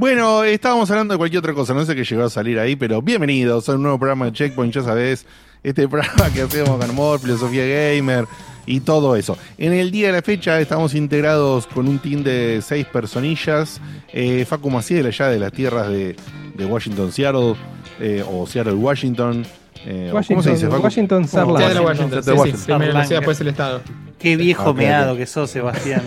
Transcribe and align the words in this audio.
Bueno, 0.00 0.44
estábamos 0.44 0.90
hablando 0.90 1.12
de 1.12 1.18
cualquier 1.18 1.40
otra 1.40 1.52
cosa, 1.52 1.74
no 1.74 1.84
sé 1.84 1.94
qué 1.94 2.04
llegó 2.04 2.22
a 2.22 2.30
salir 2.30 2.58
ahí, 2.58 2.74
pero 2.74 3.02
bienvenidos 3.02 3.68
a 3.68 3.74
un 3.74 3.82
nuevo 3.82 3.98
programa 3.98 4.24
de 4.24 4.32
Checkpoint, 4.32 4.72
ya 4.72 4.82
sabes, 4.82 5.26
este 5.62 5.86
programa 5.90 6.32
que 6.32 6.40
hacemos 6.40 6.80
con 6.80 6.88
humor, 6.88 7.20
filosofía 7.20 7.66
gamer 7.66 8.24
y 8.64 8.80
todo 8.80 9.14
eso. 9.14 9.36
En 9.58 9.74
el 9.74 9.90
día 9.90 10.06
de 10.06 10.14
la 10.14 10.22
fecha 10.22 10.58
estamos 10.58 10.94
integrados 10.94 11.66
con 11.66 11.86
un 11.86 11.98
team 11.98 12.22
de 12.22 12.62
seis 12.62 12.86
personillas, 12.86 13.78
eh, 14.10 14.46
Facu 14.46 14.70
Maciel 14.70 15.04
allá 15.04 15.28
de 15.28 15.38
las 15.38 15.52
tierras 15.52 15.90
de, 15.90 16.16
de 16.54 16.64
Washington, 16.64 17.12
Seattle, 17.12 17.56
eh, 18.00 18.24
o 18.26 18.46
Seattle, 18.46 18.72
Washington. 18.72 19.44
Eh, 19.86 20.10
o 20.12 20.20
¿Cómo 20.26 20.42
se 20.42 20.50
dice, 20.50 20.68
Facu? 20.68 20.82
Washington, 20.82 21.26
Sarla. 21.28 21.52
Washington. 21.82 22.10
Seattle, 22.10 22.22
Sí, 22.22 22.30
sí, 22.30 22.38
Washington. 22.38 22.64
primero 22.78 22.92
la 22.92 23.04
ciudad, 23.06 23.20
después 23.20 23.40
el 23.40 23.48
estado. 23.48 23.80
Qué 24.18 24.36
viejo 24.36 24.70
Ok, 24.70 24.76
meado 24.76 25.12
ok. 25.12 25.18
que 25.18 25.26
sos, 25.26 25.50
Sebastián. 25.50 26.02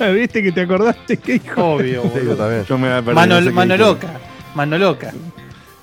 ¿eh? 0.00 0.12
¿Viste 0.12 0.42
que 0.42 0.52
te 0.52 0.62
acordaste? 0.62 1.16
¿Qué 1.16 1.36
hijo? 1.36 1.64
Obvio. 1.74 2.02
Yo 2.68 2.78
me 2.78 2.88
perder, 2.88 3.14
Mano, 3.14 3.34
no 3.36 3.40
sé 3.40 3.46
qué 3.48 3.52
mano 3.54 3.76
loca. 3.76 4.08
Mano 4.54 4.78
loca. 4.78 5.12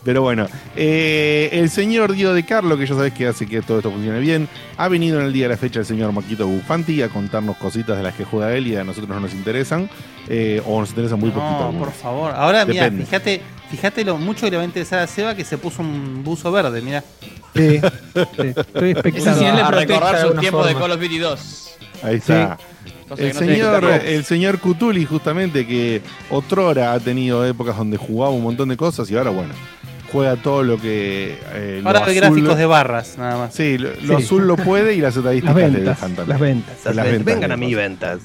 Pero 0.03 0.21
bueno, 0.21 0.47
eh, 0.75 1.47
el 1.53 1.69
señor 1.69 2.11
Diego 2.11 2.33
de 2.33 2.43
Carlo, 2.43 2.77
que 2.77 2.85
ya 2.85 2.93
sabes 2.93 3.13
que 3.13 3.25
hace 3.25 3.45
que 3.47 3.61
todo 3.61 3.77
esto 3.77 3.89
funcione 3.89 4.19
bien, 4.19 4.49
ha 4.75 4.89
venido 4.89 5.21
en 5.21 5.27
el 5.27 5.31
día 5.31 5.45
de 5.45 5.49
la 5.53 5.57
fecha 5.57 5.79
el 5.79 5.85
señor 5.85 6.11
Maquito 6.11 6.45
Bufanti 6.45 7.01
a 7.01 7.07
contarnos 7.07 7.55
cositas 7.55 7.95
de 7.95 8.03
las 8.03 8.13
que 8.13 8.25
juega 8.25 8.53
él 8.53 8.67
y 8.67 8.75
a 8.75 8.83
nosotros 8.83 9.07
no 9.09 9.21
nos 9.21 9.33
interesan, 9.33 9.89
eh, 10.27 10.61
o 10.65 10.81
nos 10.81 10.89
interesan 10.89 11.21
muy 11.21 11.29
poquito. 11.29 11.71
No, 11.71 11.79
por 11.79 11.91
favor. 11.93 12.33
Ahora, 12.35 12.65
mira, 12.65 12.91
fíjate, 12.91 13.41
fíjate 13.75 14.05
lo 14.05 14.17
mucho 14.17 14.45
que 14.45 14.51
le 14.51 14.57
va 14.57 14.63
a 14.63 14.65
interesar 14.65 14.99
a 14.99 15.07
Seba 15.07 15.35
que 15.35 15.43
se 15.43 15.57
puso 15.57 15.81
un 15.81 16.23
buzo 16.23 16.51
verde, 16.51 16.81
mira. 16.81 17.03
Sí, 17.55 17.79
sí, 18.13 18.53
estoy 18.55 18.91
Esa 18.91 18.99
expectante. 18.99 19.33
señal 19.39 19.55
de 19.57 19.61
a 19.63 19.71
recordar 19.71 20.15
alguna 20.15 20.41
tiempos 20.41 20.67
de. 20.67 20.73
Call 20.75 20.91
of 20.91 20.99
Duty 21.01 21.17
2. 21.17 21.69
Ahí 22.03 22.15
está. 22.15 22.57
El 23.17 23.33
no 23.33 23.39
señor, 23.39 23.83
el 24.05 24.25
señor 24.25 24.59
Cutuli, 24.59 25.05
justamente, 25.05 25.67
que 25.67 26.01
otrora 26.29 26.93
ha 26.93 26.99
tenido 26.99 27.45
épocas 27.45 27.77
donde 27.77 27.97
jugaba 27.97 28.31
un 28.33 28.41
montón 28.43 28.69
de 28.69 28.77
cosas 28.77 29.09
y 29.11 29.15
ahora, 29.17 29.29
bueno, 29.29 29.53
juega 30.11 30.35
todo 30.37 30.63
lo 30.63 30.79
que. 30.79 31.37
eh, 31.53 31.79
lo 31.83 31.89
Ahora 31.89 32.05
azul- 32.05 32.15
gráficos 32.15 32.57
de 32.57 32.65
barras, 32.65 33.17
nada 33.17 33.37
más. 33.37 33.53
Sí, 33.53 33.77
lo, 33.77 33.89
lo 34.01 34.17
Sí. 34.17 34.23
azul 34.25 34.47
lo 34.47 34.55
puede 34.57 34.93
y 34.95 34.97
las 35.01 35.15
Las 35.15 35.17
estadísticas 35.17 35.55
le 35.71 35.79
dejan 35.81 36.15
también. 36.15 36.29
las 36.29 36.39
ventas. 36.39 36.95
Las 36.95 37.05
ventas 37.05 37.25
Vengan 37.25 37.51
a 37.51 37.57
mí, 37.57 37.73
ventas. 37.75 38.19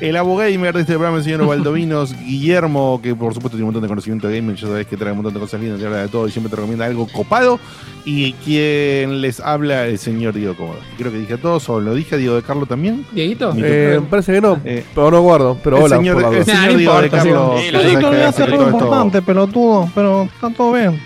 El 0.00 0.16
abogamer 0.16 0.72
de 0.74 0.82
este 0.82 0.92
programa, 0.92 1.18
el 1.18 1.24
señor 1.24 1.44
Valdovinos, 1.44 2.14
Guillermo, 2.20 3.00
que 3.02 3.16
por 3.16 3.34
supuesto 3.34 3.56
tiene 3.56 3.64
un 3.64 3.68
montón 3.68 3.82
de 3.82 3.88
conocimiento 3.88 4.28
de 4.28 4.36
gaming, 4.38 4.54
ya 4.54 4.68
sabes 4.68 4.86
que 4.86 4.96
trae 4.96 5.10
un 5.10 5.18
montón 5.18 5.34
de 5.34 5.40
cosas 5.40 5.60
lindas, 5.60 5.80
y 5.80 5.84
habla 5.84 5.96
de 6.02 6.08
todo 6.08 6.28
y 6.28 6.30
siempre 6.30 6.50
te 6.50 6.54
recomienda 6.54 6.84
algo 6.86 7.08
copado. 7.12 7.58
Y 8.04 8.32
quien 8.34 9.20
les 9.20 9.40
habla, 9.40 9.86
el 9.86 9.98
señor 9.98 10.34
Diego 10.34 10.54
Cómodo. 10.56 10.78
Creo 10.96 11.10
que 11.10 11.18
dije 11.18 11.34
a 11.34 11.36
todos, 11.38 11.68
o 11.68 11.80
lo 11.80 11.94
dije 11.96 12.14
a 12.14 12.18
Diego 12.18 12.36
de 12.36 12.42
Carlo 12.42 12.66
también. 12.66 13.04
Dieguito. 13.10 13.52
Eh, 13.56 13.98
me 14.00 14.06
parece 14.06 14.32
que 14.34 14.40
no, 14.40 14.60
Eh, 14.64 14.84
pero 14.94 15.10
no 15.10 15.20
guardo. 15.20 15.58
Pero 15.64 15.78
el 15.78 15.82
hola, 15.82 15.96
señor, 15.96 16.22
por 16.22 16.34
el 16.34 16.44
señor 16.44 16.60
Nah, 16.70 16.76
Diego 16.76 17.00
de 17.02 17.10
Carlo. 17.10 17.54
sí. 17.58 17.70
lo 17.72 17.82
digo. 17.82 18.10
que 18.12 18.22
hace 18.22 18.44
esto- 18.44 18.54
importante, 18.68 19.20
pelotudo, 19.22 19.90
pero 19.96 20.22
está 20.32 20.48
todo 20.50 20.72
bien. 20.74 20.98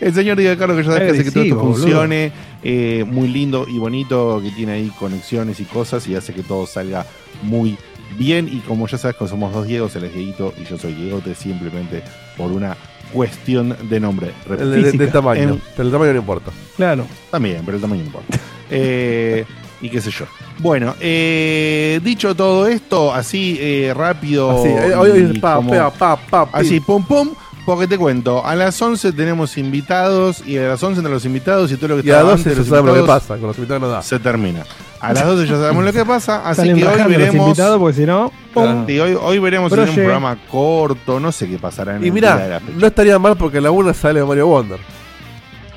El 0.00 0.14
señor 0.14 0.38
Diego 0.38 0.50
de 0.52 0.56
Carlo, 0.56 0.74
que 0.76 0.82
ya 0.84 0.90
sabes 0.90 1.12
que 1.12 1.18
hace 1.20 1.24
que 1.24 1.30
todo 1.32 1.44
esto 1.44 1.60
funcione 1.60 2.32
eh, 2.64 3.04
muy 3.06 3.28
lindo 3.28 3.66
y 3.68 3.78
bonito, 3.78 4.40
que 4.42 4.50
tiene 4.52 4.72
ahí 4.72 4.90
conexiones 4.98 5.60
y 5.60 5.64
cosas 5.64 6.06
y 6.08 6.14
hace 6.14 6.32
que 6.32 6.42
todo 6.42 6.66
salga 6.66 7.04
muy 7.42 7.70
bien. 7.70 7.91
Y 8.18 8.58
como 8.60 8.86
ya 8.86 8.98
sabes 8.98 9.16
que 9.16 9.26
somos 9.28 9.52
dos 9.52 9.66
Diegos, 9.66 9.94
él 9.96 10.04
es 10.04 10.14
Dieguito 10.14 10.52
y 10.60 10.64
yo 10.64 10.78
soy 10.78 10.92
Diegote, 10.94 11.34
simplemente 11.34 12.02
por 12.36 12.50
una 12.52 12.76
cuestión 13.12 13.76
de 13.88 14.00
nombre. 14.00 14.30
El 14.48 14.96
de- 14.98 15.06
tamaño. 15.08 15.42
En- 15.42 15.62
Pero 15.76 15.86
el 15.88 15.92
tamaño 15.92 16.12
no 16.12 16.18
importa. 16.20 16.50
Claro. 16.76 17.06
También, 17.30 17.62
pero 17.64 17.76
el 17.76 17.80
tamaño 17.82 18.00
no 18.02 18.06
importa. 18.06 18.38
Eh, 18.74 19.44
y 19.82 19.90
qué 19.90 20.00
sé 20.00 20.10
yo. 20.10 20.24
Bueno, 20.58 20.94
eh, 20.98 22.00
dicho 22.02 22.34
todo 22.34 22.66
esto, 22.66 23.12
así 23.12 23.58
eh, 23.60 23.92
rápido. 23.94 24.50
Así, 24.50 24.68
hoy 24.68 25.08
y 25.08 25.12
hoy 25.12 25.30
es 25.34 25.38
pa, 25.40 25.56
como- 25.56 25.70
pa, 25.74 25.90
pa, 25.90 26.16
pa, 26.16 26.46
pi. 26.46 26.50
Así, 26.54 26.80
pum 26.80 27.04
pum, 27.04 27.34
porque 27.64 27.86
te 27.86 27.96
cuento, 27.98 28.44
a 28.44 28.54
las 28.56 28.80
11 28.80 29.12
tenemos 29.12 29.56
invitados 29.56 30.42
y 30.46 30.56
a 30.58 30.62
las 30.68 30.82
11 30.82 30.98
entre 31.00 31.12
los 31.12 31.24
invitados 31.24 31.70
y 31.72 31.76
todo 31.76 31.88
lo 31.96 32.02
que 32.02 32.08
Y 32.08 32.10
a 32.10 32.16
las 32.16 32.24
12 32.24 32.32
antes 32.34 32.56
de 32.56 32.62
ya 32.64 32.68
sabemos 32.70 32.96
lo 32.96 33.02
que 33.02 33.06
pasa. 33.06 33.36
Con 33.36 33.46
los 33.48 33.56
invitados 33.58 33.82
no 33.82 33.88
da. 33.88 34.02
Se 34.02 34.18
termina. 34.18 34.64
A 35.00 35.12
las 35.12 35.26
12 35.26 35.46
ya 35.46 35.54
sabemos 35.56 35.84
lo 35.84 35.92
que 35.92 36.04
pasa, 36.04 36.42
así 36.48 36.56
Salen 36.62 36.76
que 36.76 36.86
hoy 36.86 37.02
veremos. 37.08 37.34
invitados 37.48 37.78
porque 37.78 37.96
si 37.96 38.06
no. 38.06 38.32
Claro. 38.52 38.84
sí, 38.86 38.98
hoy, 39.00 39.16
hoy 39.20 39.38
veremos 39.38 39.72
si 39.72 39.80
es 39.80 39.88
un 39.88 39.94
programa 39.96 40.36
corto, 40.50 41.18
no 41.20 41.32
sé 41.32 41.48
qué 41.48 41.58
pasará 41.58 41.96
en 41.96 42.04
Y 42.04 42.08
el 42.08 42.14
día 42.14 42.30
de 42.30 42.34
mirá, 42.36 42.48
la 42.48 42.60
fecha. 42.60 42.72
no 42.78 42.86
estaría 42.86 43.18
mal 43.18 43.36
porque 43.36 43.58
en 43.58 43.64
la 43.64 43.70
una 43.70 43.94
sale 43.94 44.24
Mario 44.24 44.46
Wonder. 44.48 44.78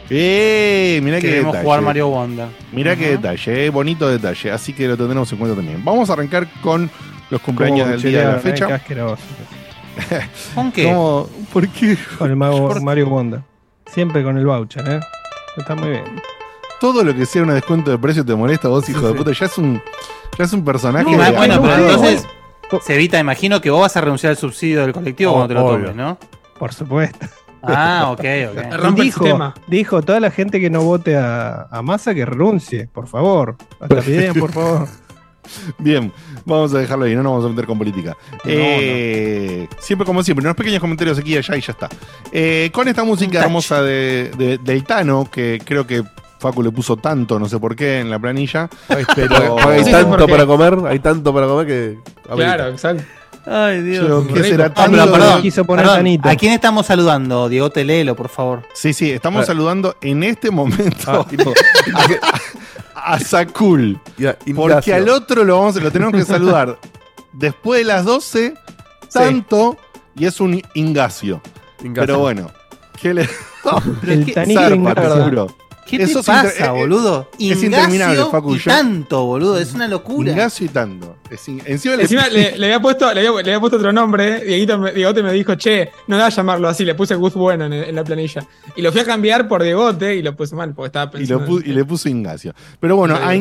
¡Eh! 0.09 0.99
Mirá 1.03 1.19
qué 1.19 1.27
Queremos 1.27 1.53
detalle. 1.53 1.63
jugar 1.65 1.81
Mario 1.81 2.07
Wonder. 2.09 2.47
Mirá 2.71 2.95
qué 2.95 3.05
Ajá. 3.05 3.15
detalle, 3.17 3.65
eh, 3.65 3.69
bonito 3.69 4.07
detalle, 4.07 4.51
así 4.51 4.73
que 4.73 4.87
lo 4.87 4.95
tendremos 4.97 5.31
en 5.31 5.37
cuenta 5.39 5.55
también. 5.55 5.83
Vamos 5.83 6.09
a 6.09 6.13
arrancar 6.13 6.47
con 6.61 6.89
los 7.31 7.41
cumpleaños 7.41 7.89
del 7.89 8.01
día 8.03 8.19
de 8.19 8.25
la 8.25 8.39
chelearon, 8.41 8.75
eh, 8.75 8.77
fecha. 8.77 9.15
¿Con 10.55 10.71
qué? 10.71 10.85
¿Cómo? 10.85 11.27
¿Por 11.53 11.67
qué? 11.69 11.97
Con 12.17 12.29
el 12.29 12.35
mago 12.35 12.67
Por- 12.67 12.81
Mario 12.81 13.07
Wonder. 13.09 13.41
Siempre 13.87 14.23
con 14.23 14.37
el 14.37 14.45
voucher, 14.45 14.87
¿eh? 14.89 14.99
Está 15.57 15.75
muy 15.75 15.89
bien. 15.89 16.03
Todo 16.81 17.03
lo 17.03 17.15
que 17.15 17.25
sea 17.25 17.43
un 17.43 17.49
descuento 17.49 17.91
de 17.91 17.97
precio 17.97 18.25
te 18.25 18.35
molesta 18.35 18.67
a 18.67 18.71
vos, 18.71 18.87
hijo 18.89 19.07
de 19.07 19.13
puta. 19.13 19.31
Ya 19.31 19.45
es 19.45 19.57
un, 19.57 19.81
ya 20.37 20.43
es 20.45 20.53
un 20.53 20.65
personaje. 20.65 21.05
De- 21.09 21.15
bueno, 21.31 21.55
no, 21.55 21.61
pero 21.61 21.77
no, 21.77 21.83
entonces, 21.89 22.27
no. 22.71 22.79
Sevita, 22.81 23.19
imagino 23.19 23.61
que 23.61 23.69
vos 23.69 23.81
vas 23.81 23.95
a 23.95 24.01
renunciar 24.01 24.31
al 24.31 24.37
subsidio 24.37 24.81
del 24.81 24.91
colectivo 24.91 25.31
Oh, 25.31 25.35
cuando 25.35 25.47
te 25.49 25.53
lo 25.53 25.65
obvio. 25.65 25.79
tomes, 25.85 25.95
¿no? 25.95 26.17
Por 26.59 26.73
supuesto. 26.73 27.25
Ah, 27.63 28.09
ok, 28.11 28.19
ok. 28.51 28.73
Rompe 28.77 29.01
el 29.01 29.05
dijo, 29.07 29.53
dijo 29.67 30.01
toda 30.01 30.19
la 30.19 30.29
gente 30.31 30.59
que 30.59 30.69
no 30.69 30.81
vote 30.81 31.15
a, 31.15 31.67
a 31.71 31.81
Massa 31.81 32.13
que 32.13 32.25
renuncie, 32.25 32.87
por 32.91 33.07
favor. 33.07 33.55
Hasta 33.79 34.01
piden, 34.01 34.33
por 34.33 34.51
favor. 34.51 34.87
Bien, 35.77 36.11
vamos 36.45 36.73
a 36.73 36.79
dejarlo 36.79 37.05
ahí, 37.05 37.15
no 37.15 37.23
nos 37.23 37.31
vamos 37.33 37.45
a 37.45 37.49
meter 37.49 37.65
con 37.65 37.77
política. 37.77 38.15
Eh, 38.45 39.67
Siempre 39.79 40.05
como 40.05 40.23
siempre, 40.23 40.45
unos 40.45 40.55
pequeños 40.55 40.79
comentarios 40.79 41.17
aquí 41.19 41.33
y 41.33 41.37
allá 41.37 41.55
y 41.57 41.61
ya 41.61 41.71
está. 41.71 41.89
Eh, 42.31 42.69
con 42.73 42.87
esta 42.87 43.03
música 43.03 43.43
hermosa 43.43 43.81
de, 43.81 44.31
de- 44.37 44.57
del 44.57 44.83
Tano, 44.83 45.29
que 45.31 45.61
creo 45.63 45.85
que 45.85 46.03
Facu 46.39 46.61
le 46.61 46.71
puso 46.71 46.97
tanto, 46.97 47.39
no 47.39 47.47
sé 47.47 47.59
por 47.59 47.75
qué, 47.75 47.99
en 47.99 48.09
la 48.09 48.19
planilla. 48.19 48.69
Pero 49.15 49.57
hay 49.67 49.83
tanto 49.83 50.27
para 50.27 50.45
comer, 50.45 50.77
hay 50.87 50.99
tanto 50.99 51.33
para 51.33 51.47
comer 51.47 51.67
que. 51.67 51.97
Claro, 52.35 52.67
exacto. 52.69 53.03
Ay, 53.47 53.83
Dios. 53.83 54.03
Pero, 54.03 54.27
¿qué 54.33 54.43
será 54.43 54.65
Ah, 54.65 54.73
tanto? 54.73 54.97
pero 54.97 55.11
perdón, 55.11 55.41
Quiso 55.43 55.65
poner 55.65 55.85
perdón, 55.85 55.99
Tanito. 55.99 56.29
¿A 56.29 56.35
quién 56.35 56.51
estamos 56.51 56.87
saludando? 56.87 57.47
Diego 57.47 57.69
Telelo, 57.69 58.15
por 58.15 58.27
favor. 58.29 58.63
Sí, 58.73 58.91
sí, 58.91 59.11
estamos 59.11 59.43
Ah. 59.43 59.45
saludando 59.45 59.95
en 60.01 60.23
este 60.23 60.49
momento 60.49 61.11
Ah, 61.21 61.25
tipo, 61.29 61.53
a, 63.05 63.19
Sakul. 63.19 63.99
Porque 64.55 64.93
al 64.93 65.09
otro 65.09 65.43
lo, 65.43 65.59
vamos, 65.59 65.75
lo 65.81 65.91
tenemos 65.91 66.13
que 66.13 66.25
saludar 66.25 66.79
después 67.33 67.79
de 67.79 67.85
las 67.85 68.05
12, 68.05 68.53
tanto, 69.11 69.77
y 70.15 70.25
es 70.25 70.39
un 70.39 70.61
ingacio. 70.73 71.41
Pero 71.93 72.19
bueno, 72.19 72.51
¿qué 72.99 73.13
le 73.13 73.29
El 74.07 74.33
zarpa, 74.33 74.75
Ignacio. 74.75 74.93
te 74.95 75.23
juro. 75.23 75.57
¿Qué 75.85 75.97
Eso 75.97 76.21
te 76.21 76.25
pasa, 76.25 76.49
eh, 76.49 76.65
eh, 76.65 76.69
boludo? 76.69 77.29
es 77.37 77.61
interminable, 77.63 78.25
Facu, 78.31 78.55
y 78.55 78.59
tanto, 78.59 79.23
boludo. 79.25 79.59
Es 79.59 79.73
una 79.73 79.87
locura. 79.87 80.31
Ingacio 80.31 80.65
y 80.65 80.69
tanto. 80.69 81.17
Es 81.29 81.47
in- 81.47 81.61
encima 81.65 81.95
le- 81.95 82.01
Encima 82.03 82.27
le, 82.27 82.57
le 82.57 82.65
había 82.65 82.79
puesto, 82.79 83.13
le, 83.13 83.19
había, 83.27 83.31
le 83.43 83.51
había 83.51 83.59
puesto 83.59 83.77
otro 83.77 83.93
nombre. 83.93 84.43
Dieguito 84.43 84.79
me, 84.79 84.91
Diegote 84.93 85.21
me 85.21 85.31
dijo, 85.31 85.53
che, 85.55 85.91
no 86.07 86.17
da 86.17 86.25
a 86.25 86.29
llamarlo 86.29 86.67
así. 86.67 86.83
Le 86.85 86.95
puse 86.95 87.13
Gus 87.15 87.33
Bueno 87.35 87.65
en, 87.65 87.73
en 87.73 87.93
la 87.95 88.03
planilla. 88.03 88.45
Y 88.75 88.81
lo 88.81 88.91
fui 88.91 89.01
a 89.01 89.05
cambiar 89.05 89.47
por 89.47 89.61
Diegote 89.61 90.15
y 90.15 90.23
lo 90.23 90.35
puse 90.35 90.55
mal 90.55 90.73
porque 90.73 90.87
estaba 90.87 91.05
y, 91.13 91.17
pensando. 91.19 91.45
lo 91.45 91.51
pu- 91.51 91.63
y 91.65 91.71
le 91.73 91.85
puso 91.85 92.09
Ingacio. 92.09 92.53
Pero 92.79 92.95
bueno, 92.95 93.15
a 93.15 93.29
de- 93.29 93.37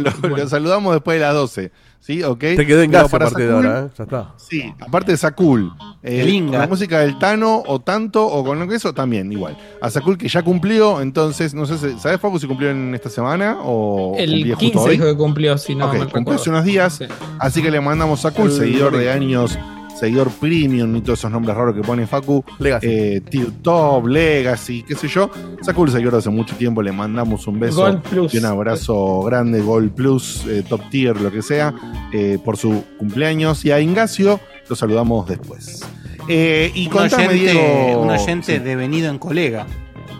lo, 0.00 0.10
bueno. 0.20 0.36
lo 0.36 0.48
saludamos 0.48 0.94
después 0.94 1.16
de 1.16 1.20
las 1.24 1.34
12. 1.34 1.72
¿Sí? 2.04 2.20
¿Ok? 2.24 2.40
Te 2.40 2.66
quedó 2.66 2.82
en 2.82 2.90
Pero 2.90 3.04
a 3.04 3.08
partir 3.08 3.46
de 3.46 3.52
ahora, 3.52 3.80
¿eh? 3.86 3.90
Ya 3.96 4.02
está. 4.04 4.34
Sí, 4.36 4.74
aparte 4.80 5.12
de 5.12 5.16
Sakul. 5.16 5.72
eh, 6.02 6.22
El 6.22 6.30
Inga. 6.30 6.50
con 6.50 6.58
la 6.62 6.66
música 6.66 6.98
del 6.98 7.16
Tano 7.16 7.62
o 7.64 7.78
tanto 7.80 8.26
o 8.26 8.44
con 8.44 8.58
lo 8.58 8.66
que 8.66 8.74
eso 8.74 8.92
también 8.92 9.30
igual. 9.30 9.56
A 9.80 9.88
Sakul 9.88 10.18
que 10.18 10.26
ya 10.26 10.42
cumplió, 10.42 11.00
entonces, 11.00 11.54
no 11.54 11.64
sé, 11.64 11.78
si- 11.78 11.96
¿sabes 12.00 12.20
Facu 12.20 12.40
si 12.40 12.48
cumplió 12.48 12.70
en 12.70 12.92
esta 12.92 13.08
semana 13.08 13.58
o 13.62 14.16
El 14.18 14.30
cumplía 14.32 14.56
15 14.56 14.74
justo 14.78 14.88
hoy? 14.90 14.96
dijo 14.96 15.04
que 15.04 15.16
cumplió, 15.16 15.56
si 15.58 15.76
no 15.76 15.86
Ok, 15.86 15.92
me 15.94 16.06
cumplió 16.08 16.34
hace 16.40 16.50
unos 16.50 16.64
días. 16.64 16.94
Sí. 16.94 17.04
Así 17.38 17.62
que 17.62 17.70
le 17.70 17.80
mandamos 17.80 18.24
a 18.24 18.30
Sakul, 18.32 18.50
seguidor 18.50 18.96
de 18.96 19.08
años, 19.08 19.56
seguidor 20.02 20.30
premium 20.32 20.96
y 20.96 21.00
todos 21.00 21.20
esos 21.20 21.30
nombres 21.30 21.56
raros 21.56 21.74
que 21.76 21.80
pone 21.82 22.06
Facu. 22.08 22.44
Legacy. 22.58 22.86
Eh, 22.90 23.20
Tier 23.30 23.50
Top, 23.62 24.06
Legacy, 24.08 24.82
qué 24.82 24.96
sé 24.96 25.06
yo. 25.06 25.30
Sakul, 25.60 25.90
seguidor 25.90 26.14
de 26.14 26.18
hace 26.18 26.30
mucho 26.30 26.56
tiempo, 26.56 26.82
le 26.82 26.90
mandamos 26.90 27.46
un 27.46 27.60
beso 27.60 27.82
Gold 27.82 28.02
Plus. 28.02 28.34
y 28.34 28.38
un 28.38 28.46
abrazo 28.46 29.22
grande, 29.22 29.60
Gold 29.60 29.92
Plus, 29.92 30.44
eh, 30.48 30.64
Top 30.68 30.80
Tier, 30.90 31.20
lo 31.20 31.30
que 31.30 31.40
sea, 31.40 31.72
eh, 32.12 32.38
por 32.44 32.56
su 32.56 32.82
cumpleaños. 32.98 33.64
Y 33.64 33.70
a 33.70 33.78
Ingacio 33.80 34.40
lo 34.68 34.74
saludamos 34.74 35.28
después. 35.28 35.82
Eh, 36.28 36.72
y 36.74 36.86
Un 36.86 36.92
contame, 36.92 37.28
oyente, 37.28 37.52
Diego. 37.52 38.02
un 38.02 38.10
oyente 38.10 38.56
Sí. 38.56 38.58
devenido 38.58 39.08
en 39.08 39.18
colega. 39.18 39.66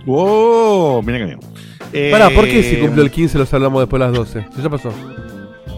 ¡Wow! 0.06 1.02
Mira 1.02 1.19
que 1.19 1.25
bien. 1.25 1.40
Eh, 1.93 2.08
Pará, 2.11 2.31
¿por 2.31 2.44
qué 2.44 2.62
si 2.62 2.76
cumplió 2.76 3.02
el 3.05 3.11
15 3.11 3.37
los 3.38 3.52
hablamos 3.52 3.81
después 3.82 4.00
de 4.00 4.06
las 4.06 4.17
12? 4.17 4.46
¿Sí 4.55 4.62
ya 4.62 4.70
pasó? 4.70 4.93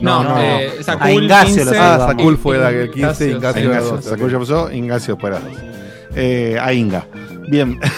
No, 0.04 0.22
No, 0.22 0.30
no, 0.30 0.40
eh. 0.40 0.70
Sakul, 0.82 1.06
A 1.06 1.12
Ingacio 1.12 1.54
15, 1.56 1.64
lo 1.64 1.82
Ah. 1.82 2.06
Sakul 2.08 2.38
fue 2.38 2.58
la 2.58 2.70
que 2.70 2.82
el 2.82 2.90
15 2.90 3.28
y 3.28 3.32
Ingacio, 3.32 3.70
era 3.72 3.80
12. 3.80 4.08
Sakul 4.10 4.30
ya 4.30 4.38
pasó, 4.38 4.70
Ingacio 4.72 5.18
las 5.20 5.42
dos. 5.44 5.52
Eh, 6.14 6.58
a 6.60 6.72
Inga. 6.72 7.06
Bien. 7.48 7.78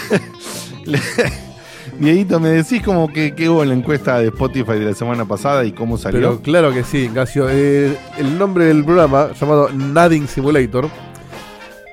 Dieguito, 1.99 2.39
¿me 2.39 2.49
decís 2.49 2.83
como 2.83 3.11
que 3.11 3.33
qué 3.33 3.49
hubo 3.49 3.63
en 3.63 3.69
la 3.69 3.75
encuesta 3.75 4.19
de 4.19 4.27
Spotify 4.27 4.73
de 4.73 4.85
la 4.85 4.93
semana 4.93 5.25
pasada 5.25 5.65
y 5.65 5.71
cómo 5.71 5.97
salió? 5.97 6.19
Pero 6.19 6.41
claro 6.41 6.71
que 6.73 6.83
sí, 6.83 7.05
Ingacio. 7.05 7.47
Eh, 7.49 7.97
el 8.17 8.37
nombre 8.37 8.65
del 8.65 8.85
programa, 8.85 9.29
llamado 9.39 9.69
Nadding 9.73 10.27
Simulator, 10.27 10.89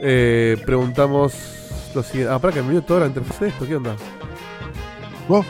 eh, 0.00 0.58
preguntamos 0.66 1.32
lo 1.94 2.02
siguiente. 2.02 2.32
Ah, 2.34 2.38
para 2.38 2.52
que 2.52 2.62
me 2.62 2.72
dio 2.72 2.82
toda 2.82 3.00
la 3.00 3.06
interfaz 3.06 3.40
de 3.40 3.48
esto, 3.48 3.66
¿qué 3.66 3.76
onda? 3.76 3.96
¿Vos? 5.28 5.46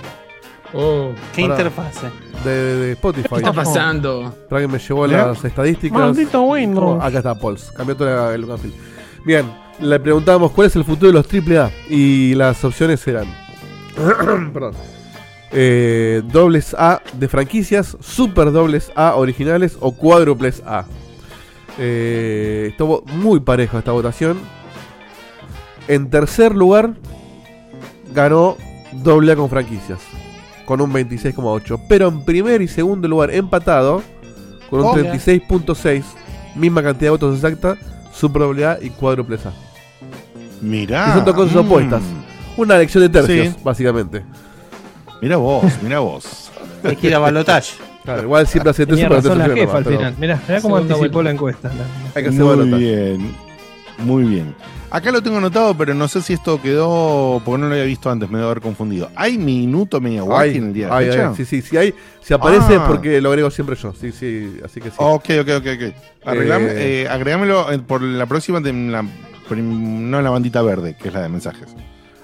Oh, 0.75 1.13
¿Qué 1.35 1.43
Pará. 1.43 1.55
interfase? 1.55 2.07
De, 2.45 2.93
Spotify. 2.93 3.29
¿Qué 3.31 3.37
está 3.37 3.53
pasando? 3.53 4.35
Para 4.49 4.63
que 4.63 4.69
me 4.69 4.79
llevó 4.79 5.07
las 5.07 5.45
estadísticas. 5.45 5.99
Maldito 5.99 6.43
Windows. 6.43 6.99
Oh, 7.01 7.03
acá 7.03 7.19
está, 7.19 7.35
Pauls. 7.35 7.71
Cambió 7.73 7.97
todo 7.97 8.33
el 8.33 8.41
look 8.41 8.51
and 8.53 8.61
feel. 8.61 8.75
Bien, 9.25 9.51
le 9.81 9.99
preguntábamos 10.01 10.51
cuál 10.53 10.67
es 10.67 10.77
el 10.77 10.85
futuro 10.85 11.13
de 11.13 11.15
los 11.15 11.27
AAA. 11.33 11.71
Y 11.89 12.35
las 12.35 12.63
opciones 12.65 13.07
eran. 13.07 13.27
perdón. 14.53 14.73
eh, 15.53 16.23
dobles 16.27 16.75
A 16.77 17.01
de 17.13 17.29
franquicias, 17.29 17.97
super 18.01 18.51
dobles 18.51 18.91
A 18.97 19.15
originales 19.15 19.77
o 19.81 19.93
cuádruples 19.93 20.63
A. 20.67 20.85
Eh, 21.79 22.67
estuvo 22.71 23.03
muy 23.15 23.41
parejo 23.41 23.79
esta 23.79 23.93
votación. 23.93 24.39
En 25.87 26.11
tercer 26.11 26.55
lugar, 26.55 26.95
ganó 28.13 28.57
doble 28.93 29.33
A 29.33 29.37
con 29.37 29.49
franquicias, 29.51 30.01
con 30.65 30.81
un 30.81 30.93
26,8. 30.93 31.81
Pero 31.89 32.09
en 32.09 32.25
primer 32.25 32.63
y 32.63 32.69
segundo 32.69 33.07
lugar, 33.09 33.31
empatado, 33.33 34.03
con 34.71 34.81
un 34.81 34.87
Oh. 34.87 34.95
36,6, 34.95 36.03
misma 36.55 36.83
cantidad 36.83 37.07
de 37.07 37.11
votos 37.11 37.37
exacta, 37.37 37.77
super 38.13 38.43
doble 38.43 38.65
A 38.67 38.79
y 38.81 38.91
cuádruples 38.91 39.45
A. 39.47 39.53
Mirá. 40.61 41.09
Y 41.11 41.13
son 41.17 41.25
dos 41.25 41.35
cosas 41.35 41.55
mm. 41.55 41.59
opuestas. 41.59 42.03
Una 42.57 42.77
elección 42.77 43.03
de 43.03 43.09
tercios, 43.09 43.49
Sí. 43.55 43.61
básicamente. 43.63 44.23
Mirá 45.21 45.37
vos, 45.37 45.65
mirá 45.83 45.99
vos. 46.01 46.51
Hay 46.83 46.97
que 46.97 47.09
ir 47.09 47.15
a 47.15 47.19
balotaje. 47.19 47.75
Claro, 48.05 48.23
igual 48.23 48.47
siempre 48.47 48.71
hace 48.71 48.85
tercios 48.87 49.09
para 49.09 49.21
razón 49.21 49.39
la 49.39 49.45
tercios 49.47 49.67
jefa 49.67 49.79
al 49.79 49.85
final. 49.85 50.15
Mirá, 50.19 50.41
mirá 50.47 50.61
cómo 50.61 50.77
anticipó 50.77 51.23
la 51.23 51.31
encuesta. 51.31 51.69
La- 51.69 51.85
Hay 52.15 52.23
que 52.23 52.29
hacer 52.29 52.41
Muy 52.45 52.49
balotaje. 52.57 52.77
bien. 52.85 53.35
Muy 53.99 54.25
bien. 54.25 54.55
Acá 54.95 55.11
lo 55.11 55.21
tengo 55.21 55.39
anotado, 55.39 55.77
pero 55.77 55.93
no 55.93 56.07
sé 56.07 56.23
si 56.23 56.35
esto 56.35 56.63
quedó 56.63 57.43
porque 57.45 57.61
no 57.61 57.67
lo 57.67 57.73
había 57.75 57.85
visto 57.85 58.09
antes, 58.13 58.31
me 58.31 58.39
debo 58.39 58.51
haber 58.51 58.63
confundido. 58.63 59.11
¿Hay 59.17 59.39
minuto 59.39 60.01
Miyawaki 60.01 60.51
Ay, 60.51 60.57
en 60.57 60.67
el 60.69 60.73
día 60.73 60.87
de 60.87 60.93
ay, 60.95 61.07
fecha? 61.07 61.29
ay, 61.31 61.35
sí, 61.37 61.45
sí, 61.45 61.63
sí, 61.63 61.77
hay, 61.77 61.93
si 62.21 62.33
aparece 62.33 62.75
Ah. 62.75 62.77
es 62.77 62.81
porque 62.83 63.21
lo 63.21 63.31
agrego 63.31 63.51
siempre 63.51 63.75
yo, 63.75 63.93
sí, 63.93 64.13
sí, 64.13 64.57
así 64.65 64.81
que 64.81 64.91
sí. 64.91 64.97
Ok, 65.01 65.25
ok, 65.41 65.49
ok, 65.59 65.67
ok. 65.67 65.95
Arreglame, 66.25 66.67
Eh. 66.67 67.03
eh, 67.03 67.09
agregámelo 67.09 67.73
eh, 67.73 67.79
por 67.81 68.03
la 68.03 68.27
próxima, 68.27 68.61
de 68.61 68.73
la, 68.73 69.03
no 69.03 70.19
en 70.19 70.25
la 70.25 70.31
bandita 70.31 70.63
verde, 70.63 70.97
que 70.97 71.09
es 71.09 71.15
la 71.15 71.23
de 71.23 71.29
mensajes. 71.29 71.75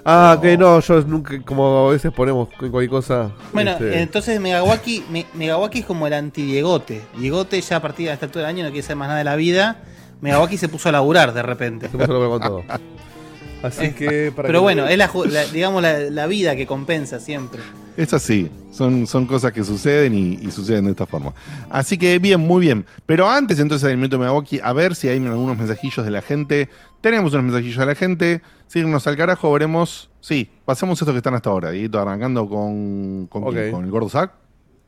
ah, 0.05 0.39
que 0.41 0.57
no, 0.57 0.79
yo 0.79 1.01
nunca, 1.01 1.41
como 1.41 1.89
a 1.89 1.91
veces 1.91 2.13
ponemos 2.13 2.47
cualquier 2.57 2.89
cosa. 2.89 3.31
Bueno, 3.51 3.71
este, 3.71 4.01
entonces 4.01 4.39
Megawaki, 4.39 5.03
Me- 5.11 5.25
Megawaki 5.33 5.79
es 5.79 5.85
como 5.85 6.07
el 6.07 6.13
anti-Diegote. 6.13 7.01
Diegote 7.17 7.59
ya 7.59 7.75
a 7.75 7.81
partir 7.81 8.07
de 8.07 8.13
esta 8.13 8.27
altura 8.27 8.47
del 8.47 8.55
año 8.55 8.63
no 8.63 8.71
quiere 8.71 8.81
saber 8.83 8.95
más 8.97 9.07
nada 9.09 9.17
de 9.19 9.25
la 9.25 9.35
vida. 9.35 9.83
Megawaki 10.21 10.57
se 10.57 10.69
puso 10.69 10.89
a 10.89 10.91
laburar 10.91 11.33
de 11.33 11.41
repente. 11.43 11.89
se 11.89 11.97
puso 11.97 12.13
lo 12.13 12.29
con 12.29 12.41
todo. 12.41 12.63
Así 13.63 13.85
Es- 13.85 13.95
que 13.95 14.31
para 14.35 14.47
Pero 14.47 14.59
que- 14.59 14.63
bueno, 14.63 14.87
es 14.87 14.97
la, 14.97 15.09
digamos 15.53 15.81
la, 15.83 15.99
la 15.99 16.25
vida 16.27 16.55
que 16.55 16.65
compensa 16.65 17.19
siempre. 17.19 17.61
Es 17.97 18.13
así, 18.13 18.49
son, 18.71 19.05
son 19.05 19.25
cosas 19.27 19.51
que 19.51 19.65
suceden 19.65 20.15
y, 20.15 20.33
y 20.41 20.49
suceden 20.49 20.85
de 20.85 20.91
esta 20.91 21.05
forma. 21.05 21.33
Así 21.69 21.97
que 21.97 22.17
bien, 22.19 22.39
muy 22.39 22.61
bien. 22.61 22.85
Pero 23.05 23.29
antes 23.29 23.59
entonces 23.59 23.85
del 23.89 23.97
minuto 23.97 24.17
Miyawaki, 24.17 24.61
a 24.63 24.71
ver 24.71 24.95
si 24.95 25.09
hay 25.09 25.17
algunos 25.23 25.57
mensajillos 25.57 26.03
de 26.05 26.09
la 26.09 26.21
gente. 26.21 26.69
Tenemos 27.01 27.33
unos 27.33 27.43
mensajillos 27.45 27.77
de 27.77 27.85
la 27.85 27.93
gente. 27.95 28.41
Síguenos 28.67 29.05
al 29.07 29.17
carajo, 29.17 29.51
veremos. 29.51 30.09
Sí, 30.21 30.49
pasemos 30.63 30.99
estos 31.01 31.13
que 31.13 31.17
están 31.17 31.33
hasta 31.33 31.49
ahora. 31.49 31.69
Dieguito, 31.71 31.99
arrancando 31.99 32.47
con, 32.47 33.27
con, 33.27 33.51
quién? 33.53 33.71
Con 33.71 33.83
el 33.83 33.91
gordo 33.91 34.07
Zack. 34.09 34.31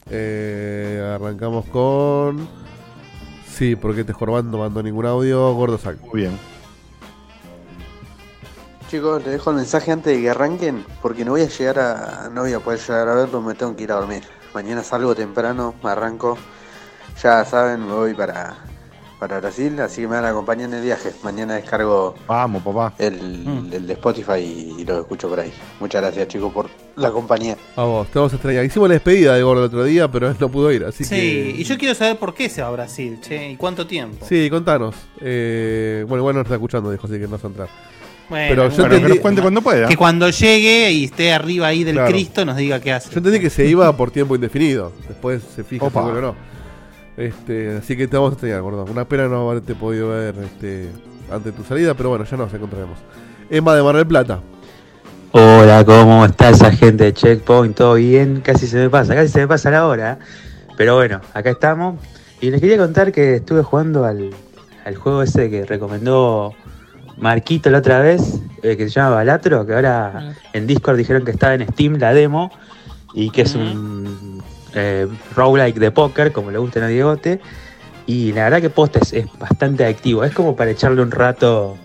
Eh, 0.10 1.14
arrancamos 1.16 1.66
con. 1.66 2.48
Sí, 3.64 3.78
porque 3.78 4.02
este 4.02 4.12
Jorban 4.12 4.52
no 4.52 4.58
mandó 4.58 4.84
ningún 4.84 5.06
audio, 5.06 5.54
gordo 5.54 5.78
saco. 5.78 6.06
Muy 6.08 6.24
bien. 6.24 6.38
Chicos, 8.90 9.24
les 9.24 9.32
dejo 9.32 9.52
el 9.52 9.56
mensaje 9.56 9.90
antes 9.90 10.18
de 10.18 10.22
que 10.22 10.30
arranquen, 10.30 10.86
porque 11.02 11.24
no 11.24 11.32
voy 11.32 11.44
a 11.44 11.48
llegar 11.48 11.80
a. 11.80 12.30
no 12.30 12.42
voy 12.42 12.52
a 12.52 12.60
poder 12.60 12.82
llegar 12.82 13.08
a 13.08 13.16
verlo, 13.16 13.42
me 13.42 13.54
tengo 13.54 13.74
que 13.74 13.84
ir 13.84 13.94
a 13.94 13.96
dormir. 13.96 14.24
Mañana 14.54 14.84
salgo 14.84 15.16
temprano, 15.16 15.76
me 15.82 15.92
arranco. 15.92 16.38
Ya 17.22 17.46
saben, 17.46 17.88
me 17.88 17.94
voy 17.94 18.14
para, 18.14 18.54
para 19.28 19.40
Brasil, 19.40 19.80
así 19.80 20.02
que 20.02 20.08
me 20.10 20.16
van 20.16 20.26
a 20.26 20.30
acompañar 20.32 20.68
en 20.68 20.76
el 20.76 20.84
viaje. 20.84 21.12
Mañana 21.24 21.54
descargo 21.56 22.14
Vamos, 22.28 22.62
papá. 22.62 22.94
el, 22.98 23.14
Mm. 23.46 23.70
el 23.74 23.88
de 23.88 23.94
Spotify 23.94 24.34
y, 24.40 24.82
y 24.82 24.86
lo 24.86 25.00
escucho 25.00 25.30
por 25.30 25.40
ahí. 25.40 25.50
Muchas 25.80 26.02
gracias 26.02 26.28
chicos 26.28 26.52
por 26.52 26.70
la 26.98 27.10
compañía. 27.10 27.56
A 27.78 27.84
vos, 27.84 28.08
te 28.10 28.20
vamos 28.20 28.34
a 28.34 28.36
extrañar. 28.36 28.66
Hicimos 28.66 28.90
la 28.90 28.96
despedida 28.96 29.36
de 29.36 29.44
gordo 29.44 29.62
el 29.62 29.68
otro 29.68 29.86
día, 29.86 30.10
pero 30.12 30.28
él 30.30 30.36
no 30.38 30.50
pudo 30.50 30.72
ir, 30.74 30.84
así 30.84 31.06
Sí, 31.06 31.16
que. 31.16 31.56
y 31.60 31.64
yo 31.64 31.78
quiero 31.78 31.96
saber 31.96 32.18
por 32.18 32.34
qué 32.34 32.50
se 32.50 32.62
va 32.62 32.68
a 32.68 32.72
Brasil, 32.72 33.18
che, 33.22 33.52
y 33.52 33.56
cuánto 33.56 33.88
tiempo. 33.88 34.26
Sí, 34.28 34.50
contanos. 34.50 34.94
Eh, 35.22 36.04
bueno, 36.08 36.22
igual 36.22 36.36
no 36.36 36.42
está 36.42 36.56
escuchando, 36.56 36.92
dijo, 36.92 37.08
así 37.08 37.14
que 37.18 37.22
no 37.24 37.30
vas 37.30 37.44
a 37.46 37.48
entrar. 37.48 37.70
Bueno, 38.30 38.46
pero 38.50 38.70
yo 38.70 38.76
Bueno, 38.76 38.90
que 38.90 38.96
entendí- 38.98 39.10
nos 39.10 39.20
cuente 39.20 39.42
cuando 39.42 39.62
pueda. 39.62 39.88
que 39.88 39.96
cuando 39.98 40.30
llegue 40.30 40.92
y 40.92 41.04
esté 41.06 41.32
arriba 41.34 41.68
ahí 41.68 41.84
del 41.86 41.96
Claro. 41.96 42.12
Cristo 42.12 42.44
nos 42.46 42.58
diga 42.58 42.80
qué 42.82 42.92
hace. 42.92 43.10
Yo 43.12 43.18
entendí 43.20 43.40
que 43.40 43.50
se 43.50 43.66
iba 43.66 43.96
por 43.96 44.12
tiempo 44.12 44.36
indefinido. 44.36 44.92
Después 45.08 45.42
se 45.56 45.64
fija 45.64 45.86
si 45.86 45.90
Opa. 45.90 46.02
vuelve 46.02 46.20
o 46.20 46.22
no. 46.22 46.36
Este, 47.18 47.78
así 47.78 47.96
que 47.96 48.08
te 48.08 48.18
vamos 48.18 48.32
a 48.32 48.34
extrañar, 48.34 48.62
gordo. 48.62 48.86
Una 48.86 49.06
pena 49.06 49.28
no 49.28 49.50
haberte 49.50 49.76
podido 49.76 50.10
ver 50.10 50.36
este, 50.44 50.90
antes 51.32 51.46
de 51.46 51.52
tu 51.52 51.64
salida, 51.64 51.94
pero 51.94 52.10
bueno, 52.10 52.26
ya 52.26 52.38
nos 52.38 52.54
encontraremos. 52.54 52.98
Emma 53.50 53.76
de 53.76 53.84
Mar 53.84 53.96
del 53.96 54.08
Plata. 54.08 54.40
Hola, 55.32 55.84
¿cómo 55.86 56.26
está 56.26 56.50
esa 56.50 56.72
gente 56.72 57.06
de 57.06 57.14
Checkpoint? 57.14 57.76
¿Todo 57.76 57.96
bien? 57.96 58.42
Casi 58.42 58.68
se 58.68 58.78
me 58.78 58.90
pasa, 58.90 59.16
casi 59.16 59.30
se 59.30 59.40
me 59.42 59.48
pasa 59.48 59.72
la 59.72 59.88
hora. 59.88 60.20
Pero 60.78 60.96
bueno, 60.96 61.22
acá 61.34 61.52
estamos. 61.52 62.00
Y 62.42 62.50
les 62.50 62.62
quería 62.62 62.78
contar 62.78 63.12
que 63.12 63.36
estuve 63.36 63.64
jugando 63.64 64.06
al, 64.06 64.32
al 64.86 64.96
juego 64.96 65.24
ese 65.24 65.50
que 65.50 65.66
recomendó 65.66 66.54
Marquito 67.18 67.70
la 67.70 67.78
otra 67.80 68.00
vez, 68.00 68.42
eh, 68.64 68.76
que 68.76 68.86
se 68.86 68.90
llama 68.90 69.16
Balatro, 69.16 69.66
que 69.66 69.74
ahora 69.74 70.36
en 70.52 70.68
Discord 70.68 70.98
dijeron 70.98 71.24
que 71.24 71.32
estaba 71.32 71.54
en 71.54 71.68
Steam 71.70 71.98
la 72.00 72.14
demo 72.14 72.52
y 73.14 73.30
que 73.30 73.44
es 73.44 73.56
un 73.56 74.42
eh, 74.76 75.08
roguelike 75.36 75.80
de 75.80 75.92
póker, 75.92 76.32
como 76.32 76.52
le 76.52 76.58
gusta 76.58 76.84
a 76.84 76.88
Diegote. 76.88 77.40
Y 78.06 78.34
la 78.34 78.46
verdad 78.46 78.62
que 78.62 78.70
posta 78.70 79.00
es, 79.00 79.26
bastante 79.40 79.86
adictivo. 79.86 80.24
Es 80.24 80.34
como 80.34 80.56
para 80.56 80.72
echarle 80.72 81.02
un 81.02 81.12
rato 81.12 81.78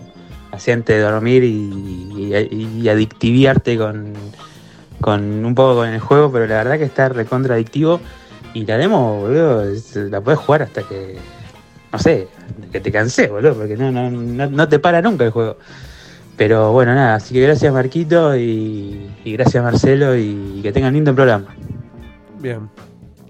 así 0.51 0.71
antes 0.71 0.97
de 0.97 1.01
dormir 1.01 1.43
y, 1.43 2.87
adictiviarte 2.89 3.77
con, 3.77 4.13
con 4.99 5.45
un 5.45 5.55
poco 5.55 5.75
con 5.75 5.89
el 5.89 5.99
juego, 5.99 6.31
pero 6.31 6.47
la 6.47 6.55
verdad 6.55 6.77
que 6.77 6.85
está 6.85 7.09
recontra 7.09 7.55
adictivo. 7.55 7.99
Y 8.53 8.65
la 8.65 8.77
demo, 8.77 9.19
boludo, 9.19 9.63
la 10.09 10.21
puedes 10.21 10.39
jugar 10.39 10.63
hasta 10.63 10.81
que, 10.83 11.17
no 11.93 11.99
sé, 11.99 12.27
que 12.71 12.79
te 12.79 12.91
cansé, 12.91 13.27
boludo, 13.27 13.53
porque 13.53 13.77
no, 13.77 13.91
no, 13.91 14.09
no, 14.09 14.49
no 14.49 14.67
te 14.67 14.79
para 14.79 15.01
nunca 15.01 15.25
el 15.25 15.31
juego. 15.31 15.57
Pero 16.35 16.71
bueno, 16.71 16.95
nada, 16.95 17.15
así 17.15 17.33
que 17.33 17.41
gracias 17.41 17.71
Marquito 17.73 18.35
y, 18.35 19.11
y 19.25 19.33
gracias 19.33 19.61
Marcelo 19.61 20.15
y 20.17 20.61
que 20.63 20.71
tengan 20.71 20.93
lindo 20.93 21.13
programa. 21.13 21.53
Bien. 22.39 22.69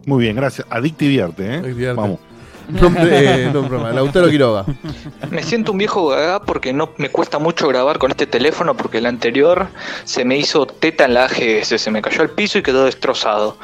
Muy 0.05 0.23
bien, 0.23 0.35
gracias. 0.35 0.65
Adictivierte, 0.69 1.45
¿eh? 1.45 1.57
Adictivierte. 1.57 2.01
Vamos. 2.01 2.19
Nombre, 2.69 3.45
eh, 3.45 3.49
no, 3.51 3.63
broma, 3.63 3.91
Lautaro 3.91 4.29
Quiroga. 4.29 4.65
Me 5.31 5.41
siento 5.43 5.71
un 5.71 5.79
viejo 5.79 6.07
gaga 6.07 6.41
porque 6.41 6.71
no 6.71 6.91
me 6.97 7.09
cuesta 7.09 7.39
mucho 7.39 7.67
grabar 7.67 7.97
con 7.97 8.11
este 8.11 8.27
teléfono 8.27 8.75
porque 8.77 8.99
el 8.99 9.07
anterior 9.07 9.67
se 10.03 10.23
me 10.23 10.37
hizo 10.37 10.67
teta 10.67 11.05
en 11.05 11.15
la 11.15 11.25
AGS, 11.25 11.81
se 11.81 11.91
me 11.91 12.01
cayó 12.01 12.21
al 12.21 12.29
piso 12.29 12.59
y 12.59 12.61
quedó 12.61 12.85
destrozado. 12.85 13.57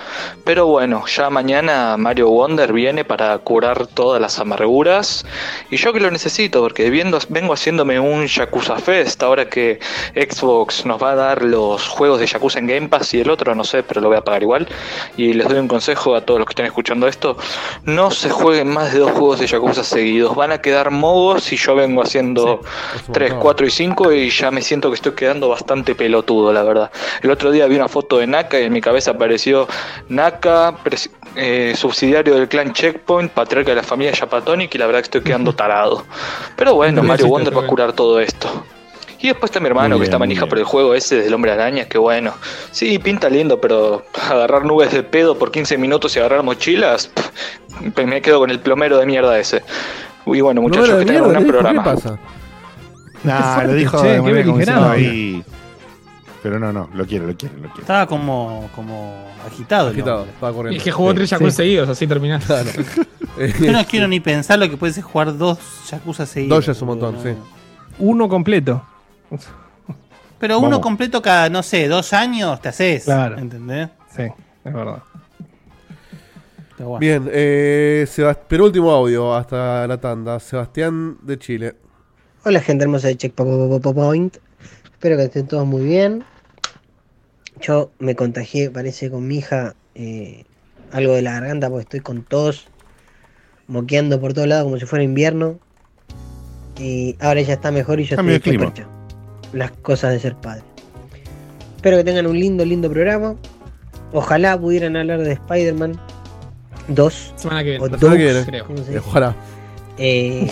Pero 0.43 0.65
bueno, 0.65 1.05
ya 1.05 1.29
mañana 1.29 1.97
Mario 1.97 2.29
Wonder 2.29 2.73
viene 2.73 3.05
para 3.05 3.37
curar 3.37 3.85
todas 3.87 4.19
las 4.19 4.39
amarguras 4.39 5.25
y 5.69 5.77
yo 5.77 5.93
que 5.93 5.99
lo 5.99 6.09
necesito 6.09 6.61
porque 6.61 6.89
viendo, 6.89 7.19
vengo 7.29 7.53
haciéndome 7.53 7.99
un 7.99 8.25
Yakuza 8.25 8.77
Fest 8.77 9.21
ahora 9.21 9.47
que 9.47 9.79
Xbox 10.15 10.85
nos 10.85 11.01
va 11.01 11.11
a 11.11 11.15
dar 11.15 11.43
los 11.43 11.87
juegos 11.87 12.19
de 12.19 12.25
Yakuza 12.25 12.59
en 12.59 12.67
Game 12.67 12.89
Pass 12.89 13.13
y 13.13 13.21
el 13.21 13.29
otro 13.29 13.53
no 13.53 13.63
sé, 13.63 13.83
pero 13.83 14.01
lo 14.01 14.07
voy 14.07 14.17
a 14.17 14.21
pagar 14.21 14.41
igual. 14.41 14.67
Y 15.15 15.33
les 15.33 15.47
doy 15.47 15.59
un 15.59 15.67
consejo 15.67 16.15
a 16.15 16.21
todos 16.21 16.39
los 16.39 16.47
que 16.47 16.53
estén 16.53 16.65
escuchando 16.65 17.07
esto, 17.07 17.37
no 17.83 18.09
se 18.09 18.29
jueguen 18.29 18.69
más 18.69 18.94
dos 18.99 19.11
juegos 19.11 19.39
de 19.39 19.47
Yakuza 19.47 19.83
seguidos, 19.83 20.35
van 20.35 20.51
a 20.51 20.59
quedar 20.59 20.91
mogos 20.91 21.43
si 21.43 21.57
yo 21.57 21.75
vengo 21.75 22.01
haciendo 22.01 22.61
3, 23.11 23.33
4 23.35 23.67
y 23.67 23.69
5 23.69 24.11
y 24.13 24.29
ya 24.29 24.51
me 24.51 24.61
siento 24.61 24.89
que 24.89 24.95
estoy 24.95 25.13
quedando 25.13 25.49
bastante 25.49 25.95
pelotudo, 25.95 26.53
la 26.53 26.63
verdad. 26.63 26.91
El 27.21 27.31
otro 27.31 27.51
día 27.51 27.67
vi 27.67 27.75
una 27.75 27.87
foto 27.87 28.17
de 28.17 28.27
Naka 28.27 28.59
y 28.59 28.63
en 28.63 28.73
mi 28.73 28.81
cabeza 28.81 29.11
apareció 29.11 29.67
Naka, 30.09 30.77
eh, 31.35 31.73
subsidiario 31.75 32.35
del 32.35 32.47
clan 32.47 32.73
Checkpoint, 32.73 33.31
patriarca 33.31 33.71
de 33.71 33.75
la 33.77 33.83
familia 33.83 34.13
Yapatonic 34.13 34.73
y 34.73 34.77
la 34.77 34.85
verdad 34.85 34.99
que 34.99 35.05
estoy 35.05 35.21
quedando 35.21 35.53
tarado. 35.55 36.05
Pero 36.55 36.75
bueno, 36.75 37.03
Mario 37.03 37.27
Wonder 37.27 37.55
va 37.55 37.61
a 37.61 37.67
curar 37.67 37.93
todo 37.93 38.19
esto. 38.19 38.65
Y 39.25 39.29
después 39.29 39.49
está 39.49 39.59
mi 39.59 39.65
hermano 39.67 39.95
Muy 39.95 40.01
que 40.01 40.03
está 40.03 40.17
bien, 40.17 40.19
manija 40.19 40.41
bien. 40.41 40.49
por 40.49 40.57
el 40.59 40.65
juego 40.65 40.93
ese 40.93 41.15
del 41.23 41.33
hombre 41.33 41.51
araña, 41.51 41.85
que 41.85 41.97
bueno. 41.97 42.31
Sí, 42.69 42.99
pinta 42.99 43.27
lindo, 43.27 43.59
pero 43.59 44.05
agarrar 44.29 44.65
nubes 44.65 44.91
de 44.91 45.01
pedo 45.01 45.35
por 45.39 45.51
15 45.51 45.79
minutos 45.79 46.15
y 46.15 46.19
agarrar 46.19 46.43
mochilas, 46.43 47.07
pff, 47.07 48.05
me 48.05 48.21
quedo 48.21 48.37
con 48.37 48.51
el 48.51 48.59
plomero 48.59 48.99
de 48.99 49.07
mierda 49.07 49.39
ese. 49.39 49.63
Y 50.27 50.41
bueno, 50.41 50.61
muchachos, 50.61 50.99
que 50.99 51.05
tengan 51.05 51.23
un 51.23 51.29
gran 51.31 51.43
¿qué 51.43 51.49
programa. 51.51 51.83
pasa? 51.83 52.19
Nah, 53.23 53.63
lo 53.63 53.73
dijo 53.73 53.99
che, 53.99 54.21
de 54.21 54.43
qué 54.43 54.51
manera 54.51 54.91
ahí. 54.91 55.43
Pero 56.43 56.59
no, 56.59 56.71
no, 56.71 56.87
lo 56.93 57.05
quiere, 57.07 57.25
lo 57.25 57.35
quiere, 57.35 57.55
lo 57.55 57.63
quiere. 57.69 57.81
Estaba 57.81 58.05
como, 58.05 58.69
como 58.75 59.25
agitado. 59.47 59.89
Agitado, 59.89 60.25
estaba 60.25 60.53
corriendo. 60.53 60.79
Y 60.79 60.83
que 60.83 60.91
jugó 60.91 61.15
tres 61.15 61.31
Yakuza 61.31 61.49
Sí. 61.49 61.57
seguidos, 61.57 61.89
así 61.89 62.05
terminás. 62.05 62.45
Claro. 62.45 62.69
Yo 63.59 63.71
no 63.71 63.83
quiero 63.87 64.07
ni 64.07 64.19
pensar 64.19 64.59
lo 64.59 64.69
que 64.69 64.77
puede 64.77 64.93
ser 64.93 65.03
jugar 65.03 65.35
dos 65.35 65.57
Yakuza 65.89 66.27
seguidos. 66.27 66.55
Dos 66.57 66.65
ya 66.67 66.71
es 66.73 66.81
un 66.83 66.87
montón, 66.89 67.15
boludo. 67.15 67.31
sí. 67.33 67.37
Uno 67.97 68.29
completo. 68.29 68.83
Pero 70.39 70.59
uno 70.59 70.69
Vamos. 70.69 70.81
completo 70.81 71.21
cada, 71.21 71.49
no 71.49 71.63
sé, 71.63 71.87
dos 71.87 72.13
años 72.13 72.61
te 72.61 72.69
haces. 72.69 73.05
Claro. 73.05 73.37
¿Entendés? 73.37 73.89
Sí, 74.15 74.23
es 74.23 74.73
verdad. 74.73 75.01
Pero 76.77 76.89
bueno. 76.89 76.99
Bien, 76.99 77.29
eh, 77.31 78.05
penúltimo 78.47 78.91
audio 78.91 79.33
hasta 79.33 79.87
la 79.87 79.97
tanda. 79.99 80.39
Sebastián 80.39 81.17
de 81.21 81.39
Chile. 81.39 81.75
Hola 82.43 82.59
gente 82.59 82.83
hermosa 82.83 83.07
de 83.07 83.15
Checkpoint. 83.17 84.37
Espero 84.91 85.17
que 85.17 85.23
estén 85.23 85.47
todos 85.47 85.65
muy 85.65 85.83
bien. 85.83 86.23
Yo 87.61 87.91
me 87.99 88.15
contagié, 88.15 88.69
parece, 88.69 89.09
con 89.09 89.27
mi 89.27 89.37
hija 89.37 89.75
eh, 89.95 90.43
algo 90.91 91.13
de 91.13 91.21
la 91.21 91.33
garganta 91.33 91.69
porque 91.69 91.83
estoy 91.83 91.99
con 92.01 92.23
tos, 92.23 92.67
moqueando 93.67 94.19
por 94.19 94.33
todos 94.33 94.47
lados 94.47 94.65
como 94.65 94.77
si 94.77 94.85
fuera 94.85 95.03
invierno. 95.03 95.59
Y 96.77 97.15
ahora 97.21 97.41
ya 97.41 97.53
está 97.53 97.71
mejor 97.71 98.01
y 98.01 98.03
yo 98.03 98.17
Cambio 98.17 98.35
estoy 98.35 98.57
de 98.57 98.57
clima. 98.57 98.94
Las 99.53 99.71
cosas 99.71 100.11
de 100.13 100.19
ser 100.19 100.35
padre. 100.35 100.63
Espero 101.75 101.97
que 101.97 102.03
tengan 102.03 102.27
un 102.27 102.39
lindo, 102.39 102.65
lindo 102.65 102.89
programa. 102.89 103.35
Ojalá 104.13 104.59
pudieran 104.59 104.95
hablar 104.95 105.19
de 105.21 105.33
Spider-Man 105.33 105.99
2 106.87 107.33
Semana 107.35 107.63
que 107.63 107.77
o 107.79 107.83
viene. 107.83 107.97
Semana 107.99 108.17
que 108.17 108.23
viene. 108.23 108.45
creo. 108.45 108.65
Ojalá. 109.05 109.35
Eh, 109.97 110.47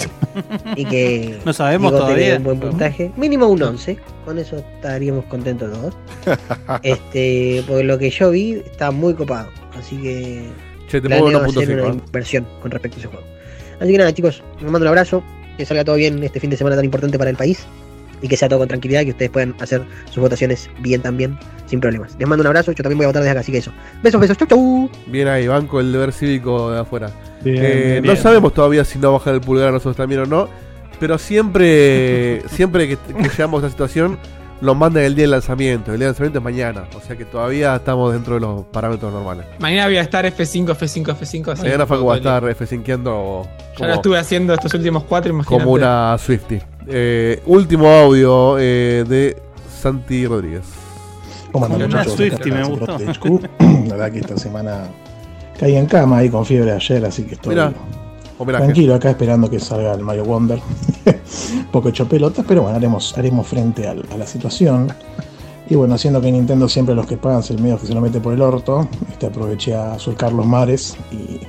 y 0.76 0.86
que 0.86 1.38
No 1.46 1.52
sabemos 1.54 1.92
todavía. 1.92 2.38
un 2.38 2.44
buen 2.44 2.60
puntaje. 2.60 3.12
Mínimo 3.18 3.48
un 3.48 3.62
11. 3.62 3.98
Con 4.26 4.40
eso 4.40 4.58
estaríamos 4.58 5.26
contentos 5.26 5.72
todos. 5.72 5.94
este, 6.84 7.64
porque 7.68 7.84
lo 7.84 7.98
que 7.98 8.10
yo 8.10 8.32
vi 8.32 8.54
está 8.66 8.92
muy 8.92 9.14
copado. 9.14 9.50
Así 9.78 9.98
que 9.98 10.50
Che, 10.88 11.02
te 11.02 11.08
planeo 11.08 11.40
hacer 11.40 11.68
1.5. 11.70 11.74
una 11.74 11.90
¿eh? 11.90 12.02
inversión 12.06 12.48
con 12.62 12.72
respecto 12.72 12.98
a 12.98 13.00
ese 13.00 13.08
juego. 13.08 13.26
Así 13.80 13.92
que 13.92 13.98
nada, 13.98 14.14
chicos, 14.14 14.44
les 14.62 14.64
mando 14.72 14.86
un 14.86 14.88
abrazo. 14.90 15.24
Que 15.58 15.66
salga 15.66 15.84
todo 15.84 15.98
bien 15.98 16.24
este 16.24 16.40
fin 16.40 16.50
de 16.50 16.58
semana 16.58 16.76
tan 16.76 16.86
importante 16.86 17.18
para 17.18 17.30
el 17.30 17.36
país. 17.36 17.66
Y 18.24 18.28
que 18.28 18.36
sea 18.38 18.50
todo 18.50 18.58
con 18.60 18.68
tranquilidad. 18.68 19.02
Y 19.02 19.06
que 19.06 19.12
ustedes 19.12 19.30
puedan 19.30 19.54
hacer 19.60 19.84
sus 20.10 20.18
votaciones 20.22 20.70
bien 20.80 21.02
también, 21.02 21.38
sin 21.68 21.80
problemas. 21.80 22.16
Les 22.18 22.28
mando 22.28 22.42
un 22.42 22.48
abrazo. 22.48 22.72
Yo 22.72 22.82
también 22.82 22.98
voy 22.98 23.04
a 23.04 23.08
votar 23.10 23.22
desde 23.22 23.32
acá. 23.32 23.42
Así 23.42 23.52
que 23.52 23.60
eso. 23.60 23.72
Besos, 24.02 24.20
besos. 24.20 24.38
Chau, 24.38 24.48
chau. 24.48 24.90
Bien 25.06 25.28
ahí, 25.28 25.48
banco 25.48 25.80
el 25.80 25.92
deber 25.92 26.12
cívico 26.12 26.72
de 26.72 26.80
afuera. 26.80 27.12
Bien, 27.44 27.58
Eh, 27.64 27.84
bien, 27.92 27.96
no 28.06 28.12
bien. 28.14 28.18
sabemos 28.24 28.54
todavía 28.54 28.84
si 28.86 28.98
no 28.98 29.12
bajar 29.14 29.36
el 29.36 29.42
pulgar 29.42 29.68
a 29.68 29.72
nosotros 29.74 29.96
también 29.98 30.22
o 30.22 30.26
no. 30.26 30.48
Pero 31.00 31.18
siempre, 31.18 32.42
siempre 32.50 32.88
que, 32.88 32.98
que 32.98 33.24
llegamos 33.30 33.62
a 33.64 33.68
esta 33.68 33.72
situación, 33.76 34.18
nos 34.62 34.78
mandan 34.78 35.04
el 35.04 35.16
día 35.16 35.24
del 35.24 35.32
lanzamiento. 35.32 35.92
El 35.92 35.98
día 36.00 36.06
del 36.08 36.12
lanzamiento 36.14 36.40
es 36.40 36.44
mañana. 36.46 36.86
O 36.96 37.02
sea 37.02 37.18
que 37.18 37.26
todavía 37.26 37.76
estamos 37.76 38.14
dentro 38.14 38.36
de 38.36 38.40
los 38.40 38.64
parámetros 38.68 39.12
normales. 39.12 39.46
Mañana 39.60 39.88
voy 39.88 39.98
a 39.98 40.02
estar 40.02 40.26
F5, 40.26 40.68
F5, 40.68 41.06
F5. 41.18 41.52
Así 41.52 41.64
mañana 41.64 41.86
Facu 41.86 42.06
va 42.06 42.16
a 42.16 42.22
todo 42.22 42.38
el 42.38 42.42
día. 42.44 42.52
estar 42.52 42.78
F5 42.80 43.48
Ya 43.78 43.88
lo 43.88 43.94
estuve 43.96 44.18
haciendo 44.18 44.54
estos 44.54 44.74
últimos 44.74 45.04
cuatro, 45.04 45.34
imagínate. 45.34 45.62
como 45.64 45.74
una 45.76 46.18
Swifty. 46.18 46.60
Eh, 46.88 47.42
último 47.46 47.88
audio 47.88 48.58
eh, 48.60 49.06
de 49.08 49.42
Santi 49.82 50.26
Rodríguez. 50.28 50.64
¿Cómo 51.52 51.66
andan, 51.66 51.82
muchachos? 52.04 52.16
Me 52.50 52.64
gustó. 52.70 52.98
La 53.88 53.96
verdad 53.96 54.12
que 54.12 54.20
esta 54.20 54.38
semana 54.38 54.88
caí 55.60 55.76
en 55.76 55.86
cama 55.86 56.18
ahí 56.18 56.30
con 56.30 56.46
fiebre 56.46 56.72
ayer, 56.72 57.06
así 57.06 57.24
que 57.24 57.36
estoy 57.36 57.56
tranquilo 58.66 58.96
acá 58.96 59.10
esperando 59.12 59.50
que 59.50 59.60
salga 59.60 59.94
el 59.94 60.02
Mario 60.02 60.26
Wonder. 60.26 60.60
Un 61.06 61.66
poco 61.72 61.90
hecho 61.90 62.08
pelotas, 62.08 62.44
pero 62.48 62.64
bueno, 62.64 62.76
haremos, 62.78 63.16
haremos 63.18 63.48
frente 63.48 63.88
al- 63.88 64.06
a 64.12 64.18
la 64.18 64.26
situación. 64.26 64.92
Y 65.70 65.76
bueno, 65.76 65.98
siendo 65.98 66.20
que 66.20 66.32
Nintendo 66.32 66.68
siempre 66.68 66.94
los 66.96 67.06
que 67.06 67.16
pagan 67.18 67.40
es 67.40 67.50
el 67.52 67.60
medio 67.62 67.78
que 67.80 67.88
se 67.88 67.94
lo 67.94 68.02
mete 68.02 68.20
por 68.20 68.34
el 68.34 68.42
orto, 68.42 68.88
este, 69.10 69.28
aproveché 69.28 69.76
a 69.76 69.98
surcar 69.98 70.34
los 70.34 70.46
mares 70.46 70.98
y, 71.12 71.40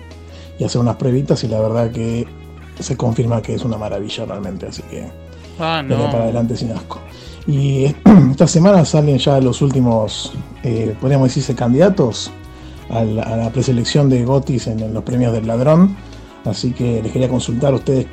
y 0.59 0.65
hacer 0.65 0.81
unas 0.81 0.97
pruebitas 0.97 1.43
y 1.45 1.49
la 1.49 1.61
verdad 1.61 1.91
que 1.91 2.27
se 2.79 2.97
confirma 2.97 3.41
que 3.43 3.55
es 3.55 3.65
una 3.65 3.77
maravilla 3.77 4.25
realmente, 4.27 4.67
así 4.67 4.83
que 4.83 5.09
Ah, 5.59 5.83
para 5.87 5.99
no. 5.99 6.07
adelante 6.07 6.57
sin 6.57 6.73
asco. 6.73 7.01
Y 7.47 7.85
esta 8.31 8.47
semana 8.47 8.85
salen 8.85 9.19
ya 9.19 9.41
los 9.41 9.63
últimos, 9.63 10.33
eh, 10.63 10.95
podríamos 11.01 11.29
decirse, 11.29 11.55
candidatos 11.55 12.31
a 12.91 13.03
la, 13.05 13.23
a 13.23 13.37
la 13.37 13.51
preselección 13.51 14.09
de 14.09 14.25
Gotis 14.25 14.67
en, 14.67 14.81
en 14.81 14.95
los 14.95 15.05
premios 15.05 15.33
del 15.33 15.47
ladrón. 15.47 15.97
Así 16.45 16.73
que 16.73 17.03
les 17.03 17.13
quería 17.13 17.29
consultar 17.29 17.73
a 17.73 17.77
ustedes 17.77 18.07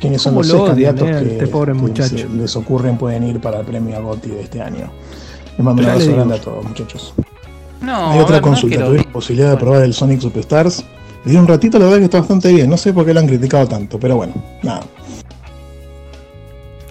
quiénes 0.00 0.22
son 0.22 0.34
¿Cómo 0.34 0.42
los 0.42 0.48
lo 0.48 0.56
seis 0.58 0.68
candidatos 0.68 1.08
eh, 1.08 1.12
que, 1.12 1.32
este 1.32 1.46
pobre 1.46 1.72
que 1.72 1.78
muchacho? 1.78 2.16
se 2.16 2.28
les 2.28 2.56
ocurren 2.56 2.96
pueden 2.98 3.24
ir 3.24 3.40
para 3.40 3.60
el 3.60 3.66
premio 3.66 3.96
a 3.96 4.00
Goti 4.00 4.30
de 4.30 4.42
este 4.42 4.60
año. 4.62 4.90
Les 5.56 5.64
mando 5.64 5.82
un 5.82 5.88
abrazo 5.88 6.12
grande 6.12 6.34
a 6.36 6.40
todos, 6.40 6.64
muchachos. 6.64 7.14
No, 7.80 8.10
Hay 8.10 8.18
otra 8.18 8.36
ver, 8.36 8.42
no 8.42 8.48
consulta, 8.48 8.80
lo 8.80 8.86
tuvieron 8.88 9.12
posibilidad 9.12 9.50
de 9.52 9.56
probar 9.56 9.82
el 9.82 9.94
Sonic 9.94 10.20
Superstars. 10.20 10.84
Le 11.24 11.32
di 11.32 11.36
un 11.36 11.46
ratito, 11.46 11.78
la 11.78 11.86
verdad 11.86 11.98
que 11.98 12.04
está 12.04 12.18
bastante 12.18 12.52
bien. 12.52 12.68
No 12.68 12.76
sé 12.76 12.92
por 12.92 13.04
qué 13.06 13.14
lo 13.14 13.20
han 13.20 13.26
criticado 13.26 13.66
tanto, 13.66 13.98
pero 13.98 14.16
bueno, 14.16 14.34
nada. 14.62 14.82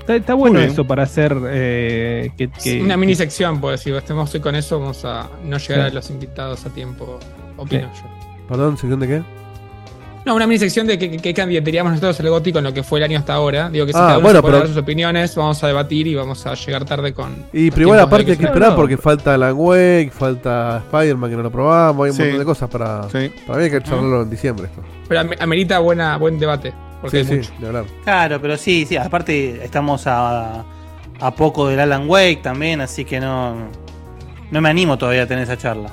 Está, 0.09 0.15
está 0.15 0.33
bueno 0.33 0.59
eso 0.59 0.87
para 0.87 1.03
hacer 1.03 1.37
eh, 1.51 2.31
que, 2.35 2.49
que- 2.49 2.81
Una 2.81 2.97
mini 2.97 3.13
sección, 3.13 3.61
pues 3.61 3.81
si 3.81 3.91
estemos 3.91 4.33
hoy 4.33 4.39
con 4.39 4.55
eso, 4.55 4.79
vamos 4.79 5.05
a 5.05 5.29
no 5.43 5.57
llegar 5.59 5.81
Sí. 5.85 5.91
a 5.91 5.93
los 5.93 6.09
invitados 6.09 6.65
a 6.65 6.69
tiempo. 6.71 7.19
Opino 7.57 7.81
yo. 7.93 8.47
Perdón, 8.47 8.75
¿sección 8.75 8.99
de 9.01 9.07
qué? 9.07 9.23
No, 10.29 10.35
una 10.35 10.45
mini 10.45 10.59
sección 10.59 10.85
de 10.85 10.99
qué, 10.99 11.17
qué 11.17 11.33
candidateríamos 11.33 11.91
nosotros 11.91 12.19
el 12.19 12.29
GOTI 12.29 12.53
con 12.53 12.63
lo 12.63 12.71
que 12.71 12.83
fue 12.83 12.99
el 12.99 13.05
año 13.05 13.17
hasta 13.17 13.33
ahora. 13.33 13.67
Digo 13.71 13.87
que 13.87 13.93
si 13.93 13.97
Ah, 13.99 14.09
uno 14.11 14.21
bueno, 14.21 14.43
pero- 14.43 14.59
dar 14.59 14.67
sus 14.67 14.77
opiniones, 14.77 15.33
vamos 15.35 15.63
a 15.63 15.67
debatir 15.67 16.05
y 16.05 16.13
vamos 16.13 16.45
a 16.45 16.53
llegar 16.53 16.85
tarde 16.85 17.13
con. 17.15 17.45
Y 17.51 17.71
pero 17.71 17.81
igual 17.81 17.99
aparte 18.01 18.31
hay 18.33 18.37
que 18.37 18.45
esperar 18.45 18.69
no. 18.69 18.75
porque 18.75 18.95
falta 18.95 19.33
Alan 19.33 19.53
Wake, 19.57 20.11
falta 20.13 20.83
Spider-Man 20.85 21.31
que 21.31 21.35
no 21.35 21.41
lo 21.41 21.49
probamos, 21.51 22.05
hay 22.05 22.11
un 22.11 22.15
Sí. 22.15 22.21
montón 22.21 22.39
de 22.39 22.45
cosas 22.45 22.69
para... 22.69 23.09
Sí. 23.09 23.31
Para 23.47 23.57
mí 23.57 23.65
hay 23.65 23.71
que 23.71 23.81
charlarlo 23.81 24.21
en 24.21 24.29
diciembre 24.29 24.65
esto. 24.67 24.83
Pero 25.07 25.19
am- 25.21 25.31
amerita 25.39 25.79
buena, 25.79 26.15
buen 26.17 26.37
debate. 26.37 26.73
Porque 27.01 27.23
Sí, 27.25 27.31
hay 27.31 27.37
mucho. 27.39 27.51
de 27.59 27.65
hablar. 27.67 27.85
Claro, 28.03 28.39
pero 28.39 28.55
sí, 28.55 28.85
sí. 28.87 28.97
Aparte, 28.97 29.63
estamos 29.65 30.05
a, 30.05 30.63
a 31.21 31.35
poco 31.35 31.67
del 31.67 31.79
Alan 31.79 32.07
Wake 32.07 32.41
también, 32.43 32.81
así 32.81 33.03
que 33.03 33.19
no. 33.19 33.55
No 34.51 34.61
me 34.61 34.69
animo 34.69 34.95
todavía 34.95 35.23
a 35.23 35.25
tener 35.25 35.45
esa 35.45 35.57
charla. 35.57 35.89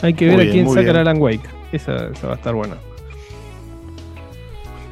hay 0.00 0.14
que 0.14 0.26
ver 0.28 0.46
a 0.48 0.52
quién 0.52 0.68
saca 0.68 0.80
bien. 0.80 0.90
el 0.90 0.96
Alan 0.98 1.20
Wake. 1.20 1.48
Esa, 1.72 2.06
esa 2.06 2.28
va 2.28 2.34
a 2.34 2.36
estar 2.36 2.54
buena. 2.54 2.76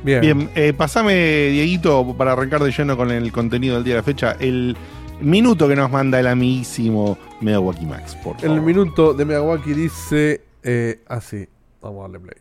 Bien. 0.05 0.21
Bien, 0.21 0.51
eh, 0.55 0.73
pasame, 0.73 1.49
Dieguito, 1.51 2.15
para 2.17 2.33
arrancar 2.33 2.63
de 2.63 2.73
lleno 2.73 2.97
con 2.97 3.11
el 3.11 3.31
contenido 3.31 3.77
del 3.77 3.85
día 3.85 3.95
de 3.95 4.01
la 4.01 4.05
fecha, 4.05 4.37
el 4.41 4.77
minuto 5.21 5.69
que 5.69 5.77
nos 5.77 5.91
manda 5.91 6.19
el 6.19 6.27
amiguísimo 6.27 7.17
Medawaki 7.41 7.87
Max, 7.87 8.17
por 8.17 8.37
favor. 8.37 8.57
El 8.57 8.63
minuto 8.63 9.15
de 9.15 9.25
Miyawaki 9.25 9.73
dice 9.75 10.43
eh, 10.63 11.01
así. 11.07 11.47
Vamos 11.81 12.01
a 12.01 12.03
darle 12.03 12.21
play. 12.21 12.37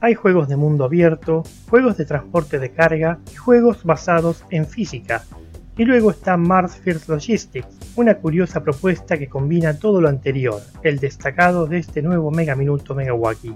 Hay 0.00 0.14
juegos 0.14 0.48
de 0.48 0.56
mundo 0.56 0.84
abierto, 0.84 1.44
juegos 1.70 1.96
de 1.96 2.04
transporte 2.04 2.58
de 2.58 2.70
carga 2.70 3.18
y 3.32 3.36
juegos 3.36 3.84
basados 3.84 4.44
en 4.50 4.66
física. 4.66 5.24
Y 5.76 5.84
luego 5.84 6.10
está 6.10 6.36
Mars 6.36 6.76
First 6.76 7.08
Logistics, 7.08 7.66
una 7.96 8.16
curiosa 8.16 8.62
propuesta 8.62 9.18
que 9.18 9.28
combina 9.28 9.78
todo 9.78 10.00
lo 10.00 10.08
anterior, 10.08 10.60
el 10.82 10.98
destacado 10.98 11.66
de 11.66 11.78
este 11.78 12.02
nuevo 12.02 12.30
Mega 12.30 12.54
Minuto 12.54 12.94
Mega 12.94 13.14
Wacky. 13.14 13.54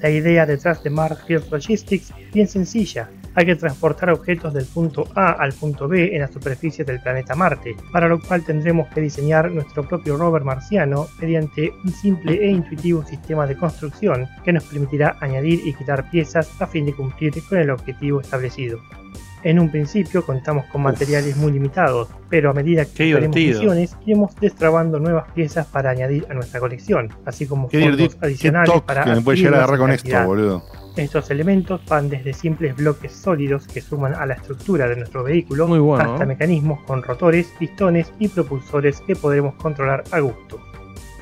La 0.00 0.10
idea 0.10 0.44
detrás 0.44 0.82
de 0.82 0.90
Mars 0.90 1.22
First 1.26 1.50
Logistics 1.50 2.10
es 2.10 2.32
bien 2.32 2.48
sencilla. 2.48 3.08
Hay 3.34 3.46
que 3.46 3.56
transportar 3.56 4.10
objetos 4.10 4.54
del 4.54 4.66
punto 4.66 5.08
A 5.14 5.32
al 5.32 5.52
punto 5.52 5.88
B 5.88 6.14
en 6.14 6.20
la 6.20 6.28
superficie 6.28 6.84
del 6.84 7.00
planeta 7.00 7.34
Marte, 7.34 7.74
para 7.92 8.06
lo 8.06 8.20
cual 8.20 8.44
tendremos 8.44 8.88
que 8.88 9.00
diseñar 9.00 9.50
nuestro 9.50 9.82
propio 9.82 10.16
rover 10.16 10.44
marciano 10.44 11.08
mediante 11.20 11.72
un 11.84 11.90
simple 11.90 12.34
e 12.34 12.48
intuitivo 12.48 13.04
sistema 13.04 13.46
de 13.46 13.56
construcción 13.56 14.28
que 14.44 14.52
nos 14.52 14.64
permitirá 14.64 15.16
añadir 15.20 15.60
y 15.64 15.74
quitar 15.74 16.08
piezas 16.10 16.50
a 16.60 16.66
fin 16.66 16.86
de 16.86 16.94
cumplir 16.94 17.32
con 17.48 17.58
el 17.58 17.70
objetivo 17.70 18.20
establecido. 18.20 18.78
En 19.44 19.58
un 19.58 19.70
principio 19.70 20.24
contamos 20.24 20.64
con 20.66 20.82
materiales 20.82 21.36
muy 21.36 21.52
limitados, 21.52 22.08
pero 22.30 22.50
a 22.50 22.54
medida 22.54 22.86
que 22.86 23.14
haremos 23.14 23.36
divertido. 23.36 23.60
misiones 23.60 23.96
iremos 24.06 24.34
destrabando 24.40 24.98
nuevas 24.98 25.30
piezas 25.32 25.66
para 25.66 25.90
añadir 25.90 26.26
a 26.30 26.34
nuestra 26.34 26.60
colección, 26.60 27.10
así 27.26 27.46
como 27.46 27.68
Qué 27.68 27.82
fondos 27.82 28.16
adicionales 28.22 28.80
para 28.80 29.04
que 29.04 29.10
me 29.10 29.20
puede 29.20 29.38
llegar 29.38 29.54
a 29.54 29.56
agarrar 29.58 29.78
con 29.78 29.90
esto, 29.90 30.24
boludo. 30.24 30.62
Estos 30.96 31.30
elementos 31.30 31.84
van 31.86 32.08
desde 32.08 32.32
simples 32.32 32.74
bloques 32.74 33.12
sólidos 33.12 33.66
que 33.66 33.82
suman 33.82 34.14
a 34.14 34.24
la 34.24 34.34
estructura 34.34 34.88
de 34.88 34.96
nuestro 34.96 35.24
vehículo 35.24 35.66
Muy 35.66 35.80
bueno, 35.80 36.12
hasta 36.12 36.24
mecanismos 36.24 36.80
con 36.86 37.02
rotores, 37.02 37.52
pistones 37.58 38.12
y 38.18 38.28
propulsores 38.28 39.00
que 39.00 39.14
podremos 39.14 39.54
controlar 39.56 40.04
a 40.10 40.20
gusto. 40.20 40.60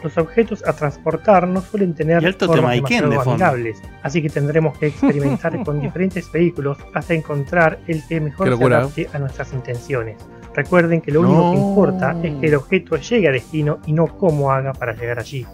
Los 0.02 0.18
objetos 0.18 0.64
a 0.66 0.72
transportar 0.72 1.46
no 1.46 1.60
suelen 1.60 1.94
tener 1.94 2.20
formas 2.34 2.70
de 2.70 2.76
demasiado 2.76 3.12
fondo. 3.12 3.30
amigables, 3.30 3.82
así 4.02 4.20
que 4.20 4.28
tendremos 4.28 4.76
que 4.78 4.88
experimentar 4.88 5.62
con 5.64 5.80
diferentes 5.80 6.30
vehículos 6.30 6.78
hasta 6.92 7.14
encontrar 7.14 7.78
el 7.86 8.02
que 8.06 8.20
mejor 8.20 8.46
se 8.46 8.50
locura. 8.50 8.78
adapte 8.78 9.08
a 9.12 9.18
nuestras 9.18 9.52
intenciones. 9.52 10.16
Recuerden 10.54 11.00
que 11.00 11.12
lo 11.12 11.20
único 11.20 11.52
que 11.52 11.58
importa 11.58 12.16
es 12.22 12.34
que 12.40 12.46
el 12.46 12.54
objeto 12.56 12.96
llegue 12.96 13.28
a 13.28 13.32
destino 13.32 13.78
y 13.86 13.92
no 13.92 14.06
cómo 14.18 14.50
haga 14.52 14.72
para 14.72 14.94
llegar 14.94 15.18
allí. 15.18 15.46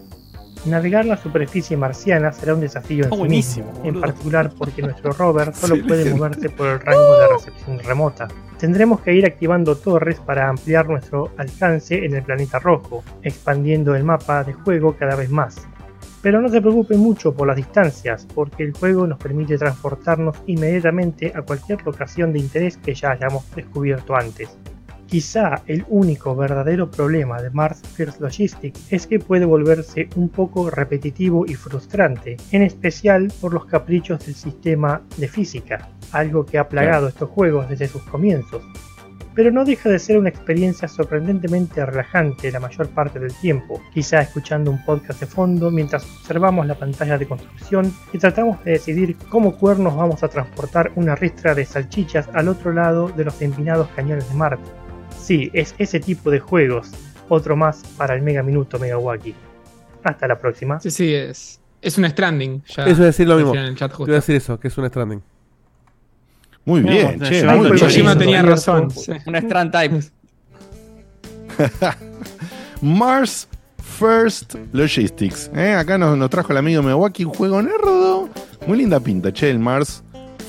Navegar 0.68 1.06
la 1.06 1.16
superficie 1.16 1.78
marciana 1.78 2.30
será 2.30 2.52
un 2.52 2.60
desafío 2.60 3.06
en 3.06 3.10
sí 3.10 3.22
mismo, 3.22 3.72
en 3.84 3.98
particular 3.98 4.52
porque 4.56 4.82
nuestro 4.82 5.12
rover 5.12 5.54
solo 5.54 5.76
puede 5.86 6.12
moverse 6.12 6.50
por 6.50 6.66
el 6.66 6.80
rango 6.80 7.18
de 7.18 7.28
recepción 7.28 7.78
remota. 7.78 8.28
Tendremos 8.58 9.00
que 9.00 9.14
ir 9.14 9.24
activando 9.24 9.76
torres 9.76 10.20
para 10.20 10.46
ampliar 10.46 10.86
nuestro 10.86 11.32
alcance 11.38 12.04
en 12.04 12.14
el 12.14 12.22
planeta 12.22 12.58
rojo, 12.58 13.02
expandiendo 13.22 13.96
el 13.96 14.04
mapa 14.04 14.44
de 14.44 14.52
juego 14.52 14.94
cada 14.94 15.16
vez 15.16 15.30
más. 15.30 15.66
Pero 16.20 16.42
no 16.42 16.50
se 16.50 16.60
preocupen 16.60 17.00
mucho 17.00 17.32
por 17.32 17.46
las 17.46 17.56
distancias, 17.56 18.26
porque 18.34 18.62
el 18.62 18.72
juego 18.72 19.06
nos 19.06 19.18
permite 19.18 19.56
transportarnos 19.56 20.36
inmediatamente 20.46 21.32
a 21.34 21.42
cualquier 21.42 21.82
locación 21.86 22.34
de 22.34 22.40
interés 22.40 22.76
que 22.76 22.94
ya 22.94 23.12
hayamos 23.12 23.50
descubierto 23.54 24.14
antes. 24.14 24.50
Quizá 25.08 25.62
el 25.66 25.86
único 25.88 26.36
verdadero 26.36 26.90
problema 26.90 27.40
de 27.40 27.48
Mars 27.48 27.80
First 27.94 28.20
Logistics 28.20 28.92
es 28.92 29.06
que 29.06 29.18
puede 29.18 29.46
volverse 29.46 30.06
un 30.16 30.28
poco 30.28 30.68
repetitivo 30.68 31.46
y 31.46 31.54
frustrante, 31.54 32.36
en 32.52 32.60
especial 32.60 33.32
por 33.40 33.54
los 33.54 33.64
caprichos 33.64 34.26
del 34.26 34.34
sistema 34.34 35.00
de 35.16 35.26
física, 35.26 35.88
algo 36.12 36.44
que 36.44 36.58
ha 36.58 36.68
plagado 36.68 37.08
estos 37.08 37.30
juegos 37.30 37.70
desde 37.70 37.88
sus 37.88 38.02
comienzos. 38.02 38.62
Pero 39.34 39.50
no 39.50 39.64
deja 39.64 39.88
de 39.88 39.98
ser 39.98 40.18
una 40.18 40.28
experiencia 40.28 40.88
sorprendentemente 40.88 41.86
relajante 41.86 42.52
la 42.52 42.60
mayor 42.60 42.90
parte 42.90 43.18
del 43.18 43.32
tiempo, 43.32 43.80
quizá 43.94 44.20
escuchando 44.20 44.70
un 44.70 44.84
podcast 44.84 45.20
de 45.20 45.26
fondo 45.26 45.70
mientras 45.70 46.04
observamos 46.04 46.66
la 46.66 46.74
pantalla 46.74 47.16
de 47.16 47.26
construcción 47.26 47.94
y 48.12 48.18
tratamos 48.18 48.62
de 48.62 48.72
decidir 48.72 49.16
cómo 49.30 49.56
cuernos 49.56 49.96
vamos 49.96 50.22
a 50.22 50.28
transportar 50.28 50.92
una 50.96 51.14
ristra 51.14 51.54
de 51.54 51.64
salchichas 51.64 52.28
al 52.34 52.48
otro 52.48 52.74
lado 52.74 53.08
de 53.08 53.24
los 53.24 53.40
empinados 53.40 53.88
cañones 53.96 54.28
de 54.28 54.34
Marte. 54.34 54.77
Sí, 55.28 55.50
es 55.52 55.74
ese 55.76 56.00
tipo 56.00 56.30
de 56.30 56.40
juegos. 56.40 56.90
Otro 57.28 57.54
más 57.54 57.82
para 57.98 58.14
el 58.14 58.22
Mega 58.22 58.42
Minuto 58.42 58.78
Mega 58.78 58.96
Wacky. 58.96 59.34
Hasta 60.02 60.26
la 60.26 60.38
próxima. 60.38 60.80
Sí, 60.80 60.90
sí, 60.90 61.12
es, 61.12 61.60
es 61.82 61.98
un 61.98 62.08
Stranding. 62.08 62.62
Ya 62.64 62.84
Eso 62.84 62.92
es 62.92 62.98
decir 62.98 63.28
lo 63.28 63.36
mismo. 63.36 63.50
decían 63.50 63.66
en 63.66 63.72
el 63.72 63.76
chat 63.76 63.90
Te 63.90 63.96
justo. 63.98 64.06
voy 64.06 64.14
a 64.14 64.20
decir 64.20 64.36
eso, 64.36 64.58
que 64.58 64.68
es 64.68 64.78
un 64.78 64.88
Stranding. 64.88 65.22
Muy 66.64 66.80
bien, 66.80 67.20
che, 67.20 67.42
Kojima 67.44 67.62
bien. 67.62 67.78
Kojima 67.78 68.16
tenía 68.18 68.42
razón. 68.42 68.90
sí. 68.90 69.12
Un 69.26 69.36
Strand 69.36 69.70
Type. 69.70 70.00
Mars 72.80 73.48
First 73.82 74.54
Logistics. 74.72 75.50
¿eh? 75.54 75.74
Acá 75.74 75.98
nos, 75.98 76.16
nos 76.16 76.30
trajo 76.30 76.52
el 76.52 76.56
amigo 76.58 76.82
Milwaukee 76.82 77.26
un 77.26 77.34
juego 77.34 77.60
nerdo. 77.60 78.30
Muy 78.66 78.78
linda 78.78 78.98
pinta, 78.98 79.30
che, 79.30 79.50
el 79.50 79.58
Mars 79.58 80.02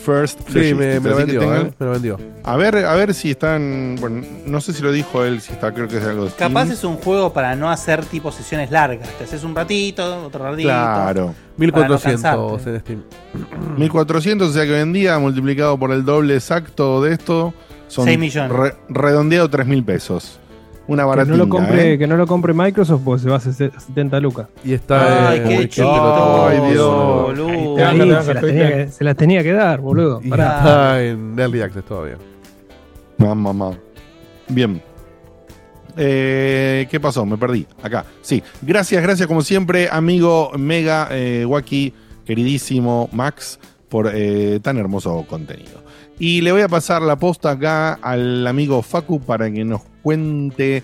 First 0.10 0.40
Sí, 0.50 0.74
me, 0.74 1.00
me 1.00 1.10
lo 1.10 1.16
vendió, 1.16 1.40
tengan- 1.42 1.68
¿eh? 1.68 1.72
Me 1.78 1.86
lo 1.86 1.92
vendió. 1.92 2.18
A 2.44 2.56
ver, 2.58 2.78
a 2.78 2.96
ver 2.96 3.14
si 3.14 3.32
están. 3.32 3.96
Bueno, 4.00 4.26
no 4.46 4.60
sé 4.62 4.74
si 4.74 4.82
lo 4.82 4.92
dijo 4.92 5.24
él, 5.24 5.40
si 5.42 5.52
está, 5.54 5.72
creo 5.74 5.88
que 5.88 5.98
es 5.98 6.04
algo 6.04 6.24
de 6.26 6.32
Steam. 6.32 6.52
Capaz 6.52 6.72
es 6.72 6.84
un 6.84 6.98
juego 6.98 7.32
para 7.34 7.56
no 7.56 7.70
hacer 7.70 8.04
tipo 8.06 8.32
sesiones 8.32 8.72
largas. 8.72 9.08
Te 9.18 9.24
haces 9.26 9.44
un 9.44 9.56
ratito, 9.56 10.26
otro 10.26 10.44
ratito. 10.44 10.68
Claro. 10.70 11.36
1400 11.58 12.22
cansarte. 12.62 12.70
en 12.72 12.80
Steam. 12.82 13.04
1400, 13.78 14.50
o 14.50 14.54
sea 14.54 14.66
que 14.66 14.72
vendía 14.72 15.18
multiplicado 15.20 15.78
por 15.78 15.92
el 15.92 16.04
doble 16.06 16.36
exacto 16.36 17.02
de 17.02 17.14
esto. 17.14 17.54
Son 17.88 18.06
6 18.06 18.20
millones. 18.20 18.52
re- 18.56 18.76
redondeado 18.90 19.50
3 19.50 19.66
mil 19.68 19.84
pesos. 19.84 20.40
Una 20.90 21.04
Que 21.04 21.08
baratita. 21.10 21.38
no, 21.38 21.44
lo 21.46 21.50
compre, 21.50 21.94
¿eh? 21.94 21.98
que 22.00 22.08
no 22.08 22.18
lo 22.18 22.26
compre 22.26 22.54
Microsoft 22.54 23.02
porque 23.06 23.24
se 23.24 23.30
va 23.30 23.36
a 23.36 23.40
70 23.40 24.20
lucas. 24.20 24.48
Y 24.64 24.74
está. 24.74 25.30
Ay, 25.30 25.40
eh, 25.46 25.70
qué 25.70 25.82
Ay, 25.84 26.72
Dios. 26.74 27.26
boludo. 27.28 27.86
Ahí 27.88 28.00
se, 28.00 28.06
las 28.34 28.42
tenía 28.42 28.68
que, 28.76 28.88
se 28.90 29.04
las 29.04 29.16
tenía 29.16 29.44
que 29.44 29.52
dar, 29.54 29.80
boludo. 29.82 30.20
Y 30.24 30.30
Pará. 30.30 30.58
está 30.58 31.04
en 31.04 31.40
Early 31.40 31.62
Access 31.62 31.86
todavía. 31.86 32.18
Mamá, 33.20 33.54
mamá. 33.54 33.78
Bien. 34.48 34.82
Eh, 35.96 36.88
¿Qué 36.90 37.00
pasó? 37.00 37.26
Me 37.26 37.38
perdí. 37.38 37.68
Acá. 37.84 38.06
Sí. 38.22 38.42
Gracias, 38.62 39.04
gracias 39.04 39.28
como 39.28 39.42
siempre, 39.42 39.90
amigo 39.92 40.52
Mega 40.58 41.08
eh, 41.12 41.46
Waki, 41.46 41.94
queridísimo 42.26 43.10
Max, 43.12 43.60
por 43.90 44.10
eh, 44.14 44.60
tan 44.64 44.78
hermoso 44.78 45.26
contenido. 45.30 45.84
Y 46.18 46.42
le 46.42 46.52
voy 46.52 46.62
a 46.62 46.68
pasar 46.68 47.02
la 47.02 47.16
posta 47.18 47.52
acá 47.52 47.94
al 48.02 48.46
amigo 48.48 48.82
Facu 48.82 49.22
para 49.22 49.52
que 49.52 49.64
nos 49.64 49.82
cuente. 50.02 50.84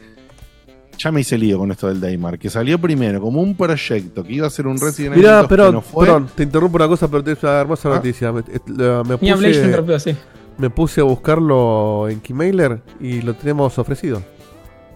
Ya 0.97 1.12
me 1.12 1.21
hice 1.21 1.38
lío 1.38 1.58
con 1.60 1.71
esto 1.71 1.88
del 1.89 1.99
Daymar, 1.99 2.39
que 2.39 2.49
salió 2.49 2.80
primero 2.80 3.19
como 3.19 3.41
un 3.41 3.56
proyecto 3.56 4.23
que 4.23 4.32
iba 4.34 4.47
a 4.47 4.49
ser 4.49 4.65
un 4.65 4.80
Resident 4.80 5.13
Evil 5.13 5.23
Mirá, 5.25 5.38
2 5.39 5.43
que 5.43 5.49
perdón, 5.49 5.73
no 5.75 5.82
fue. 5.82 6.06
perdón, 6.06 6.30
te 6.34 6.43
interrumpo 6.43 6.78
una 6.78 6.88
cosa, 6.88 7.10
pero 7.10 7.21
te 7.21 7.32
una 7.41 7.60
hermosa 7.60 7.89
Ah. 7.91 7.95
noticia. 7.95 8.32
Me, 8.32 8.43
la- 8.67 9.04
me 9.04 9.17
puse, 9.17 9.49
interrumpió 9.65 9.95
así. 9.97 10.15
me 10.58 10.69
puse 10.69 11.01
a 11.01 11.04
buscarlo 11.04 12.08
en 12.10 12.21
Keymailer 12.21 12.82
y 13.01 13.21
lo 13.21 13.34
tenemos 13.34 13.78
ofrecido. 13.78 14.21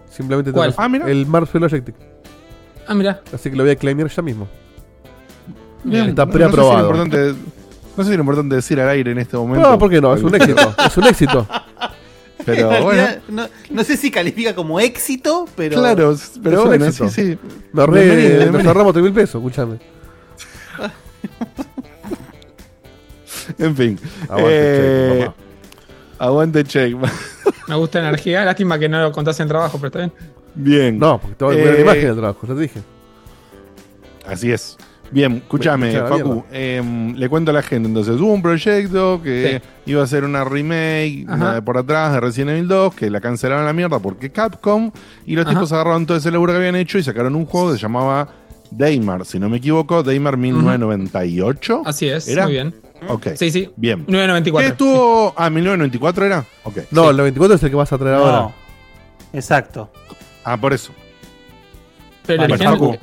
Simplemente 0.08 0.52
¿Cuál? 0.52 0.74
tenemos 0.74 1.06
Ah, 1.06 1.10
el 1.10 1.26
Mars 1.26 1.50
Logic. 1.54 1.94
Ah, 2.88 2.94
mira. 2.94 3.20
Así 3.32 3.50
que 3.50 3.56
lo 3.56 3.62
voy 3.64 3.72
a 3.72 3.76
claimar 3.76 4.08
ya 4.08 4.22
mismo. 4.22 4.48
Bien. 5.84 6.08
Está 6.10 6.24
No- 6.24 6.32
no 6.32 6.32
sé 6.32 6.38
si 6.38 6.42
era 6.42 6.50
preaprobado. 6.50 6.90
importante- 6.90 7.34
No 7.96 8.04
sé 8.04 8.08
si 8.08 8.14
era 8.14 8.20
importante 8.22 8.54
decir 8.54 8.80
al 8.80 8.88
aire 8.88 9.12
en 9.12 9.18
este 9.18 9.36
momento. 9.36 9.68
No, 9.70 9.78
¿por 9.78 9.90
qué 9.90 10.00
no? 10.00 10.14
Es 10.14 10.22
un 10.22 10.34
éxito. 10.34 10.74
es 10.86 10.96
un 10.96 11.04
éxito. 11.04 11.46
Pero 12.46 12.72
En 12.76 12.82
bueno. 12.84 13.08
no, 13.28 13.48
no 13.70 13.84
sé 13.84 13.96
si 13.96 14.10
califica 14.10 14.54
como 14.54 14.78
éxito, 14.80 15.46
pero. 15.56 15.78
Claro, 15.78 16.16
pero 16.42 16.56
Es 16.58 16.62
un 16.62 16.66
bueno, 16.68 16.86
éxito. 16.86 17.08
sí, 17.08 17.32
sí. 17.32 17.38
Me 17.72 17.82
ahorré- 17.82 18.50
nos 18.50 18.66
ahorramos 18.66 18.92
3 18.92 19.02
mil 19.04 19.12
pesos, 19.12 19.34
escúchame. 19.36 19.78
En 23.58 23.76
fin. 23.76 23.98
Aguante, 24.28 24.48
Eh, 24.52 25.18
Check, 25.18 25.26
papá. 25.26 25.34
Aguante 26.18 26.64
check. 26.64 26.96
Me 27.68 27.74
gusta 27.76 28.00
la 28.00 28.08
energía. 28.08 28.44
Lástima 28.44 28.78
que 28.78 28.88
no 28.88 29.00
lo 29.00 29.12
contás 29.12 29.38
en 29.40 29.48
trabajo, 29.48 29.78
pero 29.78 29.86
está 29.88 29.98
bien. 30.00 30.12
Bien. 30.54 30.98
No, 30.98 31.20
porque 31.20 31.34
te 31.36 31.44
voy 31.44 31.56
a 31.56 31.58
poner 31.58 31.74
Eh, 31.74 31.76
la 31.78 31.82
imagen 31.82 32.04
del 32.06 32.16
trabajo, 32.16 32.46
ya 32.46 32.54
te 32.54 32.60
dije. 32.60 32.80
Así 34.26 34.52
es. 34.52 34.76
Bien, 35.12 35.36
escúchame, 35.38 35.92
Facu. 35.92 36.44
em, 36.52 37.14
le 37.16 37.28
cuento 37.28 37.50
a 37.50 37.54
la 37.54 37.62
gente. 37.62 37.88
Entonces, 37.88 38.20
hubo 38.20 38.32
un 38.32 38.42
proyecto 38.42 39.20
que 39.22 39.60
iba 39.86 40.02
a 40.02 40.06
ser 40.06 40.24
una 40.24 40.44
remake 40.44 41.24
una 41.28 41.54
de 41.54 41.62
por 41.62 41.76
atrás 41.78 42.12
de 42.12 42.20
Resident 42.20 42.50
Evil 42.50 42.68
2, 42.68 42.94
que 42.94 43.10
la 43.10 43.20
cancelaron 43.20 43.64
a 43.64 43.66
la 43.66 43.72
mierda 43.72 43.98
porque 43.98 44.30
Capcom. 44.30 44.90
Y 45.26 45.34
los 45.34 45.44
Ajá. 45.46 45.54
tipos 45.54 45.72
agarraron 45.72 46.06
todo 46.06 46.16
ese 46.16 46.30
laburo 46.30 46.52
que 46.52 46.58
habían 46.58 46.76
hecho 46.76 46.96
y 46.98 47.02
sacaron 47.02 47.34
un 47.34 47.44
juego 47.46 47.70
que 47.72 47.76
se 47.76 47.82
llamaba 47.82 48.28
Daymar. 48.70 49.24
Si 49.26 49.38
no 49.40 49.48
me 49.48 49.56
equivoco, 49.56 50.02
Daymar 50.04 50.36
1998. 50.36 51.82
Así 51.84 52.08
es, 52.08 52.28
¿Era? 52.28 52.44
muy 52.44 52.52
bien. 52.52 52.74
Ok. 53.08 53.28
Sí, 53.34 53.50
sí. 53.50 53.70
Bien. 53.76 54.04
994. 54.06 54.60
¿Qué 54.60 54.72
estuvo? 54.72 55.34
Ah, 55.36 55.50
1994 55.50 56.26
era. 56.26 56.44
Ok. 56.64 56.78
No, 56.90 57.10
el 57.10 57.16
94 57.16 57.56
es 57.56 57.62
el 57.62 57.70
que 57.70 57.76
vas 57.76 57.92
a 57.92 57.98
traer 57.98 58.16
No. 58.18 58.24
ahora. 58.24 58.54
Exacto. 59.32 59.90
Ah, 60.44 60.56
por 60.56 60.72
eso. 60.72 60.92
Pero 62.36 62.44
el 62.44 62.50
Vale, 62.50 62.68
original. 62.68 62.78
Facu. 62.78 62.98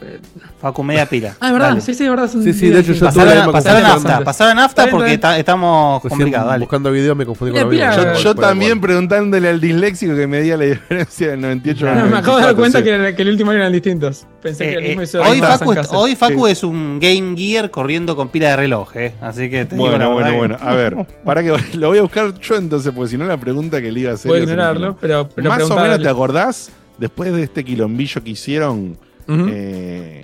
Facu, 0.59 0.83
media 0.83 1.05
pila. 1.05 1.35
Ah, 1.39 1.47
es 1.47 1.53
verdad, 1.53 1.67
Dale. 1.69 1.81
sí, 1.81 1.93
sí, 1.93 2.03
es 2.03 2.09
verdad. 2.09 2.29
son 2.29 2.43
Sí, 2.43 2.53
sí, 2.53 2.69
de 2.69 2.79
hecho 2.79 2.93
yo 2.93 2.99
tuve 2.99 3.05
la 3.07 3.11
Pasaron, 3.11 3.35
misma 3.37 3.51
pasaron 3.53 3.83
confusión. 3.83 4.55
nafta, 4.55 4.67
Está 4.67 4.83
bien, 4.85 4.95
porque 4.97 5.13
está 5.13 5.37
estamos 5.39 6.03
Recién 6.03 6.09
complicados, 6.19 6.47
dale. 6.49 6.59
buscando 6.65 6.91
video 6.91 7.15
me 7.15 7.25
confundí 7.25 7.51
con 7.59 7.69
Mira, 7.69 7.89
la 7.91 7.95
vida. 8.03 8.13
Yo, 8.15 8.19
yo 8.21 8.35
también 8.35 8.81
preguntándole 8.81 9.49
al 9.49 9.61
disléxico 9.61 10.15
que 10.15 10.27
me 10.27 10.41
diga 10.41 10.57
la 10.57 10.65
diferencia 10.65 11.29
del 11.29 11.41
98 11.41 11.89
al 11.89 11.97
No, 11.99 12.05
me 12.07 12.17
acabo 12.17 12.37
de 12.37 12.43
dar 12.43 12.55
94, 12.55 12.57
cuenta 12.57 12.79
sí. 12.79 12.83
que, 12.83 13.15
que 13.15 13.21
el 13.21 13.29
último 13.29 13.51
eran 13.51 13.71
distintos. 13.71 14.25
Pensé 14.41 14.63
que 14.65 14.73
el 14.75 14.83
Eh, 14.83 14.87
mismo 14.89 15.01
eh, 15.01 15.03
hizo 15.03 15.21
hoy, 15.21 15.39
San 15.39 15.59
Facu, 15.59 15.73
Castle. 15.75 15.97
hoy 15.97 16.15
Facu 16.15 16.47
es 16.47 16.63
un 16.63 16.99
Game 16.99 17.35
Gear 17.37 17.69
corriendo 17.69 18.15
con 18.15 18.29
pila 18.29 18.49
de 18.49 18.55
reloj, 18.55 18.95
eh. 18.95 19.13
Así 19.21 19.49
que 19.49 19.65
te 19.65 19.75
digo 19.75 19.89
la 19.89 20.07
Bueno, 20.07 20.11
bueno, 20.13 20.25
verdad 20.25 20.37
bueno. 20.37 20.57
que- 20.57 20.65
A 20.67 20.73
ver, 20.73 21.07
para 21.25 21.43
que 21.43 21.53
lo 21.77 21.87
voy 21.89 21.97
a 21.97 22.01
buscar 22.01 22.33
yo 22.39 22.55
entonces, 22.55 22.91
porque 22.95 23.09
si 23.11 23.17
no 23.17 23.25
la 23.25 23.37
pregunta 23.37 23.81
que 23.81 23.91
le 23.91 23.99
iba 23.99 24.11
a 24.11 24.15
hacer. 24.15 24.29
Puedo 24.29 24.43
es 24.43 24.49
ignorarlo, 24.49 24.97
pero, 24.99 25.29
pero 25.35 25.49
Más 25.49 25.69
o 25.69 25.75
menos, 25.75 26.01
¿te 26.01 26.09
acordás? 26.09 26.71
Después 26.97 27.31
de 27.33 27.43
este 27.43 27.63
quilombillo 27.63 28.23
que 28.23 28.31
hicieron, 28.31 28.97
Eh, 29.29 30.21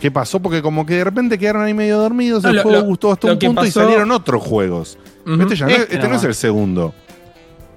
¿qué 0.00 0.10
pasó? 0.10 0.40
Porque 0.40 0.62
como 0.62 0.84
que 0.86 0.94
de 0.94 1.04
repente 1.04 1.38
quedaron 1.38 1.62
ahí 1.62 1.74
medio 1.74 1.98
dormidos, 1.98 2.42
No, 2.42 2.50
el 2.50 2.56
lo- 2.56 2.62
juego 2.62 2.78
lo- 2.78 2.84
gustó 2.84 3.12
hasta 3.12 3.32
un 3.32 3.38
punto 3.38 3.64
y 3.64 3.70
salieron 3.70 4.10
otros 4.10 4.42
juegos. 4.42 4.98
Este, 5.26 5.56
ya 5.56 5.66
no, 5.66 5.70
es- 5.72 5.78
Este 5.80 5.94
este 5.94 5.96
no 5.98 6.02
es 6.04 6.10
nomás. 6.10 6.24
el 6.24 6.34
segundo. 6.34 6.94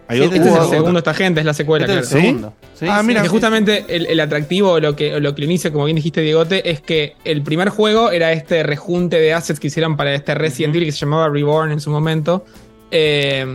Hay 0.08 0.20
otro- 0.20 0.36
Este 0.36 0.48
es 0.50 0.54
el 0.56 0.60
otro- 0.62 0.70
segundo, 0.70 0.98
esta 1.00 1.14
gente, 1.14 1.40
es 1.40 1.46
la 1.46 1.54
secuela, 1.54 1.86
Este 1.86 2.00
es 2.00 2.08
claro. 2.10 2.18
el 2.18 2.22
¿Sí? 2.24 2.28
segundo. 2.28 2.54
Sí, 2.74 2.86
Ah, 2.90 3.00
sí, 3.02 3.08
mira, 3.08 3.22
que 3.22 3.30
justamente 3.30 3.86
el, 3.88 4.06
el 4.08 4.20
atractivo 4.20 4.72
o 4.74 4.80
lo 4.80 4.96
que, 4.96 5.20
lo 5.20 5.34
que 5.36 5.42
lo 5.42 5.46
inicia, 5.46 5.72
como 5.72 5.86
bien 5.86 5.96
dijiste, 5.96 6.22
Diegote, 6.22 6.70
es 6.70 6.82
que 6.82 7.16
el 7.24 7.42
primer 7.42 7.70
juego 7.70 8.12
era 8.12 8.32
este 8.34 8.64
rejunte 8.64 9.18
de 9.20 9.34
assets 9.34 9.60
que 9.60 9.68
hicieron 9.68 9.96
para 9.96 10.14
este 10.14 10.34
Resident 10.36 10.76
Evil 10.76 10.88
que 10.88 10.92
se 10.92 11.00
llamaba 11.00 11.30
Reborn 11.30 11.72
en 11.72 11.80
su 11.80 11.90
momento. 11.90 12.44
Eh, 12.92 13.46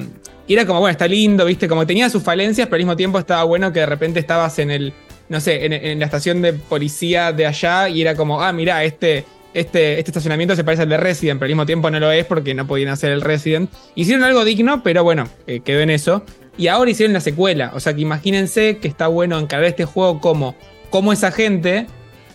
y 0.46 0.54
era 0.54 0.64
como, 0.66 0.80
bueno, 0.80 0.92
está 0.92 1.06
lindo, 1.06 1.44
¿viste? 1.44 1.68
Como 1.68 1.86
tenía 1.86 2.08
sus 2.08 2.22
falencias, 2.22 2.66
pero 2.68 2.76
al 2.76 2.80
mismo 2.80 2.96
tiempo 2.96 3.18
estaba 3.18 3.44
bueno 3.44 3.70
que 3.72 3.80
de 3.80 3.86
repente 3.86 4.18
estabas 4.18 4.58
en 4.58 4.70
el, 4.70 4.94
no 5.28 5.40
sé, 5.40 5.64
en, 5.64 5.98
la 5.98 6.04
estación 6.04 6.42
de 6.42 6.54
policía 6.54 7.32
de 7.32 7.46
allá 7.46 7.88
y 7.88 8.00
era 8.00 8.14
como, 8.14 8.42
ah, 8.42 8.52
mira, 8.52 8.84
este, 8.84 9.24
este, 9.54 9.98
este 9.98 10.10
estacionamiento 10.10 10.56
se 10.56 10.64
parece 10.64 10.82
al 10.82 10.88
de 10.88 10.96
Resident, 10.96 11.38
pero 11.38 11.46
al 11.46 11.50
mismo 11.50 11.66
tiempo 11.66 11.90
no 11.90 12.00
lo 12.00 12.10
es 12.10 12.24
porque 12.24 12.54
no 12.54 12.66
podían 12.66 12.90
hacer 12.90 13.12
el 13.12 13.20
Resident. 13.20 13.70
Hicieron 13.94 14.24
algo 14.24 14.44
digno, 14.44 14.82
pero 14.82 15.04
bueno, 15.04 15.28
eh, 15.46 15.60
quedó 15.60 15.80
en 15.80 15.90
eso. 15.90 16.22
Y 16.56 16.68
ahora 16.68 16.90
hicieron 16.90 17.12
la 17.12 17.20
secuela. 17.20 17.72
O 17.74 17.80
sea 17.80 17.94
que 17.94 18.00
imagínense 18.00 18.78
que 18.78 18.88
está 18.88 19.06
bueno 19.06 19.38
encarar 19.38 19.64
este 19.66 19.84
juego 19.84 20.20
como, 20.20 20.56
como 20.90 21.12
esa 21.12 21.30
gente 21.30 21.86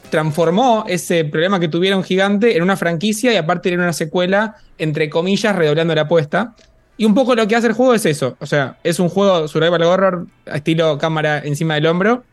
transformó 0.09 0.85
ese 0.87 1.25
problema 1.25 1.59
que 1.59 1.67
tuvieron 1.67 2.03
gigante 2.03 2.55
en 2.55 2.61
una 2.61 2.77
franquicia 2.77 3.33
y 3.33 3.35
aparte 3.35 3.69
en 3.69 3.79
una 3.79 3.93
secuela, 3.93 4.57
entre 4.77 5.09
comillas, 5.09 5.55
redoblando 5.55 5.95
la 5.95 6.01
apuesta. 6.03 6.55
Y 6.97 7.05
un 7.05 7.15
poco 7.15 7.33
lo 7.33 7.47
que 7.47 7.55
hace 7.55 7.67
el 7.67 7.73
juego 7.73 7.95
es 7.95 8.05
eso. 8.05 8.37
O 8.39 8.45
sea, 8.45 8.77
es 8.83 8.99
un 8.99 9.09
juego 9.09 9.47
survival 9.47 9.81
horror, 9.81 10.27
estilo 10.45 10.99
cámara 10.99 11.39
encima 11.39 11.73
del 11.75 11.87
hombro, 11.87 12.23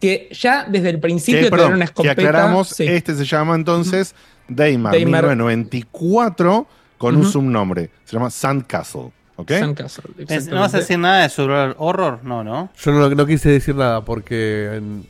que 0.00 0.28
ya 0.32 0.64
desde 0.68 0.90
el 0.90 1.00
principio 1.00 1.40
Que, 1.40 1.44
dan 1.44 1.50
perdón, 1.50 1.72
una 1.74 1.78
que 1.78 1.84
escopeta. 1.84 2.12
aclaramos, 2.12 2.68
Sí. 2.68 2.86
este 2.86 3.14
se 3.14 3.24
llama 3.24 3.54
entonces 3.56 4.14
Daymar, 4.48 4.92
Daymar. 4.92 5.24
1994 5.24 6.66
con 6.98 7.16
un 7.16 7.24
subnombre. 7.30 7.90
Se 8.04 8.14
llama 8.16 8.30
Sandcastle. 8.30 9.10
¿Ok? 9.36 9.50
Sandcastle, 9.52 10.04
Es- 10.28 10.48
¿No 10.48 10.60
vas 10.60 10.74
a 10.74 10.78
decir 10.78 10.98
nada 10.98 11.22
de 11.22 11.28
survival 11.28 11.74
horror? 11.78 12.20
No, 12.24 12.42
¿no? 12.42 12.70
Yo 12.76 12.90
no, 12.92 13.08
no 13.10 13.26
quise 13.26 13.50
decir 13.50 13.74
nada 13.76 14.04
porque 14.04 14.70
en- 14.76 15.06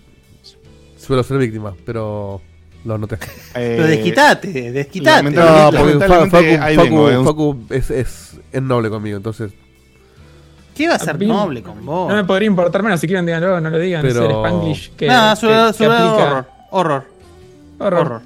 suelo 0.98 1.22
ser 1.22 1.38
víctima, 1.38 1.74
pero 1.86 2.42
lo 2.84 2.94
anoté. 2.94 3.16
Pero 3.54 3.86
desquitate, 3.86 4.72
desquitate. 4.72 5.30
No, 5.30 5.70
porque 5.76 5.98
Facu, 6.06 6.24
Facu- 6.26 6.76
vengo, 6.76 7.10
eh, 7.10 7.18
un- 7.18 7.24
Facu 7.24 7.64
es, 7.70 7.90
es, 7.90 8.40
es 8.52 8.62
noble 8.62 8.90
conmigo, 8.90 9.16
entonces. 9.16 9.52
¿Qué 10.78 10.86
va 10.86 10.94
a 10.94 10.98
ser 11.00 11.16
A 11.16 11.18
mí 11.18 11.26
noble 11.26 11.60
con 11.60 11.84
vos? 11.84 12.08
No 12.08 12.14
me 12.14 12.22
podría 12.24 12.46
importar 12.46 12.84
menos 12.84 13.00
si 13.00 13.08
quieren 13.08 13.26
díganlo, 13.26 13.60
no 13.60 13.68
lo 13.68 13.78
digan. 13.80 14.00
Pero- 14.00 14.24
el 14.24 14.30
Spanglish 14.30 14.92
que, 14.94 15.10
horror. 15.10 16.46
Horror. 16.70 17.04
Horror. 17.80 18.00
Horror. 18.00 18.22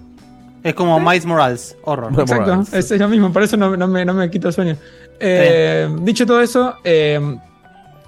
Es 0.62 0.74
como 0.74 1.00
Miles 1.00 1.24
Morales. 1.24 1.76
Horror. 1.84 2.12
Exacto, 2.12 2.44
Morales. 2.44 2.74
es, 2.74 2.90
es 2.90 3.00
lo 3.00 3.08
mismo, 3.08 3.32
por 3.32 3.42
eso 3.42 3.56
no, 3.56 3.74
no 3.74 3.88
me, 3.88 4.04
no 4.04 4.12
me 4.12 4.30
quito 4.30 4.48
el 4.48 4.54
sueño. 4.54 4.76
Eh, 5.18 5.88
dicho 6.02 6.26
todo 6.26 6.42
eso, 6.42 6.74
eh, 6.84 7.18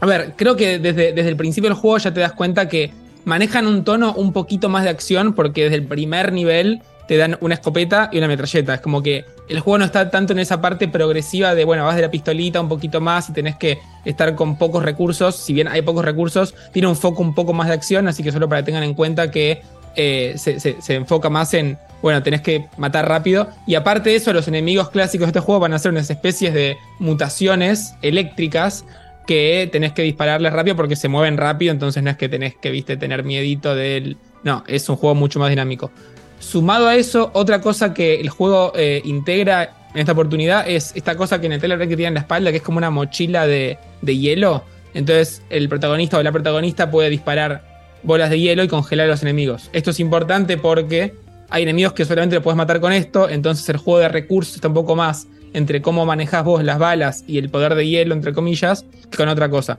a 0.01 0.07
ver, 0.07 0.35
creo 0.37 0.55
que 0.57 0.79
desde, 0.79 1.15
desde 1.15 1.31
el 1.31 1.37
principio 1.37 1.71
del 1.71 1.79
juego 1.79 1.97
ya 1.97 2.13
te 2.13 2.21
das 2.21 2.33
cuenta 2.33 2.69
que 2.69 2.93
manejan 3.25 3.67
un 3.67 3.83
tono 3.83 4.13
un 4.13 4.35
poquito 4.35 4.69
más 4.69 4.85
de 4.85 4.91
acción 4.91 5.33
porque 5.33 5.65
desde 5.65 5.77
el 5.77 5.85
primer 5.87 6.33
nivel 6.35 6.83
te 7.09 7.17
dan 7.17 7.39
una 7.41 7.55
escopeta 7.55 8.11
y 8.13 8.19
una 8.19 8.29
metralleta. 8.29 8.75
Es 8.75 8.81
como 8.83 9.03
que 9.03 9.25
el 9.49 9.61
juego 9.61 9.79
no 9.79 9.85
está 9.85 10.11
tanto 10.11 10.33
en 10.33 10.39
esa 10.39 10.61
parte 10.61 10.89
progresiva 10.89 11.55
de, 11.55 11.65
bueno, 11.65 11.85
vas 11.85 11.97
de 11.97 12.03
la 12.03 12.11
pistolita 12.11 12.61
un 12.61 12.69
poquito 12.69 13.01
más 13.01 13.29
y 13.29 13.33
tenés 13.33 13.57
que 13.57 13.79
estar 14.05 14.35
con 14.35 14.57
pocos 14.57 14.83
recursos. 14.83 15.37
Si 15.37 15.53
bien 15.53 15.69
hay 15.69 15.83
pocos 15.83 16.05
recursos, 16.05 16.55
tiene 16.73 16.89
un 16.89 16.97
foco 16.97 17.23
un 17.23 17.35
poco 17.35 17.53
más 17.53 17.69
de 17.69 17.75
acción, 17.75 18.09
así 18.09 18.23
que 18.23 18.33
solo 18.33 18.49
para 18.49 18.63
que 18.63 18.67
tengan 18.67 18.83
en 18.85 18.95
cuenta 18.95 19.31
que 19.31 19.63
eh, 19.97 20.35
se, 20.37 20.59
se- 20.61 20.81
se 20.81 20.95
enfoca 20.95 21.29
más 21.31 21.55
en, 21.55 21.79
bueno, 22.03 22.23
tenés 22.23 22.41
que 22.41 22.67
matar 22.79 23.09
rápido. 23.09 23.49
Y 23.67 23.75
aparte 23.75 24.11
de 24.11 24.17
eso, 24.17 24.33
los 24.33 24.49
enemigos 24.49 24.91
clásicos 24.91 25.27
de 25.27 25.31
este 25.31 25.41
juego 25.41 25.61
van 25.61 25.73
a 25.75 25.79
ser 25.79 25.93
unas 25.93 26.09
especies 26.11 26.53
de 26.55 26.77
mutaciones 26.99 27.95
eléctricas 28.03 28.85
que 29.27 29.69
tenés 29.73 29.93
que 29.93 30.03
dispararles 30.03 30.53
rápido 30.53 30.77
porque 30.77 30.97
se 30.97 31.09
mueven 31.09 31.37
rápido, 31.39 31.73
entonces 31.73 32.03
no 32.03 32.11
es 32.11 32.17
que 32.17 32.29
tenés 32.29 32.55
que, 32.57 32.71
viste, 32.71 32.97
tener 32.97 33.25
miedito 33.25 33.75
del... 33.75 34.17
No, 34.43 34.65
es 34.67 34.87
un 34.91 34.97
juego 34.97 35.15
mucho 35.15 35.39
más 35.39 35.49
dinámico. 35.49 35.91
Sumado 36.39 36.89
a 36.89 36.97
eso, 36.97 37.31
otra 37.35 37.61
cosa 37.61 37.95
que 37.95 38.21
el 38.21 38.29
juego 38.29 38.73
eh, 38.77 39.01
integra 39.05 39.77
en 39.95 40.01
esta 40.01 40.13
oportunidad 40.13 40.69
es 40.69 40.93
esta 40.95 41.17
cosa 41.17 41.41
que 41.41 41.47
en 41.47 41.53
el 41.53 41.59
trailer 41.61 41.79
que 41.79 41.97
tiene 41.97 42.09
en 42.09 42.15
la 42.15 42.21
espalda, 42.21 42.51
que 42.51 42.59
es 42.59 42.63
como 42.63 42.79
una 42.79 42.91
mochila 42.91 43.47
de, 43.47 43.79
de 44.03 44.17
hielo. 44.19 44.65
Entonces 44.93 45.43
el 45.51 45.69
protagonista 45.69 46.19
o 46.19 46.23
la 46.23 46.33
protagonista 46.33 46.91
puede 46.91 47.11
disparar 47.11 47.75
bolas 48.03 48.31
de 48.31 48.39
hielo 48.41 48.63
y 48.63 48.69
congelar 48.69 49.07
a 49.07 49.11
los 49.11 49.23
enemigos. 49.23 49.71
Esto 49.73 49.91
es 49.91 50.01
importante 50.01 50.59
porque 50.59 51.15
hay 51.51 51.63
enemigos 51.63 51.93
que 51.93 52.05
solamente 52.05 52.37
lo 52.37 52.43
puedes 52.43 52.57
matar 52.57 52.81
con 52.81 52.93
esto, 52.93 53.29
entonces 53.29 53.69
el 53.69 53.77
juego 53.77 54.01
de 54.01 54.09
recursos 54.09 54.57
está 54.57 54.69
un 54.69 54.75
poco 54.75 54.97
más 54.97 55.27
entre 55.53 55.81
cómo 55.81 56.05
manejas 56.05 56.45
vos 56.45 56.63
las 56.65 56.79
balas 56.79 57.25
y 57.27 57.39
el 57.39 57.49
poder 57.49 57.75
de 57.75 57.87
hielo, 57.87 58.15
entre 58.15 58.33
comillas, 58.33 58.85
que 59.11 59.17
con 59.17 59.29
otra 59.29 59.49
cosa. 59.49 59.79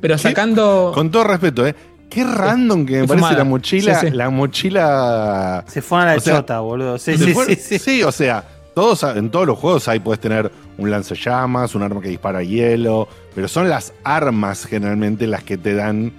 Pero 0.00 0.16
¿Qué? 0.16 0.22
sacando... 0.22 0.92
Con 0.94 1.10
todo 1.10 1.24
respeto, 1.24 1.66
¿eh? 1.66 1.74
Qué 2.14 2.22
random 2.24 2.86
que 2.86 2.92
me 3.00 3.06
parece 3.08 3.14
fumada. 3.16 3.38
la 3.38 3.44
mochila. 3.44 4.00
Sí, 4.00 4.06
sí. 4.08 4.12
La 4.16 4.30
mochila. 4.30 5.64
Se 5.66 5.82
fue 5.82 6.00
a 6.02 6.04
la 6.06 6.14
O 6.16 6.20
sea, 6.20 6.36
chota, 6.36 6.60
boludo. 6.60 6.98
Sí, 6.98 7.16
se 7.18 7.24
sí, 7.26 7.34
fue- 7.34 7.56
sí, 7.56 7.78
sí. 7.78 8.02
o 8.02 8.12
sea, 8.12 8.44
todos, 8.74 9.02
en 9.02 9.30
todos 9.30 9.46
los 9.46 9.58
juegos 9.58 9.88
ahí 9.88 9.98
puedes 10.00 10.20
tener 10.20 10.50
un 10.78 10.90
lanzallamas, 10.90 11.74
un 11.74 11.82
arma 11.82 12.00
que 12.00 12.08
dispara 12.08 12.42
hielo, 12.42 13.08
pero 13.34 13.48
son 13.48 13.68
las 13.68 13.92
armas 14.04 14.64
generalmente 14.66 15.26
las 15.26 15.42
que 15.42 15.56
te 15.56 15.74
dan 15.74 16.12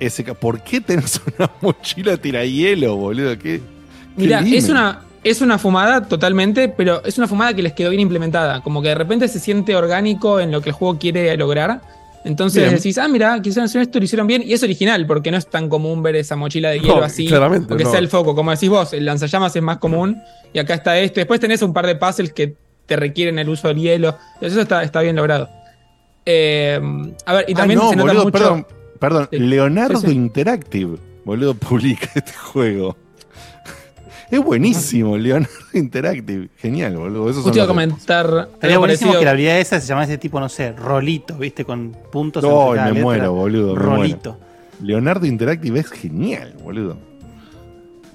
ese. 0.00 0.22
¿Por 0.34 0.60
qué 0.62 0.80
tenés 0.80 1.20
una 1.38 1.50
mochila 1.60 2.16
tirahielo, 2.16 2.96
boludo? 2.96 3.30
¿Qué, 3.38 3.58
qué 3.58 3.62
Mira, 4.16 4.40
es 4.40 4.68
una, 4.68 5.02
es 5.24 5.40
una 5.40 5.58
fumada 5.58 6.02
totalmente, 6.06 6.68
pero 6.68 7.04
es 7.04 7.18
una 7.18 7.26
fumada 7.26 7.54
que 7.54 7.62
les 7.62 7.72
quedó 7.72 7.90
bien 7.90 8.00
implementada. 8.02 8.60
Como 8.62 8.82
que 8.82 8.88
de 8.88 8.94
repente 8.94 9.26
se 9.28 9.40
siente 9.40 9.74
orgánico 9.74 10.38
en 10.40 10.52
lo 10.52 10.60
que 10.60 10.70
el 10.70 10.74
juego 10.74 10.98
quiere 10.98 11.36
lograr. 11.36 11.80
Entonces 12.24 12.62
Bien. 12.62 12.74
decís, 12.74 12.96
ah, 12.98 13.06
mira, 13.06 13.40
quisieron 13.42 13.66
hacer 13.66 13.82
esto, 13.82 13.98
lo 13.98 14.04
hicieron 14.06 14.26
bien. 14.26 14.42
Y 14.46 14.54
es 14.54 14.62
original, 14.62 15.06
porque 15.06 15.30
no 15.30 15.36
es 15.36 15.46
tan 15.46 15.68
común 15.68 16.02
ver 16.02 16.16
esa 16.16 16.36
mochila 16.36 16.70
de 16.70 16.80
hielo 16.80 16.96
No, 16.96 17.02
así. 17.04 17.26
claramente, 17.26 17.68
Porque 17.68 17.84
no. 17.84 17.90
sea 17.90 17.98
el 18.00 18.08
foco. 18.08 18.34
Como 18.34 18.50
decís 18.50 18.68
vos, 18.70 18.92
el 18.94 19.04
lanzallamas 19.04 19.54
es 19.54 19.62
más 19.62 19.76
común. 19.78 20.20
Y 20.52 20.58
acá 20.58 20.74
está 20.74 20.98
esto. 20.98 21.20
Después 21.20 21.38
tenés 21.38 21.60
un 21.62 21.72
par 21.74 21.86
de 21.86 21.96
puzzles 21.96 22.32
que 22.32 22.56
te 22.86 22.96
requieren 22.96 23.38
el 23.38 23.48
uso 23.48 23.68
del 23.68 23.78
hielo. 23.78 24.16
Eso 24.40 24.60
está, 24.60 24.82
está 24.82 25.02
bien 25.02 25.16
logrado. 25.16 25.48
Eh, 26.26 26.80
a 27.26 27.34
ver, 27.34 27.44
y 27.48 27.52
Ah, 27.52 27.56
también 27.56 27.78
no, 27.80 27.90
se 27.90 27.96
nota 27.96 28.08
boludo, 28.12 28.24
mucho. 28.24 28.32
perdón, 28.32 28.66
perdón. 28.98 29.28
Sí. 29.30 29.38
Leonardo 29.38 30.00
Sí, 30.00 30.06
sí. 30.06 30.12
Interactive, 30.14 30.96
boludo, 31.24 31.54
publica 31.54 32.08
este 32.14 32.32
juego. 32.32 32.96
Es 34.34 34.44
buenísimo, 34.44 35.16
Leonardo 35.16 35.48
Interactive. 35.74 36.48
Genial, 36.56 36.96
boludo. 36.96 37.32
Son 37.32 37.42
Justo 37.44 37.56
iba 37.56 37.64
a 37.64 37.68
comentar. 37.68 38.26
Algo 38.26 38.78
buenísimo 38.80 39.12
parecido. 39.12 39.18
que 39.20 39.24
la 39.24 39.30
habilidad 39.30 39.58
esa 39.60 39.80
se 39.80 39.86
llamase 39.86 40.18
tipo, 40.18 40.40
no 40.40 40.48
sé, 40.48 40.72
rolito, 40.72 41.36
¿viste? 41.36 41.64
Con 41.64 41.96
puntos 42.10 42.42
cada 42.42 42.86
me 42.86 42.90
letra. 42.92 43.02
muero, 43.04 43.32
boludo. 43.32 43.66
muero. 43.76 43.82
Rolito. 43.82 44.38
Leonardo 44.82 45.26
Interactive 45.26 45.78
es 45.80 45.90
genial, 45.90 46.54
boludo. 46.62 46.96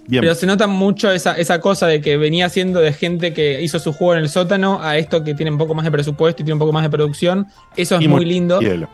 Bien. 0.08 0.22
Pero 0.22 0.34
se 0.36 0.46
nota 0.48 0.66
mucho 0.68 1.12
esa, 1.12 1.34
esa 1.38 1.62
cosa 1.62 1.86
de 1.88 2.02
que 2.02 2.18
venía 2.18 2.50
siendo 2.50 2.80
de 2.80 2.92
gente 2.94 3.32
que 3.34 3.62
hizo 3.62 3.78
su 3.80 3.94
juego 3.94 4.16
en 4.16 4.20
el 4.24 4.30
sótano 4.30 4.80
a 4.82 4.98
esto 4.98 5.24
que 5.24 5.36
tiene 5.36 5.52
un 5.52 5.58
poco 5.60 5.76
más 5.76 5.86
de 5.86 5.92
presupuesto 5.92 6.42
y 6.42 6.46
tiene 6.46 6.54
un 6.56 6.60
poco 6.60 6.74
más 6.74 6.84
de 6.84 6.90
producción. 6.90 7.46
Eso 7.78 7.96
es 7.96 8.02
Y 8.02 8.08
muy 8.08 8.22
mu- 8.26 8.28
lindo. 8.28 8.60
hielo. 8.60 8.90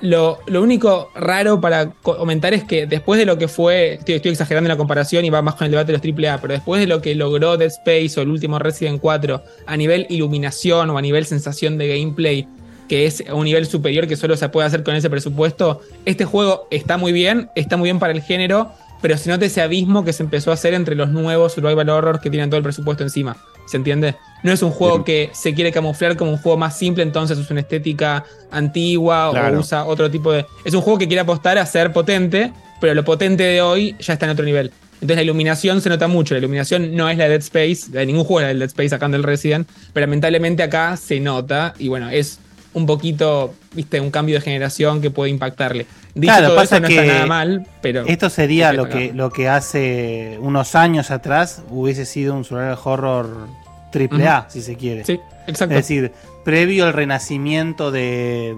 Lo, 0.00 0.38
lo 0.46 0.60
único 0.62 1.10
raro 1.14 1.60
para 1.60 1.90
co- 1.90 2.18
comentar 2.18 2.52
es 2.52 2.64
que 2.64 2.86
después 2.86 3.18
de 3.18 3.24
lo 3.24 3.38
que 3.38 3.48
fue, 3.48 3.94
estoy, 3.94 4.16
estoy 4.16 4.32
exagerando 4.32 4.68
la 4.68 4.76
comparación 4.76 5.24
y 5.24 5.30
va 5.30 5.40
más 5.40 5.54
con 5.54 5.64
el 5.66 5.70
debate 5.70 5.92
de 5.92 5.98
los 5.98 6.18
AAA, 6.30 6.40
pero 6.40 6.52
después 6.52 6.80
de 6.80 6.86
lo 6.86 7.00
que 7.00 7.14
logró 7.14 7.56
Dead 7.56 7.68
Space 7.68 8.18
o 8.18 8.22
el 8.22 8.28
último 8.28 8.58
Resident 8.58 9.00
4 9.00 9.42
a 9.66 9.76
nivel 9.76 10.06
iluminación 10.10 10.90
o 10.90 10.98
a 10.98 11.02
nivel 11.02 11.24
sensación 11.24 11.78
de 11.78 11.88
gameplay, 11.98 12.46
que 12.88 13.06
es 13.06 13.24
un 13.32 13.44
nivel 13.44 13.64
superior 13.66 14.06
que 14.06 14.16
solo 14.16 14.36
se 14.36 14.48
puede 14.50 14.66
hacer 14.66 14.82
con 14.82 14.94
ese 14.94 15.08
presupuesto, 15.08 15.80
este 16.04 16.26
juego 16.26 16.66
está 16.70 16.98
muy 16.98 17.12
bien, 17.12 17.48
está 17.54 17.76
muy 17.78 17.86
bien 17.86 17.98
para 17.98 18.12
el 18.12 18.20
género, 18.20 18.72
pero 19.00 19.16
se 19.16 19.30
nota 19.30 19.46
ese 19.46 19.62
abismo 19.62 20.04
que 20.04 20.12
se 20.12 20.22
empezó 20.22 20.50
a 20.50 20.54
hacer 20.54 20.74
entre 20.74 20.96
los 20.96 21.08
nuevos 21.10 21.52
survival 21.54 21.88
horror 21.88 22.20
que 22.20 22.30
tienen 22.30 22.50
todo 22.50 22.58
el 22.58 22.64
presupuesto 22.64 23.04
encima. 23.04 23.36
¿Se 23.66 23.76
entiende? 23.76 24.14
No 24.42 24.52
es 24.52 24.62
un 24.62 24.70
juego 24.70 25.04
que 25.04 25.30
se 25.32 25.54
quiere 25.54 25.72
camuflar 25.72 26.16
como 26.16 26.30
un 26.32 26.36
juego 26.38 26.58
más 26.58 26.76
simple, 26.78 27.02
entonces 27.02 27.38
usa 27.38 27.52
una 27.52 27.60
estética 27.62 28.24
antigua 28.50 29.30
Claro. 29.32 29.56
o 29.56 29.60
usa 29.60 29.84
otro 29.84 30.10
tipo 30.10 30.32
de. 30.32 30.44
Es 30.64 30.74
un 30.74 30.80
juego 30.82 30.98
que 30.98 31.06
quiere 31.06 31.20
apostar 31.20 31.58
a 31.58 31.66
ser 31.66 31.92
potente, 31.92 32.52
pero 32.80 32.94
lo 32.94 33.04
potente 33.04 33.42
de 33.42 33.62
hoy 33.62 33.96
ya 34.00 34.12
está 34.14 34.26
en 34.26 34.32
otro 34.32 34.44
nivel. 34.44 34.70
Entonces 34.94 35.16
la 35.16 35.22
iluminación 35.22 35.80
se 35.80 35.88
nota 35.88 36.08
mucho. 36.08 36.34
La 36.34 36.38
iluminación 36.38 36.94
no 36.94 37.08
es 37.10 37.18
la 37.18 37.24
de 37.24 37.30
Dead 37.30 37.40
Space, 37.40 37.90
de 37.90 38.06
ningún 38.06 38.24
juego 38.24 38.40
es 38.40 38.44
la 38.44 38.48
del 38.48 38.58
Dead 38.60 38.68
Space 38.68 38.88
sacando 38.90 39.16
el 39.16 39.22
Resident, 39.22 39.68
pero 39.92 40.06
lamentablemente 40.06 40.62
acá 40.62 40.96
se 40.96 41.20
nota 41.20 41.74
y 41.78 41.88
bueno, 41.88 42.08
es 42.10 42.38
un 42.74 42.86
poquito, 42.86 43.54
viste, 43.72 44.00
un 44.00 44.10
cambio 44.10 44.34
de 44.36 44.40
generación 44.40 45.00
que 45.00 45.10
puede 45.10 45.30
impactarle. 45.30 45.86
Dicho 46.14 46.32
Claro, 46.32 46.48
todo 46.48 46.56
pasa 46.56 46.76
eso, 46.76 46.82
no 46.82 46.88
que 46.88 47.00
está 47.00 47.12
nada 47.14 47.26
mal, 47.26 47.66
pero 47.80 48.04
Esto 48.06 48.28
sería 48.30 48.72
lo 48.72 48.88
que, 48.88 49.12
lo 49.12 49.30
que 49.30 49.48
hace 49.48 50.36
unos 50.40 50.74
años 50.74 51.10
atrás 51.10 51.62
hubiese 51.70 52.04
sido 52.04 52.34
un 52.34 52.44
survival 52.44 52.78
horror 52.84 53.46
triple 53.92 54.26
A, 54.26 54.46
si 54.48 54.60
se 54.60 54.76
quiere. 54.76 55.04
Sí, 55.04 55.20
exacto. 55.46 55.74
Es 55.74 55.88
decir, 55.88 56.12
previo 56.44 56.84
al 56.84 56.92
renacimiento 56.92 57.90
de, 57.90 58.56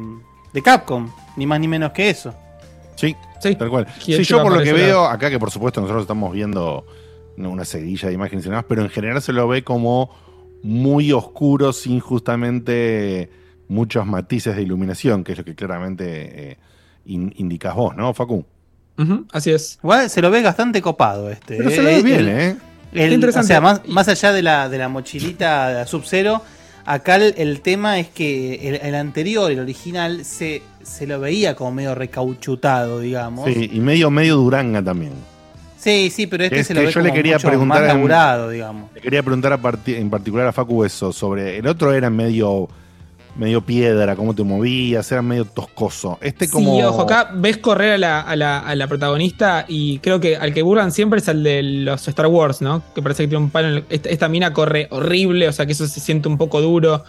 de 0.52 0.62
Capcom, 0.62 1.10
ni 1.36 1.46
más 1.46 1.60
ni 1.60 1.68
menos 1.68 1.92
que 1.92 2.10
eso. 2.10 2.34
Sí, 2.96 3.14
Sí. 3.38 3.54
tal 3.54 3.68
cual. 3.68 3.86
Sí, 4.00 4.22
yo 4.24 4.42
por 4.42 4.56
lo 4.56 4.62
que 4.62 4.72
veo, 4.72 5.02
lado. 5.02 5.08
acá 5.10 5.28
que 5.28 5.38
por 5.38 5.50
supuesto 5.50 5.80
nosotros 5.82 6.02
estamos 6.04 6.32
viendo 6.32 6.86
una 7.36 7.66
seguidilla 7.66 8.08
de 8.08 8.14
imágenes 8.14 8.46
y 8.46 8.48
demás, 8.48 8.64
pero 8.66 8.80
en 8.82 8.88
general 8.88 9.20
se 9.20 9.34
lo 9.34 9.46
ve 9.46 9.62
como 9.62 10.10
muy 10.62 11.12
oscuro, 11.12 11.74
sin 11.74 12.00
justamente 12.00 13.28
muchos 13.68 14.06
matices 14.06 14.56
de 14.56 14.62
iluminación, 14.62 15.24
que 15.24 15.32
es 15.32 15.38
lo 15.38 15.44
que 15.44 15.54
claramente 15.54 16.52
eh, 16.52 16.56
in- 17.06 17.32
indicas 17.36 17.74
vos, 17.74 17.96
¿no, 17.96 18.12
Facu? 18.14 18.44
Así 19.32 19.50
es. 19.50 19.78
Igual 19.82 20.08
se 20.08 20.22
lo 20.22 20.30
ve 20.30 20.42
bastante 20.42 20.80
copado 20.80 21.30
este. 21.30 21.56
Pero 21.58 21.70
se 21.70 21.78
lo 21.78 21.84
ve 21.84 21.96
El- 21.96 22.02
bien, 22.02 22.18
el- 22.20 22.28
¿eh? 22.28 22.56
el- 22.94 23.12
Interesante. 23.12 23.44
O 23.44 23.48
sea, 23.48 23.60
más, 23.60 23.86
más 23.88 24.08
allá 24.08 24.32
de 24.32 24.42
la, 24.42 24.68
de 24.70 24.78
la 24.78 24.88
mochilita 24.88 25.84
Sub-Zero, 25.86 26.40
acá 26.86 27.16
el, 27.16 27.34
el 27.36 27.60
tema 27.60 27.98
es 27.98 28.08
que 28.08 28.54
el, 28.68 28.76
el 28.76 28.94
anterior, 28.94 29.50
el 29.50 29.58
original, 29.60 30.24
se, 30.24 30.62
se 30.82 31.06
lo 31.06 31.20
veía 31.20 31.54
como 31.54 31.72
medio 31.72 31.94
recauchutado, 31.94 33.00
digamos. 33.00 33.44
Sí, 33.52 33.68
y 33.72 33.80
medio, 33.80 34.10
medio 34.10 34.36
Duranga 34.36 34.82
también. 34.82 35.12
Sí, 35.78 36.10
sí, 36.10 36.26
pero 36.26 36.44
este 36.44 36.60
Es 36.60 36.66
se 36.68 36.74
lo 36.74 36.80
que 36.80 36.86
ve 36.86 36.92
yo 36.92 37.00
como 37.00 37.06
le 37.08 37.12
quería 37.12 37.34
mucho 37.36 37.48
preguntar 37.48 37.80
más 37.82 37.90
en- 37.90 37.96
laburado, 37.96 38.48
digamos. 38.50 38.90
Le 38.94 39.00
quería 39.02 39.22
preguntar 39.22 39.52
a 39.52 39.58
parti- 39.60 39.94
en 39.94 40.08
particular 40.10 40.46
a 40.46 40.52
Facu 40.52 40.84
eso, 40.84 41.12
sobre 41.12 41.58
el 41.58 41.66
otro 41.66 41.92
era 41.92 42.08
medio, 42.08 42.66
medio 43.38 43.60
piedra, 43.60 44.16
cómo 44.16 44.34
te 44.34 44.42
movías, 44.42 45.10
era 45.12 45.22
medio 45.22 45.44
toscoso. 45.44 46.18
Este 46.22 46.48
como... 46.48 46.76
Sí, 46.76 46.82
ojo, 46.82 47.02
acá 47.02 47.30
ves 47.34 47.58
correr 47.58 47.92
a 47.92 47.98
la, 47.98 48.20
a, 48.20 48.34
la, 48.36 48.58
a 48.60 48.74
la 48.74 48.86
protagonista 48.86 49.64
y 49.68 49.98
creo 49.98 50.20
que 50.20 50.36
al 50.36 50.54
que 50.54 50.62
burlan 50.62 50.90
siempre 50.92 51.20
es 51.20 51.28
al 51.28 51.42
de 51.42 51.62
los 51.62 52.08
Star 52.08 52.26
Wars, 52.28 52.62
¿no? 52.62 52.82
Que 52.94 53.02
parece 53.02 53.24
que 53.24 53.28
tiene 53.28 53.44
un 53.44 53.50
palo 53.50 53.68
en 53.68 53.74
el- 53.74 53.84
esta, 53.90 54.08
esta 54.08 54.28
mina 54.28 54.52
corre 54.52 54.88
horrible, 54.90 55.48
o 55.48 55.52
sea 55.52 55.66
que 55.66 55.72
eso 55.72 55.86
se 55.86 56.00
siente 56.00 56.28
un 56.28 56.38
poco 56.38 56.60
duro. 56.60 57.04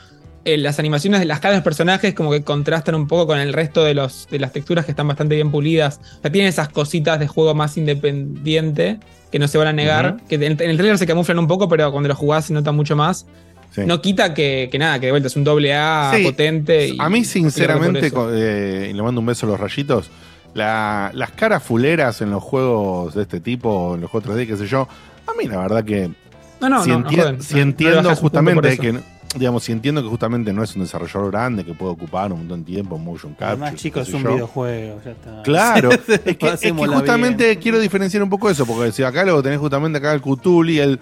Eh, 0.45 0.57
las 0.57 0.79
animaciones 0.79 1.19
de 1.19 1.25
las 1.25 1.41
caras 1.41 1.55
de 1.55 1.57
los 1.57 1.63
personajes 1.65 2.13
como 2.13 2.31
que 2.31 2.41
contrastan 2.41 2.95
un 2.95 3.05
poco 3.07 3.27
con 3.27 3.37
el 3.39 3.51
resto 3.51 3.83
de, 3.83 3.93
los, 3.93 4.27
de 4.31 4.39
las 4.39 4.53
texturas 4.53 4.85
que 4.85 4.91
están 4.91 5.05
bastante 5.05 5.35
bien 5.35 5.51
pulidas. 5.51 5.99
O 6.19 6.21
sea, 6.21 6.31
tienen 6.31 6.47
esas 6.47 6.69
cositas 6.69 7.19
de 7.19 7.27
juego 7.27 7.53
más 7.53 7.75
independiente 7.77 8.99
que 9.29 9.39
no 9.39 9.47
se 9.49 9.57
van 9.57 9.67
a 9.67 9.73
negar. 9.73 10.17
Que 10.29 10.35
en, 10.35 10.43
en 10.43 10.61
el 10.61 10.77
trailer 10.77 10.97
se 10.97 11.05
camuflan 11.05 11.39
un 11.39 11.47
poco, 11.47 11.67
pero 11.67 11.91
cuando 11.91 12.07
lo 12.07 12.15
jugás 12.15 12.45
se 12.45 12.53
nota 12.53 12.71
mucho 12.71 12.95
más. 12.95 13.25
Sí. 13.71 13.81
No 13.85 14.01
quita 14.01 14.33
que, 14.33 14.69
que 14.71 14.79
nada, 14.79 14.99
que 14.99 15.05
de 15.07 15.11
vuelta 15.11 15.27
es 15.27 15.35
un 15.35 15.43
doble 15.43 15.73
A 15.75 16.11
Sí. 16.15 16.23
potente. 16.23 16.87
y- 16.89 16.97
A 16.99 17.09
mí, 17.09 17.23
sinceramente, 17.23 18.11
eh, 18.31 18.87
y 18.89 18.93
le 18.93 19.01
mando 19.03 19.21
un 19.21 19.27
beso 19.27 19.45
a 19.45 19.49
los 19.49 19.59
rayitos. 19.59 20.09
la- 20.53 21.11
las 21.13 21.31
caras 21.31 21.61
fuleras 21.61 22.19
en 22.21 22.31
los 22.31 22.41
juegos 22.41 23.13
de 23.13 23.21
este 23.23 23.39
tipo, 23.39 23.93
en 23.93 24.01
los 24.01 24.09
juegos 24.09 24.29
3D, 24.31 24.47
qué 24.47 24.57
sé 24.57 24.65
yo, 24.65 24.87
a 25.27 25.33
mí 25.39 25.47
la 25.47 25.57
verdad 25.59 25.83
que. 25.83 26.09
No, 26.59 26.69
no, 26.69 26.83
si, 26.83 26.89
no, 26.89 26.99
no 27.01 27.09
enti- 27.09 27.17
joden. 27.21 27.41
si 27.43 27.59
entiendo 27.59 28.15
justamente 28.15 28.77
que. 28.79 28.99
Digamos, 29.37 29.65
si 29.65 29.73
entiendo 29.73 30.01
que 30.01 30.07
justamente 30.09 30.51
no 30.53 30.63
es 30.63 30.73
un 30.75 30.81
desarrollador 30.83 31.29
grande 31.31 31.63
que 31.65 31.73
puede 31.75 31.91
ocupar 31.91 32.31
un 32.31 32.39
montón 32.39 32.63
de 32.63 32.71
tiempo, 32.71 32.97
motion 32.97 33.33
capture. 33.33 33.49
Además, 33.51 33.75
chicos, 33.75 34.07
es 34.07 34.13
un 34.15 34.23
yo. 34.23 34.33
videojuego. 34.33 34.99
Ya 35.05 35.11
está. 35.11 35.43
Claro, 35.43 35.91
es 35.91 35.99
que, 35.99 36.13
es 36.13 36.21
que 36.37 36.47
Pasémosla 36.47 36.95
justamente 36.97 37.57
quiero 37.57 37.77
diferenciar 37.77 38.23
un 38.23 38.29
poco 38.29 38.49
eso, 38.49 38.65
porque 38.65 38.91
si 38.93 39.03
acá 39.03 39.25
lo 39.25 39.43
tenés 39.43 39.59
justamente 39.59 39.99
acá 39.99 40.13
el 40.13 40.21
Cthulhu 40.21 40.81
el 40.81 40.99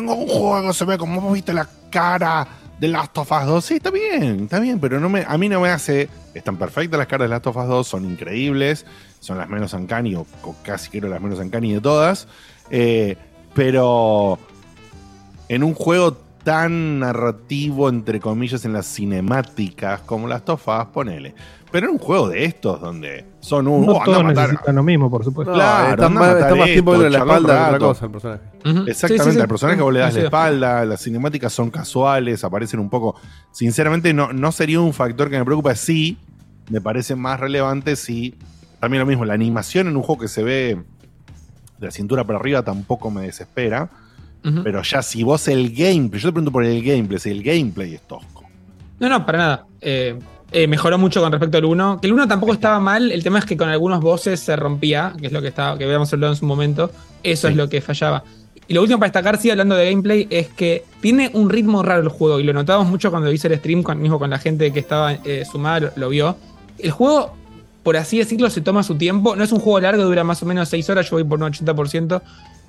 ningún 0.00 0.26
juego 0.28 0.72
se 0.72 0.84
ve 0.84 0.98
como 0.98 1.20
vos 1.20 1.34
viste 1.34 1.52
la 1.52 1.68
cara 1.90 2.46
de 2.80 2.88
Last 2.88 3.16
of 3.18 3.30
Us 3.30 3.46
2. 3.46 3.64
Sí, 3.64 3.74
está 3.74 3.90
bien, 3.90 4.40
está 4.44 4.58
bien, 4.58 4.80
pero 4.80 4.98
no 4.98 5.08
me, 5.08 5.24
a 5.26 5.38
mí 5.38 5.48
no 5.48 5.60
me 5.60 5.68
hace. 5.68 6.08
Están 6.34 6.56
perfectas 6.56 6.98
las 6.98 7.06
caras 7.06 7.26
de 7.26 7.28
Last 7.30 7.46
of 7.46 7.56
Us 7.56 7.68
2, 7.68 7.86
son 7.86 8.04
increíbles, 8.04 8.86
son 9.20 9.38
las 9.38 9.48
menos 9.48 9.72
uncanny, 9.72 10.14
o, 10.14 10.26
casi 10.62 10.90
quiero 10.90 11.08
las 11.08 11.20
menos 11.20 11.38
uncanny 11.38 11.74
de 11.74 11.80
todas. 11.80 12.26
eh, 12.70 13.16
pero 13.54 14.38
en 15.48 15.62
un 15.62 15.74
juego 15.74 16.14
tan 16.42 16.98
narrativo, 17.00 17.88
entre 17.88 18.18
comillas, 18.18 18.64
en 18.64 18.72
las 18.72 18.86
cinemáticas 18.86 20.00
como 20.00 20.26
las 20.26 20.44
tofas, 20.44 20.86
ponele. 20.86 21.34
Pero 21.70 21.88
en 21.88 21.92
un 21.92 21.98
juego 21.98 22.28
de 22.28 22.44
estos, 22.46 22.80
donde 22.80 23.26
son 23.42 23.66
un. 23.66 23.84
No 23.84 23.92
oh, 23.96 24.02
todos 24.04 24.24
necesitan 24.24 24.76
lo 24.76 24.82
mismo, 24.84 25.10
por 25.10 25.24
supuesto. 25.24 25.50
No, 25.50 25.58
Claro, 25.58 25.90
está 25.90 26.08
más, 26.08 26.36
está 26.36 26.54
más 26.54 26.66
tiempo 26.66 26.94
esto, 26.94 27.06
en 27.06 27.12
la 27.12 27.18
charla 27.18 27.32
un 27.32 27.38
espalda 27.40 27.66
otra 27.66 27.78
cosa 27.80 28.04
el 28.06 28.10
personaje. 28.12 28.42
Ujú. 28.64 28.68
Exactamente, 28.86 28.94
Sí, 28.94 29.30
sí, 29.30 29.34
sí. 29.34 29.40
al 29.40 29.48
personaje 29.48 29.82
vos 29.82 29.92
le 29.92 29.98
das 30.00 30.14
la 30.14 30.20
espalda, 30.22 30.84
las 30.84 31.02
cinemáticas 31.02 31.52
son 31.52 31.70
casuales, 31.70 32.44
aparecen 32.44 32.78
un 32.80 32.88
poco. 32.88 33.16
Sinceramente, 33.50 34.14
no, 34.14 34.32
no 34.32 34.52
sería 34.52 34.80
un 34.80 34.92
factor 34.94 35.28
que 35.28 35.38
me 35.38 35.44
preocupa. 35.44 35.74
Sí, 35.74 36.18
me 36.70 36.80
parece 36.80 37.16
más 37.16 37.38
relevante 37.40 37.96
si. 37.96 38.34
También 38.80 39.00
lo 39.00 39.06
mismo, 39.06 39.24
la 39.24 39.34
animación 39.34 39.88
en 39.88 39.96
un 39.96 40.02
juego 40.02 40.22
que 40.22 40.28
se 40.28 40.42
ve 40.42 40.82
de 41.78 41.86
la 41.86 41.90
cintura 41.90 42.24
para 42.24 42.38
arriba 42.38 42.62
tampoco 42.62 43.10
me 43.10 43.22
desespera. 43.22 43.90
Ujú. 44.44 44.62
Pero 44.62 44.82
ya 44.82 45.02
si 45.02 45.22
vos 45.24 45.46
el 45.48 45.72
gameplay, 45.74 46.20
yo 46.20 46.28
te 46.28 46.32
pregunto 46.32 46.52
por 46.52 46.64
el 46.64 46.82
gameplay, 46.82 47.18
si 47.18 47.30
el 47.30 47.42
gameplay 47.42 47.94
es 47.94 48.02
tosco. 48.02 48.44
No, 49.00 49.08
no, 49.08 49.26
para 49.26 49.38
nada. 49.38 49.66
Eh, 49.80 50.16
eh, 50.52 50.66
mejoró 50.66 50.98
mucho 50.98 51.20
con 51.20 51.32
respecto 51.32 51.58
al 51.58 51.64
1. 51.64 51.98
Que 52.00 52.06
el 52.06 52.12
1 52.12 52.28
tampoco 52.28 52.52
estaba 52.52 52.78
mal. 52.80 53.10
El 53.12 53.22
tema 53.22 53.38
es 53.38 53.44
que 53.44 53.56
con 53.56 53.68
algunos 53.68 54.00
bosses 54.00 54.40
se 54.40 54.54
rompía, 54.56 55.12
que 55.20 55.26
es 55.26 55.32
lo 55.32 55.40
que 55.42 55.48
estaba, 55.48 55.76
que 55.78 55.84
habíamos 55.84 56.12
hablado 56.12 56.32
en 56.32 56.38
su 56.38 56.46
momento. 56.46 56.90
Eso 57.22 57.48
Sí. 57.48 57.52
es 57.52 57.56
lo 57.56 57.68
que 57.68 57.80
fallaba. 57.80 58.22
Y 58.68 58.74
lo 58.74 58.82
último 58.82 58.98
para 59.00 59.08
destacar, 59.08 59.38
sí, 59.38 59.50
hablando 59.50 59.74
de 59.74 59.90
gameplay, 59.90 60.26
es 60.30 60.48
que 60.48 60.84
tiene 61.00 61.30
un 61.34 61.50
ritmo 61.50 61.82
raro 61.82 62.02
el 62.02 62.08
juego. 62.08 62.38
Y 62.38 62.44
lo 62.44 62.52
notamos 62.52 62.86
mucho 62.86 63.10
cuando 63.10 63.30
hice 63.32 63.48
el 63.48 63.58
stream, 63.58 63.82
con, 63.82 64.00
mismo 64.00 64.18
con 64.18 64.30
la 64.30 64.38
gente 64.38 64.72
que 64.72 64.78
estaba 64.80 65.14
eh, 65.14 65.44
sumada, 65.50 65.80
lo, 65.80 65.90
lo 65.96 66.08
vio. 66.10 66.36
El 66.78 66.90
juego, 66.90 67.34
por 67.82 67.96
así 67.96 68.18
decirlo, 68.18 68.48
se 68.50 68.60
toma 68.60 68.82
su 68.82 68.96
tiempo. 68.96 69.34
No 69.36 69.44
es 69.44 69.52
un 69.52 69.58
juego 69.60 69.80
largo, 69.80 70.04
dura 70.04 70.22
más 70.24 70.42
o 70.42 70.46
menos 70.46 70.68
6 70.68 70.88
horas. 70.90 71.10
Yo 71.10 71.16
voy 71.16 71.24
por 71.24 71.42
un 71.42 71.52
80%. 71.52 72.22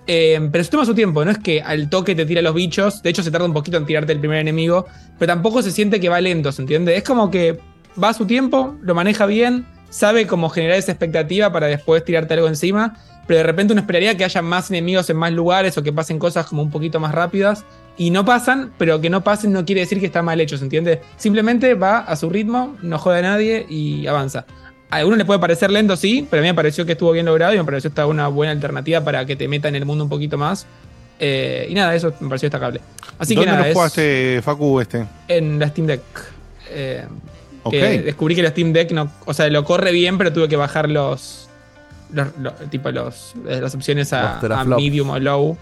Eh, 0.05 0.49
pero 0.51 0.63
se 0.65 0.69
toma 0.69 0.85
su 0.85 0.93
tiempo, 0.93 1.23
no 1.23 1.31
es 1.31 1.37
que 1.37 1.61
al 1.61 1.89
toque 1.89 2.13
te 2.13 2.25
tira 2.25 2.41
los 2.41 2.53
bichos, 2.53 3.01
de 3.01 3.09
hecho 3.09 3.23
se 3.23 3.31
tarda 3.31 3.45
un 3.47 3.53
poquito 3.53 3.77
en 3.77 3.85
tirarte 3.85 4.11
el 4.11 4.19
primer 4.19 4.39
enemigo, 4.39 4.85
pero 5.17 5.31
tampoco 5.31 5.61
se 5.61 5.71
siente 5.71 6.01
que 6.01 6.09
va 6.09 6.19
lento, 6.19 6.51
¿se 6.51 6.61
entiende? 6.61 6.97
Es 6.97 7.03
como 7.03 7.31
que 7.31 7.57
va 8.01 8.09
a 8.09 8.13
su 8.13 8.25
tiempo, 8.25 8.75
lo 8.81 8.95
maneja 8.95 9.25
bien, 9.25 9.65
sabe 9.89 10.27
cómo 10.27 10.49
generar 10.49 10.77
esa 10.77 10.91
expectativa 10.91 11.51
para 11.51 11.67
después 11.67 12.03
tirarte 12.03 12.33
algo 12.33 12.47
encima, 12.47 12.97
pero 13.27 13.37
de 13.37 13.43
repente 13.43 13.73
uno 13.73 13.81
esperaría 13.81 14.17
que 14.17 14.25
haya 14.25 14.41
más 14.41 14.69
enemigos 14.69 15.09
en 15.09 15.17
más 15.17 15.31
lugares 15.31 15.77
o 15.77 15.83
que 15.83 15.93
pasen 15.93 16.19
cosas 16.19 16.45
como 16.45 16.61
un 16.61 16.71
poquito 16.71 16.99
más 16.99 17.13
rápidas, 17.13 17.65
y 17.95 18.09
no 18.09 18.25
pasan, 18.25 18.73
pero 18.77 18.99
que 19.01 19.09
no 19.09 19.23
pasen 19.23 19.53
no 19.53 19.65
quiere 19.65 19.81
decir 19.81 19.99
que 19.99 20.07
está 20.07 20.21
mal 20.21 20.41
hecho, 20.41 20.57
¿se 20.57 20.63
entiende? 20.63 21.01
Simplemente 21.17 21.75
va 21.75 21.99
a 21.99 22.15
su 22.15 22.29
ritmo, 22.29 22.75
no 22.81 22.97
jode 22.97 23.19
a 23.19 23.21
nadie 23.21 23.65
y 23.69 24.07
avanza. 24.07 24.45
A 24.89 24.97
algunos 24.97 25.17
le 25.17 25.25
puede 25.25 25.39
parecer 25.39 25.71
lento, 25.71 25.95
sí, 25.95 26.27
pero 26.29 26.41
a 26.41 26.43
mí 26.43 26.49
me 26.49 26.53
pareció 26.53 26.85
que 26.85 26.93
estuvo 26.93 27.11
bien 27.11 27.25
logrado 27.25 27.53
y 27.53 27.57
me 27.57 27.63
pareció 27.63 27.89
esta 27.89 28.05
una 28.07 28.27
buena 28.27 28.51
alternativa 28.51 29.03
para 29.03 29.25
que 29.25 29.35
te 29.35 29.47
meta 29.47 29.67
en 29.67 29.75
el 29.75 29.85
mundo 29.85 30.03
un 30.03 30.09
poquito 30.09 30.37
más. 30.37 30.65
Eh, 31.19 31.67
y 31.69 31.73
nada, 31.73 31.95
eso 31.95 32.13
me 32.19 32.29
pareció 32.29 32.47
destacable. 32.47 32.81
Así 33.17 33.33
que 33.35 33.41
¿Dónde 33.41 33.51
nada, 33.53 33.73
lo 33.73 33.85
es 33.85 34.43
Facu, 34.43 34.79
este? 34.79 35.05
en 35.27 35.59
la 35.59 35.67
Steam 35.69 35.87
Deck. 35.87 36.01
Eh, 36.69 37.05
Que 37.71 38.01
descubrí 38.01 38.35
que 38.35 38.43
la 38.43 38.49
Steam 38.49 38.73
Deck 38.73 38.91
no, 38.91 39.09
o 39.25 39.33
sea, 39.33 39.47
lo 39.49 39.63
corre 39.63 39.91
bien, 39.91 40.17
pero 40.17 40.31
tuve 40.33 40.47
que 40.49 40.55
bajar 40.55 40.89
los, 40.89 41.49
los, 42.11 42.27
los- 42.39 42.53
tipo 42.69 42.91
los, 42.91 43.33
eh, 43.47 43.59
las 43.61 43.73
opciones 43.75 44.11
Los 44.11 44.51
a, 44.51 44.63
medium 44.65 45.09
o 45.09 45.19
low. 45.19 45.57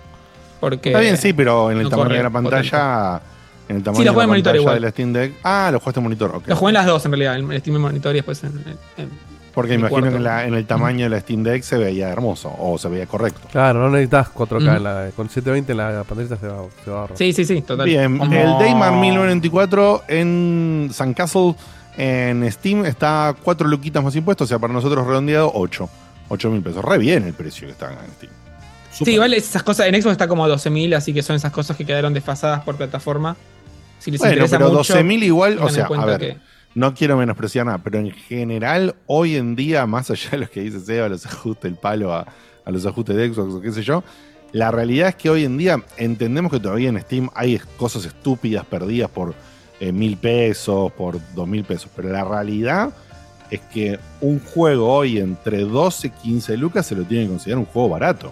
Porque 0.60 0.90
Está 0.90 1.00
bien, 1.00 1.18
sí, 1.18 1.34
pero 1.34 1.72
en 1.72 1.78
el 1.78 1.84
no 1.86 1.90
tamaño 1.90 2.16
de 2.16 2.24
la 2.24 2.30
pantalla. 2.30 3.22
En 3.70 3.78
el 3.78 3.84
tamaño 3.84 4.02
Sí, 4.02 4.06
lo 4.06 4.12
de 4.12 4.14
jugué 4.14 4.18
la 4.18 4.24
en 4.24 4.30
monitor 4.30 4.52
pantalla 4.52 4.62
igual. 4.62 4.76
de 4.76 4.80
la 4.82 4.90
Steam 4.92 5.14
Deck. 5.14 5.34
Ah, 5.44 5.70
lo 5.72 5.80
jugaste 5.80 6.00
en 6.00 6.04
monitor, 6.04 6.36
ok. 6.36 6.48
Lo 6.48 6.56
jugué 6.56 6.70
en 6.70 6.74
las 6.74 6.86
dos 6.86 7.06
en 7.06 7.12
realidad, 7.12 7.38
en 7.38 7.52
el 7.52 7.60
Steam 7.62 7.78
Monitor 7.80 8.12
y 8.12 8.16
después 8.16 8.44
en, 8.44 8.50
en- 8.98 9.04
en- 9.04 9.32
Porque 9.54 9.72
mi 9.74 9.80
imagino 9.80 9.90
cuarto. 10.02 10.10
que 10.12 10.18
en, 10.18 10.24
la- 10.24 10.46
en 10.46 10.54
el 10.54 10.66
tamaño 10.68 11.06
de 11.06 11.10
la 11.10 11.20
Steam 11.22 11.44
Deck 11.44 11.64
se 11.64 11.78
veía 11.78 12.10
hermoso 12.10 12.54
o 12.60 12.78
se 12.78 12.90
veía 12.90 13.06
correcto. 13.08 13.40
Claro, 13.52 13.80
no 13.80 13.90
necesitas 13.90 14.28
4K. 14.34 14.58
Ujú. 14.68 14.76
en 14.78 14.84
la- 14.84 15.10
con 15.16 15.30
720 15.30 15.72
en 15.72 15.78
la 15.78 16.04
pantalla 16.04 16.28
se 16.38 16.48
va, 16.48 16.64
se 16.84 16.92
va 16.92 16.98
a 16.98 17.00
ahorrar. 17.02 17.18
Sí, 17.18 17.34
sí, 17.34 17.46
sí, 17.46 17.62
total. 17.62 17.86
Bien, 17.86 18.18
Como- 18.20 18.34
el 18.34 18.50
Daymar 18.60 18.92
1994 18.94 20.04
en 20.10 20.90
San 20.94 21.14
Castle 21.14 21.56
en 21.98 22.50
Steam 22.52 22.86
está 22.86 23.36
4 23.44 23.68
luquitas 23.68 24.04
más 24.04 24.16
impuestos, 24.16 24.46
o 24.46 24.50
sea, 24.50 24.60
para 24.60 24.74
nosotros 24.74 25.06
redondeado 25.06 25.52
8. 25.54 25.90
8 26.30 26.50
mil 26.50 26.62
pesos. 26.62 26.84
Re 26.84 26.98
bien 26.98 27.26
el 27.26 27.34
precio 27.34 27.68
que 27.68 27.74
está 27.74 27.92
en 27.92 28.12
Steam. 28.16 28.32
Sí, 28.92 29.12
igual 29.12 29.34
esas 29.34 29.64
cosas 29.64 29.88
en 29.88 29.96
Xbox 30.02 30.14
está 30.14 30.28
como 30.28 30.46
a 30.46 30.50
12.000, 30.50 30.96
así 30.96 31.14
que 31.14 31.24
son 31.24 31.36
esas 31.36 31.52
cosas 31.52 31.76
que 31.78 31.86
quedaron 31.86 32.14
desfasadas 32.14 32.62
por 32.64 32.76
plataforma. 32.76 33.36
Si 34.00 34.12
les 34.12 34.20
Bueno, 34.20 34.34
interesa 34.34 34.58
pero 34.58 34.72
mucho, 34.72 34.94
12.000 34.96 35.24
igual, 35.24 35.60
o 35.60 35.70
sea, 35.70 35.86
a 35.86 36.06
ver, 36.06 36.20
que- 36.20 36.38
no 36.76 36.94
quiero 36.94 37.18
menospreciar 37.18 37.66
nada, 37.66 37.78
pero 37.80 38.00
en 38.00 38.12
general, 38.12 38.96
hoy 39.08 39.36
en 39.36 39.56
día, 39.56 39.86
más 39.86 40.10
allá 40.10 40.30
de 40.32 40.38
lo 40.40 40.50
que 40.50 40.62
dice 40.62 40.80
Seba, 40.80 41.10
los 41.10 41.26
ajustes, 41.26 41.66
el 41.72 41.78
palo 41.78 42.14
a, 42.14 42.26
a 42.66 42.72
los 42.72 42.86
ajustes 42.86 43.16
de 43.16 43.34
Xbox 43.34 43.54
o 43.56 43.62
qué 43.62 43.72
sé 43.72 43.84
yo, 43.84 44.04
la 44.54 44.72
realidad 44.72 45.10
es 45.10 45.16
que 45.16 45.30
hoy 45.30 45.46
en 45.46 45.58
día 45.58 45.82
entendemos 45.98 46.52
que 46.52 46.60
todavía 46.60 46.90
en 46.90 47.00
Steam 47.02 47.30
hay 47.36 47.60
cosas 47.78 48.04
estúpidas 48.06 48.66
perdidas 48.66 49.10
por 49.10 49.34
eh, 49.82 49.92
mil 49.92 50.16
pesos, 50.16 50.92
por 50.94 51.20
dos 51.36 51.48
mil 51.48 51.64
pesos, 51.66 51.90
pero 51.96 52.08
la 52.10 52.24
realidad 52.24 52.92
es 53.50 53.60
que 53.74 54.00
un 54.22 54.40
juego 54.40 54.94
hoy 54.94 55.18
entre 55.18 55.60
12 55.66 56.08
y 56.08 56.10
15 56.12 56.56
lucas 56.56 56.86
se 56.86 56.96
lo 56.96 57.04
tiene 57.04 57.26
que 57.26 57.32
considerar 57.32 57.60
un 57.60 57.66
juego 57.66 57.90
barato. 57.90 58.32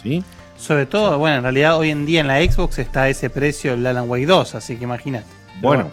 ¿Sí? 0.00 0.22
Sobre 0.56 0.86
todo, 0.86 1.18
bueno, 1.18 1.38
en 1.38 1.42
realidad 1.42 1.76
hoy 1.78 1.90
en 1.90 2.06
día 2.06 2.20
en 2.20 2.28
la 2.28 2.40
Xbox 2.40 2.78
está 2.78 3.02
a 3.04 3.08
ese 3.08 3.28
precio 3.30 3.72
el 3.74 3.84
Alan 3.84 4.08
Wake 4.08 4.26
2, 4.26 4.54
así 4.54 4.76
que 4.76 4.84
imagínate. 4.84 5.26
Bueno, 5.60 5.90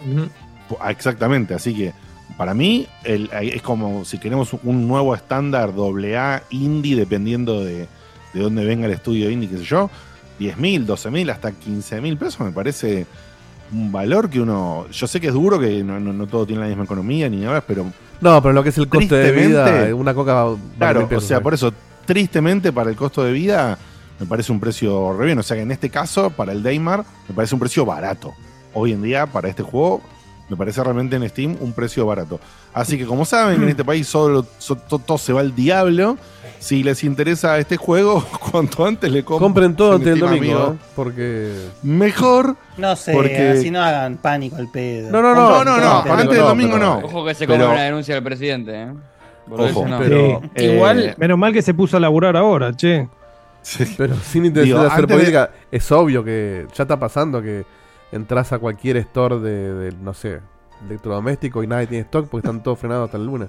ah, 0.80 0.90
exactamente. 0.92 1.54
Así 1.54 1.74
que 1.74 1.92
para 2.36 2.54
mí 2.54 2.86
el- 3.02 3.28
es 3.32 3.62
como 3.62 4.04
si 4.04 4.18
queremos 4.18 4.52
un 4.62 4.86
nuevo 4.86 5.14
estándar 5.16 5.72
AA 5.76 6.42
indie, 6.50 6.94
dependiendo 6.94 7.64
de, 7.64 7.88
de 8.34 8.40
dónde 8.40 8.64
venga 8.64 8.86
el 8.86 8.92
estudio 8.92 9.28
indie, 9.30 9.48
qué 9.48 9.58
sé 9.58 9.64
yo. 9.64 9.90
10 10.38 10.56
mil, 10.58 10.86
12 10.86 11.10
mil, 11.10 11.28
hasta 11.30 11.50
15 11.52 12.00
mil 12.00 12.16
pesos 12.16 12.40
me 12.40 12.52
parece 12.52 13.06
un 13.72 13.92
valor 13.92 14.28
que 14.30 14.40
uno. 14.40 14.86
Yo 14.90 15.06
sé 15.06 15.20
que 15.20 15.28
es 15.28 15.32
duro, 15.34 15.58
que 15.58 15.82
no, 15.84 15.98
no- 16.00 16.12
no 16.12 16.26
todo 16.26 16.46
tiene 16.46 16.62
la 16.62 16.68
misma 16.68 16.84
economía 16.84 17.28
ni 17.28 17.38
nada, 17.38 17.60
pero. 17.60 17.86
No, 18.20 18.42
pero 18.42 18.52
lo 18.52 18.62
que 18.62 18.68
es 18.70 18.78
el 18.78 18.88
costo 18.88 19.14
de 19.14 19.32
vida, 19.48 19.94
una 19.94 20.14
coca 20.14 20.34
va- 20.44 20.56
Claro, 20.78 21.00
o 21.16 21.20
sea, 21.20 21.40
por 21.42 21.54
eso, 21.54 21.72
tristemente 22.04 22.72
para 22.72 22.90
el 22.90 22.96
costo 22.96 23.22
de 23.24 23.32
vida, 23.32 23.78
me 24.18 24.26
parece 24.26 24.52
un 24.52 24.60
precio 24.60 25.16
re 25.16 25.26
bien. 25.26 25.38
O 25.38 25.42
sea 25.42 25.56
que 25.56 25.62
en 25.62 25.70
este 25.70 25.88
caso, 25.90 26.30
para 26.30 26.52
el 26.52 26.62
Daymar, 26.62 27.04
me 27.28 27.34
parece 27.34 27.54
un 27.54 27.60
precio 27.60 27.84
barato. 27.86 28.32
Hoy 28.74 28.92
en 28.92 29.02
día, 29.02 29.26
para 29.26 29.48
este 29.48 29.62
juego, 29.62 30.02
me 30.48 30.56
parece 30.56 30.82
realmente 30.82 31.14
en 31.16 31.28
Steam 31.28 31.56
un 31.60 31.72
precio 31.72 32.04
barato. 32.06 32.40
Así 32.74 32.98
que, 32.98 33.06
como 33.06 33.24
saben, 33.24 33.62
en 33.62 33.68
este 33.68 33.84
país 33.84 34.06
solo, 34.08 34.44
so- 34.58 34.76
to- 34.76 34.98
todo 34.98 35.16
se 35.16 35.32
va 35.32 35.40
al 35.40 35.54
diablo. 35.54 36.18
Si 36.60 36.82
les 36.84 37.02
interesa 37.04 37.58
este 37.58 37.76
juego, 37.76 38.24
cuanto 38.52 38.84
antes 38.86 39.10
le 39.10 39.24
compren. 39.24 39.46
Compren 39.48 39.76
todo 39.76 39.92
antes 39.94 40.06
del 40.08 40.20
domingo, 40.20 40.58
amigo. 40.58 40.72
¿eh? 40.74 40.84
porque... 40.94 41.54
Mejor. 41.82 42.54
No 42.76 42.94
sé, 42.96 43.12
Porque- 43.12 43.48
así 43.48 43.70
no 43.70 43.82
hagan 43.82 44.18
pánico 44.18 44.56
al 44.56 44.70
pedo. 44.70 45.10
No, 45.10 45.20
no, 45.22 45.34
no, 45.34 45.50
No, 45.50 45.64
no, 45.64 45.76
no, 45.78 45.92
Compren 45.96 46.14
antes 46.20 46.36
del 46.36 46.46
domingo 46.46 46.78
no. 46.78 46.98
Ojo 46.98 47.24
que 47.24 47.34
se 47.34 47.46
Pero- 47.46 47.64
come 47.64 47.74
una 47.74 47.82
denuncia 47.84 48.14
del 48.14 48.22
presidente, 48.24 48.82
¿eh? 48.82 48.88
Por 49.48 49.60
Ojo, 49.62 49.68
eso 49.70 49.88
no. 49.88 49.98
pero- 49.98 50.40
Sí. 50.42 50.50
eh, 50.54 50.74
Igual, 50.74 51.14
menos 51.18 51.38
mal 51.38 51.52
que 51.52 51.62
se 51.62 51.74
puso 51.74 51.96
a 51.96 52.00
laburar 52.00 52.36
ahora, 52.36 52.72
che. 52.76 53.08
Pero 53.96 54.14
sin 54.16 54.44
intención 54.46 54.78
Digo, 54.78 54.80
de 54.82 54.86
hacer 54.88 55.06
de- 55.06 55.14
política, 55.14 55.50
es 55.72 55.90
obvio 55.92 56.22
que 56.22 56.66
ya 56.74 56.84
está 56.84 56.98
pasando 56.98 57.42
que 57.42 57.64
entras 58.12 58.52
a 58.52 58.58
cualquier 58.58 58.98
store 58.98 59.38
de, 59.40 59.74
de, 59.74 59.92
no 60.00 60.14
sé, 60.14 60.40
electrodoméstico 60.88 61.62
y 61.62 61.66
nadie 61.66 61.86
tiene 61.86 62.02
stock 62.04 62.28
porque 62.28 62.46
están 62.46 62.62
todos 62.62 62.78
frenados 62.78 63.06
hasta 63.06 63.16
el 63.16 63.26
lunes. 63.26 63.48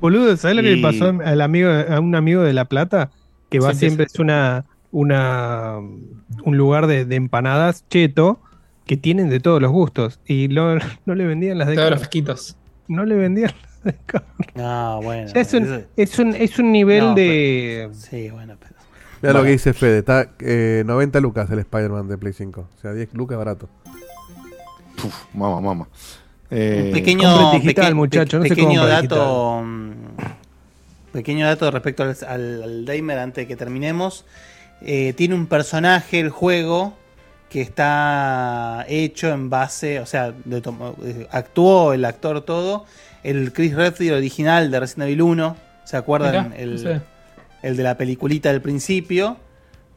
Boludo, 0.00 0.36
¿sabes 0.36 0.56
lo 0.56 0.62
que 0.62 0.76
le 0.76 0.82
pasó 0.82 1.12
al 1.24 1.40
amigo, 1.40 1.70
a 1.70 2.00
un 2.00 2.14
amigo 2.14 2.42
de 2.42 2.52
La 2.52 2.64
Plata? 2.66 3.10
Que 3.48 3.58
va 3.60 3.72
Sí, 3.72 3.80
siempre, 3.80 4.06
es 4.06 4.18
una, 4.18 4.64
una 4.92 5.76
un 5.78 6.56
lugar 6.56 6.86
de, 6.86 7.04
de 7.04 7.16
empanadas 7.16 7.84
cheto 7.88 8.40
que 8.86 8.96
tienen 8.96 9.28
de 9.28 9.40
todos 9.40 9.60
los 9.60 9.70
gustos. 9.70 10.20
Y 10.26 10.48
lo- 10.48 10.76
no 11.06 11.14
le 11.14 11.26
vendían 11.26 11.58
las 11.58 11.68
de 11.68 11.74
Todos 11.76 11.90
los 11.90 11.98
fresquitos. 12.00 12.56
No 12.88 13.04
le 13.04 13.14
vendían 13.16 13.52
las 13.62 13.84
de 13.84 14.00
carne. 14.06 14.46
No, 14.54 15.00
bueno. 15.02 15.30
Ya 15.34 15.40
es, 15.40 15.52
un, 15.54 15.64
eso- 15.64 15.84
es, 15.96 16.18
un, 16.18 16.34
es 16.34 16.58
un 16.58 16.72
nivel 16.72 17.00
No, 17.04 17.14
de. 17.14 17.88
Sí, 17.92 18.30
bueno, 18.30 18.54
pero. 18.58 18.74
Mira 19.22 19.34
lo 19.34 19.42
que 19.44 19.50
dice 19.50 19.74
Fede, 19.74 19.98
está 19.98 20.30
eh, 20.38 20.82
90 20.86 21.20
lucas 21.20 21.50
el 21.50 21.58
Spider-Man 21.58 22.08
de 22.08 22.16
Play 22.16 22.32
5. 22.32 22.60
O 22.74 22.80
sea, 22.80 22.94
10 22.94 23.12
lucas 23.12 23.36
barato. 23.36 23.68
Uf, 25.04 25.14
mamá, 25.34 25.60
mamá. 25.60 25.88
Eh, 26.50 26.82
Un 26.86 26.92
pequeño, 26.92 27.30
compren 27.32 27.62
digital, 27.62 27.84
peque- 27.86 27.94
muchacho, 27.94 28.36
no 28.38 28.42
se 28.44 28.48
pequeño 28.48 28.80
compra 28.80 29.02
dato, 29.02 29.62
mm, 29.64 29.92
pequeño 31.12 31.46
dato 31.46 31.70
respecto 31.70 32.02
al, 32.02 32.16
al, 32.26 32.62
al 32.62 32.84
Damer 32.84 33.18
antes 33.18 33.42
de 33.42 33.48
que 33.48 33.56
terminemos. 33.56 34.24
Eh, 34.82 35.12
tiene 35.16 35.34
un 35.34 35.46
personaje 35.46 36.20
el 36.20 36.30
juego 36.30 36.94
que 37.50 37.60
está 37.60 38.84
hecho 38.88 39.28
en 39.28 39.50
base, 39.50 40.00
o 40.00 40.06
sea, 40.06 40.32
de 40.44 40.58
eh, 40.58 41.26
actuó 41.30 41.92
el 41.92 42.04
actor 42.04 42.42
todo, 42.42 42.84
el 43.22 43.52
Chris 43.52 43.74
Redfield 43.74 44.14
original 44.14 44.70
de 44.70 44.80
Resident 44.80 45.08
Evil 45.08 45.22
1, 45.22 45.56
¿se 45.84 45.96
acuerdan? 45.96 46.50
Mirá, 46.50 46.56
el, 46.62 47.02
el 47.62 47.76
de 47.76 47.82
la 47.82 47.96
peliculita 47.96 48.50
del 48.52 48.62
principio. 48.62 49.36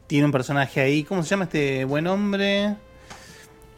Tiene 0.06 0.26
un 0.26 0.32
personaje 0.32 0.80
ahí, 0.80 1.02
¿cómo 1.04 1.22
se 1.22 1.30
llama 1.30 1.44
este 1.44 1.84
buen 1.86 2.06
hombre? 2.06 2.74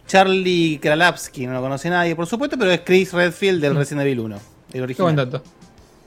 Charlie 0.06 0.78
Kralapski, 0.80 1.46
no 1.46 1.54
lo 1.54 1.60
conoce 1.60 1.90
nadie, 1.90 2.14
por 2.14 2.26
supuesto, 2.26 2.56
pero 2.58 2.70
es 2.70 2.80
Chris 2.84 3.12
Redfield 3.12 3.60
del 3.60 3.74
Resident 3.76 4.02
Evil 4.06 4.20
1, 4.20 4.36
el 4.36 4.40
Qué 4.40 4.78
buen 4.78 4.84
original. 4.84 5.16
dato. 5.16 5.42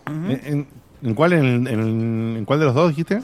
Ujú. 0.09 0.31
¿En, 0.31 0.41
en- 0.45 0.67
en 1.01 1.13
cuál, 1.13 1.33
en, 1.33 1.67
en- 1.67 2.35
en 2.39 2.45
cuál 2.45 2.59
de 2.59 2.65
los 2.65 2.75
dos 2.75 2.89
dijiste? 2.89 3.15
O 3.17 3.23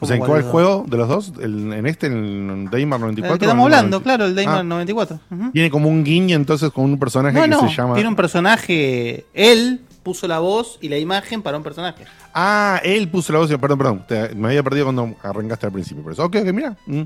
¿Cómo 0.00 0.06
sea, 0.08 0.16
¿en 0.16 0.20
cuál 0.20 0.28
cuál 0.30 0.38
de 0.40 0.44
los 0.44 0.50
juego 0.52 0.84
de 0.88 0.96
los 0.96 1.08
dos? 1.08 1.32
¿El- 1.42 1.72
¿En 1.74 1.86
este, 1.86 2.06
en 2.06 2.70
Daymar 2.70 3.00
94? 3.00 3.34
El 3.34 3.38
que 3.38 3.44
estamos 3.44 3.64
hablando, 3.64 3.96
90? 4.00 4.02
claro, 4.04 4.24
el 4.24 4.34
Daymar 4.34 4.58
Ah, 4.60 4.62
94. 4.62 5.20
Ujú. 5.30 5.50
Tiene 5.52 5.70
como 5.70 5.88
un 5.90 6.04
guiño 6.04 6.36
entonces 6.36 6.70
con 6.70 6.84
un 6.86 6.98
personaje 6.98 7.36
No, 7.36 7.42
que 7.42 7.48
no, 7.48 7.68
se 7.68 7.76
llama. 7.76 7.94
tiene 7.94 8.08
un 8.08 8.16
personaje, 8.16 9.26
él 9.34 9.80
puso 10.10 10.26
la 10.26 10.40
voz 10.40 10.76
y 10.80 10.88
la 10.88 10.98
imagen 10.98 11.40
para 11.40 11.56
un 11.56 11.62
personaje. 11.62 12.04
Ah, 12.34 12.80
él 12.82 13.08
puso 13.08 13.32
la 13.32 13.38
voz. 13.38 13.48
Perdón, 13.48 13.78
perdón. 13.78 14.04
te- 14.08 14.34
me 14.34 14.48
había 14.48 14.62
perdido 14.64 14.86
cuando 14.86 15.14
arrancaste 15.22 15.66
al 15.66 15.72
principio. 15.72 16.02
Por 16.02 16.12
eso, 16.12 16.24
ok, 16.24 16.36
ok, 16.40 16.52
mira. 16.52 16.76
Mm. 16.86 17.02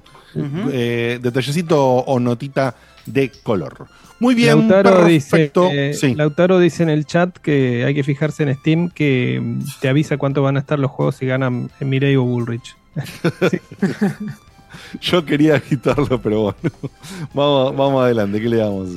Eh, 0.73 1.19
detallecito 1.21 1.85
o 1.85 2.19
notita 2.19 2.75
de 3.05 3.31
color. 3.43 3.87
Muy 4.21 4.35
bien, 4.35 4.69
Lautaro 4.69 5.05
dice, 5.05 5.31
perfecto. 5.31 5.69
eh, 5.71 5.93
sí. 5.93 6.15
Lautaro 6.15 6.59
dice 6.59 6.83
en 6.83 6.89
el 6.89 7.05
chat 7.05 7.37
que 7.39 7.85
hay 7.85 7.95
que 7.95 8.05
fijarse 8.05 8.45
en 8.45 8.55
Steam 8.57 8.89
que 8.89 9.43
te 9.81 9.89
avisa 9.89 10.17
cuánto 10.17 10.41
van 10.43 10.57
a 10.57 10.61
estar 10.61 10.79
los 10.79 10.91
juegos 10.91 11.17
si 11.17 11.27
ganan 11.27 11.71
Mireille 11.81 12.17
o 12.17 12.23
Bullrich. 12.25 12.75
Yo 15.01 15.25
quería 15.25 15.61
quitarlo, 15.61 16.21
pero 16.21 16.43
bueno. 16.43 16.59
vamos, 17.35 17.77
vamos 17.77 18.05
adelante, 18.05 18.41
¿qué 18.41 18.49
le 18.49 18.57
damos? 18.59 18.89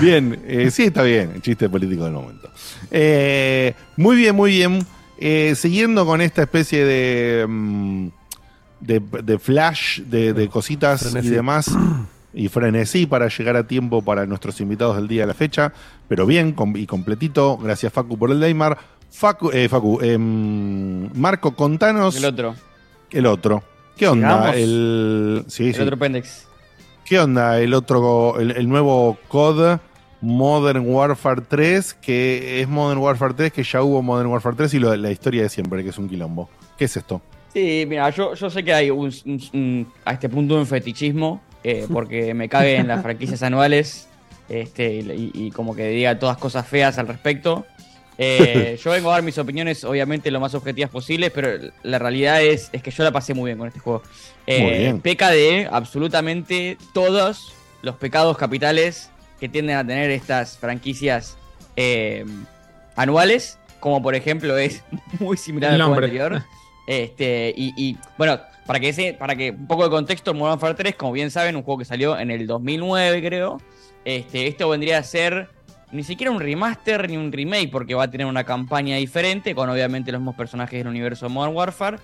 Bien, 0.00 0.40
eh, 0.46 0.70
sí, 0.70 0.84
está 0.84 1.02
bien, 1.02 1.32
el 1.34 1.42
chiste 1.42 1.68
político 1.68 2.04
del 2.04 2.12
momento. 2.14 2.50
Eh, 2.90 3.74
muy 3.96 4.16
bien, 4.16 4.34
muy 4.34 4.50
bien. 4.50 4.86
Eh, 5.18 5.54
siguiendo 5.56 6.04
con 6.04 6.20
esta 6.20 6.42
especie 6.42 6.84
de, 6.84 7.46
mm, 7.48 8.08
de, 8.80 9.00
de 9.22 9.38
flash, 9.38 10.00
de, 10.02 10.32
de 10.34 10.48
cositas 10.48 11.02
Frenesí. 11.02 11.28
y 11.28 11.30
demás, 11.30 11.70
y 12.34 12.48
frenesí 12.48 13.06
para 13.06 13.28
llegar 13.28 13.56
a 13.56 13.66
tiempo 13.66 14.02
para 14.02 14.26
nuestros 14.26 14.60
invitados 14.60 14.96
del 14.96 15.08
día 15.08 15.22
de 15.22 15.28
la 15.28 15.34
fecha, 15.34 15.72
pero 16.06 16.26
bien 16.26 16.54
y 16.74 16.86
completito. 16.86 17.56
Gracias, 17.56 17.92
Facu, 17.92 18.18
por 18.18 18.30
el 18.30 18.40
Daymar. 18.40 18.76
Facu, 19.10 19.50
eh, 19.50 19.68
Facu 19.70 20.00
em, 20.02 21.10
Marco, 21.18 21.54
contanos 21.56 22.16
El 22.16 22.26
otro. 22.26 22.54
el 23.10 23.24
otro. 23.26 23.62
¿Qué 23.96 24.08
onda? 24.08 24.52
El, 24.54 25.44
sí, 25.48 25.68
El 25.68 25.74
sí. 25.74 25.80
otro 25.80 25.96
pendex. 25.98 26.46
¿Qué 27.04 27.18
onda? 27.18 27.58
El 27.60 27.72
otro, 27.74 28.38
el, 28.40 28.50
el 28.52 28.68
nuevo 28.68 29.16
COD 29.28 29.78
Modern 30.20 30.84
Warfare 30.88 31.42
3, 31.48 31.94
que 31.94 32.60
es 32.60 32.68
Modern 32.68 32.98
Warfare 33.00 33.34
3, 33.34 33.52
que 33.52 33.62
ya 33.62 33.82
hubo 33.82 34.02
Modern 34.02 34.28
Warfare 34.28 34.56
3 34.56 34.74
y 34.74 34.78
lo- 34.80 34.96
la 34.96 35.10
historia 35.10 35.42
de 35.42 35.48
siempre, 35.48 35.82
que 35.84 35.90
es 35.90 35.98
un 35.98 36.08
quilombo. 36.08 36.48
¿Qué 36.76 36.86
es 36.86 36.96
esto? 36.96 37.22
Sí, 37.52 37.84
mira, 37.88 38.10
yo, 38.10 38.34
yo 38.34 38.50
sé 38.50 38.62
que 38.64 38.74
hay 38.74 38.90
un, 38.90 39.12
un- 39.24 39.42
un- 39.52 39.86
a 40.04 40.12
este 40.12 40.28
punto 40.28 40.56
un 40.56 40.66
fetichismo, 40.66 41.40
eh, 41.62 41.86
porque 41.92 42.34
me 42.34 42.48
cague 42.48 42.76
en 42.76 42.88
las 42.88 43.02
franquicias 43.02 43.42
anuales 43.42 44.08
este, 44.48 44.96
y, 44.96 45.30
y 45.34 45.50
como 45.52 45.74
que 45.74 45.88
diga 45.88 46.18
todas 46.18 46.36
cosas 46.38 46.66
feas 46.66 46.98
al 46.98 47.08
respecto. 47.08 47.66
Eh, 48.18 48.78
yo 48.82 48.90
vengo 48.90 49.10
a 49.10 49.14
dar 49.14 49.22
mis 49.22 49.36
opiniones, 49.38 49.84
obviamente, 49.84 50.30
lo 50.30 50.40
más 50.40 50.54
objetivas 50.54 50.90
posibles, 50.90 51.30
pero 51.34 51.70
la 51.82 51.98
realidad 51.98 52.42
es, 52.42 52.70
es 52.72 52.82
que 52.82 52.90
yo 52.90 53.04
la 53.04 53.12
pasé 53.12 53.34
muy 53.34 53.48
bien 53.48 53.58
con 53.58 53.68
este 53.68 53.80
juego. 53.80 54.02
Eh, 54.46 54.62
Muy 54.62 54.72
bien. 54.78 55.00
Peca 55.00 55.30
de 55.30 55.68
absolutamente 55.70 56.78
todos 56.92 57.52
los 57.82 57.96
pecados 57.96 58.36
capitales 58.38 59.10
que 59.38 59.48
tienden 59.48 59.76
a 59.76 59.86
tener 59.86 60.10
estas 60.10 60.56
franquicias 60.56 61.36
eh, 61.76 62.24
anuales, 62.94 63.58
como 63.80 64.02
por 64.02 64.14
ejemplo 64.14 64.56
es 64.56 64.82
muy 65.20 65.36
similar 65.36 65.72
al 65.72 65.82
juego 65.82 65.94
anterior. 65.94 66.42
Este, 66.86 67.52
y, 67.56 67.74
y, 67.76 67.98
bueno, 68.16 68.40
para 68.64 68.80
que, 68.80 68.92
se, 68.92 69.12
para 69.12 69.36
que 69.36 69.50
un 69.50 69.66
poco 69.66 69.84
de 69.84 69.90
contexto, 69.90 70.32
Modern 70.32 70.52
Warfare 70.52 70.74
3, 70.74 70.94
como 70.94 71.12
bien 71.12 71.30
saben, 71.30 71.56
un 71.56 71.62
juego 71.62 71.78
que 71.78 71.84
salió 71.84 72.18
en 72.18 72.30
el 72.30 72.46
2009, 72.46 73.22
creo. 73.22 73.60
Este, 74.04 74.46
esto 74.46 74.68
vendría 74.68 74.98
a 74.98 75.02
ser 75.02 75.48
ni 75.96 76.04
siquiera 76.04 76.30
un 76.30 76.40
remaster 76.40 77.08
ni 77.08 77.16
un 77.16 77.32
remake, 77.32 77.70
porque 77.70 77.94
va 77.94 78.04
a 78.04 78.10
tener 78.10 78.26
una 78.26 78.44
campaña 78.44 78.96
diferente, 78.96 79.54
con 79.54 79.68
obviamente 79.70 80.12
los 80.12 80.20
mismos 80.20 80.36
personajes 80.36 80.78
del 80.78 80.88
universo 80.88 81.26
de 81.26 81.32
Modern 81.32 81.54
Warfare. 81.54 81.98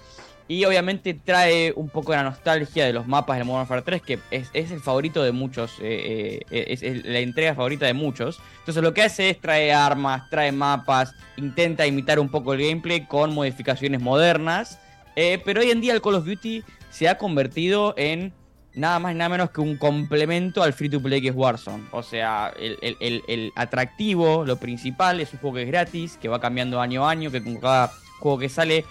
Y 0.48 0.64
obviamente 0.64 1.14
trae 1.14 1.72
un 1.76 1.88
poco 1.88 2.12
de 2.12 2.18
la 2.18 2.24
nostalgia 2.24 2.84
de 2.84 2.92
los 2.92 3.06
mapas 3.06 3.38
de 3.38 3.44
Modern 3.44 3.60
Warfare 3.60 3.82
3, 3.82 4.02
que 4.02 4.18
es, 4.30 4.50
el 4.52 4.80
favorito 4.80 5.22
de 5.22 5.30
muchos, 5.32 5.78
eh, 5.80 6.40
eh, 6.50 6.64
es, 6.68 6.82
es 6.82 7.04
la 7.04 7.20
entrega 7.20 7.54
favorita 7.54 7.86
de 7.86 7.94
muchos. 7.94 8.40
Entonces 8.58 8.82
lo 8.82 8.92
que 8.92 9.02
hace 9.02 9.30
es 9.30 9.40
trae 9.40 9.72
armas, 9.72 10.28
trae 10.30 10.50
mapas, 10.50 11.14
intenta 11.36 11.86
imitar 11.86 12.18
un 12.18 12.28
poco 12.28 12.54
el 12.54 12.62
gameplay 12.66 13.06
con 13.06 13.32
modificaciones 13.32 14.00
modernas. 14.00 14.80
Eh, 15.14 15.40
pero 15.44 15.60
hoy 15.60 15.70
en 15.70 15.80
día 15.80 15.92
el 15.92 16.02
Call 16.02 16.16
of 16.16 16.24
Duty 16.24 16.64
se 16.90 17.08
ha 17.08 17.18
convertido 17.18 17.94
en 17.96 18.32
nada 18.74 18.98
más 18.98 19.12
y 19.12 19.16
nada 19.16 19.28
menos 19.28 19.50
que 19.50 19.60
un 19.60 19.76
complemento 19.76 20.62
al 20.62 20.72
free 20.72 20.88
to 20.88 21.00
play 21.00 21.20
que 21.20 21.28
es 21.28 21.34
Warzone. 21.34 21.84
O 21.92 22.02
sea, 22.02 22.52
el, 22.58 22.78
el- 23.00 23.22
el- 23.28 23.52
atractivo, 23.54 24.44
lo 24.44 24.56
principal, 24.56 25.20
es 25.20 25.32
un 25.32 25.40
juego 25.40 25.56
que 25.56 25.62
es 25.62 25.68
gratis, 25.68 26.16
que 26.20 26.28
va 26.28 26.40
cambiando 26.40 26.80
año 26.80 27.06
a 27.06 27.10
año, 27.10 27.30
que 27.30 27.42
con 27.42 27.56
cada 27.56 27.92
juego 28.20 28.38
que 28.38 28.48
sale 28.48 28.84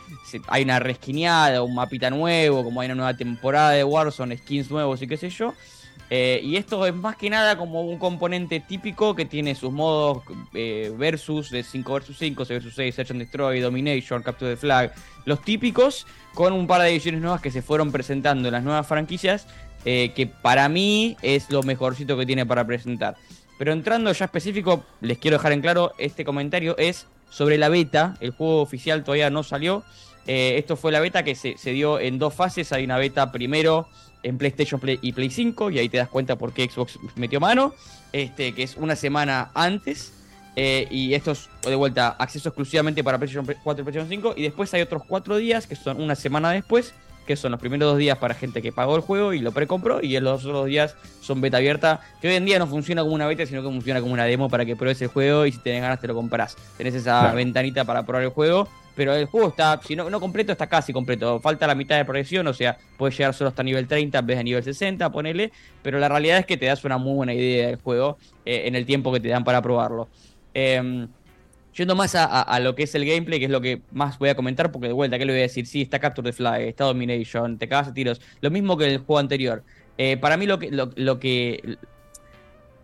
hay 0.47 0.63
una 0.63 0.79
resquineada, 0.79 1.63
un 1.63 1.73
mapita 1.75 2.09
nuevo, 2.09 2.63
como 2.63 2.81
hay 2.81 2.87
una 2.87 2.95
nueva 2.95 3.13
temporada 3.15 3.71
de 3.71 3.83
Warzone, 3.83 4.37
skins 4.37 4.69
nuevos 4.69 5.01
y 5.01 5.07
qué 5.07 5.17
sé 5.17 5.29
yo. 5.29 5.53
Eh, 6.13 6.41
y 6.43 6.57
esto 6.57 6.85
es 6.85 6.93
más 6.93 7.15
que 7.15 7.29
nada 7.29 7.57
como 7.57 7.83
un 7.83 7.97
componente 7.97 8.59
típico 8.59 9.15
que 9.15 9.23
tiene 9.23 9.55
sus 9.55 9.71
modos 9.71 10.23
eh, 10.53 10.93
versus 10.97 11.49
de 11.49 11.63
5 11.63 11.93
vs 11.93 12.17
5, 12.19 12.43
6 12.43 12.65
vs 12.65 12.73
6, 12.75 12.95
Search 12.95 13.11
and 13.11 13.21
Destroy, 13.21 13.61
Domination, 13.61 14.21
Capture 14.21 14.51
the 14.51 14.57
Flag, 14.57 14.93
los 15.23 15.41
típicos, 15.41 16.05
con 16.33 16.51
un 16.51 16.67
par 16.67 16.81
de 16.81 16.89
ediciones 16.89 17.21
nuevas 17.21 17.39
que 17.39 17.49
se 17.49 17.61
fueron 17.61 17.93
presentando 17.93 18.49
en 18.49 18.53
las 18.53 18.63
nuevas 18.63 18.85
franquicias, 18.85 19.47
eh, 19.85 20.11
que 20.15 20.27
para 20.27 20.69
mí 20.69 21.17
es 21.21 21.49
lo 21.49 21.63
mejorcito 21.63 22.17
que 22.17 22.25
tiene 22.25 22.45
para 22.45 22.65
presentar. 22.65 23.15
Pero 23.57 23.73
entrando 23.73 24.11
ya 24.11 24.25
específico, 24.25 24.83
les 25.01 25.17
quiero 25.17 25.37
dejar 25.37 25.51
en 25.51 25.61
claro, 25.61 25.93
este 25.97 26.25
comentario 26.25 26.75
es 26.77 27.07
sobre 27.29 27.57
la 27.57 27.69
beta, 27.69 28.15
el 28.19 28.31
juego 28.31 28.61
oficial 28.61 29.03
todavía 29.03 29.29
no 29.29 29.43
salió. 29.43 29.83
Eh, 30.27 30.55
esto 30.57 30.75
fue 30.75 30.91
la 30.91 30.99
beta 30.99 31.23
que 31.23 31.35
se, 31.35 31.57
se 31.57 31.71
dio 31.71 31.99
en 31.99 32.19
dos 32.19 32.33
fases, 32.33 32.71
hay 32.71 32.83
una 32.85 32.97
beta 32.97 33.31
primero 33.31 33.87
en 34.23 34.37
PlayStation 34.37 34.79
Play 34.79 34.99
y 35.01 35.13
Play 35.13 35.29
5, 35.29 35.71
y 35.71 35.79
ahí 35.79 35.89
te 35.89 35.97
das 35.97 36.09
cuenta 36.09 36.35
por 36.35 36.53
qué 36.53 36.69
Xbox 36.69 36.99
metió 37.15 37.39
mano, 37.39 37.73
este, 38.13 38.53
que 38.53 38.63
es 38.63 38.77
una 38.77 38.95
semana 38.95 39.51
antes. 39.53 40.13
eh, 40.55 40.85
y 40.91 41.13
esto 41.13 41.31
es 41.31 41.49
de 41.63 41.75
vuelta 41.75 42.09
acceso 42.19 42.49
exclusivamente 42.49 43.03
para 43.03 43.17
PlayStation 43.17 43.45
4 43.63 43.81
y 43.81 43.85
PlayStation 43.85 44.09
5. 44.09 44.33
Y 44.37 44.43
después 44.43 44.73
hay 44.73 44.81
otros 44.81 45.03
cuatro 45.07 45.37
días, 45.37 45.65
que 45.65 45.75
son 45.75 46.01
una 46.01 46.15
semana 46.15 46.51
después, 46.51 46.93
que 47.31 47.37
son 47.37 47.51
los 47.51 47.59
primeros 47.59 47.89
dos 47.91 47.97
días 47.97 48.17
para 48.17 48.33
gente 48.33 48.61
que 48.61 48.71
pagó 48.71 48.95
el 48.95 49.01
juego 49.01 49.33
y 49.33 49.39
lo 49.39 49.51
precompró. 49.51 50.01
Y 50.01 50.19
los 50.19 50.39
otros 50.41 50.53
dos 50.53 50.65
días 50.67 50.95
son 51.21 51.41
beta 51.41 51.57
abierta, 51.57 52.01
que 52.21 52.27
hoy 52.29 52.35
en 52.35 52.45
día 52.45 52.59
no 52.59 52.67
funciona 52.67 53.01
como 53.03 53.15
una 53.15 53.27
beta, 53.27 53.45
sino 53.45 53.61
que 53.61 53.67
funciona 53.69 54.01
como 54.01 54.13
una 54.13 54.25
demo 54.25 54.49
para 54.49 54.65
que 54.65 54.75
pruebes 54.75 55.01
el 55.01 55.07
juego 55.07 55.45
y 55.45 55.51
si 55.51 55.59
tenés 55.59 55.81
ganas 55.81 55.99
te 55.99 56.07
lo 56.07 56.13
comprás. 56.15 56.55
Tenés 56.77 56.93
esa 56.95 57.19
Claro. 57.21 57.35
ventanita 57.35 57.85
para 57.85 58.03
probar 58.05 58.23
el 58.23 58.29
juego. 58.29 58.67
Pero 58.93 59.13
el 59.15 59.25
juego 59.25 59.47
está, 59.47 59.79
si 59.81 59.95
no, 59.95 60.09
no 60.09 60.19
completo, 60.19 60.51
está 60.51 60.67
casi 60.67 60.91
completo. 60.91 61.39
Falta 61.39 61.65
la 61.65 61.75
mitad 61.75 61.95
de 61.95 62.03
progresión, 62.03 62.45
o 62.47 62.53
sea, 62.53 62.77
puedes 62.97 63.17
llegar 63.17 63.33
solo 63.33 63.47
hasta 63.47 63.63
nivel 63.63 63.87
30 63.87 64.19
en 64.19 64.25
vez 64.27 64.37
de 64.37 64.43
nivel 64.43 64.63
60, 64.63 65.09
ponele. 65.09 65.49
Pero 65.81 65.97
la 65.97 66.09
realidad 66.09 66.39
es 66.39 66.45
que 66.45 66.57
te 66.57 66.65
das 66.65 66.83
una 66.83 66.97
muy 66.97 67.13
buena 67.13 67.33
idea 67.33 67.67
del 67.67 67.77
juego 67.77 68.17
eh, 68.45 68.63
en 68.65 68.75
el 68.75 68.85
tiempo 68.85 69.13
que 69.13 69.21
te 69.21 69.29
dan 69.29 69.45
para 69.45 69.61
probarlo. 69.61 70.09
Em, 70.53 71.07
Yendo 71.75 71.95
más 71.95 72.15
a, 72.15 72.25
a- 72.25 72.41
a 72.41 72.59
lo 72.59 72.75
que 72.75 72.83
es 72.83 72.93
el 72.95 73.05
gameplay, 73.05 73.39
que 73.39 73.45
es 73.45 73.51
lo 73.51 73.61
que 73.61 73.81
más 73.91 74.19
voy 74.19 74.29
a 74.29 74.35
comentar, 74.35 74.71
porque 74.71 74.87
de 74.87 74.93
vuelta, 74.93 75.17
¿qué 75.17 75.25
le 75.25 75.31
voy 75.33 75.39
a 75.39 75.43
decir? 75.43 75.65
Sí, 75.65 75.81
está 75.81 75.99
Capture 75.99 76.29
the 76.29 76.33
Flag, 76.33 76.61
está 76.61 76.83
Domination, 76.85 77.57
te 77.57 77.67
cagas 77.69 77.87
a 77.89 77.93
tiros. 77.93 78.19
Lo 78.41 78.51
mismo 78.51 78.75
que 78.77 78.87
el 78.87 78.97
juego 78.99 79.19
anterior. 79.19 79.63
Eh, 79.97 80.17
para 80.17 80.35
mí 80.37 80.45
lo 80.47 80.59
que, 80.59 80.69
lo, 80.71 80.89
lo 80.95 81.19
que... 81.19 81.77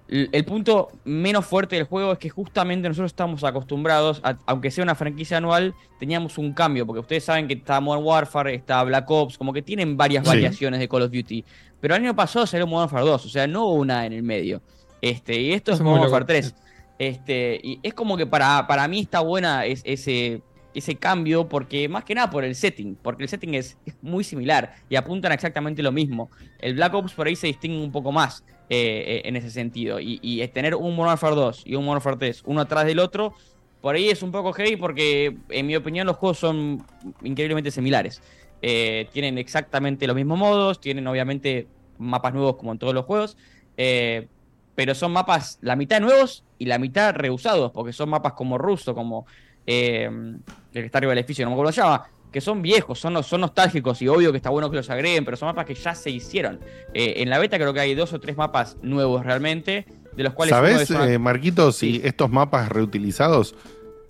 El 0.10 0.46
punto 0.46 0.88
menos 1.04 1.46
fuerte 1.46 1.76
del 1.76 1.84
juego 1.84 2.14
es 2.14 2.18
que 2.18 2.30
justamente 2.30 2.88
nosotros 2.88 3.12
estamos 3.12 3.44
acostumbrados, 3.44 4.22
a- 4.24 4.38
aunque 4.46 4.72
sea 4.72 4.82
una 4.86 4.96
franquicia 4.96 5.36
anual, 5.36 5.74
teníamos 6.00 6.38
un 6.38 6.54
cambio, 6.54 6.86
porque 6.86 7.02
ustedes 7.02 7.26
saben 7.26 7.46
que 7.50 7.56
está 7.56 7.82
Modern 7.82 8.06
Warfare, 8.06 8.56
está 8.56 8.82
Black 8.86 9.12
Ops, 9.12 9.38
como 9.38 9.52
que 9.52 9.62
tienen 9.62 9.98
varias 9.98 10.24
Sí. 10.24 10.30
variaciones 10.30 10.80
de 10.80 10.88
Call 10.88 11.02
of 11.02 11.12
Duty. 11.12 11.44
Pero 11.82 11.94
el 11.96 12.04
año 12.04 12.16
pasado 12.16 12.48
salió 12.48 12.66
Modern 12.66 12.84
Warfare 12.94 13.04
2, 13.06 13.26
o 13.26 13.30
sea, 13.30 13.48
no 13.48 13.66
hubo 13.66 13.74
una 13.74 14.06
en 14.06 14.14
el 14.14 14.24
medio. 14.24 14.62
Este, 15.02 15.42
y 15.42 15.52
esto 15.52 15.72
es 15.74 15.80
es 15.80 15.84
Modern. 15.84 16.04
Warfare 16.04 16.24
3. 16.24 16.56
Este, 16.98 17.60
y 17.64 17.80
es 17.84 17.94
como 17.94 18.18
que 18.18 18.26
para, 18.28 18.66
para 18.68 18.88
mí 18.88 19.02
está 19.02 19.20
buena 19.22 19.66
es- 19.66 19.82
ese, 19.86 20.44
ese 20.74 20.98
cambio, 20.98 21.48
porque 21.48 21.88
más 21.90 22.04
que 22.04 22.16
nada 22.16 22.30
por 22.30 22.44
el 22.44 22.56
setting, 22.56 22.96
porque 23.02 23.24
el 23.24 23.30
setting 23.30 23.54
es, 23.56 23.78
es 23.86 23.96
muy 24.02 24.24
similar 24.24 24.74
y 24.90 24.96
apuntan 24.96 25.32
exactamente 25.32 25.84
lo 25.84 25.92
mismo. 25.92 26.32
El 26.60 26.76
Black 26.76 26.94
Ops 26.96 27.14
por 27.14 27.28
ahí 27.28 27.36
se 27.36 27.48
distingue 27.48 27.84
un 27.84 27.92
poco 27.92 28.12
más 28.12 28.44
eh, 28.70 29.22
en 29.26 29.36
ese 29.36 29.52
sentido. 29.52 30.00
Y, 30.00 30.20
y 30.22 30.42
es 30.42 30.52
tener 30.52 30.76
un 30.76 30.96
Modern 30.96 31.10
Warfare 31.10 31.36
2 31.36 31.62
y 31.66 31.76
un 31.76 31.86
Modern 31.86 31.98
Warfare 31.98 32.18
3, 32.18 32.42
uno 32.46 32.62
atrás 32.62 32.86
del 32.86 33.00
otro, 33.00 33.34
por 33.82 33.96
ahí 33.96 34.10
es 34.10 34.24
un 34.24 34.32
poco 34.32 34.54
heavy 34.54 34.76
porque, 34.76 35.38
en 35.50 35.68
mi 35.68 35.76
opinión, 35.76 36.08
los 36.08 36.18
juegos 36.18 36.40
son 36.40 36.84
increíblemente 37.24 37.72
similares. 37.72 38.22
Eh, 38.62 39.08
tienen 39.14 39.38
exactamente 39.38 40.08
los 40.08 40.16
mismos 40.16 40.40
modos, 40.40 40.80
tienen 40.82 41.06
obviamente 41.08 41.68
mapas 41.98 42.34
nuevos 42.34 42.58
como 42.58 42.72
en 42.72 42.80
todos 42.80 42.94
los 42.94 43.06
juegos. 43.06 43.38
eh, 43.78 44.30
pero 44.78 44.94
son 44.94 45.12
mapas 45.12 45.58
la 45.62 45.76
mitad 45.76 46.00
nuevos 46.00 46.44
y 46.60 46.68
la 46.68 46.78
mitad 46.78 47.16
reusados, 47.16 47.72
porque 47.72 47.92
son 47.94 48.10
mapas 48.10 48.34
como 48.34 48.60
ruso, 48.60 48.94
como 48.94 49.26
eh, 49.66 50.04
el 50.06 50.40
que 50.72 50.86
está 50.86 51.00
arriba 51.00 51.14
del 51.14 51.18
edificio, 51.18 51.44
no 51.46 51.50
me 51.50 51.56
acuerdo 51.56 51.72
cómo 51.72 51.74
se 51.74 51.82
llama, 51.82 52.04
que 52.32 52.42
son 52.42 52.62
viejos, 52.62 53.00
son, 53.00 53.24
son 53.24 53.42
nostálgicos 53.42 54.00
y 54.04 54.08
obvio 54.08 54.30
que 54.32 54.38
está 54.38 54.52
bueno 54.52 54.70
que 54.70 54.78
los 54.78 54.88
agreguen, 54.92 55.26
pero 55.26 55.36
son 55.36 55.48
mapas 55.48 55.66
que 55.66 55.74
ya 55.74 55.96
se 55.96 56.12
hicieron. 56.12 56.60
Eh, 56.94 57.16
en 57.18 57.32
la 57.32 57.40
beta 57.40 57.58
creo 57.58 57.74
que 57.74 57.80
hay 57.80 57.96
dos 57.96 58.14
o 58.14 58.20
tres 58.20 58.38
mapas 58.38 58.78
nuevos 58.84 59.26
realmente, 59.26 59.88
de 60.16 60.24
los 60.24 60.34
cuales 60.36 60.56
¿Sabes, 60.56 60.82
es 60.84 60.90
una- 60.92 61.10
eh, 61.12 61.18
Marquito, 61.18 61.72
si 61.72 62.00
estos 62.04 62.30
mapas 62.30 62.70
reutilizados 62.70 63.56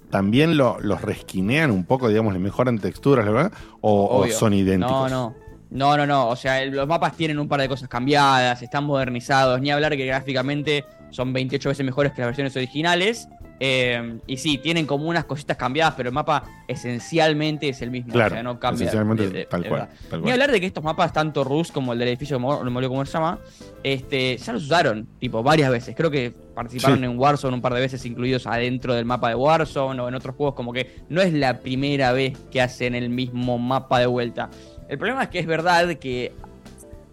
también 0.09 0.57
lo- 0.57 0.81
los 0.81 1.01
resquinean 1.01 1.71
un 1.71 1.85
poco, 1.85 2.09
digamos, 2.09 2.33
le 2.33 2.39
mejoran 2.39 2.77
texturas, 2.79 3.25
¿verdad? 3.25 3.53
O, 3.79 4.19
o 4.19 4.27
son 4.27 4.53
idénticos? 4.53 5.09
No, 5.11 5.29
no. 5.29 5.46
No, 5.69 5.97
no, 5.97 6.05
no. 6.05 6.29
O 6.29 6.35
sea, 6.35 6.61
el- 6.63 6.71
los 6.71 6.87
mapas 6.87 7.15
tienen 7.15 7.39
un 7.39 7.47
par 7.47 7.59
de 7.61 7.67
cosas 7.67 7.89
cambiadas, 7.89 8.61
están 8.61 8.83
modernizados. 8.85 9.59
Ni 9.61 9.69
hablar 9.71 9.95
que 9.97 10.05
gráficamente 10.05 10.85
son 11.09 11.33
28 11.33 11.69
veces 11.69 11.85
mejores 11.85 12.11
que 12.13 12.21
las 12.21 12.27
versiones 12.29 12.55
originales. 12.55 13.27
Eh, 13.59 14.19
y 14.27 14.37
sí, 14.37 14.59
tienen 14.59 14.85
como 14.85 15.05
unas 15.09 15.25
cositas 15.25 15.57
cambiadas, 15.57 15.95
pero 15.97 16.09
el 16.09 16.13
mapa 16.13 16.43
esencialmente 16.67 17.69
es 17.69 17.81
el 17.81 17.89
mismo. 17.89 18.13
Claro, 18.13 18.27
o 18.33 18.35
sea, 18.35 18.43
no 18.43 18.59
cambia. 18.59 18.83
esencialmente 18.85 19.23
de- 19.29 19.39
de- 19.39 19.45
tal 19.45 19.63
de 19.63 19.69
cual, 19.69 19.89
Ni 20.23 20.29
hablar 20.31 20.51
de 20.51 20.59
que 20.59 20.67
estos 20.67 20.83
mapas, 20.83 21.11
tanto 21.11 21.43
Rus 21.43 21.71
como 21.71 21.93
el 21.93 21.97
del 21.99 22.09
edificio, 22.09 22.37
no 22.39 22.63
me 22.63 22.69
acuerdo 22.69 22.89
cómo 22.89 23.03
se 23.05 23.13
llama, 23.13 23.39
este, 23.83 24.37
ya 24.37 24.53
los 24.53 24.63
usaron, 24.63 25.07
tipo, 25.19 25.41
varias 25.41 25.71
veces. 25.71 25.95
Creo 25.95 26.11
que 26.11 26.31
participaron 26.53 26.99
Sí. 26.99 27.05
en 27.05 27.17
Warzone 27.17 27.55
un 27.55 27.61
par 27.61 27.73
de 27.73 27.81
veces, 27.81 28.05
incluidos 28.05 28.45
adentro 28.47 28.93
del 28.93 29.05
mapa 29.05 29.29
de 29.29 29.35
Warzone 29.35 30.01
o 30.01 30.07
en 30.07 30.13
otros 30.15 30.35
juegos, 30.35 30.53
como 30.55 30.71
que 30.71 31.01
no 31.09 31.21
es 31.21 31.33
la 31.33 31.59
primera 31.59 32.11
vez 32.11 32.37
que 32.51 32.61
hacen 32.61 32.93
el 32.95 33.09
mismo 33.09 33.57
mapa 33.57 33.99
de 33.99 34.05
vuelta. 34.05 34.49
El 34.89 34.97
problema 34.97 35.23
es 35.23 35.29
que 35.29 35.39
es 35.39 35.45
verdad 35.45 35.87
que 35.95 36.31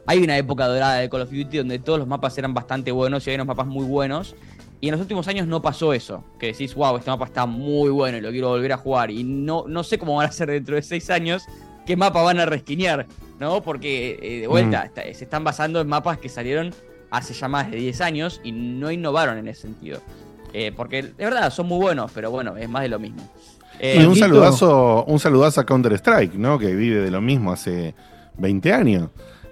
hay 0.07 0.18
una 0.22 0.37
época 0.37 0.66
dorada 0.68 0.97
de 0.97 1.09
Call 1.09 1.22
of 1.22 1.31
Duty 1.31 1.59
donde 1.59 1.79
todos 1.79 1.99
los 1.99 2.07
mapas 2.09 2.37
eran 2.39 2.55
bastante 2.55 2.93
buenos 2.93 3.27
y 3.27 3.31
hay 3.31 3.37
unos 3.37 3.47
mapas 3.47 3.66
muy 3.66 3.85
buenos. 3.85 4.35
Y 4.81 4.89
en 4.89 4.93
los 4.93 5.01
últimos 5.01 5.27
años 5.29 5.47
no 5.47 5.62
pasó 5.62 5.95
eso. 5.95 6.22
Que 6.39 6.49
decís, 6.49 6.75
wow, 6.75 6.97
este 6.97 7.11
mapa 7.11 7.25
está 7.25 7.47
muy 7.47 7.89
bueno 7.91 8.18
y 8.18 8.20
lo 8.20 8.31
quiero 8.31 8.49
volver 8.51 8.72
a 8.72 8.77
jugar. 8.77 9.11
Y 9.11 9.25
no, 9.25 9.64
no 9.66 9.83
sé 9.83 9.99
cómo 9.99 10.16
van 10.16 10.29
a 10.29 10.33
ser 10.33 10.51
dentro 10.51 10.75
de 10.77 10.83
seis 10.83 11.09
años, 11.09 11.45
qué 11.87 11.97
mapa 11.97 12.22
van 12.22 12.39
a 12.39 12.45
resquinear, 12.47 13.07
¿no? 13.41 13.62
Porque 13.62 14.18
eh, 14.20 14.41
de 14.43 14.47
vuelta, 14.47 14.83
Mm. 14.83 14.87
está- 14.87 15.03
se 15.14 15.25
están 15.25 15.43
basando 15.43 15.81
en 15.81 15.89
mapas 15.89 16.18
que 16.18 16.29
salieron 16.29 16.75
hace 17.11 17.33
ya 17.33 17.49
más 17.49 17.70
de 17.70 17.79
10 17.79 18.01
años 18.03 18.41
y 18.45 18.53
no 18.53 18.91
innovaron 18.91 19.39
en 19.39 19.49
ese 19.49 19.62
sentido. 19.62 20.01
Eh, 20.53 20.70
porque 20.77 21.03
de 21.03 21.25
verdad 21.25 21.51
son 21.51 21.66
muy 21.66 21.79
buenos, 21.79 22.11
pero 22.12 22.31
bueno, 22.31 22.57
es 22.57 22.68
más 22.68 22.83
de 22.83 22.89
lo 22.89 22.99
mismo. 22.99 23.22
Eh, 23.81 23.99
y 24.01 24.05
un 24.05 24.16
saludazo, 24.16 25.05
un 25.05 25.18
saludazo 25.18 25.61
a 25.61 25.66
Counter 25.66 25.93
Strike, 25.95 26.35
¿no? 26.35 26.59
Que 26.59 26.75
vive 26.75 27.01
de 27.01 27.11
lo 27.11 27.20
mismo 27.20 27.53
hace 27.53 27.95
20 28.39 28.72
años. 28.72 29.09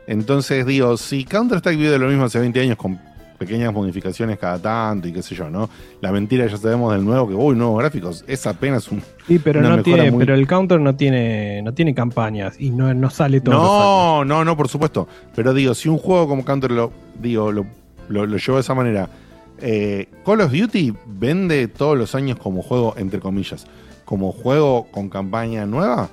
Entonces 0.07 0.67
digo, 0.67 0.97
si 0.97 1.25
Counter 1.25 1.59
Strike 1.59 1.79
vive 1.79 1.91
de 1.91 1.99
lo 1.99 2.09
mismo 2.09 2.25
hace 2.25 2.39
20 2.39 2.61
años 2.61 2.77
con 2.77 2.99
pequeñas 3.39 3.73
modificaciones 3.73 4.39
cada 4.39 4.59
tanto 4.61 5.09
y 5.09 5.13
qué 5.13 5.21
sé 5.21 5.35
yo, 5.35 5.51
¿no? 5.51 5.69
La 6.01 6.13
mentira 6.13 6.47
ya 6.47 6.57
sabemos 6.57 6.93
del 6.93 7.05
nuevo 7.05 7.27
que, 7.29 7.35
uy, 7.35 7.57
nuevos 7.57 7.79
gráficos, 7.81 8.25
es 8.29 8.47
apenas 8.47 8.89
un. 8.89 9.03
Sí, 9.27 9.41
pero 9.41 9.61
no 9.61 9.83
tiene, 9.83 10.11
muy- 10.13 10.21
pero 10.25 10.35
el 10.35 10.47
counter 10.47 10.81
no 10.81 10.95
tiene, 10.95 11.61
no 11.63 11.75
tiene 11.75 11.93
campañas 11.95 12.55
y 12.61 12.71
no, 12.71 12.95
no 12.95 13.11
sale 13.11 13.39
los 13.45 13.49
años. 13.49 13.63
No, 13.65 14.25
no, 14.25 14.45
no, 14.45 14.57
por 14.57 14.69
supuesto. 14.69 15.09
Pero 15.35 15.53
digo, 15.55 15.75
si 15.75 15.89
un 15.89 15.99
juego 15.99 16.29
como 16.29 16.45
Counter 16.45 16.71
lo, 16.71 16.93
digo, 17.21 17.51
lo, 17.51 17.67
lo, 18.09 18.27
de 18.27 18.37
esa 18.61 18.75
manera, 18.75 19.09
eh, 19.61 20.09
Call 20.25 20.41
of 20.43 20.53
Duty 20.53 20.95
vende 21.07 21.67
todos 21.67 21.99
los 21.99 22.15
años 22.15 22.39
como 22.39 22.63
juego, 22.63 22.95
entre 22.97 23.19
comillas, 23.19 23.67
como 24.13 24.31
juego 24.31 24.89
con 24.91 25.09
campaña 25.09 25.65
nueva, 25.65 26.11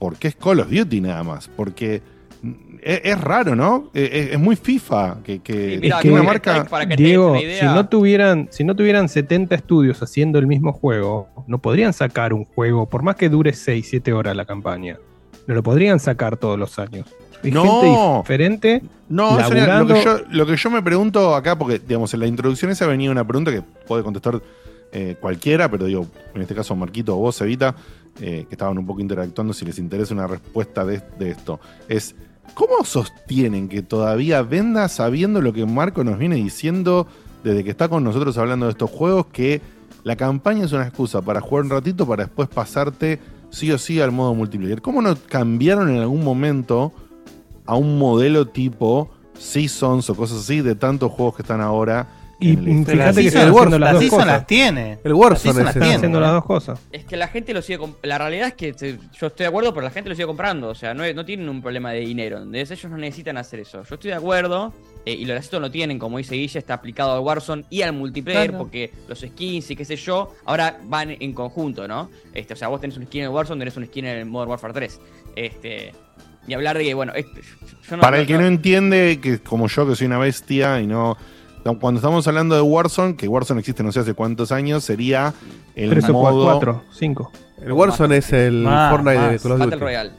porque 0.00 0.26
es 0.26 0.34
Call 0.34 0.58
of 0.58 0.70
Duty 0.72 1.00
nada 1.02 1.22
más. 1.22 1.46
Porque 1.54 2.02
mm, 2.42 2.50
es, 2.82 3.00
es 3.04 3.20
raro, 3.20 3.54
¿no? 3.54 3.90
Eh, 3.94 4.10
Es, 4.26 4.32
es 4.32 4.40
muy 4.40 4.56
FIFA 4.56 5.18
que, 5.22 5.38
que, 5.38 5.78
mira, 5.80 6.00
que 6.00 6.10
una 6.10 6.24
marca. 6.24 6.64
Para 6.64 6.84
que 6.84 6.96
Diego, 6.96 7.36
si 7.38 7.64
no 7.64 7.88
tuvieran, 7.88 8.48
si 8.50 8.64
no 8.64 8.74
tuvieran 8.74 9.08
70 9.08 9.54
estudios 9.54 10.02
haciendo 10.02 10.40
el 10.40 10.48
mismo 10.48 10.72
juego, 10.72 11.28
no 11.46 11.58
podrían 11.58 11.92
sacar 11.92 12.32
un 12.32 12.44
juego, 12.44 12.88
por 12.88 13.04
más 13.04 13.14
que 13.14 13.28
dure 13.28 13.52
6, 13.52 13.86
7 13.88 14.12
horas 14.12 14.34
la 14.34 14.44
campaña. 14.44 14.98
No 15.46 15.54
lo 15.54 15.62
podrían 15.62 16.00
sacar 16.00 16.36
todos 16.36 16.58
los 16.58 16.76
años. 16.80 17.06
Hay 17.44 17.52
No. 17.52 17.62
gente 17.62 18.18
diferente. 18.18 18.82
No, 19.08 19.38
eso 19.38 19.52
era 19.52 19.78
lo, 19.78 19.84
laburando- 19.84 19.94
que 19.94 20.02
yo, 20.04 20.18
lo 20.28 20.46
que 20.46 20.56
yo 20.56 20.70
me 20.70 20.82
pregunto 20.82 21.36
acá, 21.36 21.56
porque 21.56 21.78
digamos, 21.78 22.12
en 22.14 22.18
la 22.20 22.26
introducción 22.26 22.72
esa 22.72 22.88
venía 22.88 23.12
una 23.12 23.24
pregunta 23.24 23.52
que 23.52 23.62
puede 23.86 24.02
contestar 24.02 24.42
eh, 24.92 25.16
cualquiera, 25.18 25.70
pero 25.70 25.86
digo, 25.86 26.06
en 26.34 26.42
este 26.42 26.54
caso 26.54 26.76
Marquito 26.76 27.16
o 27.16 27.18
vos, 27.18 27.40
Evita, 27.40 27.74
eh, 28.20 28.44
que 28.46 28.54
estaban 28.54 28.76
un 28.76 28.86
poco 28.86 29.00
interactuando, 29.00 29.54
si 29.54 29.64
les 29.64 29.78
interesa 29.78 30.12
una 30.12 30.26
respuesta 30.26 30.84
de, 30.84 31.02
esto, 31.20 31.60
es 31.88 32.14
¿cómo 32.52 32.84
sostienen 32.84 33.70
que 33.70 33.80
todavía 33.80 34.42
venda 34.42 34.88
sabiendo 34.88 35.40
lo 35.40 35.54
que 35.54 35.64
Marco 35.64 36.04
nos 36.04 36.18
viene 36.18 36.36
diciendo 36.36 37.06
desde 37.42 37.64
que 37.64 37.70
está 37.70 37.88
con 37.88 38.04
nosotros 38.04 38.36
hablando 38.36 38.66
de 38.66 38.72
estos 38.72 38.90
juegos, 38.90 39.26
que 39.32 39.62
la 40.04 40.16
campaña 40.16 40.66
es 40.66 40.72
una 40.72 40.86
excusa 40.86 41.22
para 41.22 41.40
jugar 41.40 41.64
un 41.64 41.70
ratito 41.70 42.06
para 42.06 42.24
después 42.24 42.50
pasarte 42.50 43.18
sí 43.48 43.72
o 43.72 43.78
sí 43.78 43.98
al 43.98 44.12
modo 44.12 44.34
multiplayer? 44.34 44.82
¿Cómo 44.82 45.00
no 45.00 45.16
cambiaron 45.16 45.88
en 45.88 46.00
algún 46.00 46.22
momento 46.22 46.92
a 47.64 47.76
un 47.76 47.98
modelo 47.98 48.46
tipo 48.48 49.10
Seasons 49.38 50.10
o 50.10 50.14
cosas 50.14 50.40
así 50.40 50.60
de 50.60 50.74
tantos 50.74 51.10
juegos 51.12 51.36
que 51.36 51.42
están 51.42 51.62
ahora 51.62 52.08
Y 52.42 52.56
fíjate 52.56 52.96
las 52.96 53.14
que 53.16 53.26
están 53.26 53.48
haciendo 53.48 53.78
las 53.78 53.92
las 53.92 54.00
dos 54.00 54.10
cosas. 54.10 54.26
las 54.26 54.46
tiene. 54.46 54.98
El 55.04 55.12
Warzone 55.14 55.64
Las 55.64 55.72
tiene. 55.74 55.94
haciendo 55.94 56.20
las 56.20 56.32
dos 56.32 56.44
cosas. 56.44 56.80
Es 56.90 57.04
que 57.04 57.16
la 57.16 57.28
gente 57.28 57.54
lo 57.54 57.62
sigue. 57.62 57.78
La 58.02 58.18
realidad 58.18 58.48
es 58.48 58.54
que 58.54 58.72
yo 58.72 59.26
estoy 59.26 59.44
de 59.44 59.46
acuerdo, 59.46 59.72
pero 59.72 59.84
la 59.84 59.90
gente 59.90 60.08
lo 60.10 60.14
sigue 60.16 60.26
comprando. 60.26 60.68
O 60.68 60.74
sea, 60.74 60.94
no, 60.94 61.10
no 61.12 61.24
tienen 61.24 61.48
un 61.48 61.62
problema 61.62 61.92
de 61.92 62.00
dinero. 62.00 62.38
¿entendés? 62.38 62.70
Ellos 62.70 62.90
no 62.90 62.98
necesitan 62.98 63.36
hacer 63.38 63.60
eso. 63.60 63.82
Yo 63.88 63.94
estoy 63.94 64.10
de 64.10 64.16
acuerdo. 64.16 64.72
eh, 65.04 65.14
y 65.14 65.24
los 65.24 65.30
gratuitos 65.34 65.60
lo 65.60 65.70
tienen, 65.70 65.98
como 65.98 66.18
dice 66.18 66.36
Guille, 66.36 66.58
está 66.60 66.74
aplicado 66.74 67.12
al 67.14 67.20
Warzone 67.20 67.64
y 67.70 67.82
al 67.82 67.92
multiplayer, 67.92 68.50
Claro. 68.50 68.58
porque 68.64 68.92
los 69.08 69.18
skins 69.18 69.68
y 69.72 69.74
qué 69.74 69.84
sé 69.84 69.96
yo, 69.96 70.32
ahora 70.44 70.78
van 70.84 71.16
en 71.18 71.32
conjunto, 71.32 71.88
¿no? 71.88 72.08
Este, 72.32 72.54
o 72.54 72.56
sea, 72.56 72.68
vos 72.68 72.80
tenés 72.80 72.96
un 72.96 73.06
skin 73.06 73.22
en 73.22 73.26
el 73.28 73.34
Warzone, 73.34 73.58
tenés 73.58 73.76
un 73.76 73.84
skin 73.86 74.04
en 74.04 74.18
el 74.18 74.26
Modern 74.26 74.50
Warfare 74.50 74.72
3. 74.74 75.00
Este. 75.34 75.92
Y 76.46 76.54
hablar 76.54 76.76
de 76.78 76.84
que, 76.84 76.94
bueno, 76.94 77.12
este, 77.14 77.40
yo 77.88 77.96
no- 77.96 78.00
Para 78.02 78.16
no- 78.16 78.20
el 78.22 78.26
que 78.26 78.38
no 78.38 78.46
entiende, 78.46 79.18
que 79.22 79.38
como 79.40 79.68
yo 79.68 79.86
que 79.88 79.94
soy 79.96 80.06
una 80.06 80.18
bestia 80.18 80.80
y 80.80 80.86
no... 80.86 81.16
Cuando 81.80 81.98
estamos 81.98 82.26
hablando 82.26 82.54
de 82.54 82.60
Warzone, 82.62 83.16
que 83.16 83.28
Warzone 83.28 83.60
existe 83.60 83.82
no 83.82 83.92
sé 83.92 84.00
hace 84.00 84.14
cuántos 84.14 84.50
años, 84.52 84.82
sería 84.84 85.32
el 85.74 85.90
Tres 85.90 86.08
o 86.08 86.12
modo... 86.12 86.44
cuatro, 86.44 86.82
cinco. 86.92 87.30
El 87.64 87.72
Warzone 87.72 88.16
es 88.16 88.32
el 88.32 88.62
Más, 88.64 88.90
Fortnite 88.90 89.18
de. 89.20 89.38
Call 89.38 89.52
of 89.52 89.58
Battle 89.58 89.66
Duty. 89.76 89.76
Royale. 89.84 90.10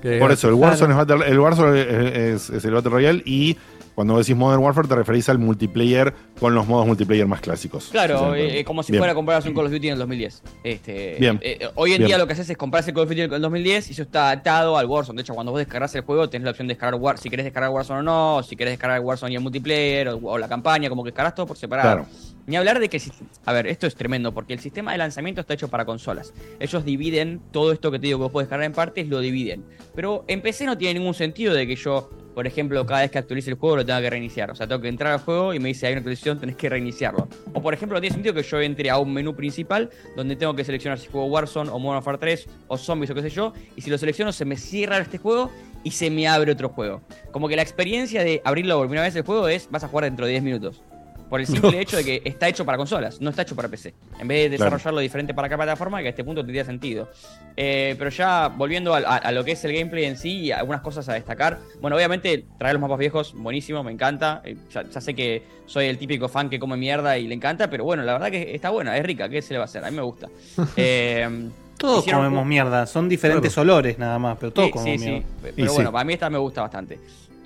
Que- 0.00 0.18
Por 0.20 0.30
eso, 0.30 0.48
el 0.48 0.54
Claro. 0.56 0.68
Warzone, 0.70 0.92
es, 0.92 0.96
Battle- 0.98 1.26
el 1.26 1.38
Warzone 1.40 2.32
es, 2.34 2.50
es 2.50 2.64
el 2.64 2.70
Battle 2.72 2.90
Royale 2.90 3.22
y 3.24 3.56
cuando 3.96 4.16
decís 4.18 4.36
Modern 4.36 4.62
Warfare 4.62 4.86
te 4.86 4.94
referís 4.94 5.28
al 5.30 5.38
multiplayer 5.38 6.14
con 6.38 6.54
los 6.54 6.68
modos 6.68 6.86
multiplayer 6.86 7.26
más 7.26 7.40
clásicos. 7.40 7.88
Claro, 7.90 8.34
sí. 8.34 8.40
eh, 8.40 8.64
como 8.64 8.82
si 8.84 8.92
Bien. 8.92 9.00
fuera 9.00 9.12
a 9.12 9.14
comprarse 9.16 9.48
un 9.48 9.54
Call 9.54 9.64
of 9.66 9.72
Duty 9.72 9.88
en 9.88 9.92
el 9.94 9.98
2010. 9.98 10.42
Este, 10.62 11.16
Bien. 11.18 11.40
eh, 11.42 11.56
eh, 11.62 11.68
hoy 11.74 11.92
en 11.92 11.98
Bien. 11.98 12.08
día 12.08 12.18
lo 12.18 12.26
que 12.28 12.34
haces 12.34 12.48
es 12.48 12.56
comprarse 12.56 12.90
el 12.90 12.94
Call 12.94 13.04
of 13.04 13.08
Duty 13.08 13.22
en 13.22 13.32
el 13.32 13.40
2010 13.40 13.88
y 13.88 13.92
eso 13.92 14.02
está 14.02 14.30
atado 14.30 14.76
al 14.76 14.86
Warzone. 14.86 15.16
De 15.16 15.22
hecho, 15.22 15.34
cuando 15.34 15.50
vos 15.50 15.58
descargas 15.58 15.94
el 15.94 16.02
juego, 16.02 16.28
tenés 16.28 16.44
la 16.44 16.50
opción 16.50 16.68
de 16.68 16.74
descargar 16.74 17.00
Warzone, 17.00 17.22
si 17.22 17.30
querés 17.30 17.44
descargar 17.46 17.70
Warzone 17.70 18.00
o 18.00 18.02
no, 18.02 18.42
si 18.42 18.54
querés 18.54 18.72
descargar 18.74 19.00
Warzone 19.00 19.32
y 19.32 19.36
el 19.36 19.42
multiplayer 19.42 20.08
o, 20.10 20.18
o 20.18 20.38
la 20.38 20.46
campaña, 20.46 20.88
como 20.90 21.02
que 21.02 21.08
descargas 21.10 21.34
todo 21.34 21.46
por 21.46 21.56
separado. 21.56 22.04
Claro. 22.04 22.06
Ni 22.46 22.54
hablar 22.54 22.78
de 22.78 22.88
que, 22.88 23.02
a 23.44 23.52
ver, 23.52 23.66
esto 23.66 23.88
es 23.88 23.96
tremendo, 23.96 24.32
porque 24.32 24.52
el 24.52 24.60
sistema 24.60 24.92
de 24.92 24.98
lanzamiento 24.98 25.40
está 25.40 25.54
hecho 25.54 25.66
para 25.68 25.84
consolas. 25.84 26.32
Ellos 26.60 26.84
dividen 26.84 27.40
todo 27.50 27.72
esto 27.72 27.90
que 27.90 27.98
te 27.98 28.06
digo 28.06 28.18
que 28.18 28.22
vos 28.24 28.30
podés 28.32 28.46
descargar 28.46 28.66
en 28.66 28.72
partes, 28.72 29.08
lo 29.08 29.18
dividen. 29.20 29.64
Pero 29.96 30.24
en 30.28 30.42
PC 30.42 30.64
no 30.66 30.78
tiene 30.78 31.00
ningún 31.00 31.14
sentido 31.14 31.54
de 31.54 31.66
que 31.66 31.74
yo, 31.74 32.08
por 32.36 32.46
ejemplo, 32.46 32.84
cada 32.84 33.00
vez 33.00 33.10
que 33.10 33.16
actualice 33.16 33.48
el 33.48 33.56
juego 33.56 33.76
lo 33.76 33.86
tenga 33.86 33.98
que 34.02 34.10
reiniciar. 34.10 34.50
O 34.50 34.54
sea, 34.54 34.68
tengo 34.68 34.82
que 34.82 34.88
entrar 34.88 35.10
al 35.14 35.20
juego 35.20 35.54
y 35.54 35.58
me 35.58 35.68
dice 35.68 35.86
hay 35.86 35.94
una 35.94 36.00
actualización, 36.00 36.38
tenés 36.38 36.54
que 36.54 36.68
reiniciarlo. 36.68 37.28
O 37.54 37.62
por 37.62 37.72
ejemplo, 37.72 37.96
no 37.96 38.00
tiene 38.02 38.12
sentido 38.12 38.34
que 38.34 38.42
yo 38.42 38.60
entre 38.60 38.90
a 38.90 38.98
un 38.98 39.10
menú 39.10 39.34
principal 39.34 39.88
donde 40.16 40.36
tengo 40.36 40.54
que 40.54 40.62
seleccionar 40.62 40.98
si 40.98 41.08
juego 41.08 41.28
Warzone 41.28 41.70
o 41.70 41.78
Modern 41.78 41.94
Warfare 41.94 42.18
3 42.18 42.46
o 42.68 42.76
Zombies 42.76 43.10
o 43.10 43.14
qué 43.14 43.22
sé 43.22 43.30
yo. 43.30 43.54
Y 43.74 43.80
si 43.80 43.88
lo 43.88 43.96
selecciono 43.96 44.32
se 44.32 44.44
me 44.44 44.58
cierra 44.58 44.98
este 44.98 45.16
juego 45.16 45.50
y 45.82 45.92
se 45.92 46.10
me 46.10 46.28
abre 46.28 46.52
otro 46.52 46.68
juego. 46.68 47.00
Como 47.32 47.48
que 47.48 47.56
la 47.56 47.62
experiencia 47.62 48.22
de 48.22 48.42
abrirlo 48.44 48.76
por 48.76 48.88
primera 48.88 49.06
vez 49.06 49.16
el 49.16 49.22
juego 49.22 49.48
es 49.48 49.70
vas 49.70 49.84
a 49.84 49.88
jugar 49.88 50.04
dentro 50.04 50.26
de 50.26 50.32
10 50.32 50.42
minutos. 50.42 50.82
Por 51.28 51.40
el 51.40 51.46
simple 51.46 51.80
hecho 51.80 51.96
de 51.96 52.04
que 52.04 52.22
está 52.24 52.48
hecho 52.48 52.64
para 52.64 52.78
consolas, 52.78 53.20
no 53.20 53.30
está 53.30 53.42
hecho 53.42 53.56
para 53.56 53.68
PC. 53.68 53.94
En 54.20 54.28
vez 54.28 54.48
de 54.50 54.56
Claro. 54.56 54.70
desarrollarlo 54.70 55.00
diferente 55.00 55.34
para 55.34 55.48
cada 55.48 55.64
plataforma, 55.64 56.00
que 56.00 56.06
a 56.06 56.10
este 56.10 56.22
punto 56.22 56.42
tendría 56.42 56.64
sentido. 56.64 57.08
Eh, 57.56 57.96
pero 57.98 58.10
ya 58.10 58.48
volviendo 58.48 58.94
a, 58.94 58.98
a- 58.98 59.16
a 59.16 59.32
lo 59.32 59.44
que 59.44 59.52
es 59.52 59.64
el 59.64 59.72
gameplay 59.72 60.04
en 60.04 60.16
sí 60.16 60.38
y 60.40 60.52
algunas 60.52 60.82
cosas 60.82 61.08
a 61.08 61.14
destacar. 61.14 61.58
Bueno, 61.80 61.96
obviamente 61.96 62.44
traer 62.58 62.74
los 62.74 62.82
mapas 62.82 62.98
viejos, 62.98 63.32
buenísimo, 63.34 63.82
me 63.82 63.90
encanta. 63.92 64.40
Eh, 64.44 64.56
ya, 64.72 64.84
ya 64.88 65.00
sé 65.00 65.14
que 65.14 65.42
soy 65.66 65.86
el 65.86 65.98
típico 65.98 66.28
fan 66.28 66.48
que 66.48 66.58
come 66.60 66.76
mierda 66.76 67.18
y 67.18 67.26
le 67.26 67.34
encanta, 67.34 67.68
pero 67.68 67.82
bueno, 67.84 68.02
la 68.04 68.12
verdad 68.12 68.30
que 68.30 68.54
está 68.54 68.70
buena, 68.70 68.96
es 68.96 69.04
rica, 69.04 69.28
¿qué 69.28 69.42
se 69.42 69.54
le 69.54 69.58
va 69.58 69.64
a 69.64 69.66
hacer? 69.66 69.84
A 69.84 69.90
mí 69.90 69.96
me 69.96 70.02
gusta. 70.02 70.28
Eh, 70.76 71.48
Todos 71.76 72.04
comemos 72.06 72.40
un- 72.42 72.48
mierda, 72.48 72.86
son 72.86 73.08
diferentes 73.08 73.56
olores 73.58 73.98
nada 73.98 74.18
más, 74.18 74.38
pero 74.38 74.50
todos 74.52 74.68
Sí, 74.68 74.72
comemos 74.72 75.00
sí, 75.00 75.04
sí. 75.06 75.10
mierda. 75.10 75.26
Pero 75.42 75.54
Y 75.56 75.66
bueno, 75.74 75.90
sí. 75.90 75.92
para 75.92 76.04
mí 76.04 76.12
esta 76.14 76.30
me 76.30 76.38
gusta 76.38 76.62
bastante. 76.62 76.98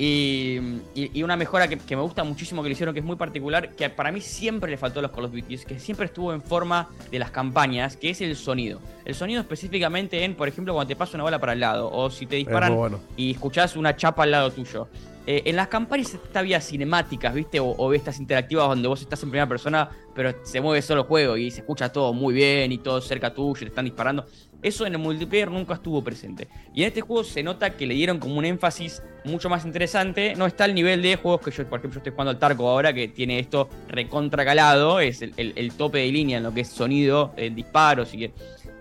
Y, 0.03 0.59
y- 0.95 1.11
y 1.13 1.23
una 1.23 1.37
mejora 1.37 1.69
que, 1.69 1.77
que 1.77 1.95
me 1.95 2.01
gusta 2.01 2.25
muchísimo 2.25 2.63
que 2.63 2.71
le 2.71 2.73
hicieron, 2.73 2.95
que 2.95 3.01
es 3.01 3.05
muy 3.07 3.17
particular, 3.17 3.77
que 3.77 3.91
para 3.91 4.11
mí 4.11 4.23
siempre 4.23 4.71
le 4.71 4.79
faltó 4.79 5.01
a 5.01 5.03
los 5.03 5.11
Call 5.11 5.27
of 5.27 5.33
Duty, 5.33 5.59
que 5.59 5.79
siempre 5.79 6.07
estuvo 6.07 6.33
en 6.33 6.41
forma 6.41 6.89
de 7.11 7.19
las 7.19 7.31
campañas, 7.31 7.99
que 7.99 8.09
es 8.09 8.23
el 8.23 8.35
sonido. 8.35 8.81
El 9.05 9.15
sonido 9.15 9.43
específicamente 9.43 10.25
en, 10.25 10.35
por 10.37 10.49
ejemplo, 10.49 10.73
cuando 10.73 10.89
te 10.89 10.97
pasa 10.97 11.19
una 11.19 11.25
bala 11.25 11.39
para 11.39 11.53
el 11.53 11.61
lado, 11.61 11.91
o 11.93 12.09
si 12.09 12.25
te 12.25 12.37
disparan 12.37 12.75
bueno. 12.75 13.01
y 13.15 13.33
escuchás 13.33 13.77
una 13.77 13.95
chapa 13.95 14.23
al 14.23 14.31
lado 14.31 14.51
tuyo. 14.51 14.89
Eh, 15.27 15.43
en 15.45 15.55
las 15.57 15.69
campañas 15.69 16.15
está 16.15 16.41
vía 16.41 16.63
cinemáticas, 16.63 17.35
¿viste? 17.35 17.61
O, 17.61 17.67
o 17.67 17.93
estas 17.93 18.19
interactivas 18.19 18.69
donde 18.69 18.89
vos 18.89 19.03
estás 19.03 19.23
en 19.23 19.29
primera 19.29 19.47
persona, 19.47 19.91
pero 20.15 20.35
se 20.45 20.63
mueve 20.63 20.81
solo 20.81 21.03
el 21.03 21.07
juego 21.07 21.37
y 21.37 21.51
se 21.51 21.61
escucha 21.61 21.93
todo 21.93 22.15
muy 22.15 22.33
bien 22.33 22.73
y 22.73 22.79
todo 22.79 23.03
cerca 23.03 23.35
tuyo 23.35 23.59
y 23.61 23.65
te 23.65 23.67
están 23.67 23.85
disparando. 23.85 24.25
Eso 24.63 24.87
en 24.87 24.93
el 24.93 24.99
multiplayer 24.99 25.51
nunca 25.51 25.75
estuvo 25.75 26.03
presente. 26.03 26.49
Y 26.75 26.83
en 26.83 26.89
este 26.89 27.01
juego 27.01 27.25
se 27.25 27.43
nota 27.43 27.71
que 27.77 27.87
le 27.87 27.95
dieron 27.95 28.19
como 28.19 28.37
un 28.37 28.45
énfasis 28.45 29.03
mucho 29.25 29.49
más 29.49 29.65
interesante. 29.65 30.35
No 30.37 30.47
está 30.47 30.65
al 30.65 30.75
nivel 30.75 31.03
de 31.03 31.17
juegos 31.17 31.41
que 31.41 31.51
yo, 31.51 31.69
por 31.69 31.79
ejemplo, 31.79 31.99
estoy 31.99 32.13
jugando 32.13 32.31
al 32.31 32.39
Tarco 32.39 32.69
ahora, 32.69 32.93
que 32.93 33.09
tiene 33.09 33.39
esto 33.39 33.69
recontra 33.89 34.45
calado. 34.45 35.01
Es 35.01 35.23
el, 35.23 35.73
tope 35.77 35.99
de 35.99 36.13
línea 36.13 36.39
en 36.39 36.43
lo 36.43 36.53
que 36.53 36.61
es 36.61 36.69
sonido, 36.69 37.33
en 37.37 37.55
disparos 37.55 38.13
y 38.15 38.25
eh, 38.25 38.33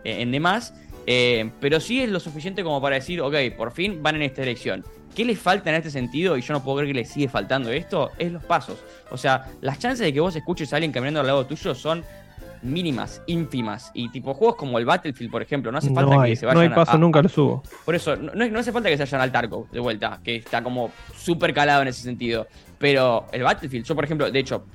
en 0.03 0.31
demás. 0.31 0.73
Eh, 1.07 1.49
pero 1.59 1.79
sí 1.79 2.01
es 2.01 2.09
lo 2.09 2.19
suficiente 2.19 2.63
como 2.63 2.81
para 2.81 2.95
decir, 2.95 3.21
ok, 3.21 3.35
por 3.57 3.71
fin 3.71 4.03
van 4.03 4.15
en 4.17 4.23
esta 4.23 4.41
dirección. 4.41 4.83
¿Qué 5.15 5.25
les 5.25 5.39
falta 5.39 5.69
en 5.69 5.77
este 5.77 5.89
sentido? 5.89 6.37
Y 6.37 6.41
yo 6.41 6.53
no 6.53 6.63
puedo 6.63 6.77
creer 6.77 6.93
que 6.93 6.99
les 7.01 7.09
sigue 7.09 7.27
faltando 7.27 7.71
esto. 7.71 8.11
Es 8.17 8.31
los 8.31 8.43
pasos. 8.43 8.77
O 9.11 9.17
sea, 9.17 9.47
las 9.61 9.79
chances 9.79 10.05
de 10.05 10.13
que 10.13 10.19
vos 10.19 10.35
escuches 10.35 10.71
a 10.71 10.75
alguien 10.75 10.91
caminando 10.91 11.19
al 11.21 11.27
lado 11.27 11.45
tuyo 11.45 11.73
son 11.73 12.03
mínimas, 12.61 13.21
ínfimas. 13.27 13.91
Y 13.93 14.09
tipo 14.09 14.33
juegos 14.33 14.55
como 14.55 14.77
el 14.79 14.85
Battlefield, 14.85 15.31
por 15.31 15.41
ejemplo, 15.41 15.71
no 15.71 15.77
hace 15.77 15.93
falta 15.93 16.15
No 16.15 16.23
que 16.23 16.35
se 16.35 16.45
no 16.45 16.53
vayan 16.53 16.63
hay 16.71 16.75
paso, 16.75 16.91
a, 16.91 16.97
nunca 16.97 17.21
lo 17.21 17.29
subo. 17.29 17.63
por 17.85 17.95
eso, 17.95 18.15
no, 18.15 18.33
no- 18.33 18.47
no 18.49 18.59
hace 18.59 18.71
falta 18.71 18.89
que 18.89 18.97
se 18.97 19.03
vayan 19.03 19.21
al 19.21 19.31
Tarkov 19.31 19.69
de 19.69 19.79
vuelta, 19.79 20.19
que 20.23 20.35
está 20.37 20.61
como 20.63 20.91
súper 21.15 21.53
calado 21.53 21.81
en 21.81 21.87
ese 21.89 22.01
sentido. 22.01 22.47
Pero 22.77 23.25
el 23.31 23.43
Battlefield, 23.43 23.85
yo 23.85 23.95
por 23.95 24.03
ejemplo, 24.05 24.29
de 24.31 24.39
hecho, 24.39 24.65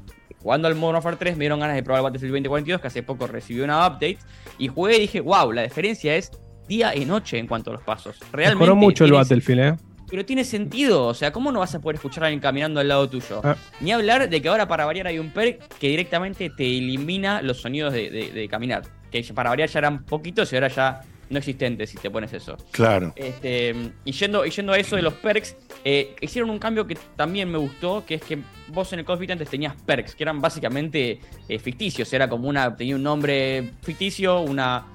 jugando 0.43 0.69
al 0.69 0.75
Modern 0.75 0.97
Warfare 0.97 1.17
3 1.17 1.37
me 1.37 1.45
dieron 1.45 1.61
ganas 1.61 1.77
de 1.77 1.83
probar 1.83 2.01
el 2.01 2.05
Battlefield 2.05 2.33
2042, 2.33 2.81
que 2.81 2.87
hace 2.87 3.03
poco 3.03 3.27
recibió 3.27 3.65
una 3.65 3.87
update, 3.87 4.19
y 4.59 4.69
jugué 4.69 4.97
y 4.97 5.01
dije, 5.01 5.21
wow, 5.21 5.53
la 5.53 5.63
diferencia 5.63 6.15
es 6.17 6.31
día 6.69 6.95
y 6.95 7.05
noche 7.05 7.39
en 7.39 7.47
cuanto 7.47 7.71
a 7.71 7.75
los 7.75 7.83
pasos. 7.83 8.19
Realmente. 8.33 8.55
Mejoró 8.61 8.77
mucho 8.77 9.05
el 9.05 9.13
Battlefield, 9.13 9.61
¿eh? 9.61 9.77
Pero 10.15 10.25
tiene 10.25 10.45
sentido, 10.45 11.07
o 11.07 11.13
sea, 11.15 11.33
¿cómo 11.33 11.51
no 11.51 11.59
vas 11.59 11.75
a 11.75 11.81
poder 11.81 11.97
escuchar 11.97 12.23
a 12.23 12.27
alguien 12.29 12.39
caminando 12.41 12.79
al 12.79 12.87
lado 12.87 13.11
tuyo? 13.11 13.41
Ah. 13.43 13.57
Ni 13.81 13.91
hablar 13.91 14.29
de 14.31 14.41
que 14.41 14.49
ahora 14.49 14.69
para 14.69 14.85
variar 14.85 15.09
hay 15.09 15.19
un 15.19 15.31
perk 15.33 15.67
que 15.81 15.89
directamente 15.89 16.51
te 16.51 16.63
elimina 16.79 17.43
los 17.43 17.61
sonidos 17.61 17.93
de, 17.93 18.11
de- 18.11 18.31
de 18.31 18.49
caminar. 18.49 18.85
Que 19.11 19.25
para 19.35 19.51
variar 19.51 19.69
ya 19.69 19.81
eran 19.81 20.05
poquitos 20.05 20.53
y 20.53 20.55
ahora 20.55 20.69
ya 20.69 21.01
no 21.31 21.39
existentes 21.39 21.91
si 21.91 21.97
te 21.99 22.11
pones 22.13 22.33
eso. 22.33 22.57
Claro. 22.71 23.13
Este, 23.17 23.75
y, 24.05 24.13
yendo, 24.13 24.47
y 24.47 24.51
yendo 24.51 24.73
a 24.73 24.79
eso 24.79 24.95
de 24.95 25.03
los 25.03 25.15
perks, 25.15 25.57
eh, 25.85 26.15
hicieron 26.21 26.49
un 26.49 26.61
cambio 26.61 26.87
que 26.87 26.97
también 27.17 27.51
me 27.51 27.59
gustó, 27.59 28.05
que 28.07 28.15
es 28.15 28.23
que 28.23 28.39
vos 28.69 28.93
en 28.93 29.01
el 29.01 29.05
Duty 29.05 29.33
antes 29.33 29.49
tenías 29.49 29.75
perks, 29.85 30.15
que 30.15 30.23
eran 30.23 30.41
básicamente 30.41 31.19
eh, 31.49 31.59
ficticios. 31.59 32.13
Era 32.13 32.29
como 32.29 32.49
una, 32.49 32.77
tenía 32.77 32.95
un 32.95 33.03
nombre 33.03 33.73
ficticio, 33.83 34.43
una 34.43 34.87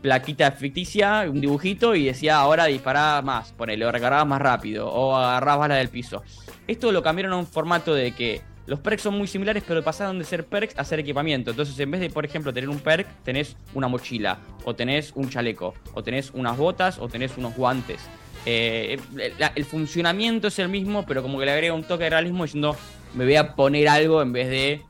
plaquita 0.00 0.50
ficticia, 0.52 1.26
un 1.28 1.40
dibujito 1.40 1.94
y 1.94 2.04
decía 2.04 2.36
ahora 2.36 2.66
dispará 2.66 3.22
más, 3.22 3.52
ponele, 3.52 3.84
o 3.86 3.92
recargabas 3.92 4.26
más 4.26 4.40
rápido, 4.40 4.88
o 4.88 5.16
agarrabas 5.16 5.60
balas 5.60 5.78
del 5.78 5.88
piso. 5.88 6.22
Esto 6.66 6.92
lo 6.92 7.02
cambiaron 7.02 7.32
a 7.32 7.36
un 7.36 7.46
formato 7.46 7.94
de 7.94 8.12
que 8.12 8.40
los 8.66 8.80
perks 8.80 9.02
son 9.02 9.16
muy 9.16 9.28
similares, 9.28 9.62
pero 9.66 9.82
pasaron 9.84 10.18
de 10.18 10.24
ser 10.24 10.44
perks 10.44 10.76
a 10.76 10.84
ser 10.84 10.98
equipamiento. 10.98 11.50
Entonces, 11.52 11.78
en 11.78 11.90
vez 11.90 12.00
de, 12.00 12.10
por 12.10 12.24
ejemplo, 12.24 12.52
tener 12.52 12.68
un 12.68 12.80
perk, 12.80 13.06
tenés 13.22 13.56
una 13.74 13.86
mochila, 13.86 14.38
o 14.64 14.74
tenés 14.74 15.12
un 15.14 15.30
chaleco, 15.30 15.74
o 15.94 16.02
tenés 16.02 16.32
unas 16.34 16.56
botas, 16.56 16.98
o 16.98 17.08
tenés 17.08 17.36
unos 17.36 17.54
guantes. 17.54 18.00
Eh, 18.44 18.98
la- 19.38 19.52
el 19.54 19.64
funcionamiento 19.64 20.48
es 20.48 20.58
el 20.58 20.68
mismo, 20.68 21.04
pero 21.06 21.22
como 21.22 21.38
que 21.38 21.44
le 21.46 21.52
agrega 21.52 21.74
un 21.74 21.84
toque 21.84 22.04
de 22.04 22.10
realismo 22.10 22.44
diciendo, 22.44 22.76
me 23.14 23.24
voy 23.24 23.36
a 23.36 23.54
poner 23.54 23.88
algo 23.88 24.20
en 24.20 24.32
vez 24.32 24.48
de 24.48 24.82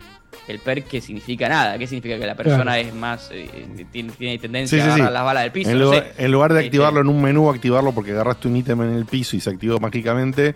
el 0.48 0.58
perk 0.60 0.86
que 0.88 1.00
significa 1.00 1.48
nada. 1.48 1.78
¿Qué 1.78 1.86
significa? 1.86 2.18
Que 2.18 2.26
la 2.26 2.34
persona 2.36 2.62
Claro. 2.74 2.88
es 2.88 2.94
más, 2.94 3.30
eh, 3.32 3.66
tiene, 3.92 4.12
tiene 4.12 4.38
tendencia 4.38 4.78
Sí, 4.78 4.84
sí, 4.84 4.88
a 4.90 4.94
sí. 4.94 5.00
agarrar 5.00 5.12
las 5.12 5.24
balas 5.24 5.42
del 5.44 5.52
piso. 5.52 5.70
En, 5.70 5.78
no 5.78 5.84
lugar, 5.84 6.12
sé. 6.16 6.24
en 6.24 6.32
lugar 6.32 6.52
de 6.52 6.58
Este, 6.60 6.66
activarlo 6.68 7.00
en 7.00 7.08
un 7.08 7.22
menú, 7.22 7.50
activarlo 7.50 7.92
porque 7.92 8.12
agarraste 8.12 8.48
un 8.48 8.56
ítem 8.56 8.80
en 8.82 8.94
el 8.94 9.06
piso 9.06 9.36
y 9.36 9.40
se 9.40 9.50
activó 9.50 9.78
mágicamente, 9.80 10.54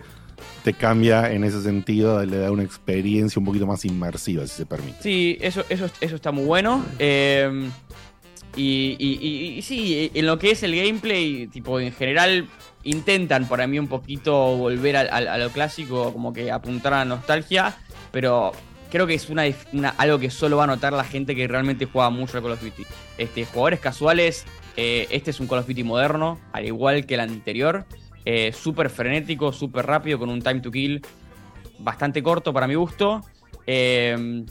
te 0.63 0.73
cambia 0.73 1.31
en 1.31 1.43
ese 1.43 1.61
sentido, 1.61 2.23
le 2.25 2.37
da 2.37 2.51
una 2.51 2.63
experiencia 2.63 3.39
un 3.39 3.45
poquito 3.45 3.65
más 3.65 3.83
inmersiva, 3.85 4.45
si 4.47 4.55
se 4.57 4.65
permite. 4.65 5.01
Sí, 5.01 5.37
eso, 5.41 5.63
eso, 5.69 5.89
eso 5.99 6.15
está 6.15 6.31
muy 6.31 6.45
bueno. 6.45 6.85
Eh, 6.99 7.69
y, 8.55 8.95
y- 8.99 9.19
y- 9.21 9.57
y 9.57 9.61
sí, 9.61 10.11
en 10.13 10.25
lo 10.25 10.37
que 10.37 10.51
es 10.51 10.61
el 10.63 10.75
gameplay, 10.75 11.47
tipo, 11.47 11.79
en 11.79 11.93
general 11.93 12.47
intentan 12.83 13.47
para 13.47 13.65
mí 13.67 13.79
un 13.79 13.87
poquito 13.87 14.57
volver 14.57 14.97
al- 14.97 15.27
a, 15.27 15.37
lo 15.37 15.49
clásico, 15.51 16.11
como 16.11 16.33
que 16.33 16.51
apuntar 16.51 16.93
a 16.93 16.97
la 16.99 17.05
nostalgia, 17.05 17.75
pero 18.11 18.51
creo 18.91 19.07
que 19.07 19.13
es 19.15 19.29
una, 19.29 19.45
algo 19.97 20.19
que 20.19 20.29
solo 20.29 20.57
va 20.57 20.65
a 20.65 20.67
notar 20.67 20.93
la 20.93 21.03
gente 21.03 21.35
que 21.35 21.47
realmente 21.47 21.85
juega 21.85 22.09
mucho 22.09 22.37
al 22.37 22.43
Call 22.43 22.51
of 22.53 22.61
Duty. 22.61 22.83
Este, 23.17 23.45
jugadores 23.45 23.79
casuales, 23.79 24.45
eh, 24.77 25.07
este 25.09 25.31
es 25.31 25.39
un 25.39 25.47
Call 25.47 25.59
of 25.59 25.67
Duty 25.67 25.83
moderno, 25.83 26.39
al 26.51 26.65
igual 26.65 27.05
que 27.05 27.15
el 27.15 27.21
anterior, 27.21 27.85
eh, 28.25 28.51
súper 28.53 28.89
frenético, 28.89 29.51
súper 29.51 29.85
rápido, 29.87 30.19
con 30.19 30.29
un 30.29 30.41
time 30.41 30.59
to 30.61 30.69
kill 30.71 31.01
bastante 31.79 32.21
corto 32.21 32.53
para 32.53 32.67
mi 32.67 32.75
gusto. 32.75 33.21
Eh, 33.65 34.43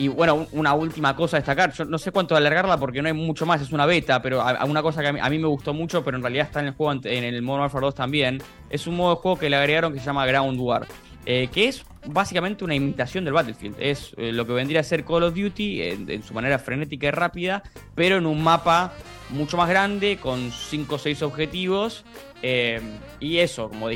y 0.00 0.06
bueno, 0.08 0.34
un- 0.34 0.48
una 0.52 0.74
última 0.74 1.16
cosa 1.16 1.38
a 1.38 1.40
destacar. 1.40 1.72
Yo 1.72 1.84
no 1.84 1.98
sé 1.98 2.12
cuánto 2.12 2.36
alargarla 2.36 2.76
porque 2.78 3.02
no 3.02 3.08
hay 3.08 3.14
mucho 3.14 3.46
más, 3.46 3.60
es 3.60 3.72
una 3.72 3.84
beta, 3.84 4.22
pero 4.22 4.44
una 4.66 4.80
cosa 4.82 5.00
que 5.02 5.08
a 5.08 5.12
mí, 5.12 5.18
a 5.20 5.28
mí 5.28 5.38
me 5.38 5.48
gustó 5.48 5.74
mucho, 5.74 6.04
pero 6.04 6.16
en 6.16 6.22
realidad 6.22 6.46
está 6.46 6.60
en 6.60 6.66
el 6.66 6.74
juego, 6.74 7.00
en 7.04 7.24
el 7.24 7.42
Modern 7.42 7.62
Warfare 7.62 7.86
2 7.86 7.94
también. 7.96 8.40
Es 8.70 8.86
un 8.86 8.94
modo 8.96 9.16
de 9.16 9.20
juego 9.22 9.38
que 9.38 9.50
le 9.50 9.56
agregaron 9.56 9.92
que 9.92 9.98
se 9.98 10.06
llama 10.06 10.24
Ground 10.26 10.60
War. 10.60 10.86
Eh, 11.30 11.48
que 11.52 11.68
es 11.68 11.84
básicamente 12.06 12.64
una 12.64 12.74
imitación 12.74 13.22
del 13.22 13.34
Battlefield. 13.34 13.76
Es 13.78 14.14
eh, 14.16 14.32
lo 14.32 14.46
que 14.46 14.54
vendría 14.54 14.80
a 14.80 14.82
ser 14.82 15.04
Call 15.04 15.24
of 15.24 15.34
Duty 15.34 15.82
en, 15.82 16.10
en 16.10 16.22
su 16.22 16.32
manera 16.32 16.58
frenética 16.58 17.08
y 17.08 17.10
rápida, 17.10 17.62
pero 17.94 18.16
en 18.16 18.24
un 18.24 18.42
mapa 18.42 18.94
mucho 19.28 19.58
más 19.58 19.68
grande, 19.68 20.16
con 20.16 20.50
5 20.50 20.94
o 20.94 20.98
6 20.98 21.20
objetivos. 21.22 22.02
eh, 22.42 22.80
y 23.20 23.36
eso, 23.38 23.68
como 23.68 23.88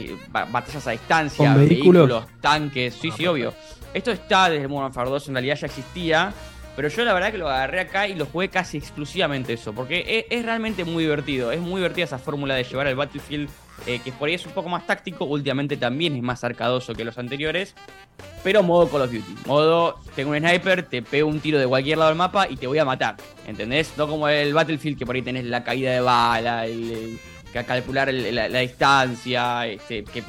batallas 0.50 0.86
a 0.86 0.90
distancia, 0.90 1.52
¿Con 1.54 1.66
vehículos? 1.66 2.08
vehículos, 2.08 2.40
tanques, 2.42 2.94
sí, 3.00 3.10
sí, 3.10 3.26
obvio. 3.26 3.54
Esto 3.94 4.10
está 4.10 4.50
desde 4.50 4.68
Modern 4.68 4.86
Warfare 4.88 5.08
2, 5.08 5.28
en 5.28 5.34
realidad 5.34 5.56
ya 5.56 5.66
existía. 5.68 6.34
Pero 6.76 6.88
yo 6.88 7.04
la 7.04 7.14
verdad 7.14 7.30
que 7.32 7.38
lo 7.38 7.48
agarré 7.48 7.80
acá 7.80 8.08
y 8.08 8.14
lo 8.14 8.26
jugué 8.26 8.48
casi 8.48 8.78
exclusivamente 8.78 9.54
eso. 9.54 9.72
Porque 9.74 10.26
es, 10.30 10.38
es 10.38 10.44
realmente 10.44 10.84
muy 10.84 11.04
divertido. 11.04 11.52
Es 11.52 11.60
muy 11.60 11.76
divertida 11.80 12.04
esa 12.04 12.18
fórmula 12.18 12.54
de 12.54 12.64
llevar 12.64 12.86
al 12.86 12.94
Battlefield. 12.96 13.48
Eh, 13.86 14.00
que 14.04 14.12
por 14.12 14.28
ahí 14.28 14.34
es 14.34 14.46
un 14.46 14.52
poco 14.52 14.68
más 14.68 14.86
táctico. 14.86 15.24
Últimamente 15.24 15.76
también 15.76 16.14
es 16.16 16.22
más 16.22 16.42
arcadoso 16.44 16.94
que 16.94 17.04
los 17.04 17.18
anteriores. 17.18 17.74
Pero 18.44 18.62
modo 18.62 18.88
Call 18.88 19.02
of 19.02 19.12
Duty. 19.12 19.34
Modo, 19.46 20.00
tengo 20.16 20.30
un 20.32 20.38
sniper, 20.38 20.82
te 20.84 21.02
pego 21.02 21.28
un 21.28 21.40
tiro 21.40 21.58
de 21.58 21.66
cualquier 21.66 21.98
lado 21.98 22.10
del 22.10 22.18
mapa 22.18 22.48
y 22.48 22.56
te 22.56 22.66
voy 22.66 22.78
a 22.78 22.84
matar. 22.84 23.16
¿Entendés? 23.46 23.92
No 23.96 24.08
como 24.08 24.28
el 24.28 24.52
Battlefield 24.54 24.98
que 24.98 25.06
por 25.06 25.14
ahí 25.16 25.22
tenés 25.22 25.44
la 25.44 25.62
caída 25.64 25.92
de 25.92 26.00
bala, 26.00 26.66
el, 26.66 26.90
el- 26.90 27.18
que 27.52 27.62
calcular 27.64 28.08
el- 28.08 28.34
la, 28.34 28.48
la 28.48 28.60
distancia, 28.60 29.66
este, 29.66 30.04
que 30.04 30.22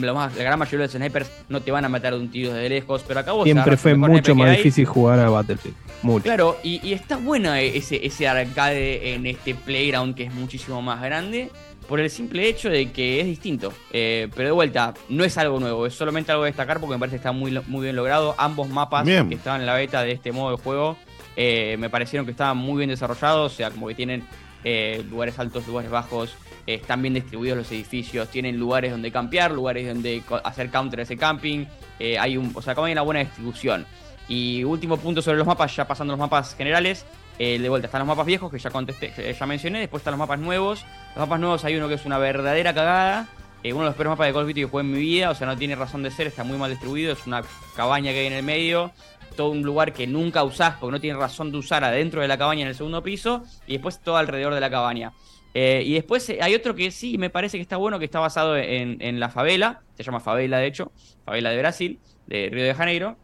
la, 0.00 0.12
más- 0.14 0.36
la 0.36 0.44
gran 0.44 0.58
mayoría 0.58 0.78
de 0.78 0.84
los 0.84 0.92
snipers 0.92 1.28
no 1.48 1.60
te 1.60 1.72
van 1.72 1.84
a 1.84 1.88
matar 1.88 2.12
de 2.14 2.20
un 2.20 2.30
tiro 2.30 2.52
desde 2.52 2.68
lejos. 2.68 3.04
Pero 3.06 3.20
acá 3.20 3.32
vos 3.32 3.44
Siempre 3.44 3.76
fue 3.76 3.94
mucho 3.96 4.34
más 4.34 4.56
difícil 4.56 4.84
jugar 4.86 5.18
a 5.18 5.28
Battlefield. 5.28 5.74
Mucho. 6.02 6.22
Claro, 6.22 6.56
y, 6.62 6.80
y 6.86 6.92
está 6.92 7.16
bueno 7.16 7.52
ese, 7.54 8.06
ese 8.06 8.28
arcade 8.28 9.12
en 9.14 9.26
este 9.26 9.56
playground 9.56 10.14
que 10.14 10.24
es 10.24 10.32
muchísimo 10.34 10.80
más 10.80 11.02
grande 11.02 11.50
por 11.88 12.00
el 12.00 12.10
simple 12.10 12.48
hecho 12.48 12.68
de 12.70 12.92
que 12.92 13.20
es 13.20 13.26
distinto. 13.26 13.72
Eh, 13.92 14.28
pero 14.36 14.48
de 14.48 14.52
vuelta, 14.52 14.94
no 15.08 15.24
es 15.24 15.36
algo 15.38 15.58
nuevo, 15.58 15.86
es 15.86 15.94
solamente 15.94 16.30
algo 16.30 16.44
de 16.44 16.50
destacar 16.50 16.78
porque 16.78 16.94
me 16.94 16.98
parece 17.00 17.16
que 17.16 17.20
está 17.20 17.32
muy, 17.32 17.58
muy 17.66 17.82
bien 17.82 17.96
logrado. 17.96 18.34
Ambos 18.38 18.68
mapas 18.68 19.04
Bien. 19.04 19.28
que 19.28 19.34
estaban 19.34 19.60
en 19.60 19.66
la 19.66 19.74
beta 19.74 20.02
de 20.02 20.12
este 20.12 20.30
modo 20.30 20.56
de 20.56 20.62
juego 20.62 20.96
eh, 21.40 21.76
me 21.78 21.88
parecieron 21.88 22.26
que 22.26 22.32
estaban 22.32 22.56
muy 22.56 22.78
bien 22.78 22.90
desarrollados, 22.90 23.52
o 23.52 23.56
sea, 23.56 23.70
como 23.70 23.86
que 23.86 23.94
tienen 23.94 24.24
eh, 24.64 25.04
lugares 25.08 25.38
altos, 25.38 25.68
lugares 25.68 25.88
bajos, 25.88 26.34
eh, 26.66 26.74
están 26.74 27.00
bien 27.00 27.14
distribuidos 27.14 27.58
los 27.58 27.70
edificios, 27.70 28.28
tienen 28.28 28.58
lugares 28.58 28.90
donde 28.90 29.12
campear, 29.12 29.52
lugares 29.52 29.86
donde 29.86 30.20
hacer 30.42 30.68
counter 30.70 30.98
a 30.98 31.02
ese 31.04 31.16
camping, 31.16 31.64
eh, 32.00 32.18
hay 32.18 32.36
un, 32.36 32.50
o 32.52 32.60
sea, 32.60 32.74
como 32.74 32.86
hay 32.86 32.92
una 32.92 33.02
buena 33.02 33.20
distribución. 33.20 33.86
Y 34.26 34.64
último 34.64 34.96
punto 34.96 35.22
sobre 35.22 35.38
los 35.38 35.46
mapas, 35.46 35.76
ya 35.76 35.86
pasando 35.86 36.12
a 36.12 36.16
los 36.16 36.20
mapas 36.20 36.56
generales. 36.56 37.06
Eh, 37.38 37.58
de 37.58 37.68
vuelta 37.68 37.86
están 37.86 38.00
los 38.00 38.08
mapas 38.08 38.26
viejos 38.26 38.50
que 38.50 38.58
ya 38.58 38.70
contesté, 38.70 39.12
ya 39.32 39.46
mencioné. 39.46 39.80
Después 39.80 40.00
están 40.00 40.12
los 40.12 40.18
mapas 40.18 40.38
nuevos. 40.40 40.84
Los 41.14 41.18
mapas 41.18 41.40
nuevos 41.40 41.64
hay 41.64 41.76
uno 41.76 41.88
que 41.88 41.94
es 41.94 42.04
una 42.04 42.18
verdadera 42.18 42.74
cagada. 42.74 43.28
eh, 43.62 43.72
uno 43.72 43.82
de 43.82 43.88
los 43.88 43.94
peores 43.96 44.10
mapas 44.10 44.26
de 44.26 44.32
Call 44.32 44.42
of 44.42 44.48
Duty 44.48 44.60
que 44.62 44.66
jugué 44.66 44.82
en 44.82 44.92
mi 44.92 44.98
vida. 44.98 45.30
O 45.30 45.34
sea, 45.34 45.46
no 45.46 45.56
tiene 45.56 45.74
razón 45.76 46.02
de 46.02 46.10
ser, 46.10 46.26
está 46.26 46.44
muy 46.44 46.58
mal 46.58 46.70
distribuido. 46.70 47.12
Es 47.12 47.26
una 47.26 47.42
cabaña 47.76 48.12
que 48.12 48.20
hay 48.20 48.26
en 48.26 48.32
el 48.32 48.42
medio. 48.42 48.92
Todo 49.36 49.50
un 49.50 49.62
lugar 49.62 49.92
que 49.92 50.06
nunca 50.06 50.42
usás 50.42 50.74
porque 50.80 50.92
no 50.92 51.00
tiene 51.00 51.18
razón 51.18 51.52
de 51.52 51.58
usar 51.58 51.84
adentro 51.84 52.20
de 52.20 52.28
la 52.28 52.36
cabaña 52.38 52.62
en 52.62 52.68
el 52.68 52.74
segundo 52.74 53.02
piso. 53.02 53.44
Y 53.66 53.74
después 53.74 54.00
todo 54.00 54.16
alrededor 54.16 54.54
de 54.54 54.60
la 54.60 54.70
cabaña. 54.70 55.12
Eh, 55.54 55.82
y 55.84 55.94
después 55.94 56.28
hay 56.40 56.54
otro 56.54 56.74
que 56.74 56.90
sí 56.90 57.18
me 57.18 57.30
parece 57.30 57.56
que 57.56 57.62
está 57.62 57.76
bueno, 57.76 57.98
que 57.98 58.04
está 58.04 58.20
basado 58.20 58.56
en, 58.56 59.00
en 59.00 59.20
la 59.20 59.28
favela. 59.28 59.82
Se 59.96 60.02
llama 60.02 60.20
Favela, 60.20 60.58
de 60.58 60.66
hecho. 60.66 60.92
Favela 61.24 61.50
de 61.50 61.58
Brasil, 61.58 62.00
de 62.26 62.48
Río 62.50 62.64
de 62.64 62.74
Janeiro. 62.74 63.16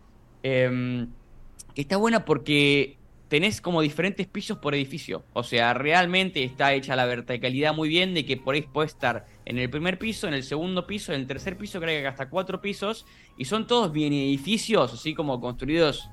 Em, 0.42 1.08
que 1.74 1.82
está 1.82 1.96
buena 1.96 2.24
porque 2.24 2.96
tenés 3.28 3.60
como 3.60 3.80
diferentes 3.80 4.26
pisos 4.26 4.58
por 4.58 4.74
edificio. 4.74 5.24
O 5.32 5.42
sea, 5.42 5.74
realmente 5.74 6.44
está 6.44 6.72
hecha 6.74 6.94
la 6.96 7.06
verticalidad 7.06 7.74
muy 7.74 7.88
bien 7.88 8.14
de 8.14 8.24
que 8.24 8.36
por 8.36 8.54
ahí 8.54 8.66
estar 8.84 9.26
en 9.44 9.58
el 9.58 9.68
primer 9.70 9.98
piso, 9.98 10.28
en 10.28 10.34
el 10.34 10.42
segundo 10.42 10.86
piso, 10.86 11.12
en 11.12 11.20
el 11.20 11.26
tercer 11.26 11.56
piso, 11.56 11.80
creo 11.80 12.00
que 12.02 12.06
hasta 12.06 12.28
cuatro 12.28 12.60
pisos. 12.60 13.06
Y 13.36 13.44
son 13.46 13.66
todos 13.66 13.92
bien 13.92 14.12
edificios, 14.12 14.92
así 14.92 15.14
como 15.14 15.40
construidos 15.40 16.08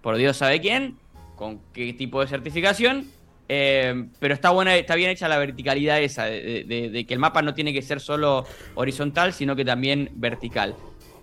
por 0.00 0.16
Dios 0.16 0.36
sabe 0.36 0.60
quién, 0.60 0.96
con 1.36 1.60
qué 1.72 1.92
tipo 1.92 2.20
de 2.20 2.28
certificación. 2.28 3.06
Eh, 3.50 4.08
pero 4.18 4.34
está 4.34 4.50
buena, 4.50 4.76
está 4.76 4.94
bien 4.94 5.10
hecha 5.10 5.26
la 5.26 5.38
verticalidad 5.38 6.00
esa, 6.02 6.24
de, 6.26 6.64
de- 6.64 6.90
de 6.90 7.06
que 7.06 7.14
el 7.14 7.20
mapa 7.20 7.40
no 7.42 7.54
tiene 7.54 7.72
que 7.72 7.80
ser 7.82 7.98
solo 8.00 8.44
horizontal, 8.74 9.32
sino 9.32 9.56
que 9.56 9.64
también 9.64 10.10
vertical. 10.14 10.74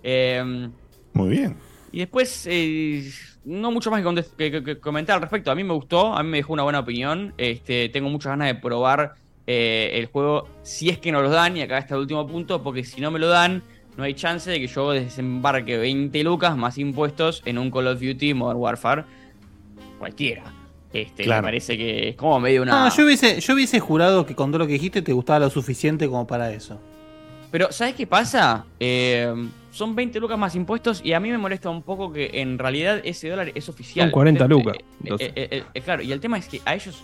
Eh, 0.02 0.68
Muy 1.12 1.28
bien. 1.30 1.56
Y 1.96 2.00
después, 2.00 2.46
eh, 2.50 3.10
no 3.46 3.70
mucho 3.70 3.90
más 3.90 4.02
que, 4.36 4.50
que- 4.50 4.62
que 4.62 4.78
comentar 4.78 5.14
al 5.16 5.22
respecto. 5.22 5.50
A 5.50 5.54
mí 5.54 5.64
me 5.64 5.72
gustó, 5.72 6.14
a 6.14 6.22
mí 6.22 6.28
me 6.28 6.36
dejó 6.36 6.52
una 6.52 6.62
buena 6.62 6.80
opinión. 6.80 7.32
Este, 7.38 7.88
tengo 7.88 8.10
muchas 8.10 8.32
ganas 8.32 8.48
de 8.48 8.54
probar 8.56 9.14
eh, 9.46 9.92
el 9.94 10.04
juego 10.04 10.46
si 10.62 10.90
es 10.90 10.98
que 10.98 11.10
no 11.10 11.22
lo 11.22 11.30
dan. 11.30 11.56
Y 11.56 11.62
acá 11.62 11.78
está 11.78 11.94
el 11.94 12.02
último 12.02 12.26
punto, 12.26 12.62
porque 12.62 12.84
si 12.84 13.00
no 13.00 13.10
me 13.10 13.18
lo 13.18 13.28
dan, 13.28 13.62
no 13.96 14.04
hay 14.04 14.12
chance 14.12 14.50
de 14.50 14.60
que 14.60 14.66
yo 14.66 14.90
desembarque 14.90 15.78
20 15.78 16.22
lucas 16.22 16.54
más 16.54 16.76
impuestos 16.76 17.40
en 17.46 17.56
un 17.56 17.70
Call 17.70 17.86
of 17.86 17.98
Duty 17.98 18.34
Modern 18.34 18.58
Warfare. 18.60 19.04
Cualquiera. 19.98 20.52
Este, 20.92 21.24
Claro. 21.24 21.40
Me 21.40 21.46
parece 21.46 21.78
que 21.78 22.10
es 22.10 22.16
como 22.16 22.38
medio 22.40 22.60
una. 22.60 22.88
No, 22.90 22.94
yo 22.94 23.04
hubiese, 23.06 23.40
yo 23.40 23.54
hubiese 23.54 23.80
jurado 23.80 24.26
que 24.26 24.34
con 24.34 24.50
todo 24.50 24.58
lo 24.58 24.66
que 24.66 24.74
dijiste 24.74 25.00
te 25.00 25.14
gustaba 25.14 25.38
lo 25.38 25.48
suficiente 25.50 26.06
como 26.08 26.26
para 26.26 26.52
eso. 26.52 26.78
Pero, 27.50 27.72
¿sabes 27.72 27.94
qué 27.94 28.06
pasa? 28.06 28.66
Eh, 28.78 29.32
son 29.76 29.94
20 29.94 30.18
lucas 30.20 30.38
más 30.38 30.54
impuestos 30.54 31.00
y 31.04 31.12
a 31.12 31.20
mí 31.20 31.30
me 31.30 31.38
molesta 31.38 31.68
un 31.70 31.82
poco 31.82 32.12
que 32.12 32.30
en 32.34 32.58
realidad 32.58 33.00
ese 33.04 33.28
dólar 33.28 33.52
es 33.54 33.68
oficial. 33.68 34.06
Son 34.06 34.12
40 34.12 34.44
Eh, 34.44 34.48
lucas, 34.48 34.76
eh, 34.76 35.16
eh, 35.18 35.32
eh, 35.36 35.64
eh, 35.74 35.80
claro, 35.82 36.02
y 36.02 36.12
el 36.12 36.20
tema 36.20 36.38
es 36.38 36.48
que 36.48 36.60
a 36.64 36.74
ellos, 36.74 37.02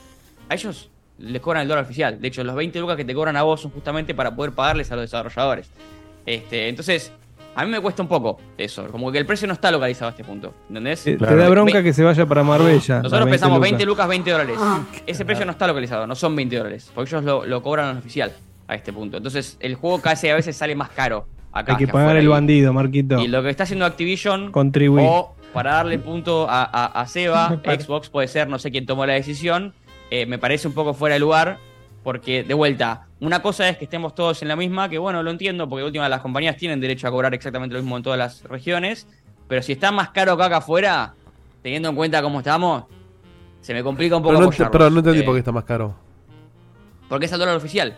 a 0.48 0.54
ellos 0.54 0.88
les 1.18 1.40
cobran 1.40 1.62
el 1.62 1.68
dólar 1.68 1.84
oficial. 1.84 2.20
De 2.20 2.28
hecho, 2.28 2.42
los 2.42 2.54
20 2.56 2.80
lucas 2.80 2.96
que 2.96 3.04
te 3.04 3.14
cobran 3.14 3.36
a 3.36 3.42
vos 3.42 3.60
son 3.60 3.70
justamente 3.70 4.14
para 4.14 4.34
poder 4.34 4.52
pagarles 4.52 4.90
a 4.90 4.96
los 4.96 5.02
desarrolladores. 5.04 5.68
Este, 6.24 6.68
entonces, 6.68 7.12
a 7.54 7.64
mí 7.64 7.70
me 7.70 7.80
cuesta 7.80 8.02
un 8.02 8.08
poco 8.08 8.40
eso. 8.56 8.86
Como 8.88 9.12
que 9.12 9.18
el 9.18 9.26
precio 9.26 9.46
no 9.46 9.52
está 9.52 9.70
localizado 9.70 10.06
a 10.08 10.10
este 10.12 10.24
punto. 10.24 10.54
¿Entendés? 10.68 11.06
Eh, 11.06 11.16
Te 11.18 11.36
da 11.36 11.48
bronca 11.50 11.82
que 11.82 11.92
se 11.92 12.02
vaya 12.02 12.24
para 12.26 12.42
Marbella. 12.42 13.02
Nosotros 13.02 13.12
las 13.12 13.24
20 13.26 13.30
pensamos 13.30 13.56
lucas. 13.58 13.70
20 13.70 13.84
lucas, 13.86 14.08
20 14.08 14.30
dólares. 14.30 14.58
Ese 15.06 15.24
precio 15.26 15.44
no 15.44 15.52
está 15.52 15.66
localizado, 15.66 16.06
no 16.06 16.14
son 16.14 16.34
20 16.34 16.56
dólares. 16.56 16.90
Porque 16.94 17.10
ellos 17.10 17.24
lo, 17.24 17.44
lo 17.44 17.62
cobran 17.62 17.90
al 17.90 17.98
oficial 17.98 18.32
a 18.66 18.74
este 18.74 18.92
punto. 18.92 19.18
Entonces, 19.18 19.58
el 19.60 19.74
juego 19.74 20.00
casi 20.00 20.28
a 20.30 20.34
veces 20.34 20.56
sale 20.56 20.74
más 20.74 20.88
caro 20.90 21.26
acá. 21.52 21.72
Hay 21.72 21.78
que 21.78 21.88
pagar 21.88 22.16
el 22.16 22.28
bandido, 22.28 22.72
Marquito. 22.72 23.20
Y 23.20 23.28
lo 23.28 23.42
que 23.42 23.50
está 23.50 23.62
haciendo 23.64 23.84
Activision, 23.84 24.50
Contribuir. 24.52 25.06
o 25.08 25.34
para 25.52 25.74
darle 25.74 25.98
punto 25.98 26.48
a, 26.48 26.62
a- 26.64 26.86
a 27.00 27.06
Seba, 27.06 27.60
Xbox 27.64 28.08
puede 28.08 28.28
ser, 28.28 28.48
no 28.48 28.58
sé 28.58 28.70
quién 28.70 28.86
tomó 28.86 29.04
la 29.06 29.12
decisión, 29.14 29.74
eh, 30.10 30.26
me 30.26 30.38
parece 30.38 30.66
un 30.68 30.74
poco 30.74 30.94
fuera 30.94 31.14
de 31.14 31.20
lugar, 31.20 31.58
porque 32.02 32.42
de 32.42 32.54
vuelta, 32.54 33.06
una 33.20 33.42
cosa 33.42 33.68
es 33.68 33.76
que 33.76 33.84
estemos 33.84 34.14
todos 34.14 34.42
en 34.42 34.48
la 34.48 34.56
misma, 34.56 34.88
que 34.88 34.98
bueno, 34.98 35.22
lo 35.22 35.30
entiendo, 35.30 35.68
porque 35.68 35.82
de 35.82 35.86
última 35.86 36.08
las 36.08 36.20
compañías 36.20 36.56
tienen 36.56 36.80
derecho 36.80 37.06
a 37.06 37.10
cobrar 37.10 37.32
exactamente 37.34 37.74
lo 37.76 37.82
mismo 37.82 37.96
en 37.96 38.02
todas 38.02 38.18
las 38.18 38.42
regiones, 38.44 39.06
pero 39.46 39.62
si 39.62 39.72
está 39.72 39.92
más 39.92 40.08
caro 40.10 40.36
que 40.36 40.42
acá 40.42 40.56
afuera, 40.58 41.14
teniendo 41.62 41.90
en 41.90 41.94
cuenta 41.96 42.20
cómo 42.22 42.38
estamos, 42.40 42.84
se 43.60 43.72
me 43.74 43.82
complica 43.84 44.16
un 44.16 44.22
poco 44.22 44.34
Pero 44.38 44.50
no, 44.50 44.70
pero 44.70 44.90
no 44.90 44.98
entendí 44.98 45.20
Eh, 45.20 45.22
por 45.22 45.34
qué 45.34 45.38
está 45.38 45.52
más 45.52 45.64
caro. 45.64 45.94
porque 47.08 47.26
es 47.26 47.32
el 47.32 47.38
dólar 47.38 47.56
oficial. 47.56 47.94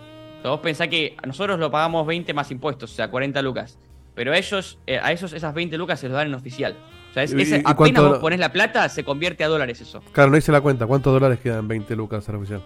Vos 0.50 0.60
pensás 0.60 0.88
que 0.88 1.16
nosotros 1.26 1.58
lo 1.58 1.70
pagamos 1.70 2.06
20 2.06 2.32
más 2.34 2.50
impuestos, 2.50 2.92
o 2.92 2.94
sea, 2.94 3.08
40 3.10 3.40
lucas. 3.42 3.78
Pero 4.14 4.32
a 4.32 4.36
ellos, 4.38 4.78
eh, 4.86 4.98
a 5.02 5.10
esos 5.10 5.32
esas 5.32 5.54
20 5.54 5.76
lucas 5.78 5.98
se 5.98 6.08
los 6.08 6.16
dan 6.16 6.28
en 6.28 6.34
oficial. 6.34 6.76
O 7.10 7.14
sea, 7.14 7.22
es, 7.22 7.32
¿Y- 7.32 7.40
ese- 7.42 7.56
y 7.56 7.60
apenas 7.60 7.74
cuánto- 7.76 8.08
vos 8.10 8.18
pones 8.18 8.38
la 8.38 8.52
plata, 8.52 8.88
se 8.88 9.04
convierte 9.04 9.42
a 9.44 9.48
dólares 9.48 9.80
eso. 9.80 10.02
Claro, 10.12 10.30
no 10.30 10.36
hice 10.36 10.52
la 10.52 10.60
cuenta. 10.60 10.86
¿Cuántos 10.86 11.12
dólares 11.12 11.40
quedan 11.40 11.66
20 11.66 11.96
lucas 11.96 12.28
al 12.28 12.36
oficial? 12.36 12.62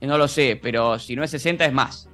Eh, 0.00 0.06
No 0.06 0.18
lo 0.18 0.26
sé, 0.28 0.58
pero 0.60 0.98
si 0.98 1.14
no 1.14 1.22
es 1.22 1.30
60 1.30 1.64
es 1.64 1.72
más. 1.72 2.08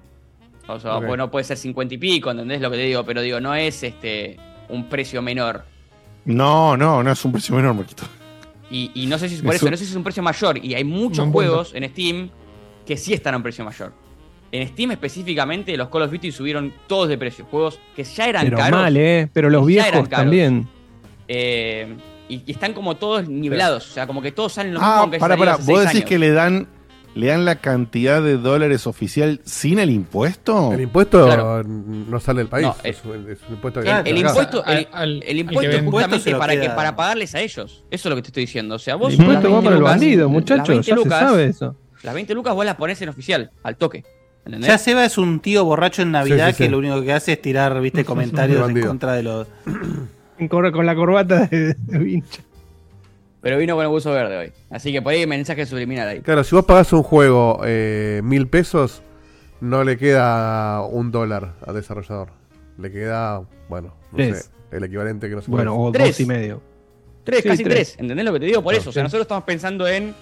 O 0.66 0.78
sea, 0.78 0.96
Ok. 0.96 1.06
bueno, 1.06 1.30
puede 1.30 1.44
ser 1.44 1.56
50 1.56 1.94
y 1.94 1.98
pico, 1.98 2.30
¿entendés 2.30 2.60
lo 2.60 2.70
que 2.70 2.76
te 2.76 2.82
digo? 2.82 3.02
Pero 3.04 3.22
digo, 3.22 3.40
no 3.40 3.54
es 3.54 3.82
este 3.82 4.36
un 4.68 4.88
precio 4.90 5.22
menor. 5.22 5.64
No, 6.26 6.76
no, 6.76 7.02
no 7.02 7.10
es 7.10 7.24
un 7.24 7.32
precio 7.32 7.54
menor, 7.54 7.74
Marquito. 7.74 8.02
Y, 8.70 8.90
y 8.94 9.06
no 9.06 9.16
sé 9.18 9.30
si 9.30 9.36
es 9.36 9.42
por 9.42 9.52
Es 9.54 9.56
eso, 9.56 9.66
un- 9.66 9.70
no 9.70 9.76
sé 9.78 9.84
si 9.86 9.90
es 9.92 9.96
un 9.96 10.04
precio 10.04 10.22
mayor. 10.22 10.62
Y 10.62 10.74
hay 10.74 10.84
muchos 10.84 11.26
juegos 11.30 11.72
en 11.74 11.88
Steam 11.88 12.28
que 12.84 12.98
sí 12.98 13.14
están 13.14 13.32
a 13.32 13.36
un 13.38 13.42
precio 13.42 13.64
mayor. 13.64 13.92
En 14.50 14.66
Steam 14.68 14.92
específicamente, 14.92 15.76
los 15.76 15.88
Call 15.88 16.02
of 16.02 16.10
Duty 16.10 16.32
subieron 16.32 16.72
todos 16.86 17.08
de 17.08 17.18
precio. 17.18 17.44
Juegos 17.50 17.78
que 17.94 18.02
ya 18.04 18.28
eran 18.28 18.44
Pero 18.44 18.56
caros. 18.56 18.80
mal, 18.80 18.96
¿eh? 18.96 19.28
Pero 19.32 19.50
los 19.50 19.62
que 19.62 19.66
viejos 19.66 19.90
caros. 19.90 20.08
también. 20.08 20.66
Eh, 21.28 21.94
y, 22.28 22.42
y 22.46 22.50
están 22.52 22.72
como 22.72 22.96
todos 22.96 23.28
nivelados. 23.28 23.90
O 23.90 23.92
sea, 23.92 24.06
como 24.06 24.22
que 24.22 24.32
todos 24.32 24.52
salen 24.52 24.74
lo 24.74 24.80
mismo 24.80 24.92
Ah, 24.94 24.98
aunque 25.00 25.18
para, 25.18 25.36
para. 25.36 25.54
hace 25.54 25.70
¿Vos 25.70 25.80
decís 25.80 25.96
años. 25.96 26.08
que 26.08 26.18
le 26.18 26.30
dan, 26.30 26.66
le 27.14 27.26
dan 27.26 27.44
la 27.44 27.56
cantidad 27.56 28.22
de 28.22 28.38
dólares 28.38 28.86
oficial 28.86 29.40
sin 29.44 29.78
el 29.78 29.90
impuesto? 29.90 30.72
El 30.72 30.80
impuesto 30.80 31.26
Claro. 31.26 31.62
no 31.64 32.20
sale 32.20 32.38
del 32.38 32.48
país. 32.48 32.66
No, 32.68 32.76
es, 32.82 33.02
un, 33.04 33.30
es 33.30 33.38
un 33.48 33.54
impuesto 33.54 33.80
que 33.82 33.90
El, 33.90 34.06
el 34.06 34.16
impuesto, 34.18 34.64
el, 34.64 34.72
Al- 34.78 34.88
al- 34.92 35.22
el 35.22 35.28
al 35.30 35.36
impuesto 35.36 35.70
que 35.70 35.76
es 35.76 35.82
justamente 35.84 36.34
para, 36.36 36.58
que, 36.58 36.70
para 36.70 36.96
pagarles 36.96 37.34
a 37.34 37.40
ellos. 37.42 37.84
Eso 37.90 38.08
es 38.08 38.10
lo 38.10 38.16
que 38.16 38.22
te 38.22 38.28
estoy 38.28 38.44
diciendo. 38.44 38.76
O 38.76 38.78
sea, 38.78 38.94
vos. 38.96 39.12
El 39.12 39.20
impuesto 39.20 39.48
va 39.50 39.60
20 39.60 39.64
para 39.64 39.76
el 39.76 39.82
bandido, 39.82 40.28
muchachos. 40.30 40.68
20 40.68 40.86
Ya 40.90 40.96
se 40.96 41.08
sabe 41.10 41.44
eso. 41.46 41.76
Las 42.02 42.14
20 42.14 42.32
lucas 42.32 42.54
vos 42.54 42.64
las 42.64 42.76
pones 42.76 43.02
en 43.02 43.08
oficial, 43.10 43.50
al 43.62 43.76
toque. 43.76 44.04
¿Entendés? 44.48 44.68
Ya 44.68 44.78
Seba 44.78 45.04
es 45.04 45.18
un 45.18 45.40
tío 45.40 45.64
borracho 45.64 46.02
en 46.02 46.10
Navidad 46.12 46.46
Sí, 46.48 46.52
sí, 46.52 46.56
sí. 46.58 46.64
que 46.64 46.70
lo 46.70 46.78
único 46.78 47.02
que 47.02 47.12
hace 47.12 47.32
es 47.32 47.42
tirar, 47.42 47.80
viste, 47.80 48.04
comentarios 48.04 48.68
en 48.68 48.80
contra 48.82 49.12
de 49.14 49.22
los. 49.22 49.46
Corre 50.48 50.72
con 50.72 50.86
la 50.86 50.94
corbata 50.94 51.46
de, 51.46 51.74
de 51.74 51.98
vincha. 51.98 52.42
Pero 53.40 53.58
vino 53.58 53.74
con 53.76 53.84
el 53.84 53.88
buzo 53.90 54.10
verde 54.10 54.36
hoy. 54.36 54.52
Así 54.70 54.92
que 54.92 55.00
por 55.00 55.12
ahí 55.12 55.26
mensaje 55.26 55.64
subliminal 55.66 56.08
ahí. 56.08 56.20
Claro, 56.20 56.42
si 56.44 56.54
vos 56.56 56.64
pagás 56.64 56.92
un 56.92 57.02
juego 57.04 57.60
eh, 57.64 58.20
mil 58.24 58.48
pesos, 58.48 59.00
no 59.60 59.84
le 59.84 59.96
queda 59.96 60.82
un 60.82 61.10
dólar 61.12 61.54
al 61.66 61.74
desarrollador. 61.74 62.30
Le 62.78 62.90
queda, 62.90 63.42
bueno, 63.68 63.94
no 64.12 64.16
Tres. 64.16 64.50
sé, 64.70 64.76
el 64.76 64.84
equivalente 64.84 65.28
que 65.28 65.34
no 65.36 65.42
se 65.42 65.50
Bueno, 65.50 65.76
o 65.78 65.92
Tres. 65.92 66.08
dos 66.08 66.20
y 66.20 66.26
medio. 66.26 66.60
Tres, 67.24 67.42
Sí, 67.42 67.48
casi 67.48 67.62
tres. 67.64 67.74
tres. 67.74 67.96
¿Entendés 67.98 68.24
lo 68.24 68.32
que 68.32 68.40
te 68.40 68.46
digo? 68.46 68.62
Por 68.62 68.74
eso. 68.74 68.90
O 68.90 68.92
sea, 68.92 69.02
nosotros 69.02 69.22
estamos 69.22 69.44
pensando 69.44 69.86
en. 69.86 70.14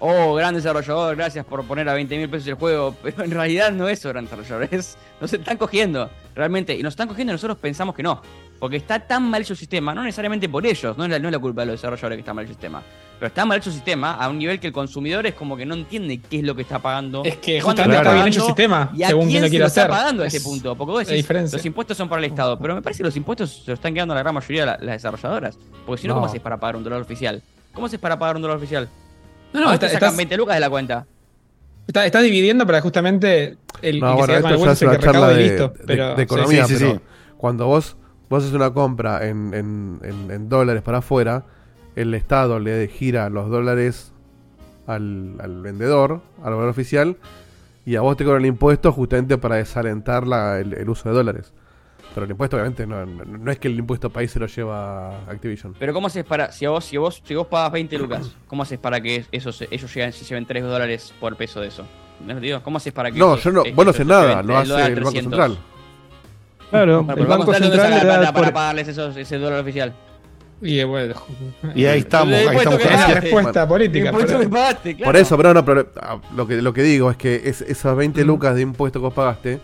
Oh, 0.00 0.34
gran 0.34 0.54
desarrollador, 0.54 1.16
gracias 1.16 1.44
por 1.44 1.64
poner 1.64 1.88
a 1.88 1.94
20 1.94 2.16
mil 2.18 2.28
pesos 2.30 2.46
el 2.48 2.54
juego. 2.54 2.94
Pero 3.02 3.24
en 3.24 3.30
realidad 3.32 3.72
no 3.72 3.88
es 3.88 4.04
gran 4.04 4.24
desarrollador. 4.24 4.68
Es, 4.70 4.96
nos 5.20 5.32
están 5.32 5.56
cogiendo, 5.56 6.08
realmente. 6.36 6.76
Y 6.76 6.82
nos 6.82 6.92
están 6.92 7.08
cogiendo 7.08 7.32
y 7.32 7.34
nosotros 7.34 7.58
pensamos 7.58 7.94
que 7.94 8.02
no. 8.02 8.22
Porque 8.60 8.76
está 8.76 8.98
tan 9.00 9.28
mal 9.30 9.42
hecho 9.42 9.52
el 9.52 9.58
sistema, 9.58 9.94
no 9.94 10.02
necesariamente 10.02 10.48
por 10.48 10.66
ellos, 10.66 10.96
no 10.98 11.04
es 11.04 11.10
la, 11.10 11.18
no 11.20 11.28
es 11.28 11.32
la 11.32 11.38
culpa 11.38 11.60
de 11.62 11.66
los 11.66 11.74
desarrolladores 11.76 12.16
que 12.16 12.20
está 12.20 12.34
mal 12.34 12.44
hecho 12.44 12.50
el 12.52 12.56
sistema. 12.56 12.82
Pero 13.18 13.28
está 13.28 13.44
mal 13.44 13.58
hecho 13.58 13.70
el 13.70 13.74
sistema 13.74 14.14
a 14.14 14.28
un 14.28 14.38
nivel 14.38 14.58
que 14.58 14.66
el 14.68 14.72
consumidor 14.72 15.26
es 15.26 15.34
como 15.34 15.56
que 15.56 15.64
no 15.66 15.74
entiende 15.74 16.18
qué 16.28 16.38
es 16.38 16.44
lo 16.44 16.54
que 16.56 16.62
está 16.62 16.78
pagando. 16.80 17.22
Es 17.24 17.36
que 17.36 17.60
justamente 17.60 17.96
está 17.98 18.12
bien 18.14 18.26
hecho 18.28 18.40
el 18.40 18.46
sistema, 18.46 18.90
Y 18.96 19.02
a 19.04 19.08
según 19.08 19.28
quién 19.28 19.42
quien 19.42 19.42
lo 19.42 19.48
se 19.48 19.58
lo 19.58 19.66
está 19.66 19.80
hacer. 19.82 19.90
pagando 19.90 20.22
a 20.22 20.26
Es 20.26 20.34
ese 20.34 20.44
punto. 20.44 20.74
Porque 20.76 20.90
vos 20.90 21.00
decís, 21.06 21.16
diferencia. 21.16 21.56
los 21.56 21.66
impuestos 21.66 21.96
son 21.96 22.08
para 22.08 22.18
el 22.20 22.24
Estado. 22.26 22.58
Pero 22.58 22.74
me 22.76 22.82
parece 22.82 22.98
que 22.98 23.04
los 23.04 23.16
impuestos 23.16 23.62
se 23.64 23.70
lo 23.70 23.74
están 23.74 23.94
quedando 23.94 24.12
a 24.14 24.16
la 24.16 24.22
gran 24.22 24.34
mayoría 24.34 24.60
de 24.62 24.66
la- 24.66 24.78
las 24.80 24.94
desarrolladoras. 25.02 25.56
Porque 25.86 26.02
si 26.02 26.08
No. 26.08 26.14
¿cómo 26.14 26.26
haces 26.26 26.40
para 26.40 26.56
pagar 26.58 26.76
un 26.76 26.84
dólar 26.84 27.00
oficial? 27.02 27.42
¿Cómo 27.72 27.86
haces 27.86 27.98
para 28.00 28.18
pagar 28.18 28.36
un 28.36 28.42
dólar 28.42 28.56
oficial? 28.56 28.88
No, 29.52 29.60
no, 29.60 29.66
A 29.66 29.68
vos 29.68 29.74
está- 29.74 29.86
te 29.86 29.92
sacan 29.94 30.08
estás- 30.08 30.16
20 30.16 30.36
lucas 30.36 30.56
de 30.56 30.60
la 30.60 30.70
cuenta. 30.70 31.06
Está- 31.86 32.04
estás 32.04 32.22
dividiendo 32.22 32.66
para 32.66 32.80
justamente 32.82 33.56
el, 33.80 34.00
No, 34.00 34.10
el 34.10 34.12
que 34.12 34.18
bueno, 34.18 34.26
se 34.26 34.32
esto 34.38 34.72
es 34.72 34.82
una 34.82 34.90
que 34.98 35.04
charla 35.04 35.32
y 35.32 35.36
de, 35.36 35.42
listo. 35.42 35.68
de- 35.68 35.84
pero, 35.86 36.14
de 36.16 36.22
economía, 36.22 36.64
sí, 36.66 36.74
sí, 36.76 36.84
pero 36.84 36.94
sí. 36.98 37.00
cuando 37.38 37.66
vos, 37.66 37.96
vos 38.28 38.42
haces 38.42 38.54
una 38.54 38.72
compra 38.74 39.26
en, 39.26 39.54
en- 39.54 40.00
en- 40.02 40.30
en 40.30 40.48
dólares 40.50 40.82
para 40.82 40.98
afuera, 40.98 41.44
el 41.96 42.12
Estado 42.14 42.58
le 42.60 42.86
gira 42.88 43.30
los 43.30 43.48
dólares 43.48 44.12
al, 44.86 45.36
al 45.40 45.62
vendedor, 45.62 46.20
al 46.44 46.54
valor 46.54 46.68
oficial, 46.68 47.16
y 47.86 47.96
a 47.96 48.02
vos 48.02 48.16
te 48.18 48.24
cobran 48.24 48.42
el 48.42 48.48
impuesto 48.48 48.92
justamente 48.92 49.38
para 49.38 49.56
desalentar 49.56 50.26
la- 50.26 50.58
el, 50.60 50.74
el 50.74 50.88
uso 50.90 51.08
de 51.08 51.14
dólares. 51.14 51.54
Pero 52.14 52.24
el 52.24 52.30
impuesto 52.32 52.56
obviamente 52.56 52.86
no, 52.86 53.04
no, 53.06 53.24
no 53.24 53.50
es 53.52 53.58
que 53.58 53.68
el 53.68 53.78
impuesto 53.78 54.10
país 54.10 54.30
se 54.30 54.38
lo 54.40 54.46
lleva 54.46 55.18
Activision. 55.28 55.74
Pero 55.78 55.92
¿cómo 55.92 56.06
haces 56.08 56.24
para, 56.24 56.50
si 56.50 56.64
a 56.64 56.70
vos, 56.70 56.84
si 56.84 56.96
a 56.96 57.00
vos, 57.00 57.22
si 57.24 57.34
vos 57.34 57.46
pagas 57.46 57.70
20 57.72 57.96
lucas, 57.98 58.30
¿cómo 58.46 58.62
haces 58.62 58.78
para 58.78 59.00
que 59.00 59.24
esos, 59.30 59.60
ellos 59.70 59.94
lleguen, 59.94 60.12
se 60.12 60.24
lleven 60.24 60.46
3 60.46 60.64
dólares 60.64 61.12
por 61.20 61.36
peso 61.36 61.60
de 61.60 61.68
eso? 61.68 61.84
¿Me 62.26 62.34
digo? 62.40 62.60
¿Cómo 62.62 62.78
haces 62.78 62.92
para 62.92 63.10
que 63.12 63.18
No, 63.18 63.34
esos- 63.34 63.44
yo 63.44 63.52
no, 63.52 63.62
vos 63.74 63.84
no 63.84 63.90
haces 63.90 64.06
nada, 64.06 64.42
lo 64.42 64.54
el 64.60 64.72
hace 64.72 64.86
el 64.86 64.94
Banco 64.96 65.10
300? 65.10 65.22
Central. 65.22 65.58
Claro, 66.70 66.98
el 67.16 67.26
Banco 67.26 67.44
¿dónde 67.44 67.58
Central 67.68 67.90
le 67.90 67.96
la 67.98 68.04
da 68.04 68.18
plata 68.18 68.32
para 68.32 68.52
pagarles 68.52 68.88
esos, 68.88 69.16
ese 69.16 69.38
dólar 69.38 69.60
oficial? 69.60 69.94
Y, 70.60 70.82
bueno, 70.82 71.14
Y 71.74 71.84
ahí 71.86 72.00
estamos, 72.00 72.34
ahí 72.34 72.56
estamos 72.56 72.82
pagaste. 72.82 73.20
respuesta 73.20 73.68
política. 73.68 74.06
Impuesto 74.08 74.32
pero- 74.32 74.40
que 74.40 74.48
pagaste, 74.48 74.96
claro. 74.96 75.12
Por 75.12 75.16
eso, 75.20 75.36
pero 75.36 75.54
no, 75.54 75.64
pero 75.64 75.88
ah, 76.02 76.18
lo 76.36 76.46
que, 76.48 76.60
lo 76.60 76.72
que 76.72 76.82
digo 76.82 77.10
es 77.12 77.16
que 77.16 77.42
es, 77.44 77.60
esas 77.62 77.96
20 77.96 78.24
Mm. 78.24 78.26
lucas 78.26 78.54
de 78.56 78.62
impuesto 78.62 78.98
que 78.98 79.04
vos 79.04 79.14
pagaste, 79.14 79.60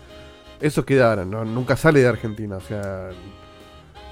eso 0.61 0.85
quedaron, 0.85 1.31
¿no? 1.31 1.45
nunca 1.45 1.77
sale 1.77 2.01
de 2.01 2.09
Argentina. 2.09 2.57
O 2.57 2.61
sea, 2.61 3.09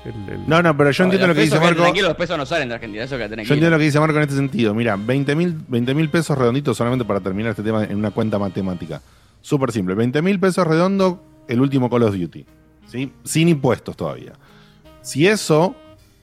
el- 0.05 0.32
el- 0.34 0.49
No, 0.49 0.62
no, 0.62 0.76
pero 0.76 0.90
yo 0.90 1.05
entiendo 1.05 1.26
lo 1.28 1.34
que 1.34 1.43
dice 1.43 1.59
Marco. 1.61 1.82
Tranquilo, 1.82 2.09
los 2.09 2.16
pesos 2.16 2.36
no 2.36 2.45
salen 2.47 2.68
de 2.68 2.74
Argentina, 2.74 3.05
eso 3.05 3.16
que 3.16 3.28
tenés 3.28 3.47
Yo 3.49 3.55
entiendo 3.55 3.70
lo 3.76 3.78
que 3.78 3.84
dice 3.84 4.01
Marco 4.01 4.16
en 4.16 4.22
este 4.22 4.34
sentido. 4.34 4.74
Mira, 4.74 4.97
20 4.97 5.34
mil 5.36 6.09
pesos 6.11 6.36
redonditos 6.36 6.76
solamente 6.76 7.05
para 7.05 7.20
terminar 7.20 7.51
este 7.51 7.62
tema 7.62 7.84
en 7.84 7.97
una 7.97 8.11
cuenta 8.11 8.38
matemática. 8.38 9.01
Súper 9.40 9.72
simple. 9.72 9.95
20 9.95 10.22
mil 10.22 10.38
pesos 10.40 10.66
redondo, 10.66 11.22
el 11.49 11.61
último 11.61 11.88
Call 11.90 12.03
of 12.05 12.16
Duty. 12.16 12.45
¿sí? 12.86 13.12
Sin 13.24 13.49
impuestos 13.49 13.97
todavía. 13.97 14.32
Si 15.03 15.26
eso 15.26 15.74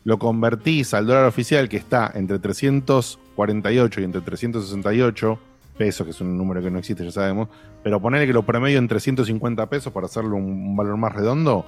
lo 0.03 0.17
convertís 0.19 0.93
al 0.93 1.05
dólar 1.07 1.25
oficial 1.25 1.67
que 1.67 1.77
está 1.77 2.11
entre 2.15 2.39
348 2.39 4.01
y 4.01 4.03
entre 4.03 4.21
368 4.21 5.39
pesos, 5.79 6.05
que 6.05 6.11
es 6.11 6.19
un 6.21 6.37
número 6.37 6.61
que 6.61 6.69
no 6.69 6.77
existe, 6.77 7.03
ya 7.05 7.11
sabemos, 7.11 7.47
pero 7.81 7.99
ponerle 7.99 8.27
que 8.27 8.33
lo 8.33 8.43
promedio 8.45 8.77
en 8.77 8.87
350 8.87 9.67
pesos 9.69 9.91
para 9.91 10.05
hacerlo 10.07 10.35
un, 10.35 10.75
valor 10.75 10.97
más 10.97 11.13
redondo, 11.13 11.65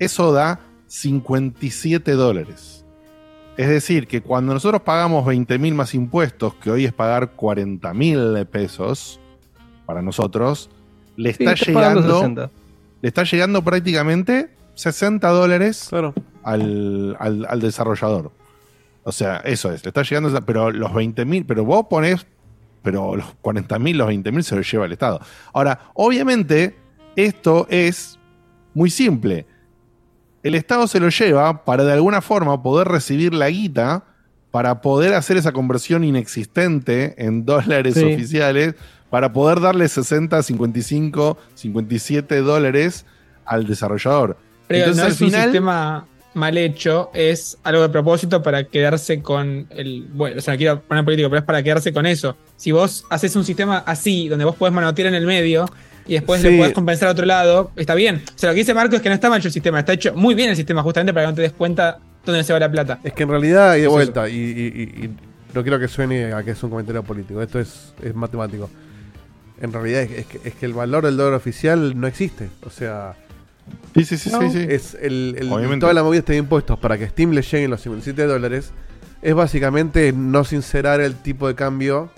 eso 0.00 0.32
da 0.32 0.58
57 0.88 2.12
dólares. 2.12 2.84
Es 3.56 3.68
decir, 3.68 4.06
que 4.06 4.22
cuando 4.22 4.54
nosotros 4.54 4.80
pagamos 4.82 5.26
20 5.26 5.58
mil 5.58 5.74
más 5.74 5.94
impuestos, 5.94 6.54
que 6.54 6.70
hoy 6.70 6.86
es 6.86 6.92
pagar 6.92 7.32
40 7.32 7.92
mil 7.94 8.46
pesos 8.50 9.20
para 9.84 10.00
nosotros, 10.02 10.70
le 11.16 11.34
Sí, 11.34 11.44
está 11.44 11.54
llegando 11.66 12.14
60. 12.20 12.50
le 13.02 13.08
está 13.08 13.24
llegando 13.24 13.62
prácticamente 13.62 14.50
60 14.74 15.28
dólares 15.28 15.86
Claro. 15.90 16.14
al, 16.42 17.16
al- 17.20 17.46
al 17.46 17.60
desarrollador. 17.60 18.30
O 19.02 19.12
sea, 19.12 19.38
eso 19.38 19.70
es, 19.72 19.84
le 19.84 19.88
está 19.88 20.02
llegando, 20.02 20.40
pero 20.46 20.70
los 20.70 20.94
20 20.94 21.24
mil, 21.26 21.44
pero 21.44 21.64
vos 21.64 21.86
ponés, 21.90 22.26
pero 22.82 23.16
los 23.16 23.26
40 23.40 23.78
mil, 23.78 23.98
los 23.98 24.06
20 24.08 24.32
mil 24.32 24.44
se 24.44 24.56
los 24.56 24.70
lleva 24.70 24.86
el 24.86 24.92
Estado. 24.92 25.20
Ahora, 25.52 25.90
obviamente, 25.94 26.76
esto 27.16 27.66
es 27.70 28.18
muy 28.74 28.90
simple. 28.90 29.46
El 30.42 30.54
Estado 30.54 30.86
se 30.86 31.00
lo 31.00 31.08
lleva 31.10 31.64
para 31.64 31.84
de 31.84 31.92
alguna 31.92 32.20
forma 32.22 32.62
poder 32.62 32.88
recibir 32.88 33.34
la 33.34 33.50
guita 33.50 34.04
para 34.50 34.80
poder 34.80 35.14
hacer 35.14 35.36
esa 35.36 35.52
conversión 35.52 36.02
inexistente 36.02 37.14
en 37.24 37.44
dólares 37.44 37.94
Sí. 37.94 38.04
oficiales, 38.14 38.74
para 39.10 39.32
poder 39.32 39.60
darle 39.60 39.88
60, 39.88 40.42
55, 40.42 41.36
57 41.54 42.40
dólares 42.40 43.06
al 43.44 43.66
desarrollador. 43.66 44.36
Pero 44.66 44.86
Entonces, 44.86 44.96
no 45.02 45.06
al 45.06 45.12
es 45.12 45.20
un 45.20 45.26
final, 45.28 45.42
sistema 45.44 46.06
mal 46.34 46.56
hecho, 46.58 47.10
es 47.14 47.58
algo 47.64 47.82
de 47.82 47.88
propósito 47.88 48.42
para 48.42 48.64
quedarse 48.64 49.20
con 49.22 49.66
el. 49.70 50.06
Bueno, 50.12 50.38
o 50.38 50.40
sea, 50.40 50.56
quiero 50.56 50.80
poner 50.82 51.04
político, 51.04 51.28
pero 51.28 51.40
es 51.40 51.44
para 51.44 51.62
quedarse 51.62 51.92
con 51.92 52.06
eso. 52.06 52.36
Si 52.56 52.72
vos 52.72 53.04
haces 53.10 53.34
un 53.36 53.44
sistema 53.44 53.78
así, 53.86 54.28
donde 54.28 54.44
vos 54.44 54.54
podés 54.56 54.72
manotear 54.74 55.08
en 55.08 55.14
el 55.14 55.26
medio 55.26 55.66
y 56.06 56.14
después 56.14 56.40
Sí. 56.40 56.48
le 56.50 56.58
podés 56.58 56.72
compensar 56.72 57.08
a 57.08 57.12
otro 57.12 57.26
lado, 57.26 57.70
está 57.76 57.94
bien. 57.94 58.22
O 58.34 58.38
sea, 58.38 58.50
lo 58.50 58.54
que 58.54 58.60
dice 58.60 58.74
Marco 58.74 58.96
es 58.96 59.02
que 59.02 59.08
no 59.08 59.14
está 59.14 59.28
mal 59.28 59.38
hecho 59.40 59.48
el 59.48 59.52
sistema, 59.52 59.80
está 59.80 59.92
hecho 59.92 60.14
muy 60.14 60.34
bien 60.34 60.50
el 60.50 60.56
sistema, 60.56 60.82
justamente 60.82 61.12
para 61.12 61.26
que 61.26 61.30
no 61.32 61.34
te 61.36 61.42
des 61.42 61.52
cuenta 61.52 61.98
dónde 62.24 62.44
se 62.44 62.52
va 62.52 62.58
la 62.60 62.70
plata. 62.70 63.00
Es 63.02 63.12
que 63.12 63.22
en 63.24 63.28
realidad, 63.30 63.76
y 63.76 63.80
de 63.82 63.88
vuelta, 63.88 64.28
y, 64.28 64.34
y- 64.36 64.38
y- 65.00 65.04
y 65.06 65.10
no 65.54 65.62
quiero 65.62 65.78
que 65.80 65.88
suene 65.88 66.32
a 66.32 66.42
que 66.44 66.52
es 66.52 66.62
un 66.62 66.70
comentario 66.70 67.02
político, 67.02 67.42
esto 67.42 67.58
es, 67.58 67.92
es 68.02 68.14
matemático. 68.14 68.70
En 69.60 69.72
realidad 69.72 70.02
es, 70.02 70.10
es 70.20 70.26
que, 70.26 70.40
es 70.48 70.54
que 70.54 70.66
el 70.66 70.72
valor 70.72 71.04
del 71.04 71.16
dólar 71.16 71.34
oficial 71.34 71.98
no 72.00 72.06
existe. 72.06 72.48
O 72.64 72.70
sea, 72.70 73.14
Sí, 73.94 74.04
sí, 74.04 74.16
sí, 74.18 74.30
no, 74.30 74.40
sí, 74.42 74.50
sí. 74.50 74.66
es 74.68 74.96
el, 75.00 75.34
el- 75.38 75.52
Obviamente. 75.52 75.80
toda 75.80 75.92
la 75.92 76.02
movida 76.02 76.20
este 76.20 76.32
de 76.32 76.38
impuestos 76.38 76.78
para 76.78 76.96
que 76.98 77.08
Steam 77.08 77.32
le 77.32 77.42
lleguen 77.42 77.70
los 77.70 77.80
57 77.80 78.24
dólares 78.26 78.72
es 79.22 79.34
básicamente 79.34 80.12
no 80.12 80.44
sincerar 80.44 81.00
el 81.00 81.14
tipo 81.16 81.48
de 81.48 81.54
cambio 81.54 82.10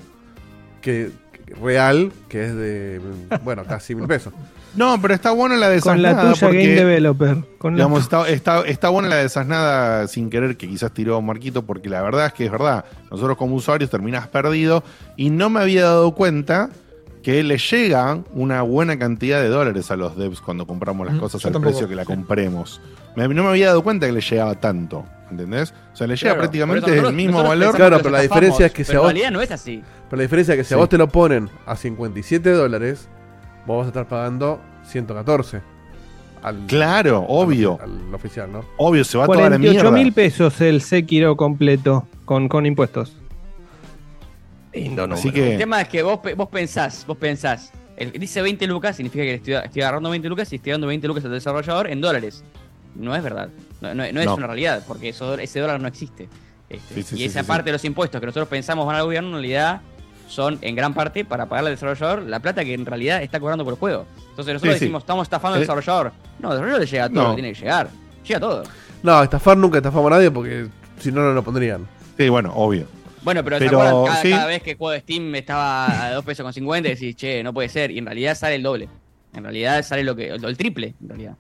que, 0.81 1.11
que- 1.33 1.55
real, 1.55 2.13
que 2.29 2.45
es 2.47 2.55
de, 2.55 3.01
bueno, 3.45 3.65
casi 3.65 3.95
mil 3.95 4.07
pesos. 4.07 4.33
No, 4.75 4.99
pero 5.03 5.13
está 5.13 5.33
buena 5.33 5.55
la 5.57 5.67
Con 5.67 5.75
desasnada. 5.75 6.25
la 6.25 6.31
tuya 6.33 6.47
porque, 6.47 6.63
Game 6.63 6.75
Developer. 6.77 7.37
Con 7.59 7.77
la 7.77 7.99
está, 7.99 8.27
está, 8.29 8.63
está 8.67 8.89
buena 8.89 9.09
la 9.09 9.17
desasnada 9.17 10.09
sin 10.09 10.31
querer 10.31 10.57
que 10.57 10.67
quizás 10.67 10.93
tiró 10.93 11.21
Marquito, 11.21 11.63
porque 11.63 11.91
la 11.91 12.01
verdad 12.01 12.27
es 12.29 12.33
que 12.33 12.47
es 12.47 12.51
verdad. 12.51 12.87
Nosotros 13.11 13.37
como 13.37 13.55
usuarios 13.55 13.91
terminás 13.91 14.29
perdido 14.29 14.83
y 15.17 15.29
no 15.29 15.51
me 15.51 15.61
había 15.61 15.83
dado 15.85 16.13
cuenta 16.15 16.71
que 17.23 17.43
le 17.43 17.57
llega 17.59 18.19
una 18.35 18.63
buena 18.63 18.99
cantidad 18.99 19.41
de 19.41 19.49
dólares 19.49 19.91
a 19.91 19.97
los 19.97 20.17
devs 20.17 20.41
cuando 20.41 20.67
compramos 20.67 21.07
las 21.07 21.17
Mm, 21.17 21.21
cosas 21.21 21.41
yo 21.43 21.49
al 21.49 21.53
tampoco, 21.53 21.71
precio 21.73 21.89
que 21.89 21.95
la 21.95 22.03
sí. 22.03 22.09
compremos. 22.09 22.81
Me- 23.17 23.29
no 23.29 23.43
me 23.45 23.49
había 23.51 23.69
dado 23.69 23.83
cuenta 23.83 24.07
que 24.07 24.13
le 24.13 24.21
llegaba 24.21 24.55
tanto, 24.57 25.05
¿entendés? 25.31 25.73
O 25.93 25.97
sea, 25.97 26.07
le 26.07 26.15
llega 26.17 26.31
Claro, 26.31 26.41
prácticamente 26.41 26.87
el 26.91 26.97
nosotros- 26.97 27.15
mismo 27.15 27.33
nosotros 27.33 27.49
valor. 27.51 27.65
pensamos 27.73 27.77
Claro, 27.79 27.97
que 27.99 28.03
pero 28.03 28.11
los 28.11 28.19
la 28.19 28.23
diferencia 28.23 28.67
es 28.67 28.73
que 28.73 28.85
si 28.85 28.89
pero 28.89 28.99
a 28.99 29.03
vos- 29.03 29.11
En 29.11 29.17
realidad 29.17 29.31
no 29.33 29.41
es 29.43 29.51
así. 29.51 29.83
Pero 30.11 30.17
la 30.19 30.23
diferencia 30.23 30.55
es 30.55 30.59
que 30.59 30.65
si 30.65 30.75
a 30.75 30.77
Sí. 30.77 30.81
vos 30.81 30.89
te 30.89 30.99
lo 30.99 31.09
ponen 31.09 31.49
a 31.67 31.77
57 31.77 32.51
dólares, 32.51 33.09
vos 33.67 33.79
vas 33.79 33.87
a 33.87 33.89
estar 33.89 34.09
pagando 34.09 34.61
114. 34.85 35.61
Al, 36.43 36.67
Claro, 36.67 37.19
al- 37.19 37.25
obvio. 37.29 37.79
Al, 37.81 38.13
oficial, 38.15 38.51
¿no? 38.51 38.65
Obvio, 38.77 39.05
se 39.05 39.17
va 39.17 39.27
toda 39.27 39.37
la 39.43 39.43
48 39.51 39.73
mierda. 39.75 39.91
mil 39.93 40.13
pesos 40.13 40.61
el 40.61 40.81
Sekiro 40.83 41.37
completo 41.37 42.07
con, 42.25 42.49
con 42.49 42.67
impuestos. 42.67 43.17
Lindo 44.75 45.05
Así 45.05 45.29
número. 45.29 45.45
El 45.47 45.59
tema 45.59 45.81
es 45.83 45.89
que 45.89 46.03
vos, 46.03 46.19
pe- 46.21 46.35
vos 46.35 46.49
pensás, 46.49 47.05
vos 47.07 47.17
pensás. 47.17 47.73
El, 47.97 48.13
dice 48.13 48.41
20 48.43 48.67
lucas, 48.67 48.97
significa 48.97 49.23
que 49.25 49.31
le 49.31 49.35
estoy, 49.37 49.55
estoy 49.55 49.83
agarrando 49.83 50.09
20 50.11 50.29
lucas 50.29 50.53
y 50.53 50.57
estoy 50.57 50.73
dando 50.73 50.87
20 50.87 51.07
lucas 51.09 51.25
al 51.25 51.31
desarrollador 51.33 51.91
en 51.91 52.01
dólares. 52.01 52.43
No 52.95 53.15
es 53.15 53.23
verdad. 53.23 53.49
No, 53.81 53.95
no- 53.95 54.11
no 54.13 54.21
es 54.21 54.27
No. 54.27 54.35
una 54.37 54.47
realidad, 54.47 54.83
porque 54.89 55.11
eso, 55.11 55.35
ese 55.39 55.61
dólar 55.61 55.81
no 55.81 55.89
existe. 55.89 56.29
Este, 56.71 56.95
Sí, 56.95 57.03
sí, 57.03 57.15
y 57.17 57.19
sí, 57.19 57.25
esa 57.27 57.41
sí, 57.43 57.47
parte 57.47 57.65
sí. 57.65 57.67
de 57.67 57.73
los 57.73 57.85
impuestos 57.85 58.19
que 58.21 58.27
nosotros 58.27 58.49
pensamos 58.49 58.87
van 58.87 58.97
al 58.97 59.03
gobierno, 59.05 59.29
en 59.29 59.35
realidad 59.35 59.83
son 60.29 60.59
en 60.63 60.75
gran 60.75 60.95
parte 60.95 61.27
para 61.27 61.45
pagarle 61.47 61.69
al 61.71 61.77
desarrollador 61.77 62.23
la 62.23 62.41
plata 62.41 62.65
que 62.65 62.73
en 62.73 62.87
realidad 62.87 63.23
está 63.23 63.39
cobrando 63.41 63.65
por 63.65 63.75
el 63.75 63.79
juego. 63.79 64.07
Entonces 64.31 64.55
nosotros 64.55 64.75
Sí, 64.75 64.79
sí. 64.79 64.85
decimos, 64.87 65.03
estamos 65.03 65.25
estafando 65.27 65.57
al 65.57 65.61
Eh, 65.61 65.65
desarrollador. 65.65 66.13
No, 66.39 66.49
al 66.49 66.55
desarrollador 66.55 66.81
le 66.81 66.87
llega 66.87 67.09
todo 67.11 67.35
tiene 67.35 67.53
que 67.53 67.61
llegar. 67.61 67.89
Llega 68.27 68.41
todo. 68.41 68.63
No, 69.03 69.23
estafar 69.23 69.57
nunca 69.59 69.77
estafamos 69.79 70.07
a 70.11 70.15
nadie 70.15 70.31
porque 70.31 70.69
si 70.99 71.13
no, 71.13 71.21
no 71.21 71.33
lo 71.35 71.43
pondrían. 71.45 71.87
sí, 72.17 72.29
bueno, 72.31 72.53
obvio. 72.55 72.87
Bueno, 73.25 73.45
pero, 73.45 73.59
¿se 73.59 73.65
Pero, 73.67 73.81
acuerdan? 73.81 74.05
Cada, 74.07 74.23
sí. 74.23 74.31
cada 74.31 74.47
vez 74.47 74.63
que 74.63 74.71
el 74.73 74.77
juego 74.77 74.91
de 74.93 75.01
Steam 75.01 75.35
estaba 75.37 76.07
a 76.07 76.13
2 76.15 76.25
pesos 76.25 76.43
con 76.45 76.53
50 76.53 76.89
decís, 76.89 77.15
che, 77.17 77.43
no 77.43 77.53
puede 77.55 77.69
ser. 77.69 77.91
Y 77.91 77.99
en 77.99 78.07
realidad 78.07 78.37
sale 78.37 78.57
el 78.57 78.63
doble. 78.63 78.89
En 79.35 79.43
realidad 79.45 79.83
sale 79.85 80.03
lo 80.05 80.15
que 80.17 80.29
el, 80.29 80.45
el 80.45 80.57
triple, 80.57 80.95
en 81.01 81.09
realidad. 81.09 81.37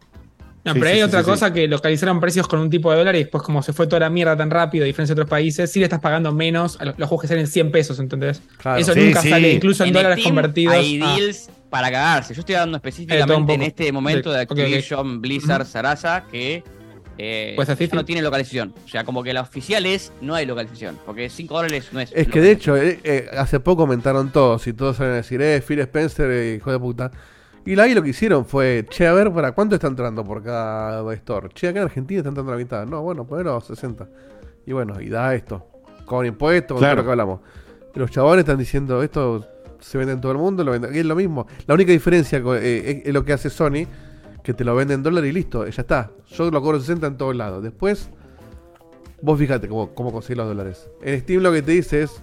No, 0.64 0.74
Sí, 0.74 0.78
pero 0.78 0.86
sí, 0.86 0.92
hay 0.92 0.98
sí, 0.98 1.02
otra 1.02 1.20
sí, 1.20 1.26
cosa 1.26 1.52
que 1.52 1.66
localizaron 1.66 2.20
precios 2.20 2.46
con 2.46 2.60
un 2.60 2.70
tipo 2.70 2.92
de 2.92 2.96
dólar 2.98 3.16
y 3.16 3.18
después 3.18 3.42
como 3.42 3.62
se 3.64 3.72
fue 3.72 3.88
toda 3.88 3.98
la 3.98 4.10
mierda 4.10 4.36
tan 4.36 4.48
rápido 4.48 4.84
a 4.84 4.86
diferencia 4.86 5.12
de 5.12 5.20
otros 5.20 5.28
países, 5.30 5.72
sí 5.72 5.80
le 5.80 5.86
estás 5.86 5.98
pagando 5.98 6.30
menos 6.32 6.80
a 6.80 6.84
los, 6.84 6.98
los 7.00 7.08
juegos 7.08 7.22
que 7.22 7.28
salen 7.28 7.48
100 7.48 7.72
pesos, 7.72 7.98
¿entendés? 7.98 8.40
Claro. 8.58 8.78
Eso 8.78 8.94
Sí, 8.94 9.00
nunca 9.00 9.22
sí. 9.22 9.30
sale, 9.30 9.52
incluso 9.54 9.82
en, 9.84 9.92
dólares 9.92 10.20
Steam 10.20 10.36
convertidos. 10.36 10.74
Hay 10.76 11.00
Ah, 11.02 11.16
deals 11.16 11.50
para 11.68 11.90
cagarse. 11.90 12.32
Yo 12.32 12.40
estoy 12.40 12.54
hablando 12.54 12.76
Eh, 12.76 12.78
específicamente 12.78 13.54
en 13.54 13.62
este 13.62 13.90
momento 13.90 14.30
de 14.30 14.42
ok, 14.44 14.52
ok. 14.52 14.58
Activision, 14.60 15.20
Blizzard, 15.20 15.66
Sarasa, 15.66 16.26
que 16.30 16.62
eh, 17.24 17.52
Pues 17.56 17.68
así 17.68 17.88
no 17.92 18.04
tiene 18.04 18.20
localización. 18.22 18.74
O 18.84 18.88
sea, 18.88 19.04
como 19.04 19.22
que 19.22 19.32
la 19.32 19.42
oficial 19.42 19.86
es, 19.86 20.12
no 20.20 20.34
hay 20.34 20.44
localización. 20.46 20.98
Porque 21.06 21.28
5 21.30 21.54
dólares 21.54 21.88
no 21.92 22.00
es. 22.00 22.10
Es 22.14 22.26
que 22.28 22.40
de 22.40 22.50
hecho, 22.50 22.76
eh, 22.76 22.98
eh, 23.04 23.28
hace 23.36 23.60
poco 23.60 23.82
comentaron 23.82 24.30
todos 24.32 24.66
y 24.66 24.72
todos 24.72 24.96
salen 24.96 25.12
a 25.12 25.16
decir, 25.16 25.40
eh, 25.40 25.62
Phil 25.66 25.78
Spencer, 25.80 26.30
eh, 26.30 26.54
hijo 26.56 26.72
de 26.72 26.78
puta. 26.78 27.10
Y 27.64 27.76
la 27.76 27.84
ahí 27.84 27.94
lo 27.94 28.02
que 28.02 28.08
hicieron 28.10 28.44
fue, 28.44 28.84
che, 28.90 29.06
a 29.06 29.12
ver, 29.12 29.32
¿para 29.32 29.52
cuánto 29.52 29.76
está 29.76 29.86
entrando 29.86 30.24
por 30.24 30.42
cada 30.42 31.14
store? 31.14 31.48
Che, 31.54 31.68
acá 31.68 31.78
en 31.78 31.84
Argentina 31.84 32.18
está 32.18 32.28
entrando 32.30 32.50
la 32.50 32.58
mitad. 32.58 32.84
No, 32.86 33.02
bueno, 33.02 33.24
ponelo 33.24 33.56
a 33.56 33.60
60. 33.60 34.08
Y 34.66 34.72
bueno, 34.72 35.00
y 35.00 35.08
da 35.08 35.32
esto. 35.34 35.64
Con 36.04 36.26
impuestos, 36.26 36.74
con 36.74 36.80
Claro. 36.80 36.96
todo 36.96 37.02
lo 37.02 37.06
que 37.08 37.12
hablamos. 37.12 37.40
Y 37.94 37.98
los 38.00 38.10
chabones 38.10 38.40
están 38.40 38.58
diciendo, 38.58 39.00
esto 39.02 39.46
se 39.78 39.96
vende 39.98 40.14
en 40.14 40.20
todo 40.20 40.32
el 40.32 40.38
mundo, 40.38 40.64
lo 40.64 40.72
venden. 40.72 40.92
Y 40.94 40.98
es 40.98 41.04
lo 41.04 41.14
mismo. 41.14 41.46
La 41.66 41.74
única 41.74 41.92
diferencia 41.92 42.38
eh, 42.38 43.00
es, 43.02 43.06
es 43.06 43.14
lo 43.14 43.24
que 43.24 43.32
hace 43.32 43.48
Sony, 43.48 43.86
que 44.42 44.54
te 44.54 44.64
lo 44.64 44.74
vende 44.74 44.94
en 44.94 45.02
dólar 45.02 45.24
y 45.24 45.32
listo, 45.32 45.66
ya 45.66 45.82
está. 45.82 46.10
Yo 46.30 46.50
lo 46.50 46.62
cobro 46.62 46.80
60 46.80 47.06
en 47.06 47.16
todos 47.16 47.36
lados. 47.36 47.62
Después, 47.62 48.10
vos 49.20 49.38
fíjate 49.38 49.68
cómo, 49.68 49.94
cómo 49.94 50.12
conseguir 50.12 50.38
los 50.38 50.48
dólares. 50.48 50.88
En 51.02 51.20
Steam 51.20 51.42
lo 51.42 51.52
que 51.52 51.62
te 51.62 51.72
dice 51.72 52.02
es, 52.02 52.22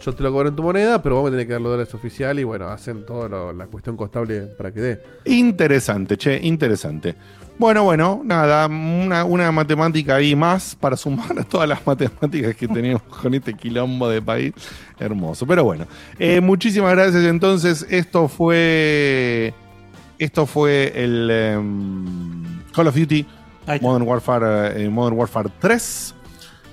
yo 0.00 0.12
te 0.12 0.22
lo 0.22 0.32
cobro 0.32 0.48
en 0.48 0.56
tu 0.56 0.62
moneda, 0.62 1.02
pero 1.02 1.16
vos 1.16 1.24
me 1.24 1.30
tenés 1.30 1.46
que 1.46 1.52
dar 1.52 1.62
los 1.62 1.72
dólares 1.72 1.94
oficial 1.94 2.38
y 2.38 2.44
bueno, 2.44 2.68
hacen 2.68 3.06
toda 3.06 3.52
la 3.52 3.66
cuestión 3.66 3.96
contable 3.96 4.42
para 4.42 4.72
que 4.72 4.80
dé. 4.80 5.02
Interesante, 5.24 6.16
che, 6.16 6.38
interesante. 6.42 7.14
Bueno, 7.56 7.84
bueno, 7.84 8.20
nada, 8.24 8.66
una, 8.66 9.24
una 9.24 9.52
matemática 9.52 10.16
ahí 10.16 10.34
más 10.34 10.74
para 10.74 10.96
sumar 10.96 11.38
a 11.38 11.44
todas 11.44 11.68
las 11.68 11.86
matemáticas 11.86 12.56
que 12.56 12.66
tenemos 12.66 13.02
con 13.02 13.32
este 13.32 13.54
quilombo 13.54 14.08
de 14.08 14.20
país. 14.20 14.52
Hermoso. 14.98 15.46
Pero 15.46 15.62
bueno, 15.62 15.86
eh, 16.18 16.40
muchísimas 16.40 16.92
gracias. 16.92 17.24
Entonces, 17.24 17.86
esto 17.88 18.28
fue. 18.28 19.54
Esto 20.18 20.46
fue 20.46 20.92
el 20.94 21.30
em, 21.30 22.62
Call 22.72 22.88
of 22.88 22.96
Duty. 22.96 23.26
Modern 23.80 24.06
Warfare, 24.06 24.84
eh, 24.84 24.88
Modern 24.88 25.16
Warfare 25.16 25.48
3. 25.58 26.14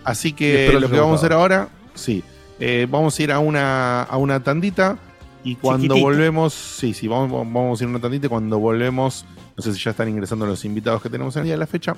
Así 0.03 0.33
que 0.33 0.71
lo 0.79 0.89
que 0.89 0.99
vamos 0.99 1.13
a 1.13 1.19
hacer 1.19 1.33
ahora, 1.33 1.69
sí, 1.93 2.23
eh, 2.59 2.87
vamos 2.89 3.17
a 3.17 3.23
ir 3.23 3.31
a 3.31 3.39
una, 3.39 4.03
a 4.03 4.17
una 4.17 4.39
tandita 4.41 4.97
y 5.43 5.55
cuando 5.55 5.83
Chiquitita. 5.83 6.03
volvemos, 6.03 6.53
sí, 6.53 6.93
sí, 6.93 7.07
vamos, 7.07 7.31
vamos 7.31 7.79
a 7.79 7.83
ir 7.83 7.87
a 7.87 7.91
una 7.91 7.99
tandita 7.99 8.25
y 8.25 8.29
cuando 8.29 8.59
volvemos, 8.59 9.25
no 9.55 9.63
sé 9.63 9.73
si 9.73 9.79
ya 9.79 9.91
están 9.91 10.09
ingresando 10.09 10.45
los 10.45 10.65
invitados 10.65 11.01
que 11.01 11.09
tenemos 11.09 11.35
en 11.35 11.41
el 11.41 11.45
día 11.45 11.53
de 11.53 11.59
la 11.59 11.67
fecha, 11.67 11.95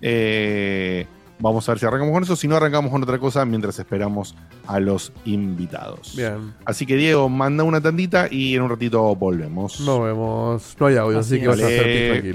eh, 0.00 1.06
vamos 1.40 1.68
a 1.68 1.72
ver 1.72 1.78
si 1.80 1.86
arrancamos 1.86 2.12
con 2.12 2.22
eso, 2.22 2.36
si 2.36 2.46
no 2.46 2.56
arrancamos 2.56 2.90
con 2.90 3.02
otra 3.02 3.18
cosa 3.18 3.44
mientras 3.44 3.78
esperamos 3.78 4.34
a 4.66 4.78
los 4.80 5.12
invitados. 5.24 6.14
Bien, 6.16 6.54
Así 6.64 6.86
que 6.86 6.96
Diego, 6.96 7.28
manda 7.28 7.64
una 7.64 7.80
tandita 7.80 8.28
y 8.30 8.54
en 8.54 8.62
un 8.62 8.70
ratito 8.70 9.14
volvemos. 9.16 9.80
nos 9.80 10.02
vemos. 10.04 10.76
No 10.78 10.86
hay 10.86 10.96
audio, 10.96 11.18
así, 11.18 11.34
Así 11.34 11.40
que 11.42 11.48
vas 11.48 11.60
a 11.60 11.68
es. 11.70 11.80
hacer 11.80 12.34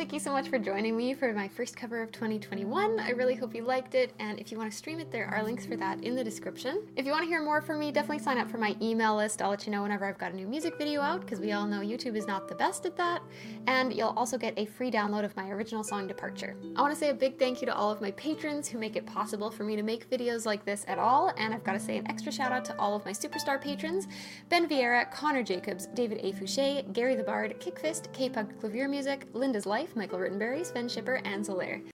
Thank 0.00 0.14
you 0.14 0.18
so 0.18 0.32
much 0.32 0.48
for 0.48 0.58
joining 0.58 0.96
me 0.96 1.12
for 1.12 1.30
my 1.34 1.46
first 1.46 1.76
cover 1.76 2.00
of 2.00 2.10
2021. 2.10 2.98
I 2.98 3.10
really 3.10 3.34
hope 3.34 3.54
you 3.54 3.62
liked 3.62 3.94
it, 3.94 4.14
and 4.18 4.40
if 4.40 4.50
you 4.50 4.56
want 4.56 4.70
to 4.70 4.74
stream 4.74 4.98
it, 4.98 5.12
there 5.12 5.26
are 5.26 5.42
links 5.42 5.66
for 5.66 5.76
that 5.76 6.02
in 6.02 6.16
the 6.16 6.24
description. 6.24 6.86
If 6.96 7.04
you 7.04 7.12
want 7.12 7.24
to 7.24 7.28
hear 7.28 7.42
more 7.42 7.60
from 7.60 7.78
me, 7.78 7.92
definitely 7.92 8.24
sign 8.24 8.38
up 8.38 8.50
for 8.50 8.56
my 8.56 8.74
email 8.80 9.14
list. 9.14 9.42
I'll 9.42 9.50
let 9.50 9.66
you 9.66 9.72
know 9.72 9.82
whenever 9.82 10.06
I've 10.06 10.16
got 10.16 10.32
a 10.32 10.36
new 10.36 10.46
music 10.46 10.78
video 10.78 11.02
out, 11.02 11.20
because 11.20 11.38
we 11.38 11.52
all 11.52 11.66
know 11.66 11.80
YouTube 11.80 12.16
is 12.16 12.26
not 12.26 12.48
the 12.48 12.54
best 12.54 12.86
at 12.86 12.96
that. 12.96 13.20
And 13.66 13.92
you'll 13.92 14.14
also 14.16 14.36
get 14.36 14.54
a 14.56 14.66
free 14.66 14.90
download 14.90 15.24
of 15.24 15.36
my 15.36 15.50
original 15.50 15.84
song, 15.84 16.06
Departure. 16.06 16.56
I 16.76 16.80
want 16.80 16.92
to 16.92 16.98
say 16.98 17.10
a 17.10 17.14
big 17.14 17.38
thank 17.38 17.60
you 17.60 17.66
to 17.66 17.74
all 17.74 17.90
of 17.90 18.00
my 18.00 18.10
patrons 18.12 18.68
who 18.68 18.78
make 18.78 18.96
it 18.96 19.06
possible 19.06 19.50
for 19.50 19.64
me 19.64 19.76
to 19.76 19.82
make 19.82 20.10
videos 20.10 20.46
like 20.46 20.64
this 20.64 20.84
at 20.88 20.98
all, 20.98 21.32
and 21.36 21.52
I've 21.52 21.64
got 21.64 21.74
to 21.74 21.80
say 21.80 21.98
an 21.98 22.10
extra 22.10 22.32
shout 22.32 22.52
out 22.52 22.64
to 22.66 22.78
all 22.78 22.94
of 22.96 23.04
my 23.04 23.12
superstar 23.12 23.60
patrons 23.60 24.06
Ben 24.48 24.68
Vieira, 24.68 25.10
Connor 25.10 25.42
Jacobs, 25.42 25.86
David 25.94 26.18
A. 26.22 26.32
Fouché, 26.32 26.92
Gary 26.92 27.14
the 27.14 27.22
Bard, 27.22 27.60
Kickfist, 27.60 28.12
K 28.12 28.28
Pug 28.28 28.58
Clavier 28.60 28.88
Music, 28.88 29.26
Linda's 29.32 29.66
Life, 29.66 29.96
Michael 29.96 30.18
Rittenberry, 30.18 30.64
Sven 30.64 30.88
Shipper, 30.88 31.20
and 31.24 31.44
Solaire. 31.44 31.89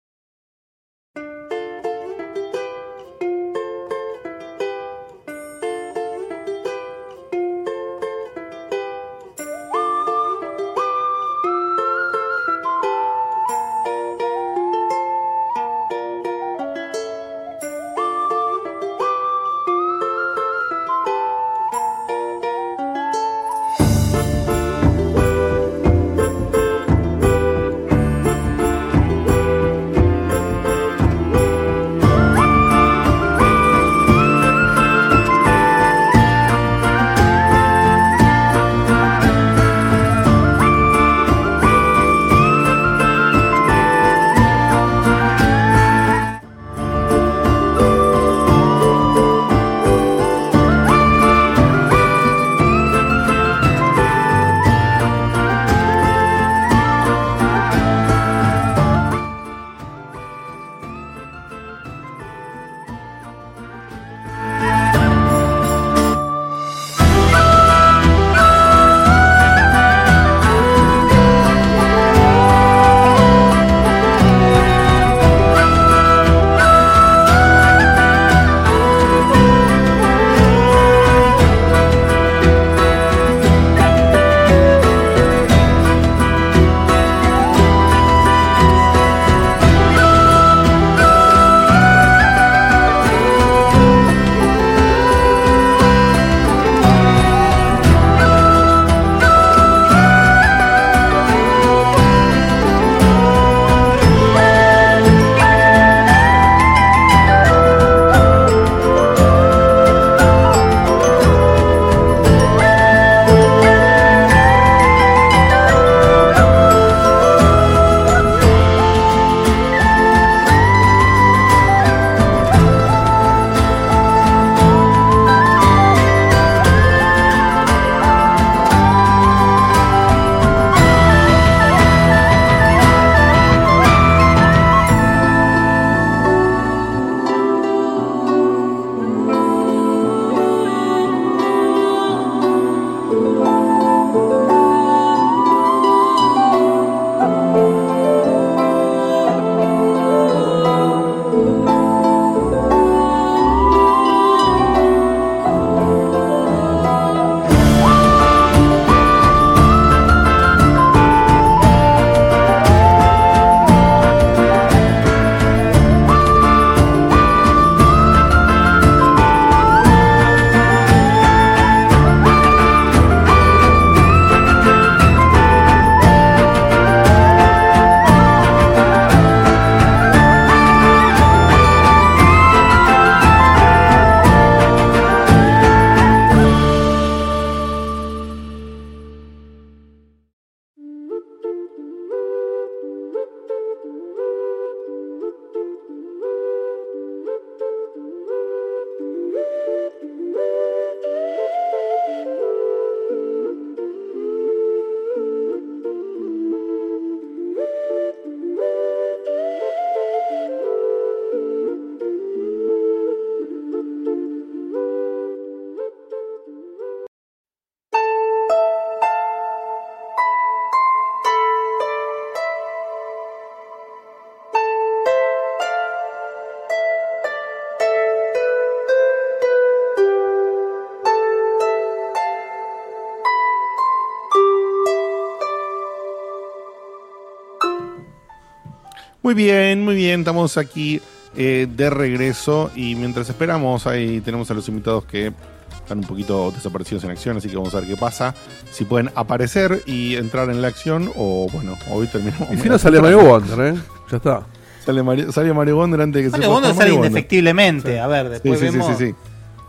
Muy 239.27 239.35
bien, 239.35 239.85
muy 239.85 239.97
bien, 239.97 240.21
estamos 240.21 240.57
aquí 240.57 241.01
eh, 241.37 241.67
de 241.69 241.91
regreso 241.91 242.71
y 242.77 242.95
mientras 242.95 243.29
esperamos 243.29 243.85
ahí 243.89 244.21
tenemos 244.21 244.49
a 244.53 244.55
los 244.55 244.69
invitados 244.69 245.05
que 245.05 245.33
están 245.77 245.99
un 245.99 246.05
poquito 246.05 246.53
desaparecidos 246.53 247.03
en 247.03 247.11
acción, 247.11 247.37
así 247.37 247.49
que 247.49 247.57
vamos 247.57 247.75
a 247.75 247.81
ver 247.81 247.89
qué 247.89 247.97
pasa, 247.97 248.37
si 248.71 248.85
pueden 248.85 249.11
aparecer 249.17 249.83
y 249.85 250.15
entrar 250.15 250.49
en 250.49 250.63
la 250.63 250.69
acción 250.69 251.11
o 251.17 251.49
bueno, 251.53 251.77
hoy 251.91 252.07
terminamos. 252.07 252.53
Y 252.53 252.59
si 252.59 252.69
no 252.69 252.79
sale 252.79 253.01
Mario 253.03 253.25
Wonder, 253.25 253.75
¿eh? 253.75 253.81
Ya 254.13 254.19
está. 254.19 254.47
Sale 254.85 255.03
Mario, 255.03 255.33
sale 255.33 255.53
Mario 255.53 255.75
Wonder 255.75 256.03
antes 256.03 256.23
de 256.23 256.27
que 256.27 256.31
Mario 256.31 256.47
se 256.47 256.53
Wonder 256.53 256.71
sale 256.71 256.91
Mario 256.93 257.07
indefectiblemente. 257.07 257.93
Sí. 257.95 257.99
A 257.99 258.07
ver, 258.07 258.29
después 258.29 258.61
Sí, 258.61 258.67
sí, 258.67 258.73
sí, 258.73 258.79
vemos 258.79 258.97
sí, 258.97 259.07
sí. 259.09 259.15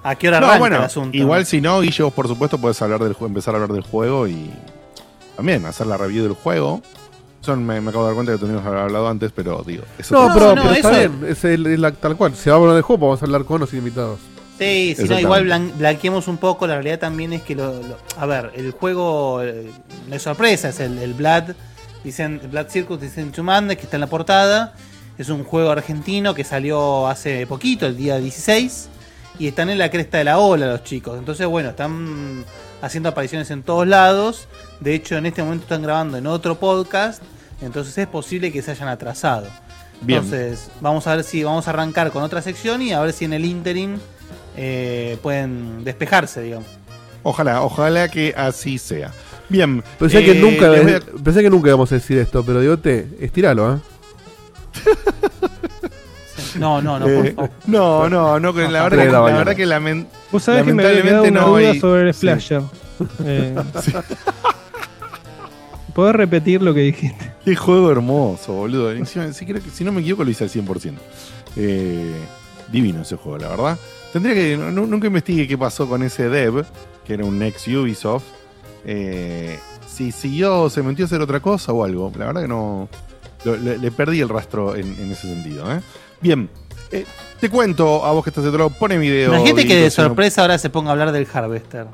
a 0.04 0.14
qué 0.14 0.28
hora 0.28 0.40
No, 0.40 0.46
arranca 0.46 0.60
bueno, 0.60 0.76
el 0.76 0.84
asunto. 0.84 1.18
Igual 1.18 1.48
si 1.48 1.62
no, 1.62 1.82
Guille, 1.82 2.04
vos 2.04 2.14
por 2.14 2.28
supuesto 2.28 2.60
puedes 2.60 2.80
hablar 2.84 3.00
del, 3.00 3.16
empezar 3.20 3.56
a 3.56 3.58
hablar 3.58 3.74
del 3.74 3.82
juego 3.82 4.28
y 4.28 4.52
también 5.36 5.66
hacer 5.66 5.88
la 5.88 5.98
review 5.98 6.26
del 6.26 6.34
juego. 6.34 6.84
Son, 7.48 7.66
me, 7.66 7.82
me 7.82 7.90
acabo 7.90 8.04
de 8.04 8.10
dar 8.10 8.16
cuenta 8.16 8.34
que 8.34 8.38
teníamos 8.38 8.62
que 8.62 8.68
haber 8.68 8.82
hablado 8.82 9.08
antes, 9.08 9.32
pero 9.34 9.64
digo. 9.66 9.84
Eso 9.98 10.14
No, 10.14 10.34
pero, 10.34 10.54
no, 10.56 10.62
pero 10.64 10.74
está 10.76 11.02
eso- 11.02 11.12
bien, 11.14 11.32
es, 11.32 11.44
el- 11.46 11.66
es 11.66 11.80
la- 11.80 11.92
tal 11.94 12.16
cual. 12.16 12.36
Si 12.36 12.50
vamos 12.50 12.62
a 12.62 12.64
hablar 12.66 12.76
de 12.76 12.82
juego, 12.84 13.08
vamos 13.08 13.22
a 13.22 13.26
hablar 13.26 13.46
con 13.46 13.60
los 13.62 13.74
invitados. 13.74 14.20
Sí, 14.60 14.96
si 14.98 15.04
no, 15.06 15.20
igual 15.20 15.46
blan- 15.46 15.72
blanqueemos 15.78 16.28
un 16.28 16.38
poco. 16.38 16.68
La 16.68 16.74
realidad 16.76 17.00
también 17.00 17.32
es 17.34 17.42
que 17.44 17.56
lo, 17.56 17.74
lo- 17.82 17.98
a 18.18 18.26
ver, 18.26 18.52
el 18.56 18.72
juego 18.72 19.42
eh, 19.44 19.72
no 20.10 20.16
es 20.16 20.22
sorpresa, 20.24 20.70
es 20.70 20.80
el, 20.80 20.98
el 21.00 21.14
Blood, 21.14 21.54
dicen 22.04 22.42
Blood 22.52 22.68
Circus, 22.70 23.00
dicen 23.00 23.32
Madness, 23.44 23.78
que 23.78 23.84
está 23.84 23.98
en 23.98 24.02
la 24.02 24.08
portada. 24.08 24.74
Es 25.18 25.30
un 25.30 25.44
juego 25.44 25.72
argentino 25.72 26.34
que 26.36 26.44
salió 26.44 27.08
hace 27.08 27.48
poquito, 27.48 27.86
el 27.88 27.96
día 27.98 28.18
16, 28.20 28.90
y 29.40 29.48
están 29.48 29.70
en 29.70 29.78
la 29.78 29.90
cresta 29.90 30.18
de 30.20 30.24
la 30.26 30.38
ola 30.38 30.68
los 30.68 30.84
chicos. 30.84 31.18
Entonces, 31.18 31.48
bueno, 31.48 31.70
están 31.70 32.46
haciendo 32.82 33.10
apariciones 33.10 33.50
en 33.52 33.64
todos 33.64 33.88
lados. 33.88 34.48
De 34.80 34.94
hecho, 34.94 35.16
en 35.18 35.26
este 35.26 35.42
momento 35.42 35.64
están 35.64 35.82
grabando 35.82 36.18
en 36.18 36.28
otro 36.28 36.60
podcast, 36.60 37.24
entonces 37.62 37.98
es 37.98 38.08
posible 38.08 38.52
que 38.52 38.62
se 38.62 38.72
hayan 38.72 38.88
atrasado. 38.90 39.48
Bien. 40.02 40.20
Entonces, 40.24 40.70
vamos 40.80 41.08
a 41.08 41.16
ver 41.16 41.24
si 41.24 41.44
vamos 41.44 41.68
a 41.68 41.72
arrancar 41.72 42.12
con 42.12 42.22
otra 42.24 42.42
sección 42.42 42.82
y 42.82 42.94
a 42.94 43.00
ver 43.02 43.14
si 43.14 43.26
en 43.26 43.34
el 43.34 43.46
interim 43.46 43.98
eh, 44.56 45.18
pueden 45.24 45.84
despejarse, 45.84 46.42
digamos. 46.42 46.68
Ojalá, 47.24 47.62
ojalá 47.64 48.08
que 48.10 48.34
así 48.38 48.78
sea. 48.78 49.12
Bien. 49.50 49.84
Pensé, 49.98 50.20
eh, 50.20 50.26
que 50.26 50.36
nunca, 50.36 50.68
a- 50.72 51.22
pensé 51.24 51.42
que 51.42 51.50
nunca 51.50 51.70
íbamos 51.70 51.92
a 51.92 51.96
decir 51.96 52.18
esto, 52.20 52.44
pero 52.46 52.60
Diote, 52.62 53.08
estiralo, 53.20 53.76
¿eh? 53.76 53.80
No, 56.60 56.82
no, 56.82 57.00
no, 57.00 57.06
por 57.06 57.26
Eh, 57.26 57.32
favor. 57.34 57.50
no, 57.66 58.10
no, 58.10 58.40
no, 58.40 58.52
la, 58.54 58.68
No, 58.68 58.90
verdad, 58.90 59.06
que, 59.06 59.12
la 59.12 59.22
verdad 59.22 59.56
que 59.56 60.06
Vos 60.32 60.44
sabés 60.44 60.64
que 60.64 60.74
me 60.74 60.86
había 60.86 61.22
una 61.22 61.32
no 61.42 61.48
duda 61.50 61.72
hay- 61.72 61.80
sobre 61.80 62.02
el 62.10 62.14
sí. 62.14 62.20
Splasher. 62.28 62.62
Eh, 63.26 63.56
¿Podés 65.98 66.16
repetir 66.16 66.62
lo 66.62 66.74
que 66.76 66.82
dijiste? 66.82 67.34
Qué 67.44 67.56
juego 67.56 67.92
hermoso, 67.92 68.54
boludo. 68.54 68.92
Encima, 68.92 69.34
si, 69.34 69.46
creo 69.48 69.62
que- 69.64 69.72
si 69.72 69.84
no 69.84 69.92
me 69.92 70.02
equivoco, 70.02 70.24
lo 70.24 70.30
hice 70.30 70.44
al 70.44 70.50
100%. 70.52 70.94
Eh, 71.56 72.14
divino 72.72 73.02
ese 73.02 73.16
juego, 73.16 73.40
la 73.40 73.48
verdad. 73.50 73.80
Tendría 74.14 74.36
que. 74.36 74.56
nu- 74.58 74.86
nunca 74.86 75.08
investigué 75.08 75.48
qué 75.48 75.58
pasó 75.58 75.90
con 75.90 76.04
ese 76.04 76.30
dev, 76.30 76.64
que 77.04 77.14
era 77.16 77.26
un 77.26 77.42
ex 77.42 77.68
Ubisoft. 77.68 78.24
Eh, 78.86 79.58
si 79.88 80.12
siguió, 80.12 80.70
se 80.70 80.84
metió 80.84 81.06
a 81.06 81.08
hacer 81.08 81.20
otra 81.22 81.40
cosa 81.40 81.74
o 81.74 81.84
algo. 81.84 82.12
La 82.16 82.28
verdad 82.28 82.42
que 82.44 82.48
no. 82.48 82.88
lo- 83.44 83.58
le, 83.58 83.78
le 83.80 83.92
perdí 83.92 84.22
el 84.22 84.30
rastro 84.30 84.76
en, 84.76 84.86
en 85.00 85.12
ese 85.12 85.24
sentido. 85.28 85.70
¿eh? 85.72 85.82
Bien. 86.22 86.48
eh, 86.92 87.06
te 87.40 87.50
cuento 87.50 88.06
a 88.06 88.12
vos 88.12 88.24
que 88.24 88.30
estás 88.30 88.44
de 88.44 88.50
otro 88.52 88.66
lado. 88.66 88.70
Pone 88.78 88.98
video. 89.00 89.34
Imagínate 89.34 89.66
que 89.68 89.76
de 89.78 89.90
sorpresa 89.90 90.42
ahora 90.42 90.58
se 90.60 90.70
ponga 90.70 90.90
a 90.90 90.92
hablar 90.92 91.12
del 91.12 91.28
Harvester. 91.34 91.88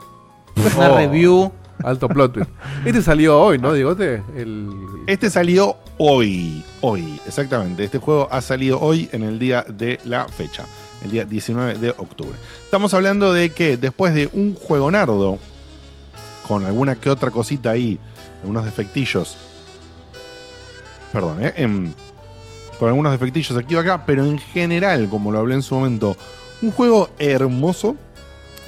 Una 0.77 0.91
Oh, 0.91 0.97
review. 0.97 1.51
Alto 1.83 2.07
plot 2.07 2.33
twist. 2.33 2.49
Este 2.85 3.01
salió 3.01 3.39
hoy, 3.39 3.59
¿no, 3.59 3.73
Diegote? 3.73 4.23
El... 4.35 4.69
Este 5.07 5.29
salió 5.29 5.77
hoy. 5.97 6.63
Hoy, 6.81 7.19
exactamente. 7.27 7.83
Este 7.83 7.97
juego 7.97 8.27
ha 8.31 8.41
salido 8.41 8.79
hoy 8.79 9.09
en 9.11 9.23
el 9.23 9.37
día 9.37 9.65
de 9.67 9.99
la 10.05 10.27
fecha. 10.27 10.65
El 11.03 11.11
día 11.11 11.25
19 11.25 11.75
de 11.79 11.89
octubre. 11.91 12.33
Estamos 12.63 12.93
hablando 12.93 13.33
de 13.33 13.49
que 13.49 13.75
después 13.75 14.13
de 14.13 14.29
un 14.31 14.55
juego 14.55 14.89
nardo, 14.89 15.37
con 16.47 16.65
alguna 16.65 16.95
que 16.95 17.09
otra 17.09 17.31
cosita 17.31 17.71
ahí, 17.71 17.99
algunos 18.41 18.63
defectillos. 18.63 19.35
Perdón, 21.11 21.43
¿eh? 21.43 21.53
Em, 21.57 21.91
con 22.79 22.87
algunos 22.87 23.11
defectillos 23.11 23.57
aquí 23.57 23.75
o 23.75 23.79
acá, 23.79 24.05
pero 24.05 24.25
en 24.25 24.39
general, 24.39 25.09
como 25.09 25.31
lo 25.31 25.39
hablé 25.39 25.55
en 25.55 25.61
su 25.61 25.75
momento, 25.75 26.15
un 26.61 26.71
juego 26.71 27.09
hermoso 27.19 27.97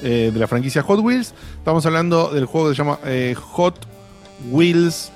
eh, 0.03 0.31
de 0.33 0.39
la 0.39 0.47
franquicia 0.47 0.81
Hot 0.83 0.99
Wheels. 0.99 1.33
Estamos 1.57 1.85
hablando 1.85 2.29
del 2.33 2.45
juego 2.45 2.69
que 2.69 2.75
se 2.75 2.83
llama 2.83 2.99
eh, 3.05 3.35
Hot 3.37 3.85
Wheels 4.51 5.11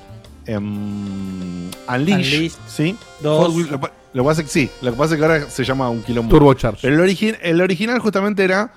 em, 0.45 1.69
Unleashed. 1.87 2.15
Unleashed. 2.37 2.51
¿sí? 2.67 2.95
Dos. 3.21 3.47
Hot 3.47 3.55
Wheels- 3.55 3.69
lo, 4.13 4.23
que 4.23 4.27
pasa 4.27 4.41
es 4.41 4.47
que 4.47 4.53
sí, 4.53 4.69
lo 4.81 4.91
que 4.91 4.97
pasa 4.97 5.13
es 5.13 5.19
que 5.19 5.25
ahora 5.25 5.49
se 5.49 5.63
llama 5.63 5.89
un 5.89 6.01
quilombo. 6.01 6.29
Turbocharge. 6.35 6.79
Pero 6.81 7.03
el, 7.03 7.09
origi- 7.09 7.37
el 7.41 7.61
original 7.61 7.99
justamente 7.99 8.43
era 8.43 8.73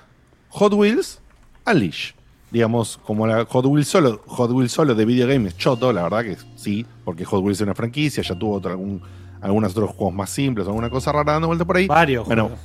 Hot 0.49 0.73
Wheels 0.73 1.19
Unleashed. 1.65 2.15
Digamos, 2.51 2.99
como 3.03 3.25
la 3.25 3.45
Hot 3.45 3.65
Wheels 3.65 3.87
solo, 3.87 4.21
Hot 4.27 4.51
Wheels 4.51 4.71
solo 4.71 4.93
de 4.93 5.05
videogames 5.05 5.57
choto, 5.57 5.91
la 5.91 6.03
verdad 6.03 6.23
que 6.23 6.37
sí, 6.55 6.85
porque 7.03 7.25
Hot 7.25 7.41
Wheels 7.43 7.57
es 7.57 7.63
una 7.63 7.73
franquicia, 7.73 8.21
ya 8.21 8.37
tuvo 8.37 8.55
otro- 8.57 8.69
algún, 8.71 9.01
algunos 9.41 9.71
otros 9.71 9.89
juegos 9.89 10.13
más 10.13 10.29
simples, 10.29 10.67
alguna 10.67 10.89
cosa 10.91 11.11
rara 11.11 11.33
dando 11.33 11.47
vuelta 11.47 11.65
por 11.65 11.77
ahí. 11.77 11.87
Varios 11.87 12.27
Bueno, 12.27 12.43
juegos. 12.49 12.59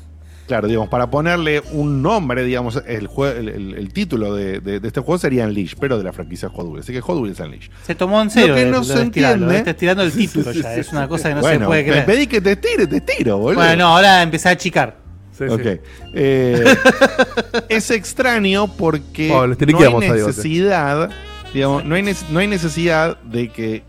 Claro, 0.48 0.66
digamos, 0.66 0.88
para 0.88 1.08
ponerle 1.08 1.62
un 1.72 2.02
nombre, 2.02 2.42
digamos, 2.42 2.82
el, 2.86 3.08
jue- 3.08 3.36
el, 3.36 3.48
el- 3.48 3.74
el 3.74 3.92
título 3.92 4.34
de, 4.34 4.58
de- 4.60 4.80
de 4.80 4.88
este 4.88 5.00
juego 5.00 5.18
sería 5.18 5.44
Unleashed, 5.46 5.78
pero 5.78 5.96
de 5.98 6.02
la 6.04 6.12
franquicia 6.12 6.48
Hot 6.48 6.66
Wheels. 6.66 6.84
Así 6.86 6.92
que 6.92 7.00
Hot 7.00 7.20
Wheels 7.22 7.38
Unleashed. 7.38 7.70
Se 7.86 7.94
tomó 7.94 8.20
en 8.20 8.30
serio. 8.30 8.48
Lo 8.48 8.54
que 8.56 8.64
de- 8.64 8.70
no 8.72 8.78
lo 8.78 8.84
se 8.84 9.00
entiende- 9.00 9.56
Está 9.58 9.70
estirando 9.70 10.02
el 10.02 10.10
Sí, 10.10 10.22
sí, 10.26 10.26
título 10.28 10.52
sí, 10.52 10.62
ya. 10.62 10.74
sí, 10.74 10.80
es 10.80 10.90
una 10.92 11.02
sí. 11.02 11.08
cosa 11.08 11.28
que 11.28 11.34
no 11.36 11.40
bueno, 11.42 11.60
se 11.60 11.66
puede 11.66 11.82
me 11.84 11.88
creer. 11.90 12.06
pedí 12.06 12.26
que 12.26 12.40
te 12.40 12.56
tire, 12.56 12.86
te 12.88 13.00
tiro, 13.00 13.38
boludo. 13.38 13.60
Bueno, 13.62 13.76
no, 13.76 13.86
ahora 13.96 14.22
empecé 14.22 14.48
a 14.48 14.52
achicar. 14.52 14.96
Sí, 15.38 15.44
sí. 15.46 15.52
Ok. 15.54 15.80
Eh, 16.14 16.64
es 17.68 17.90
extraño 17.90 18.66
porque 18.76 19.30
Oh, 19.30 19.46
le 19.46 19.54
no 19.66 19.78
hay 19.78 20.08
necesidad, 20.10 21.10
digamos, 21.54 21.84
no 21.84 21.94
hay, 21.94 22.02
nece- 22.02 22.28
no 22.30 22.38
hay 22.40 22.46
necesidad 22.48 23.18
de 23.22 23.48
que 23.50 23.82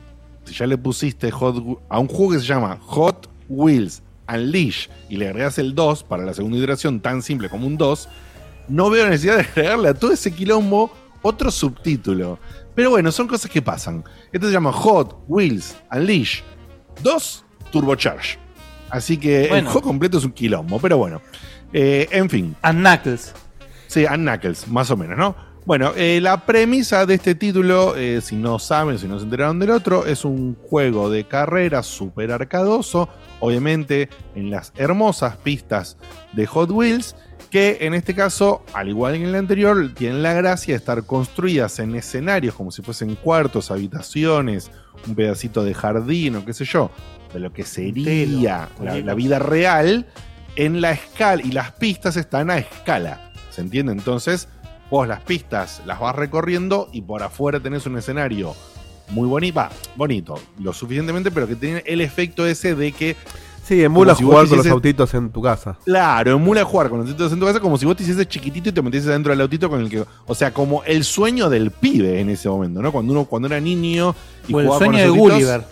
si 0.46 0.54
ya 0.54 0.68
le 0.68 0.78
pusiste 0.78 1.32
Hot 1.32 1.64
a 1.90 2.00
un 2.00 2.08
juego 2.08 2.34
que 2.34 2.40
se 2.40 2.46
llama 2.46 2.78
Hot 2.82 3.30
Wheels 3.48 4.04
Unleash 4.34 4.88
y 5.10 5.18
le 5.18 5.28
agregas 5.30 5.58
el 5.58 5.76
2 5.76 6.04
para 6.04 6.24
la 6.24 6.34
segunda 6.34 6.58
iteración 6.58 7.00
tan 7.00 7.22
simple 7.22 7.50
como 7.50 7.68
un 7.68 7.78
2, 7.78 8.10
no 8.68 8.90
veo 8.90 9.08
necesidad 9.08 9.36
de 9.36 9.42
agregarle 9.42 9.90
a 9.90 9.94
todo 9.94 10.12
ese 10.12 10.32
quilombo 10.32 10.92
otro 11.22 11.52
subtítulo. 11.52 12.40
Pero 12.76 12.92
bueno, 12.92 13.12
son 13.12 13.28
cosas 13.28 13.50
que 13.52 13.62
pasan. 13.62 14.04
Esto 14.32 14.48
se 14.48 14.54
llama 14.54 14.72
Hot 14.72 15.24
Wheels 15.28 15.76
Unleash 15.92 16.42
2 17.04 17.46
Turbocharge. 17.72 18.38
Así 18.90 19.18
que 19.18 19.46
el 19.46 19.66
juego 19.66 19.82
completo 19.82 20.18
es 20.18 20.24
un 20.24 20.32
quilombo, 20.32 20.80
pero 20.80 20.98
bueno. 20.98 21.22
Eh, 21.74 22.08
en 22.12 22.30
fin. 22.30 22.56
And 22.62 22.80
Knuckles. 22.80 23.34
Sí, 23.88 24.06
and 24.06 24.28
Knuckles, 24.28 24.68
más 24.68 24.90
o 24.92 24.98
menos, 24.98 25.18
¿no? 25.18 25.36
Bueno, 25.70 25.92
eh, 25.96 26.20
la 26.20 26.48
premisa 26.48 27.06
de 27.06 27.14
este 27.14 27.36
título, 27.36 27.96
eh, 27.96 28.22
si 28.22 28.36
no 28.36 28.58
saben, 28.58 28.98
si 28.98 29.08
no 29.08 29.20
se 29.20 29.26
enteraron 29.26 29.60
del 29.60 29.70
otro, 29.70 30.08
es 30.08 30.26
un 30.26 30.56
juego 30.56 31.12
de 31.12 31.26
carrera 31.26 31.84
súper 31.84 32.32
arcadoso, 32.32 33.08
obviamente 33.40 34.10
en 34.34 34.50
las 34.50 34.74
hermosas 34.78 35.38
pistas 35.38 35.98
de 36.34 36.48
Hot 36.48 36.72
Wheels, 36.72 37.16
que 37.52 37.78
en 37.82 37.94
este 37.94 38.16
caso, 38.16 38.64
al 38.74 38.90
igual 38.90 39.14
que 39.14 39.22
en 39.22 39.30
el 39.30 39.36
anterior, 39.36 39.94
tienen 39.94 40.24
la 40.24 40.34
gracia 40.34 40.74
de 40.74 40.80
estar 40.80 41.04
construidas 41.04 41.78
en 41.78 41.94
escenarios 41.94 42.56
como 42.56 42.72
si 42.72 42.82
fuesen 42.82 43.14
cuartos, 43.14 43.70
habitaciones, 43.70 44.72
un 45.08 45.14
pedacito 45.14 45.64
de 45.64 45.76
jardín 45.76 46.36
o 46.38 46.46
qué 46.46 46.54
sé 46.54 46.66
yo, 46.66 46.90
de 47.32 47.42
lo 47.42 47.54
que 47.54 47.64
sería 47.64 48.70
la, 48.82 48.98
la 49.02 49.14
vida 49.14 49.38
real 49.38 50.08
en 50.56 50.82
la 50.82 50.94
escala, 50.94 51.44
y 51.44 51.52
las 51.52 51.74
pistas 51.74 52.18
están 52.18 52.50
a 52.50 52.58
escala. 52.58 53.32
¿Se 53.52 53.62
entiende? 53.62 53.92
Entonces, 53.92 54.48
vos 54.90 55.08
las 55.08 55.22
pistas 55.22 55.82
las 55.86 56.00
vas 56.00 56.16
recorriendo 56.16 56.90
y 56.92 57.02
por 57.02 57.24
afuera 57.24 57.60
tenés 57.60 57.86
un 57.86 57.98
escenario 57.98 58.56
muy 59.12 59.28
bonito, 59.28 59.56
va, 59.56 59.70
bonito, 59.96 60.40
lo 60.60 60.74
suficientemente, 60.74 61.32
pero 61.32 61.48
que 61.48 61.56
tiene 61.56 61.84
el 61.86 62.02
efecto 62.02 62.46
ese 62.46 62.76
de 62.76 62.92
que. 62.92 63.16
Sí, 63.64 63.84
emula 63.84 64.16
si 64.16 64.24
jugar 64.24 64.48
con 64.48 64.58
los 64.58 64.68
autitos 64.68 65.14
en 65.14 65.30
tu 65.30 65.42
casa. 65.44 65.78
Claro, 65.86 66.32
emula 66.32 66.64
jugar 66.64 66.90
con 66.90 67.00
los 67.00 67.08
autitos 67.08 67.32
en 67.32 67.40
tu 67.40 67.46
casa 67.46 67.60
como 67.60 67.78
si 67.78 67.86
vos 67.86 67.96
te 67.96 68.04
hicieses 68.04 68.28
chiquitito 68.28 68.70
y 68.70 68.72
te 68.72 68.82
metieses 68.82 69.10
dentro 69.10 69.32
del 69.32 69.42
autito 69.42 69.70
con 69.70 69.82
el 69.82 69.90
que. 69.90 70.04
O 70.26 70.36
sea, 70.36 70.54
como 70.54 70.84
el 70.84 71.04
sueño 71.04 71.50
del 71.50 71.72
pibe 71.72 72.20
en 72.20 72.30
ese 72.30 72.50
momento, 72.50 72.82
¿no? 72.82 72.92
Cuando 72.92 73.14
uno 73.14 73.26
cuando 73.26 73.48
era 73.48 73.60
niño 73.60 74.16
y 74.48 74.54
O 74.54 74.60
el 74.60 74.68
jugaba 74.68 74.86
con 74.86 74.94
sueño 74.96 75.06
los 75.06 75.16
de 75.16 75.22
autitos, 75.22 75.34
Gulliver. 75.34 75.64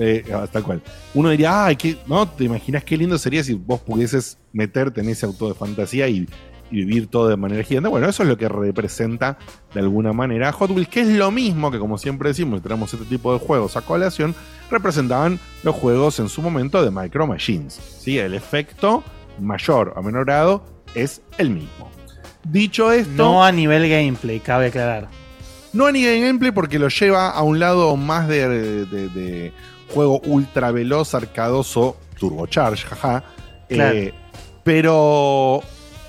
eh, 0.00 0.24
ah, 0.32 0.46
tal 0.50 0.62
cual. 0.62 0.82
Uno 1.14 1.30
diría, 1.30 1.64
ay, 1.64 1.76
¿qué, 1.76 1.98
¿no? 2.06 2.28
¿Te 2.28 2.44
imaginas 2.44 2.84
qué 2.84 2.96
lindo 2.96 3.18
sería 3.18 3.42
si 3.42 3.54
vos 3.54 3.80
pudieses 3.80 4.38
meterte 4.52 5.00
en 5.00 5.08
ese 5.08 5.26
auto 5.26 5.48
de 5.48 5.54
fantasía 5.54 6.08
y, 6.08 6.28
y 6.70 6.76
vivir 6.84 7.06
todo 7.08 7.28
de 7.28 7.36
manera 7.36 7.62
gigante? 7.62 7.88
Bueno, 7.88 8.08
eso 8.08 8.22
es 8.22 8.28
lo 8.28 8.36
que 8.36 8.48
representa 8.48 9.38
de 9.74 9.80
alguna 9.80 10.12
manera 10.12 10.52
Hot 10.52 10.70
Wheels, 10.70 10.88
que 10.88 11.00
es 11.02 11.08
lo 11.08 11.30
mismo 11.30 11.70
que, 11.70 11.78
como 11.78 11.98
siempre 11.98 12.30
decimos, 12.30 12.62
tenemos 12.62 12.92
este 12.92 13.06
tipo 13.06 13.32
de 13.32 13.38
juegos 13.38 13.76
a 13.76 13.82
colación, 13.82 14.34
representaban 14.70 15.38
los 15.62 15.74
juegos 15.74 16.18
en 16.20 16.28
su 16.28 16.42
momento 16.42 16.82
de 16.84 16.90
Micro 16.90 17.26
Machines. 17.26 17.80
¿sí? 18.00 18.18
El 18.18 18.34
efecto, 18.34 19.02
mayor 19.40 19.92
o 19.96 20.02
menor 20.02 20.24
grado, 20.24 20.64
es 20.94 21.20
el 21.38 21.50
mismo. 21.50 21.90
Dicho 22.44 22.92
esto. 22.92 23.10
No 23.16 23.44
a 23.44 23.50
nivel 23.52 23.88
gameplay, 23.88 24.40
cabe 24.40 24.66
aclarar. 24.66 25.08
No 25.72 25.86
a 25.86 25.92
nivel 25.92 26.20
gameplay 26.22 26.52
porque 26.52 26.78
lo 26.78 26.88
lleva 26.88 27.30
a 27.30 27.42
un 27.42 27.58
lado 27.58 27.96
más 27.96 28.28
de, 28.28 28.48
de- 28.86 29.08
de 29.08 29.52
juego 29.92 30.20
ultra 30.24 30.70
veloz, 30.70 31.14
arcadoso, 31.14 31.96
turbocharge, 32.18 32.86
jaja. 32.86 33.24
Claro. 33.68 33.96
Eh, 33.96 34.14
pero 34.64 35.60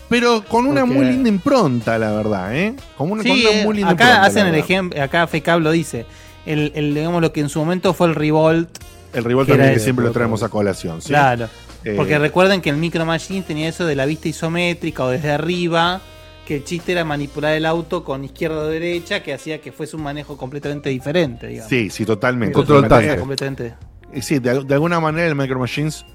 pero 0.09 0.43
con 0.43 0.65
una 0.65 0.81
Porque- 0.81 0.95
muy 0.95 1.05
linda 1.05 1.29
impronta, 1.29 1.97
la 1.97 2.11
verdad, 2.11 2.55
¿eh? 2.55 2.75
Con 2.97 3.11
una, 3.11 3.23
con 3.23 3.31
Sí, 3.33 3.45
una 3.51 3.63
muy 3.65 3.75
linda 3.75 3.91
acá 3.91 4.03
impronta, 4.05 4.25
hacen 4.27 4.47
el 4.47 4.55
ejemplo, 4.55 5.01
acá 5.01 5.27
Fecab 5.27 5.59
lo 5.61 5.71
dice. 5.71 6.05
El, 6.45 6.71
el, 6.75 6.93
digamos 6.93 7.21
lo 7.21 7.33
que 7.33 7.41
en 7.41 7.49
su 7.49 7.59
momento 7.59 7.93
fue 7.93 8.07
el 8.07 8.15
Revolt. 8.15 8.69
El 9.13 9.23
Revolt 9.23 9.47
que 9.47 9.53
también 9.53 9.73
que 9.73 9.79
siempre 9.79 10.05
lo 10.05 10.11
traemos 10.11 10.43
a 10.43 10.49
colación, 10.49 11.01
¿sí? 11.01 11.09
Claro. 11.09 11.49
Eh, 11.83 11.93
Porque 11.95 12.17
recuerden 12.19 12.61
que 12.61 12.69
el 12.69 12.77
Micro 12.77 13.05
Machine 13.05 13.41
tenía 13.43 13.67
eso 13.69 13.85
de 13.85 13.95
la 13.95 14.05
vista 14.05 14.27
isométrica 14.29 15.03
o 15.03 15.09
desde 15.09 15.31
arriba. 15.31 16.01
que 16.45 16.55
el 16.55 16.63
chiste 16.63 16.93
era 16.93 17.03
manipular 17.03 17.53
el 17.55 17.65
auto 17.65 18.05
con 18.05 18.23
izquierda 18.23 18.59
o 18.59 18.67
derecha, 18.67 19.21
que 19.21 19.33
hacía 19.33 19.59
que 19.59 19.73
fuese 19.73 19.97
un 19.97 20.03
manejo 20.03 20.37
completamente 20.37 20.89
diferente, 20.89 21.45
digamos. 21.47 21.69
Sí, 21.69 21.89
sí, 21.89 22.05
totalmente. 22.05 22.53
Control 22.53 22.87
completamente. 23.19 23.75
Sí, 24.21 24.39
de, 24.39 24.63
de 24.63 24.73
alguna 24.73 25.01
manera 25.01 25.27
el 25.27 25.35
Micro 25.35 25.59
Machines, 25.59 26.05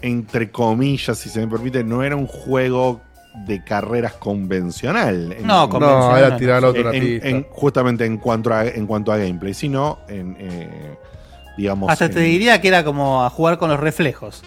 entre 0.00 0.50
comillas, 0.52 1.18
si 1.18 1.28
se 1.28 1.40
me 1.40 1.48
permite, 1.48 1.82
no 1.82 2.04
era 2.04 2.14
un 2.14 2.28
juego 2.28 3.00
de 3.34 3.62
carreras 3.64 4.14
convencional. 4.14 5.32
En- 5.32 5.46
No, 5.46 5.64
en- 5.64 5.70
convencional 5.70 6.10
No, 6.10 6.16
era 6.18 6.28
no. 6.30 6.36
tirar 6.36 6.64
otro 6.64 6.92
en- 6.92 7.26
en- 7.26 7.46
justamente 7.50 8.04
en 8.06 8.18
cuanto 8.18 8.52
a, 8.52 8.64
en 8.66 8.86
cuanto 8.86 9.12
a 9.12 9.16
gameplay, 9.16 9.54
sino 9.54 9.98
en, 10.08 10.36
eh, 10.38 10.96
digamos... 11.56 11.90
Hasta 11.90 12.08
te 12.08 12.20
diría 12.20 12.60
que 12.60 12.68
era 12.68 12.84
como 12.84 13.24
a 13.24 13.30
jugar 13.30 13.58
con 13.58 13.70
los 13.70 13.80
reflejos. 13.80 14.42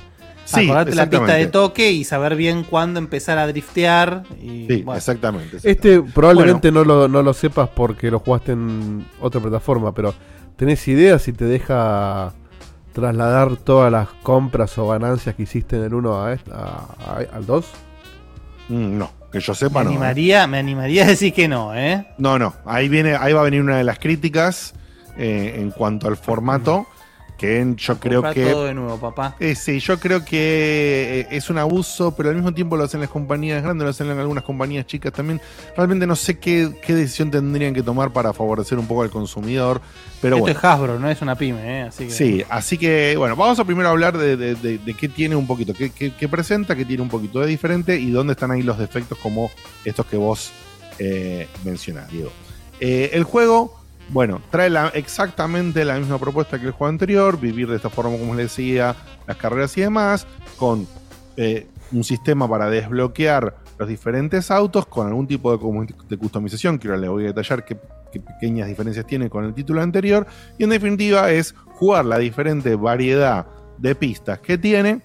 Sí, 0.45 0.63
Acordarte 0.63 0.95
la 0.95 1.09
pista 1.09 1.33
de 1.33 1.47
toque 1.47 1.91
y 1.91 2.05
saber 2.05 2.37
bien 2.37 2.63
cuándo 2.63 2.99
empezar 2.99 3.37
a 3.37 3.47
driftear. 3.47 4.23
Y, 4.41 4.65
Sí, 4.69 4.81
bueno. 4.83 4.95
exactamente. 4.97 5.57
Este 5.61 6.01
probablemente 6.01 6.71
no, 6.71 6.85
lo, 6.85 7.09
no 7.09 7.21
lo 7.21 7.33
sepas 7.33 7.67
porque 7.67 8.09
lo 8.09 8.19
jugaste 8.19 8.53
en 8.53 9.05
otra 9.19 9.41
plataforma, 9.41 9.93
pero 9.93 10.13
¿tenés 10.55 10.87
idea 10.87 11.19
si 11.19 11.33
te 11.33 11.43
deja 11.43 12.31
trasladar 12.93 13.57
todas 13.57 13.91
las 13.91 14.07
compras 14.23 14.77
o 14.77 14.87
ganancias 14.87 15.35
que 15.35 15.43
hiciste 15.43 15.75
en 15.75 15.83
el 15.83 15.93
1 15.93 16.23
a, 16.23 16.33
este- 16.33 16.51
a- 16.51 16.85
a- 17.05 17.35
al 17.35 17.45
2? 17.45 17.65
Mm, 18.69 18.97
No, 18.97 19.11
que 19.31 19.39
yo 19.39 19.53
Me 19.53 19.57
sepa 19.57 19.83
no. 19.83 19.89
¿eh? 19.89 19.93
animaría, 19.93 20.47
me 20.47 20.57
animaría 20.57 21.03
a 21.03 21.07
decir 21.07 21.33
que 21.33 21.47
no, 21.47 21.73
¿eh? 21.75 22.05
No, 22.17 22.37
no. 22.39 22.53
Ahí 22.65 22.89
viene, 22.89 23.15
ahí 23.15 23.33
va 23.33 23.41
a 23.41 23.43
venir 23.43 23.61
una 23.61 23.77
de 23.77 23.83
las 23.83 23.99
críticas 23.99 24.73
eh, 25.17 25.55
en 25.57 25.71
cuanto 25.71 26.07
al 26.07 26.17
formato. 26.17 26.87
Que 27.37 27.73
yo 27.77 27.99
creo 27.99 28.21
Comprar 28.23 28.33
que. 28.33 28.51
todo 28.51 28.65
de 28.65 28.73
nuevo, 28.73 28.97
papá. 28.99 29.35
Eh, 29.39 29.53
sí, 29.53 29.79
yo 29.79 29.99
creo 29.99 30.25
que 30.25 31.19
eh, 31.21 31.27
es 31.29 31.49
un 31.51 31.57
abuso, 31.59 32.15
pero 32.15 32.29
al 32.29 32.35
mismo 32.35 32.51
tiempo 32.53 32.75
lo 32.77 32.83
hacen 32.83 32.99
las 32.99 33.09
compañías 33.11 33.61
grandes, 33.61 33.83
lo 33.83 33.89
hacen 33.91 34.09
en 34.09 34.17
algunas 34.17 34.43
compañías 34.43 34.87
chicas 34.87 35.13
también. 35.13 35.39
Realmente 35.75 36.07
no 36.07 36.15
sé 36.15 36.39
qué, 36.39 36.71
qué 36.85 36.95
decisión 36.95 37.29
tendrían 37.29 37.73
que 37.75 37.83
tomar 37.83 38.11
para 38.11 38.33
favorecer 38.33 38.79
un 38.79 38.87
poco 38.87 39.03
al 39.03 39.11
consumidor. 39.11 39.81
Pero 40.19 40.37
Esto 40.37 40.41
bueno. 40.45 40.57
es 40.57 40.65
Hasbro, 40.65 40.99
no 40.99 41.09
es 41.11 41.21
una 41.21 41.35
pyme, 41.35 41.59
¿eh? 41.61 41.81
Así 41.83 42.05
que... 42.05 42.11
Sí, 42.11 42.43
así 42.49 42.77
que 42.79 43.13
bueno, 43.17 43.35
vamos 43.35 43.59
a 43.59 43.65
primero 43.65 43.87
hablar 43.89 44.17
de, 44.17 44.35
de- 44.35 44.55
de- 44.55 44.77
de 44.79 44.93
qué 44.95 45.07
tiene 45.07 45.35
un 45.35 45.45
poquito, 45.45 45.75
qué, 45.75 45.91
qué- 45.91 46.11
qué 46.15 46.27
presenta, 46.27 46.75
qué 46.75 46.85
tiene 46.85 47.03
un 47.03 47.09
poquito 47.09 47.39
de 47.39 47.45
diferente 47.45 47.99
y 47.99 48.09
dónde 48.09 48.33
están 48.33 48.49
ahí 48.49 48.63
los 48.63 48.79
defectos 48.79 49.17
como 49.19 49.51
estos 49.85 50.07
que 50.07 50.17
vos 50.17 50.51
eh, 50.97 51.47
mencionás, 51.63 52.09
Diego. 52.11 52.31
Eh, 52.79 53.11
el 53.13 53.23
juego, 53.25 53.79
bueno, 54.09 54.41
trae 54.49 54.71
exactamente 54.93 55.83
la 55.83 55.97
misma 55.97 56.17
propuesta 56.17 56.59
que 56.59 56.67
el 56.67 56.71
juego 56.71 56.89
anterior, 56.89 57.39
vivir 57.39 57.67
de 57.67 57.75
esta 57.75 57.89
forma 57.89 58.17
como 58.17 58.35
les 58.35 58.45
decía, 58.45 58.95
las 59.27 59.37
carreras 59.37 59.77
y 59.77 59.81
demás, 59.81 60.27
con 60.57 60.87
eh, 61.35 61.67
un 61.91 62.03
sistema 62.03 62.49
para 62.49 62.69
desbloquear 62.69 63.55
los 63.77 63.87
diferentes 63.87 64.49
autos 64.49 64.85
con 64.87 65.07
algún 65.07 65.27
tipo 65.27 65.55
de, 65.55 65.93
de 66.09 66.17
customización, 66.17 66.79
que 66.79 66.87
ahora 66.87 66.99
les 66.99 67.09
voy 67.09 67.23
a 67.25 67.27
detallar 67.27 67.65
qué, 67.65 67.77
pequeñas 68.19 68.67
diferencias 68.67 69.05
tiene 69.05 69.29
con 69.29 69.43
el 69.45 69.53
título 69.53 69.81
anterior, 69.81 70.25
y 70.57 70.63
en 70.63 70.69
definitiva 70.69 71.31
es 71.31 71.53
jugar 71.75 72.05
la 72.05 72.17
diferente 72.17 72.75
variedad 72.75 73.45
de 73.77 73.93
pistas 73.93 74.39
que 74.39 74.57
tiene 74.57 75.01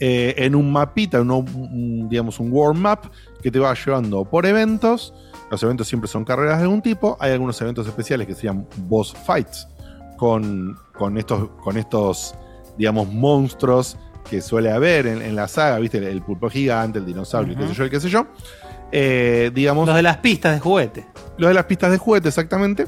eh, 0.00 0.34
en 0.38 0.54
un 0.54 0.72
mapita, 0.72 1.22
digamos 1.22 2.40
un 2.40 2.52
world 2.52 2.80
map 2.80 3.04
que 3.42 3.50
te 3.50 3.58
va 3.58 3.74
llevando 3.74 4.24
por 4.24 4.44
eventos. 4.46 5.14
Los 5.54 5.62
eventos 5.62 5.86
siempre 5.86 6.08
son 6.08 6.24
carreras 6.24 6.58
de 6.58 6.64
algún 6.64 6.82
tipo. 6.82 7.16
Hay 7.20 7.30
algunos 7.30 7.60
eventos 7.60 7.86
especiales 7.86 8.26
que 8.26 8.34
se 8.34 8.42
llaman 8.48 8.66
boss 8.88 9.14
fights 9.24 9.68
con, 10.16 10.76
con 10.96 11.16
estos, 11.16 11.48
con 11.62 11.76
estos, 11.76 12.34
digamos, 12.76 13.08
monstruos 13.08 13.96
que 14.28 14.40
suele 14.40 14.72
haber 14.72 15.06
en, 15.06 15.22
en 15.22 15.36
la 15.36 15.46
saga, 15.46 15.78
¿viste? 15.78 15.98
El, 15.98 16.04
el 16.04 16.22
pulpo 16.22 16.50
gigante, 16.50 16.98
el 16.98 17.06
dinosaurio, 17.06 17.56
qué 17.56 17.68
sé 17.68 17.74
yo, 17.74 17.84
el 17.84 17.90
qué 17.90 18.00
sé 18.00 18.08
yo. 18.08 18.26
Eh, 18.90 19.52
digamos, 19.54 19.86
Los 19.86 19.94
de 19.94 20.02
las 20.02 20.16
pistas 20.16 20.54
de 20.54 20.60
juguete. 20.60 21.06
lo 21.36 21.46
de 21.48 21.54
las 21.54 21.66
pistas 21.66 21.90
de 21.92 21.98
juguete, 21.98 22.28
exactamente. 22.28 22.86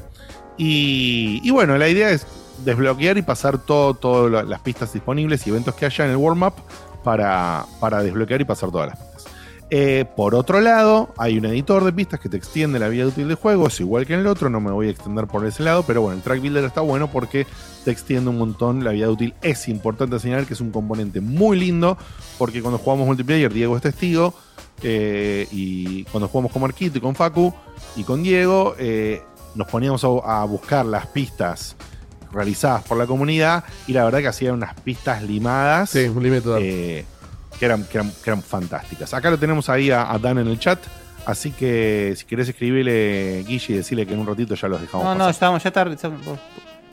Y, 0.57 1.39
y 1.43 1.51
bueno, 1.51 1.77
la 1.77 1.87
idea 1.87 2.09
es 2.09 2.27
desbloquear 2.65 3.17
y 3.17 3.21
pasar 3.21 3.59
todo, 3.59 3.93
todas 3.93 4.45
las 4.45 4.59
pistas 4.59 4.91
disponibles 4.91 5.45
y 5.47 5.51
eventos 5.51 5.73
que 5.75 5.85
haya 5.85 6.03
en 6.05 6.11
el 6.11 6.17
warm-up 6.17 6.53
para, 7.03 7.65
para 7.79 8.01
desbloquear 8.03 8.41
y 8.41 8.45
pasar 8.45 8.71
todas 8.71 8.87
las 8.89 8.97
pistas. 8.97 9.06
Eh, 9.69 10.05
por 10.15 10.33
otro 10.33 10.61
lado, 10.61 11.13
hay 11.17 11.37
un 11.37 11.45
editor 11.45 11.83
de 11.83 11.91
pistas 11.91 12.21
que 12.21 12.29
te 12.29 12.37
extiende 12.37 12.79
la 12.79 12.87
vida 12.87 13.05
útil 13.05 13.27
del 13.27 13.35
juego, 13.35 13.67
es 13.67 13.79
igual 13.81 14.05
que 14.05 14.13
en 14.13 14.21
el 14.21 14.27
otro, 14.27 14.49
no 14.49 14.61
me 14.61 14.71
voy 14.71 14.87
a 14.87 14.91
extender 14.91 15.27
por 15.27 15.45
ese 15.45 15.61
lado, 15.63 15.83
pero 15.83 16.01
bueno, 16.01 16.15
el 16.15 16.23
track 16.23 16.39
builder 16.39 16.63
está 16.63 16.79
bueno 16.79 17.11
porque 17.11 17.45
te 17.83 17.91
extiende 17.91 18.29
un 18.29 18.37
montón 18.37 18.83
la 18.83 18.91
vida 18.91 19.09
útil. 19.09 19.33
Es 19.41 19.67
importante 19.67 20.19
señalar 20.19 20.45
que 20.45 20.53
es 20.53 20.61
un 20.61 20.71
componente 20.71 21.19
muy 21.19 21.59
lindo, 21.59 21.97
porque 22.37 22.61
cuando 22.61 22.77
jugamos 22.77 23.07
multiplayer, 23.07 23.51
Diego 23.51 23.75
es 23.75 23.81
testigo, 23.81 24.33
eh, 24.83 25.47
y 25.51 26.05
cuando 26.05 26.29
jugamos 26.29 26.53
con 26.53 26.61
Marquito 26.61 26.99
y 26.99 27.01
con 27.01 27.15
Facu 27.15 27.53
y 27.97 28.03
con 28.03 28.23
Diego, 28.23 28.75
eh, 28.79 29.21
nos 29.55 29.67
poníamos 29.67 30.01
a, 30.05 30.41
a 30.41 30.45
buscar 30.45 30.85
las 30.85 31.07
pistas 31.07 31.75
realizadas 32.31 32.83
por 32.83 32.97
la 32.97 33.05
comunidad 33.05 33.63
y 33.87 33.93
la 33.93 34.05
verdad 34.05 34.19
que 34.19 34.27
hacían 34.27 34.53
unas 34.55 34.79
pistas 34.81 35.23
limadas 35.23 35.89
Sí, 35.89 36.05
un 36.05 36.21
límite 36.21 36.41
total. 36.41 37.16
Que, 37.59 37.65
eran, 37.65 37.83
que, 37.85 37.97
eran, 37.97 38.11
que 38.23 38.29
eran 38.29 38.41
fantásticas. 38.41 39.13
Acá 39.13 39.29
lo 39.29 39.37
tenemos 39.37 39.69
ahí 39.69 39.91
a, 39.91 40.11
a 40.11 40.17
Dan 40.19 40.37
en 40.39 40.47
el 40.47 40.59
chat, 40.59 40.79
así 41.25 41.51
que 41.51 42.13
si 42.17 42.25
querés 42.25 42.49
escribirle 42.49 43.43
Guille 43.47 43.73
y 43.73 43.77
decirle 43.77 44.05
que 44.05 44.13
en 44.13 44.19
un 44.19 44.27
ratito 44.27 44.55
ya 44.55 44.67
los 44.67 44.81
dejamos. 44.81 45.05
No, 45.05 45.13
no, 45.13 45.17
pasar. 45.19 45.31
estamos, 45.31 45.63
ya 45.63 45.67
está. 45.69 45.81
Estamos, 45.83 46.19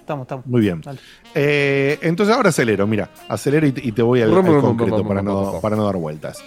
estamos. 0.01 0.23
estamos. 0.25 0.47
Muy 0.47 0.61
bien. 0.61 0.83
Eh, 1.35 1.99
entonces 2.03 2.35
ahora 2.35 2.51
acelero, 2.51 2.87
mira, 2.87 3.11
acelero 3.29 3.67
y 3.67 3.73
te, 3.73 3.87
y 3.87 3.93
te 3.93 4.03
voy 4.03 4.21
al, 4.23 4.29
al 4.29 4.35
Rum, 4.37 4.47
rum, 4.47 4.55
rum, 4.55 4.63
concreto 4.63 4.99
rum, 4.99 5.09
para 5.09 5.23
no, 5.23 5.53
rum. 5.53 5.61
para 5.61 5.77
no 5.77 5.85
dar 5.85 5.97
vueltas. 5.97 6.39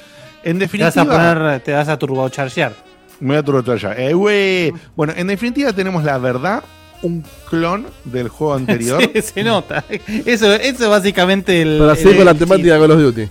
En 0.43 0.53
Te 0.59 0.65
definitiva, 0.65 0.87
vas 0.87 0.97
a 0.97 1.35
poner, 1.37 1.59
te 1.61 1.73
vas 1.73 1.87
a 1.89 1.97
turbochargear. 1.97 2.73
me 3.19 3.29
voy 3.29 3.37
a 3.37 3.43
turbotrayar. 3.43 3.99
Eh, 3.99 4.13
güey. 4.13 4.71
Bueno, 4.95 5.13
en 5.17 5.27
definitiva 5.27 5.73
tenemos 5.73 6.03
la 6.03 6.17
verdad, 6.19 6.63
un 7.01 7.23
clon 7.49 7.87
del 8.05 8.29
juego 8.29 8.53
anterior. 8.55 9.01
Sí, 9.13 9.21
se 9.21 9.43
nota. 9.43 9.83
Eso, 10.25 10.53
eso 10.53 10.83
es 10.83 10.89
básicamente 10.89 11.61
el. 11.61 11.79
Para 11.79 11.95
seguir 11.95 12.17
con 12.17 12.25
la 12.25 12.33
temática 12.35 12.73
de 12.75 12.79
Call 12.79 12.91
of 12.91 12.99
Duty. 13.01 13.29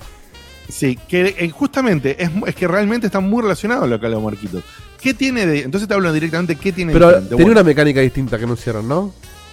Sí, 0.69 0.99
que 1.09 1.35
eh, 1.39 1.51
justamente 1.51 2.23
es, 2.23 2.31
es 2.47 2.55
que 2.55 2.67
realmente 2.67 3.07
está 3.07 3.21
muy 3.21 3.43
relacionado 3.43 3.87
lo 3.87 4.01
que 4.01 4.07
habla 4.07 4.19
Marquitos. 4.19 4.65
¿Qué 5.01 5.15
tiene 5.15 5.47
de.? 5.47 5.63
Entonces 5.63 5.89
te 5.89 5.95
hablo 5.95 6.13
directamente, 6.13 6.57
¿qué 6.57 6.73
tiene 6.73 6.93
Pero 6.93 7.13
tenía 7.15 7.37
Bueno, 7.37 7.53
una 7.53 7.63
mecánica 7.63 8.01
distinta 8.01 8.39
que 8.39 8.45
anunciaron, 8.45 8.89
¿no? 8.89 9.13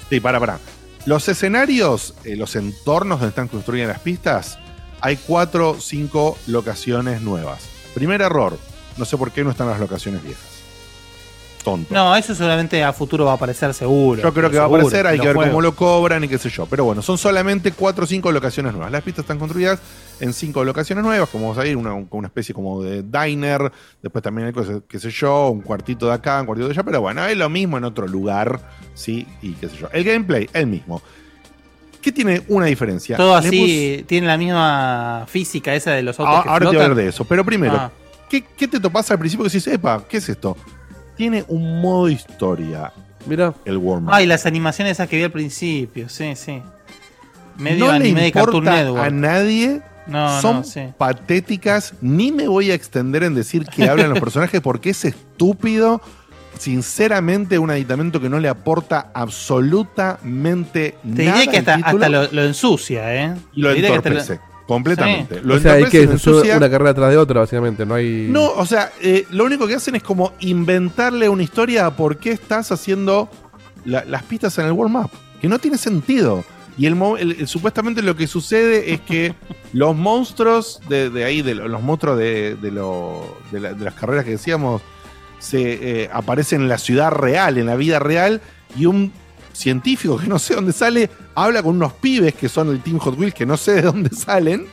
Sí, 0.10 0.20
para, 0.20 0.40
para. 0.40 0.60
Los 1.06 1.28
escenarios, 1.28 2.16
eh, 2.24 2.36
los 2.36 2.56
entornos 2.56 3.20
donde 3.20 3.30
están 3.30 3.48
construidas 3.48 3.90
las 3.90 4.00
pistas, 4.00 4.58
hay 5.02 5.18
cuatro 5.18 5.72
o 5.72 5.82
cinco 5.82 6.38
locaciones 6.48 7.22
nuevas. 7.22 7.64
Primer 7.94 8.22
error, 8.22 8.58
no 8.98 9.06
sé 9.06 9.18
por 9.18 9.32
qué 9.32 9.44
no 9.44 9.52
están 9.52 9.68
las 9.68 9.80
locaciones 9.80 10.24
viejas. 10.24 10.53
Tonto. 11.64 11.94
No, 11.94 12.16
eso 12.16 12.36
seguramente 12.36 12.84
a 12.84 12.92
futuro 12.92 13.26
va 13.26 13.32
a 13.32 13.36
aparecer 13.36 13.74
seguro. 13.74 14.22
Yo 14.22 14.34
creo 14.34 14.50
que 14.50 14.58
va 14.58 14.64
a 14.64 14.68
aparecer, 14.68 15.08
hay 15.08 15.18
que 15.20 15.28
ver 15.28 15.36
cómo 15.36 15.62
lo 15.62 15.74
cobran 15.76 16.24
y 16.24 16.28
qué 16.28 16.38
sé 16.38 16.50
yo. 16.50 16.66
Pero 16.66 16.84
bueno, 16.86 17.02
son 17.02 17.18
solamente 17.18 17.72
cuatro 17.72 18.04
o 18.04 18.08
cinco 18.08 18.32
locaciones 18.32 18.74
nuevas. 18.74 18.92
Las 18.92 19.02
pistas 19.02 19.24
están 19.24 19.40
construidas 19.40 19.80
en 20.20 20.34
cinco 20.34 20.64
locaciones 20.64 21.04
nuevas, 21.04 21.30
como 21.30 21.46
vamos 21.50 21.58
a 21.64 21.66
ir, 21.66 21.76
una, 21.78 21.92
con 21.92 22.20
una 22.20 22.28
especie 22.28 22.54
como 22.54 22.84
de 22.84 23.02
diner, 23.04 23.72
después 24.02 24.22
también 24.24 24.48
hay 24.48 24.54
cosas, 24.54 24.82
qué 24.88 25.00
sé 25.00 25.10
yo, 25.10 25.50
un 25.50 25.62
cuartito 25.62 26.08
de 26.08 26.14
acá, 26.14 26.40
un 26.40 26.46
cuartito 26.46 26.68
de 26.68 26.74
allá, 26.74 26.84
pero 26.84 27.02
bueno, 27.02 27.26
es 27.26 27.36
lo 27.38 27.50
mismo 27.50 27.78
en 27.78 27.84
otro 27.84 28.08
lugar, 28.08 28.60
sí, 28.94 29.26
y 29.42 29.54
qué 29.54 29.70
sé 29.70 29.78
yo. 29.78 29.88
El 29.92 30.04
gameplay, 30.04 30.50
el 30.54 30.68
mismo. 30.68 31.02
¿Qué 32.02 32.12
tiene 32.12 32.44
una 32.50 32.66
diferencia? 32.66 33.16
Todo 33.16 33.36
así, 33.36 34.04
tiene 34.08 34.28
la 34.28 34.38
misma 34.38 35.26
física 35.28 35.74
esa 35.74 35.92
de 35.92 36.04
los 36.04 36.20
autos. 36.20 36.36
Ah, 36.38 36.44
que 36.44 36.50
ahora 36.50 36.60
te 36.70 36.76
voy 36.76 36.78
a 36.78 36.84
hablar 36.84 36.98
de 36.98 37.08
eso. 37.08 37.24
Pero 37.26 37.46
primero, 37.46 37.76
Ah. 37.78 37.92
¿qué, 38.30 38.44
qué 38.58 38.68
te 38.68 38.80
topas 38.80 39.10
al 39.12 39.20
principio 39.20 39.44
que 39.46 39.50
decís, 39.50 39.66
epa, 39.68 40.04
¿qué 40.08 40.18
es 40.18 40.28
esto? 40.28 40.58
Tiene 41.16 41.44
un 41.48 41.82
modo 41.82 42.10
historia. 42.10 42.92
Mira. 43.26 43.54
El 43.66 43.78
Warm 43.78 44.10
Ay, 44.12 44.26
las 44.26 44.46
animaciones 44.46 44.94
esas 44.94 45.08
que 45.08 45.16
vi 45.18 45.24
al 45.24 45.32
principio, 45.32 46.10
sí, 46.10 46.36
sí. 46.36 46.62
Medio 47.58 47.86
no 47.86 47.92
le 47.92 47.98
anime 47.98 48.22
de 48.24 48.32
Cartoon 48.32 48.64
importa 48.64 48.84
Network. 48.84 49.06
a 49.06 49.10
nadie. 49.12 49.82
No, 50.08 50.42
son 50.42 50.56
no, 50.58 50.64
sí. 50.64 50.82
patéticas. 50.98 51.94
Ni 52.02 52.32
me 52.32 52.48
voy 52.48 52.72
a 52.72 52.74
extender 52.74 53.24
en 53.24 53.36
decir 53.36 53.66
que 53.66 53.88
hablan 53.88 54.10
los 54.10 54.20
personajes 54.22 54.60
porque 54.60 54.90
es 54.90 55.06
estúpido. 55.06 56.02
Sinceramente, 56.60 57.58
un 57.58 57.70
aditamento 57.72 58.20
que 58.22 58.30
no 58.30 58.40
le 58.40 58.48
aporta 58.50 59.10
absolutamente 59.14 60.96
Te 61.16 61.26
nada. 61.26 61.40
diré 61.40 61.52
que 61.52 61.58
al 61.58 61.70
hasta, 61.70 61.90
hasta 61.90 62.10
lo, 62.10 62.32
lo 62.32 62.44
ensucia, 62.44 63.16
¿eh? 63.16 63.36
y 63.54 63.62
lo 63.62 63.70
Te 63.70 63.76
diré 63.76 63.88
que 63.90 63.96
hasta 63.96 64.10
lo- 64.10 64.20
entorpece. 64.20 64.53
Completamente. 64.68 65.42
Lo 65.42 65.56
o 65.56 65.60
sea, 65.60 65.74
hay 65.74 65.86
que 65.86 66.04
ensucia. 66.04 66.58
una 66.58 66.70
carrera 66.70 66.94
tras 66.94 67.10
de 67.12 67.18
otra, 67.18 67.42
básicamente. 67.42 67.86
No 67.86 67.96
hay. 67.96 68.28
No, 68.30 68.50
o 68.52 68.66
sea, 68.66 68.92
eh, 69.02 69.26
lo 69.32 69.44
único 69.46 69.68
que 69.68 69.76
hacen 69.76 69.96
es 69.96 70.04
como 70.04 70.34
inventarle 70.40 71.28
una 71.30 71.44
historia 71.44 71.86
a 71.86 71.96
por 71.96 72.18
qué 72.18 72.32
estás 72.32 72.72
haciendo 72.72 73.30
la- 73.86 74.06
las 74.06 74.24
pistas 74.24 74.58
en 74.60 74.66
el 74.68 74.72
World 74.72 74.94
Map. 74.94 75.12
Que 75.42 75.48
no 75.50 75.60
tiene 75.60 75.78
sentido. 75.78 76.44
Y 76.78 76.86
el, 76.86 76.96
mo- 76.96 77.18
el- 77.18 77.34
el- 77.34 77.48
supuestamente 77.48 78.02
lo 78.02 78.16
que 78.16 78.26
sucede 78.26 78.94
es 78.94 79.02
que 79.02 79.36
los 79.74 79.96
monstruos 79.96 80.80
de, 80.88 81.10
de 81.10 81.24
ahí, 81.26 81.42
de 81.42 81.56
lo- 81.56 81.68
los 81.68 81.82
monstruos 81.84 82.18
de, 82.18 82.56
de 82.56 82.72
lo- 82.72 83.38
de 83.52 83.60
la- 83.60 83.74
de 83.74 83.84
las 83.86 83.94
carreras 83.94 84.24
que 84.26 84.32
decíamos, 84.32 84.82
se 85.40 86.04
eh, 86.04 86.10
aparecen 86.14 86.62
en 86.62 86.68
la 86.70 86.78
ciudad 86.78 87.12
real, 87.12 87.58
en 87.58 87.66
la 87.66 87.76
vida 87.76 88.00
real, 88.00 88.40
y 88.78 88.86
un 88.86 89.12
científico 89.54 90.18
que 90.18 90.28
no 90.28 90.40
sé 90.40 90.56
dónde 90.56 90.74
sale, 90.74 91.10
habla 91.36 91.64
con 91.64 91.76
unos 91.78 91.94
pibes 91.94 92.34
que 92.34 92.50
son 92.50 92.70
el 92.70 92.82
Team 92.82 92.98
Hot 93.00 93.18
Wheels, 93.18 93.34
que 93.34 93.46
no 93.46 93.56
sé 93.56 93.74
de 93.74 93.82
dónde 93.84 94.10
salen, 94.16 94.66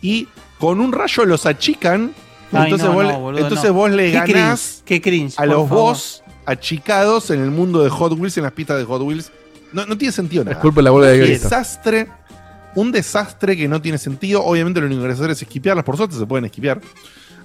y 0.00 0.28
con 0.58 0.80
un 0.80 0.92
rayo 0.92 1.24
los 1.26 1.44
achican 1.46 2.12
Ay, 2.52 2.64
entonces 2.64 2.88
no, 2.88 2.94
vos, 2.94 3.04
no, 3.04 3.10
le- 3.10 3.16
boludo, 3.18 3.42
entonces 3.42 3.68
no. 3.68 3.74
vos 3.74 3.90
le 3.90 4.06
Qué 4.06 4.12
ganás 4.12 4.82
cringe, 4.82 4.84
qué 4.84 5.00
cringe, 5.00 5.34
a 5.38 5.46
los 5.46 5.68
boss 5.68 6.22
achicados 6.46 7.30
en 7.30 7.40
el 7.42 7.50
mundo 7.50 7.82
de 7.82 7.90
Hot 7.90 8.12
Wheels, 8.18 8.36
en 8.38 8.44
las 8.44 8.52
pistas 8.52 8.78
de 8.78 8.84
Hot 8.84 9.02
Wheels. 9.02 9.30
No, 9.72 9.86
no 9.86 9.96
tiene 9.96 10.10
sentido 10.10 10.42
nada. 10.42 10.60
De 10.60 10.82
la 10.82 10.90
bola 10.90 11.06
de 11.08 11.18
desastre. 11.18 12.08
Un 12.74 12.90
desastre 12.90 13.56
que 13.56 13.68
no 13.68 13.80
tiene 13.80 13.98
sentido. 13.98 14.44
Obviamente 14.44 14.80
lo 14.80 14.86
único 14.86 15.02
que 15.04 15.12
hacer 15.12 15.30
es 15.30 15.42
esquipearlas. 15.42 15.84
Por 15.84 15.96
suerte 15.96 16.16
se 16.16 16.26
pueden 16.26 16.44
esquipear. 16.46 16.80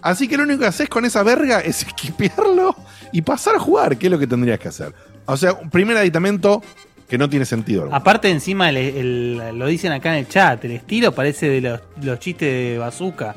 Así 0.01 0.27
que 0.27 0.37
lo 0.37 0.43
único 0.43 0.61
que 0.61 0.65
haces 0.67 0.89
con 0.89 1.05
esa 1.05 1.21
verga 1.21 1.59
es 1.59 1.83
esquipearlo 1.87 2.75
y 3.11 3.21
pasar 3.21 3.55
a 3.55 3.59
jugar, 3.59 3.97
que 3.97 4.07
es 4.07 4.11
lo 4.11 4.17
que 4.17 4.25
tendrías 4.25 4.57
que 4.59 4.69
hacer. 4.69 4.93
O 5.25 5.37
sea, 5.37 5.53
un 5.53 5.69
primer 5.69 5.97
aditamento 5.97 6.61
que 7.09 7.17
no 7.17 7.29
tiene 7.29 7.45
sentido. 7.45 7.81
alguno. 7.83 7.95
Aparte, 7.97 8.29
encima, 8.29 8.69
el- 8.69 8.77
el- 8.77 9.57
lo 9.59 9.67
dicen 9.67 9.91
acá 9.91 10.13
en 10.13 10.19
el 10.25 10.27
chat, 10.27 10.63
el 10.65 10.71
estilo 10.71 11.11
parece 11.13 11.47
de 11.49 11.61
los, 11.61 11.79
los 12.01 12.19
chistes 12.19 12.47
de 12.51 12.77
Bazooka. 12.79 13.35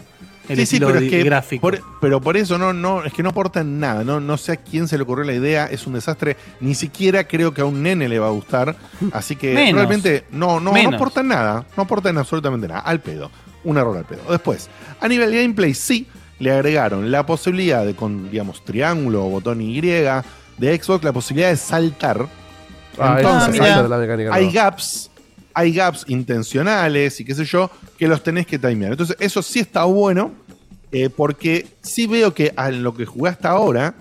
El 0.49 0.57
Sí, 0.57 0.65
sí, 0.65 0.77
estilo 0.77 0.87
pero 0.87 1.01
di- 1.01 1.07
es 1.07 1.11
que 1.13 1.23
gráfico. 1.25 1.61
por- 1.61 1.79
pero 2.01 2.23
por 2.23 2.39
eso 2.39 2.57
no, 2.57 2.73
no, 2.73 3.05
es 3.05 3.13
que 3.13 3.23
no 3.23 3.29
aportan 3.29 3.79
nada. 3.79 4.03
No, 4.05 4.19
no 4.21 4.39
sé 4.39 4.53
a 4.53 4.57
quién 4.57 4.89
se 4.89 4.97
le 4.97 5.03
ocurrió 5.03 5.25
la 5.25 5.35
idea. 5.35 5.67
Es 5.67 5.87
un 5.87 5.93
desastre. 5.93 6.39
Ni 6.61 6.75
siquiera 6.75 7.25
creo 7.29 7.53
que 7.53 7.61
a 7.61 7.67
un 7.67 7.83
nene 7.83 8.09
le 8.09 8.19
va 8.19 8.29
a 8.29 8.31
gustar. 8.31 8.75
Así 9.13 9.37
que 9.37 9.53
Menos. 9.53 9.75
realmente 9.75 10.25
no, 10.31 10.59
no, 10.59 10.73
no 10.73 10.97
aportan 10.97 11.29
nada. 11.29 11.67
No 11.77 11.83
aportan 11.83 12.17
absolutamente 12.17 12.67
nada. 12.67 12.81
Al 12.81 13.01
pedo. 13.01 13.31
Un 13.65 13.77
error 13.77 13.95
al 13.99 14.05
pedo. 14.07 14.23
Después, 14.31 14.71
a 14.99 15.07
nivel 15.07 15.31
gameplay, 15.35 15.75
sí, 15.75 16.07
le 16.39 16.51
agregaron 16.53 17.11
la 17.11 17.27
posibilidad 17.27 17.85
de 17.85 17.95
con, 17.95 18.31
digamos, 18.31 18.65
triángulo 18.65 19.27
o 19.27 19.29
botón 19.29 19.61
Y 19.61 19.75
de 20.59 20.77
Xbox, 20.81 21.05
la 21.05 21.13
posibilidad 21.13 21.51
de 21.51 21.57
saltar. 21.57 22.27
Ah, 22.99 23.17
Entonces, 23.19 23.61
hay- 23.61 23.83
es 23.85 23.89
la 23.89 23.97
mecánica 23.99 24.35
hay 24.35 24.51
gaps, 24.51 25.11
hay 25.55 25.73
gaps 25.73 26.05
intencionales 26.09 27.21
y 27.21 27.25
qué 27.25 27.35
sé 27.35 27.45
yo, 27.45 27.71
que 27.97 28.09
los 28.09 28.23
tenés 28.23 28.47
que 28.47 28.59
timear. 28.59 28.93
Entonces, 28.93 29.17
eso 29.21 29.41
sí 29.43 29.61
está 29.61 29.85
bueno, 29.85 30.33
eh, 30.93 31.09
porque 31.11 31.67
sí 31.83 32.07
veo 32.07 32.35
que 32.35 32.53
a 32.57 32.71
lo 32.71 32.95
que 32.95 33.07
jugué 33.07 33.31
hasta 33.31 33.51
ahora, 33.51 33.95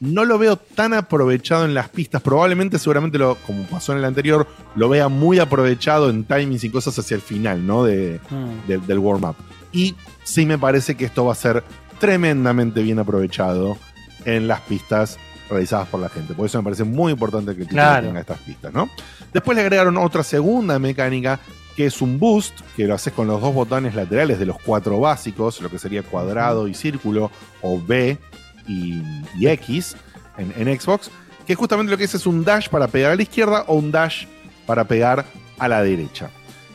no 0.00 0.24
lo 0.24 0.38
veo 0.38 0.56
tan 0.56 0.94
aprovechado 0.94 1.64
en 1.64 1.74
las 1.74 1.88
pistas. 1.88 2.22
Probablemente, 2.22 2.78
seguramente, 2.78 3.18
lo, 3.18 3.34
como 3.46 3.64
pasó 3.64 3.92
en 3.92 3.98
el 3.98 4.04
anterior, 4.04 4.46
lo 4.76 4.88
vea 4.88 5.08
muy 5.08 5.40
aprovechado 5.40 6.08
en 6.08 6.22
timings 6.24 6.62
y 6.64 6.70
cosas 6.70 6.96
hacia 6.98 7.16
el 7.16 7.20
final, 7.20 7.66
¿no? 7.66 7.82
De, 7.84 8.20
Mm. 8.30 8.68
de- 8.68 8.78
del 8.78 8.98
warm-up. 9.00 9.34
Y 9.72 9.96
sí 10.22 10.46
me 10.46 10.56
parece 10.56 10.94
que 10.94 11.04
esto 11.04 11.24
va 11.24 11.32
a 11.32 11.36
ser 11.36 11.64
tremendamente 11.98 12.80
bien 12.82 12.98
aprovechado 13.00 13.76
en 14.24 14.46
las 14.48 14.60
pistas 14.62 15.18
realizadas 15.50 15.88
por 15.88 16.00
la 16.00 16.08
gente. 16.08 16.34
Por 16.34 16.46
eso 16.46 16.58
me 16.58 16.64
parece 16.64 16.84
muy 16.84 17.12
importante 17.12 17.54
que 17.54 17.62
el 17.62 17.68
título 17.68 17.82
Claro. 17.82 18.06
tenga 18.06 18.20
estas 18.20 18.38
pistas, 18.40 18.72
¿no? 18.72 18.88
Después 19.32 19.56
le 19.56 19.62
agregaron 19.62 19.96
otra 19.96 20.22
segunda 20.22 20.78
mecánica 20.78 21.40
que 21.76 21.86
es 21.86 22.02
un 22.02 22.18
boost, 22.18 22.58
que 22.76 22.86
lo 22.86 22.94
haces 22.94 23.12
con 23.12 23.28
los 23.28 23.40
dos 23.40 23.54
botones 23.54 23.94
laterales 23.94 24.38
de 24.40 24.46
los 24.46 24.56
cuatro 24.60 24.98
básicos, 24.98 25.60
lo 25.60 25.70
que 25.70 25.78
sería 25.78 26.02
cuadrado 26.02 26.66
y 26.66 26.74
círculo, 26.74 27.30
o 27.62 27.80
B 27.80 28.18
y, 28.66 29.00
y 29.38 29.46
X 29.46 29.96
en, 30.38 30.52
en 30.68 30.80
Xbox, 30.80 31.10
que 31.46 31.54
justamente 31.54 31.90
lo 31.92 31.96
que 31.96 32.04
es 32.04 32.14
es 32.14 32.26
un 32.26 32.44
dash 32.44 32.68
para 32.68 32.88
pegar 32.88 33.12
a 33.12 33.16
la 33.16 33.22
izquierda 33.22 33.64
o 33.68 33.74
un 33.76 33.90
dash 33.92 34.26
para 34.66 34.84
pegar 34.84 35.24
a 35.58 35.68
la 35.68 35.82
derecha. 35.82 36.30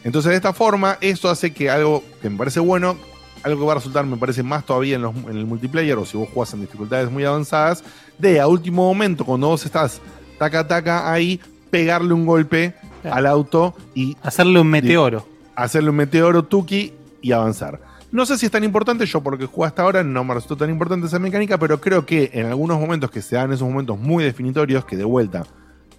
Entonces, 0.06 0.30
de 0.32 0.36
esta 0.38 0.54
forma, 0.54 0.98
esto 1.02 1.30
hace 1.30 1.54
que 1.54 1.70
algo 1.70 2.04
que 2.22 2.30
me 2.30 2.38
parece 2.38 2.60
bueno, 2.62 2.98
algo 3.44 3.60
que 3.60 3.66
va 3.66 3.72
a 3.74 3.76
resultar, 3.76 4.06
me 4.06 4.18
parece 4.18 4.42
más 4.42 4.66
todavía 4.66 4.96
en, 4.96 5.02
los- 5.02 5.16
en 5.16 5.38
el 5.38 5.46
multiplayer, 5.46 5.98
o 5.98 6.06
si 6.06 6.18
vos 6.18 6.30
jugás 6.34 6.54
en 6.54 6.62
dificultades 6.62 7.12
muy 7.12 7.24
avanzadas, 7.26 7.84
de 8.18 8.40
a 8.40 8.48
último 8.48 8.86
momento, 8.86 9.26
cuando 9.26 9.48
vos 9.48 9.66
estás 9.66 10.02
taca 10.38 10.68
taca 10.68 11.12
ahí, 11.12 11.40
pegarle 11.70 12.14
un 12.14 12.26
golpe 12.26 12.74
al 13.04 13.26
auto 13.26 13.74
y. 13.94 14.16
Hacerle 14.22 14.60
un 14.60 14.68
meteoro. 14.68 15.28
Hacerle 15.56 15.90
un 15.90 15.96
meteoro 15.96 16.44
tuki 16.44 16.94
y 17.22 17.32
avanzar. 17.32 17.80
No 18.12 18.28
sé 18.28 18.38
si 18.38 18.46
es 18.46 18.52
tan 18.52 18.64
importante, 18.64 19.08
yo 19.08 19.22
por 19.22 19.34
lo 19.34 19.40
que 19.40 19.48
jugué 19.48 19.68
hasta 19.68 19.82
ahora 19.82 20.04
no 20.04 20.24
me 20.24 20.36
resultó 20.36 20.58
tan 20.58 20.70
importante 20.70 21.08
esa 21.08 21.18
mecánica, 21.18 21.58
pero 21.58 21.82
creo 21.82 22.06
que 22.06 22.30
en 22.34 22.46
algunos 22.46 22.80
momentos 22.80 23.10
que 23.10 23.24
se 23.24 23.36
dan 23.36 23.52
esos 23.52 23.68
momentos 23.68 23.98
muy 23.98 24.24
definitorios, 24.24 24.86
que 24.86 24.96
de 24.96 25.04
vuelta 25.04 25.48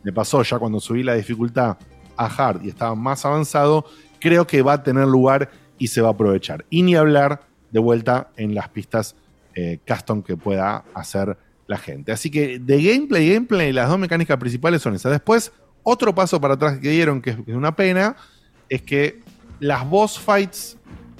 me 0.05 0.13
pasó 0.13 0.43
ya 0.43 0.61
cuando 0.61 0.79
subí 0.79 1.03
la 1.03 1.15
dificultad 1.15 1.77
a 2.17 2.27
hard 2.27 2.65
y 2.65 2.69
estaba 2.69 2.95
más 2.95 3.25
avanzado, 3.25 3.87
creo 4.21 4.47
que 4.47 4.63
va 4.63 4.75
a 4.75 4.83
tener 4.85 5.09
lugar 5.09 5.51
y 5.77 5.89
se 5.89 6.03
va 6.03 6.09
a 6.09 6.13
aprovechar. 6.13 6.65
Y 6.71 6.83
ni 6.83 6.95
hablar 6.95 7.41
de 7.73 7.81
vuelta 7.81 8.29
en 8.37 8.55
las 8.55 8.69
pistas 8.69 9.17
eh, 9.57 9.81
custom 9.85 10.23
que 10.23 10.37
pueda 10.37 10.85
hacer 10.95 11.37
la 11.67 11.79
gente. 11.79 12.13
Así 12.13 12.31
que 12.31 12.59
de 12.59 12.83
gameplay, 12.83 13.33
gameplay, 13.33 13.73
las 13.73 13.89
dos 13.89 13.99
mecánicas 13.99 14.37
principales 14.39 14.83
son 14.83 14.95
esas. 14.95 15.13
Después, 15.13 15.53
otro 15.83 16.15
paso 16.15 16.41
para 16.41 16.55
atrás 16.55 16.79
que 16.79 16.91
dieron, 16.91 17.21
que 17.23 17.31
es 17.31 17.39
una 17.49 17.75
pena, 17.77 18.17
es 18.69 18.83
que 18.83 19.21
las 19.61 19.89
boss 19.89 20.19
fights 20.19 20.77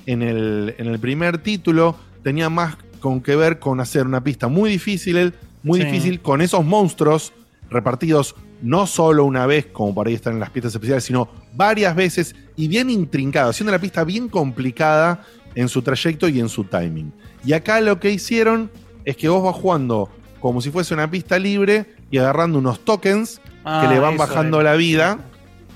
en 0.07 0.23
el, 0.23 0.75
en 0.79 0.87
el 0.87 0.99
primer 0.99 1.39
título 1.39 1.97
tenían 2.23 2.53
más 2.53 2.77
con 3.01 3.21
que 3.21 3.37
ver 3.37 3.59
con 3.59 3.81
hacer 3.81 4.07
una 4.07 4.23
pista 4.25 4.49
muy 4.49 4.71
difícil, 4.71 5.35
muy 5.63 5.81
Sí. 5.81 5.87
difícil, 5.87 6.21
con 6.21 6.41
esos 6.43 6.65
monstruos 6.65 7.33
repartidos 7.71 8.35
no 8.63 8.87
solo 8.87 9.25
una 9.25 9.47
vez, 9.47 9.67
como 9.67 9.95
para 9.95 10.09
ahí 10.09 10.15
estar 10.15 10.33
en 10.33 10.41
las 10.41 10.51
pistas 10.51 10.75
especiales, 10.75 11.05
sino 11.05 11.29
varias 11.55 11.95
veces 11.95 12.35
y 12.57 12.69
bien 12.69 12.89
intrincado, 12.89 13.51
haciendo 13.51 13.73
la 13.73 13.79
pista 13.79 14.05
bien 14.05 14.29
complicada 14.29 15.23
en 15.55 15.69
su 15.69 15.83
trayecto 15.83 16.29
y 16.29 16.41
en 16.41 16.49
su 16.49 16.65
timing. 16.65 17.13
Y 17.45 17.53
acá 17.53 17.81
lo 17.81 18.01
que 18.01 18.11
hicieron 18.11 18.71
es 19.05 19.17
que 19.17 19.29
vos 19.29 19.43
vas 19.43 19.55
jugando 19.55 20.09
como 20.45 20.61
si 20.61 20.71
fuese 20.71 20.93
una 20.93 21.11
pista 21.11 21.39
libre 21.39 21.87
y 22.11 22.19
agarrando 22.19 22.59
unos 22.59 22.81
tokens 22.85 23.41
Ah, 23.65 23.81
que 23.83 23.95
le 23.95 23.99
van 23.99 24.13
eso 24.17 24.25
bajando 24.25 24.61
era. 24.61 24.73
la 24.73 24.77
vida. 24.77 25.19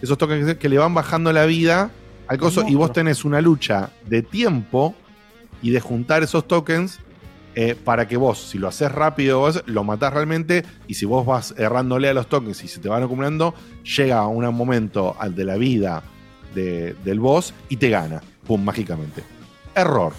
Esos 0.02 0.18
tokens 0.18 0.44
que- 0.44 0.58
que 0.58 0.68
le 0.68 0.76
van 0.76 0.92
bajando 0.92 1.32
la 1.32 1.46
vida 1.46 1.90
al 2.26 2.36
coso. 2.36 2.66
Y 2.68 2.74
vos 2.74 2.92
tenés 2.92 3.24
una 3.24 3.40
lucha 3.40 3.88
de 4.04 4.20
tiempo 4.20 4.94
y 5.62 5.70
de 5.70 5.80
juntar 5.80 6.22
esos 6.22 6.46
tokens 6.46 6.98
eh, 7.54 7.76
para 7.82 8.06
que 8.06 8.18
vos, 8.18 8.38
si 8.50 8.58
lo 8.58 8.68
haces 8.68 8.92
rápido, 8.92 9.38
vos 9.38 9.62
lo 9.64 9.84
matás 9.84 10.12
realmente. 10.12 10.66
Y 10.86 10.94
si 10.94 11.06
vos 11.06 11.24
vas 11.24 11.54
errándole 11.56 12.10
a 12.10 12.12
los 12.12 12.26
tokens 12.28 12.62
y 12.62 12.68
se 12.68 12.78
te 12.78 12.90
van 12.90 13.02
acumulando, 13.02 13.54
llega 13.96 14.26
un 14.26 14.44
momento 14.54 15.16
al 15.18 15.34
de 15.34 15.44
la 15.46 15.56
vida 15.56 16.02
de- 16.54 16.94
del 17.06 17.20
boss 17.20 17.54
y 17.70 17.78
te 17.78 17.88
gana. 17.88 18.20
Pum, 18.46 18.62
mágicamente. 18.62 19.24
Error. 19.74 20.12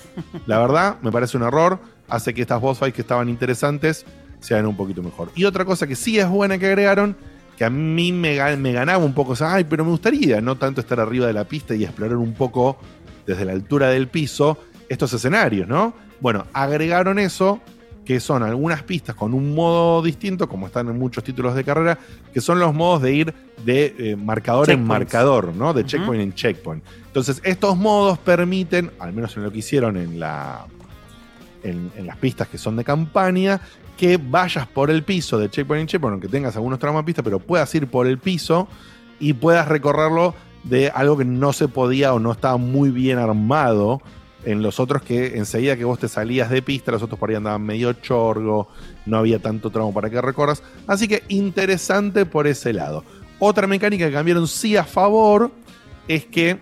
La 0.47 0.57
verdad, 0.57 0.97
me 1.03 1.11
parece 1.11 1.37
un 1.37 1.43
error. 1.43 1.77
Hace 2.09 2.33
que 2.33 2.41
estas 2.41 2.59
boss 2.59 2.79
fights 2.79 2.95
que 2.95 3.01
estaban 3.03 3.29
interesantes 3.29 4.07
sean 4.39 4.65
un 4.65 4.75
poquito 4.75 5.03
mejor. 5.03 5.31
Y 5.35 5.45
otra 5.45 5.65
cosa 5.65 5.87
que 5.87 5.95
sí 5.95 6.19
es 6.19 6.27
buena 6.27 6.57
que 6.57 6.67
agregaron, 6.67 7.15
que 7.57 7.65
a 7.65 7.69
mí 7.69 8.11
me, 8.11 8.57
me 8.57 8.71
ganaba 8.71 9.03
un 9.03 9.13
poco, 9.13 9.33
o 9.33 9.35
sea, 9.35 9.55
ay, 9.55 9.65
pero 9.65 9.83
me 9.83 9.91
gustaría 9.91 10.39
no 10.39 10.55
tanto 10.57 10.79
estar 10.81 10.99
arriba 10.99 11.27
de 11.27 11.33
la 11.33 11.43
pista 11.43 11.75
y 11.75 11.83
explorar 11.83 12.17
un 12.17 12.33
poco 12.33 12.77
desde 13.25 13.45
la 13.45 13.51
altura 13.51 13.89
del 13.89 14.07
piso 14.07 14.57
estos 14.87 15.13
escenarios, 15.13 15.67
¿no? 15.67 15.93
Bueno, 16.19 16.45
agregaron 16.53 17.19
eso, 17.19 17.61
que 18.05 18.19
son 18.19 18.43
algunas 18.43 18.81
pistas 18.83 19.15
con 19.15 19.33
un 19.33 19.53
modo 19.53 20.01
distinto, 20.01 20.49
como 20.49 20.67
están 20.67 20.87
en 20.87 20.97
muchos 20.97 21.23
títulos 21.23 21.53
de 21.53 21.63
carrera, 21.63 21.99
que 22.33 22.41
son 22.41 22.59
los 22.59 22.73
modos 22.73 23.01
de 23.01 23.13
ir 23.13 23.33
de 23.63 23.93
eh, 23.99 24.15
marcador 24.15 24.69
en 24.71 24.83
marcador, 24.83 25.53
¿no? 25.53 25.73
De 25.73 25.85
checkpoint 25.85 26.23
en 26.23 26.33
checkpoint. 26.33 26.83
Entonces, 27.05 27.41
estos 27.43 27.77
modos 27.77 28.17
permiten, 28.17 28.89
al 28.99 29.13
menos 29.13 29.37
en 29.37 29.43
lo 29.43 29.51
que 29.51 29.59
hicieron 29.59 29.97
en 29.97 30.19
la, 30.19 30.65
en, 31.61 31.91
en 31.97 32.07
las 32.07 32.17
pistas 32.17 32.47
que 32.47 32.57
son 32.57 32.77
de 32.77 32.83
campaña, 32.83 33.61
que 33.99 34.15
vayas 34.17 34.65
por 34.65 34.89
el 34.89 35.03
piso 35.03 35.37
de 35.37 35.49
checkpoint 35.49 35.81
en 35.81 35.87
checkpoint, 35.87 36.13
aunque 36.13 36.29
tengas 36.29 36.55
algunos 36.55 36.79
tramos 36.79 37.01
de 37.01 37.05
pista, 37.05 37.21
pero 37.21 37.37
puedas 37.39 37.75
ir 37.75 37.87
por 37.87 38.07
el 38.07 38.17
piso 38.17 38.69
y 39.19 39.33
puedas 39.33 39.67
recorrerlo 39.67 40.33
de 40.63 40.89
algo 40.89 41.17
que 41.17 41.25
no 41.25 41.51
se 41.51 41.67
podía 41.67 42.13
o 42.13 42.19
no 42.19 42.31
estaba 42.31 42.55
muy 42.55 42.91
bien 42.91 43.17
armado 43.19 44.01
en 44.45 44.61
los 44.61 44.79
otros 44.79 45.01
que 45.01 45.35
enseguida 45.37 45.75
que 45.75 45.83
vos 45.83 45.99
te 45.99 46.07
salías 46.07 46.49
de 46.49 46.61
pista, 46.61 46.93
los 46.93 47.03
otros 47.03 47.19
por 47.19 47.29
ahí 47.29 47.35
andaban 47.35 47.61
medio 47.61 47.91
chorgo, 47.91 48.69
no 49.05 49.17
había 49.17 49.39
tanto 49.39 49.69
tramo 49.69 49.93
para 49.93 50.09
que 50.09 50.21
recorras. 50.21 50.63
Así 50.87 51.09
que 51.09 51.23
interesante 51.27 52.25
por 52.25 52.47
ese 52.47 52.71
lado. 52.71 53.03
Otra 53.37 53.67
mecánica 53.67 54.07
que 54.07 54.13
cambiaron 54.13 54.47
sí 54.47 54.77
a 54.77 54.85
favor 54.85 55.51
es 56.07 56.23
que 56.25 56.57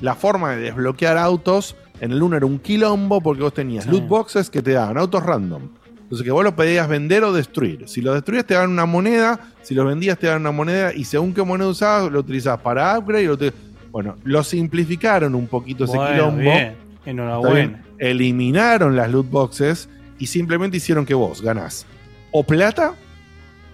la 0.00 0.14
forma 0.14 0.52
de 0.54 0.62
desbloquear 0.62 1.18
autos 1.18 1.74
en 2.00 2.12
el 2.12 2.22
1 2.22 2.36
era 2.36 2.46
un 2.46 2.60
quilombo 2.60 3.20
porque 3.20 3.42
vos 3.42 3.54
tenías 3.54 3.84
Sí. 3.84 3.90
loot 3.90 4.06
boxes 4.06 4.50
que 4.50 4.62
te 4.62 4.70
daban 4.70 4.96
autos 4.96 5.24
random. 5.24 5.62
Entonces 6.06 6.24
que 6.24 6.30
vos 6.30 6.44
los 6.44 6.52
podías 6.52 6.88
vender 6.88 7.24
o 7.24 7.32
destruir. 7.32 7.88
Si 7.88 8.00
los 8.00 8.14
destruías 8.14 8.44
te 8.46 8.54
daban 8.54 8.70
una 8.70 8.86
moneda, 8.86 9.40
si 9.62 9.74
los 9.74 9.84
vendías 9.84 10.16
te 10.16 10.28
daban 10.28 10.42
una 10.42 10.52
moneda 10.52 10.94
y 10.94 11.04
según 11.04 11.34
qué 11.34 11.42
moneda 11.42 11.68
usabas 11.68 12.12
lo 12.12 12.20
utilizabas 12.20 12.60
para 12.60 12.96
upgrade. 12.96 13.24
y 13.24 13.26
lo 13.26 13.36
Bueno, 13.90 14.16
lo 14.22 14.44
simplificaron 14.44 15.34
un 15.34 15.48
poquito 15.48 15.84
ese 15.84 15.96
Bueno, 15.96 16.12
quilombo. 16.12 16.40
bien. 16.42 16.76
Enhorabuena. 17.04 17.82
Eliminaron 17.98 18.94
las 18.94 19.10
loot 19.10 19.28
boxes 19.28 19.88
y 20.20 20.28
simplemente 20.28 20.76
hicieron 20.76 21.04
que 21.04 21.14
vos 21.14 21.42
ganás 21.42 21.86
o 22.30 22.44
plata 22.44 22.94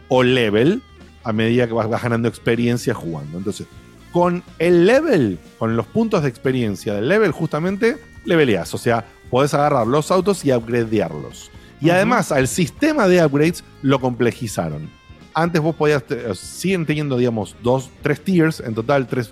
o 0.09 0.23
level 0.23 0.81
a 1.25 1.33
medida 1.33 1.67
que 1.67 1.75
vas, 1.75 1.89
vas 1.89 2.03
ganando 2.03 2.29
experiencia 2.29 2.95
jugando. 2.95 3.37
Entonces, 3.39 3.67
con 4.11 4.43
el 4.59 4.87
level, 4.87 5.39
con 5.59 5.77
los 5.77 5.87
puntos 5.87 6.23
de 6.23 6.29
experiencia 6.31 6.95
del 6.95 7.09
level, 7.09 7.31
justamente 7.33 7.99
leveleás. 8.25 8.73
O 8.75 8.79
sea, 8.79 9.05
podés 9.31 9.55
agarrar 9.55 9.87
los 9.87 10.11
autos 10.11 10.45
y 10.45 10.53
upgradearlos. 10.53 11.51
Y 11.83 11.91
además, 11.91 12.31
al 12.33 12.47
sistema 12.49 13.09
de 13.09 13.25
upgrades 13.25 13.65
lo 13.83 14.01
complejizaron. 14.01 14.89
Antes 15.35 15.61
vos 15.61 15.75
podías, 15.75 16.05
te- 16.05 16.35
siguen 16.35 16.87
teniendo, 16.87 17.17
digamos, 17.17 17.57
dos, 17.63 17.91
tres 18.03 18.23
tiers, 18.23 18.61
en 18.61 18.75
total 18.75 19.07
tres 19.07 19.31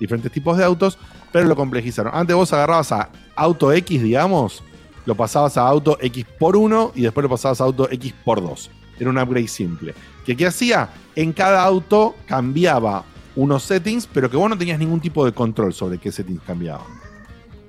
diferentes 0.00 0.32
tipos 0.32 0.56
de 0.58 0.64
autos, 0.64 0.98
pero 1.32 1.46
lo 1.46 1.54
complejizaron. 1.56 2.12
Antes 2.14 2.34
vos 2.34 2.52
agarrabas 2.52 2.90
a 2.92 3.10
auto 3.36 3.72
X, 3.72 4.02
digamos, 4.02 4.62
lo 5.06 5.14
pasabas 5.14 5.56
a 5.56 5.62
auto 5.68 5.98
X 6.00 6.24
por 6.38 6.56
1 6.56 6.92
y 6.94 7.02
después 7.02 7.22
lo 7.22 7.28
pasabas 7.30 7.60
a 7.60 7.64
auto 7.64 7.88
X 7.90 8.14
por 8.24 8.40
2. 8.42 8.70
Era 8.98 9.10
un 9.10 9.18
upgrade 9.18 9.48
simple. 9.48 9.94
¿Qué, 10.24 10.36
¿Qué 10.36 10.46
hacía? 10.46 10.88
En 11.14 11.32
cada 11.32 11.62
auto 11.62 12.14
cambiaba 12.26 13.04
unos 13.36 13.64
settings, 13.64 14.06
pero 14.06 14.30
que 14.30 14.36
vos 14.36 14.48
no 14.48 14.56
tenías 14.56 14.78
ningún 14.78 15.00
tipo 15.00 15.24
de 15.26 15.32
control 15.32 15.74
sobre 15.74 15.98
qué 15.98 16.10
settings 16.10 16.40
cambiaban. 16.42 16.86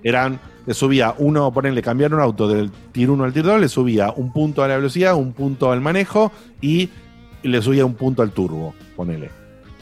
Eran, 0.03 0.39
le 0.65 0.73
subía 0.73 1.15
uno, 1.17 1.51
ponerle 1.51 1.81
cambiar 1.81 2.13
un 2.13 2.21
auto 2.21 2.47
del 2.47 2.71
tier 2.91 3.09
1 3.09 3.23
al 3.23 3.33
tier 3.33 3.45
2, 3.45 3.61
le 3.61 3.69
subía 3.69 4.13
un 4.15 4.31
punto 4.31 4.63
a 4.63 4.67
la 4.67 4.75
velocidad, 4.77 5.15
un 5.15 5.33
punto 5.33 5.71
al 5.71 5.81
manejo 5.81 6.31
y 6.61 6.89
le 7.43 7.61
subía 7.61 7.85
un 7.85 7.95
punto 7.95 8.21
al 8.21 8.31
turbo, 8.31 8.73
ponele. 8.95 9.29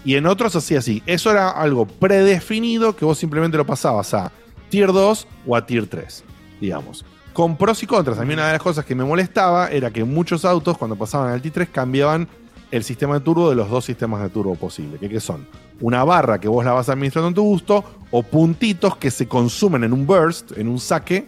Y 0.06 0.16
en 0.16 0.26
otros 0.26 0.56
hacía 0.56 0.80
así. 0.80 1.02
Eso 1.06 1.32
era 1.32 1.50
algo 1.50 1.86
predefinido 1.86 2.96
que 2.96 3.06
vos 3.06 3.18
simplemente 3.18 3.58
lo 3.58 3.66
pasabas 3.66 4.14
a 4.14 4.32
tier 4.70 4.92
2 4.92 5.28
o 5.48 5.56
a 5.56 5.66
tier 5.66 5.88
3, 5.88 6.24
digamos. 6.60 7.06
Con 7.32 7.58
pros 7.58 7.82
y 7.82 7.88
contras. 7.88 8.20
A 8.20 8.26
mí 8.26 8.34
una 8.34 8.48
de 8.48 8.54
las 8.54 8.62
cosas 8.62 8.86
que 8.86 8.96
me 8.96 9.04
molestaba 9.04 9.70
era 9.70 9.92
que 9.92 10.04
muchos 10.04 10.46
autos, 10.46 10.78
cuando 10.78 10.96
pasaban 10.96 11.32
al 11.32 11.42
tier 11.42 11.54
3, 11.54 11.70
cambiaban 11.70 12.28
el 12.74 12.84
sistema 12.84 13.14
de 13.14 13.20
turbo 13.20 13.52
de 13.52 13.56
los 13.56 13.70
dos 13.70 13.86
sistemas 13.86 14.24
de 14.24 14.30
turbo 14.30 14.56
posibles. 14.56 15.00
¿Qué, 15.00 15.08
qué 15.08 15.20
son? 15.20 15.46
Una 15.80 16.04
barra 16.04 16.40
que 16.40 16.48
vos 16.48 16.66
la 16.66 16.72
vas 16.72 16.90
administrando 16.90 17.28
en 17.28 17.36
tu 17.36 17.44
gusto, 17.44 17.84
o 18.10 18.24
puntitos 18.24 18.98
que 18.98 19.12
se 19.12 19.28
consumen 19.28 19.84
en 19.84 19.94
un 19.94 20.08
burst, 20.08 20.58
en 20.58 20.68
un 20.68 20.80
saque, 20.80 21.28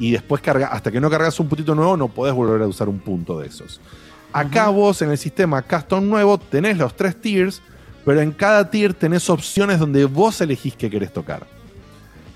y 0.00 0.10
después 0.10 0.42
carga, 0.42 0.66
hasta 0.66 0.90
que 0.90 1.00
no 1.00 1.08
cargas 1.08 1.38
un 1.38 1.48
puntito 1.48 1.76
nuevo, 1.76 1.96
no 1.96 2.08
podés 2.08 2.34
volver 2.34 2.60
a 2.60 2.66
usar 2.66 2.88
un 2.88 2.98
punto 2.98 3.38
de 3.38 3.46
esos. 3.46 3.80
Acá 4.32 4.68
vos 4.68 5.00
en 5.00 5.12
el 5.12 5.18
sistema 5.18 5.62
custom 5.62 6.08
nuevo 6.08 6.38
tenés 6.38 6.76
los 6.76 6.96
tres 6.96 7.20
tiers, 7.20 7.62
pero 8.04 8.20
en 8.20 8.32
cada 8.32 8.68
tier 8.68 8.94
tenés 8.94 9.30
opciones 9.30 9.78
donde 9.78 10.04
vos 10.06 10.40
elegís 10.40 10.74
qué 10.74 10.90
querés 10.90 11.12
tocar. 11.12 11.46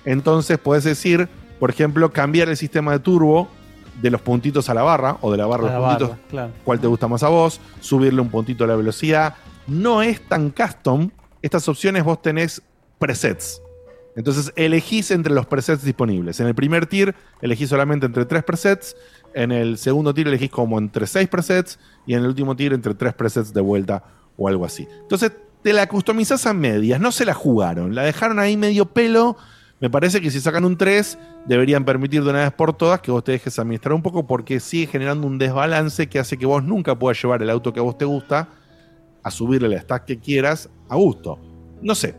Entonces 0.04 0.58
podés 0.58 0.84
decir, 0.84 1.28
por 1.58 1.70
ejemplo, 1.70 2.12
cambiar 2.12 2.48
el 2.48 2.56
sistema 2.56 2.92
de 2.92 3.00
turbo 3.00 3.48
de 4.00 4.10
los 4.10 4.20
puntitos 4.20 4.68
a 4.68 4.74
la 4.74 4.82
barra 4.82 5.18
o 5.20 5.30
de 5.30 5.38
la 5.38 5.46
barra 5.46 5.68
a 5.68 5.72
los 5.72 5.80
la 5.80 5.88
puntitos, 5.88 6.08
barra, 6.10 6.22
claro. 6.30 6.52
cuál 6.64 6.80
te 6.80 6.86
gusta 6.86 7.08
más 7.08 7.22
a 7.22 7.28
vos, 7.28 7.60
subirle 7.80 8.20
un 8.20 8.30
puntito 8.30 8.64
a 8.64 8.66
la 8.66 8.76
velocidad. 8.76 9.34
No 9.66 10.02
es 10.02 10.20
tan 10.26 10.50
custom. 10.50 11.10
Estas 11.42 11.68
opciones 11.68 12.04
vos 12.04 12.22
tenés 12.22 12.62
presets. 12.98 13.62
Entonces 14.16 14.52
elegís 14.56 15.10
entre 15.12 15.32
los 15.32 15.46
presets 15.46 15.84
disponibles. 15.84 16.40
En 16.40 16.48
el 16.48 16.54
primer 16.54 16.86
tier 16.86 17.14
elegís 17.40 17.68
solamente 17.68 18.06
entre 18.06 18.24
tres 18.24 18.42
presets. 18.42 18.96
En 19.34 19.52
el 19.52 19.78
segundo 19.78 20.12
tier 20.12 20.26
elegís 20.26 20.50
como 20.50 20.78
entre 20.78 21.06
seis 21.06 21.28
presets. 21.28 21.78
Y 22.06 22.14
en 22.14 22.20
el 22.20 22.26
último 22.26 22.56
tier 22.56 22.72
entre 22.72 22.94
tres 22.94 23.14
presets 23.14 23.52
de 23.52 23.60
vuelta 23.60 24.02
o 24.36 24.48
algo 24.48 24.64
así. 24.64 24.88
Entonces 25.02 25.32
te 25.62 25.72
la 25.72 25.86
customizás 25.88 26.46
a 26.46 26.54
medias. 26.54 27.00
No 27.00 27.12
se 27.12 27.24
la 27.24 27.34
jugaron. 27.34 27.94
La 27.94 28.02
dejaron 28.02 28.40
ahí 28.40 28.56
medio 28.56 28.86
pelo. 28.86 29.36
Me 29.80 29.88
parece 29.90 30.20
que 30.20 30.30
si 30.30 30.40
sacan 30.40 30.64
un 30.64 30.76
3, 30.76 31.18
deberían 31.46 31.84
permitir 31.84 32.24
de 32.24 32.30
una 32.30 32.40
vez 32.40 32.52
por 32.52 32.72
todas 32.72 33.00
que 33.00 33.12
vos 33.12 33.22
te 33.22 33.32
dejes 33.32 33.58
administrar 33.58 33.94
un 33.94 34.02
poco 34.02 34.26
porque 34.26 34.58
sigue 34.58 34.88
generando 34.88 35.26
un 35.26 35.38
desbalance 35.38 36.08
que 36.08 36.18
hace 36.18 36.36
que 36.36 36.46
vos 36.46 36.64
nunca 36.64 36.98
puedas 36.98 37.22
llevar 37.22 37.42
el 37.42 37.50
auto 37.50 37.72
que 37.72 37.78
a 37.78 37.84
vos 37.84 37.96
te 37.96 38.04
gusta 38.04 38.48
a 39.22 39.30
subirle 39.30 39.68
la 39.68 39.80
stack 39.80 40.04
que 40.04 40.18
quieras 40.18 40.68
a 40.88 40.96
gusto. 40.96 41.38
No 41.80 41.94
sé. 41.94 42.16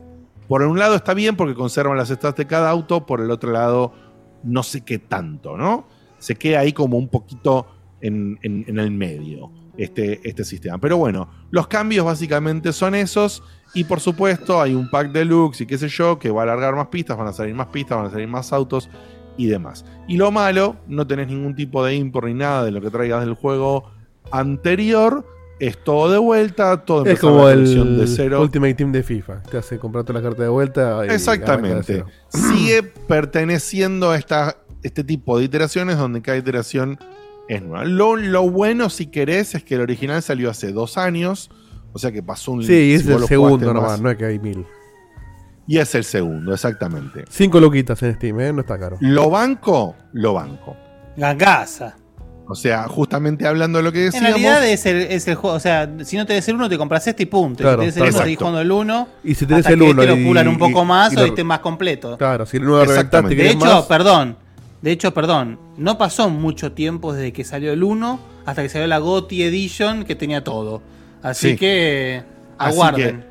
Por 0.48 0.62
un 0.64 0.80
lado 0.80 0.96
está 0.96 1.14
bien 1.14 1.36
porque 1.36 1.54
conservan 1.54 1.98
las 1.98 2.10
stats 2.10 2.38
de 2.38 2.48
cada 2.48 2.70
auto, 2.70 3.06
por 3.06 3.22
el 3.22 3.30
otro 3.30 3.52
lado 3.52 3.94
no 4.44 4.64
sé 4.64 4.82
qué 4.82 4.98
tanto, 4.98 5.58
¿no? 5.58 5.86
Se 6.18 6.36
queda 6.36 6.62
ahí 6.62 6.74
como 6.74 6.98
un 6.98 7.10
poquito 7.10 7.68
en, 8.02 8.40
el 8.42 8.92
medio 8.92 9.52
este, 9.78 10.28
este 10.28 10.44
sistema. 10.44 10.78
Pero 10.80 10.98
bueno, 10.98 11.30
los 11.52 11.68
cambios 11.68 12.06
básicamente 12.06 12.74
son 12.74 12.96
esos 12.96 13.44
y 13.74 13.84
por 13.84 14.00
supuesto 14.00 14.62
hay 14.62 14.74
un 14.74 14.90
pack 14.90 15.12
deluxe 15.12 15.62
y 15.62 15.66
qué 15.66 15.78
sé 15.78 15.88
yo 15.88 16.18
que 16.18 16.32
va 16.32 16.42
a 16.42 16.44
alargar 16.44 16.76
más 16.76 16.88
pistas, 16.88 17.18
van 17.18 17.28
a 17.28 17.34
salir 17.34 17.54
más 17.56 17.68
pistas, 17.68 17.98
van 17.98 18.08
a 18.08 18.12
salir 18.12 18.28
más 18.28 18.52
autos 18.54 18.90
y 19.38 19.48
demás. 19.48 19.86
Y 20.08 20.18
lo 20.18 20.32
malo, 20.32 20.76
no 20.88 21.08
tenés 21.08 21.28
ningún 21.28 21.56
tipo 21.56 21.84
de 21.86 21.96
import 21.96 22.28
ni 22.28 22.34
nada 22.34 22.66
de 22.66 22.72
lo 22.72 22.82
que 22.82 22.90
traigas 22.90 23.22
del 23.26 23.36
juego 23.36 23.90
anterior. 24.32 25.26
Es 25.60 25.84
todo 25.84 26.10
de 26.10 26.18
vuelta, 26.18 26.86
todo 26.86 27.06
Es 27.06 27.20
como 27.20 27.50
el 27.50 27.98
de 27.98 28.08
cero. 28.08 28.42
Ultimate 28.42 28.76
Team 28.76 28.92
de 28.94 29.04
FIFA. 29.04 29.44
Te 29.44 29.58
hace 29.58 29.78
comprarte 29.78 30.14
la 30.14 30.22
carta 30.22 30.44
de 30.44 30.50
vuelta. 30.50 31.06
y 31.06 31.10
Exactamente. 31.10 32.06
Sigue 32.30 32.84
perteneciendo 32.84 34.12
a 34.12 34.18
esta, 34.18 34.58
este 34.84 35.04
tipo 35.04 35.38
de 35.38 35.46
iteraciones 35.46 35.98
donde 35.98 36.22
cada 36.22 36.38
iteración 36.38 36.98
es 37.50 37.62
nueva. 37.62 37.84
Lo, 37.84 38.16
lo 38.16 38.50
bueno, 38.50 38.90
si 38.90 39.08
querés, 39.08 39.54
es 39.56 39.64
que 39.64 39.76
el 39.76 39.82
original 39.82 40.22
salió 40.22 40.50
hace 40.50 40.72
dos 40.72 40.98
años. 40.98 41.50
O 41.94 42.00
sea 42.00 42.12
que 42.12 42.22
pasó 42.24 42.52
un 42.52 42.64
Sí, 42.64 42.94
es 42.94 43.02
si 43.04 43.12
vos 43.12 43.22
el 43.24 43.28
segundo 43.28 43.74
nomás, 43.74 43.92
más- 43.92 44.02
no 44.02 44.10
es 44.12 44.18
que 44.18 44.26
hay 44.26 44.40
mil. 44.40 44.66
Y 45.68 45.78
es 45.78 45.94
el 45.96 46.04
segundo, 46.04 46.54
exactamente. 46.54 47.26
Cinco 47.30 47.60
loquitas 47.60 48.02
en 48.04 48.16
Steam, 48.16 48.40
¿eh? 48.40 48.52
No 48.54 48.62
está 48.62 48.80
caro. 48.80 48.98
Lo 49.02 49.30
banco, 49.30 49.96
lo 50.14 50.34
banco. 50.34 50.76
Gangasa. 51.16 51.96
O 52.52 52.56
sea, 52.56 52.88
justamente 52.88 53.46
hablando 53.46 53.78
de 53.78 53.84
lo 53.84 53.92
que 53.92 54.00
En 54.00 54.06
decíamos. 54.06 54.30
realidad 54.32 54.68
es 54.68 54.84
el, 54.88 54.98
es 55.02 55.28
el 55.28 55.36
juego. 55.36 55.56
O 55.56 55.60
sea, 55.60 55.88
si 56.04 56.18
no 56.18 56.26
tenés 56.26 56.48
el 56.48 56.56
1, 56.56 56.68
te 56.70 56.78
compras 56.80 57.06
este 57.06 57.22
y 57.24 57.26
punto. 57.28 57.62
Claro, 57.62 57.84
si 57.84 57.92
tenés 57.92 57.96
el 57.98 58.02
1, 58.02 58.08
exacto. 58.08 58.24
seguís 58.26 58.38
jugando 58.40 58.62
el 58.62 58.72
1. 58.72 59.08
Y 59.24 59.36
si 59.36 59.46
tenés 59.46 59.60
hasta 59.66 59.74
el 59.74 59.82
uno 59.84 60.04
lo 60.04 60.16
pulan 60.18 60.48
un 60.48 60.58
poco 60.58 60.84
más 60.84 61.14
y 61.14 61.18
o 61.18 61.26
este 61.26 61.44
más 61.44 61.60
completo. 61.60 62.18
Claro, 62.18 62.48
si 62.48 62.58
el 62.58 62.64
uno 62.68 62.84
reventaste 62.86 63.36
De 63.36 63.50
hecho, 63.52 63.60
más- 63.66 63.86
perdón. 63.86 64.38
De 64.82 64.92
hecho, 64.92 65.14
perdón. 65.14 65.60
No 65.78 66.00
pasó 66.00 66.30
mucho 66.32 66.72
tiempo 66.72 67.14
desde 67.14 67.32
que 67.34 67.44
salió 67.44 67.72
el 67.74 67.84
1 67.84 68.20
hasta 68.48 68.64
que 68.64 68.70
salió 68.70 68.88
la 68.88 68.98
GOTY 68.98 69.44
Edition 69.44 70.04
que 70.04 70.16
tenía 70.16 70.44
todo. 70.44 70.82
Así 71.22 71.52
Sí. 71.52 71.58
que 71.58 72.24
Así 72.58 72.74
aguarden. 72.74 73.20
que, 73.22 73.26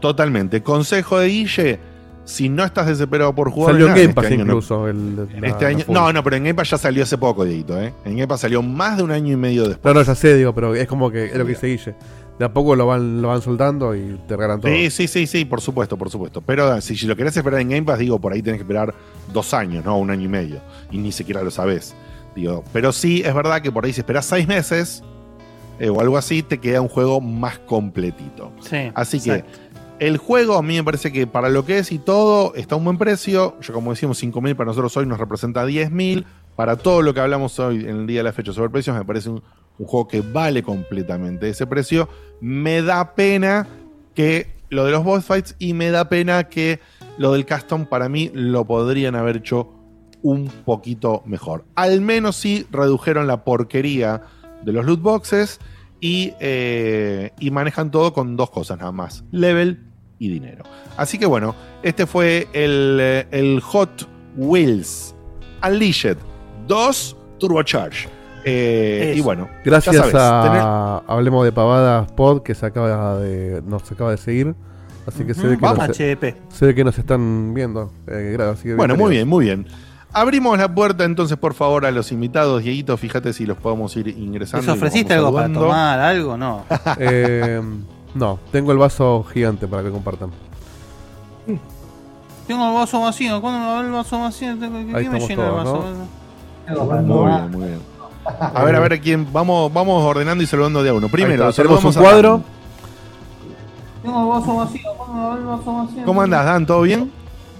totalmente. 0.00 0.62
Consejo 0.62 1.18
de 1.18 1.28
Guille: 1.28 1.78
si 2.24 2.48
no 2.48 2.64
estás 2.64 2.86
desesperado 2.86 3.34
por 3.34 3.50
jugar. 3.50 3.72
Salió 3.74 3.86
en 3.88 3.92
Game 3.92 4.02
este 4.02 4.14
Pass 4.14 4.26
año 4.26 4.36
no- 4.36 4.42
incluso. 4.44 4.88
el- 4.88 5.16
la- 5.40 5.48
Este 5.48 5.66
año, 5.66 5.84
no, 5.88 6.12
no, 6.12 6.22
pero 6.22 6.36
en 6.36 6.44
Game 6.44 6.54
Pass 6.54 6.70
ya 6.70 6.78
salió 6.78 7.02
hace 7.02 7.18
poco, 7.18 7.44
Dieguito, 7.44 7.80
¿eh? 7.80 7.92
En 8.04 8.12
Game 8.12 8.28
Pass 8.28 8.40
salió 8.40 8.62
más 8.62 8.96
de 8.98 9.02
un 9.02 9.10
año 9.10 9.32
y 9.32 9.36
medio 9.36 9.66
después. 9.68 9.94
No, 9.94 10.00
no, 10.00 10.06
ya 10.06 10.14
sé, 10.14 10.36
digo, 10.36 10.54
pero 10.54 10.74
es 10.74 10.86
como 10.86 11.10
que 11.10 11.26
es 11.26 11.36
lo 11.36 11.44
que 11.44 11.50
dice 11.52 11.66
Guille. 11.66 11.94
De 12.38 12.46
a 12.46 12.52
poco 12.54 12.74
lo 12.74 12.86
van, 12.86 13.20
lo 13.20 13.28
van 13.28 13.42
soltando 13.42 13.94
y 13.94 14.18
te 14.26 14.34
regalan 14.34 14.60
todo. 14.62 14.72
Sí, 14.72 14.88
sí, 14.90 15.08
sí, 15.08 15.26
sí, 15.26 15.44
por 15.44 15.60
supuesto, 15.60 15.98
por 15.98 16.08
supuesto. 16.08 16.40
Pero 16.40 16.80
si, 16.80 16.96
si 16.96 17.06
lo 17.06 17.14
querés 17.14 17.36
esperar 17.36 17.60
en 17.60 17.68
Game 17.68 17.82
Pass, 17.82 17.98
digo, 17.98 18.18
por 18.18 18.32
ahí 18.32 18.40
tenés 18.40 18.58
que 18.58 18.62
esperar 18.62 18.94
dos 19.30 19.52
años, 19.52 19.84
no 19.84 19.98
un 19.98 20.10
año 20.10 20.24
y 20.24 20.28
medio. 20.28 20.60
Y 20.90 20.96
ni 20.98 21.12
siquiera 21.12 21.42
lo 21.42 21.50
sabés. 21.50 21.94
Digo, 22.34 22.64
pero 22.72 22.92
sí, 22.92 23.22
es 23.26 23.34
verdad 23.34 23.60
que 23.60 23.70
por 23.70 23.84
ahí 23.84 23.92
si 23.92 24.00
esperás 24.00 24.24
seis 24.24 24.48
meses 24.48 25.02
eh, 25.80 25.88
o 25.88 26.00
algo 26.00 26.16
así, 26.16 26.42
te 26.42 26.58
queda 26.58 26.80
un 26.80 26.88
juego 26.88 27.20
más 27.20 27.58
completito. 27.58 28.52
Sí, 28.60 28.92
Así 28.94 29.16
exacto. 29.16 29.50
que 29.98 30.06
el 30.06 30.18
juego 30.18 30.56
a 30.56 30.62
mí 30.62 30.76
me 30.76 30.84
parece 30.84 31.10
que 31.10 31.26
para 31.26 31.48
lo 31.48 31.64
que 31.64 31.78
es 31.78 31.90
y 31.90 31.98
todo 31.98 32.54
está 32.54 32.74
a 32.74 32.78
un 32.78 32.84
buen 32.84 32.98
precio. 32.98 33.56
Yo 33.60 33.72
como 33.72 33.90
decimos, 33.90 34.22
5.000 34.22 34.54
para 34.54 34.68
nosotros 34.68 34.96
hoy 34.96 35.06
nos 35.06 35.18
representa 35.18 35.66
10.000. 35.66 36.24
Para 36.54 36.76
todo 36.76 37.00
lo 37.00 37.14
que 37.14 37.20
hablamos 37.20 37.58
hoy 37.58 37.80
en 37.80 37.96
el 38.00 38.06
día 38.06 38.20
de 38.20 38.24
la 38.24 38.32
fecha 38.32 38.52
sobre 38.52 38.68
precios, 38.70 38.94
me 38.96 39.04
parece 39.04 39.30
un, 39.30 39.42
un 39.78 39.86
juego 39.86 40.06
que 40.08 40.20
vale 40.20 40.62
completamente 40.62 41.48
ese 41.48 41.66
precio. 41.66 42.08
Me 42.40 42.82
da 42.82 43.14
pena 43.14 43.66
que 44.14 44.54
lo 44.68 44.84
de 44.84 44.92
los 44.92 45.02
boss 45.02 45.24
fights 45.24 45.56
y 45.58 45.72
me 45.72 45.90
da 45.90 46.08
pena 46.08 46.44
que 46.44 46.80
lo 47.16 47.32
del 47.32 47.46
custom 47.46 47.86
para 47.86 48.08
mí 48.08 48.30
lo 48.34 48.66
podrían 48.66 49.14
haber 49.16 49.38
hecho 49.38 49.68
un 50.22 50.48
poquito 50.64 51.22
mejor. 51.24 51.64
Al 51.74 52.00
menos 52.00 52.36
sí 52.36 52.66
redujeron 52.70 53.26
la 53.26 53.44
porquería 53.44 54.22
de 54.64 54.72
los 54.72 54.84
loot 54.84 55.00
boxes 55.02 55.58
y, 56.00 56.32
eh, 56.40 57.32
y 57.38 57.50
manejan 57.50 57.90
todo 57.90 58.12
con 58.12 58.36
dos 58.36 58.50
cosas 58.50 58.78
nada 58.78 58.92
más, 58.92 59.24
level 59.30 59.80
y 60.18 60.28
dinero. 60.30 60.64
Así 60.96 61.18
que 61.18 61.26
bueno, 61.26 61.54
este 61.82 62.06
fue 62.06 62.48
el, 62.52 62.98
eh, 63.00 63.26
el 63.30 63.60
Hot 63.60 64.08
Wheels 64.36 65.14
Unleashed 65.66 66.16
2 66.66 67.16
Turbocharge. 67.38 68.08
Eh, 68.44 69.14
y 69.16 69.20
bueno, 69.20 69.48
Gracias 69.64 69.94
ya 69.94 70.00
sabes, 70.00 70.12
tener- 70.12 70.62
a 70.62 71.02
Hablemos 71.06 71.44
de 71.44 71.52
Pavadas 71.52 72.10
Pod 72.12 72.42
que 72.42 72.54
se 72.54 72.64
acaba 72.66 73.18
de, 73.18 73.62
nos 73.66 73.90
acaba 73.92 74.10
de 74.12 74.16
seguir. 74.16 74.54
Así 75.06 75.24
que 75.24 75.34
se, 75.34 75.46
ve 75.46 75.56
que 75.56 75.62
vamos, 75.62 75.88
nos, 75.88 75.96
HDP. 75.98 76.36
se 76.50 76.66
ve 76.66 76.74
que 76.74 76.84
nos 76.84 76.96
están 76.98 77.52
viendo. 77.52 77.92
Eh, 78.06 78.36
gra- 78.38 78.52
así 78.52 78.64
que 78.68 78.74
Bueno, 78.74 78.96
muy 78.96 79.10
bien, 79.10 79.26
muy 79.28 79.44
bien. 79.46 79.66
Abrimos 80.12 80.58
la 80.58 80.72
puerta 80.72 81.04
entonces, 81.04 81.36
por 81.36 81.54
favor, 81.54 81.86
a 81.86 81.90
los 81.90 82.10
invitados. 82.10 82.62
Dieguito, 82.62 82.96
fíjate 82.96 83.32
si 83.32 83.46
los 83.46 83.56
podemos 83.56 83.96
ir 83.96 84.08
ingresando. 84.08 84.66
¿Les 84.66 84.74
ofreciste 84.76 85.14
algo 85.14 85.32
para 85.32 85.52
tomar? 85.52 85.98
¿Algo? 86.00 86.36
No. 86.36 86.64
Eh, 86.98 87.60
no, 88.14 88.38
tengo 88.50 88.72
el 88.72 88.78
vaso 88.78 89.24
gigante 89.32 89.68
para 89.68 89.84
que 89.84 89.90
compartan. 89.90 90.30
Tengo 92.46 92.68
el 92.68 92.74
vaso 92.74 93.00
vacío. 93.02 93.40
¿Cuándo 93.40 93.60
me 93.60 93.66
va 93.66 93.80
el 93.80 93.92
vaso 93.92 94.18
vacío? 94.18 94.58
¿Qué 94.58 94.64
Ahí 94.64 95.08
me 95.08 95.20
llena 95.20 95.28
el 95.28 95.36
todos, 95.36 95.64
vaso? 95.64 95.84
Muy 97.04 97.30
bien, 97.30 97.50
muy 97.52 97.66
bien. 97.68 97.80
A 98.40 98.64
ver, 98.64 98.74
a 98.76 98.80
ver, 98.80 99.00
quién 99.00 99.32
vamos, 99.32 99.72
vamos 99.72 100.02
ordenando 100.02 100.42
y 100.42 100.46
saludando 100.46 100.82
de 100.82 100.90
a 100.90 100.94
uno. 100.94 101.08
Primero, 101.08 101.52
tenemos 101.52 101.84
un 101.84 101.92
cuadro. 101.92 102.42
Tengo 104.02 104.22
el 104.22 104.40
vaso 104.40 104.56
vacío. 104.56 104.90
¿Cuándo 104.96 105.14
me 105.14 105.28
va 105.28 105.36
el 105.36 105.44
vaso 105.44 105.72
vacío? 105.74 106.04
¿Cómo 106.04 106.22
andas, 106.22 106.44
Dan? 106.44 106.66
¿Todo 106.66 106.82
bien? 106.82 107.12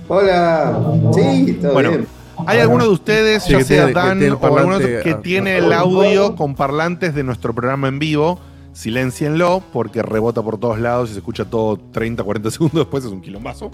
Hola. 0.09 0.81
Sí, 1.15 1.59
todo 1.63 1.73
Bueno, 1.73 1.91
bien. 1.91 2.20
¿Hay 2.47 2.59
alguno 2.61 2.85
de 2.85 2.91
ustedes, 2.91 3.43
Sí, 3.45 3.53
ya 3.53 3.59
que 3.59 3.65
sea 3.65 3.77
tiene- 3.87 3.93
que 3.93 4.07
Dan 4.09 4.23
el 4.23 4.33
o 4.35 4.57
alguno 4.57 4.79
que 4.79 5.11
ah, 5.11 5.21
tiene 5.23 5.53
ah, 5.53 5.59
el 5.59 5.73
ah, 5.73 5.81
audio 5.81 6.35
con 6.37 6.55
parlantes 6.55 7.15
de 7.15 7.23
nuestro 7.25 7.55
programa 7.55 7.89
en 7.89 7.99
vivo? 7.99 8.41
Siléncienlo 8.73 9.63
porque 9.73 10.01
rebota 10.03 10.43
por 10.43 10.59
todos 10.59 10.79
lados 10.79 11.11
y 11.11 11.13
se 11.15 11.19
escucha 11.19 11.45
todo 11.45 11.77
30, 11.93 12.23
40 12.23 12.51
segundos 12.53 12.79
después, 12.79 13.05
es 13.05 13.11
un 13.11 13.21
quilombazo. 13.21 13.71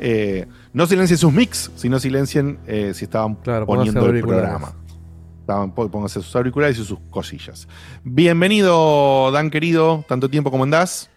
Eh, 0.00 0.46
no 0.72 0.86
silencien 0.86 1.16
sus 1.18 1.32
mix, 1.32 1.70
sino 1.76 1.98
silencien 2.00 2.58
eh, 2.66 2.92
si 2.94 3.04
estaban 3.04 3.36
Claro, 3.36 3.66
poniendo 3.66 4.04
el 4.06 4.20
programa. 4.20 4.72
Estaban- 5.40 5.72
pó- 5.74 5.88
Pónganse 5.88 6.20
sus 6.22 6.34
auriculares 6.36 6.78
y 6.78 6.84
sus 6.84 6.98
cosillas. 7.10 7.66
Bienvenido, 8.04 9.30
Dan 9.32 9.50
querido. 9.50 10.04
Tanto 10.08 10.28
tiempo 10.28 10.50
como 10.50 10.64
andás. 10.64 11.08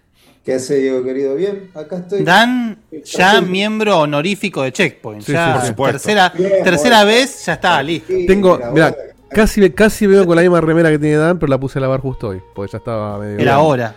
¿Qué 0.45 0.53
hace 0.53 0.75
Diego 0.77 1.03
querido? 1.03 1.35
Bien, 1.35 1.71
acá 1.73 1.97
estoy. 1.97 2.23
Dan, 2.23 2.77
ya 3.03 3.41
miembro 3.41 3.99
honorífico 4.01 4.61
de 4.61 4.71
Checkpoint. 4.71 5.23
Sí, 5.23 5.31
ya 5.33 5.47
sí, 5.47 5.53
por 5.59 5.67
supuesto. 5.67 5.91
tercera, 5.93 6.31
Bien, 6.37 6.63
tercera 6.63 6.97
bueno. 7.03 7.07
vez, 7.19 7.45
ya 7.47 7.53
está, 7.53 7.81
listo. 7.81 8.13
Tengo, 8.27 8.59
Era 8.59 8.71
mira, 8.71 8.95
casi, 9.31 9.69
casi 9.71 10.05
veo 10.05 10.23
con 10.27 10.35
la 10.35 10.43
misma 10.43 10.61
remera 10.61 10.91
que 10.91 10.99
tiene 10.99 11.15
Dan, 11.17 11.39
pero 11.39 11.49
la 11.49 11.57
puse 11.59 11.79
a 11.79 11.81
lavar 11.81 11.99
justo 12.01 12.27
hoy, 12.27 12.41
porque 12.53 12.71
ya 12.73 12.77
estaba 12.77 13.17
medio. 13.17 13.39
Era 13.39 13.57
hora. 13.59 13.95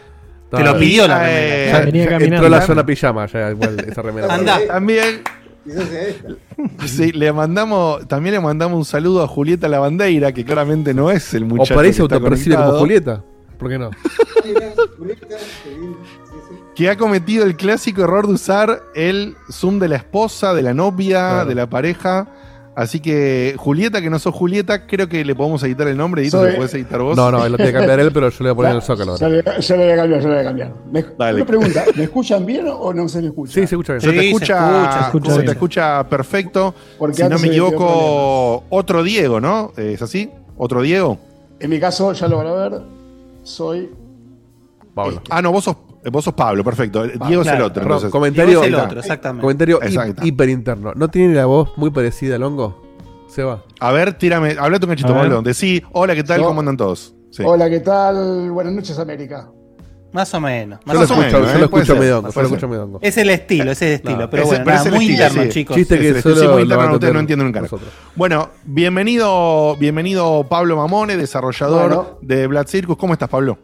Te 0.51 0.65
lo 0.65 0.79
pidió 0.79 1.07
la 1.07 1.31
Eh, 1.31 1.35
remera. 1.67 1.79
Ya- 1.81 1.85
Venía 1.85 2.09
caminando. 2.09 2.37
entró 2.37 2.49
la 2.49 2.63
zona 2.67 2.87
pijama, 2.87 3.27
ya 3.27 3.51
igual 3.51 3.85
esa 3.87 4.01
remera. 4.01 4.35
Andá. 4.35 4.59
También, 4.67 5.21
Quizás 5.65 5.87
sea 5.87 6.03
esta. 6.09 6.29
sí, 6.87 7.13
le 7.13 7.31
mandamos, 7.31 8.09
también 8.09 8.37
le 8.37 8.41
mandamos 8.41 8.79
un 8.79 8.87
saludo 8.87 9.23
a 9.23 9.29
Julieta 9.29 9.69
Lavandeira, 9.69 10.33
que 10.33 10.47
claramente 10.47 10.95
no 10.95 11.11
es 11.11 11.35
el 11.35 11.43
O 11.43 11.47
muchacho. 11.47 11.75
parece 11.75 11.99
que 11.99 12.05
está 12.05 12.15
autopercibe 12.15 12.57
como 12.57 12.73
Julieta. 12.79 13.23
¿Por 13.59 13.69
qué 13.69 13.79
no? 13.79 13.91
Que 16.79 16.89
ha 16.89 16.97
cometido 16.97 17.45
el 17.45 17.57
clásico 17.57 18.03
error 18.05 18.29
de 18.29 18.35
usar 18.35 18.83
el 18.95 19.35
Zoom 19.51 19.81
de 19.81 19.89
la 19.89 19.97
esposa, 19.97 20.55
de 20.55 20.63
la 20.63 20.75
novia, 20.75 21.19
Claro. 21.19 21.49
de 21.49 21.55
la 21.57 21.69
pareja. 21.69 22.29
Así 22.77 23.01
que, 23.01 23.57
Julieta, 23.59 24.01
que 24.01 24.09
no 24.09 24.21
sos 24.21 24.33
Julieta, 24.33 24.87
creo 24.87 25.09
que 25.09 25.25
le 25.25 25.35
podemos 25.35 25.61
editar 25.65 25.89
el 25.89 25.97
nombre. 25.97 26.23
Edito, 26.23 26.39
Soy- 26.39 26.51
¿lo 26.53 26.57
puedes 26.59 26.73
editar 26.75 27.01
vos? 27.03 27.17
No, 27.17 27.33
no, 27.33 27.45
él 27.45 27.51
lo 27.51 27.57
tiene 27.57 27.73
que 27.73 27.79
cambiar 27.79 27.99
él, 27.99 28.13
pero 28.13 28.29
yo 28.31 28.45
le 28.45 28.51
voy 28.53 28.53
a 28.53 28.55
poner 28.55 28.77
el 28.77 28.83
zócalo. 28.83 29.13
Ahora. 29.15 29.29
le, 29.29 29.43
voy 29.43 29.91
a 29.91 29.97
cambiar, 29.97 30.21
ya 30.21 30.29
le 30.29 30.29
voy 30.29 30.39
a 30.39 30.45
cambiar. 30.45 30.73
Me, 30.93 31.05
Dale. 31.19 31.35
Una 31.39 31.47
pregunta, 31.47 31.85
¿me 31.97 32.05
escuchan 32.05 32.47
bien 32.47 32.69
o 32.73 32.95
no 32.95 33.09
se 33.09 33.23
me 33.23 33.27
escucha? 33.27 33.53
Sí, 33.55 33.67
se 33.67 33.75
escucha 33.75 33.95
bien. 33.95 34.01
Se 34.03 34.07
te 34.07 34.13
Sí, 34.13 34.21
se 34.21 34.27
escucha, 34.29 34.55
escucha, 34.55 34.93
se 34.93 35.01
escucha 35.07 35.31
se 35.31 35.37
te 35.37 35.43
bien. 35.43 35.51
escucha 35.53 36.09
perfecto. 36.09 36.75
Porque 36.97 37.17
si 37.17 37.23
no 37.25 37.31
me 37.31 37.39
se 37.39 37.47
equivoco, 37.49 38.63
otro 38.69 39.03
Diego, 39.03 39.41
¿no? 39.41 39.73
¿Es 39.77 40.01
así? 40.01 40.31
¿Otro 40.57 40.83
Diego? 40.83 41.19
En 41.59 41.71
mi 41.71 41.81
caso, 41.81 42.13
ya 42.13 42.29
lo 42.29 42.37
van 42.37 42.47
a 42.47 42.53
ver, 42.53 42.81
soy... 43.43 43.91
Pablo. 44.95 45.21
Ah, 45.31 45.43
no, 45.43 45.51
vos 45.51 45.65
sos, 45.65 45.77
vos 46.11 46.25
sos 46.25 46.35
Pablo, 46.35 46.63
perfecto. 46.65 47.05
Diego 47.27 47.43
es 47.43 47.49
el 47.49 47.63
otro. 47.63 47.83
Ro- 47.83 47.89
entonces. 47.95 48.11
comentario, 48.11 48.47
Diego 48.61 48.63
es 48.63 48.69
el 48.69 48.75
otro, 48.75 49.01
exactamente. 49.01 49.43
comentario 49.43 49.83
Exacto, 49.83 50.07
hi- 50.07 50.11
está. 50.11 50.27
hiper 50.27 50.49
interno. 50.49 50.93
¿No 50.95 51.09
tiene 51.09 51.35
la 51.35 51.47
voz 51.47 51.71
muy 51.77 51.91
parecida 51.91 52.37
al 52.37 52.43
hongo? 52.43 52.83
Seba. 53.29 53.63
A 53.81 53.93
ver, 53.93 54.15
tírame, 54.15 54.57
hablate 54.59 54.87
un 54.87 54.91
cachito. 54.91 55.15
Pablo. 55.15 55.43
Decí, 55.43 55.83
hola, 55.93 56.15
¿qué 56.15 56.25
tal? 56.25 56.41
Yo- 56.41 56.47
¿Cómo 56.47 56.61
andan 56.61 56.77
todos? 56.77 57.15
Sí. 57.31 57.43
Hola, 57.47 57.69
¿qué 57.69 57.81
tal? 57.81 58.51
Buenas 58.51 58.73
noches, 58.73 58.99
América. 58.99 59.51
Más 60.11 60.33
o 60.33 60.41
menos. 60.41 60.81
Yo 60.81 60.87
más 60.87 60.95
lo 60.95 61.01
o 61.01 61.03
Más 61.03 61.11
o 61.11 61.15
escucho, 61.15 61.37
menos, 61.39 61.51
yo 61.53 61.57
¿eh? 61.57 61.59
lo 61.59 61.65
escucho 61.67 61.85
yo 61.93 61.97
puede 61.99 62.11
lo 62.11 62.33
ser. 62.33 62.45
escucho 62.45 62.69
medio 62.69 62.85
hongo. 62.85 62.99
Es 63.03 63.19
el 63.19 63.29
estilo, 63.29 63.71
es 63.73 63.83
el 63.83 63.93
estilo. 63.93 64.17
No, 64.17 64.31
pero 64.31 64.45
ese- 64.45 64.49
bueno, 64.53 64.65
pero 64.65 64.75
nada, 64.77 64.81
es 64.81 64.87
el 64.87 64.95
muy 64.95 65.05
estilo, 65.05 65.27
interno, 65.27 65.43
sí. 65.43 65.49
chicos. 65.51 65.77
Chiste 65.77 65.95
Es 65.97 66.01
que 66.15 66.23
solo 66.23 66.35
sí, 66.37 66.41
muy 66.49 66.57
lo 66.57 66.63
interno, 66.63 66.95
ustedes 66.95 67.13
no 67.15 67.21
entienden 67.21 67.53
nosotros. 67.53 67.91
Bueno, 68.17 68.49
bienvenido, 68.65 69.77
bienvenido 69.77 70.47
Pablo 70.49 70.77
Mamone, 70.79 71.19
desarrollador 71.19 71.89
Bueno. 71.89 72.19
de 72.23 72.47
Blood 72.47 72.67
Circus. 72.69 72.97
¿Cómo 72.97 73.13
estás, 73.13 73.29
Pablo? 73.29 73.59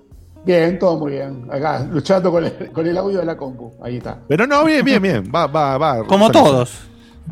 Bien, 0.45 0.79
todo 0.79 0.99
muy 0.99 1.13
bien. 1.13 1.47
Acá, 1.51 1.87
luchando 1.91 2.31
con 2.31 2.45
el, 2.45 2.71
con 2.73 2.87
el 2.87 2.97
audio 2.99 3.19
de 3.21 3.25
la 3.25 3.37
compu. 3.37 3.73
Ahí 3.83 3.97
está. 3.97 4.19
Pero 4.29 4.47
no, 4.47 4.65
bien, 4.65 4.85
bien, 4.85 5.01
bien. 5.03 5.33
Va, 5.35 5.47
va, 5.47 5.79
va. 5.79 6.05
Como 6.07 6.31
todos. 6.31 6.73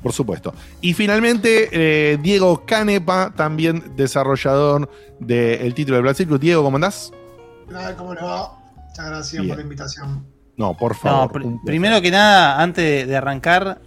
Por 0.02 0.12
supuesto. 0.12 0.55
Y 0.80 0.94
finalmente, 0.94 1.68
eh, 1.70 2.16
Diego 2.22 2.64
Canepa, 2.64 3.32
también 3.36 3.94
desarrollador 3.94 4.89
del 5.20 5.74
título 5.74 6.01
de 6.02 6.14
Circus. 6.14 6.40
Diego, 6.40 6.62
¿cómo 6.62 6.78
andás? 6.78 7.12
Nada, 7.70 7.94
¿cómo 7.97 8.14
le 8.14 8.22
va? 8.22 8.59
Muchas 8.89 9.06
gracias 9.06 9.43
Bien. 9.43 9.48
por 9.48 9.56
la 9.59 9.62
invitación. 9.62 10.26
No, 10.56 10.74
por 10.76 10.94
favor. 10.94 11.44
No, 11.44 11.51
pr- 11.51 11.60
primero 11.64 12.01
que 12.01 12.10
nada, 12.10 12.60
antes 12.62 13.06
de, 13.06 13.16
arrancar, 13.16 13.80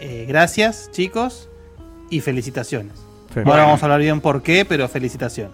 eh, 0.00 0.26
gracias, 0.28 0.90
chicos, 0.92 1.48
y 2.10 2.20
felicitaciones. 2.20 2.92
Sí. 3.32 3.40
Ahora 3.44 3.64
vamos 3.64 3.82
a 3.82 3.86
hablar 3.86 4.00
bien 4.00 4.20
por 4.20 4.42
qué, 4.42 4.64
pero 4.66 4.86
felicitaciones. 4.88 5.52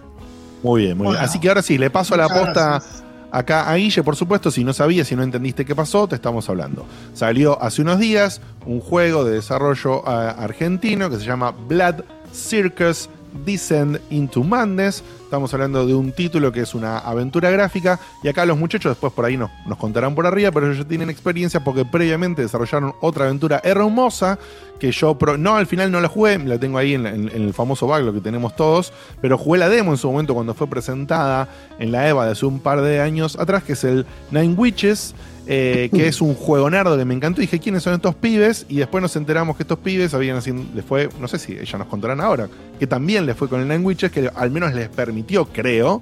Muy 0.61 0.83
bien, 0.83 0.97
muy 0.97 1.07
bien. 1.07 1.19
Así 1.21 1.39
que 1.39 1.49
ahora 1.49 1.61
sí, 1.61 1.77
le 1.77 1.89
paso 1.89 2.15
la 2.15 2.23
Muchas 2.29 2.39
posta 2.39 2.69
gracias. 2.69 3.02
Acá 3.33 3.69
a 3.69 3.75
Guille, 3.75 4.03
por 4.03 4.15
supuesto, 4.15 4.51
si 4.51 4.63
no 4.63 4.73
sabías, 4.73 5.07
si 5.07 5.15
no 5.15 5.23
entendiste 5.23 5.65
qué 5.65 5.75
pasó, 5.75 6.07
te 6.07 6.15
estamos 6.15 6.47
hablando. 6.49 6.85
Salió 7.13 7.61
hace 7.61 7.81
unos 7.81 7.99
días 7.99 8.41
un 8.65 8.79
juego 8.79 9.25
de 9.25 9.33
desarrollo 9.33 10.07
ah, 10.07 10.29
argentino 10.29 11.09
que 11.09 11.17
se 11.17 11.25
llama 11.25 11.51
Blood 11.51 12.03
Circus 12.31 13.09
Descend 13.45 13.99
into 14.09 14.43
Madness. 14.43 15.03
Estamos 15.23 15.53
hablando 15.53 15.85
de 15.87 15.95
un 15.95 16.11
título 16.11 16.51
que 16.51 16.61
es 16.61 16.75
una 16.75 16.99
aventura 16.99 17.49
gráfica 17.49 17.99
y 18.21 18.27
acá 18.27 18.45
los 18.45 18.57
muchachos 18.57 18.91
después 18.91 19.11
por 19.13 19.25
ahí 19.25 19.35
nos, 19.37 19.49
contarán 19.79 20.13
por 20.13 20.27
arriba, 20.27 20.51
pero 20.51 20.67
ellos 20.67 20.77
ya 20.79 20.87
tienen 20.87 21.09
experiencia 21.09 21.63
porque 21.63 21.85
previamente 21.85 22.43
desarrollaron 22.43 22.93
otra 23.01 23.25
aventura 23.25 23.59
hermosa 23.63 24.37
que 24.79 24.91
yo, 24.91 25.17
pro- 25.17 25.37
no, 25.37 25.55
al 25.55 25.65
final 25.65 25.91
no 25.91 26.01
la 26.01 26.07
jugué, 26.09 26.37
la 26.39 26.59
tengo 26.59 26.77
ahí 26.77 26.93
en 26.93 27.05
el 27.07 27.53
famoso 27.53 27.87
backlog 27.87 28.15
que 28.15 28.21
tenemos 28.21 28.55
todos, 28.55 28.91
pero 29.21 29.37
jugué 29.37 29.59
la 29.59 29.69
demo 29.69 29.91
en 29.91 29.97
su 29.97 30.11
momento 30.11 30.33
cuando 30.33 30.53
fue 30.53 30.67
presentada 30.67 31.47
en 31.79 31.91
la 31.91 32.07
EVA 32.09 32.25
de 32.25 32.31
hace 32.33 32.45
un 32.45 32.59
par 32.59 32.81
de 32.81 32.99
años 32.99 33.37
atrás, 33.39 33.63
que 33.63 33.73
es 33.73 33.83
el 33.85 34.05
Nine 34.31 34.53
Witches, 34.55 35.15
eh, 35.45 35.89
que 35.93 36.07
es 36.07 36.21
un 36.21 36.33
juego 36.35 36.69
nerdo 36.69 36.97
que 36.97 37.05
me 37.05 37.13
encantó. 37.13 37.41
Dije, 37.41 37.59
¿quiénes 37.59 37.83
son 37.83 37.93
estos 37.93 38.15
pibes? 38.15 38.65
Y 38.69 38.77
después 38.77 39.01
nos 39.01 39.15
enteramos 39.15 39.57
que 39.57 39.63
estos 39.63 39.79
pibes 39.79 40.13
habían 40.13 40.37
haciendo, 40.37 40.63
les 40.73 40.85
fue, 40.85 41.09
no 41.19 41.27
sé 41.27 41.37
si 41.39 41.53
ella 41.53 41.77
nos 41.79 41.87
contarán 41.87 42.21
ahora, 42.21 42.47
que 42.79 42.87
también 42.87 43.25
les 43.25 43.35
fue 43.35 43.49
con 43.49 43.59
el 43.61 43.67
Nine 43.67 43.95
que 43.95 44.29
al 44.33 44.51
menos 44.51 44.73
les 44.73 44.89
permitió, 44.89 45.45
creo, 45.45 46.01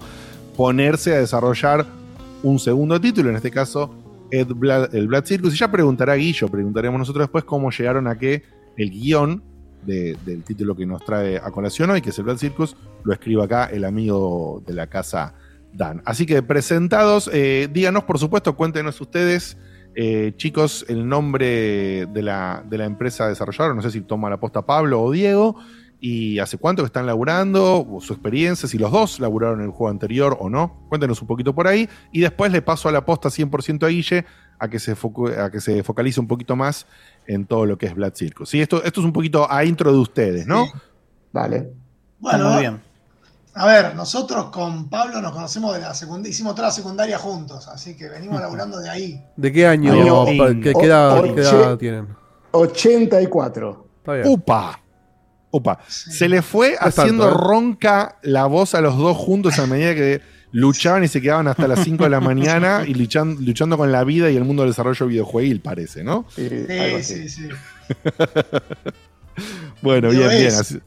ponerse 0.55 1.15
a 1.15 1.19
desarrollar 1.19 1.85
un 2.43 2.59
segundo 2.59 2.99
título, 2.99 3.29
en 3.29 3.35
este 3.35 3.51
caso 3.51 3.95
Ed 4.31 4.47
el 4.93 5.07
Blood 5.07 5.25
Circus. 5.25 5.53
Y 5.53 5.57
ya 5.57 5.71
preguntará 5.71 6.15
Guillo, 6.15 6.47
preguntaremos 6.47 6.99
nosotros 6.99 7.23
después 7.23 7.43
cómo 7.43 7.71
llegaron 7.71 8.07
a 8.07 8.17
que 8.17 8.43
el 8.77 8.89
guion 8.91 9.43
de- 9.85 10.15
del 10.25 10.43
título 10.43 10.75
que 10.75 10.85
nos 10.85 11.03
trae 11.03 11.37
a 11.37 11.49
colación 11.51 11.89
hoy, 11.89 12.01
que 12.01 12.11
es 12.11 12.17
el 12.19 12.25
Blood 12.25 12.37
Circus, 12.37 12.75
lo 13.03 13.13
escribe 13.13 13.43
acá 13.43 13.65
el 13.65 13.83
amigo 13.83 14.61
de 14.65 14.73
la 14.73 14.87
casa 14.87 15.33
Dan. 15.73 16.01
Así 16.05 16.25
que 16.25 16.41
presentados, 16.43 17.29
eh, 17.33 17.69
díganos 17.71 18.03
por 18.03 18.19
supuesto, 18.19 18.55
cuéntenos 18.55 18.99
ustedes, 18.99 19.57
eh, 19.95 20.33
chicos, 20.37 20.85
el 20.89 21.07
nombre 21.07 22.05
de 22.07 22.21
la, 22.21 22.63
de 22.67 22.77
la 22.77 22.85
empresa 22.85 23.27
desarrolladora, 23.27 23.75
no 23.75 23.81
sé 23.81 23.91
si 23.91 24.01
toma 24.01 24.29
la 24.29 24.39
posta 24.39 24.65
Pablo 24.65 25.01
o 25.01 25.11
Diego, 25.11 25.55
y 25.99 26.39
hace 26.39 26.57
cuánto 26.57 26.81
que 26.81 26.87
están 26.87 27.05
laburando, 27.05 27.85
o 27.87 28.01
su 28.01 28.13
experiencia, 28.13 28.67
si 28.67 28.77
los 28.77 28.91
dos 28.91 29.19
laburaron 29.19 29.59
en 29.59 29.65
el 29.65 29.71
juego 29.71 29.89
anterior 29.89 30.35
o 30.39 30.49
no, 30.49 30.85
cuéntenos 30.89 31.21
un 31.21 31.27
poquito 31.27 31.53
por 31.53 31.67
ahí, 31.67 31.87
y 32.11 32.21
después 32.21 32.51
le 32.51 32.61
paso 32.61 32.89
a 32.89 32.91
la 32.91 33.05
posta 33.05 33.29
100% 33.29 33.85
a 33.85 33.87
Guille 33.89 34.25
a 34.57 34.67
que, 34.69 34.79
se 34.79 34.95
a 35.37 35.49
que 35.49 35.61
se 35.61 35.83
focalice 35.83 36.19
un 36.19 36.27
poquito 36.27 36.55
más 36.55 36.85
en 37.27 37.45
todo 37.45 37.65
lo 37.65 37.77
que 37.77 37.85
es 37.87 37.95
Blood 37.95 38.13
Circus. 38.15 38.49
¿Sí? 38.49 38.61
Esto, 38.61 38.83
esto 38.83 38.99
es 38.99 39.05
un 39.05 39.13
poquito 39.13 39.51
a 39.51 39.63
intro 39.63 39.91
de 39.91 39.97
ustedes, 39.99 40.47
¿no? 40.47 40.65
Dale. 41.31 41.71
Bueno, 42.19 42.49
muy 42.49 42.61
bien. 42.61 42.90
A 43.53 43.65
ver, 43.65 43.95
nosotros 43.95 44.45
con 44.51 44.89
Pablo 44.89 45.21
nos 45.21 45.31
conocemos 45.33 45.73
de 45.73 45.81
la 45.81 45.93
secundaria, 45.93 46.31
hicimos 46.31 46.55
toda 46.55 46.69
la 46.69 46.73
secundaria 46.73 47.17
juntos, 47.17 47.67
así 47.67 47.95
que 47.97 48.07
venimos 48.09 48.39
laburando 48.39 48.79
de 48.79 48.89
ahí. 48.89 49.21
¿De 49.35 49.51
qué 49.51 49.67
año? 49.67 50.25
¿Qué, 50.25 50.61
qué 50.61 50.85
edad, 50.85 51.21
qué 51.23 51.41
edad 51.41 51.77
tienen? 51.77 52.07
84. 52.51 53.87
Está 53.97 54.13
bien. 54.13 54.27
¡Upa! 54.27 54.79
Upa. 55.51 55.79
Se 55.87 56.29
le 56.29 56.41
fue 56.41 56.77
No 56.79 56.87
haciendo 56.87 57.25
tanto, 57.27 57.37
¿eh? 57.39 57.43
ronca 57.45 58.17
la 58.23 58.45
voz 58.45 58.73
a 58.73 58.79
los 58.81 58.97
dos 58.97 59.17
juntos 59.17 59.59
a 59.59 59.67
medida 59.67 59.93
que 59.95 60.21
luchaban 60.53 61.03
y 61.03 61.09
se 61.09 61.21
quedaban 61.21 61.47
hasta 61.49 61.67
las 61.67 61.79
5 61.83 62.05
de 62.05 62.09
la 62.09 62.21
mañana 62.21 62.83
y 62.87 62.93
luchan- 62.93 63.37
luchando 63.39 63.77
con 63.77 63.91
la 63.91 64.03
vida 64.05 64.29
y 64.31 64.37
el 64.37 64.45
mundo 64.45 64.63
del 64.63 64.71
desarrollo 64.71 65.07
videojueguil, 65.07 65.59
parece, 65.61 66.03
¿no? 66.05 66.25
Sí, 66.33 66.47
Sí, 66.49 67.03
sí, 67.03 67.29
sí. 67.29 67.49
Bueno, 69.81 70.09
Pero 70.09 70.19
bien, 70.27 70.29
bien. 70.29 70.53
así- 70.53 70.79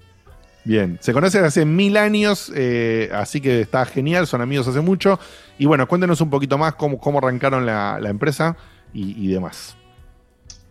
bien. 0.65 0.99
Se 1.01 1.12
conocen 1.12 1.45
hace 1.45 1.65
mil 1.65 1.97
años, 1.97 2.51
eh, 2.55 3.11
así 3.15 3.41
que 3.41 3.61
está 3.61 3.85
genial, 3.86 4.27
son 4.27 4.41
amigos 4.41 4.66
hace 4.69 4.81
mucho. 4.81 5.19
Y 5.59 5.66
bueno, 5.66 5.86
cuéntenos 5.86 6.20
un 6.20 6.31
poquito 6.31 6.59
más 6.59 6.74
cómo, 6.74 6.99
cómo 6.99 7.19
arrancaron 7.19 7.66
la, 7.66 7.99
la 8.01 8.11
empresa 8.11 8.57
y, 8.93 9.24
y 9.24 9.32
demás. 9.32 9.77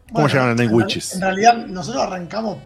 ¿Cómo 0.07 0.23
Bueno, 0.23 0.27
llegaron 0.27 0.51
a 0.51 0.55
Night 0.55 0.69
en 0.69 0.75
Witches? 0.75 1.13
En 1.15 1.21
realidad, 1.21 1.65
nosotros 1.67 2.03
arrancamos, 2.03 2.57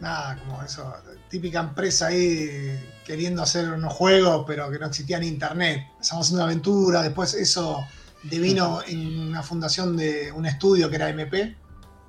nada, 0.00 0.36
como 0.38 0.62
eso, 0.62 0.92
típica 1.28 1.60
empresa 1.60 2.08
ahí 2.08 2.78
queriendo 3.04 3.42
hacer 3.42 3.70
unos 3.70 3.92
juegos, 3.92 4.44
pero 4.46 4.70
que 4.70 4.78
no 4.78 4.86
existía 4.86 5.18
en 5.18 5.24
internet. 5.24 5.86
Empezamos 5.92 6.26
haciendo 6.26 6.42
una 6.42 6.50
aventura, 6.50 7.02
después 7.02 7.34
eso 7.34 7.86
devino 8.24 8.80
en 8.86 9.28
una 9.30 9.42
fundación 9.42 9.96
de 9.96 10.32
un 10.32 10.46
estudio 10.46 10.90
que 10.90 10.96
era 10.96 11.08
MP, 11.08 11.56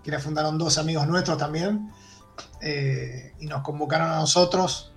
que 0.04 0.12
la 0.12 0.20
fundaron 0.20 0.58
dos 0.58 0.78
amigos 0.78 1.08
nuestros 1.08 1.38
también, 1.38 1.92
eh, 2.62 3.34
y 3.40 3.46
nos 3.48 3.62
convocaron 3.62 4.10
a 4.12 4.16
nosotros. 4.18 4.92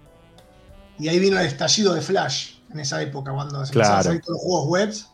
Y 0.98 1.08
ahí 1.08 1.18
vino 1.18 1.38
el 1.40 1.46
estallido 1.46 1.94
de 1.94 2.00
Flash 2.02 2.56
en 2.72 2.80
esa 2.80 3.00
época, 3.02 3.32
cuando 3.32 3.64
se 3.64 3.72
empezaron 3.72 3.84
a 3.84 4.02
Claro. 4.02 4.02
salir 4.04 4.20
todos 4.22 4.36
los 4.38 4.42
juegos 4.42 4.68
webs. 4.68 5.08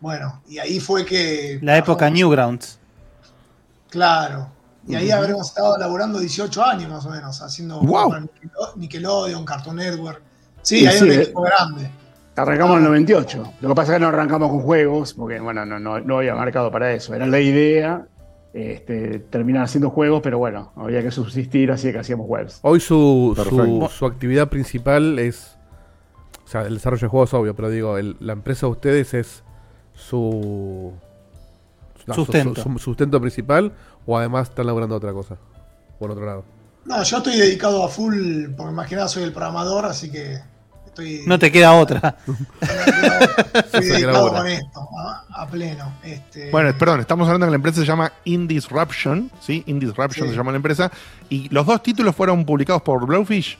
Bueno, 0.00 0.42
y 0.48 0.58
ahí 0.58 0.78
fue 0.80 1.04
que. 1.04 1.58
La 1.62 1.76
época 1.76 2.06
bajamos- 2.06 2.12
Newgrounds. 2.18 2.78
Claro. 3.90 4.48
Y 4.86 4.94
ahí 4.94 5.10
habremos 5.10 5.48
estado 5.48 5.76
laburando 5.76 6.18
18 6.18 6.64
años 6.64 6.90
más 6.90 7.04
o 7.04 7.10
menos, 7.10 7.42
haciendo 7.42 7.80
Nickelode- 7.82 8.28
Nickelodeon, 8.76 9.44
Cartoon 9.44 9.76
Network. 9.76 10.22
Sí, 10.62 10.80
Y 10.84 10.86
hay 10.86 10.98
sí, 10.98 11.04
un 11.04 11.10
eh. 11.12 11.22
equipo 11.22 11.42
grande. 11.42 11.90
Arrancamos 12.36 12.76
en 12.78 12.84
el 12.84 12.88
98. 12.90 13.52
Lo 13.60 13.68
que 13.68 13.74
pasa 13.74 13.92
es 13.92 13.96
que 13.96 14.00
no 14.00 14.08
arrancamos 14.08 14.48
con 14.48 14.60
juegos, 14.62 15.12
porque 15.12 15.40
bueno, 15.40 15.66
no, 15.66 15.78
no, 15.78 16.00
no 16.00 16.18
había 16.18 16.34
marcado 16.34 16.70
para 16.70 16.92
eso. 16.92 17.14
Era 17.14 17.26
la 17.26 17.40
idea 17.40 18.06
este, 18.52 19.18
terminan 19.18 19.62
haciendo 19.62 19.90
juegos, 19.90 20.20
pero 20.22 20.38
bueno, 20.38 20.72
había 20.76 21.02
que 21.02 21.10
subsistir, 21.10 21.70
así 21.70 21.92
que 21.92 21.98
hacíamos 21.98 22.26
webs. 22.28 22.60
Hoy 22.62 22.80
su, 22.80 23.34
su, 23.90 24.06
actividad 24.06 24.48
principal 24.48 25.18
es. 25.18 25.56
O 26.44 26.48
sea, 26.50 26.62
el 26.62 26.74
desarrollo 26.74 27.02
de 27.02 27.08
juegos 27.08 27.34
obvio, 27.34 27.54
pero 27.54 27.68
digo, 27.70 27.98
el- 27.98 28.16
la 28.20 28.32
empresa 28.32 28.66
de 28.66 28.72
ustedes 28.72 29.12
es 29.14 29.42
su. 29.94 30.92
no, 32.06 32.14
Sustento. 32.14 32.62
Su, 32.62 32.72
su 32.72 32.78
sustento 32.78 33.20
principal, 33.20 33.72
o 34.06 34.16
además 34.16 34.48
están 34.48 34.66
laburando 34.66 34.96
otra 34.96 35.12
cosa. 35.12 35.36
Por 35.98 36.10
otro 36.10 36.24
lado. 36.24 36.44
No, 36.84 37.02
yo 37.02 37.18
estoy 37.18 37.36
dedicado 37.36 37.84
a 37.84 37.88
full, 37.88 38.46
porque 38.56 38.72
más 38.72 38.88
que 38.88 38.96
nada 38.96 39.08
soy 39.08 39.24
el 39.24 39.32
programador, 39.32 39.84
así 39.84 40.10
que 40.10 40.38
estoy, 41.02 41.22
No 41.26 41.38
te 41.38 41.50
queda 41.52 41.72
otra. 41.72 42.16
estoy 43.54 43.84
dedicado 43.86 44.32
con 44.32 44.46
esto, 44.46 44.88
a, 44.98 45.42
a 45.42 45.46
pleno. 45.48 45.92
Este, 46.02 46.50
Bueno, 46.50 46.76
perdón, 46.78 47.00
estamos 47.00 47.26
hablando 47.28 47.46
que 47.46 47.50
la 47.50 47.56
empresa 47.56 47.80
se 47.80 47.86
llama 47.86 48.12
Indisruption, 48.24 49.30
¿sí? 49.40 49.62
Indisruption 49.66 50.26
Sí. 50.26 50.32
se 50.32 50.36
llama 50.36 50.50
la 50.52 50.56
empresa. 50.56 50.90
Y 51.28 51.48
los 51.50 51.66
dos 51.66 51.82
títulos 51.82 52.14
fueron 52.14 52.44
publicados 52.44 52.82
por 52.82 53.06
Blowfish. 53.06 53.56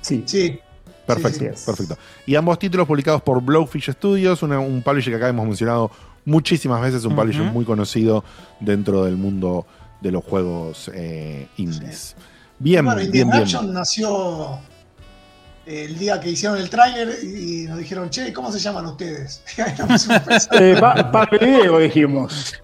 Sí. 0.00 0.22
Sí. 0.26 0.60
Perfecto, 1.06 1.38
Sí, 1.38 1.46
sí, 1.52 1.56
sí. 1.56 1.66
perfecto. 1.66 1.98
Y 2.26 2.34
ambos 2.34 2.58
títulos 2.58 2.86
publicados 2.86 3.22
por 3.22 3.40
Blowfish 3.40 3.92
Studios, 3.92 4.42
una- 4.42 4.58
un 4.58 4.82
publisher 4.82 5.12
que 5.12 5.16
acá 5.18 5.28
hemos 5.28 5.46
mencionado 5.46 5.90
muchísimas 6.24 6.80
veces, 6.82 7.04
un 7.04 7.12
Ujú. 7.12 7.20
publisher 7.22 7.42
muy 7.44 7.64
conocido 7.64 8.24
dentro 8.58 9.04
del 9.04 9.16
mundo 9.16 9.66
de 10.00 10.10
los 10.10 10.24
juegos 10.24 10.90
eh, 10.92 11.46
indies. 11.58 12.16
Bien, 12.58 12.84
bueno, 12.84 13.00
bien, 13.10 13.30
bien. 13.30 13.72
Nació 13.72 14.58
el 15.66 15.98
día 15.98 16.20
que 16.20 16.30
hicieron 16.30 16.58
el 16.58 16.70
tráiler 16.70 17.18
y 17.24 17.64
nos 17.66 17.78
dijeron, 17.78 18.08
che, 18.08 18.32
¿cómo 18.32 18.50
se 18.52 18.58
llaman 18.60 18.86
ustedes? 18.86 19.42
Eh, 20.52 20.76
pa- 20.80 21.28
dijimos. 21.80 22.54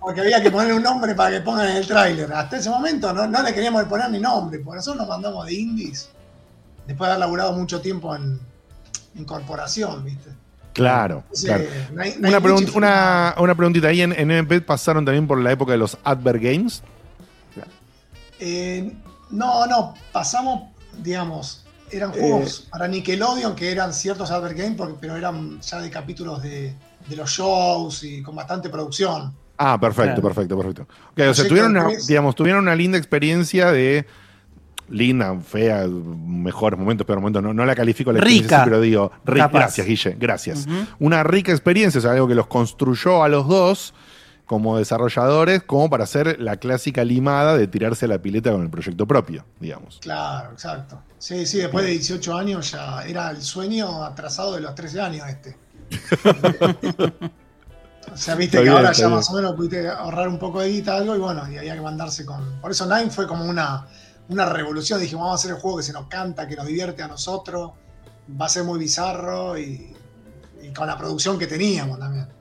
Porque 0.00 0.20
había 0.22 0.42
que 0.42 0.50
poner 0.50 0.72
un 0.72 0.82
nombre 0.82 1.14
para 1.14 1.30
que 1.36 1.40
pongan 1.42 1.68
en 1.68 1.76
el 1.76 1.86
tráiler. 1.86 2.32
Hasta 2.32 2.56
ese 2.56 2.70
momento 2.70 3.12
no, 3.12 3.26
no 3.26 3.42
le 3.42 3.52
queríamos 3.52 3.84
poner 3.84 4.10
ni 4.10 4.18
nombre, 4.18 4.58
porque 4.60 4.76
nosotros 4.76 5.00
nos 5.00 5.08
mandamos 5.08 5.44
de 5.46 5.52
indies 5.54 6.08
después 6.86 7.06
de 7.08 7.12
haber 7.12 7.20
laburado 7.20 7.52
mucho 7.52 7.80
tiempo 7.82 8.16
en, 8.16 8.40
en 9.14 9.24
corporación, 9.26 10.02
¿viste? 10.04 10.30
Claro, 10.72 11.16
Entonces, 11.24 11.44
claro. 11.50 11.64
no 11.92 12.02
hay- 12.02 12.14
no 12.18 12.28
Una, 12.28 12.40
pregun- 12.40 12.74
una, 12.76 13.34
una 13.38 13.54
preguntita. 13.54 13.88
Ahí 13.88 14.00
en, 14.00 14.12
en 14.12 14.30
MP 14.30 14.60
pasaron 14.62 15.04
también 15.04 15.26
por 15.26 15.38
la 15.40 15.52
época 15.52 15.72
de 15.72 15.78
los 15.78 15.98
Advert 16.04 16.40
Games. 16.42 16.82
Eh, 18.38 18.92
no, 19.30 19.66
no, 19.66 19.94
pasamos, 20.12 20.70
digamos, 21.02 21.64
eran 21.92 22.10
Eh. 22.14 22.18
juegos 22.20 22.66
para 22.70 22.86
Nickelodeon 22.88 23.54
que 23.54 23.70
eran 23.72 23.92
ciertos 23.92 24.30
Advert 24.30 24.56
Games, 24.56 24.74
porque- 24.76 24.96
pero 25.00 25.16
eran 25.16 25.60
ya 25.60 25.80
de 25.80 25.90
capítulos 25.90 26.42
de, 26.42 26.74
de 27.08 27.16
los 27.16 27.30
shows 27.30 28.02
y 28.04 28.22
con 28.22 28.34
bastante 28.36 28.68
producción. 28.68 29.32
Ah, 29.58 29.78
perfecto, 29.78 30.20
Claro. 30.20 30.22
perfecto, 30.34 30.56
perfecto. 30.56 30.82
Ok, 31.12 31.20
o 31.30 31.34
sea, 31.34 31.46
tuvieron 31.48 31.72
una, 31.76 31.88
digamos, 32.08 32.34
tuvieron 32.34 32.62
una 32.62 32.74
linda 32.74 32.96
experiencia 32.96 33.70
de 33.72 34.06
linda, 34.88 35.38
fea, 35.38 35.86
mejores 35.86 36.78
momentos, 36.78 37.06
peores 37.06 37.20
momentos. 37.22 37.42
No, 37.42 37.54
no 37.54 37.64
la 37.64 37.74
califico 37.76 38.10
la 38.10 38.18
experiencia, 38.18 38.48
Rica. 38.58 38.64
sí, 38.64 38.70
pero 38.70 38.80
digo, 38.80 39.12
ri- 39.24 39.36
Capaz. 39.36 39.58
gracias, 39.58 39.86
Guille, 39.86 40.16
gracias. 40.18 40.66
Una 40.98 41.22
rica 41.22 41.52
experiencia, 41.52 41.98
o 41.98 42.02
sea, 42.02 42.12
algo 42.12 42.26
que 42.26 42.34
los 42.34 42.46
construyó 42.48 43.22
a 43.22 43.28
los 43.28 43.46
dos 43.46 43.94
como 44.50 44.78
desarrolladores, 44.78 45.62
como 45.62 45.88
para 45.88 46.02
hacer 46.02 46.40
la 46.40 46.56
clásica 46.56 47.04
limada 47.04 47.56
de 47.56 47.68
tirarse 47.68 48.06
a 48.06 48.08
la 48.08 48.20
pileta 48.20 48.50
con 48.50 48.62
el 48.62 48.68
proyecto 48.68 49.06
propio, 49.06 49.44
digamos. 49.60 50.00
Claro, 50.00 50.50
exacto. 50.50 51.00
Sí, 51.18 51.46
sí, 51.46 51.58
después 51.58 51.84
de 51.84 51.92
18 51.92 52.36
años 52.36 52.72
ya 52.72 53.04
era 53.04 53.30
el 53.30 53.42
sueño 53.42 54.02
atrasado 54.02 54.56
de 54.56 54.62
los 54.62 54.74
13 54.74 55.00
años 55.02 55.28
este. 55.28 55.56
o 58.12 58.16
sea, 58.16 58.34
viste 58.34 58.56
Está 58.56 58.58
que 58.58 58.62
bien, 58.64 58.72
ahora 58.72 58.90
ya 58.90 59.06
bien. 59.06 59.18
más 59.18 59.30
o 59.30 59.34
menos 59.34 59.54
pudiste 59.54 59.88
ahorrar 59.88 60.26
un 60.26 60.40
poco 60.40 60.62
de 60.62 60.70
guita, 60.70 60.96
algo, 60.96 61.14
y 61.14 61.20
bueno, 61.20 61.48
y 61.48 61.56
había 61.56 61.76
que 61.76 61.82
mandarse 61.82 62.26
con. 62.26 62.60
Por 62.60 62.72
eso 62.72 62.86
Nine 62.86 63.12
fue 63.12 63.28
como 63.28 63.44
una, 63.44 63.86
una 64.30 64.46
revolución. 64.46 65.00
Dijimos, 65.00 65.26
vamos 65.26 65.38
a 65.38 65.42
hacer 65.42 65.54
el 65.54 65.62
juego 65.62 65.76
que 65.76 65.84
se 65.84 65.92
nos 65.92 66.08
canta, 66.08 66.48
que 66.48 66.56
nos 66.56 66.66
divierte 66.66 67.04
a 67.04 67.06
nosotros, 67.06 67.70
va 68.28 68.46
a 68.46 68.48
ser 68.48 68.64
muy 68.64 68.80
bizarro 68.80 69.56
y, 69.56 69.94
y 70.60 70.72
con 70.72 70.88
la 70.88 70.98
producción 70.98 71.38
que 71.38 71.46
teníamos 71.46 72.00
también. 72.00 72.39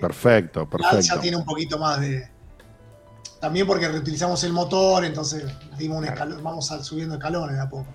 Perfecto, 0.00 0.68
perfecto. 0.68 1.00
ya 1.00 1.20
tiene 1.20 1.36
un 1.36 1.44
poquito 1.44 1.78
más 1.78 2.00
de. 2.00 2.28
También 3.40 3.66
porque 3.66 3.88
reutilizamos 3.88 4.42
el 4.44 4.52
motor, 4.52 5.04
entonces 5.04 5.44
dimos 5.78 5.98
un 5.98 6.04
escalón, 6.04 6.42
vamos 6.42 6.66
subiendo 6.82 7.14
escalones 7.14 7.56
de 7.56 7.62
a 7.62 7.68
poco. 7.68 7.86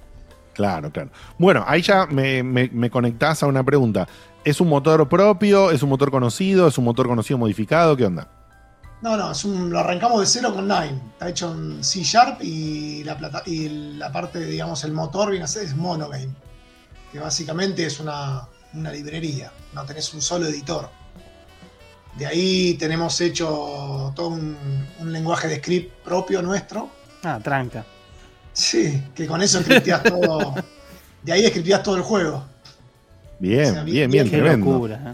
Claro, 0.53 0.91
claro. 0.91 1.11
Bueno, 1.37 1.63
ahí 1.67 1.81
ya 1.81 2.05
me, 2.07 2.41
me, 2.41 2.69
me 2.71 2.89
conectás 2.89 3.43
a 3.43 3.47
una 3.47 3.63
pregunta. 3.63 4.07
¿Es 4.43 4.61
un 4.61 4.69
motor 4.69 5.07
propio? 5.09 5.69
¿Es 5.71 5.83
un 5.83 5.89
motor 5.89 6.09
conocido? 6.09 6.67
¿Es 6.67 6.77
un 6.77 6.85
motor 6.85 7.07
conocido 7.07 7.37
modificado? 7.37 7.95
¿Qué 7.97 8.05
onda? 8.05 8.27
No, 9.01 9.17
no, 9.17 9.31
es 9.31 9.43
un- 9.45 9.69
lo 9.69 9.79
arrancamos 9.79 10.19
de 10.21 10.25
cero 10.25 10.53
con 10.55 10.67
Nine. 10.67 10.99
Está 11.13 11.29
hecho 11.29 11.51
en 11.53 11.83
C 11.83 12.01
Sharp 12.03 12.41
y 12.41 13.03
la, 13.03 13.17
plata, 13.17 13.43
y 13.45 13.67
la 13.97 14.11
parte, 14.11 14.39
digamos, 14.45 14.83
el 14.83 14.93
motor 14.93 15.29
viene 15.29 15.45
a 15.45 15.47
ser 15.47 15.63
es 15.63 15.75
Monogame. 15.75 16.29
Que 17.11 17.19
básicamente 17.19 17.85
es 17.85 17.99
una, 17.99 18.47
una 18.73 18.91
librería. 18.91 19.51
No 19.73 19.83
tenés 19.85 20.11
un 20.13 20.21
solo 20.21 20.47
editor. 20.47 20.89
De 22.17 22.25
ahí 22.25 22.75
tenemos 22.75 23.19
hecho 23.21 24.13
todo 24.15 24.29
un, 24.29 24.55
un 24.99 25.11
lenguaje 25.11 25.47
de 25.47 25.57
script 25.57 25.91
propio 26.03 26.41
nuestro. 26.41 26.89
Ah, 27.23 27.39
tranca. 27.43 27.83
Sí, 28.53 29.01
que 29.13 29.27
con 29.27 29.41
eso 29.41 29.61
scripteás 29.61 30.03
todo. 30.03 30.55
De 31.23 31.31
ahí 31.33 31.45
scripteás 31.47 31.83
todo 31.83 31.97
el 31.97 32.03
juego. 32.03 32.45
Bien, 33.39 33.69
O 33.69 33.73
sea, 33.73 33.83
bien, 33.83 34.09
bien, 34.09 34.11
bien, 34.11 34.25
Qué 34.29 34.37
tremendo. 34.37 34.65
locura. 34.71 34.95
¿eh? 35.07 35.13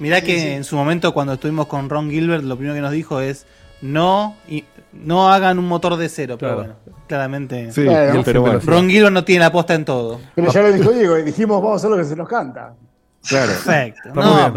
Mirá 0.00 0.20
Sí, 0.20 0.26
que 0.26 0.38
sí. 0.40 0.48
en 0.48 0.64
su 0.64 0.76
momento 0.76 1.14
cuando 1.14 1.32
estuvimos 1.34 1.66
con 1.66 1.88
Ron 1.88 2.10
Gilbert, 2.10 2.44
lo 2.44 2.56
primero 2.56 2.74
que 2.74 2.80
nos 2.82 2.92
dijo 2.92 3.20
es 3.20 3.46
no, 3.80 4.36
y, 4.48 4.64
no 4.92 5.32
hagan 5.32 5.58
un 5.58 5.66
motor 5.66 5.96
de 5.96 6.08
cero, 6.08 6.36
pero 6.38 6.56
Claro. 6.56 6.74
bueno, 6.84 6.96
claramente. 7.06 7.72
Sí, 7.72 7.86
pero 8.24 8.40
bueno. 8.42 8.60
Ron 8.64 8.88
Gilbert 8.90 9.12
no 9.14 9.24
tiene 9.24 9.44
la 9.44 9.52
posta 9.52 9.74
en 9.74 9.84
todo. 9.84 10.20
Pero 10.34 10.52
ya 10.52 10.60
lo 10.62 10.72
dijo 10.72 10.90
Diego, 10.90 11.18
y 11.18 11.22
dijimos, 11.22 11.62
vamos 11.62 11.72
a 11.74 11.76
hacer 11.76 11.90
lo 11.90 11.96
que 11.96 12.04
se 12.04 12.16
nos 12.16 12.28
canta. 12.28 12.74
Claro. 13.26 13.52
Perfecto. 13.52 14.10
No, 14.14 14.52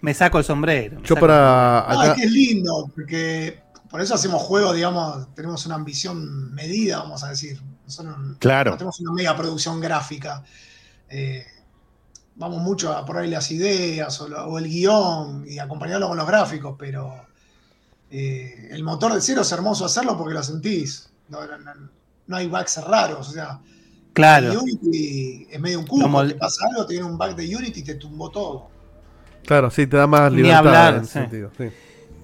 me, 0.00 0.14
saco 0.14 0.38
el 0.38 0.44
sombrero. 0.44 1.00
Yo 1.02 1.14
para 1.16 1.86
No, 1.90 2.00
acá. 2.00 2.12
es 2.12 2.18
que 2.18 2.24
es 2.26 2.30
lindo, 2.32 2.90
porque 2.94 3.60
por 3.90 4.00
eso 4.00 4.14
hacemos 4.14 4.42
juegos, 4.42 4.74
digamos, 4.74 5.34
tenemos 5.34 5.64
una 5.66 5.74
ambición 5.76 6.52
medida, 6.54 6.98
vamos 6.98 7.22
a 7.24 7.28
decir. 7.30 7.60
Nosotros 7.84 8.16
Claro. 8.38 8.72
no 8.72 8.76
tenemos 8.76 9.00
una 9.00 9.12
mega 9.12 9.36
producción 9.36 9.80
gráfica. 9.80 10.42
Eh, 11.08 11.44
vamos 12.34 12.60
mucho 12.62 12.92
a 12.92 13.04
por 13.04 13.16
ahí 13.18 13.30
las 13.30 13.50
ideas 13.50 14.20
o, 14.20 14.28
lo- 14.28 14.44
o 14.46 14.58
el 14.58 14.66
guion 14.68 15.44
y 15.48 15.58
acompañarlo 15.58 16.08
con 16.08 16.16
los 16.16 16.26
gráficos, 16.26 16.74
pero 16.78 17.14
eh, 18.10 18.68
el 18.70 18.82
motor 18.82 19.14
de 19.14 19.20
cero 19.20 19.42
es 19.42 19.52
hermoso 19.52 19.84
hacerlo 19.84 20.16
porque 20.16 20.34
lo 20.34 20.42
sentís. 20.42 21.08
No, 21.28 21.44
no- 21.46 21.58
no- 21.58 21.90
no 22.26 22.36
hay 22.36 22.48
bugs 22.48 22.76
raros, 22.84 23.28
o 23.28 23.32
sea, 23.32 23.60
Claro. 24.12 24.60
Unity 24.62 25.46
es 25.50 25.60
medio 25.60 25.78
un 25.78 25.86
cubo, 25.86 26.26
te 26.26 26.34
pasa 26.36 26.64
algo, 26.70 26.86
te 26.86 26.94
viene 26.94 27.06
un 27.08 27.18
bug 27.18 27.36
de 27.36 27.54
Unity 27.54 27.80
y 27.80 27.84
te 27.84 27.94
tumbó 27.96 28.30
todo. 28.30 28.68
Claro, 29.46 29.70
sí, 29.70 29.86
te 29.86 29.96
da 29.96 30.06
más 30.06 30.30
Ni 30.30 30.38
libertad 30.38 30.58
hablar, 30.58 30.94
en 30.96 31.00
ese 31.02 31.06
sí. 31.12 31.18
sentido. 31.20 31.50
sí. 31.56 31.64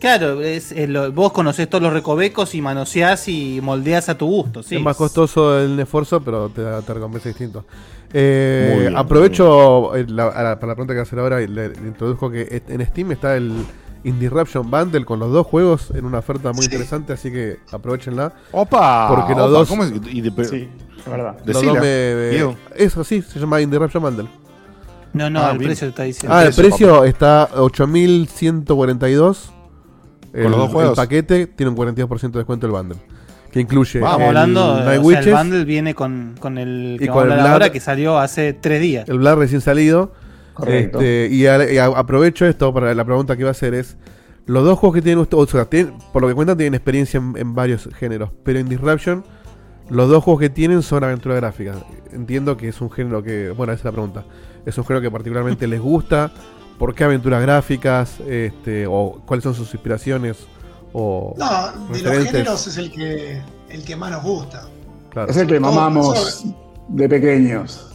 Claro, 0.01 0.43
es- 0.43 0.73
es 0.73 0.89
lo- 0.89 1.13
vos 1.13 1.33
conocés 1.33 1.71
todos 1.71 1.81
los 1.81 1.93
recovecos 1.93 2.57
y 2.57 2.61
manoseás 2.61 3.29
y 3.29 3.61
moldeás 3.63 4.09
a 4.09 4.19
tu 4.19 4.27
gusto. 4.27 4.61
Sí. 4.65 4.75
Es 4.77 4.83
más 4.83 4.97
costoso 4.97 5.61
el 5.61 5.79
esfuerzo, 5.79 6.21
pero 6.21 6.49
te, 6.49 6.61
da- 6.63 6.83
te 6.83 6.93
recompensa 6.93 7.29
distinto. 7.29 7.65
Eh, 8.13 8.79
bien, 8.81 8.97
aprovecho 8.97 9.95
eh, 9.95 10.05
la- 10.09 10.27
a 10.29 10.43
la- 10.43 10.55
para 10.59 10.73
la 10.73 10.75
pregunta 10.75 10.93
que 10.95 11.01
hacer 11.01 11.21
ahora 11.21 11.41
y 11.41 11.47
le, 11.47 11.69
le 11.69 11.87
introduzco 11.89 12.31
que 12.33 12.63
en 12.69 12.85
Steam 12.87 13.13
está 13.13 13.37
el 13.37 13.53
Indie-Raption 14.03 14.69
Bundle 14.69 15.05
con 15.05 15.21
los 15.21 15.31
dos 15.31 15.47
juegos 15.47 15.93
en 15.95 16.05
una 16.05 16.19
oferta 16.19 16.53
muy 16.53 16.63
Sí. 16.65 16.71
interesante, 16.73 17.13
así 17.13 17.31
que 17.31 17.59
aprovechenla. 17.71 18.33
¡Opa! 18.51 19.07
Porque 19.09 19.35
los 19.35 19.43
opa, 19.49 19.51
dos- 19.59 19.69
¿cómo 19.69 19.85
es? 19.85 19.93
Y 20.13 20.21
de- 20.21 20.45
Sí, 20.45 20.69
es 20.99 21.09
verdad. 21.11 21.37
Los 21.47 21.63
dos 21.65 21.79
me- 21.81 22.57
eso 22.75 23.05
sí, 23.05 23.23
se 23.23 23.39
llama 23.39 23.61
Indie-Raption 23.61 24.03
Bundle. 24.03 24.27
No, 25.13 25.29
no, 25.31 25.41
Ah, 25.43 25.51
el 25.53 25.59
bien. 25.59 25.69
precio 25.71 25.89
está 25.89 26.05
diciendo. 26.05 26.35
Ah, 26.37 26.43
el 26.45 26.55
precio, 26.55 26.71
precio 27.01 27.05
está 27.05 27.49
8.142. 27.55 29.51
El, 30.33 30.43
Con 30.45 30.51
los 30.53 30.61
dos 30.61 30.71
juegos. 30.73 30.91
el 30.91 30.97
paquete 30.97 31.47
tiene 31.49 31.71
un 31.71 31.77
42% 31.77 32.33
de 32.33 32.39
descuento 32.39 32.67
el 32.67 32.73
bundle. 32.73 32.97
Que 33.51 33.61
incluye 33.61 34.01
Vamos, 34.01 34.15
Estamos 34.21 34.31
el 34.31 34.37
hablando, 34.39 34.67
Night 34.67 34.81
o 34.81 34.85
sea, 34.85 34.95
el 34.95 35.01
Witches, 35.01 35.39
bundle 35.39 35.65
viene 35.67 35.95
con, 35.95 36.35
con 36.41 36.57
el 36.57 36.97
que 36.99 37.05
Y 37.05 37.09
vamos 37.09 37.23
con 37.25 37.31
a 37.31 37.35
el 37.35 37.41
hablar 37.41 37.53
ahora 37.53 37.67
Blood- 37.67 37.73
que 37.73 37.81
salió 37.81 38.19
hace 38.19 38.55
tres 38.55 38.81
días. 38.81 39.07
el 39.09 39.19
Black 39.19 39.37
recién 39.39 39.61
salido. 39.61 40.13
Correcto. 40.55 40.99
Este, 41.01 41.29
y, 41.35 41.47
a- 41.47 41.71
y 41.71 41.77
a- 41.79 41.85
aprovecho 41.87 42.47
esto 42.47 42.73
para 42.73 42.95
la 42.95 43.05
pregunta 43.05 43.37
que 43.37 43.43
iba 43.43 43.51
a 43.51 43.53
hacer 43.53 43.75
es 43.75 43.97
los 44.47 44.65
dos 44.65 44.79
juegos 44.79 44.95
que 44.97 45.03
tienen 45.03 45.19
ustedes, 45.19 45.43
o 45.43 45.47
sea, 45.47 45.67
tienen- 45.67 45.95
por 46.15 46.23
lo 46.23 46.29
que 46.29 46.35
cuentan 46.35 46.57
tienen 46.57 46.75
experiencia 46.75 47.19
en, 47.19 47.35
en 47.37 47.55
varios 47.55 47.89
géneros, 47.99 48.31
pero 48.43 48.59
en 48.59 48.69
Disruption 48.71 49.23
los 49.91 50.09
dos 50.09 50.25
juegos 50.25 50.41
que 50.41 50.49
tienen 50.51 50.81
son 50.83 51.05
aventura 51.05 51.35
gráfica. 51.35 51.75
Entiendo 52.13 52.57
que 52.57 52.69
es 52.69 52.81
un 52.81 52.91
género 52.91 53.23
que, 53.23 53.51
bueno, 53.51 53.73
esa 53.75 53.81
es 53.81 53.85
la 53.85 53.93
pregunta. 53.93 54.25
Es 54.67 54.77
un 54.79 54.85
género 54.85 55.01
que 55.03 55.11
particularmente 55.11 55.67
les 55.67 55.81
gusta. 55.81 56.31
¿Por 56.79 56.95
qué 56.95 57.05
aventuras 57.05 57.43
gráficas? 57.43 58.21
Este, 58.27 58.87
o 58.87 59.21
cuáles 59.27 59.43
son 59.45 59.55
sus 59.55 59.73
inspiraciones 59.75 60.39
o 60.93 61.35
No, 61.39 61.93
de 61.93 62.03
los 62.03 62.25
géneros 62.25 62.67
es 62.67 62.77
el 62.77 62.91
que, 62.93 63.41
el 63.69 63.85
que 63.85 63.97
más 63.97 64.11
nos 64.11 64.23
gusta. 64.23 64.67
Claro. 65.11 65.31
Es 65.31 65.37
el 65.37 65.47
que 65.47 65.61
mamamos 65.61 66.07
nosotros- 66.09 66.45
de 66.89 67.09
pequeños. 67.09 67.89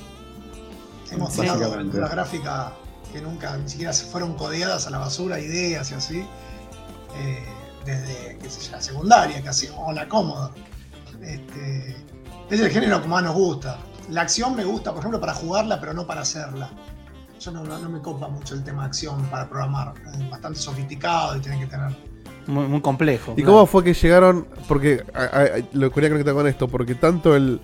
Hemos 1.11 1.35
Básicamente. 1.37 1.73
aventuras 1.73 2.11
gráficas 2.11 2.71
que 3.11 3.21
nunca 3.21 3.55
ni 3.57 3.69
siquiera 3.69 3.93
se 3.93 4.05
fueron 4.05 4.33
codeadas 4.35 4.87
a 4.87 4.89
la 4.89 4.97
basura, 4.99 5.39
ideas 5.39 5.89
y 5.91 5.93
así. 5.93 6.19
Eh, 6.19 7.43
desde, 7.85 8.37
qué 8.41 8.49
sé 8.49 8.65
yo, 8.65 8.71
la 8.73 8.81
secundaria 8.81 9.41
casi, 9.41 9.69
o 9.77 9.91
la 9.93 10.07
cómoda. 10.09 10.51
Este, 11.21 11.95
es 12.49 12.59
el 12.59 12.69
género 12.69 13.01
que 13.01 13.07
más 13.07 13.23
nos 13.23 13.33
gusta. 13.35 13.77
La 14.09 14.21
acción 14.21 14.55
me 14.55 14.63
gusta, 14.63 14.91
por 14.91 14.99
ejemplo, 14.99 15.19
para 15.19 15.33
jugarla, 15.33 15.79
pero 15.79 15.93
no 15.93 16.05
para 16.07 16.21
hacerla. 16.21 16.69
Yo 17.39 17.51
no, 17.51 17.63
no- 17.63 17.77
no 17.79 17.89
me 17.89 17.99
copa 18.01 18.27
mucho 18.29 18.55
el 18.55 18.63
tema 18.63 18.83
de 18.83 18.87
acción 18.87 19.21
para 19.25 19.47
programar. 19.47 19.93
Es 20.17 20.29
bastante 20.29 20.59
sofisticado 20.59 21.37
y 21.37 21.39
tiene 21.41 21.59
que 21.59 21.67
tener. 21.67 21.91
Muy, 22.47 22.65
muy 22.67 22.81
complejo. 22.81 23.33
¿Y 23.33 23.41
claro. 23.41 23.51
cómo 23.51 23.65
fue 23.65 23.83
que 23.83 23.93
llegaron? 23.93 24.47
Porque 24.67 25.03
a- 25.13 25.19
a- 25.23 25.41
a- 25.43 25.49
lo 25.73 25.91
quería 25.91 26.09
conectar 26.09 26.33
con 26.33 26.47
esto, 26.47 26.67
porque 26.67 26.95
tanto 26.95 27.35
el, 27.35 27.59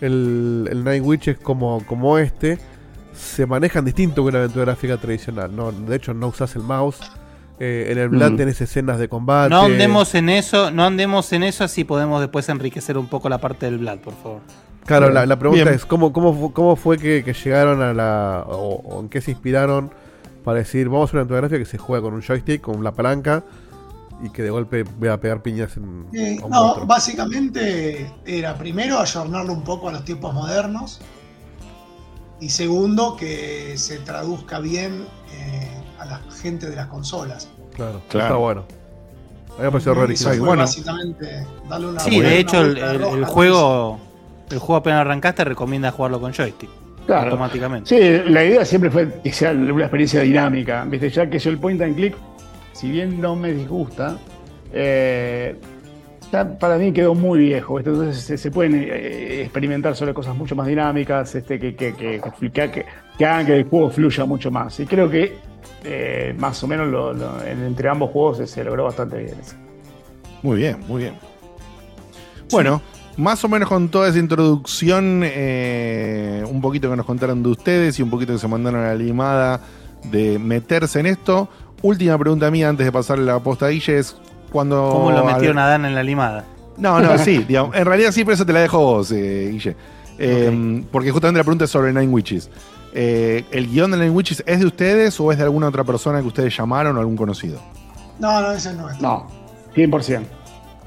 el, 0.00 0.68
el 0.70 0.84
Night 0.84 1.02
Witches 1.04 1.38
como, 1.38 1.84
como 1.86 2.16
este 2.18 2.58
se 3.12 3.44
manejan 3.44 3.84
distinto 3.84 4.22
que 4.22 4.28
una 4.28 4.38
aventura 4.38 4.64
gráfica 4.66 4.96
tradicional. 4.96 5.54
No, 5.54 5.72
de 5.72 5.96
hecho, 5.96 6.14
no 6.14 6.28
usas 6.28 6.54
el 6.56 6.62
mouse. 6.62 7.00
Eh, 7.58 7.88
en 7.90 7.98
el 7.98 8.08
Blood 8.08 8.30
Mm. 8.32 8.36
tenés 8.36 8.60
escenas 8.62 8.98
de 8.98 9.08
combate. 9.10 9.50
No 9.50 9.62
andemos 9.62 10.14
en 10.14 10.30
eso, 10.30 10.70
no 10.70 10.84
andemos 10.86 11.30
en 11.34 11.42
eso, 11.42 11.64
así 11.64 11.84
podemos 11.84 12.20
después 12.22 12.48
enriquecer 12.48 12.96
un 12.96 13.06
poco 13.08 13.28
la 13.28 13.36
parte 13.38 13.66
del 13.66 13.76
Blood, 13.78 13.98
por 13.98 14.14
favor. 14.14 14.40
Claro, 14.86 15.10
la, 15.10 15.24
la 15.26 15.38
pregunta 15.38 15.64
Bien. 15.64 15.74
es: 15.74 15.84
¿cómo, 15.86 16.12
cómo, 16.12 16.52
cómo 16.52 16.74
fue 16.76 16.98
que, 16.98 17.22
que 17.24 17.32
llegaron 17.32 17.80
a 17.82 17.92
la. 17.94 18.44
O, 18.48 18.76
o 18.84 19.00
en 19.00 19.08
qué 19.08 19.20
se 19.20 19.30
inspiraron 19.30 19.90
para 20.44 20.58
decir, 20.58 20.88
vamos 20.88 21.02
a 21.02 21.18
hacer 21.18 21.26
una 21.26 21.36
gráfica 21.36 21.58
que 21.58 21.64
se 21.66 21.78
juega 21.78 22.02
con 22.02 22.14
un 22.14 22.22
joystick, 22.22 22.60
con 22.62 22.82
la 22.82 22.92
palanca, 22.92 23.44
y 24.22 24.30
que 24.30 24.42
de 24.42 24.50
golpe 24.50 24.82
voy 24.82 25.08
a 25.08 25.20
pegar 25.20 25.42
piñas 25.42 25.76
en. 25.76 26.06
Eh, 26.12 26.38
no, 26.40 26.48
monstruo"? 26.48 26.86
básicamente 26.86 28.10
era 28.26 28.56
primero 28.56 28.98
ayornarlo 28.98 29.52
un 29.52 29.62
poco 29.62 29.88
a 29.88 29.92
los 29.92 30.04
tiempos 30.04 30.32
modernos 30.34 31.00
y 32.40 32.48
segundo 32.48 33.16
que 33.16 33.74
se 33.76 33.98
traduzca 33.98 34.60
bien 34.60 35.04
eh, 35.34 35.68
a 35.98 36.06
la 36.06 36.20
gente 36.42 36.68
de 36.70 36.76
las 36.76 36.86
consolas. 36.86 37.48
Claro, 37.74 38.00
Claro. 38.08 38.26
está 38.26 38.36
bueno. 38.36 38.64
A 39.50 39.62
mí 39.62 39.64
me 39.64 39.70
pareció 39.70 39.94
fue 39.94 40.38
bueno. 40.38 40.62
básicamente 40.62 41.46
darle 41.68 41.88
una 41.88 42.00
Sí, 42.00 42.14
buena- 42.16 42.28
de 42.30 42.38
hecho, 42.40 42.60
el, 42.62 42.98
roja 43.00 43.26
juego, 43.26 44.00
el 44.50 44.58
juego 44.58 44.76
apenas 44.76 45.00
arrancaste 45.00 45.44
recomienda 45.44 45.90
jugarlo 45.90 46.20
con 46.20 46.32
joystick. 46.32 46.70
Claro. 47.06 47.30
Automáticamente. 47.30 47.88
Sí, 47.88 48.30
la 48.30 48.44
idea 48.44 48.64
siempre 48.64 48.90
fue 48.90 49.08
que 49.22 49.32
sea 49.32 49.50
una 49.52 49.82
experiencia 49.82 50.20
dinámica. 50.20 50.84
¿viste? 50.84 51.08
Ya 51.10 51.28
que 51.28 51.38
yo 51.38 51.50
el 51.50 51.58
point 51.58 51.80
and 51.82 51.96
click, 51.96 52.14
si 52.72 52.90
bien 52.90 53.20
no 53.20 53.34
me 53.34 53.52
disgusta, 53.52 54.16
eh, 54.72 55.56
ya 56.30 56.58
para 56.58 56.76
mí 56.78 56.92
quedó 56.92 57.14
muy 57.14 57.40
viejo. 57.40 57.76
¿viste? 57.76 57.90
Entonces 57.90 58.22
se, 58.22 58.38
se 58.38 58.50
pueden 58.50 58.74
eh, 58.76 59.42
experimentar 59.42 59.96
sobre 59.96 60.14
cosas 60.14 60.36
mucho 60.36 60.54
más 60.54 60.66
dinámicas, 60.68 61.34
este, 61.34 61.58
que, 61.58 61.74
que, 61.74 61.94
que, 61.94 62.20
que- 62.20 62.50
que- 62.70 62.86
que 63.18 63.26
hagan 63.26 63.46
que 63.46 63.56
el 63.56 63.64
juego 63.64 63.90
fluya 63.90 64.24
mucho 64.24 64.50
más. 64.50 64.78
Y 64.78 64.86
creo 64.86 65.10
que 65.10 65.36
eh, 65.84 66.34
más 66.38 66.62
o 66.62 66.68
menos 66.68 66.86
lo- 66.88 67.12
lo- 67.12 67.42
en- 67.42 67.64
entre 67.64 67.88
ambos 67.88 68.10
juegos 68.10 68.36
se, 68.38 68.46
se 68.46 68.62
logró 68.62 68.84
bastante 68.84 69.16
bien. 69.18 69.34
eso. 69.40 69.56
Muy 70.42 70.58
bien, 70.58 70.76
muy 70.86 71.02
bien. 71.02 71.14
Bueno, 72.50 72.80
más 73.20 73.44
o 73.44 73.48
menos 73.48 73.68
con 73.68 73.88
toda 73.88 74.08
esa 74.08 74.18
introducción, 74.18 75.22
eh, 75.24 76.42
un 76.48 76.60
poquito 76.60 76.90
que 76.90 76.96
nos 76.96 77.06
contaron 77.06 77.42
de 77.42 77.50
ustedes 77.50 77.98
y 77.98 78.02
un 78.02 78.10
poquito 78.10 78.32
que 78.32 78.38
se 78.38 78.48
mandaron 78.48 78.80
a 78.80 78.88
la 78.88 78.94
limada 78.94 79.60
de 80.04 80.38
meterse 80.38 81.00
en 81.00 81.06
esto. 81.06 81.48
Última 81.82 82.18
pregunta 82.18 82.50
mía 82.50 82.68
antes 82.68 82.86
de 82.86 82.92
pasarle 82.92 83.26
la 83.26 83.38
posta 83.38 83.66
a 83.66 83.68
Guille 83.68 83.98
es 83.98 84.16
cuando... 84.50 84.90
¿Cómo 84.92 85.10
lo 85.12 85.24
metieron 85.24 85.58
a 85.58 85.66
Dan 85.66 85.84
en 85.84 85.94
la 85.94 86.02
limada? 86.02 86.44
No, 86.76 86.98
no, 87.00 87.18
sí, 87.18 87.44
digamos, 87.48 87.76
en 87.76 87.84
realidad 87.84 88.10
sí, 88.10 88.24
pero 88.24 88.34
eso 88.34 88.46
te 88.46 88.52
la 88.52 88.60
dejo 88.60 88.78
vos, 88.78 89.12
eh, 89.12 89.50
Guille. 89.52 89.76
Eh, 90.18 90.84
Porque 90.90 91.10
justamente 91.10 91.38
la 91.38 91.44
pregunta 91.44 91.64
es 91.64 91.70
sobre 91.70 91.92
Nine 91.92 92.08
Witches. 92.08 92.50
Eh, 92.92 93.44
¿El 93.50 93.68
guion 93.68 93.90
de 93.90 93.98
Nine 93.98 94.10
Witches 94.10 94.42
es 94.46 94.60
de 94.60 94.66
ustedes 94.66 95.18
o 95.20 95.30
es 95.30 95.38
de 95.38 95.44
alguna 95.44 95.68
otra 95.68 95.84
persona 95.84 96.20
que 96.20 96.26
ustedes 96.26 96.56
llamaron 96.56 96.96
o 96.96 97.00
algún 97.00 97.16
conocido? 97.16 97.60
No, 98.18 98.40
no, 98.40 98.52
ese 98.52 98.74
no 98.74 98.90
es. 98.90 99.00
No, 99.00 99.26
100%. 99.74 100.24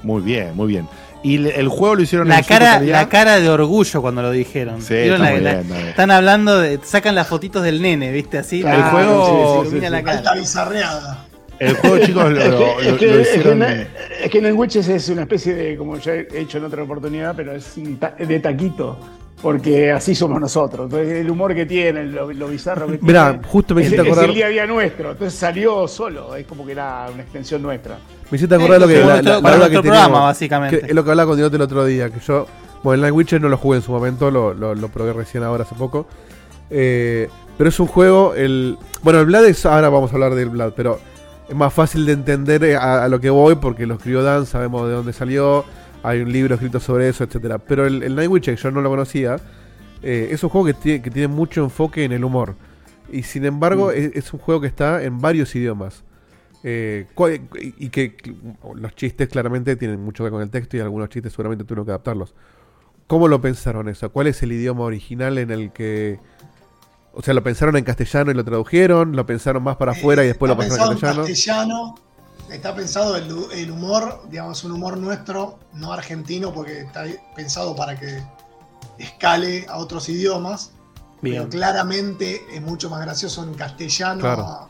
Muy 0.02 0.22
bien, 0.22 0.54
muy 0.54 0.68
bien. 0.68 0.86
¿Y 1.24 1.38
le- 1.38 1.58
el 1.58 1.68
juego 1.68 1.96
lo 1.96 2.02
hicieron 2.02 2.28
La 2.28 2.38
en 2.38 2.44
cara, 2.44 2.78
la 2.80 3.08
cara 3.08 3.40
de 3.40 3.48
orgullo 3.48 4.00
cuando 4.02 4.20
lo 4.22 4.30
dijeron. 4.30 4.80
Sí, 4.82 4.94
¿Vieron 4.94 5.22
está 5.22 5.24
la- 5.24 5.30
muy 5.32 5.40
la- 5.40 5.52
bien, 5.54 5.68
bien. 5.74 5.88
Están 5.88 6.10
hablando 6.10 6.58
de. 6.60 6.78
Sacan 6.84 7.14
las 7.16 7.26
fotitos 7.26 7.62
del 7.64 7.80
nene, 7.82 8.12
¿viste? 8.12 8.38
Así. 8.38 8.60
El 8.60 8.82
juego- 8.84 9.62
se 9.64 9.68
ilumina 9.68 9.90
la 9.90 10.02
cara. 10.04 10.18
Alta 10.18 10.34
bizarreada. 10.34 11.24
El 11.58 11.74
juego, 11.76 11.98
chicos, 11.98 12.30
lo, 12.32 12.40
Es 12.40 12.48
lo- 12.50 12.80
es 12.80 12.98
que- 12.98 13.06
lo 13.06 13.20
es 13.20 13.28
que 13.28 13.36
hicieron. 13.38 13.58
na- 13.60 13.86
es 14.22 14.30
que 14.30 14.38
en 14.38 14.46
el 14.46 14.52
Witches 14.52 14.86
es 14.88 15.08
una 15.08 15.22
especie 15.22 15.54
de, 15.54 15.76
como 15.76 15.96
ya 15.98 16.12
he 16.12 16.26
hecho 16.34 16.58
en 16.58 16.64
otra 16.64 16.82
oportunidad, 16.82 17.34
pero 17.34 17.52
es 17.54 17.74
ta- 17.98 18.14
de 18.18 18.40
taquito. 18.40 18.98
Porque 19.44 19.92
así 19.92 20.14
somos 20.14 20.40
nosotros. 20.40 20.86
Entonces, 20.86 21.18
el 21.20 21.30
humor 21.30 21.54
que 21.54 21.66
tiene, 21.66 22.04
lo, 22.06 22.32
lo 22.32 22.48
bizarro 22.48 22.86
que 22.86 22.98
Mirá, 23.02 23.32
tiene. 23.32 23.46
justo 23.46 23.74
me 23.74 23.82
es, 23.82 23.88
hiciste 23.88 24.02
es 24.02 24.08
acordar- 24.12 24.28
el 24.30 24.34
día 24.34 24.46
a 24.46 24.48
día 24.48 24.66
nuestro. 24.66 25.10
Entonces 25.12 25.38
salió 25.38 25.86
solo. 25.86 26.34
Es 26.34 26.46
como 26.46 26.64
que 26.64 26.72
era 26.72 27.06
una 27.12 27.22
extensión 27.22 27.60
nuestra. 27.60 27.98
Me 28.30 28.36
hiciste 28.36 28.54
acordar 28.54 28.80
lo 28.80 28.88
que, 28.88 28.98
la, 29.00 29.20
nuestro- 29.22 29.40
la- 29.42 29.68
que 29.70 29.80
programa, 29.82 30.20
básicamente. 30.22 30.80
que 30.80 30.86
es 30.86 30.94
lo 30.94 31.04
que 31.04 31.10
hablaba 31.10 31.28
con 31.28 31.36
Dinote 31.36 31.56
el 31.56 31.62
otro 31.62 31.84
día, 31.84 32.08
que 32.08 32.20
yo, 32.20 32.46
bueno, 32.82 32.94
el 32.94 33.00
Night 33.02 33.14
Witcher 33.14 33.40
no 33.40 33.50
lo 33.50 33.58
jugué 33.58 33.76
en 33.76 33.82
su 33.82 33.92
momento, 33.92 34.30
lo, 34.30 34.54
lo, 34.54 34.74
lo 34.74 34.88
probé 34.88 35.12
recién 35.12 35.42
ahora 35.44 35.64
hace 35.64 35.74
poco. 35.74 36.06
Eh, 36.70 37.28
pero 37.58 37.68
es 37.68 37.78
un 37.78 37.86
juego, 37.86 38.34
el 38.34 38.78
bueno, 39.02 39.20
el 39.20 39.26
Blood 39.26 39.44
es, 39.44 39.66
ahora 39.66 39.90
vamos 39.90 40.10
a 40.10 40.14
hablar 40.14 40.34
del 40.34 40.48
Blood, 40.48 40.72
pero 40.74 40.98
es 41.48 41.54
más 41.54 41.72
fácil 41.72 42.06
de 42.06 42.12
entender 42.12 42.64
eh, 42.64 42.76
a, 42.76 43.04
a 43.04 43.08
lo 43.08 43.20
que 43.20 43.28
voy 43.30 43.56
porque 43.56 43.86
lo 43.86 43.94
escribió 43.94 44.22
Dan, 44.22 44.46
sabemos 44.46 44.88
de 44.88 44.94
dónde 44.94 45.12
salió, 45.12 45.64
hay 46.04 46.20
un 46.20 46.30
libro 46.30 46.54
escrito 46.54 46.78
sobre 46.80 47.08
eso, 47.08 47.24
etcétera 47.24 47.58
Pero 47.58 47.86
el, 47.86 48.02
el 48.02 48.14
Night 48.14 48.30
Witcher, 48.30 48.56
yo 48.56 48.70
no 48.70 48.82
lo 48.82 48.90
conocía, 48.90 49.36
eh, 50.02 50.28
es 50.30 50.44
un 50.44 50.50
juego 50.50 50.66
que 50.66 50.74
tiene, 50.74 51.02
que 51.02 51.10
tiene 51.10 51.28
mucho 51.28 51.64
enfoque 51.64 52.04
en 52.04 52.12
el 52.12 52.24
humor. 52.24 52.56
Y 53.10 53.22
sin 53.22 53.46
embargo, 53.46 53.90
es, 53.90 54.14
es 54.14 54.32
un 54.34 54.38
juego 54.38 54.60
que 54.60 54.66
está 54.66 55.02
en 55.02 55.18
varios 55.18 55.54
idiomas. 55.56 56.04
Eh, 56.62 57.06
y 57.78 57.88
que 57.88 58.16
los 58.74 58.94
chistes 58.94 59.28
claramente 59.28 59.76
tienen 59.76 60.00
mucho 60.00 60.22
que 60.22 60.24
ver 60.24 60.32
con 60.32 60.42
el 60.42 60.50
texto 60.50 60.76
y 60.76 60.80
algunos 60.80 61.08
chistes 61.08 61.32
seguramente 61.32 61.64
tuvieron 61.64 61.86
que 61.86 61.92
adaptarlos. 61.92 62.34
¿Cómo 63.06 63.26
lo 63.26 63.40
pensaron 63.40 63.88
eso? 63.88 64.10
¿Cuál 64.12 64.26
es 64.26 64.42
el 64.42 64.52
idioma 64.52 64.84
original 64.84 65.38
en 65.38 65.50
el 65.50 65.72
que... 65.72 66.18
O 67.12 67.22
sea, 67.22 67.32
¿lo 67.32 67.42
pensaron 67.42 67.76
en 67.76 67.84
castellano 67.84 68.30
y 68.30 68.34
lo 68.34 68.44
tradujeron? 68.44 69.16
¿Lo 69.16 69.24
pensaron 69.24 69.62
más 69.62 69.76
para 69.76 69.92
afuera 69.92 70.24
y 70.24 70.28
después 70.28 70.50
lo 70.50 70.56
pensado 70.56 70.86
en 70.86 70.92
en 70.92 71.00
castellano? 71.00 71.26
castellano. 71.26 71.94
Está 72.54 72.74
pensado 72.74 73.16
el, 73.16 73.28
el 73.52 73.70
humor, 73.70 74.22
digamos, 74.30 74.62
un 74.64 74.72
humor 74.72 74.96
nuestro, 74.98 75.58
no 75.72 75.92
argentino, 75.92 76.52
porque 76.52 76.80
está 76.82 77.04
pensado 77.34 77.74
para 77.76 77.98
que 77.98 78.22
escale 78.98 79.66
a 79.68 79.78
otros 79.78 80.08
idiomas. 80.08 80.70
Bien. 81.20 81.36
Pero 81.36 81.48
claramente 81.48 82.42
es 82.52 82.60
mucho 82.62 82.90
más 82.90 83.00
gracioso 83.00 83.42
en 83.44 83.54
castellano 83.54 84.20
Claro. 84.20 84.68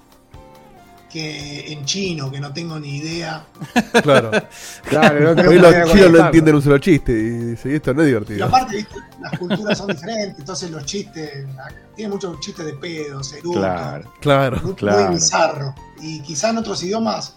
que 1.11 1.73
en 1.73 1.85
chino, 1.85 2.31
que 2.31 2.41
no 2.41 2.53
tengo 2.53 2.79
ni 2.79 2.97
idea. 2.99 3.45
Claro. 4.03 4.31
Claro, 4.89 5.35
no 5.35 5.49
Hoy 5.49 5.59
los 5.59 5.75
chinos 5.93 6.11
no 6.13 6.27
entienden 6.27 6.55
un 6.57 6.63
solo 6.63 6.79
chiste 6.79 7.13
y 7.13 7.31
dicen, 7.51 7.75
esto 7.75 7.93
no 7.95 8.03
es 8.03 8.07
Y 8.07 8.11
divertido. 8.11 8.47
aparte, 8.47 8.77
¿viste? 8.77 8.97
las 9.21 9.39
culturas 9.39 9.79
son 9.79 9.89
diferentes, 9.89 10.39
entonces 10.39 10.71
los 10.71 10.85
chistes, 10.85 11.47
tiene 11.97 12.13
muchos 12.13 12.39
chistes 12.41 12.65
de 12.67 12.73
pedos, 12.75 13.33
eructos, 13.33 13.63
Claro, 13.63 14.13
Claro, 14.21 14.61
muy, 14.63 14.75
claro. 14.75 15.07
muy 15.07 15.15
bizarro. 15.15 15.75
Y 16.01 16.21
quizá 16.21 16.51
en 16.51 16.59
otros 16.59 16.83
idiomas. 16.83 17.37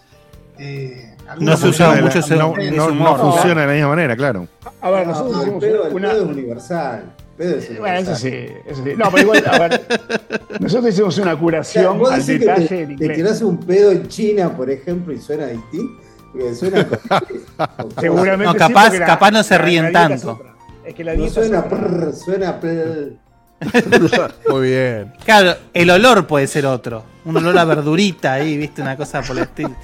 Eh, 0.58 1.14
No 1.40 1.56
se 1.56 1.68
usa 1.68 1.94
mucho 2.00 2.18
ese- 2.18 2.36
no, 2.36 2.54
ese 2.56 2.70
no- 2.76 2.90
no 2.90 3.16
funciona 3.16 3.60
de 3.62 3.66
la 3.66 3.72
misma 3.74 3.88
manera, 3.90 4.16
claro. 4.16 4.48
A 4.80 4.90
ver, 4.90 5.06
No, 5.06 5.12
nosotros 5.12 5.34
el 5.36 5.42
hicimos 5.42 5.60
pedo, 5.64 5.86
el 5.88 5.94
una. 5.94 6.10
pedo 6.10 6.22
es 6.24 6.28
universal. 6.28 7.14
Es. 7.38 7.78
Bueno, 7.78 7.98
eso 7.98 8.16
sí, 8.16 8.34
eso 8.66 8.82
sí. 8.82 8.90
No, 8.96 9.10
pero 9.12 9.22
igual, 9.22 9.44
a 9.46 9.58
ver. 9.60 9.80
Nosotros 10.60 10.92
hicimos 10.92 11.16
una 11.18 11.32
O 11.32 11.34
sea, 11.34 11.40
curación 11.40 12.00
al 12.04 12.10
decís 12.10 12.26
que 12.26 12.38
detalle 12.40 12.66
te, 12.68 12.80
en 12.80 12.86
te 12.88 12.92
inglés. 12.94 13.16
tirás 13.16 13.42
un 13.42 13.58
pedo 13.60 13.92
en 13.92 14.08
China, 14.08 14.56
por 14.56 14.68
ejemplo, 14.70 15.12
y 15.14 15.18
suena 15.18 15.46
distinto. 15.46 16.02
Porque 16.32 16.54
suena 16.54 16.84
como- 16.86 17.90
Seguramente. 18.00 18.44
No, 18.44 18.52
sí, 18.52 18.58
capaz- 18.58 18.98
la- 18.98 19.06
capaz 19.06 19.30
no 19.30 19.42
se 19.44 19.56
ríen 19.58 19.84
es 19.86 19.92
tanto. 19.92 20.32
otra. 20.32 20.54
Es 20.84 20.94
que 20.94 21.04
la 21.04 21.12
No 21.14 21.18
dieta 21.22 21.34
suena 21.34 21.58
es 21.58 21.64
otra. 21.64 21.78
prr, 21.78 22.12
suena 22.14 22.60
prr. 22.60 23.12
Muy 24.48 24.68
bien. 24.68 25.12
Claro, 25.24 25.56
el 25.74 25.90
olor 25.90 26.26
puede 26.26 26.46
ser 26.46 26.66
otro. 26.66 27.04
Un 27.24 27.36
olor 27.36 27.58
a 27.58 27.64
verdurita 27.64 28.34
ahí, 28.34 28.56
¿viste? 28.56 28.82
Una 28.82 28.96
cosa 28.96 29.20
por 29.22 29.36
el 29.36 29.42
estilo. 29.44 29.74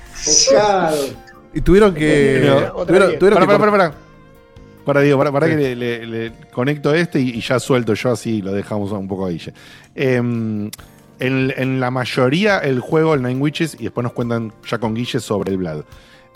Y 1.52 1.60
tuvieron 1.60 1.94
que... 1.94 2.38
Pero- 2.42 2.84
tuvieron, 2.86 3.18
tuvieron 3.18 3.34
Para, 3.34 3.40
que 3.40 3.46
para, 3.46 3.58
para, 3.58 3.72
para. 3.90 3.94
Para, 4.84 5.00
digo, 5.00 5.16
para, 5.16 5.32
para 5.32 5.46
Sí. 5.46 5.52
que 5.52 5.56
le, 5.56 5.74
le- 5.76 6.06
le 6.06 6.32
conecto 6.52 6.94
este 6.94 7.18
y, 7.18 7.30
y 7.30 7.40
ya 7.40 7.58
suelto 7.58 7.94
yo 7.94 8.12
así 8.12 8.42
lo 8.42 8.52
dejamos 8.52 8.92
un 8.92 9.08
poco 9.08 9.24
a 9.26 9.30
Guille. 9.30 9.54
Em, 9.94 10.70
en, 11.20 11.54
en 11.56 11.80
la 11.80 11.90
mayoría 11.90 12.58
el 12.58 12.80
juego, 12.80 13.14
el 13.14 13.22
Nine 13.22 13.40
Witches, 13.40 13.76
y 13.80 13.84
después 13.84 14.02
nos 14.02 14.12
cuentan 14.12 14.52
ya 14.68 14.76
con 14.78 14.94
Guille 14.94 15.20
sobre 15.20 15.52
el 15.52 15.56
Vlad. 15.58 15.84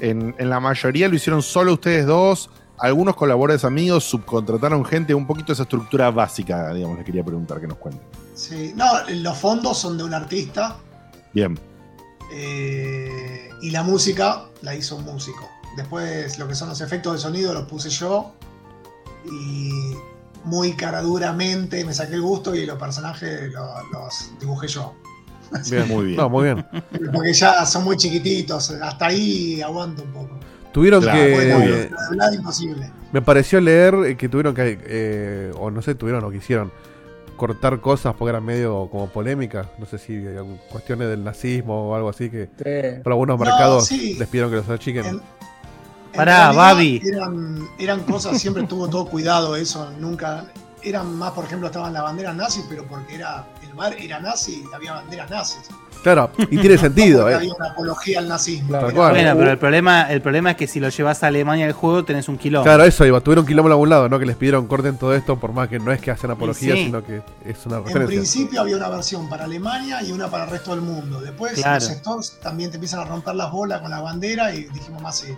En, 0.00 0.34
en 0.38 0.48
la 0.48 0.60
mayoría 0.60 1.08
lo 1.08 1.14
hicieron 1.16 1.42
solo 1.42 1.74
ustedes 1.74 2.06
dos, 2.06 2.48
algunos 2.78 3.16
colaboradores 3.16 3.64
amigos, 3.64 4.04
subcontrataron 4.04 4.84
gente, 4.84 5.14
un 5.14 5.26
poquito 5.26 5.52
esa 5.52 5.62
estructura 5.64 6.10
básica, 6.10 6.72
digamos, 6.72 6.96
les 6.96 7.04
quería 7.06 7.24
preguntar 7.24 7.60
que 7.60 7.66
nos 7.66 7.78
cuenten. 7.78 8.06
Sí, 8.34 8.72
no, 8.76 8.84
los 9.08 9.36
fondos 9.36 9.78
son 9.78 9.98
de 9.98 10.04
un 10.04 10.14
artista 10.14 10.76
Bien, 11.32 11.58
eh, 12.32 13.50
y 13.62 13.70
la 13.70 13.82
música 13.82 14.44
la 14.62 14.74
hizo 14.74 14.96
un 14.96 15.04
músico. 15.04 15.48
Después 15.76 16.38
lo 16.38 16.46
que 16.48 16.54
son 16.54 16.68
los 16.68 16.80
efectos 16.80 17.14
de 17.14 17.18
sonido 17.18 17.52
los 17.54 17.64
puse 17.64 17.90
yo 17.90 18.32
y 19.30 19.94
muy 20.44 20.72
caraduramente 20.74 21.84
me 21.84 21.92
saqué 21.92 22.14
el 22.14 22.22
gusto 22.22 22.54
y 22.54 22.64
los 22.66 22.78
personajes 22.78 23.52
lo- 23.52 23.82
los 23.92 24.30
dibujé 24.40 24.68
yo. 24.68 24.94
Bien, 25.70 25.88
muy 25.88 26.04
bien. 26.06 26.16
No, 26.16 26.28
muy 26.28 26.44
bien. 26.44 26.66
Porque 27.12 27.32
ya 27.32 27.64
son 27.66 27.84
muy 27.84 27.96
chiquititos, 27.96 28.70
hasta 28.70 29.06
ahí 29.06 29.60
aguanto 29.62 30.02
un 30.02 30.12
poco. 30.12 30.38
Tuvieron 30.78 31.02
Claro, 31.02 31.18
que. 31.20 31.90
Vlad, 32.12 32.32
imposible. 32.34 32.90
Me 33.12 33.20
pareció 33.20 33.60
leer 33.60 34.16
que 34.16 34.28
tuvieron 34.28 34.54
que. 34.54 34.78
eh, 34.84 35.52
o 35.58 35.72
no 35.72 35.82
sé, 35.82 35.96
tuvieron 35.96 36.22
o 36.24 36.30
quisieron 36.30 36.70
cortar 37.36 37.80
cosas 37.80 38.14
porque 38.16 38.30
eran 38.30 38.44
medio 38.44 38.88
como 38.88 39.08
polémicas. 39.08 39.66
No 39.80 39.86
sé 39.86 39.98
si 39.98 40.24
cuestiones 40.70 41.08
del 41.08 41.24
nazismo 41.24 41.88
o 41.88 41.94
algo 41.96 42.08
así 42.10 42.30
que. 42.30 42.44
Sí. 42.58 43.00
Por 43.02 43.12
algunos 43.12 43.36
No, 43.38 43.44
mercados 43.44 43.86
sí. 43.86 44.14
les 44.18 44.28
pidieron 44.28 44.50
que 44.52 44.56
los 44.58 44.68
achiquen. 44.68 45.04
En- 45.06 45.20
Pará, 46.14 46.50
En 46.50 46.54
realidad, 46.54 46.54
Babi. 46.56 47.02
Eran, 47.04 47.68
eran 47.78 48.00
cosas, 48.04 48.40
siempre 48.40 48.62
tuvo 48.62 48.88
todo 48.88 49.06
cuidado 49.06 49.56
eso, 49.56 49.90
nunca. 49.98 50.44
Eran 50.82 51.14
más, 51.16 51.32
por 51.32 51.44
ejemplo, 51.44 51.66
estaban 51.66 51.92
las 51.92 52.02
banderas 52.02 52.34
nazis, 52.36 52.64
pero 52.68 52.84
porque 52.86 53.16
era 53.16 53.46
el 53.62 53.74
bar 53.74 53.94
era 53.98 54.20
nazi 54.20 54.64
y 54.70 54.74
había 54.74 54.92
banderas 54.94 55.28
nazis. 55.30 55.60
Claro, 56.02 56.30
y 56.38 56.58
tiene 56.58 56.78
sentido, 56.78 57.28
eh. 57.28 57.34
había 57.34 57.52
una 57.52 57.70
apología 57.70 58.20
al 58.20 58.28
nazismo. 58.28 58.78
Cual. 58.78 58.92
Bueno, 58.94 59.34
pero 59.36 59.50
el 59.50 59.58
problema, 59.58 60.02
el 60.12 60.22
problema 60.22 60.52
es 60.52 60.56
que 60.56 60.68
si 60.68 60.78
lo 60.78 60.88
llevas 60.88 61.24
a 61.24 61.26
Alemania 61.26 61.66
el 61.66 61.72
juego 61.72 62.04
tenés 62.04 62.28
un 62.28 62.38
kilómetro. 62.38 62.70
Claro, 62.72 62.84
eso 62.88 63.04
iba. 63.04 63.20
Tuvieron 63.20 63.44
quilombo 63.44 63.68
en 63.68 63.72
algún 63.72 63.88
lado, 63.88 64.08
¿no? 64.08 64.18
Que 64.20 64.24
les 64.26 64.36
pidieron 64.36 64.68
corten 64.68 64.96
todo 64.96 65.12
esto, 65.14 65.36
por 65.40 65.52
más 65.52 65.68
que 65.68 65.80
no 65.80 65.90
es 65.90 66.00
que 66.00 66.12
hacen 66.12 66.30
apología, 66.30 66.74
sí. 66.76 66.84
sino 66.84 67.04
que 67.04 67.22
es 67.44 67.66
una 67.66 67.78
En 67.78 67.84
referencia. 67.84 68.06
principio 68.20 68.60
había 68.60 68.76
una 68.76 68.88
versión 68.88 69.28
para 69.28 69.44
Alemania 69.46 70.00
y 70.04 70.12
una 70.12 70.28
para 70.28 70.44
el 70.44 70.50
resto 70.50 70.70
del 70.70 70.82
mundo. 70.82 71.20
Después 71.20 71.54
Claro. 71.54 71.84
los 71.84 71.90
stores 71.92 72.38
también 72.40 72.70
te 72.70 72.76
empiezan 72.76 73.00
a 73.00 73.04
romper 73.04 73.34
las 73.34 73.50
bolas 73.50 73.80
con 73.80 73.90
la 73.90 74.00
bandera 74.00 74.54
y 74.54 74.64
dijimos 74.68 75.02
más, 75.02 75.18
sí, 75.18 75.36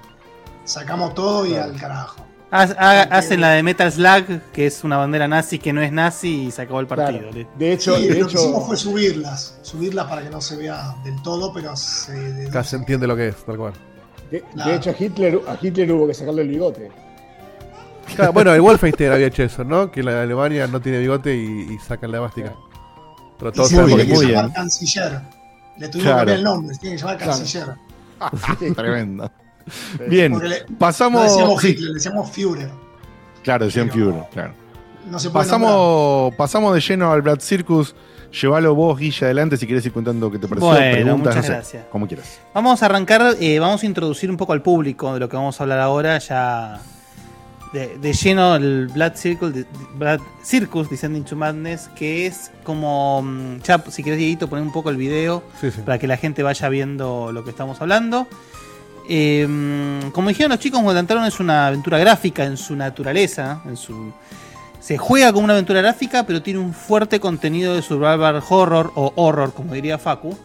sacamos 0.64 1.14
todo 1.14 1.46
y 1.46 1.54
al 1.54 1.74
carajo. 1.76 2.26
Hacen 2.51 3.40
la 3.40 3.51
de 3.51 3.62
Metal 3.62 3.90
Slug, 3.93 4.40
que 4.52 4.66
es 4.66 4.82
una 4.82 4.97
bandera 4.97 5.28
nazi 5.28 5.59
que 5.59 5.72
no 5.72 5.81
es 5.82 5.93
nazi 5.93 6.47
y 6.47 6.51
se 6.51 6.62
acabó 6.62 6.81
el 6.81 6.86
partido. 6.86 7.31
Claro. 7.31 7.48
De 7.56 7.72
hecho, 7.72 7.97
Sí, 7.97 8.09
de 8.09 8.20
lo 8.20 8.27
que 8.27 8.35
hicimos 8.35 8.66
fue 8.66 8.77
subirlas, 8.77 9.59
subirlas 9.62 10.06
para 10.06 10.22
que 10.22 10.31
no 10.31 10.40
se 10.40 10.56
vea 10.56 10.94
del 11.05 11.20
todo, 11.22 11.52
pero 11.52 11.77
se 11.77 12.51
se 12.64 12.77
entiende 12.77 13.06
lo 13.06 13.14
que 13.16 13.28
es, 13.28 13.36
tal 13.44 13.56
cual. 13.56 13.72
de, 14.31 14.43
hecho 14.74 14.90
a 14.90 14.94
Hitler, 14.98 15.40
a 15.47 15.56
Hitler 15.60 15.93
hubo 15.93 16.06
que 16.09 16.14
sacarle 16.14 16.43
el 16.43 16.48
bigote. 16.48 16.90
Claro, 18.16 18.32
bueno, 18.32 18.52
el 18.52 18.60
Wolfenstein 18.60 19.12
había 19.12 19.28
hecho 19.28 19.44
eso, 19.44 19.62
¿no? 19.62 19.90
Que 19.93 20.02
la 20.02 20.22
Alemania 20.22 20.66
no 20.66 20.81
tiene 20.81 20.98
bigote 20.98 21.35
y, 21.36 21.74
y 21.74 21.78
sacan 21.78 22.10
la 22.10 22.18
bástica. 22.18 22.52
Pero 23.39 23.52
todos 23.52 23.68
tiene 23.68 23.86
que 23.97 24.05
muy 24.12 24.27
llamar 24.27 24.44
bien. 24.47 24.55
canciller. 24.55 25.20
Le 25.78 25.89
tuvimos 25.89 26.10
que 26.12 26.16
cambiar 26.16 26.39
el 26.39 26.44
nombre, 26.44 26.74
se 26.74 26.81
tiene 26.81 26.97
que 26.97 27.01
llamar 27.02 27.16
Claro. 27.18 27.32
canciller. 27.32 27.77
Tremendo. 28.74 29.31
Bien, 30.09 30.38
le- 30.38 30.64
no 30.68 30.78
pasamos. 30.78 31.24
decíamos 31.24 31.64
Hitler, 31.64 31.88
le 31.88 31.94
decíamos 31.94 32.30
Führer. 32.30 32.70
claro, 33.42 33.66
decían 33.66 33.88
Pero- 33.92 34.10
Führer, 34.12 34.24
claro. 34.32 34.52
No 35.10 35.18
se 35.18 35.30
puede 35.30 35.47
nombrar. 35.48 35.70
Pasamos, 35.70 36.34
pasamos 36.36 36.74
de 36.74 36.80
lleno 36.80 37.10
al 37.10 37.22
Brad 37.22 37.40
Circus. 37.40 37.94
Llévalo 38.40 38.76
vos, 38.76 38.97
Guilla, 38.97 39.26
adelante 39.26 39.56
si 39.56 39.66
querés 39.66 39.84
ir 39.86 39.92
contando 39.92 40.30
qué 40.30 40.38
te 40.38 40.47
pareció. 40.47 40.68
Bueno, 40.68 40.92
preguntas, 40.92 41.18
muchas 41.18 41.36
no 41.36 41.42
sé, 41.42 41.48
gracias. 41.52 41.84
como 41.90 42.06
quieras. 42.06 42.40
Vamos 42.55 42.80
a 42.80 42.86
arrancar, 42.86 43.34
eh, 43.40 43.59
vamos 43.59 43.82
a 43.82 43.86
introducir 43.86 44.30
un 44.30 44.36
poco 44.36 44.52
al 44.52 44.62
público 44.62 45.12
de 45.14 45.18
lo 45.18 45.28
que 45.28 45.36
vamos 45.36 45.59
a 45.59 45.64
hablar 45.64 45.80
ahora, 45.80 46.16
ya 46.18 46.80
de, 47.72 47.98
de 47.98 48.12
lleno 48.12 48.55
el 48.55 48.86
Blood 48.88 49.12
Circle, 49.16 49.51
de- 49.51 49.66
Blood 49.97 50.20
Circus 50.44 50.88
Descending 50.88 51.24
to 51.24 51.34
Madness, 51.34 51.88
que 51.97 52.26
es 52.26 52.52
como, 52.62 53.20
mm, 53.22 53.62
ya 53.62 53.82
si 53.88 54.05
querés 54.05 54.18
Dieguito 54.20 54.48
poner 54.48 54.64
un 54.64 54.72
poco 54.72 54.90
el 54.90 54.97
video 54.97 55.42
Sí, 55.60 55.72
sí. 55.72 55.80
para 55.84 55.98
que 55.98 56.06
la 56.06 56.16
gente 56.16 56.44
vaya 56.44 56.68
viendo 56.68 57.32
lo 57.32 57.42
que 57.42 57.51
estamos 57.51 57.80
hablando. 57.80 58.28
Eh, 59.12 59.44
mm, 59.44 60.12
como 60.12 60.28
dijeron 60.28 60.50
los 60.50 60.60
chicos, 60.60 60.78
como 60.78 60.90
adelantaron, 60.90 61.24
es 61.24 61.40
una 61.40 61.66
aventura 61.66 61.98
gráfica 61.98 62.44
en 62.44 62.56
su 62.56 62.76
naturaleza, 62.76 63.60
en 63.66 63.76
su 63.76 64.12
se 64.78 64.98
juega 64.98 65.32
como 65.32 65.44
una 65.44 65.54
aventura 65.54 65.82
gráfica, 65.82 66.24
pero 66.24 66.42
tiene 66.42 66.60
un 66.60 66.72
fuerte 66.72 67.18
contenido 67.18 67.74
de 67.74 67.82
survival 67.82 68.40
horror 68.48 68.92
o 68.94 69.12
horror, 69.16 69.52
como 69.52 69.74
diría 69.74 69.98
Facu. 69.98 70.38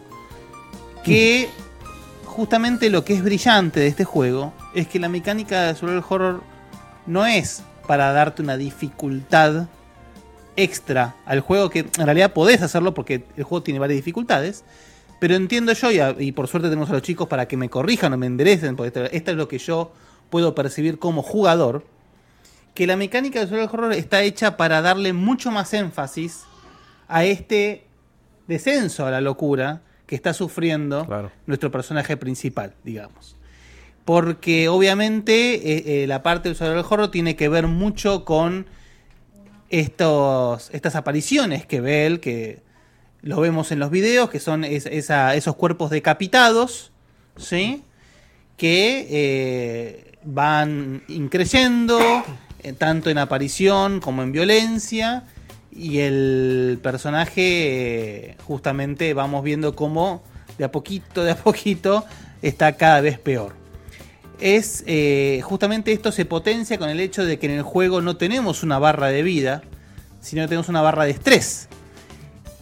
Que 1.04 1.48
justamente 2.24 2.90
lo 2.90 3.04
que 3.04 3.14
es 3.14 3.22
brillante 3.22 3.78
de 3.78 3.86
este 3.86 4.04
juego 4.04 4.52
es 4.74 4.88
que 4.88 4.98
la 4.98 5.08
mecánica 5.08 5.62
de 5.62 5.74
survival 5.76 6.04
horror 6.08 6.42
no 7.06 7.24
es 7.24 7.62
para 7.86 8.12
darte 8.12 8.42
una 8.42 8.56
dificultad 8.56 9.68
extra 10.56 11.14
al 11.24 11.38
juego, 11.38 11.70
que 11.70 11.80
en 11.80 12.04
realidad 12.04 12.32
podés 12.32 12.62
hacerlo 12.62 12.94
porque 12.94 13.24
el 13.36 13.44
juego 13.44 13.62
tiene 13.62 13.78
varias 13.78 13.98
dificultades. 13.98 14.64
Pero 15.18 15.34
entiendo 15.34 15.72
yo, 15.72 15.90
y, 15.90 15.98
a- 15.98 16.14
y 16.18 16.32
por 16.32 16.46
suerte 16.48 16.68
tenemos 16.68 16.90
a 16.90 16.94
los 16.94 17.02
chicos 17.02 17.26
para 17.28 17.46
que 17.48 17.56
me 17.56 17.70
corrijan 17.70 18.12
o 18.12 18.16
me 18.18 18.26
enderecen, 18.26 18.76
porque 18.76 18.88
esto, 18.88 19.04
esto 19.04 19.30
es 19.30 19.36
lo 19.36 19.48
que 19.48 19.58
yo 19.58 19.92
puedo 20.30 20.54
percibir 20.54 20.98
como 20.98 21.22
jugador, 21.22 21.84
que 22.74 22.86
la 22.86 22.96
mecánica 22.96 23.40
de 23.40 23.46
survival 23.46 23.70
horror 23.72 23.92
está 23.94 24.22
hecha 24.22 24.56
para 24.58 24.82
darle 24.82 25.12
mucho 25.14 25.50
más 25.50 25.72
énfasis 25.72 26.44
a 27.08 27.24
este 27.24 27.84
descenso 28.46 29.06
a 29.06 29.10
la 29.10 29.20
locura 29.22 29.80
que 30.06 30.14
está 30.14 30.34
sufriendo 30.34 31.06
Claro. 31.06 31.32
nuestro 31.46 31.70
personaje 31.70 32.16
principal, 32.16 32.74
digamos. 32.84 33.36
Porque 34.04 34.68
obviamente 34.68 35.54
eh, 35.54 36.02
eh, 36.02 36.06
la 36.06 36.22
parte 36.22 36.48
del 36.48 36.56
survival 36.56 36.84
horror 36.88 37.10
tiene 37.10 37.34
que 37.34 37.48
ver 37.48 37.66
mucho 37.66 38.24
con 38.24 38.66
estos, 39.68 40.70
estas 40.72 40.94
apariciones 40.94 41.66
que 41.66 41.80
ve 41.80 42.06
él, 42.06 42.20
que 42.20 42.60
lo 43.26 43.40
vemos 43.40 43.72
en 43.72 43.80
los 43.80 43.90
videos, 43.90 44.30
que 44.30 44.38
son 44.38 44.62
esos 44.62 45.56
cuerpos 45.56 45.90
decapitados, 45.90 46.92
¿sí? 47.36 47.82
Que 48.56 49.04
eh, 49.10 50.12
van 50.22 51.02
increyendo, 51.08 51.98
eh, 52.62 52.72
tanto 52.72 53.10
en 53.10 53.18
aparición 53.18 53.98
como 53.98 54.22
en 54.22 54.30
violencia, 54.30 55.24
y 55.72 55.98
el 55.98 56.78
personaje, 56.80 58.30
eh, 58.30 58.36
justamente, 58.44 59.12
vamos 59.12 59.42
viendo 59.42 59.74
cómo 59.74 60.22
de 60.56 60.64
a 60.64 60.70
poquito, 60.70 61.24
de 61.24 61.32
a 61.32 61.36
poquito, 61.36 62.04
está 62.42 62.76
cada 62.76 63.00
vez 63.00 63.18
peor 63.18 63.54
es 64.38 64.84
justamente 65.44 65.92
esto 65.92 66.12
se 66.12 66.26
potencia 66.26 66.76
con 66.76 66.90
el 66.90 67.00
hecho 67.00 67.24
de 67.24 67.38
que 67.38 67.46
en 67.46 67.52
el 67.52 67.62
juego 67.62 68.02
no 68.02 68.18
tenemos 68.18 68.62
una 68.62 68.78
barra 68.78 69.06
de 69.08 69.22
vida, 69.22 69.62
sino 70.20 70.42
que 70.42 70.48
tenemos 70.48 70.68
una 70.68 70.82
barra 70.82 71.06
de 71.06 71.12
estrés. 71.12 71.70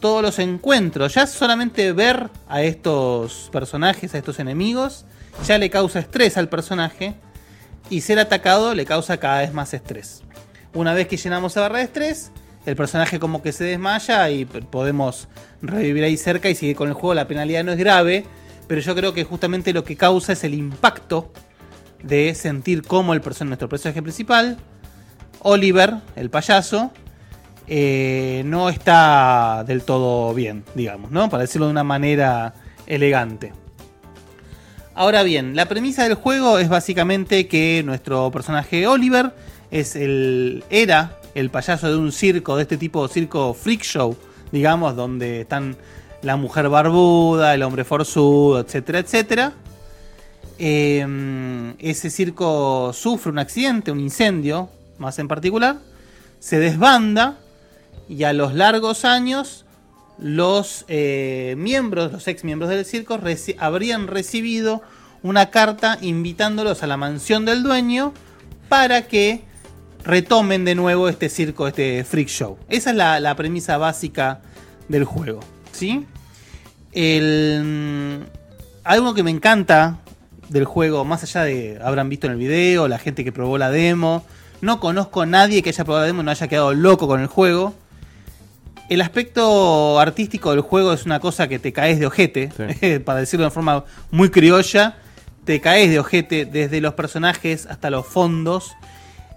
Todos 0.04 0.20
los 0.20 0.38
encuentros, 0.38 1.14
ya 1.14 1.26
solamente 1.26 1.90
ver 1.92 2.28
a 2.46 2.60
estos 2.60 3.48
personajes, 3.50 4.14
a 4.14 4.18
estos 4.18 4.38
enemigos, 4.38 5.06
ya 5.46 5.56
le 5.56 5.70
causa 5.70 5.98
estrés 5.98 6.36
al 6.36 6.50
personaje 6.50 7.14
y 7.88 8.02
ser 8.02 8.18
atacado 8.18 8.74
le 8.74 8.84
causa 8.84 9.16
cada 9.16 9.38
vez 9.38 9.54
más 9.54 9.72
estrés. 9.72 10.22
Una 10.74 10.92
vez 10.92 11.08
que 11.08 11.16
llenamos 11.16 11.52
esa 11.52 11.62
barra 11.62 11.78
de 11.78 11.84
estrés, 11.84 12.32
el 12.66 12.76
personaje 12.76 13.18
como 13.18 13.42
que 13.42 13.52
se 13.52 13.64
desmaya 13.64 14.28
y 14.28 14.44
podemos 14.44 15.26
revivir 15.62 16.04
ahí 16.04 16.18
cerca 16.18 16.50
y 16.50 16.54
seguir 16.54 16.76
con 16.76 16.88
el 16.88 16.94
juego. 16.94 17.14
La 17.14 17.26
penalidad 17.26 17.64
no 17.64 17.72
es 17.72 17.78
grave, 17.78 18.26
pero 18.68 18.82
yo 18.82 18.94
creo 18.94 19.14
que 19.14 19.24
justamente 19.24 19.72
lo 19.72 19.84
que 19.84 19.96
causa 19.96 20.34
es 20.34 20.44
el 20.44 20.52
impacto 20.52 21.32
de 22.02 22.34
sentir 22.34 22.82
cómo 22.82 23.14
el 23.14 23.22
person 23.22 23.48
nuestro 23.48 23.70
personaje 23.70 24.02
principal, 24.02 24.58
Oliver, 25.40 25.94
el 26.14 26.28
payaso, 26.28 26.92
eh, 27.66 28.42
no 28.44 28.68
está 28.68 29.64
del 29.66 29.82
todo 29.82 30.34
bien, 30.34 30.64
digamos, 30.74 31.10
¿no? 31.10 31.30
Para 31.30 31.42
decirlo 31.42 31.66
de 31.66 31.72
una 31.72 31.84
manera 31.84 32.54
elegante. 32.86 33.52
Ahora 34.94 35.22
bien, 35.22 35.56
la 35.56 35.66
premisa 35.66 36.04
del 36.04 36.14
juego 36.14 36.58
es 36.58 36.68
básicamente 36.68 37.48
que 37.48 37.82
nuestro 37.84 38.30
personaje 38.30 38.86
Oliver 38.86 39.34
es 39.70 39.96
el 39.96 40.62
era 40.70 41.18
el 41.34 41.50
payaso 41.50 41.88
de 41.90 41.96
un 41.96 42.12
circo, 42.12 42.56
de 42.56 42.62
este 42.62 42.76
tipo 42.76 43.06
de 43.06 43.12
circo 43.12 43.54
freak 43.54 43.82
show, 43.82 44.16
digamos, 44.52 44.94
donde 44.94 45.40
están 45.40 45.76
la 46.22 46.36
mujer 46.36 46.68
barbuda, 46.68 47.54
el 47.54 47.62
hombre 47.64 47.84
forzudo, 47.84 48.60
etcétera, 48.60 49.00
etcétera. 49.00 49.52
Eh, 50.58 51.74
ese 51.80 52.08
circo 52.10 52.92
sufre 52.92 53.32
un 53.32 53.40
accidente, 53.40 53.90
un 53.90 53.98
incendio, 53.98 54.68
más 54.98 55.18
en 55.18 55.26
particular, 55.26 55.78
se 56.38 56.60
desbanda 56.60 57.38
y 58.08 58.24
a 58.24 58.32
los 58.32 58.54
largos 58.54 59.04
años 59.04 59.64
los 60.18 60.84
eh, 60.88 61.54
miembros, 61.58 62.12
los 62.12 62.28
ex 62.28 62.44
miembros 62.44 62.70
del 62.70 62.84
circo, 62.84 63.18
habrían 63.58 64.06
recibido 64.06 64.82
una 65.22 65.50
carta 65.50 65.98
invitándolos 66.00 66.82
a 66.82 66.86
la 66.86 66.96
mansión 66.96 67.44
del 67.44 67.62
dueño 67.62 68.12
para 68.68 69.06
que 69.06 69.42
retomen 70.04 70.64
de 70.64 70.74
nuevo 70.74 71.08
este 71.08 71.28
circo, 71.28 71.66
este 71.66 72.04
freak 72.04 72.28
show. 72.28 72.58
Esa 72.68 72.90
es 72.90 72.96
la, 72.96 73.34
premisa 73.36 73.78
básica 73.78 74.40
del 74.88 75.04
juego. 75.04 75.40
¿sí? 75.72 76.06
El, 76.92 78.24
algo 78.84 79.14
que 79.14 79.22
me 79.22 79.30
encanta 79.30 79.98
del 80.48 80.66
juego, 80.66 81.04
más 81.04 81.22
allá 81.22 81.42
de 81.42 81.80
habrán 81.82 82.08
visto 82.08 82.26
en 82.26 82.34
el 82.34 82.38
video, 82.38 82.86
la 82.86 82.98
gente 82.98 83.24
que 83.24 83.32
probó 83.32 83.56
la 83.58 83.70
demo, 83.70 84.24
no 84.60 84.78
conozco 84.78 85.22
a 85.22 85.26
nadie 85.26 85.62
que 85.62 85.70
haya 85.70 85.84
probado 85.84 86.02
la 86.02 86.06
demo 86.06 86.20
y 86.20 86.24
no 86.24 86.30
haya 86.30 86.48
quedado 86.48 86.74
loco 86.74 87.08
con 87.08 87.20
el 87.20 87.26
juego. 87.26 87.74
El 88.88 89.00
aspecto 89.00 89.98
artístico 89.98 90.50
del 90.50 90.60
juego 90.60 90.92
es 90.92 91.06
una 91.06 91.20
cosa 91.20 91.48
que 91.48 91.58
te 91.58 91.72
caes 91.72 91.98
de 91.98 92.06
ojete, 92.06 93.00
para 93.04 93.20
decirlo 93.20 93.46
de 93.46 93.50
forma 93.50 93.84
muy 94.10 94.30
criolla, 94.30 94.96
te 95.44 95.60
caes 95.60 95.90
de 95.90 95.98
ojete 95.98 96.44
desde 96.44 96.80
los 96.80 96.94
personajes 96.94 97.66
hasta 97.66 97.90
los 97.90 98.06
fondos. 98.06 98.72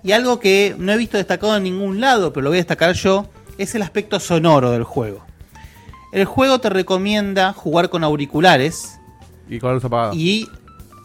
Y 0.03 0.11
algo 0.11 0.39
que 0.39 0.75
no 0.77 0.91
he 0.91 0.97
visto 0.97 1.17
destacado 1.17 1.55
en 1.57 1.63
ningún 1.63 1.99
lado, 2.01 2.33
pero 2.33 2.43
lo 2.43 2.49
voy 2.49 2.57
a 2.57 2.61
destacar 2.61 2.93
yo, 2.93 3.29
es 3.57 3.73
el 3.75 3.81
aspecto 3.81 4.19
sonoro 4.19 4.71
del 4.71 4.83
juego. 4.83 5.25
El 6.11 6.25
juego 6.25 6.59
te 6.59 6.69
recomienda 6.69 7.51
jugar 7.53 7.89
con 7.89 8.03
auriculares 8.03 8.97
Y 9.49 9.59
con 9.59 9.69
la 9.69 9.73
luz 9.75 9.85
apagada. 9.85 10.13
y 10.15 10.47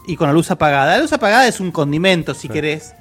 y 0.06 0.16
con 0.16 0.26
la 0.26 0.32
luz 0.32 0.50
apagada. 0.50 0.96
La 0.96 1.02
luz 1.02 1.12
apagada 1.12 1.46
es 1.46 1.60
un 1.60 1.70
condimento, 1.70 2.34
si 2.34 2.48
querés. 2.48 2.94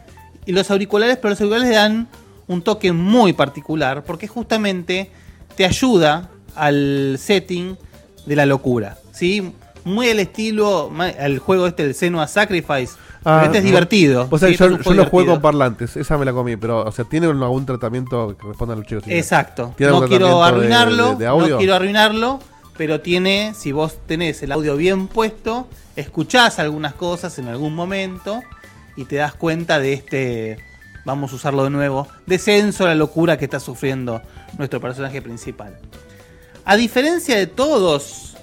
Y 0.45 0.51
los 0.51 0.69
auriculares, 0.69 1.17
pero 1.17 1.29
los 1.31 1.41
auriculares 1.41 1.69
le 1.69 1.75
dan 1.75 2.07
un 2.47 2.61
toque 2.61 2.91
muy 2.91 3.33
particular 3.33 4.03
porque 4.03 4.27
justamente 4.27 5.09
te 5.55 5.65
ayuda 5.65 6.29
al 6.55 7.17
setting 7.19 7.77
de 8.25 8.35
la 8.35 8.45
locura. 8.45 8.97
¿sí? 9.11 9.53
Muy 9.83 10.09
al 10.09 10.19
estilo, 10.19 10.91
al 11.19 11.39
juego 11.39 11.67
este, 11.67 11.83
el 11.83 11.95
Senua 11.95 12.27
Sacrifice. 12.27 12.93
pero 13.23 13.41
este 13.43 13.57
es 13.59 13.63
no. 13.63 13.69
divertido. 13.69 14.27
O 14.29 14.37
sea, 14.37 14.49
¿sí? 14.49 14.55
yo, 14.55 14.65
Este 14.65 14.79
es 14.81 14.85
yo 14.85 14.93
lo 14.93 15.05
juego 15.05 15.33
con 15.33 15.41
parlantes, 15.41 15.95
esa 15.97 16.17
me 16.17 16.25
la 16.25 16.33
comí, 16.33 16.55
pero, 16.57 16.83
o 16.85 16.91
sea, 16.91 17.05
¿tiene 17.05 17.27
algún 17.27 17.65
tratamiento 17.65 18.35
que 18.37 18.47
responda 18.47 18.73
a 18.73 18.77
los 18.77 18.85
chicos? 18.85 19.03
Exacto. 19.07 19.73
¿Tiene 19.77 19.91
No 19.93 20.05
quiero 20.07 20.39
de- 20.39 20.43
arruinarlo. 20.47 21.09
de- 21.11 21.15
de 21.17 21.27
audio? 21.27 21.49
no 21.49 21.57
quiero 21.57 21.75
arruinarlo. 21.75 22.39
Pero 22.77 23.01
tiene, 23.01 23.53
si 23.55 23.73
vos 23.73 23.97
tenés 24.07 24.41
el 24.41 24.51
audio 24.51 24.75
bien 24.75 25.07
puesto, 25.07 25.67
escuchás 25.95 26.57
algunas 26.57 26.93
cosas 26.93 27.37
en 27.37 27.47
algún 27.47 27.75
momento 27.75 28.41
y 28.95 29.05
te 29.05 29.17
das 29.17 29.35
cuenta 29.35 29.77
de 29.79 29.93
este, 29.93 30.57
vamos 31.05 31.31
a 31.31 31.35
usarlo 31.35 31.63
de 31.63 31.69
nuevo, 31.69 32.07
descenso 32.25 32.85
a 32.85 32.89
la 32.89 32.95
locura 32.95 33.37
que 33.37 33.45
está 33.45 33.59
sufriendo 33.59 34.21
nuestro 34.57 34.79
personaje 34.79 35.21
principal. 35.21 35.77
A 36.65 36.75
diferencia 36.75 37.37
de 37.37 37.47
todos 37.47 38.35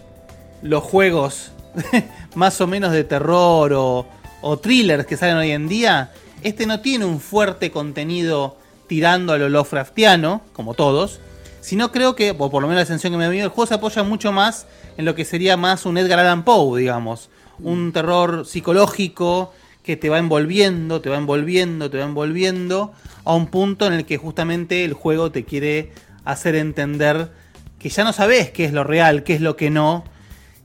los 0.63 0.83
juegos 0.83 1.53
más 2.35 2.61
o 2.61 2.67
menos 2.67 2.93
de 2.93 3.05
terror 3.05 3.73
o, 3.73 4.07
o 4.41 4.57
thrillers 4.59 5.07
que 5.07 5.17
salen 5.17 5.37
hoy 5.37 5.53
en 5.53 5.69
día, 5.69 6.13
este 6.43 6.67
no 6.67 6.81
tiene 6.81 7.05
un 7.05 7.21
fuerte 7.21 7.71
contenido 7.71 8.57
tirando 8.87 9.33
a 9.33 9.39
lo 9.39 9.49
Lovecraftiano, 9.49 10.41
como 10.53 10.75
todos, 10.75 11.21
sino 11.61 11.93
creo 11.93 12.17
que, 12.17 12.31
o 12.31 12.51
por 12.51 12.63
lo 12.63 12.69
menos 12.69 12.83
la 12.83 12.87
sensación 12.87 13.13
que 13.13 13.19
me 13.19 13.29
venido, 13.29 13.47
el 13.47 13.51
juego 13.51 13.67
se 13.67 13.75
apoya 13.75 14.03
mucho 14.03 14.33
más 14.33 14.67
en 14.97 15.05
lo 15.05 15.15
que 15.15 15.25
sería 15.25 15.57
más 15.57 15.87
un 15.87 15.99
Edgar 15.99 16.19
Allan 16.19 16.45
Poe, 16.45 16.81
digamos. 16.81 17.29
Un 17.61 17.93
terror 17.93 18.47
psicológico 18.47 19.53
que 19.89 19.97
te 19.97 20.11
va 20.11 20.19
envolviendo, 20.19 21.01
te 21.01 21.09
va 21.09 21.17
envolviendo, 21.17 21.89
te 21.89 21.97
va 21.97 22.05
envolviendo, 22.05 22.93
a 23.25 23.35
un 23.35 23.47
punto 23.47 23.87
en 23.87 23.95
el 23.95 24.05
que 24.05 24.19
justamente 24.19 24.85
el 24.85 24.93
juego 24.93 25.33
te 25.33 25.47
quiere 25.47 25.93
hacer 26.27 26.57
entender 26.57 27.31
que 27.79 27.89
ya 27.89 28.05
no 28.05 28.13
sabes 28.13 28.51
qué 28.51 28.67
es 28.67 28.75
lo 28.75 28.85
real, 28.85 29.23
qué 29.23 29.33
es 29.33 29.41
lo 29.41 29.57
que 29.57 29.71
no, 29.71 30.05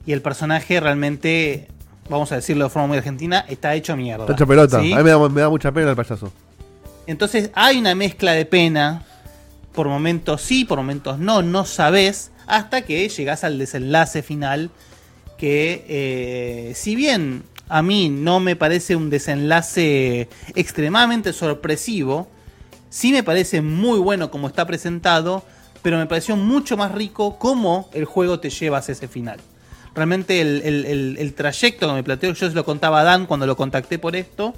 y 0.05 0.11
el 0.11 0.21
personaje 0.21 0.77
realmente, 0.81 1.69
vamos 2.09 2.33
a 2.33 2.35
decirlo 2.35 2.65
de 2.65 2.69
forma 2.69 2.89
muy 2.89 2.97
argentina, 2.97 3.45
está 3.47 3.73
hecho 3.75 3.95
mierda. 3.95 4.25
Está 4.25 4.33
hecho 4.33 4.45
pelota. 4.45 4.81
¿sí? 4.81 4.91
A 4.91 4.97
mí 4.97 5.03
me 5.05 5.11
da, 5.11 5.29
me 5.29 5.39
da 5.39 5.49
mucha 5.49 5.71
pena 5.71 5.91
el 5.91 5.95
payaso. 5.95 6.29
Entonces 7.07 7.49
hay 7.55 7.77
una 7.77 7.95
mezcla 7.95 8.33
de 8.33 8.45
pena, 8.45 9.03
por 9.71 9.87
momentos 9.87 10.41
sí, 10.41 10.65
por 10.65 10.79
momentos 10.79 11.17
no, 11.17 11.41
no 11.41 11.63
sabes, 11.63 12.31
hasta 12.45 12.81
que 12.81 13.07
llegas 13.07 13.45
al 13.45 13.57
desenlace 13.57 14.21
final, 14.21 14.69
que 15.37 15.85
eh, 15.87 16.73
si 16.75 16.97
bien 16.97 17.43
a 17.75 17.81
mí 17.81 18.07
no 18.09 18.39
me 18.39 18.55
parece 18.55 18.95
un 18.95 19.09
desenlace 19.09 20.29
extremadamente 20.53 21.33
sorpresivo, 21.33 22.27
sí 22.91 23.11
me 23.11 23.23
parece 23.23 23.61
muy 23.61 23.97
bueno 23.97 24.29
como 24.29 24.45
está 24.47 24.67
presentado, 24.67 25.43
pero 25.81 25.97
me 25.97 26.05
pareció 26.05 26.35
mucho 26.35 26.77
más 26.77 26.91
rico 26.91 27.39
cómo 27.39 27.89
el 27.93 28.05
juego 28.05 28.39
te 28.39 28.51
lleva 28.51 28.77
hacia 28.77 28.91
ese 28.91 29.07
final. 29.07 29.39
Realmente 29.95 30.39
el, 30.39 30.61
el- 30.63 30.85
el- 30.85 31.17
el 31.19 31.33
trayecto 31.33 31.87
que 31.87 31.93
me 31.93 32.03
planteó, 32.03 32.31
yo 32.33 32.47
se 32.47 32.53
lo 32.55 32.63
contaba 32.63 32.99
a 33.01 33.03
Dan 33.03 33.25
cuando 33.25 33.47
lo 33.47 33.55
contacté 33.57 33.97
por 33.97 34.15
esto, 34.15 34.53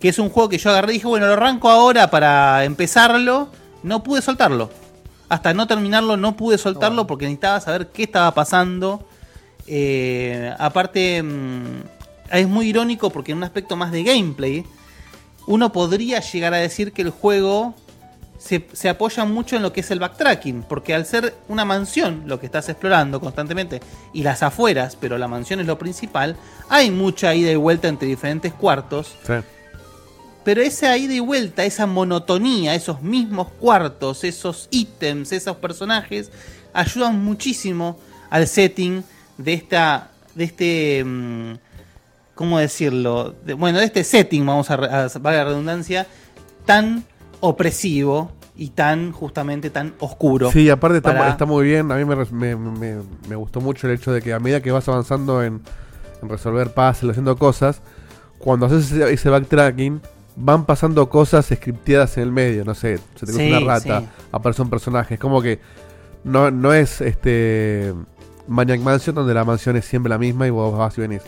que 0.00 0.08
es 0.08 0.18
un 0.18 0.28
juego 0.28 0.48
que 0.48 0.58
yo 0.58 0.70
agarré 0.70 0.94
y 0.94 0.94
dije, 0.94 1.06
bueno, 1.06 1.26
lo 1.28 1.34
arranco 1.34 1.70
ahora 1.70 2.10
para 2.10 2.64
empezarlo, 2.64 3.50
no 3.84 4.02
pude 4.02 4.20
soltarlo. 4.20 4.68
Hasta 5.28 5.54
no 5.54 5.68
terminarlo 5.68 6.16
no 6.16 6.36
pude 6.36 6.58
soltarlo 6.58 7.06
porque 7.06 7.26
necesitaba 7.26 7.60
saber 7.60 7.86
qué 7.88 8.02
estaba 8.02 8.34
pasando. 8.34 9.06
Eh, 9.68 10.52
aparte, 10.58 11.22
mm, 11.22 11.95
es 12.32 12.48
muy 12.48 12.68
irónico 12.68 13.10
porque 13.10 13.32
en 13.32 13.38
un 13.38 13.44
aspecto 13.44 13.76
más 13.76 13.92
de 13.92 14.02
gameplay, 14.02 14.64
uno 15.46 15.72
podría 15.72 16.20
llegar 16.20 16.54
a 16.54 16.58
decir 16.58 16.92
que 16.92 17.02
el 17.02 17.10
juego 17.10 17.74
se, 18.38 18.66
se 18.72 18.88
apoya 18.88 19.24
mucho 19.24 19.56
en 19.56 19.62
lo 19.62 19.72
que 19.72 19.80
es 19.80 19.90
el 19.90 19.98
backtracking, 19.98 20.64
porque 20.68 20.94
al 20.94 21.06
ser 21.06 21.34
una 21.48 21.64
mansión 21.64 22.24
lo 22.26 22.40
que 22.40 22.46
estás 22.46 22.68
explorando 22.68 23.20
constantemente 23.20 23.80
y 24.12 24.22
las 24.22 24.42
afueras, 24.42 24.96
pero 24.96 25.18
la 25.18 25.28
mansión 25.28 25.60
es 25.60 25.66
lo 25.66 25.78
principal, 25.78 26.36
hay 26.68 26.90
mucha 26.90 27.34
ida 27.34 27.50
y 27.50 27.56
vuelta 27.56 27.88
entre 27.88 28.08
diferentes 28.08 28.52
cuartos. 28.52 29.16
Pero 30.46 30.62
esa 30.62 30.96
ida 30.96 31.12
y 31.12 31.18
vuelta, 31.18 31.64
esa 31.64 31.86
monotonía, 31.86 32.76
esos 32.76 33.02
mismos 33.02 33.48
cuartos, 33.58 34.22
esos 34.22 34.68
ítems, 34.70 35.32
esos 35.32 35.56
personajes, 35.56 36.30
ayudan 36.72 37.24
muchísimo 37.24 37.98
al 38.30 38.46
setting 38.46 39.02
de 39.38 39.54
esta. 39.54 40.10
de 40.36 40.44
este. 40.44 41.04
¿Cómo 42.36 42.58
decirlo? 42.60 43.34
De- 43.44 43.54
bueno, 43.54 43.78
de 43.80 43.86
este 43.86 44.04
setting, 44.04 44.46
vamos 44.46 44.70
a, 44.70 44.74
a 44.74 45.08
la 45.22 45.44
redundancia, 45.44 46.06
tan 46.64 47.02
opresivo 47.40 48.30
y 48.54 48.68
tan, 48.70 49.10
justamente, 49.12 49.70
tan 49.70 49.94
oscuro. 50.00 50.50
Sí, 50.52 50.68
aparte 50.70 50.98
está, 50.98 51.12
para- 51.16 51.30
está 51.30 51.46
muy 51.46 51.64
bien. 51.66 51.90
A 51.90 51.96
mí 51.96 52.04
me, 52.04 52.14
me, 52.30 52.54
me- 52.56 53.02
me 53.28 53.36
gustó 53.36 53.60
mucho 53.60 53.86
el 53.88 53.94
hecho 53.94 54.12
de 54.12 54.20
que 54.22 54.32
a 54.32 54.38
medida 54.38 54.60
que 54.60 54.70
vas 54.70 54.86
avanzando 54.88 55.42
en, 55.42 55.62
en 56.22 56.28
resolver 56.28 56.72
puzzles, 56.72 57.12
haciendo 57.12 57.36
cosas, 57.36 57.80
cuando 58.38 58.66
haces 58.66 58.92
ese, 58.92 59.12
ese 59.12 59.30
backtracking, 59.30 60.00
van 60.36 60.66
pasando 60.66 61.08
cosas 61.08 61.46
scripteadas 61.46 62.18
en 62.18 62.24
el 62.24 62.32
medio. 62.32 62.64
No 62.66 62.74
sé, 62.74 62.98
se 63.14 63.20
te 63.26 63.32
cruza 63.32 63.38
Sí, 63.38 63.50
una 63.50 63.60
rata, 63.60 64.00
sí. 64.00 64.06
aparece 64.32 64.60
un 64.62 64.68
personaje. 64.70 65.14
Es 65.14 65.20
como 65.20 65.40
que 65.40 65.58
no, 66.22 66.50
no 66.50 66.74
es 66.74 67.00
este 67.00 67.94
Maniac 68.46 68.80
Mansion 68.80 69.14
donde 69.16 69.32
la 69.32 69.44
mansión 69.44 69.76
es 69.76 69.86
siempre 69.86 70.10
la 70.10 70.18
misma 70.18 70.46
y 70.46 70.50
vos 70.50 70.76
vas 70.76 70.96
y 70.98 71.00
venís. 71.00 71.22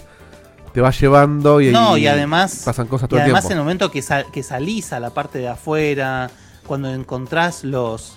Te 0.78 0.82
vas 0.82 1.00
llevando 1.00 1.60
y, 1.60 1.72
No, 1.72 1.96
y 1.96 2.06
además, 2.06 2.62
pasan 2.64 2.86
cosas 2.86 3.08
y 3.08 3.10
todo 3.10 3.18
el 3.18 3.24
además 3.24 3.40
tiempo. 3.42 3.52
en 3.54 3.58
el 3.58 3.64
momento 3.64 3.90
que, 3.90 4.00
sal- 4.00 4.26
que 4.32 4.44
salís 4.44 4.92
a 4.92 5.00
la 5.00 5.10
parte 5.10 5.40
de 5.40 5.48
afuera, 5.48 6.30
cuando 6.68 6.88
encontrás 6.94 7.64
los, 7.64 8.16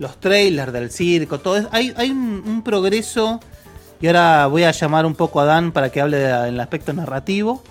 los 0.00 0.18
trailers 0.18 0.72
del 0.72 0.90
circo, 0.90 1.38
todo 1.38 1.56
eso, 1.58 1.68
hay, 1.70 1.94
hay 1.96 2.10
un, 2.10 2.42
un 2.44 2.62
progreso. 2.62 3.38
Y 4.00 4.08
ahora 4.08 4.48
voy 4.48 4.64
a 4.64 4.72
llamar 4.72 5.06
un 5.06 5.14
poco 5.14 5.40
a 5.40 5.44
Dan 5.44 5.70
para 5.70 5.90
que 5.92 6.00
hable 6.00 6.16
del 6.16 6.58
aspecto 6.58 6.92
narrativo. 6.92 7.62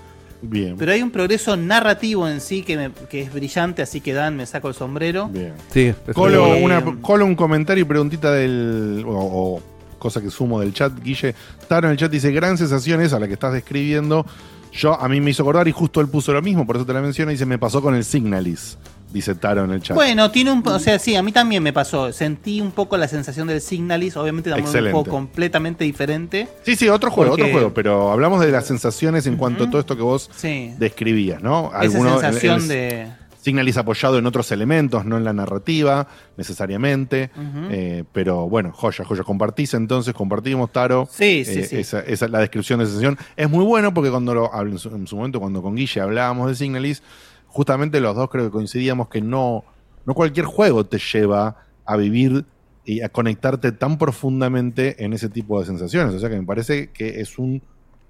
Bien. 0.41 0.77
Pero 0.77 0.93
hay 0.93 1.01
un 1.01 1.11
progreso 1.11 1.57
narrativo 1.57 2.25
en 2.25 2.39
sí 2.39 2.63
que, 2.63 2.77
me- 2.77 2.91
que 3.09 3.23
es 3.23 3.33
brillante, 3.33 3.81
así 3.81 3.99
que 3.99 4.13
Dan, 4.13 4.37
me 4.37 4.45
saco 4.45 4.69
el 4.69 4.73
sombrero. 4.73 5.27
Bien. 5.27 5.51
Sí, 5.73 5.93
Colo, 6.13 6.55
una, 6.59 6.81
colo 7.01 7.25
un 7.25 7.35
comentario 7.35 7.81
y 7.81 7.85
preguntita 7.85 8.31
del. 8.31 9.03
O, 9.05 9.11
o 9.57 9.61
cosa 9.99 10.21
que 10.21 10.31
sumo 10.31 10.59
del 10.59 10.73
chat, 10.73 10.91
Guille. 11.03 11.35
Taro 11.67 11.87
en 11.87 11.91
el 11.91 11.97
chat 11.97 12.11
dice: 12.11 12.31
Gran 12.31 12.57
sensación 12.57 13.01
esa, 13.01 13.19
la 13.19 13.27
que 13.27 13.33
estás 13.33 13.53
describiendo. 13.53 14.25
Yo, 14.71 14.99
a 14.99 15.07
mí 15.09 15.19
me 15.21 15.31
hizo 15.31 15.43
acordar 15.43 15.67
y 15.67 15.71
justo 15.71 15.99
él 16.01 16.07
puso 16.07 16.31
lo 16.31 16.41
mismo, 16.41 16.65
por 16.65 16.75
eso 16.75 16.85
te 16.85 16.93
la 16.93 17.01
menciono. 17.01 17.31
Dice: 17.31 17.45
Me 17.45 17.57
pasó 17.59 17.81
con 17.81 17.93
el 17.95 18.03
Signalis. 18.03 18.77
Dice 19.11 19.33
Taro 19.33 19.63
en 19.63 19.71
el 19.71 19.81
chat. 19.81 19.95
Bueno, 19.95 20.29
tiene 20.29 20.51
un. 20.51 20.61
O 20.67 20.77
sea, 20.77 20.99
sí, 20.99 21.15
a 21.15 21.23
mí 21.23 21.31
también 21.31 21.63
me 21.63 21.73
pasó. 21.73 22.13
Sentí 22.13 22.61
un 22.61 22.69
poco 22.69 22.95
la 22.95 23.07
sensación 23.07 23.47
del 23.47 23.59
Signalis. 23.59 24.15
Obviamente, 24.15 24.51
también 24.51 24.65
un 24.65 24.69
Excelente. 24.69 24.91
juego 24.93 25.09
completamente 25.09 25.83
diferente. 25.83 26.47
Sí, 26.63 26.75
sí, 26.75 26.87
otro 26.89 27.09
juego, 27.09 27.31
Porque- 27.31 27.41
otro 27.45 27.53
juego, 27.53 27.73
pero 27.73 28.11
hablamos 28.11 28.39
de 28.41 28.51
las 28.51 28.67
sensaciones 28.67 29.25
en 29.25 29.35
cuanto 29.35 29.63
a 29.63 29.69
todo 29.71 29.79
esto 29.79 29.95
que 29.95 30.03
vos 30.03 30.29
Sí. 30.35 30.75
describías, 30.77 31.41
¿no? 31.41 31.69
Esa 31.69 31.79
Alguno- 31.79 32.19
sensación 32.19 32.55
el- 32.57 32.61
el 32.61 32.67
de. 32.67 33.07
Signalis 33.41 33.77
apoyado 33.77 34.17
en 34.17 34.25
otros 34.25 34.51
elementos, 34.51 35.05
no 35.05 35.17
en 35.17 35.23
la 35.23 35.31
narrativa, 35.31 36.07
necesariamente. 36.35 37.31
Eh, 37.71 38.03
pero 38.11 38.49
bueno, 38.49 38.73
joya, 38.73 39.05
joya. 39.05 39.23
Compartís 39.23 39.73
entonces, 39.73 40.13
compartimos, 40.13 40.71
Taro. 40.71 41.07
Sí, 41.09 41.45
sí, 41.45 41.59
eh, 41.59 41.63
sí. 41.63 41.77
Esa, 41.77 42.01
esa 42.01 42.27
la 42.27 42.39
descripción 42.39 42.79
de 42.79 42.85
sensación. 42.85 43.17
Es 43.37 43.49
muy 43.49 43.63
bueno 43.63 43.93
porque 43.93 44.09
cuando 44.09 44.33
lo 44.33 44.61
en 44.61 44.77
su, 44.77 44.89
en 44.89 45.07
su 45.07 45.15
momento, 45.15 45.39
cuando 45.39 45.61
con 45.61 45.75
Guille 45.75 46.01
hablábamos 46.01 46.49
de 46.49 46.55
Signalis, 46.55 47.01
justamente 47.47 48.01
los 48.01 48.15
dos 48.15 48.29
creo 48.29 48.45
que 48.45 48.51
coincidíamos 48.51 49.07
que 49.07 49.21
no, 49.21 49.63
no 50.05 50.13
cualquier 50.13 50.45
juego 50.45 50.85
te 50.85 50.99
lleva 50.99 51.63
a 51.85 51.95
vivir 51.95 52.43
y 52.83 53.01
a 53.01 53.09
conectarte 53.09 53.71
tan 53.71 53.97
profundamente 53.97 55.03
en 55.05 55.13
ese 55.13 55.29
tipo 55.29 55.59
de 55.61 55.65
sensaciones. 55.65 56.13
O 56.13 56.19
sea 56.19 56.29
que 56.29 56.37
me 56.37 56.45
parece 56.45 56.89
que 56.89 57.21
es 57.21 57.39
un 57.39 57.61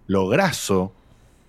lograzo 0.07 0.91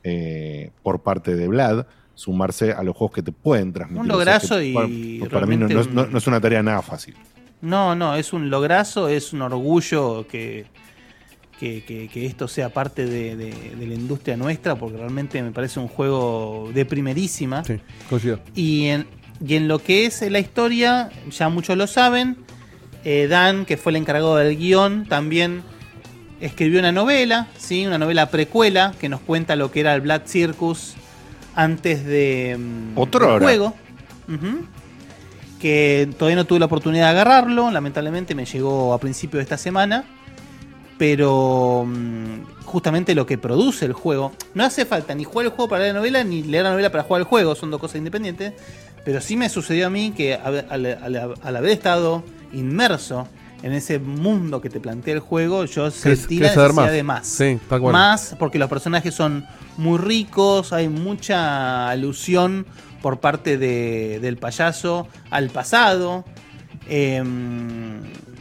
eh, 0.04 0.70
por 0.82 1.00
parte 1.00 1.34
de 1.34 1.48
Vlad 1.48 1.86
sumarse 2.20 2.72
a 2.72 2.82
los 2.82 2.94
juegos 2.94 3.14
que 3.14 3.22
te 3.22 3.32
pueden 3.32 3.72
transmitir. 3.72 4.02
Un 4.04 4.10
O 4.10 4.14
sea 4.14 4.18
lograzo 4.18 4.62
y 4.62 4.74
para, 4.74 5.30
para 5.30 5.46
mí 5.46 5.56
no, 5.56 5.66
es- 5.66 5.86
un- 5.86 5.94
no- 5.94 6.06
no 6.06 6.18
es 6.18 6.26
una 6.26 6.38
tarea 6.40 6.62
nada 6.62 6.82
fácil. 6.82 7.14
No, 7.62 7.94
no, 7.94 8.14
es 8.14 8.32
un 8.34 8.50
lograzo, 8.50 9.08
es 9.08 9.32
un 9.32 9.40
orgullo 9.42 10.26
que, 10.28 10.66
que, 11.58 11.82
que- 11.84 12.08
que 12.08 12.26
esto 12.26 12.46
sea 12.46 12.68
parte 12.68 13.06
de, 13.06 13.36
de- 13.36 13.74
de 13.78 13.86
la 13.86 13.94
industria 13.94 14.36
nuestra, 14.36 14.76
porque 14.76 14.98
realmente 14.98 15.42
me 15.42 15.50
parece 15.50 15.80
un 15.80 15.88
juego 15.88 16.70
de 16.74 16.84
primerísima. 16.84 17.64
Sí, 17.64 17.78
coincido. 18.10 18.40
Y 18.54 18.86
en, 18.86 19.06
y 19.46 19.54
en 19.54 19.66
lo 19.66 19.78
que 19.78 20.04
es 20.04 20.20
la 20.30 20.38
historia, 20.40 21.08
ya 21.30 21.48
muchos 21.48 21.76
lo 21.78 21.86
saben, 21.86 22.36
eh, 23.04 23.28
Dan, 23.30 23.64
que 23.64 23.78
fue 23.78 23.92
el 23.92 23.96
encargado 23.96 24.36
del 24.36 24.58
guion, 24.58 25.06
también 25.06 25.62
escribió 26.42 26.80
una 26.80 26.92
novela, 26.92 27.48
¿sí? 27.56 27.86
una 27.86 27.96
novela 27.98 28.30
precuela 28.30 28.92
que 29.00 29.08
nos 29.08 29.20
cuenta 29.20 29.56
lo 29.56 29.70
que 29.70 29.80
era 29.80 29.94
el 29.94 30.00
Black 30.02 30.26
Circus 30.26 30.94
antes 31.54 32.04
de, 32.04 32.56
mm, 32.58 32.98
del 33.28 33.28
juego. 33.44 33.74
Que 35.60 36.08
todavía 36.18 36.36
no 36.36 36.46
tuve 36.46 36.58
la 36.58 36.66
oportunidad 36.66 37.04
de 37.06 37.10
agarrarlo, 37.20 37.70
lamentablemente 37.70 38.34
me 38.34 38.46
llegó 38.46 38.94
a 38.94 38.98
principio 38.98 39.38
de 39.38 39.42
esta 39.42 39.58
semana. 39.58 40.04
pero 40.98 41.84
mm, 41.86 42.64
justamente 42.66 43.14
lo 43.14 43.24
que 43.24 43.38
produce 43.38 43.86
el 43.86 43.94
juego, 43.94 44.32
no 44.52 44.64
hace 44.64 44.84
falta 44.84 45.14
ni 45.14 45.24
jugar 45.24 45.46
el 45.46 45.52
juego 45.52 45.66
para 45.70 45.82
leer 45.82 45.94
la 45.94 46.00
novela, 46.00 46.22
ni 46.24 46.42
leer 46.42 46.64
la 46.64 46.70
novela 46.72 46.90
para 46.92 47.04
jugar 47.04 47.20
el 47.20 47.26
juego, 47.26 47.54
son 47.54 47.70
dos 47.70 47.80
cosas 47.80 47.96
independientes, 47.96 48.52
pero 49.02 49.22
sí 49.22 49.34
me 49.34 49.48
sucedió 49.48 49.86
a 49.86 49.90
mí 49.90 50.12
que 50.14 50.34
al, 50.34 50.66
al- 50.68 50.86
al- 51.16 51.34
al 51.42 51.56
haber 51.56 51.70
estado 51.70 52.22
inmerso 52.52 53.26
en 53.62 53.72
ese 53.72 53.98
mundo 53.98 54.60
que 54.60 54.70
te 54.70 54.80
plantea 54.80 55.14
el 55.14 55.20
juego, 55.20 55.64
yo 55.66 55.90
sentí 55.90 56.38
la 56.38 56.48
necesidad 56.48 56.72
más. 56.74 56.92
de 56.92 57.02
más. 57.02 57.26
Sí, 57.26 57.58
tal 57.68 57.80
cual. 57.80 57.92
Más 57.92 58.36
porque 58.38 58.58
los 58.58 58.68
personajes 58.70 59.14
son 59.14 59.46
muy 59.76 59.98
ricos, 59.98 60.72
hay 60.72 60.88
mucha 60.88 61.88
alusión 61.90 62.66
por 63.02 63.20
parte 63.20 63.58
de- 63.58 64.18
del 64.20 64.36
payaso 64.38 65.08
al 65.30 65.50
pasado. 65.50 66.24
Eh, 66.88 67.22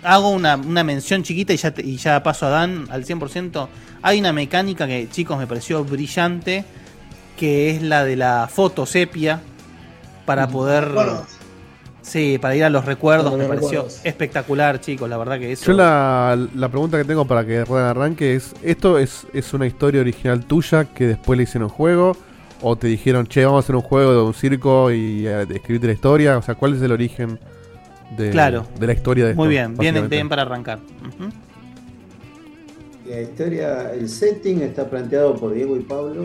hago 0.04 0.30
una, 0.30 0.56
una 0.56 0.84
mención 0.84 1.24
chiquita 1.24 1.54
y 1.54 1.58
ya, 1.58 1.72
te- 1.72 1.86
y 1.86 1.98
ya 1.98 2.24
paso 2.24 2.46
a 2.46 2.50
Dan 2.50 2.88
al 2.90 3.06
100%. 3.06 3.68
Hay 4.02 4.20
una 4.20 4.32
mecánica 4.34 4.88
que, 4.88 5.10
chicos, 5.10 5.38
me 5.38 5.46
pareció 5.48 5.84
brillante, 5.84 6.64
que 7.38 7.72
es 7.72 7.82
la 7.82 8.04
de 8.06 8.16
la 8.16 8.50
foto 8.52 8.86
sepia, 8.86 9.42
para 10.26 10.48
poder... 10.48 10.86
recuerdos. 10.88 11.28
Sí, 12.02 12.38
para 12.42 12.56
ir 12.56 12.64
a 12.64 12.70
los 12.70 12.86
recuerdos, 12.86 13.38
me 13.38 13.46
pareció 13.46 13.70
recuerdos. 13.84 14.02
espectacular, 14.06 14.80
chicos, 14.80 15.10
la 15.10 15.18
verdad 15.18 15.38
que 15.38 15.52
eso... 15.52 15.66
Yo 15.66 15.74
la, 15.74 16.38
la 16.56 16.70
pregunta 16.70 16.98
que 16.98 17.04
tengo 17.04 17.26
para 17.26 17.46
que 17.46 17.66
Rueda 17.66 17.92
arranque 17.92 18.36
es, 18.36 18.54
¿esto 18.64 18.98
es, 18.98 19.28
es 19.34 19.54
una 19.54 19.68
historia 19.68 20.02
original 20.02 20.46
tuya 20.46 20.86
que 20.86 21.08
después 21.08 21.38
le 21.38 21.44
hicieron 21.44 21.68
juego? 21.70 22.16
¿O 22.62 22.76
te 22.78 22.88
dijeron, 22.88 23.28
che, 23.28 23.46
vamos 23.46 23.64
a 23.64 23.66
hacer 23.66 23.76
un 23.76 23.82
juego 23.82 24.12
de 24.14 24.22
un 24.22 24.34
circo 24.34 24.92
y 24.92 25.28
eh, 25.28 25.46
escribirte 25.54 25.88
la 25.88 25.94
historia? 25.94 26.38
O 26.38 26.42
sea, 26.42 26.56
¿cuál 26.56 26.74
es 26.76 26.82
el 26.82 26.92
origen 26.92 27.38
de, 28.18 28.30
Claro. 28.32 28.66
de 28.80 28.88
la 28.88 28.94
historia 28.94 29.26
de 29.26 29.32
esto? 29.32 29.42
Muy 29.42 29.50
bien, 29.50 29.78
bien, 29.78 30.10
bien 30.10 30.28
para 30.30 30.42
arrancar. 30.44 30.80
La 33.08 33.22
historia, 33.22 33.92
el 33.94 34.08
setting 34.08 34.62
está 34.62 34.90
planteado 34.90 35.36
por 35.36 35.54
Diego 35.54 35.76
y 35.78 35.82
Pablo. 35.82 36.24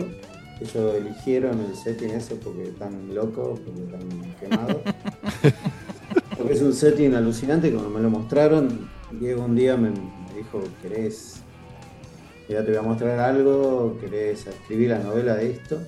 Ellos 0.61 0.95
eligieron 0.95 1.59
el 1.59 1.75
setting 1.75 2.11
ese 2.11 2.35
porque 2.35 2.63
están 2.69 3.13
locos, 3.13 3.59
porque 3.59 3.81
están 3.81 4.35
quemados. 4.39 4.77
porque 6.37 6.53
es 6.53 6.61
un 6.61 6.73
setting 6.73 7.13
alucinante, 7.13 7.73
como 7.73 7.89
me 7.89 7.99
lo 7.99 8.09
mostraron. 8.09 8.89
Diego 9.11 9.43
un 9.43 9.55
día 9.55 9.75
me, 9.75 9.89
me 9.89 10.37
dijo, 10.37 10.63
¿querés? 10.81 11.41
Ya 12.47 12.63
te 12.63 12.71
voy 12.71 12.77
a 12.77 12.81
mostrar 12.83 13.19
algo, 13.19 13.97
¿querés 13.99 14.45
escribir 14.47 14.91
la 14.91 14.99
novela 14.99 15.35
de 15.35 15.51
esto? 15.51 15.79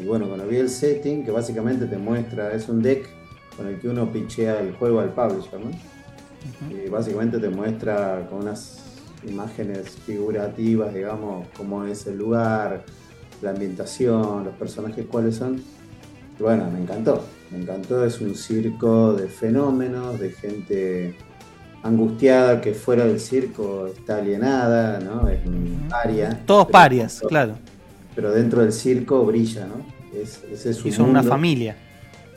Y 0.00 0.04
bueno, 0.04 0.28
cuando 0.28 0.46
vi 0.46 0.56
el 0.56 0.68
setting, 0.68 1.24
que 1.24 1.30
básicamente 1.30 1.86
te 1.86 1.96
muestra, 1.96 2.52
es 2.52 2.68
un 2.68 2.82
deck 2.82 3.08
con 3.56 3.66
el 3.66 3.80
que 3.80 3.88
uno 3.88 4.12
pichea 4.12 4.60
el 4.60 4.74
juego 4.74 5.00
al 5.00 5.12
publisher, 5.12 5.58
¿no? 5.60 5.70
Y 6.70 6.88
básicamente 6.88 7.38
te 7.38 7.48
muestra 7.48 8.26
con 8.30 8.42
unas 8.42 8.78
imágenes 9.26 9.90
figurativas, 10.06 10.94
digamos, 10.94 11.48
cómo 11.56 11.84
es 11.84 12.06
el 12.06 12.18
lugar, 12.18 12.84
la 13.42 13.50
ambientación, 13.50 14.44
los 14.44 14.54
personajes 14.54 15.06
cuáles 15.10 15.36
son. 15.36 15.60
Y 16.38 16.42
bueno, 16.42 16.68
me 16.70 16.80
encantó, 16.80 17.24
me 17.50 17.58
encantó, 17.58 18.04
es 18.04 18.20
un 18.20 18.34
circo 18.34 19.14
de 19.14 19.28
fenómenos, 19.28 20.18
de 20.20 20.30
gente 20.30 21.16
angustiada 21.82 22.60
que 22.60 22.74
fuera 22.74 23.04
del 23.04 23.20
circo 23.20 23.86
está 23.86 24.16
alienada, 24.18 24.98
¿no? 25.00 25.28
Es 25.28 25.44
un 25.46 25.86
paria. 25.88 26.42
Todos 26.46 26.66
parias, 26.68 27.12
dentro- 27.14 27.28
claro. 27.28 27.54
Pero 28.14 28.32
dentro 28.32 28.62
del 28.62 28.72
circo 28.72 29.24
brilla, 29.24 29.66
¿no? 29.66 29.86
Es, 30.18 30.40
ese 30.50 30.70
es 30.70 30.76
su 30.76 30.88
Y 30.88 30.92
son 30.92 31.10
una 31.10 31.20
mundo. 31.20 31.30
familia. 31.30 31.76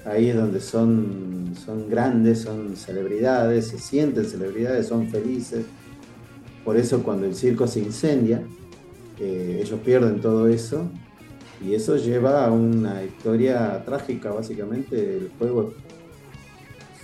Ahí 0.06 0.30
es 0.30 0.36
donde 0.36 0.60
son, 0.60 1.54
son 1.66 1.90
grandes, 1.90 2.42
son 2.42 2.76
celebridades, 2.76 3.68
se 3.68 3.80
sienten 3.80 4.26
celebridades, 4.26 4.88
son 4.88 5.08
felices. 5.10 5.66
Por 6.66 6.78
eso 6.78 7.02
cuando 7.04 7.26
el 7.26 7.36
circo 7.36 7.68
se 7.68 7.80
incendia, 7.80 8.42
eh, 9.20 9.60
ellos 9.64 9.80
pierden 9.82 10.22
todo 10.22 10.48
eso 10.48 10.88
y 11.66 11.74
eso 11.74 11.96
lleva 11.98 12.46
a 12.46 12.52
una 12.52 13.04
historia 13.04 13.84
trágica, 13.86 14.32
básicamente. 14.32 15.18
El 15.18 15.32
juego, 15.38 15.74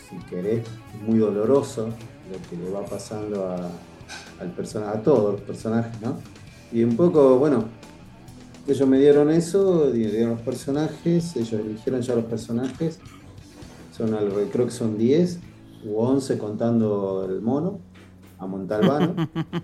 si 0.10 0.18
querés, 0.30 0.64
muy 1.06 1.20
doloroso 1.20 1.88
lo 1.88 2.50
que 2.50 2.64
le 2.64 2.72
va 2.72 2.86
pasando 2.86 3.46
a, 3.48 3.70
al 4.42 4.52
persona- 4.56 4.92
a 4.92 5.02
todos 5.02 5.34
los 5.34 5.42
personajes, 5.42 6.00
¿no? 6.02 6.18
Y 6.72 6.84
un 6.84 6.96
poco, 6.96 7.38
bueno, 7.38 7.66
ellos 8.68 8.88
me 8.88 9.00
dieron 9.00 9.30
eso, 9.30 9.92
di- 9.92 10.06
dieron 10.08 10.32
los 10.32 10.42
personajes, 10.42 11.36
ellos 11.36 11.54
eligieron 11.54 12.02
ya 12.02 12.16
los 12.16 12.26
personajes. 12.26 13.00
Son 13.96 14.14
algo, 14.14 14.38
creo 14.52 14.66
que 14.66 14.72
son 14.72 14.98
10 14.98 15.40
u 15.86 16.00
11 16.00 16.38
contando 16.38 17.26
el 17.30 17.42
mono, 17.42 17.80
a 18.40 18.46
Montalbano. 18.48 19.16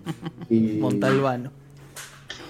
y, 0.49 0.78
Montalbano. 0.80 1.52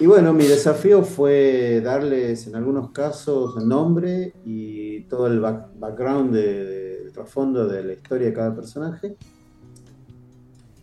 Y 0.02 0.06
bueno, 0.06 0.32
mi 0.32 0.44
desafío 0.44 1.04
fue 1.04 1.80
darles 1.80 2.48
en 2.48 2.56
algunos 2.56 2.90
casos 2.90 3.64
nombre 3.64 4.32
y 4.44 5.02
todo 5.02 5.28
el 5.28 5.38
back- 5.38 5.68
background, 5.78 6.34
de- 6.34 6.64
de- 6.64 7.02
el 7.04 7.12
trasfondo 7.12 7.68
de 7.68 7.84
la 7.84 7.92
historia 7.92 8.26
de 8.26 8.32
cada 8.32 8.52
personaje. 8.52 9.14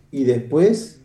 Y 0.09 0.23
después, 0.23 1.01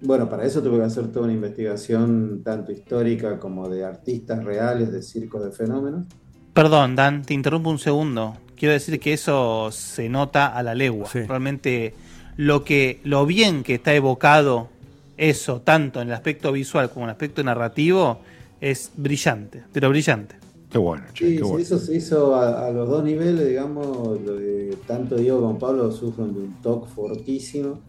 bueno, 0.00 0.30
para 0.30 0.46
eso 0.46 0.62
tuve 0.62 0.78
que 0.78 0.84
hacer 0.84 1.08
toda 1.12 1.26
una 1.26 1.34
investigación 1.34 2.40
tanto 2.42 2.72
histórica 2.72 3.38
como 3.38 3.68
de 3.68 3.84
artistas 3.84 4.42
reales, 4.44 4.90
de 4.90 5.02
circos 5.02 5.44
de 5.44 5.52
fenómenos. 5.52 6.06
Perdón, 6.54 6.96
Dan, 6.96 7.20
te 7.22 7.34
interrumpo 7.34 7.68
un 7.68 7.78
segundo. 7.78 8.34
Quiero 8.56 8.72
decir 8.72 8.98
que 8.98 9.12
eso 9.12 9.70
se 9.72 10.08
nota 10.08 10.46
a 10.46 10.62
la 10.62 10.74
legua. 10.74 11.06
Realmente 11.12 11.92
lo 12.38 12.64
que, 12.64 13.00
lo 13.04 13.26
bien 13.26 13.62
que 13.62 13.74
está 13.74 13.94
evocado 13.94 14.68
eso, 15.16 15.62
tanto 15.62 16.00
en 16.00 16.08
el 16.08 16.14
aspecto 16.14 16.52
visual 16.52 16.90
como 16.90 17.04
en 17.06 17.10
el 17.10 17.12
aspecto 17.14 17.42
narrativo, 17.44 18.24
es 18.60 18.92
brillante, 18.96 19.64
pero 19.72 19.88
brillante. 19.90 20.36
Qué 20.68 20.78
bueno, 20.78 21.06
Sí, 21.14 21.44
sí, 21.44 21.60
eso 21.60 21.78
se 21.78 21.94
hizo 21.96 22.34
a, 22.34 22.66
a 22.66 22.70
los 22.72 22.88
dos 22.88 23.04
niveles, 23.04 23.46
digamos, 23.48 24.20
lo 24.22 24.36
de- 24.36 24.82
tanto 24.86 25.16
Diego 25.16 25.40
como 25.42 25.58
Pablo 25.58 25.92
sufren 25.92 26.32
de 26.34 26.40
un 26.40 26.60
TOC 26.60 26.88
fortísimo 26.88 27.86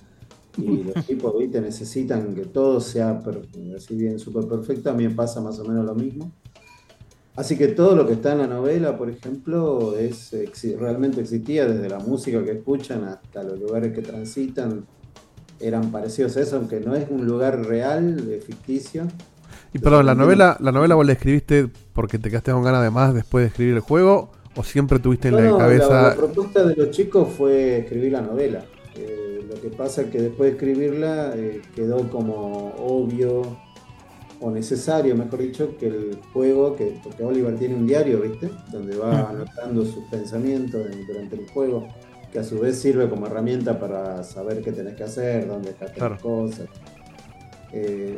y 0.56 0.84
los 0.84 1.04
tipos, 1.06 1.34
viste, 1.40 1.62
necesitan 1.62 2.36
que 2.36 2.48
todo 2.48 2.82
sea 2.82 3.22
así 3.78 3.96
bien 3.98 4.20
súper 4.20 4.48
perfecto, 4.48 4.90
a 4.92 4.94
mí 4.94 5.08
me 5.08 5.16
pasa 5.16 5.42
más 5.42 5.60
o 5.60 5.66
menos 5.66 5.86
lo 5.86 5.96
mismo. 5.96 6.38
Así 7.36 7.58
que 7.58 7.70
todo 7.70 7.96
lo 7.96 8.06
que 8.06 8.14
está 8.14 8.34
en 8.34 8.40
la 8.40 8.48
novela, 8.48 8.96
por 8.98 9.10
ejemplo, 9.10 9.98
es 9.98 10.32
realmente 10.78 11.22
existía, 11.22 11.66
desde 11.68 11.90
la 11.90 12.00
música 12.00 12.44
que 12.46 12.52
escuchan 12.52 13.04
hasta 13.06 13.44
los 13.44 13.60
lugares 13.60 13.92
que 13.94 14.04
transitan, 14.04 14.88
eran 15.66 15.92
parecidos 15.92 16.36
a 16.38 16.42
eso, 16.42 16.58
aunque 16.58 16.80
no 16.80 16.96
es 16.96 17.06
un 17.10 17.26
lugar 17.26 17.66
real, 17.66 18.30
es 18.32 18.44
ficticio. 18.44 19.08
Y 19.74 19.80
perdón, 19.80 20.06
¿la 20.06 20.14
novela, 20.16 20.58
¿la 20.60 20.72
novela 20.72 20.96
vos 20.96 21.06
la 21.06 21.14
escribiste 21.14 21.68
porque 21.94 22.20
te 22.20 22.30
quedaste 22.30 22.52
con 22.52 22.64
ganas 22.64 22.84
de 22.84 22.92
más 22.92 23.14
después 23.14 23.44
de 23.44 23.48
escribir 23.48 23.74
el 23.76 23.80
juego? 23.80 24.32
¿O 24.56 24.64
siempre 24.64 25.00
tuviste 25.00 25.30
en 25.30 25.36
No, 25.36 25.42
la 25.42 25.50
no, 25.50 25.58
cabeza... 25.58 25.90
La, 25.90 26.10
la 26.10 26.16
propuesta 26.16 26.64
de 26.64 26.76
los 26.76 26.92
chicos 26.92 27.28
fue 27.36 27.80
escribir 27.80 28.12
la 28.12 28.22
novela. 28.22 28.64
Eh, 28.96 29.44
lo 29.50 29.60
que 29.60 29.70
pasa 29.70 30.04
es 30.04 30.10
que 30.12 30.22
después 30.22 30.52
de 30.52 30.58
escribirla 30.58 31.34
eh, 31.36 31.62
quedó 31.76 32.08
como 32.10 32.74
obvio 32.78 33.58
o 34.40 34.52
necesario, 34.52 35.16
mejor 35.16 35.40
dicho, 35.40 35.76
que 35.80 35.88
el 35.88 36.20
juego, 36.34 36.76
que, 36.76 37.00
porque 37.04 37.24
Oliver 37.24 37.58
tiene 37.58 37.76
un 37.76 37.88
diario, 37.88 38.20
¿viste? 38.22 38.52
Donde 38.72 38.96
va 38.98 39.30
anotando 39.30 39.86
sus 39.86 40.04
pensamientos 40.12 40.86
en- 40.86 41.08
durante 41.08 41.36
el 41.38 41.50
juego, 41.50 41.88
que 42.34 42.40
a 42.40 42.44
su 42.44 42.60
vez 42.60 42.82
sirve 42.82 43.08
como 43.08 43.28
herramienta 43.28 43.80
para 43.80 44.24
saber 44.24 44.62
qué 44.64 44.72
tenés 44.72 44.96
que 44.96 45.04
hacer, 45.04 45.48
dónde 45.48 45.72
Claro. 45.96 46.16
las 46.16 46.22
cosas. 46.22 46.66
Eh, 47.72 48.18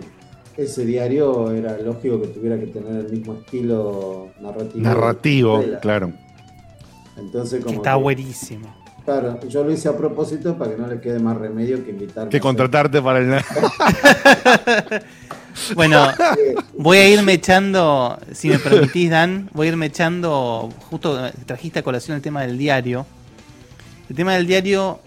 ese 0.57 0.85
diario 0.85 1.51
era 1.51 1.77
lógico 1.79 2.21
que 2.21 2.27
tuviera 2.29 2.57
que 2.57 2.67
tener 2.67 3.05
el 3.05 3.11
mismo 3.11 3.33
estilo 3.33 4.29
narrativo. 4.39 4.81
Narrativo, 4.83 5.63
claro. 5.81 6.13
Entonces, 7.17 7.61
como 7.63 7.75
Está 7.77 7.93
que- 7.95 8.01
buenísimo. 8.01 8.73
Claro, 9.03 9.39
yo 9.47 9.63
lo 9.63 9.71
hice 9.71 9.87
a 9.89 9.95
propósito 9.95 10.57
para 10.57 10.71
que 10.71 10.81
no 10.81 10.87
le 10.87 10.99
quede 10.99 11.19
más 11.19 11.37
remedio 11.37 11.83
que 11.85 11.91
invitarme. 11.91 12.31
Que 12.31 12.39
contratarte 12.39 13.01
para 13.01 13.19
el. 13.19 13.35
Bueno, 15.73 16.07
voy 16.77 16.97
a 16.97 17.07
irme 17.09 17.33
echando, 17.33 18.17
si 18.33 18.49
me 18.49 18.59
permitís, 18.59 19.09
Dan, 19.09 19.49
voy 19.53 19.67
a 19.67 19.69
irme 19.71 19.85
echando, 19.85 20.69
justo 20.89 21.17
trajiste 21.45 21.79
a 21.79 21.83
colación 21.83 22.17
el 22.17 22.21
tema 22.21 22.41
del 22.41 22.57
diario. 22.57 23.05
El 24.09 24.15
tema 24.15 24.33
del 24.33 24.47
diario, 24.47 24.99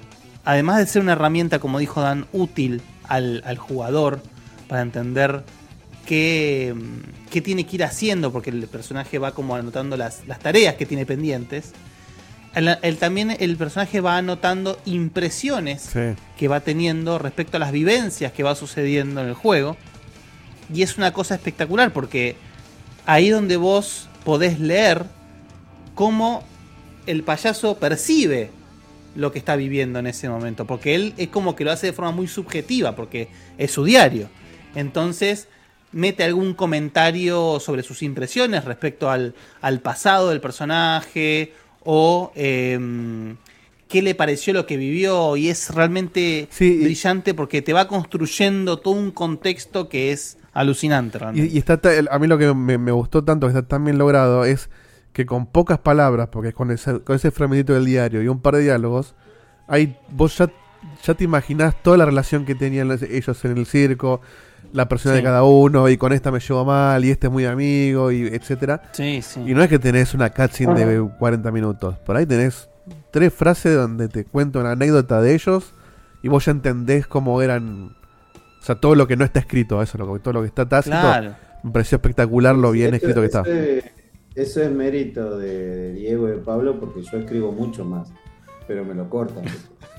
además 0.45 0.79
de 0.79 0.87
ser 0.87 1.03
una 1.03 1.13
herramienta, 1.13 1.59
como 1.59 1.79
dijo 1.79 2.01
Dan, 2.01 2.27
útil 2.33 2.83
al, 3.07 3.43
al 3.47 3.57
jugador 3.59 4.21
para 4.69 4.83
entender 4.83 5.45
qué, 6.07 6.75
mm, 6.77 7.29
qué 7.31 7.41
tiene 7.41 7.65
que 7.67 7.77
ir 7.77 7.85
haciendo, 7.85 8.33
porque 8.33 8.51
el 8.51 8.67
personaje 8.67 9.19
va 9.19 9.33
como 9.33 9.55
anotando 9.55 9.97
las, 9.97 10.27
las 10.27 10.39
tareas 10.39 10.75
que 10.75 10.87
tiene 10.87 11.07
pendientes. 11.07 11.73
El- 12.55 12.77
el- 12.83 12.97
también 12.97 13.37
el 13.39 13.57
personaje 13.57 14.01
va 14.01 14.17
anotando 14.17 14.79
impresiones 14.87 15.83
Sí. 15.83 16.01
que 16.39 16.49
va 16.49 16.61
teniendo 16.61 17.19
respecto 17.19 17.57
a 17.59 17.61
las 17.61 17.73
vivencias 17.73 18.33
que 18.33 18.43
va 18.43 18.55
sucediendo 18.55 19.21
en 19.21 19.29
el 19.29 19.35
juego. 19.35 19.77
Y 20.75 20.83
es 20.83 20.99
una 20.99 21.13
cosa 21.13 21.35
espectacular 21.35 21.93
porque 21.93 22.37
ahí 23.07 23.29
donde 23.29 23.57
vos 23.57 24.09
podés 24.25 24.59
leer 24.61 25.05
cómo 25.95 26.43
el 27.07 27.23
payaso 27.23 27.77
percibe 27.79 28.51
lo 29.17 29.33
que 29.33 29.39
está 29.39 29.57
viviendo 29.57 29.99
en 29.99 30.07
ese 30.07 30.29
momento. 30.29 30.67
Porque 30.67 30.95
él 30.95 31.15
es 31.17 31.29
como 31.29 31.57
que 31.57 31.65
lo 31.65 31.73
hace 31.73 31.89
de 31.89 31.93
forma 31.93 32.13
muy 32.13 32.29
subjetiva, 32.29 32.95
porque 32.95 33.29
es 33.57 33.71
su 33.71 33.85
diario. 33.85 34.29
Entonces, 34.75 35.49
mete 35.93 36.25
algún 36.25 36.55
comentario 36.55 37.61
sobre 37.61 37.83
sus 37.83 38.03
impresiones 38.03 38.65
respecto 38.65 39.11
al, 39.11 39.35
al 39.61 39.81
pasado 39.81 40.29
del 40.31 40.41
personaje 40.41 41.53
o 41.85 42.33
em, 42.35 43.37
qué 43.89 44.03
le 44.03 44.15
pareció 44.15 44.53
lo 44.53 44.67
que 44.67 44.77
vivió 44.77 45.37
y 45.37 45.49
es 45.49 45.75
realmente 45.75 46.49
brillante 46.59 47.35
porque 47.35 47.63
te 47.63 47.73
va 47.73 47.89
construyendo 47.89 48.79
todo 48.79 48.95
un 48.95 49.11
contexto 49.11 49.89
que 49.89 50.13
es 50.13 50.37
alucinante. 50.53 51.19
realmente. 51.19 51.51
Y, 51.51 51.57
y 51.57 51.59
está 51.59 51.81
a 52.11 52.19
mí 52.19 52.27
lo 52.27 52.39
que 52.39 52.53
me, 52.55 52.79
me 52.79 52.93
gustó 52.93 53.25
tanto, 53.25 53.47
que 53.47 53.53
está 53.53 53.67
tan 53.67 53.85
bien 53.85 53.97
logrado, 53.97 54.45
es 54.45 54.69
que 55.19 55.27
con 55.27 55.47
pocas 55.47 55.79
palabras, 55.81 56.29
porque 56.31 56.53
con 56.53 56.71
ese, 56.71 57.01
con 57.01 57.17
ese 57.17 57.33
fragmentito 57.33 57.75
del 57.75 57.85
diario 57.87 58.23
y 58.23 58.29
un 58.29 58.39
par 58.41 58.55
de 58.55 58.63
diálogos, 58.63 59.17
hay, 59.67 59.97
vos 60.11 60.39
ya, 60.39 60.49
ya 61.05 61.15
te 61.15 61.25
imaginás 61.25 61.75
toda 61.83 61.97
la 61.97 62.05
relación 62.05 62.45
que 62.45 62.55
tenían 62.55 62.87
los- 62.87 63.03
ellos 63.03 63.45
en 63.45 63.59
el 63.59 63.67
circo, 63.67 64.21
la 64.73 64.89
persona 64.89 65.17
Sí. 65.17 65.19
de 65.19 65.25
cada 65.25 65.43
uno, 65.43 65.89
y 65.89 65.97
con 65.97 66.13
esta 66.13 66.31
me 66.31 66.39
llevo 66.39 66.65
mal, 66.65 67.05
y 67.05 67.11
este 67.11 67.27
es 67.27 67.33
muy 67.33 67.47
amigo, 67.47 68.13
y 68.13 68.29
etcétera. 68.29 68.81
Sí, 68.93 69.21
sí. 69.23 69.41
Y 69.45 69.55
no 69.55 69.63
es 69.65 69.69
que 69.69 69.81
tenés 69.81 70.15
una 70.15 70.31
cutscene 70.31 70.87
de 70.87 71.01
40 71.19 71.51
minutos, 71.51 71.97
por 72.07 72.15
ahí 72.17 72.25
tenés 72.25 72.69
tres 73.11 73.35
frases 73.35 73.75
donde 73.75 74.07
te 74.07 74.25
cuento 74.25 74.61
una 74.61 74.71
anécdota 74.71 75.21
de 75.21 75.35
ellos, 75.35 75.75
y 76.23 76.29
vos 76.29 76.45
ya 76.45 76.53
entendés 76.53 77.09
cómo 77.09 77.43
eran... 77.43 77.97
O 78.61 78.65
sea, 78.65 78.77
todo 78.77 78.95
lo 78.95 79.09
que 79.09 79.17
no 79.17 79.25
está 79.25 79.41
escrito, 79.41 79.83
eso, 79.83 79.99
lo 79.99 80.15
que- 80.15 80.21
todo 80.21 80.35
lo 80.35 80.43
que 80.43 80.47
está 80.47 80.69
tácito. 80.69 80.95
Claro. 81.01 81.35
Me 81.65 81.73
pareció 81.73 81.97
espectacular 81.97 82.55
lo 82.55 82.71
bien 82.71 82.95
escrito 82.95 83.19
que 83.21 83.27
está. 83.27 83.43
Eso 84.43 84.63
es- 84.63 84.71
mérito 84.71 85.39
de, 85.39 85.93
Diego 85.93 86.29
y 86.29 86.33
de 86.33 86.37
Pablo 86.39 86.79
porque 86.81 87.03
yo 87.03 87.19
escribo 87.19 87.53
mucho 87.53 87.85
más, 87.85 88.09
pero 88.67 88.85
me 88.85 88.95
lo 88.95 89.09
cortan. 89.11 89.45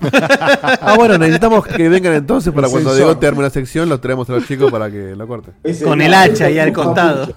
ah, 0.02 0.94
bueno, 0.96 1.18
necesitamos 1.18 1.66
que 1.66 1.88
vengan 1.88 2.14
entonces 2.14 2.52
para 2.52 2.68
cuando. 2.68 2.94
Diego 2.94 3.16
termine 3.18 3.44
la 3.44 3.50
sección, 3.50 3.88
los 3.88 4.00
traemos 4.00 4.28
a 4.30 4.32
los 4.34 4.46
chicos 4.46 4.70
para 4.70 4.90
que 4.90 5.14
lo 5.14 5.26
corten. 5.26 5.54
Con 5.84 6.00
el 6.00 6.14
hacha 6.14 6.46
ahí 6.46 6.58
al 6.58 6.72
costado. 6.72 7.34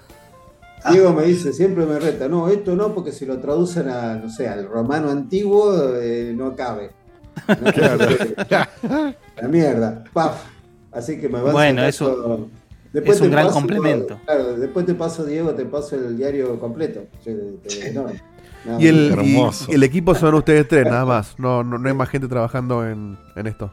Diego 0.92 1.14
me 1.14 1.24
dice, 1.24 1.54
siempre 1.54 1.86
me 1.86 1.98
reta, 1.98 2.28
no, 2.28 2.50
esto 2.50 2.76
no, 2.76 2.94
porque 2.94 3.14
si 3.14 3.26
lo 3.26 3.38
traducen 3.40 3.88
a, 3.90 4.16
no 4.16 4.30
sé, 4.30 4.50
al 4.50 4.68
romano 4.68 5.10
antiguo, 5.10 5.96
eh, 5.96 6.34
no 6.36 6.56
cabe. 6.58 6.92
No, 7.48 7.72
La 9.42 9.48
mierda, 9.48 10.04
paf. 10.14 10.44
Así 10.92 11.20
que 11.20 11.28
me 11.30 11.42
van 11.42 11.54
Bueno, 11.54 11.82
sacando- 11.82 11.90
eso 11.90 12.50
es 12.94 13.22
un 13.22 13.32
gran 13.32 13.48
paso- 13.48 13.56
complemento. 13.60 14.20
Claro, 14.26 14.54
después 14.58 14.86
te 14.86 14.94
paso, 14.94 15.26
Diego, 15.26 15.54
te 15.56 15.66
paso 15.66 15.96
el 15.96 16.16
diario 16.18 16.60
completo. 16.60 17.02
Te- 17.24 17.34
te- 17.68 17.92
no, 17.92 18.06
nada 18.66 18.82
Y 18.82 18.88
el, 18.88 19.16
más. 19.42 19.66
y- 19.68 19.72
y 19.72 19.76
el 19.76 19.84
equipo 19.84 20.14
son 20.16 20.36
ustedes 20.36 20.68
tres, 20.68 20.86
nada 20.86 21.06
más. 21.06 21.36
No, 21.40 21.64
no, 21.64 21.78
no 21.78 21.88
hay 21.90 21.96
más 21.96 22.10
gente 22.10 22.28
trabajando 22.28 22.88
en, 22.88 23.18
en 23.36 23.48
esto. 23.48 23.72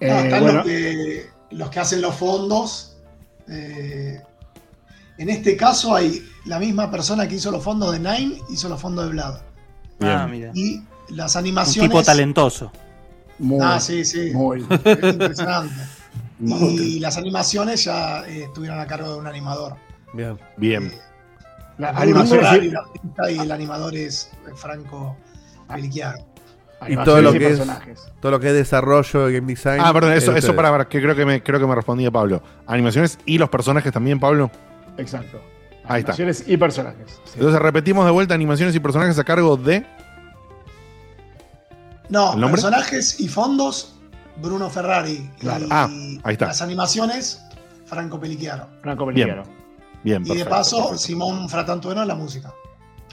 No, 0.00 0.06
Eh, 0.06 0.24
están 0.24 0.42
bueno. 0.42 0.58
los, 0.58 0.66
que, 0.66 1.26
los 1.50 1.70
que 1.70 1.80
hacen 1.80 2.00
los 2.02 2.14
fondos. 2.14 2.96
eh, 3.48 4.20
en 5.18 5.28
este 5.28 5.56
caso 5.56 5.94
hay 5.94 6.22
la 6.46 6.58
misma 6.58 6.90
persona 6.90 7.28
que 7.28 7.34
hizo 7.34 7.50
los 7.50 7.62
fondos 7.62 7.92
de 7.92 7.98
Nine, 7.98 8.38
hizo 8.50 8.68
los 8.70 8.80
fondos 8.80 9.04
de 9.06 9.10
Vlad. 9.12 9.34
Ah, 10.00 10.26
mira. 10.30 10.50
Y 10.54 10.82
las 11.10 11.34
Un 11.34 11.40
animaciones. 11.40 11.90
tipo 11.90 12.02
talentoso. 12.02 12.72
Muy, 13.38 13.58
ah, 13.62 13.78
sí, 13.80 14.04
sí. 14.04 14.30
muy. 14.32 14.60
Es 14.84 15.12
impresionante. 15.12 15.74
Y 16.40 17.00
las 17.00 17.16
animaciones 17.18 17.84
ya 17.84 18.26
eh, 18.26 18.44
estuvieron 18.44 18.78
a 18.80 18.86
cargo 18.86 19.12
de 19.12 19.18
un 19.18 19.26
animador. 19.26 19.76
Bien. 20.14 20.38
Bien. 20.56 20.92
Bruno 21.76 21.92
animaciones 21.98 22.46
Ferrari, 22.48 22.66
y- 22.66 22.68
un 22.70 22.76
artista, 22.76 23.30
y 23.30 23.38
el 23.38 23.52
animador 23.52 23.94
es 23.94 24.30
eh, 24.46 24.52
Franco 24.54 25.16
Peliquiaro. 25.68 26.18
Y 26.88 26.96
todo 26.96 27.20
lo 27.20 27.34
y 27.34 27.38
que 27.38 27.44
es 27.46 27.58
personajes. 27.58 28.00
todo 28.20 28.32
lo 28.32 28.40
que 28.40 28.46
es 28.48 28.54
desarrollo, 28.54 29.26
game 29.26 29.42
design. 29.42 29.80
Ah, 29.84 29.92
perdón, 29.92 30.12
eso, 30.12 30.18
es 30.18 30.24
de 30.26 30.30
eso 30.30 30.36
ustedes. 30.38 30.56
para, 30.56 30.70
para, 30.70 30.88
que 30.88 31.00
creo 31.02 31.14
que 31.14 31.26
me 31.26 31.42
creo 31.42 31.60
que 31.60 31.66
me 31.66 31.74
respondía 31.74 32.10
Pablo. 32.10 32.42
Animaciones 32.66 33.18
y 33.26 33.36
los 33.36 33.50
personajes 33.50 33.92
también, 33.92 34.18
Pablo. 34.18 34.50
Exacto. 34.96 35.40
Ahí 35.84 36.00
está. 36.00 36.12
Animaciones 36.12 36.44
y 36.46 36.56
personajes. 36.56 37.20
sí. 37.24 37.32
Entonces 37.34 37.60
repetimos 37.60 38.06
de 38.06 38.10
vuelta 38.12 38.32
animaciones 38.34 38.74
y 38.74 38.80
personajes 38.80 39.18
a 39.18 39.24
cargo 39.24 39.56
de. 39.58 39.84
No, 42.08 42.34
personajes 42.50 43.20
y 43.20 43.28
fondos, 43.28 43.99
Bruno 44.40 44.68
Ferrari. 44.70 45.30
Claro. 45.38 45.64
Y 45.66 45.68
Ah, 45.70 45.88
ahí 46.22 46.32
está. 46.32 46.46
Las 46.46 46.62
animaciones, 46.62 47.44
Franco 47.86 48.18
Peliquiaro. 48.20 48.66
Franco 48.82 49.06
Bien. 49.06 49.28
Peliquiaro. 49.28 49.60
Bien, 50.02 50.22
Y 50.26 50.34
de 50.36 50.44
paso, 50.46 50.76
perfecto. 50.76 50.98
Simón 50.98 51.48
Fratantueno 51.48 52.02
en 52.02 52.08
la 52.08 52.14
música. 52.14 52.52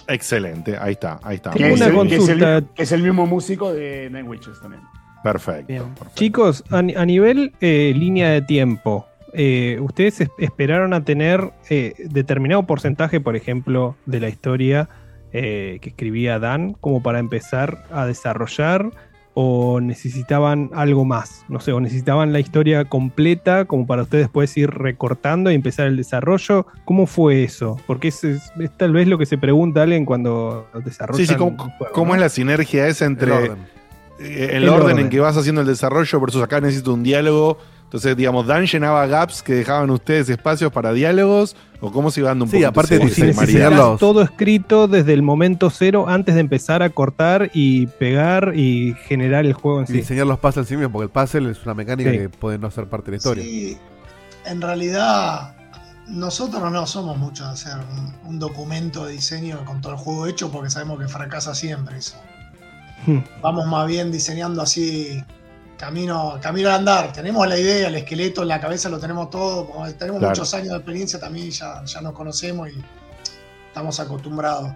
Excelente, 0.07 0.77
ahí 0.77 0.93
está, 0.93 1.19
ahí 1.23 1.35
está. 1.35 1.51
Que 1.51 1.73
es, 1.73 1.75
una 1.81 1.87
el, 1.87 2.07
que, 2.07 2.15
es 2.15 2.29
el, 2.29 2.39
consulta. 2.39 2.73
que 2.75 2.83
es 2.83 2.91
el 2.93 3.03
mismo 3.03 3.25
músico 3.25 3.73
de 3.73 4.09
Night 4.09 4.25
Witches 4.27 4.61
también. 4.61 4.81
Perfecto. 5.23 5.65
Bien. 5.67 5.83
perfecto. 5.83 6.11
Chicos, 6.15 6.63
a, 6.69 6.81
ni- 6.81 6.95
a 6.95 7.05
nivel 7.05 7.53
eh, 7.59 7.91
línea 7.93 8.29
de 8.29 8.41
tiempo, 8.41 9.05
eh, 9.33 9.77
¿ustedes 9.81 10.21
es- 10.21 10.29
esperaron 10.39 10.93
a 10.93 11.03
tener 11.03 11.51
eh, 11.69 11.93
determinado 12.05 12.63
porcentaje, 12.63 13.19
por 13.19 13.35
ejemplo, 13.35 13.97
de 14.05 14.21
la 14.21 14.29
historia 14.29 14.87
eh, 15.33 15.79
que 15.81 15.89
escribía 15.89 16.39
Dan 16.39 16.71
como 16.73 17.03
para 17.03 17.19
empezar 17.19 17.83
a 17.91 18.05
desarrollar? 18.05 18.91
¿O 19.39 19.79
necesitaban 19.81 20.71
algo 20.73 21.05
más? 21.05 21.45
No 21.47 21.59
sé, 21.59 21.71
o 21.71 21.79
necesitaban 21.79 22.33
la 22.33 22.39
historia 22.39 22.85
completa 22.85 23.65
como 23.65 23.85
para 23.85 24.01
ustedes 24.01 24.23
después 24.23 24.57
ir 24.57 24.71
recortando 24.71 25.51
y 25.51 25.53
empezar 25.53 25.85
el 25.85 25.95
desarrollo. 25.95 26.65
¿Cómo 26.85 27.05
fue 27.05 27.43
eso? 27.43 27.79
Porque 27.85 28.07
es, 28.07 28.23
es- 28.23 28.51
es 28.59 28.71
tal 28.75 28.93
vez 28.93 29.07
lo 29.07 29.19
que 29.19 29.27
se 29.27 29.37
pregunta 29.37 29.83
alguien 29.83 30.05
cuando 30.05 30.67
desarrolla. 30.83 31.19
Sí, 31.19 31.27
sí, 31.27 31.35
¿cómo, 31.35 31.55
cómo 31.93 32.15
es 32.15 32.21
la 32.21 32.29
sinergia 32.29 32.87
esa 32.87 33.05
entre 33.05 33.27
El 33.27 33.37
orden. 33.37 33.51
orden, 33.51 34.53
El 34.55 34.69
orden, 34.69 34.81
orden. 34.85 34.99
en 35.01 35.09
que 35.09 35.19
vas 35.19 35.37
haciendo 35.37 35.61
el 35.61 35.67
desarrollo 35.67 36.19
versus 36.19 36.41
acá 36.41 36.59
necesito 36.59 36.95
un 36.95 37.03
diálogo? 37.03 37.59
Entonces, 37.87 38.17
digamos, 38.17 38.45
Dan 38.45 38.65
llenaba 38.65 39.07
gaps 39.07 39.41
que 39.41 39.53
dejaban 39.53 39.89
ustedes 39.91 40.27
espacios 40.27 40.73
para 40.73 40.91
diálogos 40.91 41.55
o 41.79 41.89
cómo 41.89 42.11
se 42.11 42.19
iba 42.19 42.27
dando 42.29 42.43
un 42.43 42.51
Sí, 42.51 42.57
poco 42.57 42.67
aparte 42.67 42.99
de 42.99 43.69
los- 43.71 43.97
todo 43.99 44.21
escrito 44.21 44.89
desde 44.89 45.13
el 45.13 45.21
momento 45.21 45.69
cero 45.69 46.05
antes 46.09 46.35
de 46.35 46.41
empezar 46.41 46.83
a 46.83 46.89
cortar 46.89 47.49
y 47.53 47.87
pegar 47.87 48.51
y 48.57 48.93
generar 49.07 49.45
el 49.45 49.53
juego 49.53 49.79
en 49.79 49.83
Y 49.85 49.87
sí. 49.87 49.93
diseñar 49.93 50.27
los 50.27 50.37
puzzles 50.37 50.67
sí 50.67 50.75
mismo, 50.75 50.91
porque 50.91 51.05
el 51.05 51.09
puzzle 51.11 51.49
es 51.49 51.63
una 51.63 51.75
mecánica 51.75 52.11
Sí. 52.11 52.17
que 52.17 52.29
puede 52.29 52.57
no 52.59 52.69
ser 52.71 52.87
parte 52.89 53.05
de 53.05 53.11
la 53.11 53.17
historia. 53.17 53.43
Sí, 53.45 53.77
en 54.45 54.61
realidad 54.61 55.55
nosotros 56.07 56.69
no 56.69 56.85
somos 56.87 57.17
muchos 57.17 57.47
de 57.47 57.53
hacer 57.53 57.85
un, 57.89 58.13
un 58.29 58.39
documento 58.39 59.05
de 59.05 59.13
diseño 59.13 59.63
con 59.63 59.79
todo 59.79 59.93
el 59.93 59.97
juego 59.99 60.27
hecho 60.27 60.51
porque 60.51 60.69
sabemos 60.69 60.99
que 60.99 61.07
fracasa 61.07 61.55
siempre 61.55 61.97
eso. 61.99 62.17
Hmm. 63.05 63.19
Vamos 63.41 63.65
más 63.67 63.87
bien 63.87 64.11
diseñando 64.11 64.61
así 64.61 65.23
camino, 65.77 66.37
camino 66.41 66.69
al 66.69 66.75
andar. 66.75 67.13
Tenemos 67.13 67.47
la 67.47 67.57
idea, 67.57 67.87
el 67.87 67.95
esqueleto 67.95 68.41
en 68.41 68.47
la 68.49 68.59
cabeza 68.59 68.89
lo 68.89 68.99
tenemos 68.99 69.29
todo. 69.29 69.65
Como 69.67 69.85
tenemos 69.93 70.19
Claro. 70.19 70.31
muchos 70.35 70.53
años 70.53 70.69
de 70.69 70.75
experiencia 70.77 71.19
también 71.19 71.49
ya, 71.51 71.83
ya 71.85 72.01
nos 72.01 72.13
conocemos 72.13 72.69
y 72.69 72.83
estamos 73.67 73.99
acostumbrados. 73.99 74.71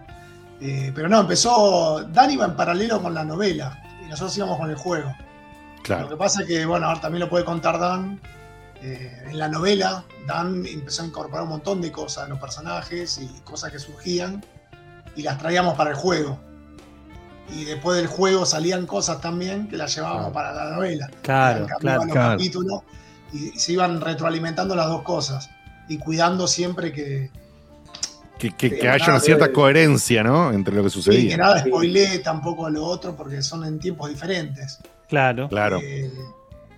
Eh, 0.62 0.92
pero 0.94 1.10
no, 1.10 1.22
empezó, 1.22 2.04
Dan 2.12 2.32
iba 2.32 2.46
en 2.46 2.56
paralelo 2.56 3.02
con 3.02 3.14
la 3.14 3.24
novela 3.24 3.82
y 4.06 4.10
nosotros 4.10 4.38
íbamos 4.38 4.58
con 4.60 4.70
el 4.70 4.76
juego. 4.76 5.14
Lo 6.04 6.10
que 6.10 6.16
pasa 6.18 6.42
es 6.42 6.48
que, 6.48 6.66
bueno, 6.66 6.86
ahora 6.88 7.02
también 7.02 7.22
lo 7.22 7.30
puede 7.30 7.44
contar 7.46 7.80
Dan. 7.80 8.20
eh, 8.84 9.26
en 9.30 9.38
la 9.38 9.48
novela, 9.48 10.04
Dan 10.28 10.66
empezó 10.66 11.04
a 11.04 11.06
incorporar 11.06 11.44
un 11.44 11.50
montón 11.50 11.82
de 11.82 11.92
cosas, 11.92 12.28
los 12.30 12.40
personajes 12.40 13.20
y 13.20 13.28
cosas 13.42 13.72
que 13.72 13.78
surgían, 13.80 14.44
y 15.16 15.22
las 15.24 15.38
traíamos 15.38 15.76
para 15.76 15.92
el 15.92 15.96
juego. 15.96 16.40
Y 17.50 17.66
después 17.66 17.98
del 17.98 18.08
juego 18.08 18.46
salían 18.46 18.86
cosas 18.86 19.20
también 19.20 19.68
que 19.68 19.76
las 19.78 19.94
llevábamos 19.96 20.32
para 20.32 20.54
la 20.54 20.72
novela. 20.76 21.10
Claro, 21.22 21.68
claro. 21.80 22.04
los 22.06 22.14
Claro. 22.14 22.32
capítulos 22.38 22.82
y 23.34 23.50
se 23.60 23.74
iban 23.74 24.00
retroalimentando 24.02 24.76
las 24.76 24.88
dos 24.88 25.02
cosas. 25.04 25.50
Y 25.90 25.98
cuidando 25.98 26.48
siempre 26.48 26.94
que, 26.94 27.30
que, 28.38 28.52
que- 28.56 28.70
Sí, 28.70 28.76
que 28.80 28.90
haya 28.90 29.06
una 29.08 29.20
cierta 29.20 29.52
coherencia, 29.52 30.24
¿no? 30.24 30.52
Entre 30.54 30.74
lo 30.74 30.82
que 30.82 30.88
y 30.88 30.92
que 30.92 30.96
sucedía. 30.96 31.38
nada 31.38 31.60
spoilee 31.60 32.20
tampoco 32.20 32.70
lo 32.70 32.86
otro 32.86 33.16
porque 33.16 33.42
son 33.42 33.66
en 33.66 33.80
tiempos 33.80 34.10
diferentes. 34.10 34.80
Claro. 35.10 35.50
Claro. 35.50 35.80
Eh, 35.84 36.10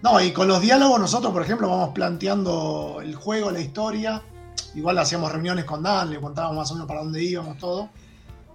no, 0.02 0.20
y 0.20 0.32
con 0.32 0.48
los 0.48 0.60
diálogos 0.60 1.00
nosotros, 1.00 1.32
por 1.32 1.44
ejemplo, 1.44 1.70
vamos 1.70 1.90
planteando 1.94 3.00
el 3.04 3.14
juego, 3.16 3.52
la 3.52 3.60
historia. 3.60 4.22
Igual 4.76 4.98
hacíamos 4.98 5.32
reuniones 5.32 5.66
con 5.66 5.84
Dan, 5.84 6.10
le 6.10 6.20
contábamos 6.20 6.58
más 6.58 6.72
o 6.72 6.74
menos 6.74 6.88
para 6.88 7.02
dónde 7.02 7.24
íbamos, 7.24 7.58
todo. 7.60 7.90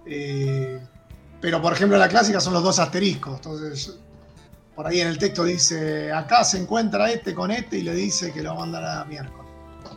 Eh, 0.05 0.79
pero, 1.41 1.61
por 1.61 1.73
ejemplo, 1.73 1.97
la 1.97 2.07
clásica 2.09 2.39
son 2.39 2.53
los 2.53 2.63
dos 2.63 2.79
asteriscos. 2.79 3.35
Entonces, 3.37 3.97
por 4.75 4.87
ahí 4.87 5.01
en 5.01 5.07
el 5.07 5.17
texto 5.17 5.43
dice, 5.43 6.11
acá 6.11 6.43
se 6.43 6.57
encuentra 6.57 7.09
este 7.11 7.33
con 7.33 7.51
este 7.51 7.77
y 7.79 7.81
le 7.83 7.93
dice 7.93 8.31
que 8.31 8.41
lo 8.41 8.51
va 8.51 8.55
a 8.55 8.59
mandar 8.59 8.85
a 8.85 9.05
miércoles. 9.05 9.45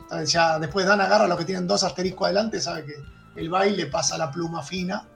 Entonces 0.03 0.33
ya 0.33 0.59
después 0.59 0.87
Dan 0.87 1.01
agarra 1.01 1.27
los 1.27 1.39
que 1.39 1.45
tienen 1.45 1.67
dos 1.67 1.85
asteriscos 1.85 2.27
adelante, 2.27 2.61
sabe 2.61 2.85
que 2.85 2.95
el 3.41 3.49
baile 3.49 3.87
pasa 3.87 4.19
la 4.19 4.31
pluma 4.31 4.63
fina 4.63 5.07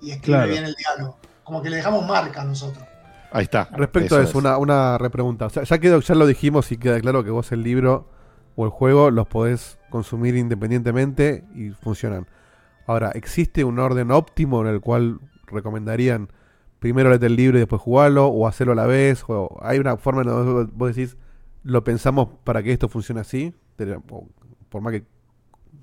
y 0.00 0.10
escribe 0.10 0.38
Claro. 0.38 0.52
bien 0.52 0.64
el 0.64 0.74
diálogo. 0.74 1.18
Como 1.44 1.62
que 1.62 1.70
le 1.70 1.76
dejamos 1.76 2.06
marca 2.06 2.44
nosotros. 2.44 2.84
Ahí 3.32 3.44
está. 3.44 3.68
Respecto 3.72 4.16
a 4.16 4.20
eso, 4.20 4.30
es. 4.30 4.34
una, 4.34 4.58
una 4.58 4.98
repregunta. 4.98 5.46
O 5.46 5.50
sea, 5.50 5.62
ya, 5.62 5.78
quedó, 5.78 6.00
ya 6.00 6.14
lo 6.14 6.26
dijimos 6.26 6.70
y 6.70 6.76
queda 6.76 7.00
claro 7.00 7.24
que 7.24 7.30
vos 7.30 7.50
el 7.52 7.62
libro 7.62 8.08
o 8.56 8.64
el 8.64 8.70
juego 8.70 9.10
los 9.10 9.26
podés 9.26 9.78
consumir 9.90 10.36
independientemente 10.36 11.44
y 11.54 11.70
funcionan. 11.70 12.26
Ahora, 12.86 13.10
¿existe 13.14 13.64
un 13.64 13.78
orden 13.78 14.10
óptimo 14.10 14.60
en 14.60 14.66
el 14.68 14.80
cual 14.80 15.18
recomendarían 15.52 16.28
primero 16.78 17.10
leer 17.10 17.24
el 17.24 17.36
libro 17.36 17.58
y 17.58 17.60
después 17.60 17.80
jugarlo 17.80 18.26
o 18.28 18.46
hacerlo 18.48 18.72
a 18.72 18.76
la 18.76 18.86
vez? 18.86 19.22
O 19.28 19.58
hay 19.62 19.78
una 19.78 19.96
forma 19.96 20.22
en 20.22 20.28
donde 20.28 20.72
vos 20.74 20.94
decís, 20.94 21.16
lo 21.62 21.84
pensamos 21.84 22.28
para 22.44 22.62
que 22.62 22.72
esto 22.72 22.88
funcione 22.88 23.20
así, 23.20 23.54
por- 24.68 24.82
más 24.82 24.92
que 24.92 25.04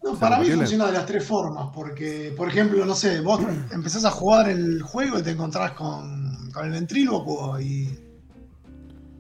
No, 0.04 0.18
para 0.18 0.40
mí 0.40 0.50
funciona 0.50 0.88
de 0.88 0.94
las 0.94 1.06
tres 1.06 1.26
formas, 1.26 1.70
porque, 1.74 2.34
por 2.36 2.48
ejemplo, 2.50 2.86
no 2.86 2.96
sé, 2.96 3.22
vos 3.22 3.42
empezás 3.72 4.06
a 4.06 4.12
jugar 4.12 4.50
el 4.50 4.82
juego 4.82 5.20
y 5.20 5.24
te 5.24 5.32
encontrás 5.32 5.72
con, 5.74 6.52
con 6.54 6.66
el 6.66 6.72
ventrílocuo 6.72 7.60
y 7.60 7.98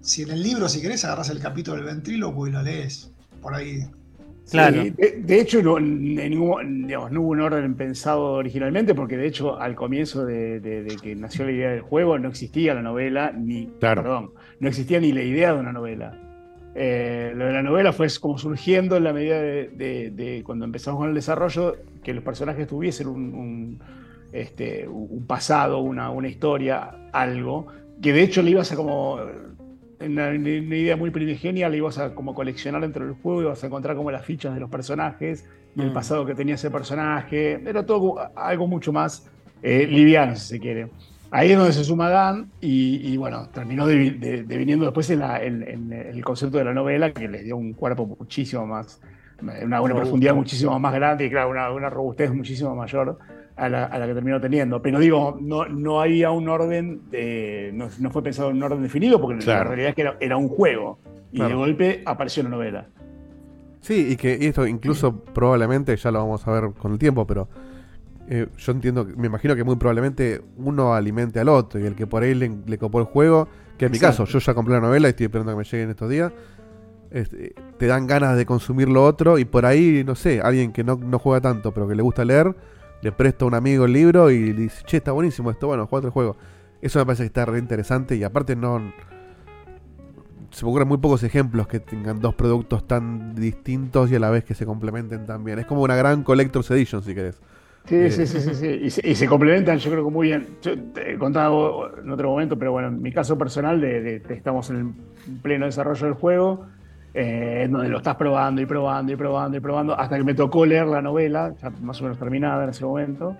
si 0.01 0.23
en 0.23 0.31
el 0.31 0.41
libro, 0.41 0.67
si 0.69 0.81
querés, 0.81 1.03
agarras 1.05 1.29
el 1.29 1.39
capítulo 1.39 1.77
del 1.77 1.85
ventrílocuo 1.85 2.47
y 2.47 2.51
lo 2.51 2.61
lees 2.61 3.11
por 3.41 3.53
ahí. 3.53 3.85
Sí, 4.49 4.89
de, 4.97 5.21
de 5.21 5.41
hecho, 5.41 5.61
no, 5.61 5.77
en 5.77 6.15
ningún- 6.15 6.87
digamos, 6.87 7.11
no 7.11 7.21
hubo 7.21 7.29
un 7.29 7.41
orden 7.41 7.75
pensado 7.75 8.23
originalmente, 8.33 8.95
porque 8.95 9.15
de 9.17 9.27
hecho, 9.27 9.59
al 9.59 9.75
comienzo 9.75 10.25
de, 10.25 10.59
de- 10.59 10.83
de 10.83 10.95
que 10.97 11.15
nació 11.15 11.45
la 11.45 11.51
idea 11.51 11.69
del 11.71 11.81
juego, 11.81 12.17
no 12.17 12.29
existía 12.29 12.73
la 12.73 12.81
novela, 12.81 13.31
ni. 13.31 13.67
Perdón, 13.79 14.31
no 14.59 14.67
existía 14.67 14.99
ni 14.99 15.11
la 15.11 15.21
idea 15.23 15.53
de 15.53 15.59
una 15.59 15.71
novela. 15.73 16.17
Eh, 16.75 17.33
lo 17.35 17.45
de 17.45 17.53
la 17.53 17.63
novela 17.63 17.91
fue 17.93 18.07
como 18.21 18.37
surgiendo 18.37 18.95
en 18.95 19.03
la 19.03 19.11
medida 19.13 19.41
de, 19.41 20.41
cuando 20.45 20.65
empezamos 20.65 20.99
con 20.99 21.09
el 21.09 21.15
desarrollo, 21.15 21.75
que 22.03 22.13
los 22.13 22.23
personajes 22.23 22.67
tuviesen 22.67 23.07
un, 23.07 23.33
un, 23.33 23.79
este, 24.31 24.87
un 24.87 25.25
pasado, 25.25 25.79
una, 25.79 26.09
una 26.11 26.27
historia, 26.27 26.91
algo, 27.11 27.67
que 28.01 28.13
de 28.13 28.21
hecho 28.23 28.41
le 28.41 28.51
ibas 28.51 28.71
a 28.71 28.75
como 28.75 29.19
una, 29.99 30.29
una 30.29 30.49
idea 30.49 30.95
muy 30.95 31.09
primigenia, 31.11 31.69
le 31.69 31.77
ibas 31.77 31.97
a 31.97 32.13
como 32.15 32.33
coleccionar 32.33 32.81
dentro 32.81 33.05
del 33.05 33.15
juego, 33.15 33.41
ibas 33.41 33.63
a 33.63 33.67
encontrar 33.67 33.95
como 33.95 34.11
las 34.11 34.25
fichas 34.25 34.53
de 34.53 34.59
los 34.59 34.69
personajes 34.69 35.45
y 35.75 35.81
el 35.81 35.91
Mm. 35.91 35.93
pasado 35.93 36.25
que 36.25 36.35
tenía 36.35 36.55
ese 36.55 36.71
personaje. 36.71 37.61
Era 37.67 37.85
todo 37.85 38.15
algo 38.35 38.67
mucho 38.67 38.91
más 38.93 39.29
eh, 39.61 39.85
liviano, 39.87 40.35
si 40.35 40.47
se 40.55 40.59
quiere. 40.59 40.87
Ahí 41.31 41.51
es 41.51 41.57
donde 41.57 41.73
se 41.73 41.83
suma 41.83 42.09
Dan 42.09 42.49
y, 42.61 43.11
y, 43.13 43.17
bueno, 43.17 43.49
terminó 43.49 43.85
devi- 43.87 44.17
de- 44.17 44.43
deviniendo 44.43 44.85
después 44.85 45.09
en, 45.09 45.19
la- 45.19 45.43
en- 45.43 45.61
en 45.67 45.91
el 45.93 46.23
concepto 46.23 46.57
de 46.57 46.63
la 46.63 46.73
novela 46.73 47.11
que 47.11 47.27
les 47.27 47.43
dio 47.43 47.57
un 47.57 47.73
cuerpo 47.73 48.05
muchísimo 48.07 48.65
más, 48.65 48.99
una, 49.61 49.81
una 49.81 49.95
profundidad 49.95 50.33
muchísimo 50.33 50.79
más 50.79 50.93
grande 50.93 51.25
y 51.25 51.29
claro, 51.29 51.49
una, 51.49 51.69
una 51.71 51.89
robustez 51.89 52.33
muchísimo 52.33 52.73
mayor 52.75 53.19
a 53.59 53.69
la, 53.69 53.85
a 53.85 53.99
la 53.99 54.07
que 54.07 54.13
terminó 54.13 54.39
teniendo. 54.39 54.81
Pero 54.81 54.99
digo, 54.99 55.37
no, 55.41 55.65
no 55.67 56.01
había 56.01 56.31
un 56.31 56.47
orden, 56.49 57.01
de- 57.11 57.71
no, 57.73 57.87
no 57.99 58.11
fue 58.11 58.23
pensado 58.23 58.49
en 58.49 58.57
un 58.57 58.63
orden 58.63 58.81
definido 58.81 59.19
porque 59.21 59.45
la 59.45 59.63
realidad 59.63 59.89
es 59.89 59.95
que 59.95 60.01
era, 60.01 60.17
era 60.19 60.37
un 60.37 60.47
juego 60.49 60.99
y 61.31 61.41
de 61.41 61.53
golpe 61.53 62.01
apareció 62.05 62.41
la 62.43 62.49
novela. 62.49 62.87
Sí, 63.81 64.09
y 64.11 64.15
que 64.17 64.37
y 64.39 64.47
esto 64.47 64.67
incluso 64.67 65.15
probablemente, 65.15 65.95
ya 65.95 66.11
lo 66.11 66.19
vamos 66.19 66.45
a 66.47 66.51
ver 66.51 66.71
con 66.73 66.91
el 66.93 66.99
tiempo, 66.99 67.25
pero 67.25 67.47
eh, 68.27 68.47
yo 68.57 68.71
entiendo, 68.71 69.05
me 69.15 69.27
imagino 69.27 69.55
que 69.55 69.63
muy 69.63 69.75
probablemente 69.77 70.41
uno 70.57 70.93
alimente 70.93 71.39
al 71.39 71.49
otro 71.49 71.79
y 71.79 71.85
el 71.85 71.95
que 71.95 72.05
por 72.05 72.23
ahí 72.23 72.33
le, 72.35 72.51
le 72.65 72.77
copó 72.77 72.99
el 72.99 73.05
juego, 73.05 73.47
que 73.77 73.85
en 73.85 73.91
mi 73.91 73.97
Exacto. 73.97 74.23
caso, 74.25 74.31
yo 74.33 74.39
ya 74.39 74.53
compré 74.53 74.73
la 74.75 74.81
novela 74.81 75.07
y 75.07 75.11
estoy 75.11 75.25
esperando 75.27 75.53
que 75.53 75.57
me 75.57 75.63
lleguen 75.63 75.89
estos 75.89 76.09
días, 76.09 76.31
este, 77.11 77.55
te 77.77 77.87
dan 77.87 78.05
ganas 78.05 78.35
de 78.37 78.45
consumir 78.45 78.89
lo 78.89 79.03
otro 79.03 79.39
y 79.39 79.45
por 79.45 79.65
ahí, 79.65 80.03
no 80.05 80.13
sé, 80.15 80.41
alguien 80.41 80.71
que 80.73 80.83
no, 80.83 80.95
no 80.97 81.17
juega 81.17 81.41
tanto 81.41 81.71
pero 81.73 81.87
que 81.87 81.95
le 81.95 82.03
gusta 82.03 82.23
leer, 82.25 82.53
le 83.01 83.11
presta 83.11 83.45
a 83.45 83.47
un 83.47 83.53
amigo 83.55 83.85
el 83.85 83.93
libro 83.93 84.29
y 84.31 84.53
le 84.53 84.61
dice, 84.63 84.83
che, 84.85 84.97
está 84.97 85.11
buenísimo 85.11 85.51
esto, 85.51 85.67
bueno, 85.67 85.87
juega 85.87 85.99
otro 85.99 86.11
juego. 86.11 86.37
Eso 86.81 86.99
me 86.99 87.05
parece 87.05 87.23
que 87.23 87.27
está 87.27 87.45
re 87.45 87.59
interesante 87.59 88.15
y 88.15 88.23
aparte 88.23 88.55
no 88.55 88.81
se 90.51 90.65
me 90.65 90.69
ocurren 90.71 90.87
muy 90.87 90.97
pocos 90.97 91.21
ejemplos 91.23 91.67
que 91.67 91.79
tengan 91.79 92.19
dos 92.19 92.33
productos 92.33 92.87
tan 92.87 93.35
distintos 93.35 94.11
y 94.11 94.15
a 94.15 94.19
la 94.19 94.29
vez 94.31 94.43
que 94.43 94.55
se 94.55 94.65
complementen 94.65 95.25
tan 95.25 95.43
bien. 95.43 95.59
Es 95.59 95.65
como 95.65 95.83
una 95.83 95.95
gran 95.95 96.23
Collector's 96.23 96.71
Edition, 96.71 97.03
si 97.03 97.13
querés. 97.13 97.39
Sí, 97.85 97.95
Eh, 97.95 98.11
sí, 98.11 98.25
sí, 98.25 98.41
sí, 98.41 98.53
sí. 98.55 98.67
Y, 98.67 98.89
se, 98.89 99.07
y 99.07 99.15
se 99.15 99.27
complementan, 99.27 99.77
yo 99.77 99.91
creo 99.91 100.03
que 100.05 100.11
muy 100.11 100.27
bien. 100.27 100.47
Yo 100.61 100.77
te 100.77 101.13
he 101.13 101.17
contado 101.17 101.97
en 101.99 102.09
otro 102.11 102.29
momento, 102.31 102.57
pero 102.57 102.71
bueno, 102.71 102.87
en 102.87 103.01
mi 103.01 103.11
caso 103.11 103.37
personal, 103.37 103.79
de, 103.79 104.01
de- 104.01 104.19
de- 104.19 104.33
estamos 104.33 104.69
en 104.71 104.75
el 105.27 105.35
pleno 105.41 105.65
desarrollo 105.65 106.05
del 106.05 106.15
juego, 106.15 106.65
eh, 107.13 107.67
donde 107.69 107.89
lo 107.89 107.97
estás 107.97 108.15
probando 108.15 108.61
y 108.61 108.65
probando 108.65 109.11
y 109.11 109.15
probando 109.15 109.57
y 109.57 109.59
probando, 109.59 109.99
hasta 109.99 110.17
que 110.17 110.23
me 110.23 110.33
tocó 110.33 110.65
leer 110.65 110.87
la 110.87 111.01
novela, 111.01 111.53
ya 111.61 111.69
más 111.81 111.99
o 112.01 112.03
menos 112.03 112.19
terminada 112.19 112.63
en 112.63 112.69
ese 112.69 112.85
momento. 112.85 113.35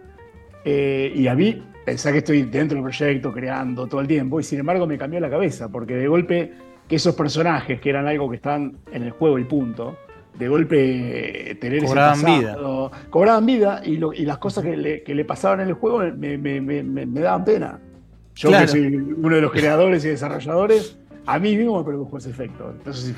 Eh, 0.65 1.11
y 1.15 1.27
a 1.27 1.35
mí, 1.35 1.61
pensá 1.85 2.11
que 2.11 2.19
estoy 2.19 2.43
dentro 2.43 2.75
del 2.75 2.83
proyecto, 2.83 3.31
creando 3.31 3.87
todo 3.87 4.01
el 4.01 4.07
tiempo, 4.07 4.39
y 4.39 4.43
sin 4.43 4.59
embargo 4.59 4.85
me 4.87 4.97
cambió 4.97 5.19
la 5.19 5.29
cabeza, 5.29 5.69
porque 5.69 5.95
de 5.95 6.07
golpe 6.07 6.51
que 6.87 6.95
esos 6.95 7.15
personajes, 7.15 7.79
que 7.79 7.89
eran 7.89 8.07
algo 8.07 8.29
que 8.29 8.35
estaban 8.37 8.77
en 8.91 9.03
el 9.03 9.11
juego 9.11 9.37
y 9.39 9.43
punto, 9.45 9.95
de 10.37 10.47
golpe 10.47 11.51
eh, 11.51 11.55
tener 11.55 11.83
Cobraban 11.83 12.13
ese 12.17 12.47
pasado, 12.47 12.91
cobraban 13.09 13.45
vida 13.45 13.81
y, 13.85 13.97
lo- 13.97 14.13
y 14.13 14.23
las 14.25 14.37
cosas 14.37 14.63
que 14.63 14.75
le, 14.77 15.03
que 15.03 15.13
le 15.13 15.25
pasaban 15.25 15.59
en 15.61 15.67
el 15.67 15.73
juego 15.73 15.99
me, 15.99 16.37
me- 16.37 16.61
me- 16.61 16.81
me- 16.83 17.05
me 17.05 17.19
daban 17.19 17.43
pena. 17.45 17.79
Yo 18.35 18.49
Claro. 18.49 18.65
que 18.65 18.71
soy 18.71 18.85
uno 18.95 19.35
de 19.35 19.41
los 19.41 19.51
creadores 19.51 20.05
y 20.05 20.09
desarrolladores, 20.09 20.97
a 21.33 21.39
mí 21.39 21.55
mismo 21.55 21.77
me 21.77 21.83
produjo 21.83 22.17
ese 22.17 22.29
efecto. 22.29 22.71
Entonces, 22.77 23.13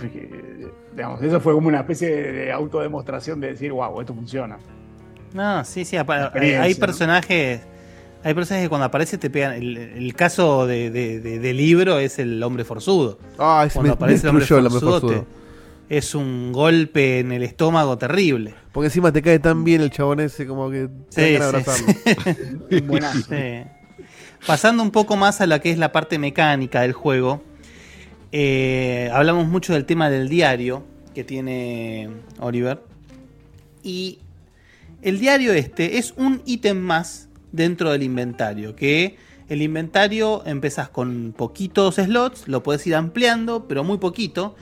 digamos, 0.95 1.21
eso 1.21 1.39
fue 1.39 1.53
como 1.53 1.67
una 1.67 1.79
especie 1.79 2.09
de, 2.09 2.31
de 2.31 2.51
autodemostración 2.51 3.39
de 3.39 3.47
decir, 3.49 3.71
wow, 3.71 3.99
esto 4.01 4.13
funciona. 4.13 4.57
No, 5.33 5.63
sí, 5.63 5.85
sí. 5.85 5.95
hay 5.97 6.73
¿no? 6.73 6.79
personajes. 6.79 7.61
Hay 8.23 8.33
personajes 8.35 8.65
que 8.65 8.69
cuando 8.69 8.85
aparece 8.85 9.17
te 9.17 9.29
pegan. 9.29 9.53
El, 9.53 9.77
el 9.77 10.13
caso 10.13 10.67
de, 10.67 10.91
de- 10.91 11.19
libro 11.53 11.97
es 11.99 12.19
el 12.19 12.41
hombre 12.43 12.63
forzudo. 12.65 13.17
Ah, 13.39 13.63
ese 13.65 13.73
cuando 13.75 13.91
me- 13.91 13.95
aparece 13.95 14.23
me 14.23 14.23
el 14.23 14.29
hombre 14.29 14.41
destruyó 14.41 14.59
el 14.59 14.65
hombre 14.67 14.79
forzudo, 14.81 15.25
te- 15.89 15.97
es 15.97 16.13
un 16.15 16.51
golpe 16.51 17.19
en 17.19 17.31
el 17.31 17.43
estómago 17.43 17.97
terrible. 17.97 18.53
Porque 18.71 18.87
encima 18.87 19.11
te 19.11 19.21
cae 19.21 19.39
tan 19.39 19.63
bien 19.63 19.81
el 19.81 19.89
chabón 19.89 20.19
ese 20.19 20.45
como 20.45 20.69
que 20.69 20.87
te 21.13 21.37
Sí, 21.39 21.63
sí. 22.69 22.81
Sí. 23.29 23.63
Pasando 24.45 24.81
un 24.83 24.91
poco 24.91 25.15
más 25.17 25.41
a 25.41 25.47
la 25.47 25.59
que 25.59 25.71
es 25.71 25.77
la 25.77 25.91
parte 25.91 26.17
mecánica 26.17 26.81
del 26.81 26.93
juego, 26.93 27.43
eh, 28.31 29.09
hablamos 29.13 29.47
mucho 29.47 29.73
del 29.73 29.85
tema 29.85 30.09
del 30.09 30.29
diario 30.29 30.83
que 31.13 31.23
tiene 31.23 32.09
Oliver. 32.39 32.81
Y 33.83 34.19
el 35.01 35.19
diario 35.19 35.53
este 35.53 35.97
es 35.97 36.13
un 36.17 36.41
ítem 36.45 36.77
más 36.79 37.29
dentro 37.51 37.91
del 37.91 38.03
inventario. 38.03 38.75
Que 38.75 39.17
el 39.49 39.61
inventario 39.61 40.43
empezás 40.45 40.89
con 40.89 41.33
poquitos 41.35 41.95
slots, 41.95 42.47
lo 42.47 42.63
puedes 42.63 42.85
ir 42.87 42.95
ampliando, 42.95 43.67
pero 43.67 43.83
muy 43.83 43.97
poquito. 43.97 44.55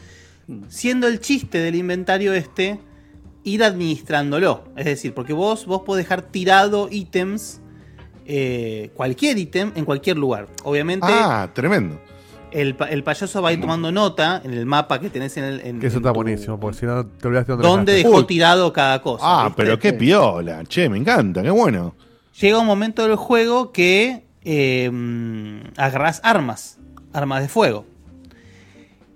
Siendo 0.68 1.08
el 1.08 1.20
chiste 1.20 1.60
del 1.60 1.76
inventario 1.76 2.34
este 2.34 2.80
ir 3.44 3.64
administrándolo. 3.64 4.64
Es 4.76 4.86
decir, 4.86 5.14
porque 5.14 5.34
vos, 5.34 5.66
vos 5.66 5.84
podés 5.84 6.06
dejar 6.06 6.24
tirado 6.24 6.88
ítems, 6.92 7.62
eh, 8.26 8.90
cualquier 8.96 9.38
ítem, 9.38 9.72
en 9.76 9.86
cualquier 9.86 10.18
lugar. 10.18 10.48
Obviamente, 10.64 11.08
Ah, 11.10 11.52
tremendo. 11.54 12.00
El, 12.52 12.76
el 12.90 13.04
payaso 13.04 13.42
va 13.42 13.50
a 13.50 13.54
ir 13.54 13.62
tomando 13.62 13.92
nota 13.92 14.42
en 14.44 14.54
el 14.54 14.66
mapa 14.66 15.00
que 15.00 15.10
tenés 15.10 15.36
en 15.38 15.44
el. 15.44 15.60
en- 15.62 15.80
Que 15.80 15.88
eso 15.88 15.98
en 15.98 16.02
está 16.04 16.10
tu- 16.14 16.16
buenísimo, 16.16 16.60
porque 16.60 16.78
si 16.80 16.86
no 16.86 17.06
te 17.06 17.28
olvidaste 17.28 17.52
dónde 17.54 17.64
lo 17.64 17.70
Dónde 17.70 17.92
dejaste. 17.94 18.08
dejó 18.10 18.20
Uy, 18.22 18.28
tirado 18.28 18.74
cada 18.74 19.02
cosa. 19.02 19.24
Ah, 19.26 19.44
¿viste? 19.46 19.64
pero 19.64 19.80
qué 19.80 19.94
piola. 19.94 20.64
Che, 20.66 20.90
me 20.90 20.98
encanta, 20.98 21.42
qué 21.44 21.50
bueno. 21.50 21.96
Llega 22.40 22.60
un 22.60 22.66
momento 22.68 23.06
del 23.08 23.16
juego 23.18 23.72
que 23.72 24.24
eh, 24.44 24.92
agarrás 25.78 26.22
armas, 26.24 26.78
armas 27.14 27.42
de 27.42 27.48
fuego. 27.50 27.86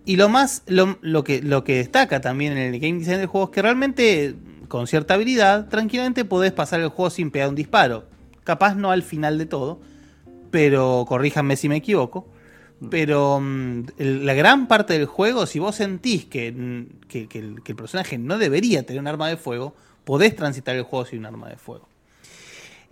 Y 0.05 0.17
lo 0.17 0.27
más, 0.27 0.63
lo, 0.67 0.97
lo 1.01 1.23
que, 1.23 1.41
lo 1.41 1.63
que 1.63 1.75
destaca 1.77 2.19
también 2.19 2.51
en 2.57 2.73
el 2.73 2.79
game 2.79 2.99
design 2.99 3.17
del 3.19 3.27
juego 3.27 3.45
es 3.47 3.51
que 3.53 3.61
realmente, 3.61 4.35
con 4.67 4.85
cierta 4.87 5.13
habilidad, 5.13 5.69
tranquilamente 5.69 6.25
podés 6.25 6.51
pasar 6.51 6.81
el 6.81 6.89
juego 6.89 7.09
sin 7.09 7.31
pegar 7.31 7.47
un 7.49 7.55
disparo. 7.55 8.03
Capaz 8.43 8.75
no 8.75 8.91
al 8.91 9.03
final 9.03 9.37
de 9.37 9.45
todo, 9.45 9.79
pero 10.51 11.05
corríjanme 11.07 11.55
si 11.55 11.69
me 11.69 11.77
equivoco. 11.77 12.27
Pero 12.89 13.39
mm, 13.39 13.83
la 13.97 14.33
gran 14.33 14.67
parte 14.67 14.93
del 14.93 15.05
juego, 15.05 15.45
si 15.45 15.59
vos 15.59 15.75
sentís 15.75 16.25
que, 16.25 16.51
mm, 16.51 17.07
que- 17.07 17.27
el, 17.33 17.61
personaje 17.75 18.17
no 18.17 18.37
debería 18.37 18.83
tener 18.83 19.01
un 19.01 19.07
arma 19.07 19.27
de 19.27 19.37
fuego, 19.37 19.73
podés 20.03 20.35
transitar 20.35 20.75
el 20.75 20.83
juego 20.83 21.05
sin 21.05 21.19
un 21.19 21.25
arma 21.27 21.49
de 21.49 21.57
fuego. 21.57 21.87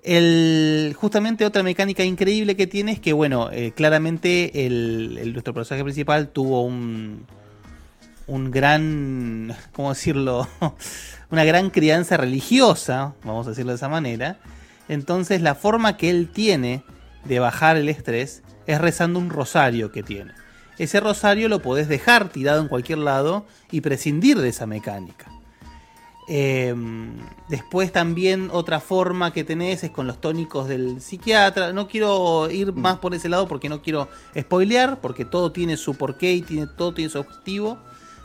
El, 0.04 0.96
justamente 0.98 1.46
otra 1.46 1.62
mecánica 1.62 2.04
increíble 2.04 2.56
que 2.56 2.66
tiene 2.68 2.94
es 2.94 3.00
que, 3.00 3.14
bueno, 3.14 3.50
eh, 3.52 3.72
claramente 3.76 4.52
nuestro 5.32 5.54
personaje 5.54 5.84
principal 5.84 6.30
tuvo 6.30 6.64
un, 6.64 7.26
un 8.28 8.50
gran, 8.50 9.56
¿cómo 9.74 9.90
decirlo? 9.90 10.48
Una 11.32 11.44
gran 11.44 11.70
crianza 11.70 12.18
religiosa, 12.18 13.14
vamos 13.24 13.48
a 13.48 13.52
decirlo 13.52 13.72
de 13.72 13.78
esa 13.78 13.90
manera. 13.90 14.38
Entonces 14.90 15.42
la 15.42 15.56
forma 15.56 15.96
que 15.96 16.10
él 16.10 16.28
tiene 16.28 16.84
de 17.24 17.40
bajar 17.40 17.78
el 17.78 17.88
estrés 17.88 18.44
es 18.68 18.80
rezando 18.80 19.20
un 19.20 19.30
rosario 19.30 19.92
que 19.92 20.04
tiene. 20.04 20.34
Ese 20.78 21.00
rosario 21.00 21.48
lo 21.48 21.62
podés 21.62 21.88
dejar 21.88 22.30
tirado 22.30 22.62
en 22.62 22.68
cualquier 22.68 23.00
lado 23.00 23.46
y 23.72 23.82
prescindir 23.82 24.40
de 24.40 24.50
esa 24.50 24.66
mecánica. 24.66 25.32
Eh, 26.28 26.74
después 27.50 27.92
también 27.92 28.50
otra 28.54 28.80
forma 28.80 29.34
que 29.34 29.44
tenés 29.44 29.84
es 29.84 29.92
con 29.92 30.08
los 30.08 30.22
tónicos 30.22 30.68
del 30.68 31.02
psiquiatra. 31.02 31.74
No 31.74 31.88
quiero 31.88 32.50
ir 32.50 32.74
más 32.74 33.00
por 33.00 33.14
ese 33.14 33.30
lado 33.30 33.48
porque 33.48 33.70
no 33.70 33.82
quiero 33.82 34.08
spoilear, 34.38 35.02
porque 35.02 35.26
todo 35.26 35.52
tiene 35.52 35.78
su 35.78 35.96
porqué 35.96 36.34
y 36.34 36.42
tiene, 36.42 36.68
todo 36.68 36.94
tiene 36.94 37.10
su 37.10 37.20
objetivo, 37.20 37.78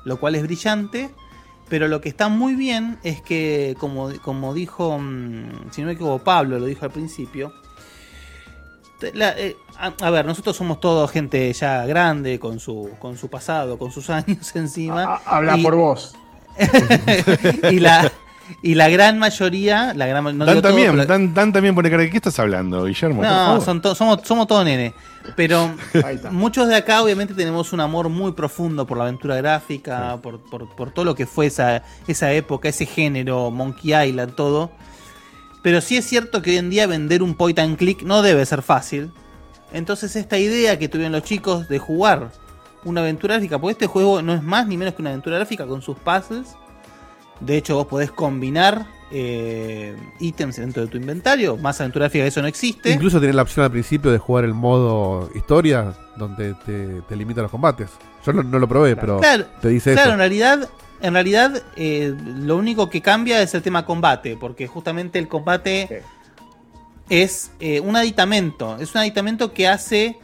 lo 0.04 0.20
cual 0.20 0.34
es 0.36 0.42
brillante. 0.42 1.10
Pero 1.68 1.88
lo 1.88 2.00
que 2.00 2.08
está 2.08 2.28
muy 2.28 2.54
bien 2.54 2.98
es 3.02 3.20
que, 3.20 3.76
como, 3.80 4.10
como 4.22 4.54
dijo, 4.54 4.98
mm, 4.98 5.72
si 5.72 5.80
no 5.80 5.88
me 5.88 5.94
equivoco, 5.94 6.22
Pablo 6.22 6.60
lo 6.60 6.66
dijo 6.66 6.84
al 6.84 6.92
principio, 6.92 7.52
la- 9.14 9.38
eh, 9.38 9.56
a, 9.78 9.92
a 10.00 10.10
ver, 10.10 10.24
nosotros 10.26 10.56
somos 10.56 10.80
todos 10.80 11.10
gente 11.10 11.52
ya 11.52 11.84
grande, 11.86 12.38
con 12.38 12.58
su, 12.60 12.90
con 12.98 13.16
su 13.18 13.28
pasado, 13.28 13.78
con 13.78 13.90
sus 13.92 14.08
años 14.10 14.54
encima. 14.56 15.20
Habla 15.24 15.56
y- 15.58 15.62
por 15.62 15.74
vos. 15.76 16.14
y 17.70 17.80
la 17.80 18.10
y 18.62 18.76
la 18.76 18.88
gran 18.88 19.18
mayoría, 19.18 19.92
la 19.94 20.06
gran 20.06 20.22
no 20.38 20.44
Dan 20.44 20.54
todo, 20.54 20.62
también, 20.62 20.92
pero- 20.92 21.04
Dan, 21.04 21.34
Dan 21.34 21.52
también 21.52 21.74
pone 21.74 21.90
cara 21.90 22.04
de 22.04 22.10
qué 22.10 22.16
estás 22.18 22.38
hablando, 22.38 22.84
Guillermo. 22.84 23.20
no, 23.22 23.60
son 23.60 23.82
to- 23.82 23.94
somos, 23.96 24.20
somos 24.22 24.46
todos 24.46 24.64
nene. 24.64 24.94
Pero 25.34 25.74
muchos 26.30 26.68
de 26.68 26.76
acá 26.76 27.02
obviamente 27.02 27.34
tenemos 27.34 27.72
un 27.72 27.80
amor 27.80 28.08
muy 28.08 28.30
profundo 28.32 28.86
por 28.86 28.98
la 28.98 29.02
aventura 29.04 29.34
gráfica, 29.36 30.18
por, 30.22 30.38
por- 30.38 30.68
por 30.76 30.92
todo 30.92 31.04
lo 31.04 31.14
que 31.16 31.26
fue 31.26 31.46
esa, 31.46 31.82
esa 32.06 32.32
época, 32.32 32.68
ese 32.68 32.86
género, 32.86 33.50
Monkey 33.50 33.92
Island, 34.08 34.34
todo. 34.36 34.70
Pero 35.66 35.80
sí 35.80 35.96
es 35.96 36.04
cierto 36.04 36.42
que 36.42 36.50
hoy 36.50 36.58
en 36.58 36.70
día 36.70 36.86
vender 36.86 37.24
un 37.24 37.34
point 37.34 37.58
and 37.58 37.76
click 37.76 38.02
no 38.04 38.22
debe 38.22 38.46
ser 38.46 38.62
fácil. 38.62 39.10
Entonces 39.72 40.14
esta 40.14 40.38
idea 40.38 40.78
que 40.78 40.88
tuvieron 40.88 41.10
los 41.10 41.24
chicos 41.24 41.66
de 41.66 41.80
jugar 41.80 42.30
una 42.84 43.00
aventura 43.00 43.34
gráfica, 43.34 43.58
porque 43.58 43.72
este 43.72 43.86
juego 43.88 44.22
no 44.22 44.32
es 44.32 44.44
más 44.44 44.68
ni 44.68 44.76
menos 44.76 44.94
que 44.94 45.02
una 45.02 45.10
aventura 45.10 45.38
gráfica 45.38 45.66
con 45.66 45.82
sus 45.82 45.98
puzzles. 45.98 46.54
De 47.40 47.56
hecho, 47.56 47.74
vos 47.74 47.88
podés 47.88 48.12
combinar 48.12 48.86
eh, 49.10 49.96
ítems 50.20 50.54
dentro 50.54 50.82
de 50.84 50.88
tu 50.88 50.98
inventario. 50.98 51.56
Más 51.56 51.80
aventura 51.80 52.04
gráfica 52.04 52.24
eso 52.26 52.40
no 52.42 52.46
existe. 52.46 52.92
Incluso 52.92 53.18
tenés 53.18 53.34
la 53.34 53.42
opción 53.42 53.64
al 53.64 53.72
principio 53.72 54.12
de 54.12 54.18
jugar 54.18 54.44
el 54.44 54.54
modo 54.54 55.28
historia, 55.34 55.94
donde 56.16 56.54
te, 56.64 57.02
te 57.08 57.16
limita 57.16 57.42
los 57.42 57.50
combates. 57.50 57.90
Yo 58.24 58.32
no, 58.32 58.44
no 58.44 58.60
lo 58.60 58.68
probé, 58.68 58.94
pero 58.94 59.18
Claro, 59.18 59.46
te 59.60 59.66
dice 59.70 59.94
claro, 59.94 60.10
eso. 60.10 60.12
en 60.12 60.18
realidad, 60.18 60.68
en 61.06 61.14
realidad 61.14 61.62
eh, 61.76 62.14
lo 62.36 62.56
único 62.56 62.90
que 62.90 63.00
cambia 63.00 63.40
es 63.40 63.54
el 63.54 63.62
tema 63.62 63.86
combate, 63.86 64.36
porque 64.36 64.66
justamente 64.66 65.20
el 65.20 65.28
combate 65.28 66.02
es 67.08 67.52
eh, 67.60 67.78
un 67.78 67.94
aditamento, 67.94 68.76
es 68.80 68.92
un 68.94 69.02
aditamento 69.02 69.52
que 69.52 69.68
hace 69.68 70.18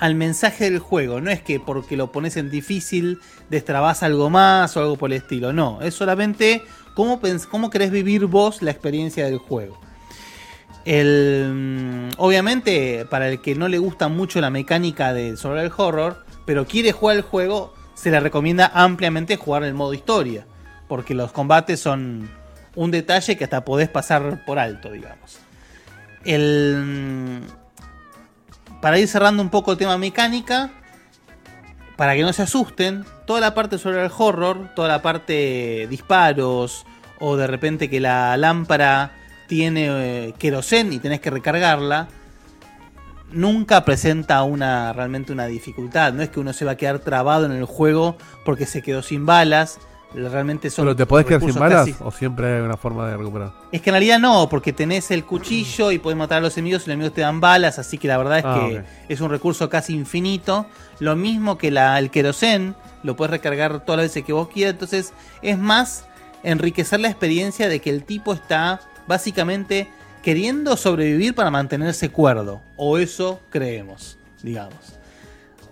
al 0.00 0.16
mensaje 0.16 0.64
del 0.64 0.80
juego, 0.80 1.20
no 1.20 1.30
es 1.30 1.40
que 1.40 1.60
porque 1.60 1.96
lo 1.96 2.10
pones 2.10 2.36
en 2.36 2.50
difícil 2.50 3.20
destrabas 3.48 4.02
algo 4.02 4.28
más 4.28 4.76
o 4.76 4.80
algo 4.80 4.96
por 4.96 5.12
el 5.12 5.18
estilo, 5.18 5.52
no, 5.52 5.80
es 5.80 5.94
solamente 5.94 6.62
cómo, 6.94 7.20
cómo 7.48 7.70
querés 7.70 7.92
vivir 7.92 8.26
vos 8.26 8.62
la 8.62 8.72
experiencia 8.72 9.26
del 9.26 9.38
juego. 9.38 9.78
El, 10.84 11.52
mm, 11.54 12.08
obviamente, 12.18 13.06
para 13.08 13.28
el 13.28 13.40
que 13.40 13.54
no 13.54 13.68
le 13.68 13.78
gusta 13.78 14.08
mucho 14.08 14.40
la 14.40 14.50
mecánica 14.50 15.12
de 15.12 15.36
survival 15.36 15.72
horror, 15.76 16.24
pero 16.44 16.66
quiere 16.66 16.90
jugar 16.90 17.16
el 17.16 17.22
juego, 17.22 17.72
se 17.96 18.10
le 18.10 18.20
recomienda 18.20 18.70
ampliamente 18.72 19.36
jugar 19.36 19.64
el 19.64 19.74
modo 19.74 19.94
historia. 19.94 20.46
Porque 20.86 21.14
los 21.14 21.32
combates 21.32 21.80
son 21.80 22.30
un 22.76 22.90
detalle 22.92 23.36
que 23.36 23.44
hasta 23.44 23.64
podés 23.64 23.88
pasar 23.88 24.44
por 24.44 24.60
alto, 24.60 24.92
digamos. 24.92 25.38
El, 26.24 27.40
mm, 27.42 28.80
para 28.80 28.98
ir 28.98 29.08
cerrando 29.08 29.42
un 29.42 29.50
poco 29.50 29.72
el 29.72 29.78
tema 29.78 29.98
mecánica, 29.98 30.70
para 31.96 32.14
que 32.14 32.22
no 32.22 32.32
se 32.32 32.42
asusten, 32.42 33.04
toda 33.26 33.40
la 33.40 33.54
parte 33.54 33.78
sobre 33.78 34.04
el 34.04 34.12
horror, 34.16 34.70
toda 34.76 34.88
la 34.88 35.02
parte 35.02 35.88
disparos, 35.88 36.84
o 37.18 37.36
de 37.36 37.46
repente 37.46 37.88
que 37.88 37.98
la 37.98 38.36
lámpara 38.36 39.12
tiene 39.46 39.86
eh, 39.88 40.34
y 40.38 40.98
tenés 40.98 41.20
que 41.20 41.30
recargarla, 41.30 42.08
nunca 43.32 43.84
presenta 43.84 44.42
una 44.42 44.92
realmente 44.92 45.32
una 45.32 45.46
dificultad. 45.46 46.12
No 46.12 46.22
es 46.22 46.30
que 46.30 46.40
uno 46.40 46.52
se 46.52 46.64
va 46.64 46.72
a 46.72 46.76
quedar 46.76 46.98
trabado 47.00 47.46
en 47.46 47.52
el 47.52 47.64
juego 47.64 48.16
porque 48.44 48.66
se 48.66 48.82
quedó 48.82 49.02
sin 49.02 49.26
balas. 49.26 49.78
Realmente 50.14 50.70
son. 50.70 50.84
¿Pero 50.86 50.96
te 50.96 51.04
podés 51.04 51.26
quedar 51.26 51.40
sin 51.42 51.54
balas 51.54 51.86
casi- 51.88 51.96
o 52.02 52.10
siempre 52.10 52.54
hay 52.56 52.60
una 52.62 52.76
forma 52.76 53.06
de 53.08 53.16
recuperar? 53.16 53.52
es 53.72 53.82
que 53.82 53.90
en 53.90 53.94
realidad 53.94 54.18
no, 54.18 54.48
porque 54.48 54.72
tenés 54.72 55.10
el 55.10 55.24
cuchillo 55.24 55.90
y 55.90 55.98
podés 55.98 56.16
matar 56.16 56.38
a 56.38 56.40
los 56.40 56.56
enemigos 56.56 56.82
y 56.82 56.84
los 56.84 56.88
enemigos 56.94 57.12
te 57.12 57.20
dan 57.20 57.40
balas, 57.40 57.78
así 57.78 57.98
que 57.98 58.08
la 58.08 58.16
verdad 58.16 58.38
es 58.38 58.44
Ah, 58.46 58.60
que 58.68 58.84
es 59.12 59.20
un 59.20 59.28
recurso 59.30 59.68
casi 59.68 59.94
infinito. 59.94 60.66
Lo 61.00 61.16
mismo 61.16 61.58
que 61.58 61.70
la, 61.70 61.98
el 61.98 62.10
querosén, 62.10 62.76
lo 63.02 63.14
puedes 63.16 63.32
recargar 63.32 63.84
todas 63.84 63.98
las 63.98 64.04
veces 64.06 64.24
que 64.24 64.32
vos 64.32 64.48
quieras. 64.48 64.74
Entonces 64.74 65.12
es 65.42 65.58
más 65.58 66.06
enriquecer 66.44 67.00
la 67.00 67.08
experiencia 67.08 67.68
de 67.68 67.80
que 67.80 67.90
el 67.90 68.04
tipo 68.04 68.32
está 68.32 68.80
básicamente 69.08 69.88
queriendo 70.26 70.76
sobrevivir 70.76 71.36
para 71.36 71.52
mantenerse 71.52 72.08
cuerdo. 72.08 72.60
O 72.74 72.98
eso 72.98 73.40
creemos, 73.48 74.18
digamos. 74.42 74.98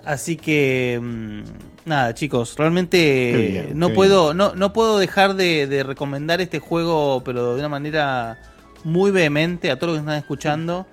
Así 0.04 0.36
que 0.36 1.00
mm, 1.02 1.42
nada, 1.86 2.14
chicos, 2.14 2.54
realmente 2.56 3.48
bien, 3.50 3.76
no 3.76 3.92
puedo 3.92 4.32
no, 4.32 4.54
no 4.54 4.72
puedo 4.72 4.98
dejar 4.98 5.34
de, 5.34 5.66
de 5.66 5.82
recomendar 5.82 6.40
este 6.40 6.60
juego, 6.60 7.24
pero 7.24 7.54
de 7.54 7.58
una 7.58 7.68
manera 7.68 8.38
muy 8.84 9.10
vehemente 9.10 9.72
a 9.72 9.76
todos 9.76 9.94
los 9.94 9.96
que 9.96 10.06
están 10.06 10.18
escuchando, 10.20 10.86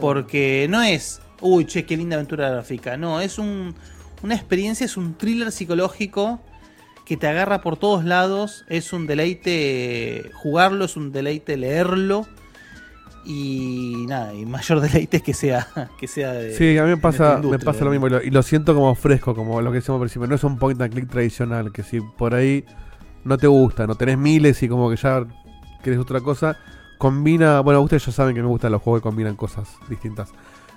porque 0.00 0.66
no 0.68 0.82
es, 0.82 1.20
uy, 1.40 1.66
che, 1.66 1.86
qué 1.86 1.96
linda 1.96 2.16
aventura 2.16 2.50
gráfica, 2.50 2.96
no, 2.96 3.20
es 3.20 3.38
un, 3.38 3.76
una 4.24 4.34
experiencia, 4.34 4.84
es 4.84 4.96
un 4.96 5.14
thriller 5.14 5.52
psicológico 5.52 6.40
que 7.06 7.16
te 7.16 7.28
agarra 7.28 7.60
por 7.60 7.76
todos 7.76 8.04
lados, 8.04 8.64
es 8.68 8.92
un 8.92 9.06
deleite 9.06 10.32
jugarlo, 10.34 10.86
es 10.86 10.96
un 10.96 11.12
deleite 11.12 11.56
leerlo. 11.56 12.26
Y 13.24 14.04
nada, 14.08 14.34
y 14.34 14.46
mayor 14.46 14.80
deleite 14.82 15.18
es 15.18 15.22
que 15.22 15.34
sea, 15.34 15.68
que 15.98 16.06
sea 16.06 16.32
de, 16.32 16.54
Sí, 16.54 16.78
a 16.78 16.82
mí 16.82 16.88
me 16.88 16.96
de 16.96 17.02
pasa, 17.02 17.40
me 17.42 17.58
pasa 17.58 17.84
lo 17.84 17.90
mismo 17.90 18.06
y 18.06 18.10
lo, 18.10 18.22
y 18.22 18.30
lo 18.30 18.42
siento 18.42 18.74
como 18.74 18.94
fresco, 18.94 19.34
como 19.34 19.60
lo 19.60 19.70
que 19.70 19.76
decíamos 19.76 20.00
al 20.00 20.06
principio. 20.06 20.26
No 20.28 20.34
es 20.34 20.44
un 20.44 20.58
point 20.58 20.80
and 20.80 20.92
click 20.92 21.08
tradicional, 21.08 21.72
que 21.72 21.82
si 21.82 22.00
por 22.00 22.34
ahí 22.34 22.64
no 23.24 23.36
te 23.36 23.46
gusta, 23.46 23.86
no 23.86 23.94
tenés 23.94 24.18
miles 24.18 24.62
y 24.62 24.68
como 24.68 24.88
que 24.90 24.96
ya 24.96 25.26
querés 25.82 25.98
otra 25.98 26.20
cosa, 26.20 26.56
combina, 26.96 27.60
bueno, 27.60 27.80
ustedes 27.80 28.06
ya 28.06 28.12
saben 28.12 28.34
que 28.34 28.42
me 28.42 28.48
gustan 28.48 28.72
los 28.72 28.82
juegos 28.82 29.00
que 29.00 29.04
combinan 29.04 29.36
cosas 29.36 29.76
distintas. 29.88 30.32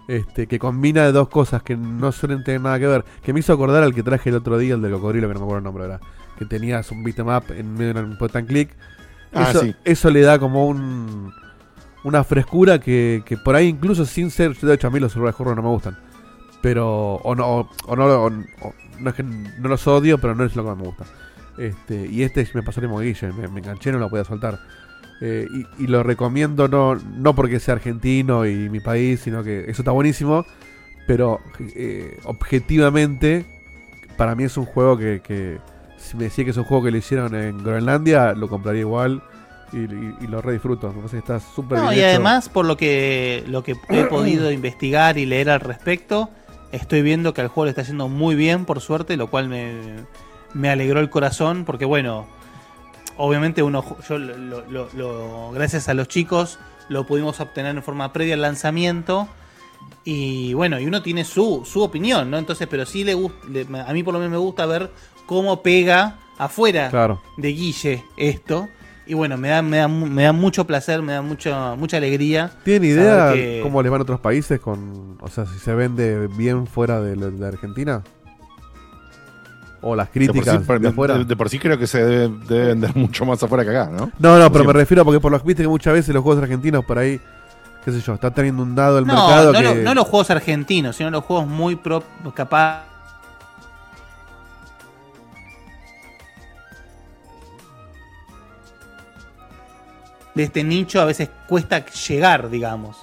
Este, 0.07 0.47
que 0.47 0.59
combina 0.59 1.09
dos 1.11 1.29
cosas 1.29 1.63
que 1.63 1.77
no 1.77 2.11
suelen 2.11 2.43
tener 2.43 2.61
nada 2.61 2.79
que 2.79 2.87
ver. 2.87 3.05
Que 3.23 3.33
me 3.33 3.39
hizo 3.39 3.53
acordar 3.53 3.83
al 3.83 3.93
que 3.93 4.03
traje 4.03 4.29
el 4.29 4.35
otro 4.35 4.57
día, 4.57 4.73
el 4.73 4.81
del 4.81 4.91
cocodrilo, 4.91 5.27
que 5.27 5.35
no 5.35 5.39
me 5.39 5.45
acuerdo 5.45 5.59
el 5.59 5.63
nombre 5.63 5.83
ahora. 5.83 5.99
Que 6.37 6.45
tenías 6.45 6.91
un 6.91 7.03
beat'em 7.03 7.27
up 7.27 7.43
en 7.49 7.73
medio 7.73 7.93
de 7.93 8.01
un 8.01 8.17
point 8.17 8.35
and 8.35 8.47
click. 8.47 8.75
Ah, 9.33 9.51
eso, 9.51 9.61
sí. 9.61 9.75
eso 9.85 10.09
le 10.09 10.21
da 10.21 10.39
como 10.39 10.67
un 10.67 11.31
una 12.03 12.23
frescura 12.23 12.79
que, 12.79 13.23
que 13.25 13.37
por 13.37 13.55
ahí 13.55 13.67
incluso 13.67 14.05
sin 14.05 14.31
ser 14.31 14.55
de 14.57 14.73
hecho 14.73 14.87
a 14.87 14.91
mí 14.91 14.99
los 14.99 15.11
survival 15.11 15.35
horror 15.37 15.55
no 15.55 15.61
me 15.63 15.69
gustan. 15.69 15.97
Pero 16.61 17.15
o 17.15 17.35
no 17.35 17.69
o, 17.87 17.95
no 17.95 18.05
o- 18.05 18.29
no 18.99 19.09
es 19.09 19.15
que 19.15 19.23
no 19.23 19.67
los 19.69 19.87
odio 19.87 20.17
pero 20.19 20.35
no 20.35 20.43
es 20.43 20.55
lo 20.55 20.63
que 20.63 20.75
me 20.75 20.83
gusta. 20.87 21.05
Este 21.57 22.07
y 22.07 22.23
este 22.23 22.47
me 22.53 22.63
pasó 22.63 22.79
el 22.81 22.87
mismo 22.89 22.99
me, 23.37 23.47
me 23.47 23.59
enganché 23.59 23.91
no 23.91 23.99
lo 23.99 24.09
podía 24.09 24.23
soltar. 24.25 24.59
Eh, 25.23 25.45
y, 25.77 25.83
y 25.83 25.87
lo 25.87 26.01
recomiendo 26.01 26.67
no 26.67 26.95
no 26.95 27.35
porque 27.35 27.59
sea 27.59 27.75
argentino 27.75 28.45
y 28.47 28.69
mi 28.69 28.79
país 28.79 29.19
sino 29.19 29.43
que 29.43 29.69
eso 29.69 29.83
está 29.83 29.91
buenísimo 29.91 30.45
pero 31.05 31.39
eh, 31.75 32.17
objetivamente 32.23 33.45
para 34.17 34.33
mí 34.33 34.45
es 34.45 34.57
un 34.57 34.65
juego 34.65 34.97
que, 34.97 35.21
que 35.23 35.59
si 35.97 36.17
me 36.17 36.23
decía 36.23 36.43
que 36.43 36.49
es 36.51 36.57
un 36.57 36.63
juego 36.63 36.85
que 36.85 36.91
lo 36.91 36.97
hicieron 36.97 37.35
en 37.35 37.63
Groenlandia 37.63 38.33
lo 38.33 38.47
compraría 38.49 38.81
igual 38.81 39.21
y, 39.73 39.77
y- 39.77 40.15
y 40.21 40.27
lo 40.27 40.41
re 40.41 40.53
disfruto 40.53 40.87
me 40.89 40.95
parece 40.95 41.11
que 41.13 41.19
está 41.19 41.39
súper 41.39 41.77
No, 41.79 41.83
bien 41.89 41.95
y 41.95 41.99
hecho. 41.99 42.09
además, 42.09 42.49
por 42.49 42.65
lo 42.65 42.75
que, 42.77 43.43
lo 43.47 43.63
que 43.63 43.75
he 43.89 44.03
podido 44.09 44.51
investigar 44.51 45.17
y 45.17 45.25
leer 45.25 45.49
al 45.49 45.59
respecto, 45.61 46.29
estoy 46.71 47.01
viendo 47.01 47.33
que 47.33 47.41
al 47.41 47.47
juego 47.47 47.65
le 47.65 47.69
está 47.71 47.83
yendo 47.83 48.07
muy 48.07 48.35
bien, 48.35 48.65
por 48.65 48.81
suerte, 48.81 49.15
lo 49.17 49.27
cual 49.27 49.47
me, 49.47 49.73
me 50.53 50.69
alegró 50.69 50.99
el 50.99 51.09
corazón, 51.09 51.63
porque 51.65 51.85
bueno, 51.85 52.27
obviamente 53.17 53.63
uno, 53.63 53.83
yo 54.07 54.17
lo, 54.17 54.37
lo- 54.37 54.65
lo- 54.69 54.89
lo- 54.93 55.51
gracias 55.51 55.87
a 55.89 55.93
los 55.93 56.07
chicos, 56.07 56.59
lo 56.89 57.05
pudimos 57.05 57.39
obtener 57.39 57.75
en 57.75 57.83
forma 57.83 58.11
previa 58.13 58.33
al 58.35 58.41
lanzamiento. 58.41 59.27
Y 60.03 60.53
bueno, 60.55 60.79
y 60.79 60.85
uno 60.87 61.01
tiene 61.03 61.23
su, 61.23 61.63
su 61.63 61.81
opinión, 61.83 62.31
¿no? 62.31 62.37
Entonces, 62.37 62.67
pero 62.69 62.85
sí 62.85 63.03
le 63.03 63.13
gusta, 63.13 63.37
a 63.87 63.93
mí 63.93 64.01
por 64.03 64.13
lo 64.13 64.19
menos 64.19 64.31
me 64.31 64.37
gusta 64.37 64.65
ver 64.65 64.91
cómo 65.27 65.61
pega 65.61 66.17
afuera 66.39 66.89
Claro. 66.89 67.21
de 67.37 67.49
Guille 67.49 68.03
esto. 68.17 68.67
Y 69.11 69.13
bueno, 69.13 69.35
me 69.35 69.49
da, 69.49 69.61
me 69.61 69.75
da, 69.75 69.89
mu- 69.89 70.05
me 70.05 70.23
da 70.23 70.31
mucho 70.31 70.65
placer, 70.65 71.01
me 71.01 71.11
da 71.11 71.21
mucha, 71.21 71.75
mucha 71.75 71.97
alegría. 71.97 72.49
¿Tienen 72.63 72.91
idea 72.91 73.33
que- 73.33 73.59
cómo 73.61 73.81
les 73.83 73.91
van 73.91 73.99
a 73.99 74.03
otros 74.03 74.21
países 74.21 74.57
con, 74.61 75.17
o 75.19 75.27
sea, 75.27 75.45
si 75.45 75.59
se 75.59 75.75
vende 75.75 76.27
bien 76.37 76.65
fuera 76.65 77.01
de, 77.01 77.17
la- 77.17 77.27
de 77.29 77.45
Argentina? 77.45 78.03
O 79.81 79.97
las 79.97 80.07
De 80.07 80.11
por 80.13 80.21
sí- 80.21 80.29
críticas 80.29 80.81
de, 80.81 80.87
afuera. 80.87 81.17
de- 81.17 81.25
de 81.25 81.35
por 81.35 81.49
sí 81.49 81.59
creo 81.59 81.77
que 81.77 81.87
se 81.87 82.01
debe, 82.05 82.33
debe 82.47 82.67
vender 82.67 82.95
mucho 82.95 83.25
más 83.25 83.43
afuera 83.43 83.65
que 83.65 83.71
acá, 83.71 83.89
¿no? 83.91 84.09
No, 84.17 84.39
no, 84.39 84.49
pero 84.49 84.63
me 84.63 84.71
refiero 84.71 85.03
porque 85.03 85.19
por 85.19 85.29
los 85.33 85.43
viste 85.43 85.63
que 85.63 85.67
muchas 85.67 85.91
veces 85.91 86.15
los 86.15 86.23
juegos 86.23 86.41
argentinos 86.41 86.85
por 86.85 86.97
ahí, 86.97 87.19
qué 87.83 87.91
sé 87.91 87.99
yo, 87.99 88.13
está 88.13 88.31
tan 88.33 88.45
inundado 88.45 88.97
el 88.97 89.05
No, 89.05 89.13
mercado 89.13 89.51
no, 89.51 89.59
que 89.59 89.65
lo- 89.65 89.75
no 89.75 89.93
los 89.93 90.07
juegos 90.07 90.31
argentinos, 90.31 90.95
sino 90.95 91.11
los 91.11 91.25
juegos 91.25 91.47
muy 91.47 91.75
pro, 91.75 92.01
capaz. 92.33 92.83
De 100.35 100.43
este 100.43 100.63
nicho 100.63 101.01
a 101.01 101.05
veces 101.05 101.29
cuesta 101.47 101.85
llegar, 101.85 102.49
digamos. 102.49 102.97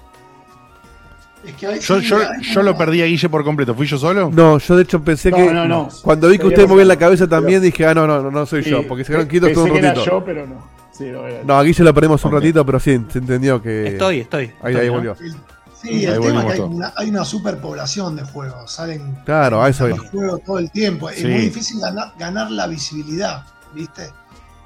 Es 1.44 1.54
que 1.54 1.66
hay- 1.66 1.80
Yo, 1.80 2.00
yo, 2.00 2.18
yo 2.40 2.62
lo 2.62 2.76
perdí 2.76 3.00
a 3.02 3.06
Guille 3.06 3.28
por 3.28 3.44
completo. 3.44 3.74
¿Fui 3.74 3.86
yo 3.86 3.96
solo? 3.98 4.30
No, 4.32 4.58
yo 4.58 4.76
de 4.76 4.82
hecho 4.82 5.02
pensé 5.02 5.30
No, 5.30 5.36
que 5.36 5.52
no, 5.52 5.66
no. 5.68 5.88
cuando 6.02 6.28
vi 6.28 6.32
que 6.36 6.42
Sería 6.42 6.48
ustedes 6.54 6.68
movían 6.68 6.88
la 6.88 6.96
cabeza 6.96 7.28
también 7.28 7.62
dije, 7.62 7.86
ah, 7.86 7.94
no, 7.94 8.06
no, 8.06 8.20
no, 8.22 8.30
no 8.30 8.44
soy 8.46 8.64
Sí, 8.64 8.70
yo, 8.70 8.86
porque 8.88 9.04
se 9.04 9.08
quedaron 9.08 9.28
quietos 9.28 9.52
todo 9.52 9.64
un 9.64 9.72
que 9.72 9.78
era 9.78 9.88
ratito. 9.94 10.06
yo, 10.10 10.24
pero 10.24 10.46
no. 10.46 10.66
Sí, 10.92 11.04
no 11.04 11.26
era. 11.26 11.44
No, 11.44 11.56
a 11.58 11.62
Guille 11.62 11.84
lo 11.84 11.94
perdimos 11.94 12.24
un 12.24 12.32
ratito, 12.32 12.66
pero 12.66 12.80
sí, 12.80 13.00
se 13.08 13.18
entendió 13.18 13.62
que... 13.62 13.86
Estoy, 13.88 14.20
estoy. 14.20 14.44
Ahí, 14.62 14.74
estoy, 14.74 14.74
ahí 14.76 14.86
¿no? 14.88 14.92
volvió. 14.94 15.16
El, 15.20 15.36
Sí, 15.80 15.90
Ahí 15.90 16.04
el 16.06 16.20
tema 16.20 16.40
es 16.40 16.46
que 16.46 16.52
hay 16.54 16.58
una, 16.60 16.92
hay 16.96 17.08
una 17.10 17.24
superpoblación 17.24 18.16
de 18.16 18.24
juegos. 18.24 18.72
Salen 18.72 19.16
Claro, 19.24 19.62
a 19.62 19.68
eso 19.68 19.86
los 19.86 20.00
juegos 20.10 20.42
todo 20.42 20.58
el 20.58 20.72
tiempo. 20.72 21.08
Es 21.08 21.22
muy 21.22 21.34
difícil 21.38 21.78
ganar, 21.80 22.14
ganar 22.18 22.50
la 22.50 22.66
visibilidad, 22.66 23.44
¿viste? 23.72 24.08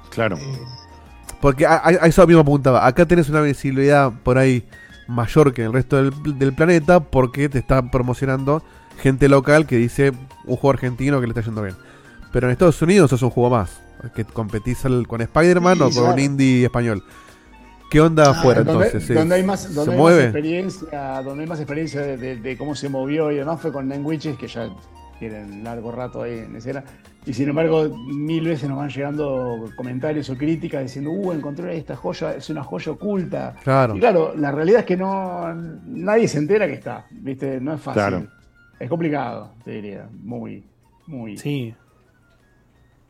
Claro. 0.09 0.39
Porque 1.43 1.65
a, 1.65 1.75
a- 1.85 1.91
eso 2.07 2.25
mismo 2.25 2.39
apuntaba. 2.41 2.87
Acá 2.87 3.05
tenés 3.05 3.27
una 3.27 3.41
visibilidad 3.41 4.13
por 4.23 4.37
ahí 4.37 4.63
mayor 5.09 5.53
que 5.53 5.61
en 5.63 5.67
el 5.67 5.73
resto 5.73 5.97
del, 6.01 6.39
del 6.39 6.53
planeta 6.53 7.01
porque 7.01 7.49
te 7.49 7.59
está 7.59 7.91
promocionando 7.91 8.63
gente 9.01 9.27
local 9.27 9.67
que 9.67 9.75
dice 9.75 10.13
un 10.45 10.55
juego 10.55 10.69
argentino 10.71 11.19
que 11.19 11.27
le 11.27 11.31
está 11.31 11.41
yendo 11.41 11.61
bien. 11.61 11.75
Pero 12.31 12.47
en 12.47 12.53
Estados 12.53 12.81
Unidos 12.81 13.11
es 13.11 13.21
un 13.21 13.29
juego 13.29 13.49
más. 13.49 13.81
Que 14.15 14.23
competís 14.23 14.85
al- 14.85 15.05
con 15.05 15.19
Spider-Man 15.19 15.77
Sí, 15.79 15.83
o 15.83 15.91
con 15.91 16.13
un 16.13 16.19
indie 16.19 16.63
español. 16.63 17.03
¿Qué 17.91 17.99
onda 17.99 18.31
afuera 18.31 18.63
donde, 18.63 18.85
entonces? 18.85 19.05
¿Se- 19.05 19.13
donde 19.13 19.35
hay 19.35 19.43
más, 19.43 19.65
donde 19.75 19.91
¿Se 19.91 19.91
hay 19.91 19.97
mueve? 19.97 20.17
más 20.19 20.25
experiencia, 20.27 21.21
donde 21.23 21.43
hay 21.43 21.49
más 21.49 21.59
experiencia 21.59 22.01
de, 22.01 22.17
de- 22.17 22.35
de 22.37 22.57
cómo 22.57 22.73
se 22.73 22.87
movió 22.87 23.31
y 23.31 23.35
demás 23.35 23.59
fue 23.61 23.73
con 23.73 23.91
Witches, 24.05 24.37
que 24.37 24.47
ya 24.47 24.69
tienen 25.19 25.63
largo 25.63 25.91
rato 25.91 26.23
ahí 26.23 26.39
en 26.39 26.55
escena. 26.55 26.83
Y 27.25 27.33
sin 27.33 27.47
embargo, 27.49 27.87
mil 28.07 28.45
veces 28.45 28.67
nos 28.67 28.77
van 28.77 28.89
llegando 28.89 29.69
comentarios 29.77 30.29
o 30.29 30.35
críticas 30.37 30.83
diciendo, 30.83 31.11
uh, 31.11 31.31
encontré 31.31 31.77
esta 31.77 31.95
joya, 31.95 32.35
es 32.35 32.49
una 32.49 32.63
joya 32.63 32.91
oculta. 32.91 33.55
Claro. 33.63 33.95
Y 33.95 33.99
claro, 33.99 34.33
la 34.35 34.51
realidad 34.51 34.81
es 34.81 34.85
que 34.85 34.97
no 34.97 35.53
nadie 35.85 36.27
se 36.27 36.37
entera 36.39 36.67
que 36.67 36.73
está, 36.73 37.05
¿viste? 37.11 37.61
No 37.61 37.73
es 37.75 37.81
fácil. 37.81 37.93
Claro. 38.01 38.27
Es 38.79 38.89
complicado, 38.89 39.51
te 39.63 39.71
diría. 39.71 40.09
Muy, 40.21 40.63
muy. 41.07 41.37
Sí. 41.37 41.73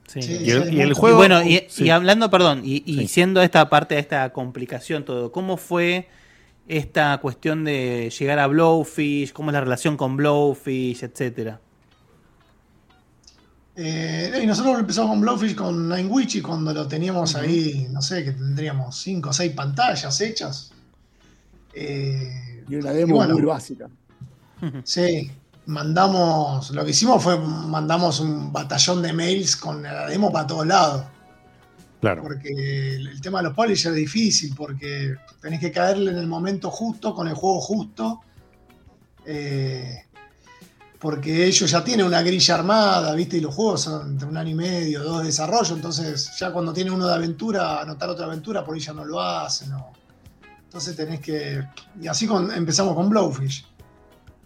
Sí. 0.08 0.20
Y 0.20 0.52
el- 0.52 0.74
y 0.74 0.82
el 0.82 0.94
juego- 0.94 1.18
bueno, 1.18 1.42
y, 1.42 1.64
sí. 1.70 1.86
y 1.86 1.90
hablando, 1.90 2.30
perdón, 2.30 2.62
y, 2.64 2.84
y 2.86 3.00
Sí. 3.00 3.08
siendo 3.08 3.42
esta 3.42 3.70
parte 3.70 3.96
de 3.96 4.02
esta 4.02 4.32
complicación 4.32 5.06
todo, 5.06 5.32
¿cómo 5.32 5.58
fue 5.58 6.08
esta 6.68 7.18
cuestión 7.20 7.64
de 7.64 8.12
llegar 8.18 8.38
a 8.40 8.48
Blowfish? 8.48 9.32
¿Cómo 9.34 9.50
es 9.50 9.54
la 9.54 9.62
relación 9.62 9.98
con 9.98 10.18
Blowfish, 10.18 11.04
etcétera? 11.04 11.60
Eh, 13.76 14.40
y 14.44 14.46
nosotros 14.46 14.80
empezamos 14.80 15.10
con 15.12 15.22
Blowfish 15.22 15.56
con 15.56 15.90
Nine 15.90 16.06
Witch 16.08 16.36
y 16.36 16.42
cuando 16.42 16.74
lo 16.74 16.88
teníamos 16.88 17.36
ahí, 17.36 17.88
no 17.92 18.02
sé, 18.02 18.24
que 18.24 18.32
tendríamos 18.34 18.96
5 18.98 19.30
o 19.30 19.34
6 19.34 19.54
pantallas 19.54 20.22
hechas. 20.22 20.72
Eh, 21.74 22.64
Y 22.70 22.76
una 22.76 22.92
demo 22.92 23.16
bueno. 23.16 23.34
muy 23.34 23.44
básica. 23.44 23.88
Sí, 24.86 25.30
mandamos, 25.66 26.72
lo 26.72 26.86
que 26.86 26.92
hicimos 26.92 27.22
fue 27.22 27.38
mandamos 27.38 28.20
un 28.22 28.54
batallón 28.54 29.02
de 29.02 29.12
mails 29.12 29.58
con 29.58 29.84
la 29.84 30.08
demo 30.08 30.32
para 30.32 30.48
todos 30.48 30.66
lados. 30.68 31.04
Claro. 32.00 32.22
Porque 32.22 32.96
el, 32.96 33.08
el 33.08 33.22
tema 33.22 33.40
de 33.40 33.46
los 33.46 33.54
publishers 33.56 33.88
es 33.88 33.96
difícil, 33.96 34.54
porque 34.56 35.16
tenés 35.42 35.60
que 35.60 35.72
caerle 35.72 36.12
en 36.12 36.18
el 36.18 36.28
momento 36.28 36.70
justo, 36.70 37.14
con 37.14 37.28
el 37.28 37.34
juego 37.34 37.60
justo. 37.60 38.22
eh, 39.26 40.06
porque 41.04 41.46
ellos 41.46 41.70
ya 41.70 41.84
tienen 41.84 42.06
una 42.06 42.22
grilla 42.22 42.56
armada, 42.56 43.14
¿viste? 43.14 43.36
Y 43.36 43.42
los 43.42 43.54
juegos 43.54 43.82
son 43.82 44.12
entre 44.14 44.26
un 44.26 44.38
año 44.38 44.52
y 44.52 44.56
medio, 44.56 45.04
dos 45.04 45.20
de 45.20 45.26
desarrollo. 45.26 45.76
Entonces, 45.76 46.32
ya 46.40 46.54
cuando 46.54 46.72
tiene 46.72 46.92
uno 46.92 47.06
de 47.06 47.14
aventura, 47.14 47.82
anotar 47.82 48.08
otra 48.10 48.26
aventura, 48.26 48.64
por 48.64 48.74
ahí 48.74 48.80
ya 48.80 48.94
no 48.94 49.04
lo 49.04 49.20
hacen. 49.22 49.70
¿no? 49.72 49.88
Entonces 50.64 50.96
tenés 50.96 51.20
que. 51.20 51.62
Y 52.02 52.08
así 52.08 52.26
con- 52.26 52.50
empezamos 52.54 52.96
con 52.96 53.10
Blowfish. 53.10 53.66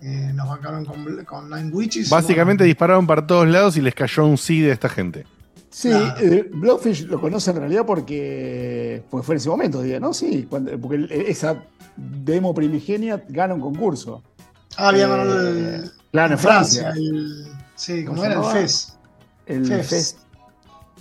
Eh, 0.01 0.31
nos 0.33 0.49
bancaron 0.49 0.83
con, 0.83 1.49
Nine 1.49 1.69
Witches. 1.71 2.09
Básicamente 2.09 2.63
dispararon 2.63 3.05
para 3.05 3.25
todos 3.27 3.47
lados 3.47 3.77
y 3.77 3.81
les 3.81 3.93
cayó 3.93 4.25
un 4.25 4.37
sí 4.39 4.59
de 4.61 4.71
esta 4.71 4.89
gente. 4.89 5.25
Sí, 5.69 5.91
eh, 5.91 6.49
Blowfish 6.51 7.03
lo 7.05 7.21
conoce 7.21 7.51
en 7.51 7.57
realidad 7.57 7.85
porque 7.85 9.03
pues 9.11 9.23
fue 9.23 9.35
en 9.35 9.37
ese 9.37 9.49
momento, 9.49 9.81
diga, 9.83 9.99
¿no? 9.99 10.11
Sí, 10.11 10.47
cuando- 10.49 10.75
porque 10.79 11.07
esa 11.27 11.63
demo 11.95 12.53
primigenia 12.55 13.23
gana 13.29 13.53
un 13.53 13.61
concurso. 13.61 14.23
Ah, 14.75 14.89
había 14.89 15.05
Eh, 15.05 15.09
ganado 15.09 15.47
el. 15.47 15.91
Claro, 16.17 16.33
en 16.33 16.39
Francia. 16.39 16.89
el- 16.95 17.45
sí, 17.75 18.03
¿Cómo 18.05 18.17
como 18.21 18.25
era 18.31 18.39
el? 18.39 18.43
FES. 18.67 18.97
El. 19.45 19.65
Fest. 19.83 20.19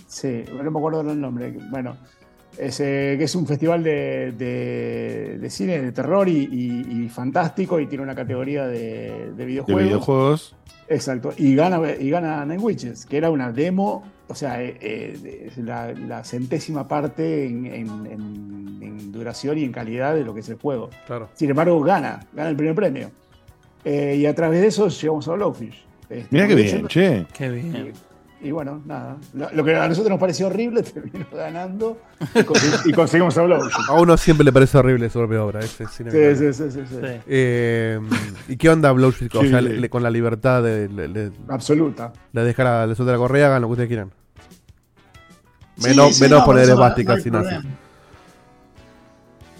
Sí, 0.07 0.43
no 0.55 0.71
me 0.71 0.77
acuerdo 0.79 1.01
el 1.01 1.19
nombre. 1.19 1.57
Bueno, 1.71 1.97
es, 2.57 2.79
eh, 2.79 3.15
que 3.17 3.23
es 3.25 3.35
un 3.35 3.45
festival 3.47 3.83
de, 3.83 4.31
de- 4.37 5.37
de 5.39 5.49
cine, 5.49 5.81
de 5.81 5.91
terror 5.91 6.29
y, 6.29 6.47
y- 6.51 7.03
y 7.05 7.09
fantástico 7.09 7.79
y 7.79 7.87
tiene 7.87 8.03
una 8.03 8.15
categoría 8.15 8.67
de, 8.67 9.31
de 9.31 9.33
De 9.33 9.45
videojuegos. 9.45 9.83
videojuegos. 9.83 10.55
Exacto. 10.87 11.33
Y 11.37 11.55
gana, 11.55 11.79
y 11.99 12.09
gana 12.09 12.45
Nine 12.45 12.59
Witches, 12.59 13.05
que 13.05 13.17
era 13.17 13.29
una 13.29 13.51
demo, 13.51 14.03
o 14.27 14.35
sea, 14.35 14.61
eh, 14.63 14.77
eh, 14.81 15.51
la, 15.57 15.91
la 15.93 16.23
centésima 16.23 16.87
parte 16.87 17.45
en, 17.47 17.65
en- 17.65 18.05
en- 18.05 18.79
en 18.81 19.11
duración 19.11 19.57
y 19.57 19.63
en 19.63 19.71
calidad 19.71 20.13
de 20.15 20.23
lo 20.23 20.33
que 20.33 20.39
es 20.39 20.49
el 20.49 20.57
juego. 20.57 20.89
Claro. 21.05 21.27
Sin 21.33 21.49
embargo, 21.49 21.81
gana, 21.81 22.25
gana 22.33 22.49
el 22.49 22.55
primer 22.55 22.75
premio. 22.75 23.11
Eh, 23.89 24.15
y 24.17 24.25
a 24.25 24.35
través 24.35 24.59
de 24.59 24.67
eso 24.67 24.89
llegamos 24.89 25.25
a 25.29 25.31
Blowfish. 25.33 25.85
Este, 26.09 26.27
Mirá 26.29 26.47
qué 26.47 26.55
bien, 26.55 26.77
hecho, 26.79 26.87
che. 26.89 27.25
Qué 27.33 27.49
bien. 27.49 27.93
Y 28.41 28.51
bueno, 28.51 28.81
nada. 28.85 29.15
Lo, 29.33 29.49
lo 29.51 29.63
que 29.63 29.75
a 29.75 29.87
nosotros 29.87 30.09
nos 30.09 30.19
pareció 30.19 30.47
horrible 30.47 30.83
terminó 30.83 31.25
ganando 31.33 31.97
y, 32.85 32.91
conseguimos 32.91 33.37
a 33.37 33.43
Blowfish. 33.43 33.73
A 33.89 33.93
uno 33.93 34.17
siempre 34.17 34.43
le 34.43 34.51
parece 34.51 34.77
horrible 34.77 35.09
su 35.09 35.19
propia 35.19 35.41
obra. 35.43 35.61
ese 35.61 35.85
es 35.85 35.91
Sí, 35.91 36.03
sí, 36.03 36.53
sí, 36.53 36.71
sí, 36.71 36.79
sí. 36.89 36.95
Eh, 37.27 37.99
¿Y 38.49 38.57
qué 38.57 38.69
onda 38.69 38.91
Blowfish? 38.91 39.33
O 39.35 39.41
sea, 39.45 39.61
le- 39.61 39.79
le- 39.79 39.89
con 39.89 40.03
la 40.03 40.09
libertad 40.09 40.61
de. 40.61 40.89
Le, 40.89 41.07
le- 41.07 41.31
Absoluta. 41.47 42.11
le 42.33 42.41
deja 42.43 42.63
la, 42.65 42.87
le 42.87 42.93
suelta 42.95 43.13
la 43.13 43.17
correa, 43.17 43.47
hagan 43.47 43.61
lo 43.61 43.69
que 43.69 43.71
ustedes 43.71 43.87
quieran. 43.87 44.11
Menos, 45.81 46.15
sí, 46.15 46.23
menos 46.23 46.39
no, 46.39 46.45
poner 46.45 46.63
esvásticas 46.69 47.25
no 47.27 47.31
nazis. 47.39 47.51
problema. 47.53 47.75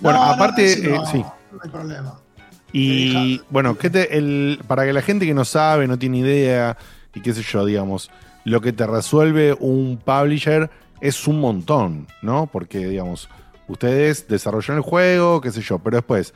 Bueno, 0.02 0.20
No, 0.20 0.26
no, 0.26 0.32
aparte, 0.34 0.74
eh, 0.74 1.00
sí. 1.12 1.18
No 1.52 1.60
hay 1.64 1.70
problema. 1.70 2.20
Y 2.74 3.42
bueno, 3.50 3.78
¿qué 3.78 3.90
te- 3.90 4.18
el, 4.18 4.60
para 4.68 4.86
que 4.86 4.94
la 4.94 5.02
gente 5.02 5.26
que 5.26 5.34
no 5.34 5.46
sabe, 5.46 5.88
no 5.88 5.98
tiene 5.98 6.20
idea, 6.20 6.78
y 7.14 7.22
qué 7.22 7.34
sé 7.34 7.42
yo, 7.42 7.66
digamos, 7.66 8.12
lo 8.44 8.62
que 8.62 8.74
te 8.74 8.86
resuelve 8.86 9.56
un 9.60 9.98
publisher 10.04 10.70
es 11.02 11.28
un 11.28 11.40
montón, 11.40 12.08
¿no? 12.22 12.48
Porque, 12.52 12.80
digamos, 12.88 13.30
ustedes 13.68 14.28
desarrollan 14.28 14.78
el 14.78 14.84
juego, 14.84 15.42
qué 15.42 15.52
sé 15.52 15.62
yo, 15.62 15.80
pero 15.80 15.98
después, 15.98 16.34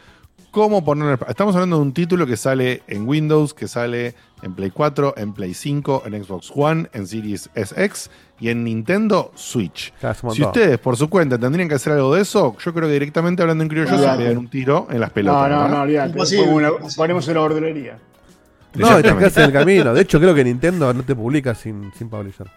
¿cómo 0.51 0.83
poner? 0.83 1.17
Estamos 1.27 1.55
hablando 1.55 1.77
de 1.77 1.81
un 1.81 1.93
título 1.93 2.27
que 2.27 2.37
sale 2.37 2.83
en 2.87 3.07
Windows, 3.07 3.53
que 3.53 3.67
sale 3.67 4.13
en 4.43 4.53
Play 4.53 4.69
4, 4.69 5.15
en 5.17 5.33
Play 5.33 5.53
5, 5.53 6.03
en 6.05 6.23
Xbox 6.23 6.51
One, 6.53 6.89
en 6.93 7.07
Series 7.07 7.49
SX 7.55 8.09
y 8.39 8.49
en 8.49 8.63
Nintendo 8.63 9.31
Switch. 9.35 9.93
Si 10.33 10.43
ustedes, 10.43 10.77
por 10.77 10.97
su 10.97 11.09
cuenta, 11.09 11.37
tendrían 11.37 11.69
que 11.69 11.75
hacer 11.75 11.93
algo 11.93 12.13
de 12.13 12.21
eso, 12.21 12.55
yo 12.63 12.73
creo 12.73 12.87
que 12.87 12.93
directamente 12.93 13.41
hablando 13.41 13.63
en 13.63 13.69
criollo 13.69 13.97
se 13.97 14.17
pegan 14.17 14.37
un 14.37 14.49
tiro 14.49 14.87
en 14.91 14.99
las 14.99 15.09
No, 15.09 15.13
pelotas. 15.13 15.49
no, 15.49 15.57
¿verdad? 15.61 15.69
no, 15.69 15.81
olvídate. 15.81 16.13
Ponemos 16.95 17.27
una, 17.27 17.41
ordenería. 17.41 17.97
No, 18.75 19.01
quedas 19.01 19.37
en 19.37 19.43
el 19.43 19.51
camino. 19.53 19.93
De 19.93 20.01
hecho, 20.01 20.19
creo 20.19 20.35
que 20.35 20.43
Nintendo 20.43 20.93
no 20.93 21.03
te 21.03 21.15
publica 21.15 21.55
sin, 21.55 21.91
sin 21.97 22.09
publisher. 22.09 22.47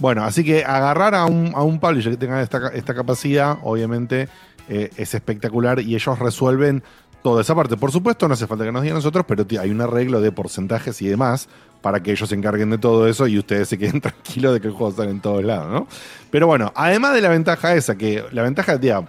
Bueno, 0.00 0.24
así 0.24 0.42
que 0.42 0.64
agarrar 0.64 1.14
a 1.14 1.26
un, 1.26 1.52
a 1.54 1.62
un 1.62 1.78
publisher 1.78 2.12
que 2.12 2.18
tenga 2.18 2.42
esta, 2.42 2.68
esta 2.68 2.94
capacidad, 2.94 3.58
obviamente, 3.62 4.28
eh, 4.68 4.90
es 4.96 5.14
espectacular 5.14 5.80
y 5.80 5.94
ellos 5.94 6.18
resuelven 6.18 6.82
toda 7.24 7.40
esa 7.40 7.54
parte. 7.54 7.78
Por 7.78 7.90
supuesto, 7.90 8.28
no 8.28 8.34
hace 8.34 8.46
falta 8.46 8.64
que 8.64 8.70
nos 8.70 8.82
digan 8.82 8.96
nosotros, 8.96 9.24
pero 9.26 9.46
hay 9.58 9.70
un 9.70 9.80
arreglo 9.80 10.20
de 10.20 10.30
porcentajes 10.30 11.00
y 11.00 11.08
demás 11.08 11.48
para 11.80 12.02
que 12.02 12.12
ellos 12.12 12.28
se 12.28 12.34
encarguen 12.34 12.68
de 12.68 12.76
todo 12.76 13.08
eso 13.08 13.26
y 13.26 13.38
ustedes 13.38 13.66
se 13.66 13.78
queden 13.78 13.98
tranquilos 14.02 14.52
de 14.52 14.60
que 14.60 14.66
el 14.66 14.74
juego 14.74 14.92
sale 14.92 15.10
en 15.10 15.22
todos 15.22 15.42
lados, 15.42 15.72
¿no? 15.72 15.86
Pero 16.30 16.46
bueno, 16.46 16.70
además 16.76 17.14
de 17.14 17.22
la 17.22 17.30
ventaja 17.30 17.74
esa, 17.74 17.96
que 17.96 18.22
la 18.30 18.42
ventaja, 18.42 18.78
tía, 18.78 19.02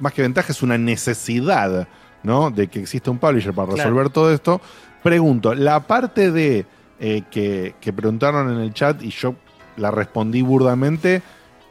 más 0.00 0.12
que 0.12 0.22
ventaja 0.22 0.50
es 0.50 0.60
una 0.64 0.76
necesidad, 0.76 1.86
¿no? 2.24 2.50
De 2.50 2.66
que 2.66 2.80
exista 2.80 3.12
un 3.12 3.18
publisher 3.18 3.54
para 3.54 3.68
Claro. 3.68 3.90
resolver 3.90 4.10
todo 4.10 4.32
esto. 4.32 4.60
Pregunto, 5.04 5.54
la 5.54 5.86
parte 5.86 6.32
de 6.32 6.66
eh, 6.98 7.22
que, 7.30 7.76
que 7.80 7.92
preguntaron 7.92 8.52
en 8.52 8.58
el 8.58 8.74
chat 8.74 9.00
y 9.04 9.10
yo 9.10 9.36
la 9.76 9.92
respondí 9.92 10.42
burdamente, 10.42 11.22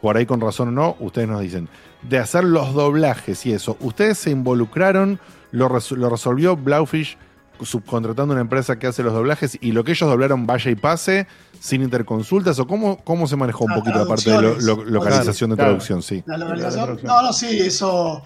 por 0.02 0.16
ahí 0.16 0.26
con 0.26 0.40
razón 0.40 0.70
o 0.70 0.72
no, 0.72 0.96
ustedes 1.02 1.28
nos 1.28 1.42
dicen, 1.42 1.68
de 2.02 2.18
hacer 2.18 2.46
los 2.46 2.74
doblajes 2.74 3.46
y 3.46 3.52
eso, 3.52 3.76
¿ustedes 3.82 4.20
se 4.20 4.32
involucraron? 4.32 5.20
¿Lo, 5.52 5.68
res- 5.68 5.92
lo 5.92 6.10
resolvió 6.10 6.56
Blaufish 6.56 7.18
subcontratando 7.62 8.34
una 8.34 8.42
empresa 8.42 8.80
que 8.80 8.88
hace 8.88 9.04
los 9.04 9.14
doblajes 9.14 9.58
y 9.62 9.72
lo 9.72 9.84
que 9.84 9.92
ellos 9.92 10.10
doblaron 10.10 10.48
vaya 10.48 10.72
y 10.72 10.76
pase 10.76 11.28
sin 11.60 11.82
interconsultas? 11.84 12.58
¿O 12.60 12.68
cómo, 12.68 12.98
cómo 13.04 13.28
se 13.28 13.36
manejó 13.36 13.66
un 13.66 13.72
Ah, 13.72 13.76
poquito 13.76 14.00
la 14.00 14.06
parte 14.06 14.32
de 14.32 14.42
lo- 14.42 14.84
localización 14.86 15.50
de 15.52 15.56
Claro, 15.58 15.72
traducción? 15.72 16.02
Sí. 16.02 16.24
La 16.26 16.38
localización. 16.38 17.00
No, 17.04 17.22
no, 17.22 17.34
sí, 17.34 17.60
eso. 17.60 18.24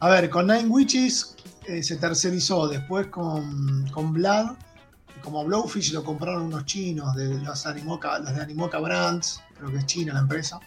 A 0.00 0.08
ver, 0.08 0.30
con 0.30 0.46
Nine 0.46 0.66
Witches 0.68 1.36
eh, 1.66 1.82
se 1.82 1.96
tercerizó. 1.96 2.68
Después 2.68 3.06
con, 3.08 3.88
con 3.90 4.12
Blood, 4.12 4.50
como 5.22 5.44
Blowfish 5.44 5.92
lo 5.92 6.02
compraron 6.04 6.42
unos 6.42 6.64
chinos 6.66 7.14
de 7.16 7.34
los, 7.38 7.66
Animoca, 7.66 8.18
los 8.18 8.34
de 8.34 8.42
Animoca 8.42 8.78
Brands, 8.78 9.40
creo 9.56 9.70
que 9.70 9.78
es 9.78 9.86
China 9.86 10.12
la 10.14 10.20
empresa. 10.20 10.58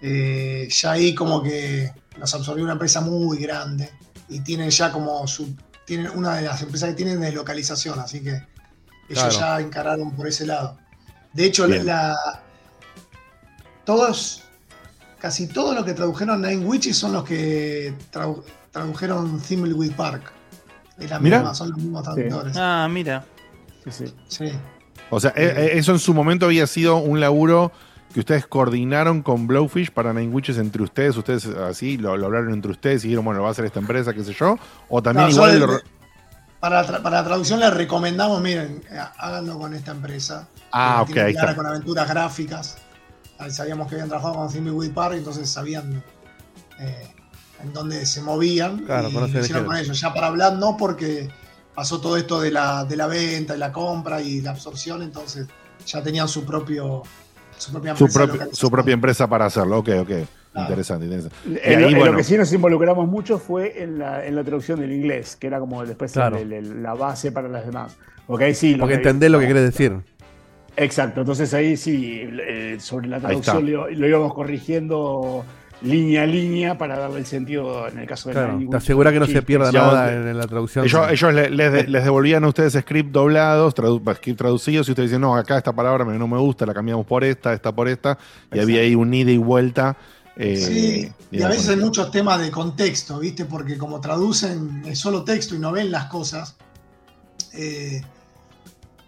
Eh, 0.00 0.68
ya 0.70 0.90
ahí 0.92 1.14
como 1.14 1.40
que 1.42 1.92
los 2.18 2.34
absorbió 2.34 2.64
una 2.64 2.72
empresa 2.72 3.00
muy 3.00 3.38
grande 3.38 3.88
y 4.34 4.40
tienen 4.40 4.70
ya 4.70 4.90
como 4.92 5.26
su. 5.26 5.54
Tienen 5.84 6.10
una 6.16 6.36
de 6.36 6.42
las 6.42 6.62
empresas 6.62 6.90
que 6.90 6.94
tienen 6.94 7.20
de 7.20 7.32
localización, 7.32 7.98
así 8.00 8.20
que 8.22 8.30
ellos 8.30 8.44
Claro. 9.08 9.30
ya 9.32 9.60
encararon 9.60 10.12
por 10.12 10.26
ese 10.28 10.46
lado. 10.46 10.78
De 11.32 11.44
hecho, 11.44 11.66
Bien. 11.66 11.84
la, 11.86 12.14
todos, 13.84 14.42
casi 15.18 15.48
todo 15.48 15.74
lo 15.74 15.84
que 15.84 15.92
tradujeron 15.92 16.40
Nine 16.42 16.64
Witches 16.64 16.96
son 16.96 17.12
los 17.12 17.24
que 17.24 17.94
tradu- 18.12 18.42
tradujeron 18.70 19.40
Thimbleweed 19.40 19.92
Park. 19.92 20.32
Es 20.98 21.10
la 21.10 21.18
Mirá. 21.18 21.38
misma, 21.38 21.54
son 21.54 21.70
los 21.70 21.78
mismos 21.78 22.02
traductores. 22.04 22.56
Ah, 22.56 22.86
mira. 22.90 23.24
Sí, 23.84 23.90
sí. 23.90 24.14
Sí. 24.28 24.52
O 25.10 25.18
sea, 25.18 25.32
eh, 25.36 25.52
eh, 25.56 25.70
eso 25.74 25.92
en 25.92 25.98
su 25.98 26.14
momento 26.14 26.46
había 26.46 26.66
sido 26.66 26.96
un 26.98 27.18
laburo 27.20 27.72
que 28.12 28.20
ustedes 28.20 28.46
coordinaron 28.46 29.22
con 29.22 29.46
Blowfish 29.46 29.90
para 29.90 30.12
Nine 30.12 30.32
Witches 30.32 30.58
entre 30.58 30.82
ustedes, 30.82 31.16
ustedes 31.16 31.46
así 31.46 31.96
lo, 31.96 32.16
lo 32.16 32.26
hablaron 32.26 32.52
entre 32.52 32.70
ustedes 32.72 33.04
y 33.04 33.08
dijeron, 33.08 33.24
bueno, 33.24 33.42
va 33.42 33.50
a 33.50 33.54
ser 33.54 33.64
esta 33.64 33.80
empresa, 33.80 34.12
qué 34.12 34.22
sé 34.24 34.32
yo, 34.34 34.58
o 34.88 35.02
también 35.02 35.28
No, 35.28 35.32
igual 35.34 35.58
lo- 35.60 35.80
para, 36.60 36.86
tra- 36.86 37.02
para 37.02 37.16
la 37.22 37.24
traducción 37.24 37.58
les 37.60 37.72
recomendamos, 37.74 38.40
miren, 38.40 38.82
eh, 38.90 38.98
háganlo 39.18 39.58
con 39.58 39.74
esta 39.74 39.90
empresa. 39.92 40.46
Ah, 40.70 41.02
ok, 41.02 41.16
ahí 41.16 41.32
está. 41.32 41.56
con 41.56 41.66
aventuras 41.66 42.08
gráficas. 42.08 42.76
Ahí 43.38 43.50
sabíamos 43.50 43.88
que 43.88 43.96
habían 43.96 44.08
trabajado 44.08 44.34
con 44.36 44.48
Thimbleweed 44.52 44.92
Park, 44.92 45.14
entonces 45.16 45.50
sabían 45.50 46.04
eh, 46.78 47.08
en 47.62 47.72
dónde 47.72 48.06
se 48.06 48.22
movían. 48.22 48.78
Claro, 48.84 49.08
y 49.08 49.12
lo 49.12 49.26
hicieron 49.26 49.64
con 49.64 49.76
ellos. 49.76 49.98
Ya 50.00 50.14
para 50.14 50.28
hablar, 50.28 50.52
no 50.54 50.76
porque 50.76 51.28
pasó 51.74 52.00
todo 52.00 52.16
esto 52.16 52.40
de 52.40 52.50
la, 52.52 52.84
de 52.84 52.96
la 52.96 53.06
venta 53.08 53.56
y 53.56 53.58
la 53.58 53.72
compra 53.72 54.20
y 54.22 54.40
la 54.40 54.50
absorción, 54.50 55.02
entonces 55.02 55.48
ya 55.84 56.00
tenían 56.02 56.28
su 56.28 56.44
propio 56.44 57.02
su 57.62 57.72
propia 57.72 57.96
su, 57.96 58.04
empresa 58.04 58.18
propia- 58.18 58.32
localizada. 58.34 58.54
su 58.56 58.70
propia 58.70 58.94
empresa 58.94 59.26
para 59.28 59.46
hacerlo, 59.46 59.78
ok, 59.78 59.88
ok. 60.00 60.10
Interesante, 60.54 61.06
interesante. 61.06 61.36
Y 61.46 61.58
En, 61.62 61.80
lo- 61.80 61.86
ahí, 61.86 61.92
en 61.94 61.98
bueno, 61.98 62.12
lo 62.12 62.18
que 62.18 62.24
sí 62.24 62.36
nos 62.36 62.52
involucramos 62.52 63.08
mucho 63.08 63.38
fue 63.38 63.82
en 63.82 63.98
la, 63.98 64.26
en 64.26 64.36
la 64.36 64.44
traducción 64.44 64.80
del 64.80 64.92
inglés, 64.92 65.36
que 65.36 65.46
era 65.46 65.58
como 65.60 65.84
después 65.86 66.12
Claro. 66.12 66.36
el- 66.36 66.52
el- 66.52 66.82
la 66.82 66.92
base 66.94 67.32
para 67.32 67.48
las 67.48 67.64
demás. 67.64 67.96
Porque 68.26 68.44
ahí 68.44 68.54
sí. 68.54 68.74
Porque 68.78 68.94
que- 68.94 68.98
entendés 68.98 69.30
lo 69.30 69.38
que 69.38 69.46
quiere 69.46 69.62
decir. 69.62 69.96
Exacto, 70.76 71.20
entonces 71.20 71.52
ahí 71.54 71.76
sí, 71.76 72.20
eh, 72.22 72.76
sobre 72.80 73.06
la 73.08 73.18
traducción 73.20 73.70
lo 73.70 74.08
íbamos 74.08 74.32
corrigiendo 74.34 75.44
línea 75.82 76.22
a 76.22 76.26
línea 76.26 76.78
para 76.78 76.98
darle 76.98 77.18
el 77.20 77.26
sentido 77.26 77.88
en 77.88 77.98
el 77.98 78.06
caso 78.06 78.28
de 78.28 78.34
Claro, 78.34 78.58
te 78.70 78.76
asegura 78.76 79.12
que 79.12 79.18
no 79.20 79.26
se 79.26 79.42
pierda 79.42 79.70
nada 79.72 80.12
en, 80.12 80.28
en 80.28 80.38
la 80.38 80.46
traducción. 80.46 80.84
ellos, 80.84 81.10
ellos 81.10 81.34
le- 81.34 81.50
les, 81.50 81.72
de- 81.72 81.86
les 81.88 82.04
devolvían 82.04 82.44
a 82.44 82.48
ustedes 82.48 82.72
script 82.74 83.10
doblados, 83.10 83.74
tradu- 83.74 84.14
script 84.16 84.38
traducidos, 84.38 84.86
y 84.88 84.92
ustedes 84.92 85.10
dicen, 85.10 85.20
no, 85.20 85.34
acá 85.36 85.58
esta 85.58 85.72
palabra 85.72 86.04
me- 86.04 86.18
no 86.18 86.28
me 86.28 86.38
gusta, 86.38 86.64
la 86.66 86.74
cambiamos 86.74 87.04
por 87.06 87.24
esta, 87.24 87.52
esta 87.52 87.72
por 87.72 87.88
esta, 87.88 88.16
y 88.52 88.58
había 88.60 88.80
ahí 88.82 88.94
un 88.94 89.12
ida 89.12 89.30
y 89.30 89.38
vuelta. 89.38 89.96
eh, 90.36 90.56
Sí, 90.56 91.12
y 91.36 91.42
a 91.42 91.48
veces 91.48 91.68
hay 91.70 91.76
muchos 91.76 92.10
temas 92.10 92.40
de 92.40 92.50
contexto, 92.50 93.18
¿viste? 93.18 93.44
Porque 93.44 93.76
como 93.76 94.00
traducen 94.00 94.82
es 94.86 94.98
solo 94.98 95.24
texto 95.24 95.54
y 95.54 95.58
no 95.58 95.72
ven 95.72 95.90
las 95.90 96.06
cosas, 96.06 96.56
eh, 97.54 98.00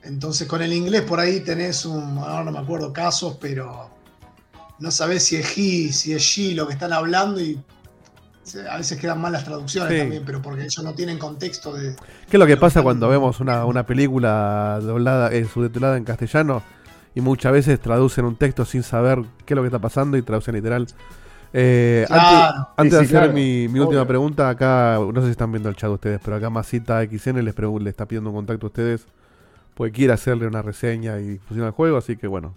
entonces 0.02 0.46
con 0.46 0.60
el 0.60 0.72
inglés 0.72 1.02
por 1.02 1.18
ahí 1.20 1.40
tenés 1.40 1.86
un, 1.86 2.18
ahora 2.18 2.44
no 2.44 2.52
me 2.52 2.58
acuerdo 2.58 2.92
casos, 2.92 3.38
pero 3.40 3.90
no 4.78 4.90
sabés 4.90 5.24
si 5.24 5.36
es 5.36 5.56
he, 5.56 5.92
si 5.92 6.12
es 6.12 6.22
she 6.22 6.54
lo 6.54 6.66
que 6.66 6.72
están 6.74 6.92
hablando 6.92 7.40
y 7.40 7.60
a 8.70 8.76
veces 8.76 8.98
quedan 9.00 9.20
mal 9.20 9.32
las 9.32 9.44
traducciones 9.44 9.90
Sí. 9.92 9.98
también, 9.98 10.22
pero 10.26 10.42
porque 10.42 10.62
ellos 10.64 10.82
no 10.84 10.92
tienen 10.94 11.18
contexto 11.18 11.72
de... 11.74 11.96
¿Qué 12.28 12.36
es 12.36 12.38
lo 12.38 12.46
que 12.46 12.56
pasa 12.58 12.82
cuando 12.82 13.08
vemos 13.08 13.40
una, 13.40 13.64
una 13.64 13.86
película 13.86 14.78
doblada, 14.82 15.32
eh, 15.32 15.46
subtitulada 15.46 15.96
en 15.96 16.04
castellano 16.04 16.62
y 17.14 17.20
muchas 17.22 17.52
veces 17.52 17.80
traducen 17.80 18.24
un 18.26 18.36
texto 18.36 18.64
sin 18.66 18.82
saber 18.82 19.22
qué 19.46 19.54
es 19.54 19.56
lo 19.56 19.62
que 19.62 19.68
está 19.68 19.78
pasando 19.78 20.16
y 20.18 20.22
traducen 20.22 20.54
literal? 20.56 20.86
Eh, 21.54 22.04
Claro. 22.08 22.68
antes 22.76 22.76
antes 22.76 22.92
Sí, 22.92 22.98
de 22.98 23.04
hacer 23.04 23.18
claro. 23.28 23.32
mi, 23.32 23.68
mi 23.68 23.78
última 23.80 24.04
pregunta, 24.06 24.48
acá, 24.50 24.98
no 25.00 25.20
sé 25.20 25.28
si 25.28 25.30
están 25.30 25.50
viendo 25.52 25.68
el 25.70 25.76
chat 25.76 25.88
ustedes, 25.90 26.20
pero 26.22 26.36
acá 26.36 26.50
Masita 26.50 27.00
XN 27.02 27.42
les, 27.44 27.54
le 27.56 27.90
está 27.90 28.06
pidiendo 28.06 28.28
un 28.30 28.36
contacto 28.36 28.66
a 28.66 28.68
ustedes 28.68 29.06
porque 29.74 29.92
quiere 29.92 30.12
hacerle 30.12 30.46
una 30.46 30.60
reseña 30.62 31.18
y 31.18 31.28
difusión 31.28 31.64
al 31.64 31.72
juego, 31.72 31.96
así 31.96 32.16
que 32.16 32.26
bueno, 32.26 32.54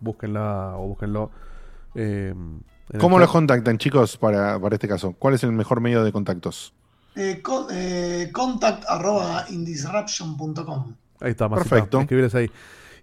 búsquenla 0.00 0.74
o 0.76 0.88
búsquenlo. 0.88 1.30
Eh, 1.98 2.34
el 2.90 2.98
¿Cómo 3.00 3.18
los 3.18 3.30
contactan, 3.30 3.76
chicos, 3.78 4.16
para, 4.16 4.58
para 4.58 4.76
este 4.76 4.88
caso? 4.88 5.14
¿Cuál 5.18 5.34
es 5.34 5.42
el 5.44 5.52
mejor 5.52 5.80
medio 5.80 6.02
de 6.04 6.12
contactos? 6.12 6.72
Eh, 7.16 7.40
con- 7.42 7.66
eh, 7.70 8.30
contact 8.32 8.84
arroba 8.88 9.44
indisruption.com. 9.50 10.94
Ahí 11.20 11.30
está, 11.32 11.48
Masita. 11.48 11.68
Perfecto. 11.70 12.00
Escribirles 12.00 12.34
ahí. 12.34 12.50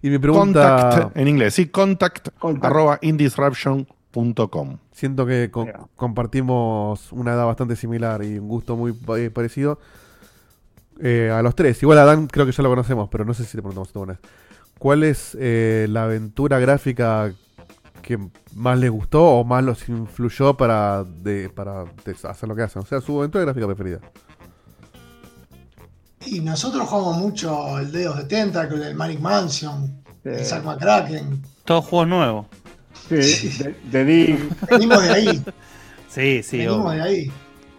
Y 0.02 0.10
mi 0.10 0.18
pregunta. 0.18 0.88
Contact, 0.90 1.16
en 1.16 1.28
inglés, 1.28 1.54
sí, 1.54 1.66
contact, 1.66 2.28
Contact. 2.38 2.64
arroba 2.64 2.98
indisruption.com. 3.02 4.78
Siento 4.92 5.26
que 5.26 5.50
co- 5.50 5.66
compartimos 5.96 7.12
una 7.12 7.34
edad 7.34 7.44
bastante 7.46 7.76
similar 7.76 8.22
y 8.24 8.38
un 8.38 8.48
gusto 8.48 8.76
muy 8.76 8.94
eh, 9.18 9.30
parecido. 9.30 9.78
Eh, 11.00 11.30
a 11.30 11.42
los 11.42 11.54
tres. 11.54 11.82
Igual 11.82 11.98
a 11.98 12.04
Dan 12.06 12.26
creo 12.26 12.46
que 12.46 12.52
ya 12.52 12.62
lo 12.62 12.70
conocemos, 12.70 13.08
pero 13.10 13.24
no 13.24 13.34
sé 13.34 13.44
si 13.44 13.56
le 13.56 13.62
preguntamos 13.62 13.90
a. 13.90 14.18
¿Cuál 14.78 15.04
es 15.04 15.36
eh, 15.38 15.86
la 15.90 16.04
aventura 16.04 16.58
gráfica 16.58 17.32
que 18.06 18.18
más 18.54 18.78
les 18.78 18.88
gustó 18.90 19.22
o 19.24 19.44
más 19.44 19.64
los 19.64 19.88
influyó 19.88 20.56
para, 20.56 21.02
de, 21.02 21.50
para 21.50 21.84
de- 22.04 22.16
hacer 22.28 22.48
lo 22.48 22.54
que 22.54 22.62
hacen? 22.62 22.80
O 22.82 22.86
sea, 22.86 23.00
su 23.00 23.18
aventura 23.18 23.44
gráfica 23.44 23.66
preferida. 23.66 23.98
Y 26.24 26.40
nosotros 26.40 26.88
jugamos 26.88 27.18
mucho 27.18 27.78
el 27.78 27.90
Dedos 27.90 28.16
de 28.18 28.24
Tentacle, 28.24 28.86
el 28.88 28.94
Manic 28.94 29.18
Mansion, 29.20 30.02
el 30.24 30.44
Zack 30.44 30.64
McCracken. 30.64 31.42
Todos 31.64 31.84
juegos 31.84 32.08
nuevos. 32.08 32.46
Sí, 33.08 33.48
de, 33.58 33.76
de 33.90 34.04
Dig. 34.04 34.48
Venimos 34.70 35.02
de 35.02 35.10
ahí. 35.10 35.44
Sí, 36.08 36.42
sí. 36.42 36.58
Venimos 36.58 36.86
obvio. 36.86 37.02
de 37.02 37.02
ahí. 37.02 37.32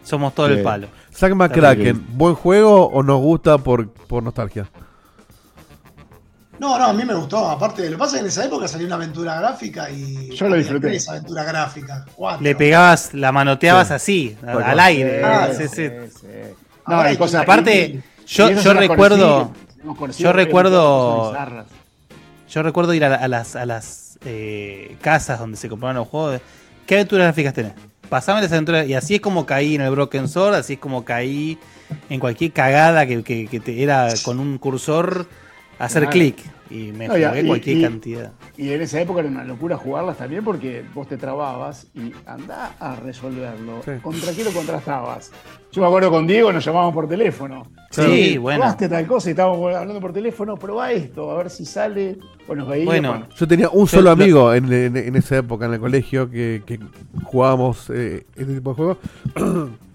Somos 0.04 0.34
todo 0.36 0.48
el 0.48 0.62
palo. 0.62 0.88
Zack 1.14 1.34
McCracken, 1.36 2.06
¿buen 2.18 2.36
juego 2.36 2.86
o 2.88 3.02
nos 3.02 3.20
gusta 3.22 3.58
por, 3.58 3.90
por 3.92 4.24
nostalgia? 4.24 4.70
No, 6.60 6.78
no, 6.80 6.86
a 6.86 6.94
mí 6.94 7.04
me 7.06 7.14
gustó. 7.14 7.50
Aparte, 7.50 7.84
lo 7.86 7.92
que 7.92 7.98
pasa 7.98 8.16
es 8.16 8.20
que 8.20 8.20
en 8.22 8.26
esa 8.28 8.46
época 8.46 8.68
salió 8.68 8.88
una 8.88 8.96
aventura 8.96 9.40
gráfica 9.40 9.90
y. 9.90 10.30
Yo 10.36 10.50
lo 10.50 10.56
disfruté. 10.56 10.88
Tres 10.88 11.08
aventuras 11.10 11.46
gráficas. 11.48 12.04
Cuatro. 12.16 12.44
Le 12.44 12.56
pegabas, 12.56 13.14
la 13.14 13.32
manoteabas 13.32 13.88
Sí. 13.90 13.94
así, 13.94 14.38
al 14.48 14.80
aire. 14.80 15.20
Claro. 15.20 15.54
Sí, 15.54 15.68
sí. 15.68 15.88
No, 16.88 16.96
Ahora 16.96 17.10
hay 17.10 17.18
cosas. 17.18 17.44
Aparte, 17.44 18.02
yo, 18.26 18.50
recuerdo. 18.74 19.52
Yo 20.18 20.34
recuerdo. 20.34 21.34
Yo 22.50 22.64
recuerdo 22.64 22.94
ir 22.94 23.04
a, 23.06 23.10
la- 23.10 23.16
a 23.18 23.28
las, 23.28 23.56
a 23.56 23.66
las 23.66 24.18
eh, 24.26 24.96
casas 25.02 25.40
donde 25.40 25.58
se 25.58 25.68
compraban 25.70 25.98
los 25.98 26.08
juegos. 26.08 26.42
¿Qué 26.86 26.96
aventuras 26.96 27.26
gráficas 27.26 27.54
tenés? 27.54 27.74
Pasame 28.10 28.42
las 28.42 28.52
aventuras. 28.52 28.88
Y 28.88 28.94
así 28.94 29.16
es 29.16 29.22
como 29.22 29.46
caí 29.46 29.76
en 29.76 29.82
el 29.82 29.92
Broken 29.92 30.28
Sword, 30.30 30.56
así 30.56 30.74
es 30.74 30.80
como 30.80 31.04
caí 31.04 31.58
en 32.10 32.20
cualquier 32.20 32.54
cagada 32.54 33.06
que, 33.06 33.22
que- 33.24 33.48
que 33.48 33.60
te 33.60 33.84
era 33.84 34.08
con 34.24 34.40
un 34.40 34.58
cursor 34.58 35.28
hacer 35.78 36.08
clic. 36.08 36.38
Y 36.70 36.92
me 36.92 37.08
No, 37.08 37.14
jugué 37.14 37.42
y- 37.42 37.48
cualquier 37.48 37.78
y- 37.78 37.82
cantidad. 37.82 38.32
Y 38.58 38.72
en 38.72 38.82
esa 38.82 39.00
época 39.02 39.22
era 39.22 39.30
una 39.30 39.44
locura 39.44 39.78
jugarlas 39.78 40.18
también 40.18 40.44
porque 40.44 40.84
vos 40.94 41.08
te 41.08 41.18
trababas 41.18 41.88
y 41.96 42.12
andá 42.26 42.74
a 42.80 42.96
resolverlo. 42.96 43.82
¿Contra 44.02 44.34
qué 44.34 44.44
lo 44.44 44.52
contrastabas? 44.52 45.32
Yo 45.72 45.82
me 45.82 45.88
acuerdo 45.88 46.10
con 46.10 46.26
Diego, 46.28 46.52
nos 46.52 46.64
llamábamos 46.66 46.94
por 46.94 47.08
teléfono. 47.08 47.68
Sí, 47.92 48.38
bueno. 48.38 48.60
Probaste 48.62 48.90
tal 48.90 49.06
cosa 49.08 49.30
y 49.30 49.32
estábamos 49.32 49.74
hablando 49.76 50.02
por 50.02 50.12
teléfono, 50.14 50.56
probá 50.58 50.92
esto, 50.92 51.32
a 51.32 51.38
ver 51.38 51.50
si 51.50 51.66
sale. 51.66 52.18
O 52.48 52.56
nos 52.56 52.68
veíamos. 52.68 52.94
Bueno. 52.94 53.28
Yo 53.36 53.48
tenía 53.48 53.70
un 53.70 53.82
Yo 53.82 53.88
solo 53.88 54.04
lo- 54.04 54.12
amigo 54.12 54.54
en, 54.54 54.72
en- 54.72 54.98
en 54.98 55.16
esa 55.16 55.38
época 55.38 55.66
en 55.66 55.74
el 55.74 55.80
colegio 55.80 56.30
que, 56.30 56.64
que 56.66 56.80
jugábamos 57.24 57.90
eh, 57.90 58.26
este 58.36 58.54
tipo 58.56 58.72
de 58.72 58.76
juegos. 58.76 58.98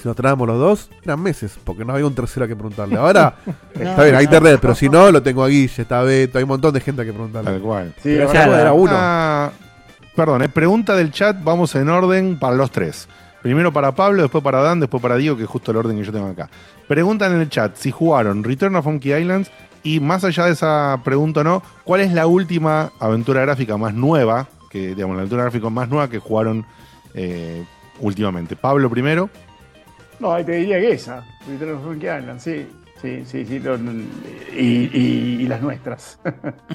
si 0.00 0.08
nos 0.08 0.16
traíamos 0.16 0.48
los 0.48 0.58
dos, 0.58 0.90
eran 1.04 1.20
meses, 1.20 1.58
porque 1.62 1.84
no 1.84 1.92
había 1.92 2.06
un 2.06 2.14
tercero 2.14 2.44
a 2.44 2.48
que 2.48 2.56
preguntarle. 2.56 2.96
Ahora 2.96 3.34
está 3.74 4.02
bien, 4.02 4.14
hay 4.14 4.24
internet, 4.24 4.58
pero 4.60 4.74
si 4.74 4.88
no, 4.88 5.10
lo 5.10 5.22
tengo 5.22 5.44
a 5.44 5.48
Guille, 5.48 5.82
está 5.82 6.02
Beto, 6.02 6.38
hay 6.38 6.44
un 6.44 6.48
montón 6.48 6.72
de 6.72 6.80
gente 6.80 7.02
a 7.02 7.04
que 7.04 7.12
preguntarle. 7.12 7.50
Tal 7.50 7.60
cual. 7.60 7.94
Sí, 8.02 8.16
Pero 8.16 8.32
era 8.32 8.72
uno. 8.72 8.92
Ah, 8.94 9.50
perdón, 10.16 10.42
eh, 10.42 10.48
pregunta 10.48 10.96
del 10.96 11.10
chat, 11.10 11.36
vamos 11.42 11.74
en 11.74 11.88
orden 11.88 12.38
para 12.38 12.56
los 12.56 12.70
tres. 12.70 13.08
Primero 13.42 13.72
para 13.72 13.92
Pablo, 13.94 14.22
después 14.22 14.44
para 14.44 14.60
Dan, 14.60 14.80
después 14.80 15.02
para 15.02 15.16
Diego, 15.16 15.36
que 15.36 15.44
es 15.44 15.48
justo 15.48 15.70
el 15.70 15.78
orden 15.78 15.96
que 15.96 16.04
yo 16.04 16.12
tengo 16.12 16.26
acá. 16.26 16.50
Preguntan 16.86 17.32
en 17.32 17.40
el 17.40 17.48
chat 17.48 17.74
si 17.76 17.90
jugaron 17.90 18.44
Return 18.44 18.76
of 18.76 18.84
Funky 18.84 19.14
Islands 19.14 19.50
y 19.82 20.00
más 20.00 20.24
allá 20.24 20.46
de 20.46 20.52
esa 20.52 21.00
pregunta 21.04 21.40
o 21.40 21.44
no, 21.44 21.62
¿cuál 21.84 22.02
es 22.02 22.12
la 22.12 22.26
última 22.26 22.92
aventura 22.98 23.40
gráfica 23.42 23.76
más 23.76 23.94
nueva, 23.94 24.46
que 24.68 24.94
digamos, 24.94 25.16
la 25.16 25.22
aventura 25.22 25.42
gráfica 25.44 25.70
más 25.70 25.88
nueva 25.88 26.10
que 26.10 26.18
jugaron 26.18 26.66
eh, 27.14 27.64
últimamente? 28.00 28.56
Pablo 28.56 28.90
primero. 28.90 29.30
No, 30.20 30.32
ahí 30.32 30.44
te 30.44 30.52
diría 30.52 30.78
que 30.80 30.92
esa. 30.92 31.24
Return 31.48 31.74
of 31.76 31.84
Monkey 31.84 32.08
Island, 32.18 32.40
sí. 32.40 32.66
Sí, 33.00 33.22
sí, 33.24 33.46
sí. 33.46 33.58
lo- 33.60 33.76
y, 33.76 34.90
y- 34.92 35.36
y 35.40 35.46
las 35.46 35.62
nuestras. 35.62 36.18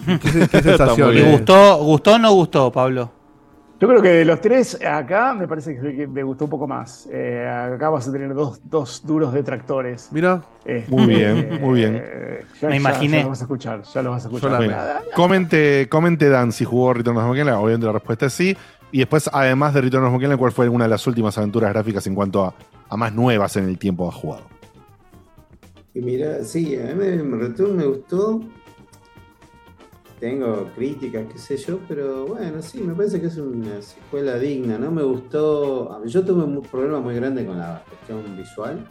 ¿Qué, 0.05 0.47
qué 0.49 0.61
sensación? 0.63 1.15
¿Y 1.15 1.21
gustó, 1.21 1.77
gustó 1.83 2.15
o 2.15 2.17
no 2.17 2.33
gustó, 2.33 2.71
Pablo? 2.71 3.11
Yo 3.79 3.89
creo 3.89 4.01
que 4.01 4.09
de 4.09 4.25
los 4.25 4.39
tres, 4.41 4.79
acá 4.83 5.33
me 5.33 5.47
parece 5.47 5.77
que, 5.79 6.07
me 6.07 6.23
gustó 6.23 6.45
un 6.45 6.49
poco 6.49 6.65
más. 6.65 7.07
Eh, 7.11 7.45
acá 7.75 7.89
vas 7.89 8.07
a 8.07 8.11
tener 8.11 8.33
dos, 8.33 8.59
dos 8.63 9.05
duros 9.05 9.33
detractores. 9.33 10.07
Mira. 10.11 10.41
Este, 10.63 10.89
Muy 10.89 11.05
bien, 11.07 11.59
muy 11.61 11.79
bien. 11.81 12.01
eh, 12.03 12.45
ya- 12.61 12.69
Me 12.69 12.73
ya- 12.75 12.79
imaginé. 12.79 13.17
Ya 13.17 13.23
lo 13.25 13.29
vas 13.29 13.41
a 13.41 13.43
escuchar, 13.43 13.81
ya 13.83 14.01
lo 14.01 14.11
vas 14.11 14.25
a 14.25 14.27
escuchar. 14.29 14.55
Bueno, 14.57 14.75
comente, 15.13 15.87
comente 15.89 16.29
Dan 16.29 16.51
si 16.53 16.63
jugó 16.65 16.93
Return 16.93 17.17
of 17.17 17.23
Monkey 17.25 17.41
obviamente 17.43 17.85
la 17.85 17.91
respuesta 17.91 18.25
es 18.27 18.33
sí. 18.33 18.57
Y 18.91 18.99
después, 18.99 19.29
además 19.31 19.73
de 19.73 19.81
Return 19.81 20.05
of 20.05 20.11
Monkey 20.11 20.35
¿cuál 20.37 20.53
fue 20.53 20.69
una 20.69 20.85
de 20.85 20.89
las 20.91 21.05
últimas 21.05 21.37
aventuras 21.37 21.71
gráficas 21.73 22.07
en 22.07 22.15
cuanto 22.15 22.45
a, 22.45 22.53
a 22.89 22.97
más 22.97 23.13
nuevas 23.13 23.55
en 23.57 23.67
el 23.69 23.77
tiempo 23.77 24.07
ha 24.07 24.11
jugado? 24.11 24.43
Y 25.93 26.01
mira, 26.01 26.43
sí, 26.43 26.75
a 26.77 26.87
mí 26.87 26.93
me, 26.95 27.23
me 27.23 27.37
Return 27.37 27.77
me 27.77 27.85
gustó. 27.85 28.41
Tengo 30.19 30.69
críticas, 30.75 31.25
qué 31.31 31.37
sé 31.37 31.57
yo, 31.57 31.79
pero 31.89 32.25
bueno, 32.25 32.61
sí, 32.61 32.79
me 32.81 32.93
parece 32.95 33.19
que 33.19 33.27
es 33.27 33.37
una 33.37 33.81
secuela 33.81 34.37
digna, 34.39 34.77
¿no? 34.77 34.89
Me 34.89 35.03
gustó. 35.03 36.03
Yo 36.05 36.23
tuve 36.23 36.43
un 36.43 36.61
problema 36.61 36.99
muy 37.01 37.15
grande 37.15 37.45
con 37.45 37.57
la 37.59 37.83
cuestión 37.87 38.37
visual. 38.37 38.87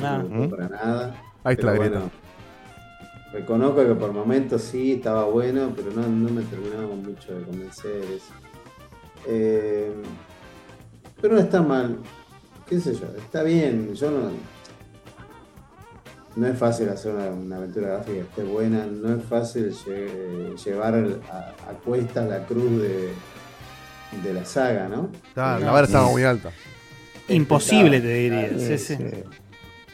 No 0.00 0.06
Ah. 0.06 0.18
me 0.18 0.38
gustó 0.38 0.56
para 0.56 0.68
nada. 0.68 1.22
Ahí 1.44 1.54
está 1.54 1.66
Pero 1.68 1.72
la 1.72 1.72
grieta. 1.78 1.98
bueno, 2.00 2.10
reconozco 3.32 3.86
que 3.86 3.94
por 3.94 4.12
momentos 4.12 4.62
sí 4.62 4.92
estaba 4.94 5.24
bueno, 5.24 5.72
pero 5.74 5.90
no, 5.92 6.02
no 6.08 6.28
me 6.30 6.42
terminaba 6.42 6.94
mucho 6.96 7.32
de 7.32 7.44
convencer 7.44 8.02
eso. 8.04 8.32
Eh, 9.28 9.92
pero 11.20 11.34
no 11.34 11.40
está 11.40 11.62
mal. 11.62 11.98
¿Qué 12.70 12.80
sé 12.80 12.94
yo? 12.94 13.06
Está 13.18 13.42
bien. 13.42 13.92
Yo 13.94 14.10
no. 14.10 14.30
No 16.36 16.46
es 16.46 16.56
fácil 16.56 16.88
hacer 16.88 17.12
una, 17.14 17.26
una 17.30 17.56
aventura 17.56 17.88
gráfica 17.88 18.12
que 18.12 18.20
esté 18.20 18.44
buena. 18.44 18.86
No 18.86 19.14
es 19.16 19.24
fácil 19.24 19.72
lle- 19.72 20.56
llevar 20.64 20.94
a, 20.94 21.38
a 21.68 21.72
cuestas 21.84 22.28
la 22.28 22.46
cruz 22.46 22.80
de, 22.80 23.08
de 24.22 24.32
la 24.32 24.44
saga, 24.44 24.88
¿no? 24.88 25.10
La 25.34 25.58
vara 25.72 25.86
estaba 25.86 26.08
muy 26.08 26.22
alta. 26.22 26.52
Imposible, 27.28 28.00
te 28.00 28.14
diría, 28.14 28.58
sí, 28.58 28.78
sí. 28.78 28.96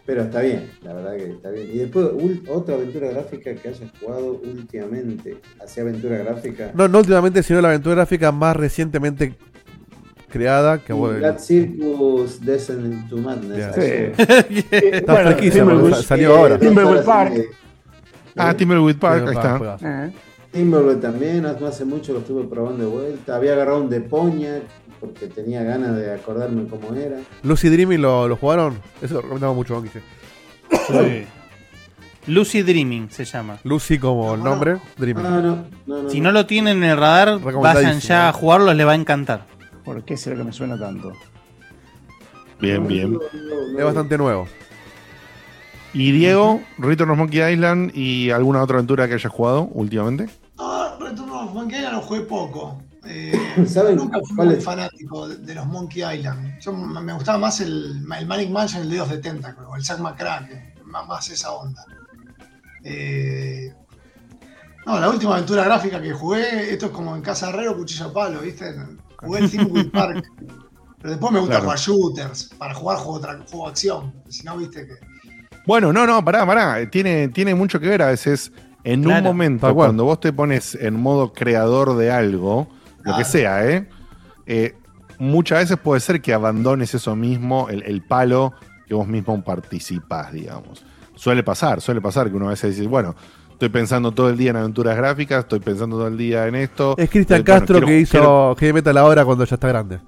Pero 0.05 0.23
está 0.23 0.41
bien, 0.41 0.71
la 0.83 0.93
verdad 0.95 1.17
que 1.17 1.31
está 1.33 1.51
bien. 1.51 1.69
Y 1.73 1.79
después, 1.79 2.07
otra 2.49 2.77
aventura 2.77 3.09
gráfica 3.11 3.55
que 3.57 3.69
hayas 3.69 3.91
jugado 3.99 4.41
últimamente. 4.45 5.39
¿Hacía 5.61 5.83
aventura 5.83 6.19
gráfica? 6.19 6.71
No, 6.75 6.87
no 6.87 6.99
últimamente, 6.99 7.43
sino 7.43 7.61
la 7.61 7.69
aventura 7.69 7.97
gráfica 7.97 8.31
más 8.31 8.55
recientemente 8.57 9.35
creada. 10.37 10.79
Que 10.79 10.93
bueno, 10.93 11.19
Black 11.19 11.39
Circus 11.39 12.41
Descent 12.45 12.85
into 12.85 13.17
Madness. 13.17 13.75
Sí. 13.75 14.23
Está 14.71 15.37
sa- 15.37 16.03
salió 16.03 16.37
ahora. 16.37 16.55
horas 16.57 17.05
Park. 17.05 17.35
Ah, 18.37 18.55
Timberwolf 18.55 18.97
Park, 18.99 19.29
ahí 19.29 19.35
está. 19.35 19.59
Juega. 19.59 20.11
Timberwolf 20.53 21.01
también, 21.01 21.43
no 21.43 21.67
hace 21.67 21.85
mucho 21.85 22.13
lo 22.13 22.21
estuve 22.21 22.45
probando 22.45 22.85
de 22.85 22.91
vuelta. 22.91 23.37
Había 23.37 23.55
agarrado 23.55 23.81
un 23.83 23.91
Deponia 23.91 24.63
porque 25.01 25.27
tenía 25.27 25.63
ganas 25.63 25.97
de 25.97 26.15
acordarme 26.15 26.67
cómo 26.69 26.95
era. 26.95 27.17
Lucy 27.43 27.69
Dreaming 27.69 28.01
lo, 28.01 28.29
lo 28.29 28.37
jugaron. 28.37 28.79
Eso 29.03 29.15
lo 29.15 29.21
recomendamos 29.23 29.57
mucho, 29.57 29.75
Banquise. 29.75 30.03
Lucy 32.27 32.63
Dreaming 32.63 33.09
se 33.11 33.25
llama. 33.25 33.59
Lucy 33.63 33.99
como 33.99 34.35
el 34.35 34.43
nombre, 34.43 34.79
Dreaming. 34.97 35.25
Ah, 35.27 35.41
no, 35.43 35.65
no, 35.87 36.03
no, 36.03 36.11
Si 36.11 36.21
no 36.21 36.33
lo 36.33 36.45
tienen 36.47 36.79
en 36.79 36.91
el 36.91 36.97
radar, 36.97 37.39
vayan 37.39 38.01
ya 38.01 38.29
a 38.29 38.33
jugarlo, 38.33 38.75
les 38.75 38.87
va 38.87 38.93
a 38.93 38.97
encantar. 38.97 39.47
¿Por 39.87 40.05
qué 40.05 40.17
será 40.17 40.37
que 40.37 40.43
me 40.43 40.53
suena 40.53 40.77
tanto? 40.77 41.13
Bien, 42.61 42.87
bien. 42.89 43.19
Es 43.79 43.85
bastante 43.85 44.19
nuevo. 44.19 44.49
Y 45.95 46.11
Diego, 46.11 46.61
Return 46.77 47.11
of 47.11 47.19
Monkey 47.19 47.53
Island 47.53 47.93
y 47.95 48.31
alguna 48.31 48.63
otra 48.63 48.79
aventura 48.79 49.07
que 49.07 49.15
hayas 49.15 49.33
jugado 49.33 49.69
últimamente. 49.73 50.29
Ah, 50.59 50.99
Return 51.01 51.31
of 51.31 51.55
Monkey 51.55 51.79
Island 51.79 51.95
lo 51.95 52.03
jugué 52.03 52.21
poco. 52.23 52.83
Eh, 53.07 53.33
¿Saben 53.67 53.97
nunca 53.97 54.19
fui 54.27 54.45
muy 54.45 54.57
fanático 54.57 55.29
de, 55.29 55.37
de 55.37 55.55
los 55.55 55.67
Monkey 55.67 56.03
Island. 56.03 56.59
Yo 56.59 56.73
me 56.73 57.13
gustaba 57.13 57.39
más 57.39 57.61
el, 57.61 58.05
el 58.19 58.27
Manic 58.27 58.51
Mansion, 58.51 58.83
el 58.83 58.91
Dedos 58.91 59.11
de 59.11 59.19
Tentacle, 59.19 59.67
o 59.67 59.77
el 59.77 59.85
Zack 59.85 60.01
McCracken, 60.01 60.75
más, 60.85 61.07
más 61.07 61.31
esa 61.31 61.53
onda. 61.53 61.85
Eh, 62.83 63.73
no, 64.85 64.99
la 64.99 65.09
última 65.09 65.35
aventura 65.35 65.63
gráfica 65.63 66.03
que 66.03 66.13
jugué, 66.13 66.73
esto 66.73 66.87
es 66.87 66.93
como 66.93 67.15
en 67.15 67.23
Casa 67.23 67.51
Herrero, 67.51 67.77
Cuchillo 67.77 68.07
a 68.07 68.13
Palo, 68.13 68.41
¿viste? 68.41 68.75
Jugué 69.19 69.41
el 69.41 69.51
Thimbleweed 69.51 69.91
Park. 69.91 70.25
Pero 70.99 71.11
después 71.11 71.33
me 71.33 71.39
gusta 71.41 71.61
Claro. 71.61 71.65
jugar 71.65 71.79
shooters, 71.79 72.45
para 72.59 72.75
jugar 72.75 72.99
juego, 72.99 73.21
juego 73.51 73.65
de 73.67 73.71
acción. 73.71 74.15
Si 74.29 74.45
no, 74.45 74.57
viste 74.57 74.87
que. 74.87 74.95
Bueno, 75.67 75.93
no, 75.93 76.07
no, 76.07 76.25
pará, 76.25 76.47
pará. 76.47 76.89
Tiene, 76.91 77.29
tiene 77.29 77.55
mucho 77.55 77.79
que 77.81 77.89
ver 77.89 78.03
a 78.03 78.07
veces. 78.09 78.53
En 78.85 79.05
un 79.07 79.23
momento, 79.23 79.75
cuando 79.75 80.05
vos 80.05 80.21
te 80.21 80.33
pones 80.33 80.77
en 80.77 80.95
modo 80.95 81.33
creador 81.33 81.97
de 81.97 82.13
algo, 82.13 82.69
lo 83.03 83.17
que 83.17 83.25
sea, 83.25 83.69
¿eh? 83.69 83.89
Eh, 84.47 84.75
Muchas 85.19 85.61
veces 85.61 85.79
puede 85.79 86.01
ser 86.01 86.21
que 86.21 86.35
abandones 86.35 86.95
eso 86.95 87.17
mismo, 87.17 87.69
el, 87.71 87.83
el 87.85 88.03
palo 88.03 88.53
que 88.87 88.93
vos 88.95 89.09
mismo 89.09 89.43
participás, 89.43 90.31
digamos. 90.31 90.85
Suele 91.15 91.43
pasar, 91.43 91.81
suele 91.81 92.03
pasar 92.03 92.29
que 92.29 92.37
uno 92.37 92.47
a 92.49 92.51
veces 92.51 92.77
dice, 92.77 92.87
bueno, 92.87 93.17
estoy 93.57 93.69
pensando 93.71 94.13
todo 94.13 94.29
el 94.29 94.37
día 94.37 94.51
en 94.51 94.57
aventuras 94.57 94.97
gráficas, 94.97 95.41
estoy 95.41 95.61
pensando 95.61 95.97
todo 95.97 96.09
el 96.09 96.19
día 96.19 96.47
en 96.47 96.55
esto. 96.57 96.95
Es 96.99 97.09
Cristian 97.09 97.41
Eh, 97.41 97.43
bueno, 97.47 97.59
Castro 97.61 97.75
quiero- 97.77 97.87
que 97.87 97.99
hizo 98.01 98.11
quiero- 98.13 98.57
Heavy 98.59 98.73
Metal 98.75 98.97
ahora 98.99 99.25
cuando 99.25 99.45
ya 99.45 99.55
está 99.55 99.69
grande. 99.69 99.99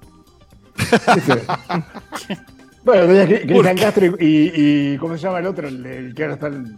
Bueno, 2.81 3.13
Cristian 3.27 3.77
Castro 3.77 4.05
y, 4.19 4.25
y, 4.25 4.51
y- 4.93 4.97
¿Cómo 4.97 5.15
se 5.17 5.23
llama 5.23 5.39
el 5.39 5.47
otro? 5.47 5.67
El, 5.67 5.85
el 5.85 6.15
que 6.15 6.23
ahora 6.23 6.35
está 6.35 6.47
en, 6.47 6.77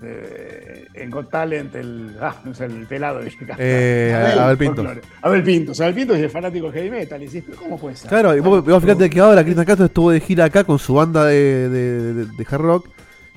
en 0.95 1.11
Got 1.11 1.29
Talent, 1.29 1.75
el. 1.75 2.17
Ah, 2.19 2.35
no 2.43 2.53
sé, 2.55 2.65
el 2.65 2.87
pelado 2.87 3.19
de 3.19 3.31
Eh, 3.59 4.35
Abel 4.37 4.57
Pinto. 4.57 4.83
Abel 5.21 5.43
Pinto. 5.43 5.71
O 5.71 5.75
sea, 5.75 5.85
Abel 5.85 5.95
Pinto 5.95 6.15
es 6.15 6.21
el 6.23 6.29
fanático 6.31 6.71
de 6.71 6.73
heavy 6.79 6.89
metal. 6.89 7.21
Y 7.21 7.27
decís, 7.27 7.43
¿pero 7.45 7.59
¿cómo 7.59 7.77
puede 7.79 7.95
ser? 7.95 8.09
Claro, 8.09 8.35
y 8.35 8.39
vos, 8.39 8.65
vos 8.65 8.81
fíjate 8.83 9.09
que 9.11 9.19
ahora 9.19 9.43
Cristian 9.43 9.65
Castro 9.65 9.85
estuvo 9.85 10.09
de 10.11 10.19
gira 10.19 10.45
acá 10.45 10.63
con 10.63 10.79
su 10.79 10.95
banda 10.95 11.23
de, 11.25 11.69
de, 11.69 12.13
de- 12.13 12.25
de 12.25 12.47
hard 12.49 12.61
rock 12.61 12.87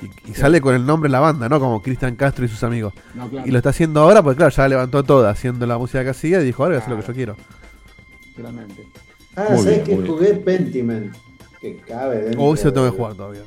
y, 0.05 0.31
y 0.31 0.35
sale 0.35 0.61
con 0.61 0.75
el 0.75 0.85
nombre 0.87 1.09
de 1.09 1.13
la 1.13 1.21
banda, 1.21 1.49
¿no? 1.49 1.59
Como 1.61 1.83
Cristian 1.83 2.17
Castro 2.17 2.45
y 2.45 2.49
sus 2.49 2.63
amigos. 2.63 2.93
No, 3.15 3.29
claro. 3.29 3.47
Y 3.47 3.51
lo 3.51 3.59
está 3.59 3.71
haciendo 3.71 4.01
ahora 4.01 4.23
porque, 4.23 4.37
claro, 4.39 4.51
ya 4.55 4.69
levantó 4.69 5.03
todo 5.03 5.29
haciendo 5.29 5.67
la 5.67 5.79
música 5.79 6.03
que 6.05 6.11
hacía 6.11 6.41
y 6.41 6.45
dijo, 6.45 6.63
ahora 6.63 6.75
voy 6.77 6.81
a 6.81 6.85
hacer 6.85 6.95
lo 6.97 7.01
que 7.01 7.07
yo 7.09 7.15
quiero. 7.15 7.37
Realmente. 8.37 8.87
Ah, 9.37 9.47
Muy 9.51 9.59
¿sabes 9.59 9.65
bien, 9.67 9.85
que 9.85 9.95
bien. 9.97 10.07
jugué 10.07 10.35
Pentiment? 10.35 11.15
Que 11.61 11.77
cabe 11.79 12.19
dentro. 12.19 12.43
O 12.43 12.55
ese 12.55 12.67
lo 12.67 12.73
tengo 12.73 12.91
que 12.91 12.97
jugar 12.97 13.15
todavía. 13.15 13.43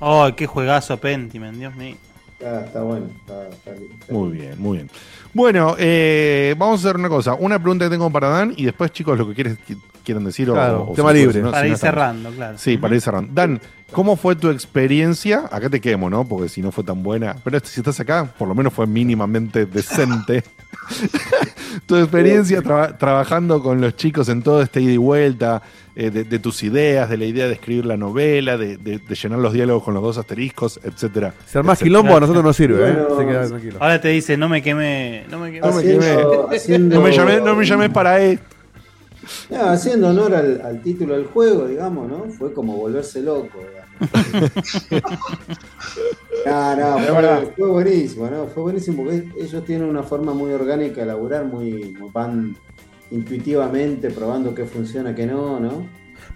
Oh, 0.00 0.28
qué 0.36 0.46
juegazo 0.46 0.96
Pentiment, 0.98 1.56
Dios 1.58 1.74
mío. 1.76 1.96
Está, 2.38 2.64
está 2.64 2.82
bueno. 2.82 3.06
Está, 3.20 3.48
está 3.48 3.70
bien, 3.72 3.92
está 4.00 4.12
Muy 4.12 4.30
bien, 4.32 4.54
muy 4.58 4.76
bien. 4.78 4.90
Bueno, 5.32 5.76
eh, 5.78 6.54
vamos 6.58 6.84
a 6.84 6.88
hacer 6.88 6.96
una 6.98 7.08
cosa. 7.08 7.34
Una 7.34 7.58
pregunta 7.58 7.84
que 7.86 7.90
tengo 7.90 8.10
para 8.10 8.28
Dan 8.28 8.52
y 8.56 8.64
después, 8.64 8.90
chicos, 8.90 9.16
lo 9.16 9.28
que 9.28 9.34
quieres, 9.34 9.58
qui- 9.66 9.78
quieran 10.04 10.24
decir 10.24 10.50
o- 10.50 10.54
Claro, 10.54 10.88
o, 10.90 10.94
tema 10.94 11.12
si- 11.12 11.18
libre. 11.18 11.34
si 11.34 11.40
no- 11.42 11.50
Para 11.52 11.60
si 11.62 11.66
ir 11.66 11.70
no 11.70 11.74
estamos- 11.76 11.94
cerrando, 11.94 12.30
claro. 12.32 12.58
Sí, 12.58 12.76
para 12.78 12.94
ir 12.96 13.00
cerrando. 13.00 13.30
Dan, 13.32 13.60
¿cómo 13.92 14.16
fue 14.16 14.34
tu 14.34 14.50
experiencia? 14.50 15.44
Acá 15.52 15.68
te 15.70 15.80
quemo, 15.80 16.10
¿no? 16.10 16.24
Porque 16.26 16.48
si 16.48 16.60
no 16.62 16.72
fue 16.72 16.82
tan 16.84 17.02
buena. 17.02 17.36
Pero 17.44 17.60
si 17.62 17.80
estás 17.80 18.00
acá, 18.00 18.32
por 18.36 18.48
lo 18.48 18.54
menos 18.54 18.72
fue 18.72 18.86
mínimamente 18.86 19.66
decente. 19.66 20.42
tu 21.86 21.96
experiencia 21.96 22.62
traba- 22.62 22.96
trabajando 22.98 23.62
con 23.62 23.80
los 23.80 23.96
chicos 23.96 24.28
en 24.28 24.42
todo 24.42 24.62
este 24.62 24.80
ida 24.80 24.92
y 24.92 24.96
vuelta, 24.96 25.62
eh, 25.94 26.10
de, 26.10 26.24
de 26.24 26.38
tus 26.38 26.62
ideas, 26.62 27.08
de 27.10 27.16
la 27.18 27.24
idea 27.26 27.46
de 27.46 27.52
escribir 27.54 27.84
la 27.84 27.96
novela, 27.96 28.56
de, 28.56 28.76
de- 28.78 28.98
de 28.98 29.14
llenar 29.14 29.38
los 29.38 29.52
diálogos 29.52 29.82
con 29.84 29.94
los 29.94 30.02
dos 30.02 30.18
asteriscos, 30.18 30.80
etcétera. 30.82 31.34
Si 31.46 31.58
armás 31.58 31.78
etcétera. 31.78 32.00
quilombo 32.00 32.16
a 32.16 32.20
nosotros 32.20 32.44
nos 32.44 32.56
sirve, 32.56 32.90
¿eh? 32.90 32.96
Se 33.18 33.26
queda 33.26 33.46
tranquilo. 33.48 33.76
Ahora 33.80 34.00
te 34.00 34.08
dice, 34.08 34.36
no 34.36 34.48
me 34.48 34.62
quemé, 34.62 35.24
no 35.30 35.38
me 35.38 35.52
quemé. 35.52 35.66
No 35.66 35.72
me 35.74 35.82
quemé. 35.82 36.16
haciendo- 36.56 36.96
No 36.96 37.02
me 37.02 37.12
llamé, 37.12 37.40
no 37.40 37.54
me 37.54 37.64
llamé 37.66 37.90
para 37.90 38.20
esto. 38.20 38.44
No, 39.50 39.66
haciendo 39.70 40.08
honor 40.08 40.34
al, 40.34 40.60
al 40.64 40.82
título 40.82 41.14
del 41.14 41.26
juego, 41.26 41.66
digamos, 41.68 42.08
¿no? 42.10 42.24
Fue 42.36 42.52
como 42.52 42.76
volverse 42.76 43.20
loco, 43.22 43.58
digamos. 43.58 43.81
no, 46.46 46.76
no, 46.76 46.98
fue, 46.98 47.52
fue 47.56 47.68
buenísimo, 47.68 48.28
¿no? 48.30 48.46
Fue 48.48 48.62
buenísimo 48.64 49.04
porque 49.04 49.28
ellos 49.38 49.64
tienen 49.64 49.88
una 49.88 50.02
forma 50.02 50.32
muy 50.34 50.52
orgánica 50.52 51.00
de 51.02 51.06
laburar, 51.06 51.44
muy, 51.44 51.94
muy 51.98 52.10
van 52.12 52.56
intuitivamente 53.10 54.10
probando 54.10 54.54
qué 54.54 54.64
funciona, 54.64 55.14
qué 55.14 55.26
no, 55.26 55.60
¿no? 55.60 55.86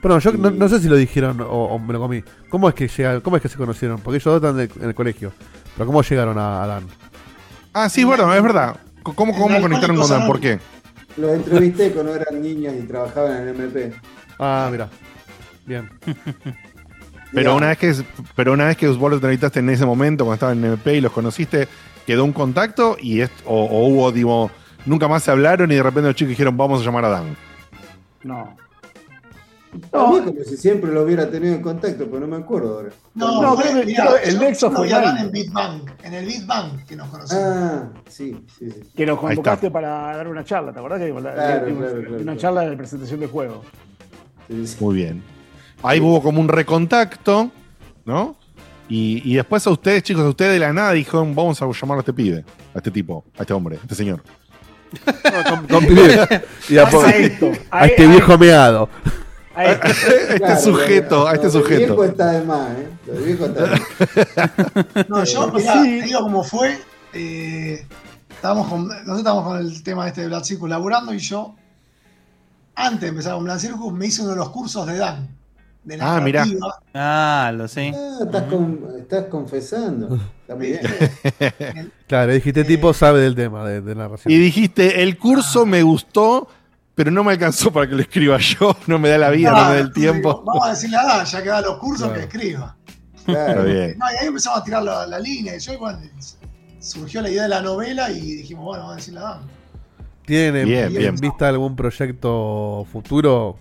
Pero 0.03 0.19
yo 0.19 0.33
no, 0.33 0.51
no 0.51 0.69
sé 0.69 0.81
si 0.81 0.89
lo 0.89 0.97
dijeron 0.97 1.41
o, 1.41 1.47
o 1.47 1.79
me 1.79 1.93
lo 1.95 2.01
comí. 2.01 2.23
¿Cómo 2.49 2.69
es 2.69 2.75
que 2.75 2.89
llega, 2.89 3.21
cómo 3.21 3.37
es 3.37 3.43
que 3.43 3.49
se 3.49 3.57
conocieron? 3.57 3.99
Porque 4.01 4.17
ellos 4.19 4.25
dos 4.25 4.37
están 4.37 4.57
de- 4.57 4.83
en 4.83 4.89
el 4.91 4.95
colegio. 4.95 5.33
Pero 5.77 5.87
¿cómo 5.87 6.03
llegaron 6.03 6.39
a, 6.39 6.63
a 6.63 6.67
Dan? 6.67 6.85
Ah, 7.73 7.89
sí, 7.89 8.05
bueno, 8.05 8.33
es 8.35 8.43
verdad. 8.43 8.77
¿Cómo, 9.03 9.33
cómo 9.33 9.61
conectaron 9.61 9.97
con 9.97 10.09
Dan? 10.09 10.27
¿Por 10.27 10.41
qué? 10.41 10.59
Los 11.17 11.31
entrevisté 11.33 11.93
cuando 11.93 12.15
eran 12.15 12.43
niños 12.43 12.75
y 12.79 12.83
trabajaban 12.87 13.43
en 13.43 13.49
el 13.49 13.55
MP. 13.57 13.93
Ah, 14.39 14.69
mira. 14.71 14.89
Bien. 15.65 15.89
Pero 17.33 17.57
una 17.57 17.69
vez 17.69 17.79
que 17.79 17.95
pero 18.35 18.53
una 18.53 18.67
vez 18.67 18.77
que 18.77 18.89
vos 18.89 19.11
los 19.11 19.15
entrevistaste 19.19 19.61
en 19.61 19.71
ese 19.71 19.85
momento, 19.85 20.25
cuando 20.25 20.35
estaban 20.35 20.59
en 20.59 20.65
MP 20.73 20.95
y 20.97 21.01
los 21.01 21.13
conociste, 21.13 21.69
¿quedó 22.07 22.25
un 22.25 22.33
contacto? 22.33 22.97
y 23.01 23.21
es, 23.21 23.31
o, 23.45 23.65
o 23.65 23.87
hubo, 23.89 24.13
digo, 24.13 24.51
nunca 24.87 25.09
más 25.09 25.23
se 25.25 25.31
hablaron 25.31 25.71
y 25.71 25.75
de 25.75 25.83
repente 25.83 26.09
los 26.09 26.15
chicos 26.17 26.31
dijeron, 26.31 26.57
vamos 26.57 26.81
a 26.81 26.85
llamar 26.85 27.05
a 27.05 27.09
Dan? 27.11 27.37
No. 28.23 28.57
A 29.93 30.11
mí 30.11 30.21
como 30.25 30.33
si 30.43 30.57
siempre 30.57 30.91
lo 30.91 31.03
hubiera 31.03 31.29
tenido 31.31 31.55
en 31.55 31.61
contacto, 31.61 32.07
pero 32.07 32.21
no 32.21 32.27
me 32.29 32.43
acuerdo 32.43 32.77
ahora. 32.77 32.89
No, 33.15 33.43
No, 33.43 33.57
creo 33.57 33.83
que- 33.85 33.93
el 34.25 34.39
nexo 34.39 34.71
fue 34.71 34.91
a 34.91 35.01
Dan 35.03 35.17
ahí. 35.19 35.23
en 35.27 36.07
en 36.07 36.15
el 36.15 36.25
Bitbank 36.27 36.85
que 36.87 36.97
nos 36.97 37.09
conocimos. 37.09 37.43
Ah, 37.45 37.89
sí, 38.09 38.43
sí, 38.59 38.71
sí. 38.71 38.81
Que 38.97 39.05
nos 39.05 39.19
convocaste 39.19 39.71
para 39.71 39.89
dar 40.17 40.29
una 40.29 40.45
charla, 40.45 40.73
¿te 40.73 40.79
acordás? 40.79 40.99
Que 41.01 41.11
Claro, 41.11 41.23
claro, 41.31 41.67
una 41.67 42.17
claro. 42.23 42.37
charla 42.39 42.61
de 42.63 42.77
presentación 42.77 43.21
de 43.21 43.27
juego. 43.27 43.63
Muy 44.81 44.95
bien. 44.95 45.23
Ahí 45.83 46.01
hubo 46.01 46.23
como 46.23 46.41
un 46.41 46.49
recontacto, 46.49 47.51
¿no? 48.05 48.37
Y, 48.89 49.21
y 49.31 49.35
después 49.37 49.67
a 49.67 49.71
ustedes, 49.71 50.03
chicos, 50.03 50.23
a 50.25 50.29
ustedes 50.29 50.53
de 50.55 50.59
la 50.61 50.73
nada 50.73 50.93
dijeron, 50.93 51.35
vamos 51.35 51.61
a 51.61 51.67
llamar 51.71 51.99
a 51.99 52.01
este 52.01 52.13
pibe, 52.13 52.45
a 52.75 52.79
este 52.79 52.91
tipo, 52.91 53.25
a 53.39 53.43
este 53.43 53.53
hombre, 53.53 53.77
a 53.77 53.83
este 53.83 53.95
señor. 53.95 54.23
Con 55.69 55.85
pibe. 55.87 56.45
Y 56.69 56.79
a, 56.79 56.89
po- 56.89 57.01
A 57.03 57.11
esto, 57.11 57.51
a- 57.71 57.81
a 57.83 57.87
este 57.87 58.05
a- 58.05 58.09
viejo 58.09 58.39
meado. 58.39 58.89
a 59.55 59.65
este 59.65 60.37
Claro, 60.39 60.61
sujeto, 60.61 61.27
a 61.29 61.35
este 61.35 61.51
sujeto. 61.51 61.79
viejo 61.79 62.05
está 62.05 62.31
de 62.33 62.45
más, 62.45 62.71
¿eh? 62.71 62.89
Del 63.07 63.23
viejo 63.25 63.47
está 63.47 63.63
de 63.65 63.71
más. 63.71 65.07
No, 65.09 65.25
yo, 65.25 65.49
Eh, 65.49 65.53
mirá, 65.57 65.73
sí. 65.83 65.99
te 66.01 66.03
digo 66.07 66.21
cómo 66.21 66.45
fue. 66.45 66.79
eh, 67.13 67.87
estábamos 68.31 68.69
con, 68.69 68.87
nosotros 68.89 69.19
estábamos 69.19 69.45
con 69.45 69.59
el 69.59 69.83
tema 69.83 70.07
este 70.07 70.21
de 70.23 70.27
Black 70.29 70.45
Circus 70.45 70.69
laburando 70.71 71.13
y 71.13 71.19
yo, 71.19 71.55
antes 72.77 73.01
de 73.01 73.09
empezar 73.09 73.35
con 73.35 73.45
Black 73.45 73.59
Circus, 73.59 73.93
me 73.93 74.07
hice 74.07 74.23
uno 74.23 74.31
de 74.31 74.37
los 74.37 74.51
cursos 74.51 74.87
de 74.87 74.97
Dan. 74.99 75.36
De 75.87 75.99
Ah, 76.01 76.21
mirá. 76.21 76.41
narrativa. 76.45 76.75
Ah, 76.95 77.53
lo 77.55 77.67
sé. 77.69 77.93
Ah, 77.95 78.19
estás, 78.25 78.43
con- 78.45 78.81
estás 78.99 79.25
confesando. 79.27 80.19
Está 80.43 80.55
muy 80.57 80.67
bien. 80.69 80.81
Claro, 82.07 82.33
dijiste 82.33 82.65
tipo 82.65 82.93
sabe 82.93 83.21
del 83.21 83.35
tema 83.35 83.67
de, 83.69 83.81
de 83.81 83.95
narración. 83.95 84.33
Y 84.33 84.37
dijiste, 84.37 85.03
el 85.03 85.17
curso 85.19 85.65
me 85.65 85.83
gustó, 85.83 86.49
pero 86.95 87.11
no 87.11 87.23
me 87.25 87.33
alcanzó 87.33 87.73
para 87.73 87.89
que 87.89 87.95
lo 87.95 88.03
escriba 88.03 88.37
yo. 88.39 88.77
No 88.87 88.99
me 88.99 89.09
da 89.09 89.19
la 89.19 89.31
vida, 89.31 89.51
no 89.53 89.57
me 89.69 89.75
da 89.75 89.79
el 89.79 89.93
tiempo. 89.93 90.43
Vamos 90.45 90.67
a 90.67 90.71
decirle 90.71 90.97
a 90.97 91.05
Dan, 91.05 91.25
ya 91.27 91.43
que 91.43 91.49
da 91.49 91.61
los 91.61 91.79
cursos, 91.79 92.09
Claro. 92.09 92.15
que 92.29 92.37
escriba. 92.37 92.77
Está 93.27 93.63
bien. 93.63 93.97
No, 93.99 94.07
y 94.13 94.17
ahí 94.21 94.27
empezamos 94.29 94.61
a 94.61 94.65
tirar 94.65 94.83
la, 94.83 95.07
la 95.07 95.19
línea. 95.19 95.57
Y 95.57 95.59
yo, 95.61 95.79
bueno, 95.79 95.99
surgió 96.81 97.23
la 97.23 97.31
idea 97.31 97.43
de 97.45 97.49
la 97.49 97.63
novela 97.63 98.11
y 98.11 98.21
dijimos, 98.21 98.65
bueno, 98.65 98.83
vamos 98.83 98.95
a 98.95 98.97
decirle 98.97 99.21
a 99.21 99.23
Dan. 99.23 99.41
¿Tienen 100.25 100.57
en- 100.63 100.69
Bien, 100.69 100.85
en 100.87 100.93
bien. 100.95 101.17
vista 101.17 101.49
algún 101.49 101.77
proyecto 101.77 102.87
futuro? 102.93 103.59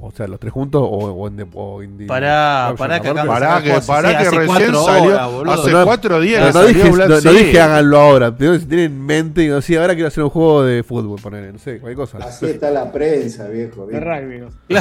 O 0.00 0.10
sea, 0.12 0.28
los 0.28 0.38
tres 0.38 0.52
juntos 0.52 0.80
o, 0.82 0.86
o 0.86 1.26
en 1.28 1.48
o 1.54 1.80
Pará, 2.06 2.68
option 2.70 2.76
pará, 2.78 3.00
que? 3.00 3.14
Pará 3.14 3.62
que, 3.62 3.80
pará 3.86 4.10
Sí, 4.10 4.16
que 4.16 4.30
recién 4.30 4.46
cuatro 4.46 4.84
salió. 4.84 5.36
horas, 5.36 5.58
hace 5.58 5.70
No, 5.72 5.84
cuatro 5.84 6.20
días 6.20 6.54
no, 6.54 6.64
dije, 6.64 6.90
Black 6.90 7.08
no, 7.08 7.14
no 7.16 7.20
Sea. 7.20 7.32
dije 7.32 7.60
háganlo 7.60 7.98
ahora. 7.98 8.36
Pero 8.36 8.58
si 8.58 8.66
tienen 8.66 8.86
en 8.92 9.06
mente 9.06 9.44
y 9.44 9.48
no, 9.48 9.60
sí, 9.60 9.74
ahora 9.76 9.94
quiero 9.94 10.08
hacer 10.08 10.22
un 10.22 10.30
juego 10.30 10.62
de 10.62 10.82
fútbol, 10.84 11.20
poner, 11.20 11.52
no 11.52 11.58
sé, 11.58 11.80
cualquier 11.80 11.96
cosa. 11.96 12.18
Así 12.18 12.46
está 12.46 12.70
la 12.70 12.92
prensa, 12.92 13.48
viejo. 13.48 13.86
De 13.86 13.98
rugby. 13.98 14.44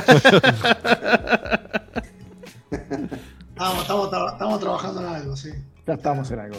Estamos, 3.58 3.82
estamos, 3.82 4.34
estamos 4.34 4.60
trabajando 4.60 5.02
en 5.02 5.08
algo, 5.08 5.36
sí. 5.36 5.50
Ya 5.88 5.94
estamos 5.94 6.30
en 6.30 6.40
algo. 6.40 6.58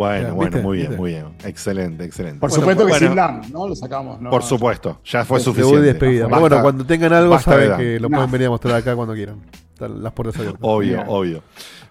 Bueno, 0.00 0.28
Ya, 0.28 0.32
bueno, 0.32 0.50
¿viste? 0.50 0.62
muy 0.62 0.76
bien, 0.78 0.88
¿Viste? 0.88 1.00
muy 1.00 1.10
bien. 1.10 1.24
Excelente, 1.44 2.04
excelente. 2.04 2.40
Por 2.40 2.48
Bueno, 2.48 2.62
supuesto 2.62 2.86
que 2.86 2.90
bueno, 2.92 3.06
sin 3.08 3.16
Dan, 3.16 3.42
¿no? 3.52 3.68
Lo 3.68 3.76
sacamos. 3.76 4.18
¿no? 4.18 4.30
Por 4.30 4.42
supuesto, 4.42 4.98
ya 5.04 5.26
fue 5.26 5.40
Debut 5.40 5.52
y 5.56 5.60
suficiente. 5.60 5.86
despedida. 5.88 6.24
Basta- 6.26 6.38
bueno, 6.40 6.62
cuando 6.62 6.86
tengan 6.86 7.12
algo, 7.12 7.38
saben 7.38 7.76
que 7.76 8.00
lo 8.00 8.08
No. 8.08 8.16
pueden 8.16 8.30
venir 8.30 8.46
a 8.46 8.50
mostrar 8.50 8.76
acá 8.76 8.96
cuando 8.96 9.12
quieran. 9.12 9.36
Las 9.78 10.12
puertas 10.14 10.36
abiertas. 10.38 10.58
Obvio, 10.62 10.94
Bien. 10.96 11.04
obvio. 11.06 11.42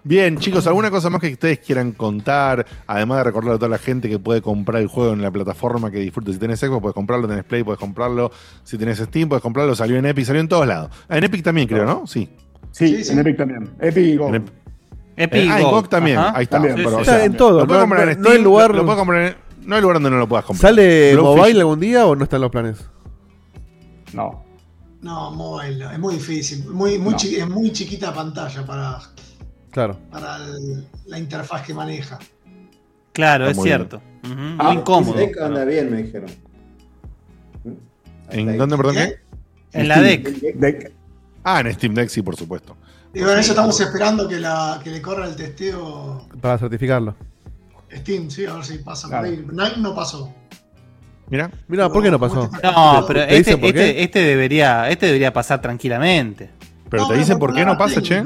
Bien, 0.02 0.38
chicos, 0.38 0.66
¿alguna 0.66 0.90
cosa 0.90 1.08
más 1.08 1.20
que 1.20 1.28
ustedes 1.32 1.60
quieran 1.60 1.92
contar? 1.92 2.66
Además 2.88 3.18
de 3.18 3.24
recordarle 3.24 3.54
a 3.54 3.58
toda 3.58 3.68
la 3.68 3.78
gente 3.78 4.08
que 4.08 4.18
puede 4.18 4.42
comprar 4.42 4.82
el 4.82 4.88
juego 4.88 5.12
en 5.12 5.22
la 5.22 5.30
plataforma 5.30 5.88
que 5.92 5.98
disfrute. 6.00 6.32
Si 6.32 6.38
tenés 6.40 6.58
Xbox, 6.58 6.80
puedes 6.82 6.94
comprarlo, 6.94 7.28
tenés 7.28 7.44
Play, 7.44 7.62
puedes 7.62 7.78
comprarlo. 7.78 8.32
Si 8.64 8.76
tenés 8.76 8.98
Steam, 8.98 9.28
puedes 9.28 9.42
comprarlo. 9.42 9.74
Salió 9.76 9.96
en 9.98 10.06
Epic, 10.06 10.24
salió 10.24 10.40
en 10.40 10.48
todos 10.48 10.66
lados. 10.66 10.90
Ah, 11.08 11.16
en 11.18 11.22
Epic 11.24 11.44
también, 11.44 11.68
creo, 11.68 11.84
¿no? 11.84 12.06
Sí. 12.08 12.28
Sí, 12.72 12.88
Sí, 12.98 13.04
sí. 13.04 13.12
en 13.12 13.18
Epic 13.20 13.36
también. 13.36 13.70
Epic 13.80 14.04
y 14.04 14.16
Go. 14.16 14.28
En 14.28 14.34
Ep- 14.44 14.48
Epic 15.22 15.42
Eh, 15.42 15.48
ah, 15.50 15.58
en 15.58 15.64
Go. 15.64 15.70
GOG 15.72 15.88
también. 15.88 16.18
Ajá. 16.18 16.32
Ahí 16.36 16.44
está. 16.44 16.56
También. 16.56 16.76
Pero, 16.76 16.90
Sí, 16.90 16.94
o 16.96 16.98
sí, 17.00 17.04
sea, 17.04 17.14
Está 17.14 17.24
en 17.26 17.36
todo. 17.36 17.60
Lo 17.60 17.66
puedes 17.66 17.80
No, 17.82 17.88
comprar 17.88 18.08
en 18.08 18.14
Steam. 18.14 18.22
no 18.24 18.30
hay 18.30 18.42
lugar- 18.42 18.70
Lo, 18.70 18.76
lo 18.78 18.84
puedes 18.84 18.98
comprar 18.98 19.22
en, 19.22 19.36
no 19.68 19.76
hay 19.76 19.82
lugar 19.82 19.94
donde 19.96 20.10
no 20.10 20.16
lo 20.18 20.28
puedas 20.28 20.44
comprar. 20.44 20.70
¿Sale 20.72 21.14
Blowfish- 21.16 21.22
mobile 21.36 21.60
algún 21.60 21.80
día 21.80 22.06
o 22.06 22.16
no 22.16 22.24
están 22.24 22.40
los 22.40 22.50
planes? 22.50 22.78
No. 24.12 24.44
No, 25.02 25.30
mobile, 25.30 25.84
es 25.92 25.98
muy 25.98 26.14
difícil. 26.14 26.66
Muy, 26.68 26.98
muy 26.98 27.12
No. 27.12 27.16
chi- 27.16 27.36
es 27.36 27.48
muy 27.48 27.72
chiquita 27.72 28.08
la 28.08 28.14
pantalla 28.14 28.66
para, 28.66 28.98
Claro. 29.70 29.98
para 30.10 30.36
el- 30.36 30.86
la 31.06 31.18
interfaz 31.18 31.62
que 31.62 31.72
maneja. 31.74 32.18
Claro, 33.12 33.44
Está 33.44 33.50
es 33.52 33.56
muy 33.56 33.66
cierto. 33.68 33.96
Ujú, 34.24 34.34
Ah, 34.58 34.64
Muy 34.64 34.76
incómodo. 34.76 35.14
Deck 35.18 35.40
anda 35.40 35.64
bien, 35.64 35.90
me 35.90 36.02
dijeron. 36.02 36.30
¿En 38.30 38.58
dónde, 38.58 38.76
perdón, 38.76 38.94
qué? 38.94 39.16
En 39.72 39.88
la 39.88 40.00
deck. 40.00 40.28
Deck. 40.54 40.92
Ah, 41.42 41.60
en 41.60 41.72
Steam 41.74 41.94
Deck, 41.94 42.08
sí, 42.08 42.22
por 42.22 42.36
supuesto. 42.36 42.76
Y 43.12 43.20
bueno, 43.22 43.40
eso 43.40 43.52
estamos 43.52 43.78
esperando 43.80 44.28
que, 44.28 44.38
la, 44.38 44.80
que 44.82 44.90
le 44.90 45.02
corra 45.02 45.26
el 45.26 45.34
testeo 45.34 46.28
Para 46.40 46.58
certificarlo. 46.58 47.16
Steam, 47.92 48.30
sí, 48.30 48.46
a 48.46 48.54
ver 48.54 48.64
si 48.64 48.78
pasa 48.78 49.08
Claro. 49.08 49.24
por 49.24 49.32
ahí. 49.34 49.46
Nine 49.50 49.82
no 49.82 49.94
pasó. 49.94 50.32
Mira. 51.28 51.50
Mira, 51.68 51.88
¿por 51.90 52.02
qué 52.02 52.10
no 52.10 52.20
pasó? 52.20 52.48
No, 52.62 53.04
pero 53.06 53.26
¿Te 53.26 53.34
dicen 53.36 53.54
este, 53.54 53.56
por 53.58 53.72
qué? 53.72 53.88
este, 53.90 54.02
este 54.04 54.18
debería, 54.20 54.88
este 54.90 55.06
debería 55.06 55.32
pasar 55.32 55.60
tranquilamente. 55.60 56.50
Pero 56.88 57.04
No, 57.04 57.08
te 57.08 57.16
dicen 57.18 57.38
por 57.38 57.54
qué 57.54 57.64
no 57.64 57.76
pasa, 57.76 58.00
che. 58.02 58.22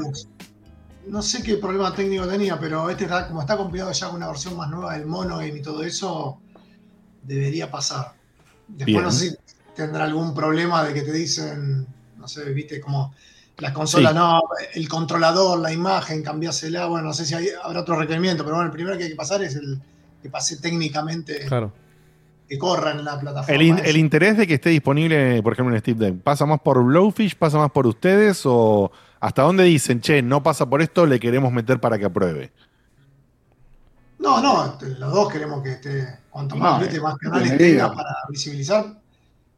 No 1.07 1.21
sé 1.21 1.43
qué 1.43 1.55
problema 1.57 1.93
técnico 1.93 2.27
tenía, 2.27 2.59
pero 2.59 2.89
este 2.89 3.03
está, 3.03 3.27
como 3.27 3.41
está 3.41 3.57
compilado 3.57 3.91
ya 3.91 4.07
con 4.07 4.15
una 4.17 4.27
versión 4.27 4.57
más 4.57 4.69
nueva 4.69 4.93
del 4.97 5.05
monogame 5.05 5.47
y 5.57 5.61
todo 5.61 5.83
eso, 5.83 6.39
debería 7.23 7.69
pasar. 7.69 8.13
Después 8.67 8.85
Bien. 8.87 9.03
no 9.03 9.11
sé 9.11 9.29
si 9.29 9.35
tendrá 9.75 10.05
algún 10.05 10.33
problema 10.33 10.83
de 10.83 10.93
que 10.95 11.01
te 11.03 11.11
dicen, 11.11 11.85
no 12.17 12.27
sé, 12.27 12.43
viste, 12.53 12.81
como 12.81 13.13
las 13.57 13.71
consolas, 13.71 14.11
Sí. 14.11 14.17
no, 14.17 14.41
el 14.73 14.87
controlador, 14.89 15.59
la 15.59 15.71
imagen, 15.71 16.21
cambiásela, 16.23 16.87
bueno, 16.87 17.07
no 17.07 17.13
sé 17.13 17.25
si 17.25 17.33
hay- 17.35 17.47
habrá 17.63 17.81
otro 17.81 17.95
requerimiento, 17.97 18.43
pero 18.43 18.55
bueno, 18.57 18.69
el 18.69 18.73
primero 18.73 18.97
que 18.97 19.03
hay 19.05 19.09
que 19.09 19.15
pasar 19.15 19.41
es 19.43 19.55
el 19.55 19.79
que 20.21 20.29
pase 20.29 20.57
técnicamente, 20.57 21.45
Claro. 21.47 21.71
que 22.49 22.57
corra 22.57 22.91
en 22.91 23.05
la 23.05 23.19
plataforma. 23.19 23.55
El, 23.55 23.61
in- 23.61 23.77
esa. 23.79 23.87
el 23.87 23.97
interés 23.97 24.37
de 24.37 24.45
que 24.47 24.55
esté 24.55 24.69
disponible, 24.71 25.41
por 25.41 25.53
ejemplo, 25.53 25.73
en 25.73 25.79
Steam 25.79 25.97
Deck, 25.97 26.15
¿pasa 26.21 26.45
más 26.45 26.59
por 26.59 26.83
Blowfish? 26.83 27.35
¿Pasa 27.37 27.57
más 27.57 27.71
por 27.71 27.87
ustedes? 27.87 28.41
¿O 28.45 28.91
hasta 29.19 29.43
dónde 29.43 29.63
dicen, 29.63 30.01
che, 30.01 30.21
no 30.21 30.43
pasa 30.43 30.69
por 30.69 30.81
esto, 30.81 31.05
le 31.05 31.19
queremos 31.19 31.51
meter 31.53 31.79
para 31.79 31.97
que 31.97 32.05
apruebe? 32.05 32.51
No, 34.19 34.41
no, 34.41 34.65
este, 34.65 34.89
los 34.99 35.13
dos 35.13 35.31
queremos 35.31 35.61
que 35.61 35.71
esté, 35.73 36.07
cuanto 36.29 36.55
más, 36.55 36.73
No, 36.73 36.79
viste, 36.79 36.97
eh, 36.97 37.01
más 37.01 37.17
canales 37.17 37.57
tenga 37.57 37.93
para 37.93 38.09
visibilizar. 38.29 38.85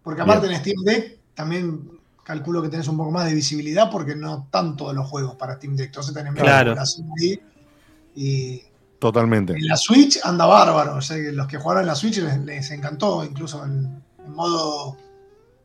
Porque 0.03 0.21
aparte 0.21 0.47
en 0.47 0.55
Steam 0.57 0.83
Deck 0.83 1.17
también 1.33 1.96
calculo 2.27 2.61
que 2.61 2.67
tenés 2.67 2.89
un 2.89 2.97
poco 2.97 3.09
más 3.09 3.25
de 3.25 3.33
visibilidad 3.33 3.89
porque 3.89 4.13
no 4.13 4.43
están 4.45 4.75
todos 4.75 4.93
los 4.93 5.07
juegos 5.07 5.35
para 5.35 5.55
Steam 5.55 5.77
Deck. 5.77 5.87
Entonces 5.87 6.13
tenés 6.13 6.33
menos 6.33 6.45
Claro. 6.45 6.75
ahí. 7.21 7.39
Y 8.15 8.61
Totalmente. 8.99 9.53
en 9.53 9.65
la 9.65 9.77
Switch 9.77 10.19
anda 10.23 10.45
bárbaro. 10.45 10.95
O 10.97 11.01
sea, 11.01 11.15
que 11.17 11.31
los 11.31 11.47
que 11.47 11.57
jugaron 11.57 11.83
en 11.83 11.87
la 11.87 11.95
Switch 11.95 12.17
les, 12.17 12.37
les 12.39 12.69
encantó, 12.71 13.23
incluso 13.23 13.63
en, 13.63 14.01
en 14.25 14.33
modo 14.33 14.97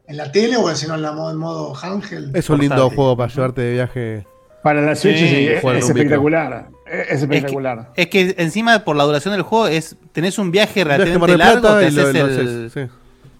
en 0.06 0.16
la 0.16 0.30
tele 0.30 0.56
o 0.56 0.72
si 0.76 0.86
no 0.86 0.94
en, 0.94 1.02
la, 1.02 1.12
modo- 1.12 1.30
en 1.32 1.36
modo 1.38 1.74
handheld. 1.74 2.36
Es 2.36 2.48
un 2.48 2.60
lindo 2.60 2.88
juego 2.90 3.16
para 3.16 3.32
llevarte 3.32 3.60
de 3.62 3.72
viaje. 3.72 4.26
Para 4.62 4.80
la 4.82 4.94
Switch 4.94 5.16
Sí, 5.18 5.28
sí, 5.28 5.46
es, 5.48 5.58
es 5.58 5.64
un 5.64 5.72
micro. 5.74 5.86
espectacular. 5.88 6.68
Es, 6.86 7.08
es 7.08 7.22
espectacular. 7.22 7.92
Es 7.96 8.06
que 8.06 8.34
encima 8.38 8.84
por 8.84 8.94
la 8.94 9.02
duración 9.04 9.32
del 9.34 9.42
juego 9.42 9.66
es 9.66 9.96
tenés 10.12 10.38
un 10.38 10.52
viaje 10.52 10.84
relativamente 10.84 11.36
largo, 11.36 11.76
te 11.78 11.90
lo 11.90 12.08
el- 12.08 12.70
sí. 12.72 12.80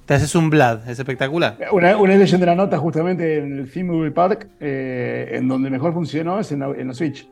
Te 0.06 0.14
haces 0.14 0.34
un 0.34 0.50
Vlad, 0.50 0.89
es 0.89 0.98
espectacular. 0.98 1.58
Una, 1.72 1.97
una 1.97 2.14
leyenda 2.16 2.47
de 2.47 2.50
la 2.52 2.56
nota 2.56 2.78
justamente 2.78 3.39
en 3.39 3.58
el 3.58 3.66
Film 3.66 4.12
Park, 4.12 4.48
eh, 4.60 5.31
en 5.32 5.48
donde 5.48 5.70
mejor 5.70 5.92
funcionó 5.92 6.39
es 6.40 6.50
en 6.52 6.60
la, 6.60 6.66
en 6.70 6.89
la 6.89 6.94
Switch. 6.94 7.28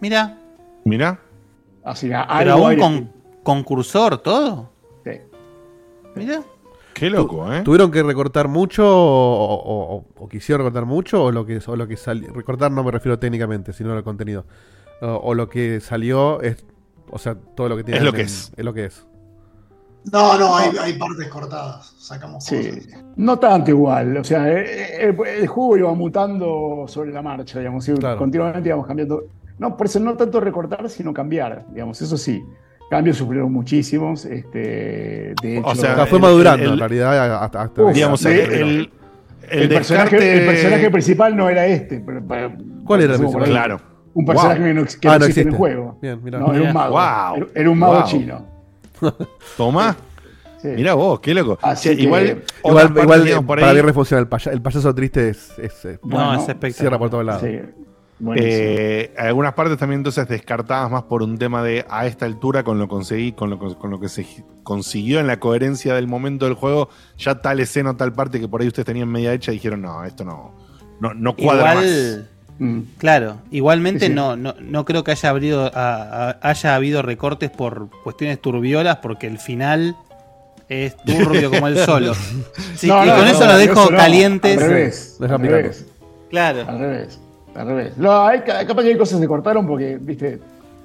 Mira, 0.00 0.38
Mirá. 0.84 1.18
Así 1.84 2.08
que 2.08 2.16
pero 2.38 2.54
algo 2.54 2.66
aún 2.66 2.76
con 2.78 3.12
concursor, 3.42 4.18
todo. 4.18 4.70
Sí. 5.04 5.12
Mira. 6.14 6.40
Qué 6.94 7.08
loco, 7.08 7.50
¿eh? 7.52 7.62
¿Tuvieron 7.62 7.90
que 7.90 8.02
recortar 8.02 8.48
mucho 8.48 8.84
o, 8.86 9.54
o- 9.54 9.96
o- 9.96 10.04
o 10.18 10.28
quisieron 10.28 10.64
recortar 10.66 10.84
mucho 10.86 11.24
o 11.24 11.32
lo 11.32 11.46
que, 11.46 11.58
o 11.66 11.76
lo 11.76 11.86
que 11.88 11.96
salió? 11.96 12.30
Recortar 12.32 12.70
no 12.70 12.82
me 12.84 12.90
refiero 12.90 13.18
técnicamente, 13.18 13.72
sino 13.72 13.92
al 13.92 14.02
contenido. 14.04 14.44
O, 15.00 15.06
o 15.06 15.34
lo 15.34 15.48
que 15.48 15.80
salió 15.80 16.42
es, 16.42 16.64
o 17.10 17.18
sea, 17.18 17.34
todo 17.34 17.68
lo 17.70 17.76
que 17.76 17.84
tiene. 17.84 17.98
Es 17.98 18.04
lo 18.04 18.12
que 18.12 18.22
es. 18.22 18.52
Es 18.56 18.64
lo 18.64 18.74
que 18.74 18.84
es. 18.86 19.06
No, 20.12 20.38
no, 20.38 20.56
hay, 20.56 20.70
hay 20.80 20.92
partes 20.94 21.28
cortadas. 21.28 21.94
Sacamos 21.98 22.44
Sí, 22.44 22.56
cosas. 22.56 23.04
no 23.16 23.38
tanto 23.38 23.70
igual. 23.70 24.16
O 24.16 24.24
sea, 24.24 24.48
eh, 24.48 24.64
eh, 25.08 25.16
el, 25.40 25.46
juego 25.46 25.76
iba 25.76 25.94
mutando 25.94 26.84
sobre 26.88 27.12
la 27.12 27.22
marcha, 27.22 27.58
digamos. 27.58 27.86
y 27.88 27.92
Claro. 27.94 28.16
Continuamente 28.18 28.68
íbamos 28.68 28.86
cambiando. 28.86 29.24
No, 29.58 29.76
por 29.76 29.86
eso 29.86 30.00
no 30.00 30.14
tanto 30.16 30.40
recortar, 30.40 30.88
sino 30.88 31.12
cambiar, 31.12 31.66
digamos. 31.72 32.00
Eso 32.00 32.16
sí. 32.16 32.42
Cambios 32.88 33.18
sufrieron 33.18 33.52
muchísimos. 33.52 34.24
Este, 34.24 35.34
de 35.42 35.58
hecho, 35.58 35.66
O 35.68 35.74
sea, 35.74 35.94
sea, 35.94 36.06
fue 36.06 36.18
el- 36.18 36.22
madurando 36.22 36.64
el- 36.64 36.72
en 36.72 36.78
realidad 36.78 37.42
hasta, 37.44 37.62
hasta- 37.62 37.82
Uf, 37.84 37.92
Digamos, 37.92 38.22
de- 38.24 38.42
el, 38.44 38.90
el, 39.50 39.68
personaje, 39.68 40.16
descarte- 40.16 40.32
el 40.40 40.46
personaje 40.46 40.90
principal 40.90 41.36
no 41.36 41.48
era 41.48 41.66
este. 41.66 42.00
pero- 42.00 42.22
pero- 42.26 42.52
¿Cuál 42.84 43.02
era 43.02 43.14
el 43.14 43.24
ahí. 43.24 43.32
Claro. 43.44 43.80
Un 44.14 44.24
personaje 44.24 44.58
Wow. 44.58 44.66
que 44.68 44.74
no, 44.74 44.84
que 45.00 45.08
Ah, 45.08 45.18
no 45.18 45.24
existe 45.26 45.40
en 45.42 45.48
el 45.48 45.54
juego. 45.54 45.98
Bien, 46.02 46.20
mirá. 46.24 46.38
No, 46.40 46.52
era 46.52 46.62
un 46.64 46.72
mago. 46.72 46.90
Wow. 46.92 47.36
Era, 47.36 47.46
era 47.54 47.70
un 47.70 47.78
mago 47.78 47.92
Wow. 47.94 48.04
chino. 48.06 48.46
Tomá. 49.56 49.96
Sí. 50.62 50.68
Mirá 50.68 50.92
vos, 50.94 51.20
qué 51.20 51.32
loco. 51.34 51.58
Así 51.62 51.88
Che, 51.88 51.96
que- 51.96 52.02
igual, 52.02 52.44
Igual, 52.64 52.92
por 52.92 53.06
para 53.56 53.70
ahí, 53.70 53.92
funciona. 53.94 54.20
El, 54.20 54.28
paya- 54.28 54.52
el 54.52 54.60
payaso 54.60 54.94
triste 54.94 55.30
es, 55.30 55.58
es, 55.58 55.84
eh, 55.86 55.98
No, 56.02 56.16
Bueno, 56.16 56.32
es 56.34 56.40
cierra 56.44 56.52
espectacular. 56.52 56.98
por 56.98 57.10
todos 57.10 57.24
lados. 57.24 57.42
Sí. 57.42 57.58
Buenísimo. 58.22 58.52
eh, 58.54 59.14
algunas 59.16 59.54
partes 59.54 59.78
también 59.78 60.00
entonces 60.00 60.28
descartadas 60.28 60.90
más 60.90 61.04
por 61.04 61.22
un 61.22 61.38
tema 61.38 61.62
de 61.62 61.86
a 61.88 62.04
esta 62.06 62.26
altura 62.26 62.62
con 62.62 62.78
lo 62.78 62.86
conseguí, 62.86 63.32
con 63.32 63.48
lo, 63.48 63.58
con 63.58 63.90
lo 63.90 63.98
que 63.98 64.10
se 64.10 64.26
consiguió 64.62 65.20
en 65.20 65.26
la 65.26 65.40
coherencia 65.40 65.94
del 65.94 66.06
momento 66.06 66.44
del 66.44 66.52
juego, 66.52 66.90
ya 67.16 67.40
tal 67.40 67.60
escena 67.60 67.92
o 67.92 67.96
tal 67.96 68.12
parte 68.12 68.38
que 68.38 68.46
por 68.46 68.60
ahí 68.60 68.66
ustedes 68.68 68.84
tenían 68.84 69.08
media 69.08 69.32
hecha 69.32 69.52
y 69.52 69.54
dijeron, 69.54 69.80
no, 69.80 70.04
esto 70.04 70.22
no, 70.26 70.54
no, 71.00 71.14
no 71.14 71.34
cuadra 71.34 71.76
más. 71.76 72.20
Mm. 72.60 72.80
claro, 72.98 73.38
igualmente 73.50 74.00
Sí, 74.00 74.06
sí. 74.08 74.12
No, 74.14 74.36
no, 74.36 74.54
no 74.60 74.84
creo 74.84 75.02
que 75.02 75.10
haya 75.12 75.30
habido, 75.30 75.64
a- 75.74 76.28
a- 76.30 76.38
haya 76.42 76.74
habido 76.74 77.00
recortes 77.02 77.50
por 77.50 77.88
cuestiones 78.04 78.38
turbiolas, 78.40 78.96
porque 78.98 79.26
el 79.26 79.38
final 79.38 79.96
es 80.68 80.94
turbio 80.98 81.50
como 81.50 81.66
el 81.68 81.78
solo. 81.78 82.12
Sí, 82.76 82.86
No, 82.86 83.02
y 83.04 83.08
no, 83.08 83.14
con 83.16 83.24
no, 83.24 83.30
eso 83.30 83.46
los 83.46 83.58
dejo 83.58 83.80
eso 83.82 83.90
no, 83.90 83.96
calientes. 83.96 84.56
Al 84.62 84.68
revés. 84.68 85.16
Al 85.20 85.38
revés. 85.40 85.86
Claro. 86.28 86.64
Al 86.68 86.78
revés. 86.78 87.18
Al 87.54 87.66
revés. 87.66 87.96
No, 87.98 88.24
hay, 88.26 88.40
ca- 88.40 88.64
capaz 88.66 88.82
que 88.82 88.88
hay 88.90 88.96
cosas 88.98 89.16
que 89.16 89.22
se 89.24 89.28
cortaron 89.28 89.66
porque, 89.66 89.98
viste, 90.00 90.38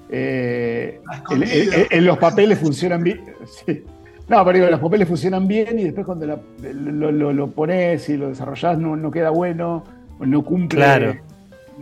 eh, 0.10 1.02
el- 1.32 1.44
el- 1.44 1.88
el- 1.92 2.06
los 2.06 2.18
papeles 2.18 2.58
funcionan 2.60 3.04
bien. 3.04 3.22
Sí. 3.66 3.84
No, 4.28 4.44
pero 4.44 4.58
digo, 4.58 4.72
los 4.72 4.80
papeles 4.80 5.08
funcionan 5.08 5.48
bien 5.48 5.78
y 5.78 5.84
después 5.84 6.06
cuando 6.06 6.26
la- 6.26 6.40
lo, 6.74 7.12
lo- 7.12 7.32
lo 7.34 7.48
pones 7.52 8.10
y 8.10 8.18
lo 8.18 8.30
desarrollás 8.30 8.78
no, 8.80 8.96
no 8.96 9.12
queda 9.12 9.30
bueno, 9.30 9.84
o 10.20 10.26
no 10.26 10.42
cumple. 10.44 10.78
Claro. 10.80 11.16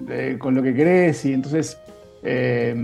Eh, 0.10 0.38
con 0.40 0.56
lo 0.56 0.62
que 0.64 0.74
querés 0.74 1.24
y 1.26 1.34
entonces 1.34 1.78
eh, 2.24 2.76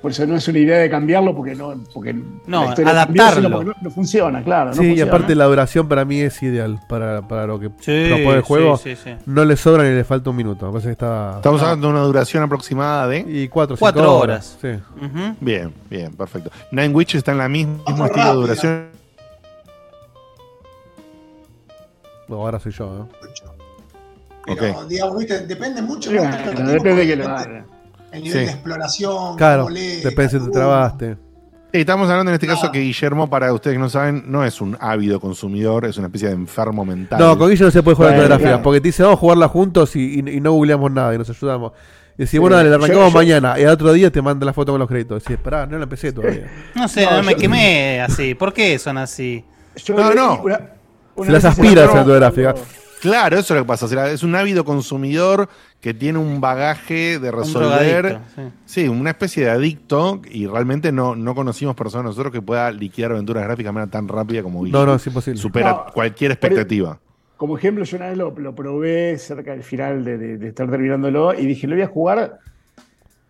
por 0.00 0.12
eso 0.12 0.24
no 0.26 0.36
es 0.36 0.46
una 0.46 0.58
idea 0.60 0.78
de 0.78 0.88
cambiarlo 0.88 1.34
porque 1.34 1.56
no 1.56 1.74
porque 1.92 2.14
No, 2.46 2.70
adaptarlo. 2.70 3.50
cambió, 3.50 3.64
no, 3.64 3.74
no 3.82 3.90
funciona, 3.90 4.42
claro. 4.44 4.70
no 4.70 4.76
Sí, 4.76 4.94
y 4.94 5.00
aparte 5.00 5.34
la 5.34 5.46
duración 5.46 5.88
para 5.88 6.04
mí 6.04 6.20
es 6.20 6.40
ideal 6.42 6.78
para, 6.88 7.26
para 7.26 7.46
lo 7.48 7.58
que 7.58 7.66
Sí, 7.80 8.04
propone 8.08 8.36
el 8.36 8.42
juego. 8.42 8.76
sí, 8.76 8.94
sí, 8.94 9.02
sí. 9.04 9.16
No 9.26 9.44
le 9.44 9.56
sobra 9.56 9.82
ni 9.82 9.90
le 9.90 10.04
falta 10.04 10.30
un 10.30 10.36
minuto. 10.36 10.70
Parece 10.70 10.86
que 10.88 10.92
está. 10.92 11.34
Estamos 11.36 11.60
hablando 11.62 11.88
de 11.88 11.92
una 11.94 12.02
duración 12.04 12.44
aproximada 12.44 13.08
de. 13.08 13.24
Y 13.26 13.48
cuatro, 13.48 13.74
cinco 13.76 13.80
Cuatro 13.86 14.16
horas. 14.18 14.56
horas. 14.62 14.80
Sí. 14.98 15.04
Ujú. 15.04 15.34
Bien, 15.40 15.74
bien, 15.90 16.12
perfecto. 16.14 16.50
Nine 16.70 16.90
Witch 16.90 17.16
está 17.16 17.32
en 17.32 17.38
la 17.38 17.48
misma 17.48 17.78
mismo 17.88 18.06
estilo 18.06 18.26
de 18.28 18.34
duración. 18.34 18.88
Ahora 22.28 22.60
soy 22.60 22.70
yo. 22.72 23.08
¿eh? 23.10 23.57
Pero, 24.56 24.78
Ok. 24.80 24.88
digamos, 24.88 25.18
viste, 25.18 25.40
depende 25.46 25.82
mucho 25.82 26.10
¿no? 26.12 26.18
bueno, 26.18 26.34
Expectativa, 26.34 26.72
depende 26.72 27.00
de 27.02 27.06
que 27.06 27.16
lo 27.16 27.28
haga. 27.28 27.64
El 28.12 28.22
nivel 28.22 28.38
Sí. 28.40 28.46
de 28.46 28.50
exploración, 28.52 29.36
Claro, 29.36 29.62
cómo 29.64 29.74
lee, 29.74 29.96
depende 30.02 30.28
si 30.30 30.36
te 30.36 30.38
calcula. 30.38 30.52
trabaste. 30.52 31.16
Estamos 31.70 32.08
hablando 32.08 32.30
en 32.30 32.34
este 32.36 32.46
caso 32.46 32.72
que 32.72 32.78
Guillermo, 32.80 33.28
para 33.28 33.52
ustedes 33.52 33.74
que 33.74 33.78
no 33.78 33.90
saben, 33.90 34.24
no 34.26 34.42
es 34.42 34.62
un 34.62 34.78
ávido 34.80 35.20
consumidor, 35.20 35.84
es 35.84 35.98
una 35.98 36.06
especie 36.06 36.28
de 36.28 36.34
enfermo 36.34 36.82
mental. 36.86 37.18
No, 37.18 37.36
con 37.36 37.50
Guille 37.50 37.64
no 37.66 37.70
se 37.70 37.82
puede 37.82 37.94
jugar 37.96 38.12
Bueno, 38.12 38.22
fotografía 38.22 38.48
claro. 38.48 38.62
porque 38.62 38.80
te 38.80 38.88
dice 38.88 39.02
vamos 39.02 39.18
a 39.18 39.20
jugarla 39.20 39.48
juntos 39.48 39.94
y, 39.94 40.20
y- 40.20 40.30
y 40.36 40.40
no 40.40 40.52
googleamos 40.52 40.90
nada 40.90 41.14
y 41.14 41.18
nos 41.18 41.28
ayudamos. 41.28 41.72
Y 42.16 42.22
decís, 42.24 42.40
bueno, 42.40 42.56
dale, 42.56 42.70
la 42.70 42.76
arrancamos 42.76 43.12
yo- 43.12 43.18
mañana 43.18 43.60
y 43.60 43.64
al 43.64 43.70
otro 43.70 43.92
día 43.92 44.10
te 44.10 44.22
manda 44.22 44.46
la 44.46 44.54
foto 44.54 44.72
con 44.72 44.78
los 44.78 44.88
créditos. 44.88 45.22
Decís, 45.22 45.36
pará, 45.44 45.66
no 45.66 45.76
la 45.76 45.84
empecé 45.84 46.10
todavía. 46.10 46.50
No 46.74 46.88
sé, 46.88 47.04
No, 47.04 47.18
no, 47.18 47.22
me 47.22 47.32
yo- 47.32 47.38
quemé 47.38 48.00
así. 48.00 48.34
¿Por 48.34 48.54
qué 48.54 48.78
son 48.78 48.96
así? 48.96 49.44
Yo 49.84 49.94
No, 49.94 50.14
no. 50.14 50.40
una- 50.42 50.60
una 51.16 51.26
Se 51.26 51.32
las 51.32 51.42
vez 51.44 51.52
hice 51.52 51.62
aspira 51.62 51.82
la 51.82 51.88
fotográfica. 51.90 52.54
Claro, 53.00 53.38
eso 53.38 53.54
es 53.54 53.58
lo 53.60 53.64
que 53.64 53.68
pasa. 53.68 54.10
es 54.10 54.22
un 54.22 54.34
ávido 54.34 54.64
consumidor 54.64 55.48
que 55.80 55.94
tiene 55.94 56.18
un 56.18 56.40
bagaje 56.40 57.18
de 57.18 57.30
resolver. 57.30 58.20
sí. 58.34 58.42
Sí, 58.66 58.88
una 58.88 59.10
especie 59.10 59.44
de 59.44 59.50
adicto 59.50 60.20
y 60.30 60.46
realmente 60.46 60.90
no, 60.92 61.14
no 61.16 61.34
conocimos 61.34 61.74
personas 61.76 62.06
nosotros 62.06 62.32
que 62.32 62.42
pueda 62.42 62.70
liquidar 62.72 63.12
aventuras 63.12 63.44
gráficas 63.44 63.68
de 63.70 63.72
manera 63.72 63.90
tan 63.90 64.08
rápida 64.08 64.42
como 64.42 64.62
Guille. 64.64 64.72
No, 64.76 64.84
no, 64.86 64.94
es 64.94 65.06
imposible. 65.06 65.40
Supera 65.40 65.70
No, 65.70 65.92
cualquier 65.92 66.32
expectativa. 66.32 66.98
Como 67.36 67.56
ejemplo, 67.56 67.84
yo 67.84 67.96
una 67.98 68.08
vez 68.08 68.16
lo, 68.18 68.30
lo 68.36 68.54
probé 68.54 69.16
cerca 69.18 69.52
del 69.52 69.62
final 69.62 70.04
de, 70.04 70.18
de- 70.18 70.38
de 70.38 70.48
estar 70.48 70.68
terminándolo 70.68 71.34
y 71.34 71.46
dije, 71.46 71.68
lo 71.68 71.76
voy 71.76 71.82
a 71.84 71.86
jugar, 71.86 72.40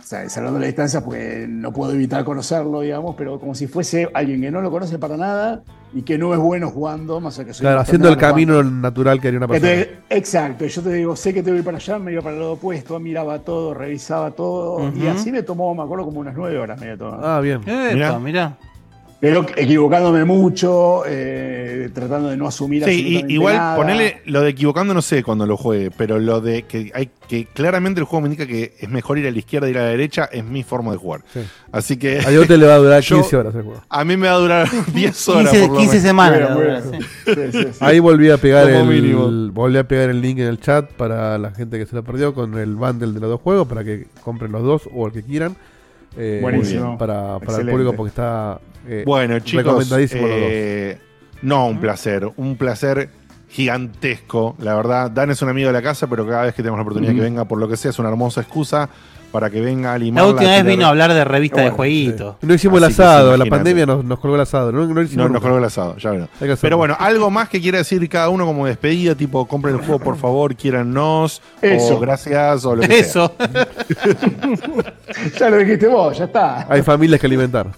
sea, 0.08 0.28
salvando 0.28 0.58
la 0.58 0.66
distancia 0.66 1.02
porque 1.02 1.46
no 1.48 1.72
puedo 1.72 1.92
evitar 1.92 2.24
conocerlo, 2.24 2.80
digamos, 2.80 3.14
pero 3.16 3.38
como 3.38 3.54
si 3.54 3.66
fuese 3.66 4.08
alguien 4.14 4.40
que 4.40 4.50
no 4.50 4.60
lo 4.62 4.70
conoce 4.70 4.98
para 4.98 5.16
nada 5.16 5.62
y 5.92 6.02
que 6.02 6.16
no 6.18 6.32
es 6.32 6.40
bueno 6.40 6.70
jugando, 6.70 7.20
más 7.20 7.38
allá 7.38 7.46
que 7.48 7.54
soy 7.54 7.64
Claro, 7.64 7.80
haciendo 7.80 8.08
el 8.08 8.14
jugando. 8.14 8.34
camino 8.34 8.62
natural 8.62 9.20
que 9.20 9.28
haría 9.28 9.38
una 9.38 9.48
persona. 9.48 9.72
Entonces, 9.72 9.98
exacto, 10.10 10.64
yo 10.66 10.82
te 10.82 10.92
digo, 10.94 11.14
sé 11.16 11.34
que 11.34 11.42
te 11.42 11.52
voy 11.52 11.62
para 11.62 11.76
allá, 11.76 11.98
me 11.98 12.12
iba 12.12 12.22
para 12.22 12.34
el 12.34 12.40
lado 12.40 12.52
opuesto, 12.52 12.98
miraba 12.98 13.38
todo, 13.40 13.74
revisaba 13.74 14.30
todo, 14.30 14.90
y 14.96 15.06
así 15.06 15.30
me 15.30 15.42
tomó, 15.42 15.74
me 15.74 15.82
acuerdo, 15.82 16.06
como 16.06 16.20
unas 16.20 16.34
nueve 16.34 16.58
horas 16.58 16.78
me 16.80 16.86
había 16.86 16.98
tomado. 16.98 17.26
Ah, 17.26 17.40
bien. 17.40 17.60
Epa, 17.66 17.92
Mirá. 17.94 18.18
mirá. 18.18 18.56
Pero 19.20 19.44
equivocándome 19.56 20.24
mucho, 20.24 21.02
eh, 21.05 21.90
tratando 21.92 22.28
de 22.28 22.36
no 22.36 22.47
asumir 22.47 22.84
Sí, 22.84 23.24
y, 23.28 23.32
igual 23.34 23.56
nada. 23.56 23.74
ponele 23.76 24.22
lo 24.26 24.42
de 24.42 24.50
equivocando 24.50 24.94
no 24.94 25.02
sé 25.02 25.24
cuando 25.24 25.44
lo 25.44 25.56
juegue, 25.56 25.90
pero 25.90 26.20
lo 26.20 26.40
de 26.40 26.62
que 26.62 26.92
hay 26.94 27.10
que 27.26 27.47
claramente 27.47 27.98
el 27.98 28.05
juego 28.06 28.20
me 28.22 28.28
indica 28.28 28.47
que 28.47 28.74
es 28.78 28.88
mejor 28.88 29.18
ir 29.18 29.26
a 29.26 29.32
la 29.32 29.38
izquierda 29.38 29.66
y 29.66 29.72
ir 29.72 29.78
a 29.78 29.82
la 29.82 29.88
derecha 29.88 30.26
es 30.30 30.44
mi 30.44 30.62
forma 30.62 30.92
de 30.92 30.98
jugar. 30.98 31.22
Sí. 31.34 31.40
Así 31.72 31.97
que 31.97 32.20
A 32.20 32.30
Diote 32.30 32.56
le 32.56 32.66
va 32.68 32.74
a 32.74 32.78
durar 32.78 33.02
Yo- 33.02 33.16
15 33.16 33.36
horas 33.36 33.55
el 33.56 33.62
juego. 33.62 33.82
a 33.88 34.05
mí 34.05 34.16
me 34.16 34.28
va 34.28 34.34
a 34.34 34.38
durar 34.38 34.68
10 34.94 35.28
horas 35.30 35.50
15, 35.52 35.66
por 35.66 35.74
lo 35.74 35.78
15 35.80 35.88
menos. 35.97 36.06
semanas. 36.06 36.38
Bueno, 36.38 36.48
la 36.48 36.55
bueno, 36.55 36.70
verdad, 36.70 36.90
sí. 36.92 37.06
sí. 37.24 37.34
Sí, 37.34 37.58
sí, 37.64 37.68
sí. 37.72 37.78
Ahí 37.80 37.98
volví 37.98 38.30
a 38.30 38.36
pegar 38.36 38.70
Como 38.72 38.92
el 38.92 39.02
mínimo. 39.02 39.50
volví 39.52 39.78
a 39.78 39.88
pegar 39.88 40.10
el 40.10 40.20
link 40.20 40.38
en 40.38 40.47
el 40.47 40.60
chat 40.60 40.92
para 40.92 41.36
la 41.38 41.50
gente 41.50 41.76
que 41.76 41.86
se 41.86 41.97
lo 41.97 42.05
perdió 42.05 42.34
con 42.34 42.56
el 42.56 42.76
bundle 42.76 43.12
de 43.14 43.18
los 43.18 43.30
dos 43.30 43.40
juegos 43.40 43.66
para 43.66 43.82
que 43.82 44.06
compren 44.22 44.52
los 44.52 44.62
dos 44.62 44.82
o 44.94 45.08
el 45.08 45.12
que 45.12 45.24
quieran. 45.24 45.56
Eh, 46.16 46.38
Buenísimo. 46.42 46.96
Para, 46.98 47.38
para 47.38 47.58
el 47.58 47.68
público 47.68 47.92
porque 47.92 48.08
está 48.08 48.60
eh, 48.86 49.02
Bueno, 49.06 49.38
chicos, 49.40 49.64
recomendadísimo 49.64 50.22
los 50.22 50.30
dos. 50.30 50.40
eh, 50.42 50.98
no, 51.42 51.66
un 51.68 51.78
placer, 51.80 52.28
un 52.36 52.56
placer 52.56 53.10
gigantesco, 53.48 54.56
la 54.58 54.74
verdad. 54.74 55.10
Dan 55.10 55.30
es 55.30 55.40
un 55.42 55.48
amigo 55.48 55.68
de 55.68 55.72
la 55.72 55.82
casa, 55.82 56.06
pero 56.06 56.26
cada 56.26 56.42
vez 56.44 56.54
que 56.54 56.62
tenemos 56.62 56.78
la 56.78 56.82
oportunidad 56.82 57.14
que 57.14 57.20
venga, 57.20 57.44
por 57.44 57.58
lo 57.58 57.68
que 57.68 57.76
sea, 57.76 57.90
es 57.90 57.98
una 57.98 58.08
hermosa 58.08 58.40
excusa 58.40 58.88
para 59.30 59.50
que 59.50 59.60
venga 59.60 59.92
a 59.92 59.98
limar 59.98 60.24
La 60.24 60.30
última 60.30 60.50
vez 60.50 60.64
vino 60.64 60.86
a 60.86 60.88
hablar 60.88 61.12
de 61.12 61.22
revista 61.22 61.60
de 61.60 61.70
jueguitos. 61.70 62.36
No 62.40 62.54
hicimos 62.54 62.78
el 62.78 62.84
Así 62.84 62.94
asado, 62.94 63.36
la 63.36 63.44
pandemia 63.44 63.84
nos, 63.84 64.02
nos 64.04 64.18
colgó 64.18 64.36
el 64.36 64.42
asado. 64.42 64.72
No, 64.72 64.86
no 64.86 64.94
lo 64.94 65.02
hicimos 65.02 65.26
No, 65.26 65.32
nos 65.34 65.42
colgó 65.42 65.58
el 65.58 65.64
asado, 65.64 65.96
ya 65.98 66.10
verán. 66.10 66.28
Pero 66.60 66.76
bueno, 66.78 66.96
algo 66.98 67.30
más 67.30 67.48
que 67.48 67.60
quiera 67.60 67.78
decir 67.78 68.08
cada 68.08 68.30
uno 68.30 68.46
como 68.46 68.66
despedida, 68.66 69.14
tipo 69.14 69.46
compren 69.46 69.74
el 69.74 69.80
juego 69.82 69.98
por 69.98 70.16
favor, 70.16 70.56
quiérannos, 70.56 71.42
Eso. 71.60 71.96
o 71.96 72.00
gracias, 72.00 72.64
o 72.64 72.74
lo 72.74 72.82
que 72.82 73.04
sea. 73.04 73.30
Ya 75.38 75.50
lo 75.50 75.56
dijiste 75.58 75.86
vos, 75.88 76.16
ya 76.18 76.24
está. 76.26 76.66
Hay 76.72 76.82
familias 76.82 77.20
que 77.20 77.26
alimentar. 77.26 77.70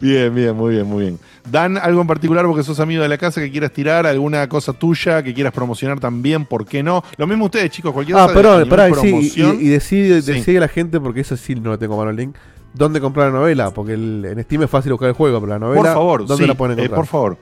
Bien, 0.00 0.34
bien, 0.34 0.56
muy 0.56 0.74
bien, 0.74 0.86
muy 0.86 1.02
bien. 1.04 1.18
Dan, 1.48 1.76
algo 1.76 2.00
en 2.00 2.06
particular 2.06 2.44
porque 2.46 2.62
sos 2.64 2.80
amigo 2.80 3.02
de 3.02 3.08
la 3.08 3.18
casa 3.18 3.40
que 3.40 3.50
quieras 3.50 3.70
tirar, 3.72 4.06
alguna 4.06 4.48
cosa 4.48 4.72
tuya 4.72 5.22
que 5.22 5.32
quieras 5.32 5.52
promocionar 5.52 6.00
también, 6.00 6.44
¿por 6.46 6.66
qué 6.66 6.82
no? 6.82 7.04
Lo 7.16 7.26
mismo 7.26 7.44
ustedes, 7.44 7.70
chicos, 7.70 7.92
cualquier 7.92 8.16
Ah, 8.18 8.22
cosa 8.22 8.34
perdón, 8.34 8.68
pará, 8.68 8.88
y 8.88 8.94
sí, 8.94 9.00
promoción. 9.00 9.58
y, 9.60 9.64
y 9.64 9.68
decide, 9.68 10.22
Sí. 10.22 10.32
decide 10.32 10.56
a 10.58 10.60
la 10.62 10.68
gente, 10.68 10.98
porque 10.98 11.20
eso 11.20 11.36
sí 11.36 11.54
no 11.54 11.70
lo 11.70 11.78
tengo 11.78 11.96
mano 11.96 12.10
el 12.10 12.16
link, 12.16 12.34
dónde 12.72 13.00
comprar 13.00 13.30
la 13.32 13.38
novela, 13.38 13.70
porque 13.72 13.92
el- 13.92 14.24
en 14.24 14.42
Steam 14.42 14.62
es 14.62 14.70
fácil 14.70 14.90
buscar 14.92 15.10
el 15.10 15.14
juego, 15.14 15.38
pero 15.40 15.50
la 15.52 15.58
novela, 15.60 15.82
por 15.82 15.92
favor, 15.92 16.26
¿dónde 16.26 16.44
sí, 16.44 16.48
la 16.48 16.54
pueden 16.56 16.78
eh, 16.80 16.88
por 16.88 17.06
favor, 17.06 17.36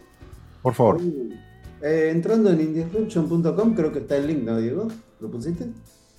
por 0.61 0.75
favor. 0.75 1.01
Eh, 1.83 2.11
entrando 2.13 2.51
en 2.51 2.61
indisruption.com 2.61 3.75
creo 3.75 3.91
que 3.93 4.01
está 4.01 4.17
el 4.17 4.27
link, 4.27 4.43
¿no, 4.43 4.59
Diego? 4.59 4.89
¿Lo 5.21 5.31
pusiste? 5.31 5.67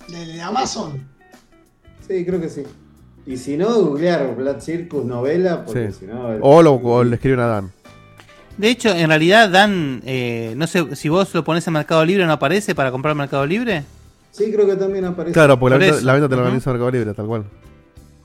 De, 0.08 0.26
de 0.26 0.40
Amazon. 0.42 1.13
Sí, 2.06 2.24
creo 2.24 2.40
que 2.40 2.48
sí. 2.48 2.62
Y 3.26 3.36
si 3.38 3.56
no, 3.56 3.72
googlear 3.80 4.34
Black 4.36 4.60
Circus 4.60 5.04
novela, 5.04 5.64
porque 5.64 5.90
Sí. 5.92 5.98
si 6.00 6.06
no... 6.06 6.32
el- 6.32 6.40
O, 6.42 6.62
lo, 6.62 6.74
o 6.74 7.02
le 7.04 7.14
escriben 7.14 7.40
a 7.40 7.46
Dan. 7.46 7.70
De 8.58 8.68
hecho, 8.68 8.90
en 8.90 9.08
realidad 9.08 9.48
Dan, 9.48 10.02
eh, 10.04 10.54
no 10.56 10.66
sé, 10.66 10.94
si 10.94 11.08
vos 11.08 11.32
lo 11.34 11.42
pones 11.42 11.66
en 11.66 11.72
Mercado 11.72 12.04
Libre, 12.04 12.26
¿no 12.26 12.32
aparece 12.32 12.74
para 12.74 12.90
comprar 12.92 13.14
Mercado 13.14 13.46
Libre? 13.46 13.82
Sí, 14.30 14.52
creo 14.52 14.66
que 14.66 14.76
también 14.76 15.04
aparece. 15.06 15.32
Claro, 15.32 15.58
porque 15.58 15.78
la 15.78 15.78
venta, 15.78 16.00
la 16.02 16.12
venta 16.12 16.28
te 16.28 16.36
la 16.36 16.42
organiza 16.42 16.70
Mercado 16.70 16.90
Libre, 16.90 17.14
tal 17.14 17.26
cual. 17.26 17.44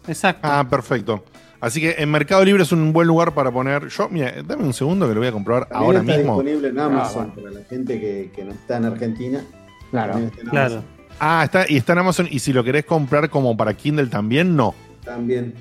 Exacto. 0.08 0.42
Ah, 0.50 0.68
perfecto. 0.70 1.24
Así 1.62 1.82
que 1.82 1.96
en 1.98 2.10
Mercado 2.12 2.44
Libre 2.46 2.64
es 2.64 2.72
un 2.72 2.94
buen 2.94 3.08
lugar 3.08 3.34
para 3.34 3.52
poner. 3.52 3.88
Yo, 3.90 4.08
mira, 4.10 4.34
dame 4.46 4.64
un 4.64 4.74
segundo 4.74 5.08
que 5.08 5.14
lo 5.14 5.20
voy 5.20 5.28
a 5.28 5.32
comprobar 5.32 5.68
También 5.68 5.86
ahora 5.86 6.00
está 6.00 6.18
mismo. 6.18 6.34
disponible 6.42 6.68
en 6.70 6.80
Amazon 6.80 7.32
Ah, 7.32 7.36
para 7.36 7.52
la 7.52 7.64
gente 7.66 8.00
que, 8.00 8.32
que 8.36 8.44
no 8.46 8.52
está 8.52 8.78
en 8.78 8.86
Argentina. 8.86 9.42
Claro. 9.92 10.12
También 10.14 10.30
está 10.32 10.42
en 10.44 10.50
Claro. 10.50 10.84
Ah, 11.20 11.44
está, 11.44 11.66
y 11.68 11.78
está 11.78 11.94
en 11.94 12.00
Amazon. 12.00 12.28
Y 12.32 12.40
si 12.40 12.54
lo 12.54 12.64
querés 12.64 12.86
comprar 12.86 13.30
como 13.30 13.56
para 13.58 13.74
Kindle 13.74 14.08
también, 14.08 14.56
no. 14.56 14.74
También. 15.04 15.54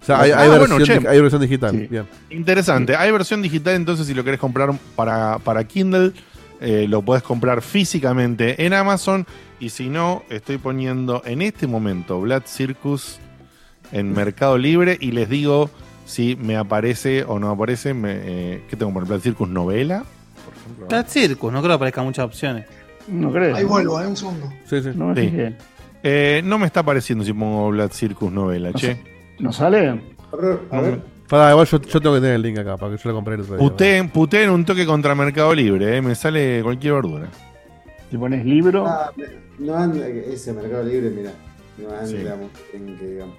O 0.00 0.04
sea, 0.04 0.20
hay, 0.20 0.30
Ah, 0.30 0.40
hay 0.42 0.48
versión, 0.50 1.06
hay 1.06 1.20
versión 1.20 1.40
digital. 1.42 1.72
Sí. 1.72 1.86
Bien. 1.90 2.06
Interesante. 2.30 2.96
Hay 2.96 3.10
versión 3.10 3.42
digital, 3.42 3.74
entonces 3.74 4.06
si 4.06 4.14
lo 4.14 4.24
querés 4.24 4.40
comprar 4.40 4.72
para, 4.96 5.38
para 5.38 5.64
Kindle, 5.64 6.12
eh, 6.60 6.86
lo 6.88 7.02
podés 7.02 7.22
comprar 7.22 7.62
físicamente 7.62 8.64
en 8.64 8.72
Amazon. 8.72 9.26
Y 9.58 9.70
si 9.70 9.88
no, 9.88 10.22
estoy 10.30 10.58
poniendo 10.58 11.22
en 11.24 11.42
este 11.42 11.66
momento 11.66 12.20
Black 12.20 12.46
Circus 12.46 13.18
en 13.92 14.12
Mercado 14.14 14.56
Libre 14.58 14.96
y 15.00 15.12
les 15.12 15.28
digo 15.28 15.70
si 16.06 16.36
me 16.36 16.56
aparece 16.56 17.24
o 17.24 17.38
no 17.38 17.50
aparece. 17.50 17.94
Me, 17.94 18.12
eh, 18.12 18.64
¿Qué 18.68 18.76
tengo 18.76 18.92
poner? 18.92 19.08
Black 19.08 19.22
Circus 19.22 19.48
novela, 19.48 20.04
por 20.44 20.54
ejemplo. 20.54 20.86
Black 20.88 21.08
Circus, 21.08 21.52
no 21.52 21.60
creo 21.60 21.70
que 21.70 21.76
aparezcan 21.76 22.04
muchas 22.04 22.24
opciones. 22.24 22.66
No 23.08 23.32
creo. 23.32 23.54
Ahí 23.56 23.64
vuelvo, 23.64 24.00
eh, 24.00 24.06
un 24.06 24.16
segundo. 24.16 24.46
Sí, 24.64 24.82
sí. 24.82 24.90
No 24.94 25.08
me 25.08 25.14
Sí. 25.30 25.54
Eh, 26.02 26.40
no 26.44 26.58
me 26.58 26.66
está 26.66 26.80
apareciendo 26.80 27.24
si 27.24 27.32
pongo 27.32 27.68
Black 27.70 27.92
Circus 27.92 28.32
novela, 28.32 28.72
che. 28.72 28.96
¿No 29.38 29.52
sale? 29.52 29.88
A 29.88 29.94
No 29.94 30.82
ver. 30.82 30.92
me- 30.96 31.20
Pará, 31.28 31.50
igual 31.52 31.66
yo, 31.66 31.80
yo 31.80 32.00
tengo 32.00 32.14
que 32.16 32.20
tener 32.20 32.34
el 32.36 32.42
link 32.42 32.58
acá 32.58 32.76
para 32.76 32.96
que 32.96 33.02
yo 33.02 33.08
lo 33.10 33.14
compré 33.14 33.34
el 33.34 33.42
otro 33.42 33.56
día. 33.56 33.62
Puteen, 33.68 34.08
puteen 34.08 34.50
un 34.50 34.64
toque 34.64 34.84
contra 34.84 35.14
Mercado 35.14 35.54
Libre, 35.54 35.96
eh, 35.96 36.02
me 36.02 36.14
sale 36.16 36.60
cualquier 36.62 36.94
verdura. 36.94 37.28
Si 38.10 38.16
pones 38.18 38.44
libro. 38.44 38.84
Ah, 38.86 39.12
no 39.60 39.76
anda, 39.76 40.08
ese 40.08 40.52
Mercado 40.52 40.82
Libre, 40.84 41.10
mira. 41.10 41.30
No 41.78 41.88
anda 41.90 42.06
Sí. 42.06 42.16
en 42.76 42.96
que 42.98 43.06
digamos. 43.06 43.36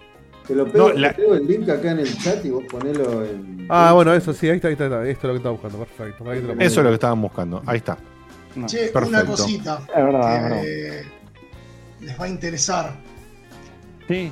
Te 0.47 0.55
lo 0.55 0.65
pego, 0.71 0.89
No, 0.89 0.93
la- 0.99 1.09
te 1.13 1.21
pego 1.21 1.35
el 1.35 1.45
link 1.47 1.67
acá 1.69 1.91
en 1.91 1.99
el 1.99 2.17
chat 2.17 2.45
y 2.45 2.49
vos 2.49 2.63
ponelo 2.71 3.25
en. 3.25 3.65
Ah, 3.69 3.91
bueno, 3.93 4.13
eso 4.13 4.31
sí, 4.33 4.47
ahí 4.49 4.55
está, 4.55 4.69
ahí 4.69 4.73
está, 4.73 4.85
ahí 4.85 4.89
está. 4.91 5.07
Esto 5.09 5.19
es 5.19 5.23
lo 5.27 5.31
que 5.33 5.37
estaba 5.37 5.51
buscando, 5.53 5.77
perfecto. 5.79 6.23
Te 6.23 6.41
lo. 6.41 6.53
Eso 6.53 6.79
es 6.79 6.83
lo 6.83 6.89
que 6.89 6.93
estaban 6.93 7.21
buscando. 7.21 7.61
Ahí 7.65 7.77
está. 7.77 7.97
Che, 8.67 8.87
Perfecto. 8.89 9.07
una 9.07 9.25
cosita 9.25 9.81
Es 9.87 10.03
verdad, 10.03 10.35
es 10.35 10.37
que 10.37 10.43
verdad. 10.49 10.63
eh, 10.65 11.11
les 12.01 12.19
va 12.19 12.25
a 12.25 12.27
interesar. 12.27 12.91
Sí. 14.07 14.31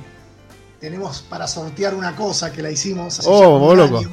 Tenemos 0.80 1.22
para 1.22 1.46
sortear 1.46 1.94
una 1.94 2.14
cosa 2.16 2.52
que 2.52 2.62
la 2.62 2.70
hicimos 2.70 3.18
hace 3.18 3.28
Oh, 3.30 3.58
un 3.70 3.76
loco. 3.76 3.98
año. 3.98 4.10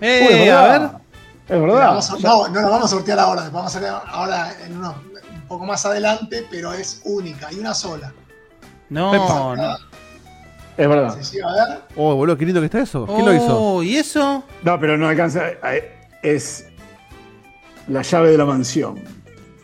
Eh, 0.00 0.26
Uy, 0.28 0.34
es 0.48 0.52
a 0.52 0.62
ver. 0.62 0.70
verdad. 0.80 1.00
Es 1.46 1.50
La 1.50 1.58
verdad. 1.58 1.86
vamos 1.88 2.10
a- 2.10 2.18
no, 2.18 2.48
no 2.48 2.60
la 2.60 2.68
vamos 2.68 2.84
a 2.86 2.88
sortear 2.96 3.18
ahora, 3.18 3.42
la 3.44 3.50
vamos 3.50 3.70
a 3.70 3.72
sortear 3.78 4.02
ahora 4.06 4.52
en 4.64 4.76
uno, 4.78 4.94
un 5.34 5.42
poco 5.48 5.64
más 5.64 5.84
adelante, 5.86 6.46
pero 6.50 6.72
es 6.72 7.00
única 7.04 7.52
y 7.52 7.58
una 7.58 7.72
sola. 7.74 8.12
No, 8.90 9.54
no. 9.56 9.76
Es 10.76 10.88
verdad. 10.88 11.16
Sí, 11.20 11.24
sí, 11.24 11.38
a 11.40 11.50
ver. 11.52 11.80
Oh, 11.96 12.14
boludo, 12.14 12.36
qué 12.36 12.44
lindo 12.44 12.60
que 12.60 12.66
está 12.66 12.80
eso. 12.80 13.06
¿Quién 13.06 13.24
lo 13.24 13.32
hizo? 13.34 13.58
Oh, 13.58 13.82
¿y 13.82 13.96
eso? 13.96 14.44
No, 14.62 14.78
pero 14.78 14.96
no 14.98 15.08
alcanza. 15.08 15.48
eh, 15.48 15.92
Es 16.22 16.66
la 17.88 18.02
llave 18.02 18.30
de 18.32 18.36
la 18.38 18.44
mansión. 18.44 19.00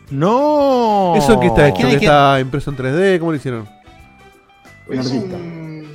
No. 0.09 1.13
¿Eso 1.17 1.33
en 1.33 1.39
qué 1.39 1.47
está 1.47 1.67
hecho? 1.67 1.77
¿Quién 1.77 1.89
¿Que 1.99 2.05
está 2.05 2.39
impreso 2.39 2.69
en 2.71 2.77
3D? 2.77 3.19
¿Cómo 3.19 3.31
lo 3.31 3.37
hicieron? 3.37 3.67
Un 4.87 4.99
Es 4.99 5.05
artista. 5.07 5.35
un, 5.35 5.87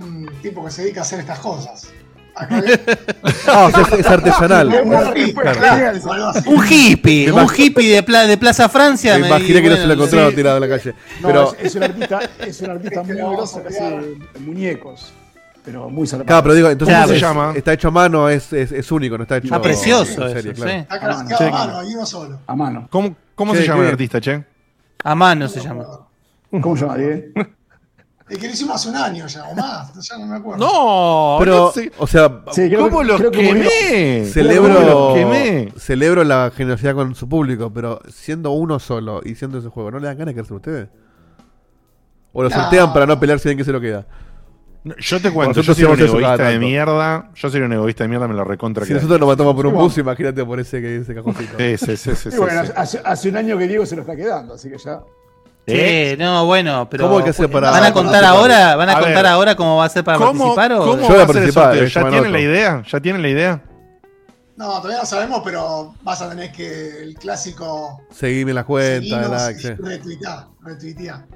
un 0.00 0.30
tipo 0.42 0.64
que 0.64 0.70
se 0.70 0.82
dedica 0.82 1.00
a 1.00 1.02
hacer 1.02 1.20
estas 1.20 1.38
cosas. 1.40 1.90
Acá 2.34 2.62
Ah, 3.48 3.64
o 3.66 3.70
sea, 3.70 3.82
es, 3.82 3.92
es 4.00 4.06
artesanal. 4.06 4.68
Un 6.46 6.64
hippie, 6.70 7.32
un 7.32 7.46
hippie 7.56 7.94
de, 7.96 8.02
Pla- 8.04 8.26
de 8.26 8.38
Plaza 8.38 8.68
Francia. 8.68 9.18
Me 9.18 9.26
imaginé 9.26 9.60
que 9.60 9.68
no 9.70 9.74
se 9.74 9.80
lo 9.82 9.86
bueno, 9.88 9.94
encontraron 9.94 10.30
sí. 10.30 10.36
tirado 10.36 10.56
en 10.64 10.70
la 10.70 10.76
calle. 10.76 10.94
No, 11.20 11.26
Pero, 11.28 11.52
es, 11.58 11.64
es 11.64 11.74
un 11.74 11.82
artista, 11.82 12.20
es 12.46 12.60
un 12.60 12.70
artista 12.70 13.02
muy 13.02 13.12
Este 13.12 13.22
grosso 13.24 13.58
a 13.58 13.62
que 13.62 13.68
hace 13.68 14.16
muñecos. 14.40 15.12
Pero 15.70 15.90
muy 15.90 16.06
zarpado. 16.06 16.26
claro, 16.26 16.42
pero 16.44 16.54
digo, 16.54 16.70
entonces 16.70 16.96
es- 16.96 17.02
¿cómo 17.04 17.14
se 17.14 17.20
llama? 17.20 17.52
está 17.54 17.72
hecho 17.74 17.88
a 17.88 17.90
mano, 17.90 18.28
es, 18.30 18.52
es, 18.54 18.72
es 18.72 18.90
único, 18.90 19.18
no 19.18 19.24
está 19.24 19.36
hecho 19.36 19.54
Ah, 19.54 19.60
precioso 19.60 20.22
en 20.22 20.28
eso, 20.28 20.34
serie, 20.34 20.54
sí. 20.54 20.62
claro. 20.62 20.78
Está 20.80 20.98
craseado 21.00 21.46
a 21.46 21.50
mano, 21.66 21.78
hay 21.80 21.94
uno 21.94 22.06
solo. 22.06 22.38
A 22.46 22.56
mano. 22.56 22.88
¿Cómo, 22.90 23.14
cómo 23.34 23.52
Che, 23.52 23.60
se 23.60 23.66
llama 23.66 23.80
qué 23.80 23.86
el 23.88 23.92
artista, 23.92 24.20
che? 24.20 24.44
A 25.04 25.14
mano 25.14 25.46
se 25.48 25.60
llama. 25.60 25.84
¿Cómo 26.62 26.74
se 26.76 26.82
llama, 26.86 26.96
Diego? 26.96 27.22
El 28.30 28.38
que 28.38 28.46
lo 28.46 28.52
hicimos 28.52 28.76
hace 28.76 28.88
un 28.90 28.96
año 28.96 29.26
ya, 29.26 29.44
o 29.44 29.54
más, 29.54 29.92
ya 30.08 30.18
no 30.18 30.26
me 30.26 30.36
acuerdo. 30.36 30.64
No, 30.66 31.36
Pero, 31.38 31.56
no 31.66 31.70
sé. 31.72 31.92
o 31.98 32.06
sea, 32.06 32.42
Sí, 32.52 32.68
creo 32.68 32.88
¿Cómo 32.88 33.00
que- 33.00 33.04
los 33.06 33.20
quemé? 33.30 34.20
¿Cómo 34.22 34.32
celebro, 34.32 34.80
los 34.82 35.14
quemé? 35.14 35.72
celebro 35.78 36.24
la 36.24 36.50
generosidad 36.54 36.94
con 36.94 37.14
su 37.14 37.28
público, 37.28 37.70
pero 37.72 38.00
siendo 38.10 38.50
uno 38.52 38.78
solo 38.78 39.20
y 39.24 39.34
siendo 39.34 39.58
ese 39.58 39.68
juego, 39.68 39.90
¿no 39.92 39.98
le 39.98 40.06
dan 40.08 40.16
ganas 40.18 40.28
de 40.28 40.34
quedarse 40.34 40.54
ustedes? 40.54 40.88
¿O 42.32 42.42
lo 42.42 42.50
No. 42.50 42.54
sortean 42.56 42.92
para 42.92 43.06
no 43.06 43.18
pelear 43.18 43.38
si 43.38 43.48
ven 43.48 43.56
que 43.58 43.64
se 43.64 43.72
lo 43.72 43.80
queda? 43.80 44.06
Yo 44.98 45.20
te 45.20 45.30
cuento, 45.30 45.60
yo 45.60 45.74
soy 45.74 45.84
un 45.84 46.00
egoísta 46.00 46.32
de 46.32 46.38
tanto. 46.38 46.60
mierda. 46.60 47.30
Yo 47.34 47.50
soy 47.50 47.60
un 47.60 47.72
egoísta 47.72 48.04
de 48.04 48.08
mierda, 48.08 48.28
me 48.28 48.34
lo 48.34 48.44
recontra 48.44 48.86
Si 48.86 48.94
nosotros 48.94 49.18
nos 49.20 49.28
matamos 49.28 49.54
por 49.54 49.66
un 49.66 49.74
bus, 49.74 49.98
imagínate 49.98 50.44
por 50.44 50.60
ese, 50.60 50.80
que- 50.80 50.98
ese 50.98 51.14
cajoncito. 51.14 51.56
Sí, 51.58 51.76
sí, 51.76 51.96
sí, 51.96 52.14
sí, 52.14 52.28
Y 52.28 52.32
sí, 52.32 52.38
bueno, 52.38 52.64
sí. 52.64 52.72
hace, 52.74 53.00
hace 53.04 53.28
un 53.28 53.36
año 53.36 53.58
que 53.58 53.66
Diego 53.68 53.84
se 53.84 53.96
lo 53.96 54.02
está 54.02 54.16
quedando, 54.16 54.54
así 54.54 54.70
que 54.70 54.78
ya. 54.78 55.00
Eh, 55.66 56.16
no, 56.18 56.46
bueno, 56.46 56.88
pero. 56.90 57.04
¿Cómo 57.04 57.18
hay 57.18 57.24
que 57.24 57.30
hacer 57.30 57.50
para- 57.50 57.70
¿Van 57.70 57.84
a 57.84 57.92
contar 57.92 58.22
para 58.22 58.28
ahora? 58.30 58.76
¿Van 58.76 58.88
a, 58.88 58.92
A 58.92 59.00
contar 59.00 59.16
ver. 59.16 59.26
ahora 59.26 59.54
cómo 59.54 59.76
va 59.76 59.84
a 59.84 59.88
ser 59.90 60.02
para 60.04 60.16
¿Cómo, 60.16 60.54
participar? 60.54 60.72
O... 60.72 60.78
cómo 60.78 60.96
Yo 60.96 61.02
va 61.02 61.08
voy 61.08 61.18
a 61.22 61.26
participar, 61.26 61.76
eh, 61.76 61.88
¿Ya 61.88 62.00
tienen 62.00 62.18
otro. 62.20 62.30
la 62.30 62.40
idea? 62.40 62.82
¿Ya 62.90 63.00
tienen 63.00 63.22
la 63.22 63.28
idea? 63.28 63.62
No, 64.56 64.66
todavía 64.78 64.98
no 65.00 65.06
sabemos, 65.06 65.42
pero 65.44 65.94
vas 66.02 66.22
a 66.22 66.30
tener 66.30 66.50
que 66.52 67.02
el 67.02 67.14
clásico 67.14 68.00
Seguime 68.10 68.52
y 68.52 68.54
sí. 69.60 69.68
retuitear, 69.74 70.46
retuitear. 70.62 71.26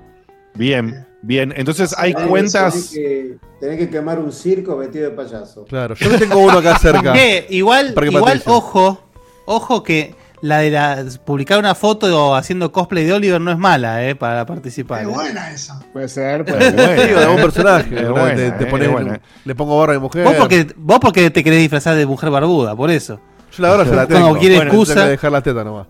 Bien, 0.54 1.06
bien. 1.22 1.52
Entonces 1.56 1.94
hay 1.96 2.12
Tenés- 2.14 2.28
cuentas. 2.28 2.72
Tenés 2.74 2.90
que, 2.90 3.34
tenés 3.60 3.78
que 3.78 3.88
quemar 3.90 4.18
un 4.18 4.32
circo 4.32 4.76
vestido 4.76 5.10
de 5.10 5.16
payaso. 5.16 5.64
Claro, 5.64 5.94
yo 5.94 6.10
tengo 6.18 6.38
uno 6.38 6.58
acá 6.58 6.78
cerca. 6.78 7.14
Igual, 7.48 7.94
Parque 7.94 8.10
igual 8.10 8.24
Patricio. 8.24 8.52
ojo, 8.52 9.00
ojo 9.46 9.82
que 9.82 10.14
la 10.40 10.58
de 10.58 10.70
la, 10.72 11.04
publicar 11.24 11.58
una 11.60 11.74
foto 11.76 12.34
haciendo 12.34 12.72
cosplay 12.72 13.04
de 13.04 13.12
Oliver 13.12 13.40
no 13.40 13.52
es 13.52 13.58
mala, 13.58 14.04
eh, 14.08 14.16
para 14.16 14.44
participar. 14.44 15.02
Es 15.02 15.08
eh. 15.08 15.10
buena 15.12 15.52
esa. 15.52 15.80
Puede 15.92 16.08
ser, 16.08 16.44
puede 16.44 16.58
Es 16.58 16.64
ser. 16.74 16.74
buena, 16.74 17.02
Digo, 17.04 17.20
de 17.20 17.26
un 17.28 17.38
eh. 17.38 17.42
personaje. 17.42 17.96
Es 17.96 18.02
¿no? 18.02 18.10
buena, 18.12 18.34
te, 18.34 18.50
te 18.50 18.64
eh, 18.64 18.66
pones- 18.66 18.86
es 18.86 18.92
buena. 18.92 19.20
le 19.44 19.54
pongo 19.54 19.78
barra 19.78 19.92
de 19.92 19.98
mujer. 20.00 20.24
Vos 20.24 20.34
porque, 20.34 20.66
vos 20.76 20.98
porque 21.00 21.30
te 21.30 21.44
querés 21.44 21.60
disfrazar 21.60 21.94
de 21.96 22.06
mujer 22.06 22.30
barbuda, 22.30 22.74
por 22.74 22.90
eso. 22.90 23.20
Yo 23.56 23.62
la 23.62 23.68
barra 23.70 23.84
ya 23.84 23.94
la 23.94 24.06
tengo. 24.06 24.20
Cuando 24.22 24.40
quiere 24.40 24.56
Bueno, 24.56 24.70
excusa. 24.72 25.06
dejar 25.06 25.30
la 25.30 25.42
teta 25.42 25.62
nomás. 25.62 25.86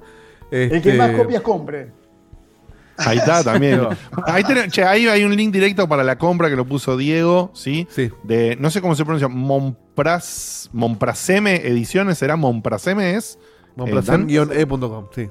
El 0.51 0.69
que 0.69 0.77
Este, 0.77 0.95
más 0.99 1.13
copias 1.13 1.41
compre. 1.41 1.91
Ahí 2.99 3.19
está 3.19 3.43
también. 3.45 3.81
Ahí, 4.27 4.43
tenés- 4.45 4.71
che, 4.71 4.85
ahí 4.85 5.07
hay 5.07 5.25
un 5.25 5.35
link 5.35 5.53
directo 5.53 5.89
para 5.89 6.05
la 6.05 6.17
compra 6.19 6.49
que 6.51 6.57
lo 6.57 6.65
puso 6.67 6.97
Diego, 6.97 7.51
¿sí? 7.55 7.87
Sí. 7.91 8.11
De, 8.23 8.57
no 8.61 8.71
sé 8.71 8.81
cómo 8.81 8.95
se 8.95 9.05
pronuncia, 9.05 9.29
Monpras, 9.29 10.69
Monpraseme 10.73 11.57
Ediciones, 11.67 12.19
¿será 12.19 12.37
Monpraseme 12.37 13.15
es? 13.15 13.39
Monprasem-e.com, 13.77 15.07
sí. 15.15 15.29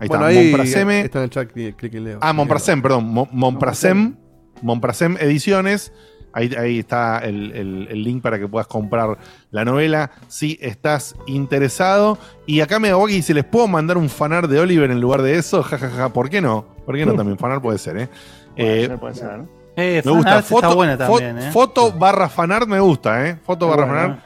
Ahí 0.00 0.08
bueno, 0.08 0.28
está, 0.28 0.40
ahí 0.40 0.48
Monpraseme. 0.50 1.00
está 1.00 1.18
en 1.18 1.24
el 1.24 1.30
chat, 1.30 1.50
clic 1.52 1.94
y 1.94 1.98
leo. 2.00 2.18
Ah, 2.20 2.32
Monprasem, 2.32 2.80
perdón. 2.82 3.04
Mo- 3.06 3.28
Monprasem, 3.32 4.16
Monprasem 4.62 5.16
Ediciones. 5.20 5.92
Ahí, 6.32 6.50
ahí 6.58 6.78
está 6.78 7.18
el, 7.18 7.52
el- 7.52 7.88
el 7.90 8.04
link 8.04 8.22
para 8.22 8.38
que 8.38 8.46
puedas 8.46 8.66
comprar 8.66 9.16
la 9.50 9.64
novela 9.64 10.10
si 10.28 10.58
estás 10.60 11.14
interesado. 11.26 12.18
Y 12.46 12.60
acá 12.60 12.78
me 12.78 12.90
hago 12.90 13.08
y 13.08 13.22
si 13.22 13.32
les 13.34 13.44
puedo 13.44 13.66
mandar 13.68 13.96
un 13.96 14.08
fanart 14.08 14.48
de 14.50 14.60
Oliver 14.60 14.90
en 14.90 15.00
lugar 15.00 15.22
de 15.22 15.36
eso, 15.36 15.62
jajaja, 15.62 16.10
¿por 16.12 16.28
qué 16.30 16.40
no? 16.40 16.64
¿Por 16.86 16.96
qué 16.96 17.06
no 17.06 17.14
también? 17.16 17.38
Fanart 17.38 17.62
puede 17.62 17.78
ser, 17.78 17.96
¿eh? 17.96 18.08
Puede 18.56 18.82
Eh, 18.84 18.86
ser, 18.86 18.98
puede 18.98 19.14
ser. 19.14 19.40
Eh, 19.76 20.02
me 20.04 20.10
gusta. 20.12 20.42
Foto, 20.42 20.66
está 20.66 20.74
buena 20.74 20.98
también, 20.98 21.38
eh. 21.38 21.50
foto 21.52 21.92
barra 21.92 22.28
fanart 22.28 22.66
me 22.68 22.80
gusta, 22.80 23.26
¿eh? 23.28 23.38
Foto 23.44 23.68
barra 23.68 23.84
bueno, 23.86 24.00
fanart. 24.00 24.20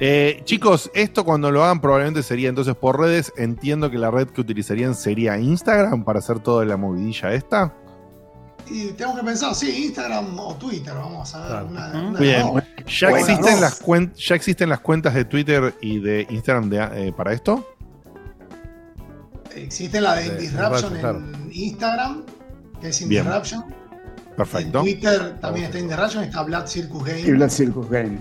Eh, 0.00 0.40
chicos, 0.44 0.90
esto 0.94 1.24
cuando 1.24 1.50
lo 1.52 1.62
hagan 1.62 1.80
probablemente 1.80 2.22
sería 2.24 2.48
entonces 2.48 2.74
por 2.74 2.98
redes. 2.98 3.32
Entiendo 3.36 3.90
que 3.90 3.98
la 3.98 4.10
red 4.10 4.26
que 4.28 4.40
utilizarían 4.40 4.94
sería 4.94 5.38
Instagram 5.38 6.04
para 6.04 6.18
hacer 6.18 6.40
toda 6.40 6.64
la 6.64 6.76
movidilla 6.76 7.32
esta. 7.32 7.74
Y 8.66 8.88
tengo 8.92 9.14
que 9.16 9.22
pensar, 9.22 9.54
sí, 9.54 9.84
Instagram 9.86 10.38
o 10.38 10.54
Twitter, 10.56 10.94
vamos 10.94 11.34
a 11.34 11.38
ver. 11.40 11.48
Claro. 11.48 11.66
Una, 11.66 12.08
una 12.08 12.18
Bien. 12.18 12.40
¿Ya, 12.86 13.10
Bueno, 13.10 13.26
existen 13.26 13.60
las 13.60 13.82
cuen- 13.82 14.12
¿Ya 14.14 14.34
existen 14.34 14.68
las 14.70 14.80
cuentas 14.80 15.14
de 15.14 15.24
Twitter 15.24 15.74
y 15.80 15.98
de 16.00 16.26
Instagram 16.30 16.70
de- 16.70 17.08
eh, 17.08 17.12
para 17.12 17.32
esto? 17.32 17.68
Existe 19.54 20.00
la 20.00 20.14
de 20.16 20.22
De- 20.30 20.34
Indisruption 20.44 20.94
de 20.94 21.00
claro. 21.00 21.18
en 21.18 21.50
Instagram, 21.52 22.22
que 22.80 22.88
es 22.88 23.08
Bien. 23.08 23.22
Indisruption. 23.24 23.64
Perfecto. 24.36 24.78
En 24.80 24.84
Twitter 24.84 25.38
también 25.40 25.66
está 25.66 25.78
Indisruption, 25.78 26.24
está 26.24 26.42
Blood 26.42 26.66
Circus 26.66 27.04
Game. 27.04 27.20
Y 27.20 27.30
Blood 27.32 27.50
Circus 27.50 27.88
Game. 27.88 28.18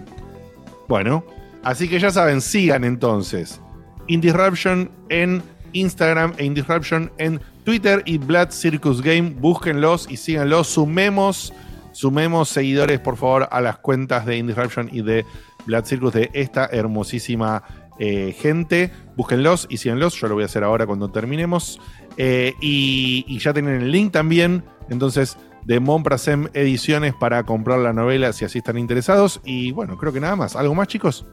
Bueno, 0.88 1.24
así 1.64 1.90
que 1.90 2.00
ya 2.00 2.12
saben, 2.12 2.40
sigan 2.42 2.84
entonces 2.84 3.60
Indisruption 4.08 4.92
en 5.10 5.42
Instagram 5.72 6.34
e 6.38 6.46
Indisruption 6.46 7.12
en 7.18 7.42
Twitter 7.64 8.04
y 8.06 8.18
Blood 8.18 8.50
Circus 8.52 9.02
Game. 9.02 9.36
Búsquenlos 9.40 10.08
y 10.10 10.18
síganlos. 10.18 10.68
Sumemos, 10.68 11.54
sumemos 11.92 12.50
seguidores, 12.50 13.00
por 13.00 13.18
favor, 13.18 13.48
a 13.52 13.62
las 13.62 13.78
cuentas 13.78 14.26
de 14.26 14.38
Indisruption 14.38 14.90
y 14.92 15.02
de 15.02 15.26
Blood 15.66 15.86
Circus 15.86 16.14
de 16.14 16.30
esta 16.34 16.66
hermosísima 16.68 17.64
eh, 18.00 18.36
gente. 18.38 18.92
Búsquenlos 19.16 19.68
y 19.70 19.78
síganlos. 19.78 20.16
Yo 20.16 20.28
lo 20.28 20.36
voy 20.36 20.44
a 20.44 20.46
hacer 20.48 20.64
ahora 20.64 20.86
cuando 20.86 21.10
terminemos. 21.10 21.80
Eh, 22.18 22.54
y, 22.62 23.26
y 23.28 23.40
ya 23.40 23.54
tienen 23.54 23.82
el 23.82 23.92
link 23.92 24.12
también. 24.12 24.64
Entonces, 24.90 25.38
de 25.66 25.80
Monprasem 25.80 26.50
Ediciones 26.54 27.14
para 27.14 27.44
comprar 27.44 27.80
la 27.80 27.94
novela 27.94 28.34
si 28.34 28.46
así 28.46 28.60
están 28.60 28.78
interesados. 28.78 29.42
Y 29.46 29.72
bueno, 29.72 29.98
creo 29.98 30.14
que 30.14 30.20
nada 30.20 30.36
más. 30.36 30.56
¿Algo 30.56 30.76
más, 30.76 30.88
chicos? 30.88 31.26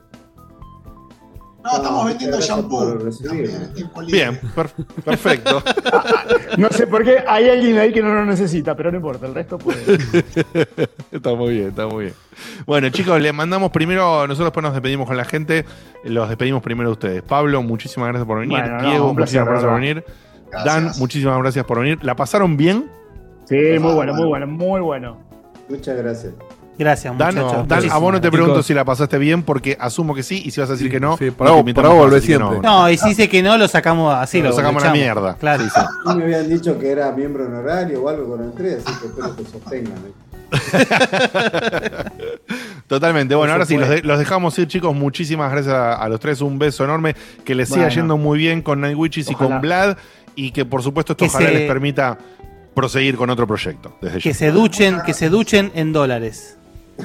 No, 1.62 1.76
estamos 1.76 2.06
vendiendo 2.06 2.40
shampoo. 2.40 2.98
libre. 3.30 3.58
Bien, 4.06 4.40
per- 4.54 4.70
perfecto. 5.04 5.62
No 6.56 6.68
sé 6.70 6.86
por 6.88 7.04
qué 7.04 7.22
hay 7.26 7.48
alguien 7.48 7.78
ahí 7.78 7.92
que 7.92 8.02
no 8.02 8.12
lo 8.12 8.24
necesita, 8.24 8.74
pero 8.74 8.90
no 8.90 8.96
importa, 8.96 9.26
el 9.26 9.34
resto 9.34 9.56
puede. 9.56 9.80
está 11.12 11.34
muy 11.34 11.54
bien, 11.54 11.68
está 11.68 11.86
muy 11.86 12.06
bien. 12.06 12.14
Bueno, 12.66 12.88
chicos, 12.90 13.20
les 13.20 13.32
mandamos 13.32 13.70
primero, 13.70 14.26
nosotros 14.26 14.46
después 14.48 14.62
nos 14.64 14.72
despedimos 14.72 15.06
con 15.06 15.16
la 15.16 15.24
gente, 15.24 15.64
los 16.04 16.28
despedimos 16.28 16.60
primero 16.62 16.88
a 16.90 16.92
ustedes. 16.92 17.22
Pablo, 17.22 17.62
muchísimas 17.62 18.08
gracias 18.08 18.26
por 18.26 18.40
venir. 18.40 18.58
Bueno, 18.58 18.82
no, 18.82 18.90
Diego, 18.90 19.10
un 19.10 19.16
placer, 19.16 19.44
muchísimas 19.44 19.48
gracias 19.48 19.70
por 19.70 19.80
venir. 19.80 20.04
Gracias. 20.50 20.74
Dan, 20.74 20.92
muchísimas 20.98 21.38
gracias 21.38 21.64
por 21.64 21.78
venir. 21.80 21.98
¿La 22.02 22.16
pasaron 22.16 22.56
bien? 22.56 22.90
Sí, 23.44 23.78
muy 23.78 23.94
bueno, 23.94 24.14
muy 24.14 24.26
bueno, 24.26 24.46
muy 24.48 24.80
bueno. 24.80 25.18
Muchas 25.68 25.96
gracias. 25.96 26.32
Gracias, 26.80 27.16
Dan, 27.18 27.34
muchachos. 27.36 27.68
Dan, 27.68 27.90
a 27.90 27.98
vos 27.98 28.12
no 28.12 28.20
te 28.22 28.30
pregunto 28.30 28.54
Chicos. 28.54 28.66
si 28.66 28.74
la 28.74 28.84
pasaste 28.86 29.18
bien 29.18 29.42
porque 29.42 29.76
asumo 29.78 30.14
que 30.14 30.22
sí 30.22 30.42
y 30.44 30.50
si 30.50 30.60
vas 30.60 30.70
a 30.70 30.72
decir 30.72 30.86
Sí, 30.86 30.90
que 30.90 30.98
no, 30.98 31.16
sí, 31.18 31.30
por 31.30 31.40
no 31.40 31.44
te 31.44 31.48
ahora- 31.50 31.60
invitamos 31.60 31.74
por 31.74 31.84
ahora 31.84 31.98
más, 31.98 32.04
volvé 32.10 32.16
así 32.18 32.26
que 32.26 32.36
siempre. 32.36 32.60
No, 32.68 32.90
y 32.90 32.96
si 32.96 33.08
dice 33.10 33.28
que 33.28 33.42
no, 33.42 33.58
lo 33.58 33.68
sacamos 33.68 34.14
así. 34.14 34.40
Lo 34.40 34.48
Lo, 34.48 34.56
sacamos 34.56 34.82
a 34.82 34.86
la 34.86 34.92
mierda. 34.94 35.36
Claro. 35.38 35.64
Sí, 35.64 35.70
me 36.16 36.24
habían 36.24 36.48
dicho 36.48 36.78
que 36.78 36.90
era 36.90 37.12
miembro 37.12 37.44
honorario 37.46 38.02
o 38.02 38.08
algo 38.08 38.28
cuando 38.28 38.46
entré, 38.46 38.76
así 38.76 38.98
que 39.00 39.06
espero 39.08 39.36
que 39.36 39.44
sostengan. 39.44 39.92
¿eh? 39.98 40.12
Totalmente. 42.86 43.34
Bueno, 43.34 43.52
ahora 43.52 43.66
sí, 43.66 43.76
los, 43.76 43.88
de- 43.88 44.02
los 44.02 44.18
dejamos 44.18 44.58
ir, 44.58 44.68
chicos. 44.68 44.94
Muchísimas 44.94 45.50
gracias 45.52 45.74
a, 45.74 45.94
a 45.94 46.08
los 46.08 46.20
tres. 46.20 46.40
Un 46.40 46.58
beso 46.58 46.84
enorme. 46.84 47.14
Que 47.44 47.54
les 47.54 47.68
siga 47.68 47.88
yendo 47.88 48.16
muy 48.16 48.38
bien 48.38 48.62
con 48.62 48.80
Night 48.80 48.96
Witches 48.96 49.30
y 49.30 49.34
con 49.34 49.60
Vlad. 49.60 49.96
Y 50.34 50.52
que 50.52 50.64
por 50.64 50.82
supuesto 50.82 51.12
esto 51.12 51.24
Que 51.24 51.28
ojalá 51.28 51.48
se- 51.48 51.54
les 51.54 51.68
permita 51.68 52.18
proseguir 52.74 53.16
con 53.16 53.30
otro 53.30 53.46
proyecto. 53.46 53.96
Desde 54.00 54.18
Que 54.20 54.30
ya. 54.30 54.34
se 54.34 54.50
duchen, 54.50 55.00
que 55.04 55.14
se 55.14 55.28
duchen 55.28 55.70
en 55.74 55.92
dólares. 55.92 56.56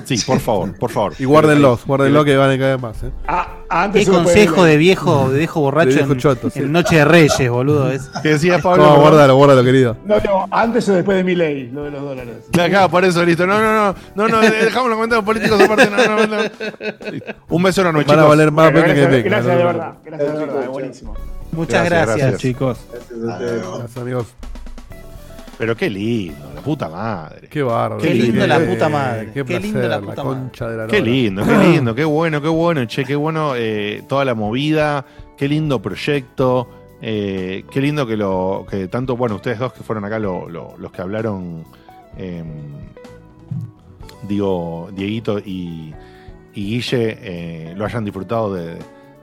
Sí, 0.03 0.17
por 0.25 0.40
favor, 0.40 0.77
por 0.77 0.91
favor. 0.91 1.14
Y 1.17 1.25
guárdenlos, 1.25 1.85
guárdenlos 1.85 2.25
que 2.25 2.35
van 2.35 2.51
a 2.51 2.57
caer 2.57 2.80
más. 2.80 3.01
¿eh? 3.03 3.11
Ah, 3.27 3.48
antes 3.69 4.06
Qué 4.06 4.11
consejo 4.11 4.64
de 4.64 4.77
viejo, 4.77 5.30
de 5.30 5.40
viejo 5.40 5.59
borracho 5.61 5.90
De 5.90 5.95
viejo 5.95 6.11
en, 6.14 6.19
choto, 6.19 6.49
sí. 6.49 6.59
en 6.59 6.72
Noche 6.72 6.98
de 6.98 7.06
Reyes, 7.06 7.49
boludo. 7.49 7.90
Es. 7.91 8.09
¿Qué 8.24 8.30
decías, 8.30 8.61
Pablo? 8.61 8.83
No, 8.83 8.99
guárdalo, 9.01 9.35
guárdalo, 9.35 9.64
querido. 9.64 9.98
No, 10.06 10.15
no, 10.19 10.48
antes 10.51 10.88
o 10.90 10.93
después 10.93 11.17
de 11.17 11.24
mi 11.24 11.35
ley, 11.35 11.69
lo 11.74 11.83
de 11.83 11.91
los 11.91 12.01
dólares. 12.01 12.35
Claro, 12.51 12.69
claro, 12.69 12.90
por 12.90 13.06
eso, 13.06 13.24
listo. 13.25 13.45
No, 13.48 13.59
no, 13.61 13.74
no, 13.74 13.95
no, 14.15 14.27
no, 14.27 14.41
dejamos 14.41 14.90
los 14.90 14.98
comentarios 14.98 15.25
políticos 15.25 15.61
aparte. 15.61 15.90
No, 15.90 15.98
no, 16.17 16.27
no. 16.27 16.41
Listo. 17.11 17.33
Un 17.49 17.64
beso 17.64 17.82
enorme, 17.82 18.03
Van 18.03 18.09
a 18.09 18.22
chicos. 18.22 18.30
valer 18.30 18.51
más 18.51 18.72
Bueno, 18.72 18.82
pena 18.82 18.93
que 18.93 19.01
gracias, 19.01 19.24
peca. 19.24 19.30
gracias 19.30 19.57
de 19.57 19.64
verdad, 19.64 19.93
gracias 20.03 20.33
de 20.33 20.45
verdad, 20.45 20.67
buenísimo. 20.69 21.14
Muchas 21.51 21.85
Gracias, 21.85 21.90
gracias. 21.90 22.17
gracias. 22.17 22.41
Chicos, 22.41 22.77
Gracias 22.91 23.11
a 23.11 23.33
ustedes. 23.33 23.61
Gracias, 23.80 23.98
amigos. 23.98 24.27
Pero 25.58 25.75
qué 25.77 25.90
lindo, 25.90 26.51
la 26.53 26.61
puta 26.61 26.90
madre. 26.90 27.48
Qué 27.50 27.64
bárbaro. 27.64 28.01
Qué 28.01 28.14
lindo 28.14 28.45
la 28.45 28.59
puta 28.59 28.90
madre. 28.90 29.32
Qué, 29.34 29.45
Qué 29.45 29.59
lindo 29.59 29.80
placer, 29.80 29.90
la 29.90 30.00
puta 30.01 30.24
madre. 30.24 30.40
concha 30.40 30.67
de 30.69 30.77
la 30.77 30.88
Qué 30.88 31.01
lindo, 31.01 31.45
qué 31.45 31.58
lindo, 31.69 31.95
qué 31.95 32.03
bueno, 32.03 32.42
qué 32.42 32.48
bueno, 32.50 32.85
che, 32.85 33.06
qué 33.06 33.16
bueno 33.16 33.53
eh, 33.56 34.03
toda 34.09 34.25
la 34.25 34.35
movida, 34.35 35.06
qué 35.38 35.48
lindo 35.48 35.82
proyecto, 35.82 36.67
Eh, 37.01 37.66
qué 37.69 37.82
lindo 37.82 38.08
que 38.08 38.16
lo 38.17 38.66
que 38.69 38.88
tanto, 38.88 39.16
bueno, 39.17 39.35
ustedes 39.35 39.59
dos 39.59 39.74
que 39.74 39.84
fueron 39.84 40.06
acá 40.06 40.17
lo- 40.17 40.50
lo- 40.50 40.75
los 40.80 40.92
que 40.92 41.01
hablaron, 41.01 41.64
eh, 42.17 42.43
digo, 44.27 44.90
Dieguito 44.93 45.40
y, 45.40 45.93
y 46.53 46.64
Guille, 46.66 47.17
eh, 47.22 47.74
lo 47.75 47.85
hayan 47.85 48.06
disfrutado 48.06 48.53
de, 48.53 48.77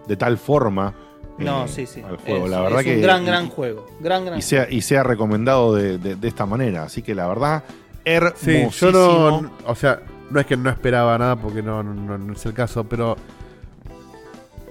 de 0.06 0.16
tal 0.16 0.38
forma. 0.38 0.94
No, 1.38 1.64
eh, 1.64 1.68
sí, 1.68 1.86
sí. 1.86 2.02
al 2.02 2.16
juego. 2.18 2.44
Es- 2.44 2.50
la 2.50 2.60
verdad 2.60 2.80
es 2.80 2.86
que 2.86 2.96
un 2.96 3.02
gran, 3.02 3.22
y- 3.22 3.26
gran 3.26 3.48
juego. 3.48 3.86
Gran, 4.00 4.24
gran 4.26 4.38
y 4.38 4.42
sea, 4.42 4.68
y 4.70 4.82
sea 4.82 5.02
recomendado 5.02 5.74
de, 5.74 5.98
de- 5.98 6.16
de 6.16 6.28
esta 6.28 6.46
manera. 6.46 6.84
Así 6.84 7.02
que 7.02 7.14
la 7.14 7.26
verdad, 7.28 7.64
Sí, 8.04 8.10
hermosísimo. 8.10 8.70
yo 8.72 9.40
no, 9.42 9.50
o 9.66 9.74
sea, 9.74 10.00
no 10.30 10.40
es 10.40 10.46
que 10.46 10.56
no 10.56 10.70
esperaba 10.70 11.16
nada 11.18 11.36
porque 11.36 11.62
no, 11.62 11.82
no, 11.82 12.18
no 12.18 12.32
es 12.32 12.44
el 12.46 12.52
caso, 12.52 12.84
pero 12.84 13.16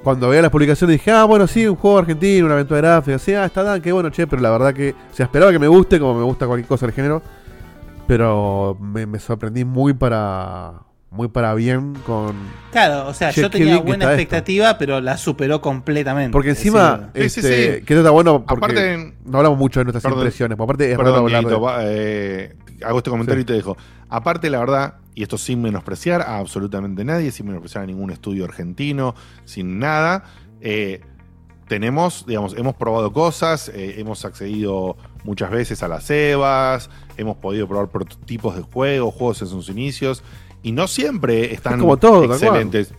cuando 0.04 0.30
veía 0.30 0.42
las 0.42 0.52
publicaciones 0.52 0.96
dije, 0.98 1.12
ah, 1.12 1.26
bueno, 1.26 1.46
sí, 1.48 1.68
un 1.68 1.76
juego 1.76 2.00
argentino, 2.00 2.46
una 2.46 2.56
aventura 2.56 2.82
gráfica, 2.82 3.20
sí, 3.20 3.34
ah, 3.34 3.46
está 3.46 3.62
Dan, 3.64 3.82
qué 3.82 3.92
bueno, 3.92 4.10
che, 4.10 4.26
pero 4.28 4.42
la 4.42 4.50
verdad 4.50 4.74
que, 4.74 4.92
o 4.92 5.16
sea, 5.16 5.26
esperaba 5.26 5.52
que 5.52 5.60
me 5.60 5.68
guste 5.68 6.00
como 6.00 6.16
me 6.16 6.24
gusta 6.24 6.48
cualquier 6.48 6.68
cosa 6.68 6.88
del 6.88 6.96
género, 6.96 7.22
pero 8.08 8.76
me, 8.80 9.06
me 9.06 9.20
sorprendí 9.20 9.64
muy 9.64 9.94
para, 9.94 10.74
muy 11.12 11.28
para 11.28 11.54
bien 11.54 11.94
con... 12.06 12.36
Claro, 12.72 13.08
o 13.08 13.14
sea, 13.14 13.32
Che, 13.34 13.42
yo 13.42 13.50
tenía 13.50 13.78
buena 13.80 14.06
esto. 14.06 14.14
expectativa, 14.14 14.78
pero 14.78 15.02
la 15.02 15.18
superó 15.18 15.60
completamente. 15.62 16.32
Porque 16.32 16.50
encima, 16.52 17.10
Sí, 17.14 17.22
este, 17.22 17.42
sí. 17.80 17.86
que 17.86 17.94
eso 17.94 18.00
está 18.02 18.12
bueno 18.12 18.46
porque 18.48 18.66
Aparte- 18.66 19.14
no 19.26 19.38
hablamos 19.40 19.60
mucho 19.60 19.82
de 19.82 19.86
nuestras 19.86 20.04
Perdón. 20.04 20.20
impresiones, 20.20 20.58
porque 20.58 20.72
aparte 20.72 20.92
es 20.92 20.98
Perdón, 20.98 21.14
raro 21.14 21.26
hablar 21.26 21.42
Dieguito, 21.44 21.60
de- 21.60 21.66
va, 21.66 21.80
eh, 21.84 22.56
hago 22.86 22.98
este 23.00 23.10
comentario 23.10 23.42
y 23.42 23.46
te 23.46 23.54
dejo. 23.54 23.76
Aparte, 24.10 24.50
la 24.50 24.60
verdad, 24.60 24.96
y 25.14 25.24
esto 25.24 25.38
sin 25.38 25.62
menospreciar 25.62 26.22
a 26.22 26.38
absolutamente 26.38 27.04
nadie, 27.04 27.32
sin 27.32 27.46
menospreciar 27.48 27.84
a 27.84 27.88
ningún 27.88 28.10
estudio 28.12 28.46
argentino, 28.46 29.14
sin 29.44 29.80
nada, 29.80 30.24
eh, 30.62 31.02
tenemos, 31.68 32.26
digamos, 32.26 32.56
hemos 32.58 32.76
probado 32.76 33.12
cosas, 33.14 33.70
eh, 33.70 33.96
hemos 34.00 34.24
accedido 34.26 34.98
muchas 35.24 35.52
veces 35.52 35.84
a 35.84 35.88
las 35.88 36.10
EVAs, 36.10 36.90
hemos 37.18 37.38
podido 37.38 37.68
probar 37.68 37.90
prototipos 37.90 38.56
de 38.56 38.62
juegos, 38.62 39.14
juegos 39.14 39.42
en 39.42 39.48
sus 39.50 39.70
inicios, 39.70 40.24
y 40.64 40.72
no 40.72 40.88
siempre 40.88 41.54
están 41.54 41.80
como 41.80 41.98
todo, 41.98 42.22
tal 42.28 42.32
excelentes. 42.32 42.94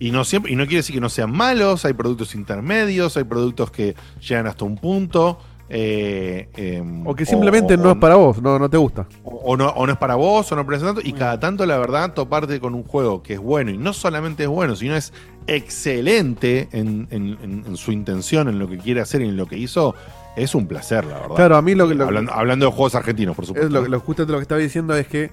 Y 0.00 0.10
no 0.10 0.24
siempre, 0.24 0.52
y 0.52 0.56
no 0.56 0.64
quiere 0.64 0.78
decir 0.78 0.94
que 0.94 1.00
no 1.00 1.08
sean 1.08 1.30
malos, 1.30 1.84
hay 1.84 1.92
productos 1.92 2.34
intermedios, 2.34 3.16
hay 3.16 3.24
productos 3.24 3.70
que 3.70 3.94
llegan 4.20 4.46
hasta 4.46 4.64
un 4.64 4.76
punto. 4.76 5.38
eh, 5.70 6.48
em, 6.56 7.06
O 7.06 7.14
que 7.14 7.24
simplemente 7.24 7.76
no 7.78 7.90
es 7.92 7.96
para 7.96 8.16
vos, 8.16 8.40
no, 8.42 8.58
no 8.58 8.68
te 8.68 8.76
gusta. 8.76 9.06
o 9.24 9.56
no, 9.56 9.68
o 9.70 9.86
no 9.86 9.92
es 9.92 9.98
para 9.98 10.14
vos, 10.14 10.52
o 10.52 10.56
no 10.56 10.66
parece 10.66 10.84
tanto, 10.84 11.00
y 11.02 11.14
cada 11.14 11.40
tanto, 11.40 11.64
la 11.64 11.78
verdad, 11.78 12.12
toparte 12.12 12.60
con 12.60 12.74
un 12.74 12.82
juego 12.84 13.22
que 13.22 13.32
es 13.34 13.40
bueno, 13.40 13.70
y 13.70 13.78
no 13.78 13.94
solamente 13.94 14.42
es 14.42 14.48
bueno, 14.50 14.76
sino 14.76 14.94
es 14.94 15.12
excelente 15.46 16.68
en, 16.72 17.08
en- 17.10 17.38
en- 17.42 17.64
en 17.66 17.76
su 17.76 17.92
intención, 17.92 18.48
en 18.48 18.58
lo 18.58 18.68
que 18.68 18.78
quiere 18.78 19.00
hacer 19.00 19.22
y 19.22 19.28
en 19.28 19.36
lo 19.36 19.46
que 19.46 19.56
hizo, 19.56 19.94
es 20.36 20.54
un 20.54 20.66
placer, 20.66 21.04
la 21.06 21.18
verdad. 21.20 21.34
Claro, 21.36 21.56
a 21.56 21.62
mí 21.62 21.74
lo 21.74 21.88
que- 21.88 21.94
lo- 21.94 22.04
hablando, 22.04 22.32
hablando 22.32 22.66
de 22.66 22.72
juegos 22.72 22.94
argentinos, 22.94 23.34
por 23.34 23.46
supuesto. 23.46 23.66
Es 23.66 23.72
lo, 23.72 23.88
lo 23.88 24.00
justamente 24.00 24.32
lo 24.32 24.38
que 24.38 24.42
estaba 24.42 24.60
diciendo 24.60 24.94
es 24.96 25.06
que. 25.06 25.30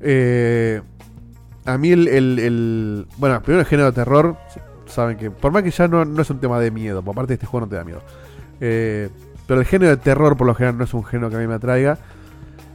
Eh, 0.00 0.80
a 1.64 1.78
mí 1.78 1.90
el, 1.92 2.08
el- 2.08 2.38
el- 2.38 3.06
Bueno, 3.18 3.40
primero 3.42 3.60
el 3.60 3.66
género 3.66 3.90
de 3.90 3.94
terror. 3.94 4.36
Saben 4.86 5.16
que. 5.16 5.30
Por 5.30 5.50
más 5.52 5.62
que 5.62 5.70
ya 5.70 5.88
no, 5.88 6.04
no 6.04 6.22
es 6.22 6.30
un 6.30 6.38
tema 6.40 6.60
de 6.60 6.70
miedo. 6.70 7.02
Por 7.02 7.14
parte 7.14 7.28
de 7.28 7.34
este 7.34 7.46
juego 7.46 7.66
no 7.66 7.70
te 7.70 7.76
da 7.76 7.84
miedo. 7.84 8.02
eh, 8.60 9.08
pero 9.46 9.60
el 9.60 9.66
género 9.66 9.90
de 9.90 9.98
terror, 9.98 10.36
por 10.38 10.46
lo 10.46 10.54
general, 10.54 10.78
no 10.78 10.84
es 10.84 10.94
un 10.94 11.04
género 11.04 11.28
que 11.28 11.36
a 11.36 11.38
mí 11.38 11.46
me 11.46 11.54
atraiga. 11.54 11.98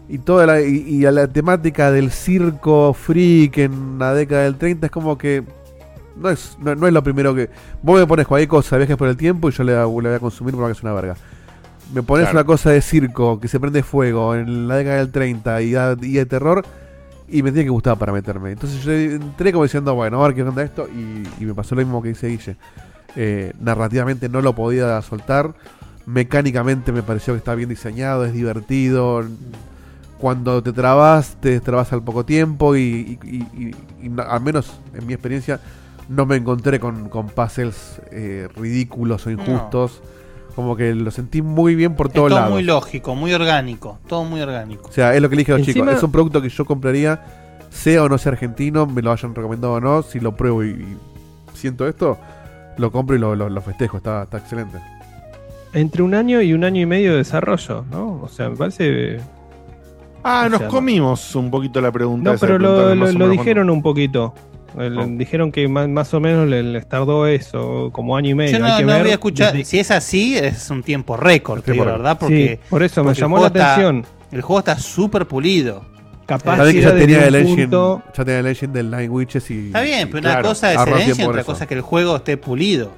Y 0.07 0.19
toda 0.19 0.45
la, 0.45 0.61
y, 0.61 0.81
y 0.88 1.06
a 1.06 1.11
la 1.11 1.27
temática 1.27 1.91
del 1.91 2.11
circo 2.11 2.93
freak 2.93 3.57
en 3.59 3.98
la 3.99 4.14
década 4.14 4.43
del 4.43 4.56
30 4.57 4.88
es 4.88 4.91
como 4.91 5.17
que. 5.17 5.43
No 6.15 6.30
es, 6.30 6.57
no, 6.59 6.75
no 6.75 6.88
es 6.88 6.93
lo 6.93 7.01
primero 7.03 7.33
que. 7.33 7.49
Vos 7.81 7.99
me 7.99 8.06
pones 8.06 8.27
cualquier 8.27 8.49
cosa, 8.49 8.77
viajes 8.77 8.98
por 8.98 9.07
el 9.07 9.17
tiempo 9.17 9.49
y 9.49 9.51
yo 9.51 9.64
le, 9.64 9.73
le 9.73 9.85
voy 9.85 10.07
a 10.14 10.19
consumir 10.19 10.53
porque 10.56 10.72
es 10.73 10.81
una 10.83 10.93
verga. 10.93 11.15
Me 11.93 12.03
pones 12.03 12.25
Claro. 12.25 12.39
una 12.39 12.43
cosa 12.45 12.69
de 12.72 12.81
circo 12.81 13.39
que 13.39 13.48
se 13.48 13.59
prende 13.59 13.81
fuego 13.81 14.35
en 14.35 14.67
la 14.67 14.75
década 14.75 14.98
del 14.98 15.11
30 15.11 15.61
y, 15.61 15.75
y 15.75 16.14
de 16.14 16.25
terror 16.27 16.64
y 17.32 17.43
me 17.43 17.51
tiene 17.51 17.66
que 17.66 17.69
gustar 17.69 17.98
para 17.98 18.11
meterme. 18.11 18.51
Entonces 18.51 18.83
yo 18.83 18.91
entré 18.91 19.51
como 19.51 19.64
diciendo, 19.64 19.93
bueno, 19.95 20.24
a 20.24 20.27
ver 20.27 20.35
qué 20.35 20.43
onda 20.43 20.64
esto 20.64 20.88
y, 20.88 21.24
y 21.41 21.45
me 21.45 21.53
pasó 21.53 21.75
lo 21.75 21.82
mismo 21.82 22.01
que 22.01 22.09
dice 22.09 22.27
Guille. 22.27 22.56
Eh, 23.16 23.53
narrativamente 23.59 24.30
no 24.30 24.41
lo 24.41 24.53
podía 24.53 25.01
soltar. 25.01 25.53
Mecánicamente 26.06 26.91
me 26.91 27.03
pareció 27.03 27.33
que 27.33 27.40
está 27.40 27.56
bien 27.56 27.69
diseñado, 27.69 28.25
es 28.25 28.33
divertido. 28.33 29.24
Cuando 30.17 30.61
te 30.61 30.74
trabas, 30.74 31.38
te 31.40 31.59
trabas 31.59 31.93
al 31.93 32.03
poco 32.03 32.25
tiempo 32.25 32.75
y, 32.75 33.17
al 34.27 34.41
menos 34.41 34.80
en 34.93 35.08
mi 35.08 35.14
experiencia 35.14 35.59
no 36.09 36.25
me 36.25 36.35
encontré 36.35 36.80
con, 36.80 37.08
con 37.09 37.27
puzzles 37.27 38.01
eh, 38.11 38.48
ridículos 38.56 39.25
o 39.27 39.32
injustos. 39.32 40.01
Como 40.59 40.75
que 40.75 40.93
lo 40.93 41.09
sentí 41.09 41.41
muy 41.41 41.73
bien 41.73 41.95
por 41.95 42.09
todos 42.09 42.27
todo 42.27 42.38
lados. 42.38 42.51
muy 42.51 42.63
lógico, 42.63 43.15
muy 43.15 43.33
orgánico. 43.33 43.97
Todo 44.07 44.25
muy 44.25 44.41
orgánico. 44.41 44.89
O 44.89 44.91
sea, 44.91 45.15
es 45.15 45.21
lo 45.21 45.29
que 45.29 45.38
le 45.38 45.41
dije 45.43 45.53
a 45.53 45.57
los 45.57 45.65
Encima- 45.65 45.85
chicos. 45.85 45.97
Es 45.99 46.03
un 46.03 46.11
producto 46.11 46.41
que 46.41 46.49
yo 46.49 46.65
compraría, 46.65 47.21
sea 47.69 48.03
o 48.03 48.09
no 48.09 48.17
sea 48.17 48.33
argentino, 48.33 48.85
me 48.85 49.01
lo 49.01 49.13
hayan 49.13 49.33
recomendado 49.33 49.75
o 49.75 49.79
no. 49.79 50.01
Si 50.01 50.19
lo 50.19 50.35
pruebo 50.35 50.65
y, 50.65 50.71
y 50.71 50.97
siento 51.53 51.88
esto, 51.88 52.17
lo 52.77 52.91
compro 52.91 53.15
y 53.15 53.19
lo, 53.19 53.38
lo- 53.38 53.47
lo 53.47 53.61
festejo. 53.61 53.95
Está, 53.95 54.23
está 54.23 54.39
excelente. 54.39 54.79
Entre 55.71 56.03
un 56.03 56.13
año 56.13 56.41
y 56.41 56.51
un 56.51 56.65
año 56.65 56.81
y 56.81 56.85
medio 56.85 57.11
de 57.11 57.19
desarrollo, 57.19 57.85
¿no? 57.89 58.19
O 58.21 58.27
sea, 58.27 58.49
me 58.49 58.57
parece. 58.57 59.21
Ah, 60.25 60.43
o 60.47 60.49
nos 60.49 60.63
comimos 60.63 61.35
un 61.38 61.49
poquito 61.49 61.79
la 61.79 61.93
pregunta. 61.93 62.31
No, 62.31 62.35
esa 62.35 62.47
de 62.47 62.51
pero 62.51 62.59
lo, 62.59 62.67
preguntarle 62.75 62.95
lo- 62.95 63.01
más 63.05 63.09
o 63.09 63.13
lo 63.13 63.19
menos 63.27 63.31
dijeron 63.38 63.69
un 63.69 63.81
poquito. 63.81 64.33
El- 64.77 64.98
Oh. 64.98 65.06
Dijeron 65.07 65.51
que 65.51 65.67
más, 65.67 65.88
más 65.89 66.14
o 66.14 66.19
menos 66.19 66.48
le- 66.48 66.64
les 66.64 66.88
tardó 66.88 67.25
eso, 67.27 67.89
como 67.91 68.15
año 68.15 68.30
y 68.30 68.35
medio. 68.35 68.57
Yo 68.57 68.65
Hay 68.65 68.72
no, 68.72 68.77
que 68.77 68.83
no 68.85 68.93
ver 68.93 69.01
voy 69.01 69.09
a 69.11 69.14
escuchar. 69.14 69.51
desde- 69.53 69.65
Si 69.65 69.80
es 69.80 69.91
así, 69.91 70.38
es 70.38 70.69
un 70.69 70.83
tiempo 70.83 71.17
récord, 71.17 71.61
Tiempo 71.64 71.85
¿verdad? 71.85 72.17
Porque, 72.19 72.59
Sí, 72.64 72.67
por 72.69 72.83
eso 72.83 73.01
me 73.03 73.09
porque 73.09 73.22
llamó 73.22 73.38
juego 73.38 73.53
la 73.53 73.59
está- 73.59 73.73
atención. 73.73 74.06
el 74.31 74.41
juego 74.41 74.59
está 74.59 74.77
súper 74.77 75.25
pulido. 75.25 75.83
Capaz 76.25 76.72
que 76.72 76.80
ya 76.81 76.93
tenía, 76.95 77.25
el 77.25 77.33
engine, 77.33 77.64
punto- 77.64 78.03
ya 78.15 78.23
tenía 78.25 78.39
el 78.41 78.45
engine 78.48 78.72
del 78.72 78.91
Nine 78.91 79.09
Witches 79.09 79.49
y. 79.49 79.67
Está 79.67 79.81
bien, 79.81 80.01
y 80.01 80.06
pero 80.06 80.19
una 80.19 80.30
claro, 80.33 80.49
cosa 80.49 80.73
es 80.73 80.80
el 80.88 80.93
engine, 81.09 81.27
otra 81.27 81.41
eso. 81.41 81.51
cosa 81.51 81.64
es 81.64 81.67
que 81.67 81.73
el 81.73 81.81
juego 81.81 82.15
esté 82.17 82.38
pulido. 82.38 82.91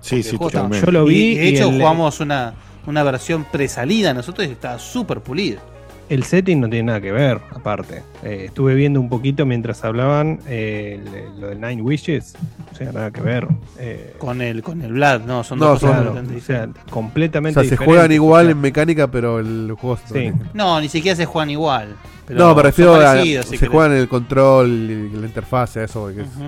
Sí, 0.00 0.22
sí, 0.24 0.30
está- 0.30 0.38
totalmente. 0.46 0.84
Yo 0.84 0.90
lo 0.92 1.04
vi 1.04 1.14
Y 1.16 1.34
de 1.36 1.44
y 1.44 1.54
hecho 1.54 1.68
el- 1.68 1.78
jugamos 1.78 2.18
una, 2.18 2.54
una 2.86 3.02
versión 3.04 3.44
presalida 3.52 4.12
nosotros 4.14 4.48
y 4.48 4.50
estaba 4.50 4.80
súper 4.80 5.20
pulido. 5.20 5.60
El 6.08 6.22
setting 6.22 6.60
no 6.60 6.68
tiene 6.68 6.84
nada 6.84 7.00
que 7.00 7.10
ver, 7.10 7.40
aparte. 7.52 8.02
Eh, 8.22 8.44
estuve 8.46 8.74
viendo 8.76 9.00
un 9.00 9.08
poquito 9.08 9.44
mientras 9.44 9.82
hablaban 9.84 10.38
eh, 10.46 11.00
el- 11.34 11.40
lo 11.40 11.48
de 11.48 11.56
Nine 11.56 11.82
Wishes. 11.82 12.34
O 12.72 12.74
sea, 12.76 12.92
nada 12.92 13.10
que 13.10 13.20
ver. 13.20 13.48
Eh, 13.78 14.14
Con 14.18 14.40
el, 14.40 14.62
con 14.62 14.82
el 14.82 14.92
Vlad, 14.92 15.22
no, 15.22 15.42
son 15.42 15.58
No, 15.58 15.66
dos 15.70 15.80
cosas 15.80 15.96
son- 15.96 16.04
completamente 16.04 16.36
o 16.38 16.40
sea, 16.40 16.54
diferentes. 16.56 16.82
O 16.86 16.90
completamente 16.90 17.60
sea, 17.60 17.68
se 17.68 17.76
juegan 17.84 18.12
igual 18.12 18.42
o 18.42 18.48
sea, 18.48 18.52
en 18.52 18.60
mecánica, 18.60 19.10
pero 19.10 19.40
el 19.40 19.74
juego 19.80 19.96
es 19.96 20.02
Sí. 20.12 20.32
No, 20.54 20.80
ni 20.80 20.88
siquiera 20.88 21.16
se 21.16 21.24
juegan 21.26 21.50
igual. 21.50 21.96
pero 22.26 22.38
no, 22.38 22.48
me 22.50 22.54
son 22.54 22.62
refiero 22.64 22.94
a. 22.94 23.00
parecidos, 23.00 23.46
si 23.46 23.50
se 23.52 23.58
querés. 23.58 23.72
juegan 23.72 23.92
el 23.96 24.08
control 24.08 24.68
y 24.70 25.10
la 25.16 25.26
interfase, 25.26 25.82
eso. 25.84 26.06
que 26.08 26.20
es- 26.22 26.28
Ujú. 26.36 26.44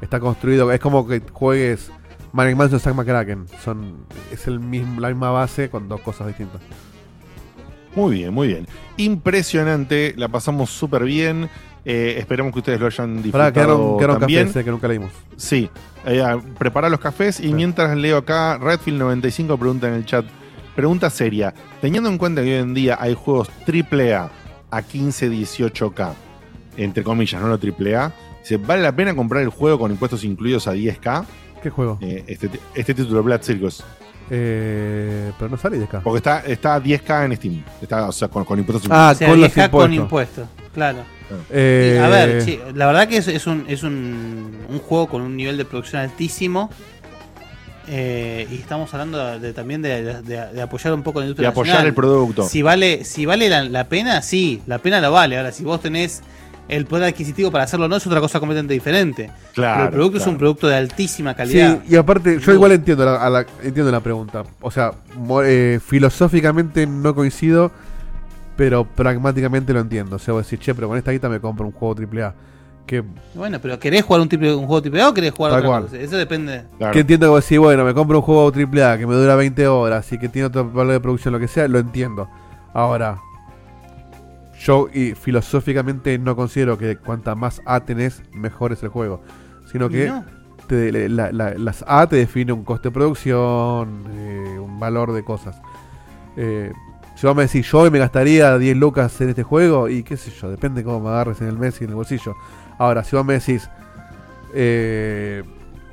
está 0.00 0.20
construido. 0.20 0.72
Es 0.72 0.80
como 0.80 1.06
que 1.06 1.20
juegues 1.32 1.90
Manic 2.32 2.56
Mansion 2.56 2.80
Zack 2.80 2.94
McCracken. 2.94 3.44
Son, 3.62 4.06
es 4.32 4.46
el 4.46 4.58
mismo, 4.58 5.00
la 5.02 5.08
misma 5.08 5.30
base 5.30 5.68
con 5.68 5.86
dos 5.88 6.00
cosas 6.00 6.28
distintas. 6.28 6.62
Muy 7.94 8.16
bien, 8.16 8.32
muy 8.32 8.48
bien. 8.48 8.66
Impresionante, 8.96 10.14
la 10.16 10.28
pasamos 10.28 10.70
súper 10.70 11.04
bien. 11.04 11.48
Eh, 11.84 12.16
esperamos 12.18 12.52
que 12.52 12.60
ustedes 12.60 12.80
lo 12.80 12.86
hayan 12.86 13.22
disfrutado 13.22 13.52
quedaron, 13.52 13.98
quedaron 13.98 14.20
también. 14.20 14.46
cafés 14.46 14.60
eh, 14.60 14.64
que 14.64 14.70
nunca 14.70 14.88
leímos. 14.88 15.10
Sí, 15.36 15.68
eh, 16.06 16.22
ah, 16.22 16.40
prepara 16.58 16.88
los 16.88 17.00
cafés 17.00 17.40
y 17.40 17.52
mientras 17.52 17.96
leo 17.96 18.18
acá, 18.18 18.58
Redfield95 18.58 19.58
pregunta 19.58 19.88
en 19.88 19.94
el 19.94 20.04
chat, 20.04 20.24
pregunta 20.76 21.10
seria, 21.10 21.52
teniendo 21.80 22.08
en 22.08 22.18
cuenta 22.18 22.42
que 22.42 22.54
hoy 22.54 22.62
en 22.62 22.74
día 22.74 22.98
hay 23.00 23.14
juegos 23.14 23.50
AAA 23.66 24.30
a 24.70 24.82
15, 24.82 25.30
18K, 25.30 26.12
entre 26.76 27.02
comillas, 27.02 27.42
no 27.42 27.48
lo 27.48 27.54
AAA, 27.54 28.12
dice, 28.40 28.56
¿vale 28.58 28.82
la 28.82 28.94
pena 28.94 29.14
comprar 29.14 29.42
el 29.42 29.48
juego 29.48 29.78
con 29.78 29.90
impuestos 29.90 30.22
incluidos 30.24 30.68
a 30.68 30.74
10K? 30.74 31.24
¿Qué 31.62 31.70
juego? 31.70 31.98
Eh, 32.00 32.24
este, 32.26 32.50
este 32.74 32.94
título, 32.94 33.22
Blood 33.22 33.42
Circus. 33.42 33.84
Eh, 34.30 35.32
pero 35.38 35.50
no 35.50 35.56
sale 35.56 35.78
de 35.78 35.84
acá. 35.84 36.00
Porque 36.02 36.18
está, 36.18 36.40
está 36.46 36.74
a 36.76 36.82
10K 36.82 37.24
en 37.26 37.36
Steam, 37.36 37.64
está, 37.80 38.08
o 38.08 38.12
sea, 38.12 38.28
con, 38.28 38.44
con 38.44 38.58
impuestos 38.58 38.90
Ah, 38.90 39.12
O 39.14 39.18
sea, 39.18 39.28
con 39.28 39.40
los 39.40 39.50
10K 39.54 39.70
con 39.70 39.92
impuestos. 39.92 40.48
claro. 40.74 40.98
Eh, 41.50 41.96
Y, 41.98 42.02
a 42.04 42.08
ver, 42.08 42.42
sí, 42.42 42.58
la 42.74 42.86
verdad 42.86 43.08
que 43.08 43.16
es, 43.16 43.26
es 43.28 43.46
un, 43.46 43.64
es 43.68 43.82
un, 43.82 44.58
un 44.68 44.78
juego 44.80 45.08
con 45.08 45.22
un 45.22 45.36
nivel 45.36 45.56
de 45.56 45.64
producción 45.64 46.02
altísimo. 46.02 46.70
eh, 47.88 48.46
y 48.50 48.56
estamos 48.56 48.92
hablando 48.94 49.18
de, 49.18 49.38
de- 49.40 49.52
también 49.52 49.82
de, 49.82 50.22
de- 50.22 50.46
de 50.52 50.62
apoyar 50.62 50.92
un 50.94 51.02
poco 51.02 51.18
la 51.20 51.26
industria 51.26 51.48
De 51.48 51.52
apoyar 51.52 51.74
nacional. 51.76 51.88
el 51.88 51.94
producto. 51.94 52.48
Si 52.48 52.62
vale, 52.62 53.04
si 53.04 53.26
vale 53.26 53.48
la, 53.48 53.64
la 53.64 53.88
pena, 53.88 54.22
sí, 54.22 54.62
la 54.66 54.78
pena 54.78 55.00
lo 55.00 55.10
vale. 55.10 55.36
Ahora, 55.36 55.52
si 55.52 55.64
vos 55.64 55.80
tenés 55.80 56.22
el 56.68 56.86
poder 56.86 57.04
adquisitivo 57.08 57.50
para 57.50 57.64
hacerlo 57.64 57.86
o 57.86 57.88
no, 57.88 57.96
es 57.96 58.06
otra 58.06 58.20
cosa 58.20 58.38
completamente 58.40 58.72
diferente. 58.74 59.30
Claro, 59.52 59.74
Pero 59.74 59.84
el 59.86 59.90
producto 59.92 60.16
es 60.18 60.22
claro. 60.22 60.32
un 60.32 60.38
producto 60.38 60.68
de 60.68 60.76
altísima 60.76 61.34
calidad. 61.34 61.80
Sí, 61.84 61.92
y 61.94 61.96
aparte, 61.96 62.38
yo 62.40 62.52
igual 62.52 62.72
entiendo 62.72 63.04
la, 63.04 63.16
a 63.16 63.28
la- 63.30 63.46
entiendo 63.62 63.90
la 63.90 64.00
pregunta. 64.00 64.44
O 64.60 64.70
sea, 64.70 64.92
eh, 65.44 65.80
filosóficamente 65.84 66.86
no 66.86 67.14
coincido, 67.14 67.70
pero 68.56 68.84
pragmáticamente 68.84 69.72
lo 69.72 69.80
entiendo. 69.80 70.16
O 70.16 70.18
sea, 70.18 70.34
vos 70.34 70.44
decís, 70.48 70.64
che, 70.64 70.74
pero 70.74 70.88
con 70.88 70.96
esta 70.98 71.10
guita 71.10 71.28
me 71.28 71.40
compro 71.40 71.66
un 71.66 71.72
juego 71.72 71.94
AAA. 72.00 72.34
Que, 72.86 73.02
Bueno, 73.34 73.58
pero 73.60 73.78
¿querés 73.78 74.02
jugar 74.02 74.20
un, 74.22 74.28
triple, 74.28 74.52
un 74.54 74.66
juego 74.66 74.82
triple 74.82 75.02
A 75.02 75.08
o 75.10 75.14
querés 75.14 75.32
jugar 75.32 75.52
otra 75.52 75.66
cual. 75.66 75.82
cosa? 75.84 75.96
Eso 75.98 76.16
depende. 76.16 76.64
que 76.92 77.00
entiendo 77.00 77.26
que 77.26 77.30
vos 77.30 77.44
decís, 77.44 77.58
bueno, 77.58 77.84
me 77.84 77.94
compro 77.94 78.18
un 78.18 78.22
juego 78.24 78.52
AAA 78.52 78.98
que 78.98 79.06
me 79.06 79.14
dura 79.14 79.36
20 79.36 79.68
horas 79.68 80.12
y 80.12 80.18
que 80.18 80.28
tiene 80.28 80.46
otro 80.46 80.68
valor 80.70 80.92
de 80.92 81.00
producción, 81.00 81.32
lo 81.32 81.38
que 81.40 81.48
sea, 81.48 81.68
lo 81.68 81.78
entiendo. 81.78 82.28
Ahora, 82.74 83.18
yo 84.64 84.88
y 84.92 85.14
filosóficamente 85.14 86.18
no 86.18 86.36
considero 86.36 86.78
que 86.78 86.96
cuanta 86.96 87.34
más 87.34 87.60
A 87.66 87.80
tenés, 87.84 88.22
mejor 88.32 88.72
es 88.72 88.82
el 88.82 88.88
juego. 88.90 89.22
Sino 89.70 89.88
que 89.88 90.06
No. 90.08 90.24
te- 90.66 91.08
la- 91.08 91.32
la- 91.32 91.54
las 91.54 91.84
A 91.86 92.06
te 92.06 92.16
define 92.16 92.52
un 92.52 92.64
coste 92.64 92.88
de 92.88 92.92
producción, 92.92 94.04
eh, 94.10 94.58
un 94.60 94.78
valor 94.78 95.12
de 95.12 95.24
cosas. 95.24 95.60
Eh, 96.36 96.72
si 97.16 97.26
vos 97.26 97.36
me 97.36 97.42
decís, 97.42 97.70
yo 97.70 97.90
me 97.90 97.98
gastaría 97.98 98.56
10 98.58 98.76
lucas 98.76 99.20
en 99.20 99.28
este 99.30 99.42
juego, 99.42 99.88
y 99.88 100.02
qué 100.02 100.16
sé 100.16 100.30
yo, 100.30 100.50
depende 100.50 100.82
cómo 100.84 101.00
me 101.00 101.08
agarres 101.10 101.40
en 101.40 101.48
el 101.48 101.58
mes 101.58 101.80
y 101.80 101.84
en 101.84 101.90
el 101.90 101.96
bolsillo. 101.96 102.34
Ahora, 102.78 103.04
si 103.04 103.14
vos 103.16 103.24
me 103.24 103.34
decís, 103.34 103.68
eh, 104.54 105.42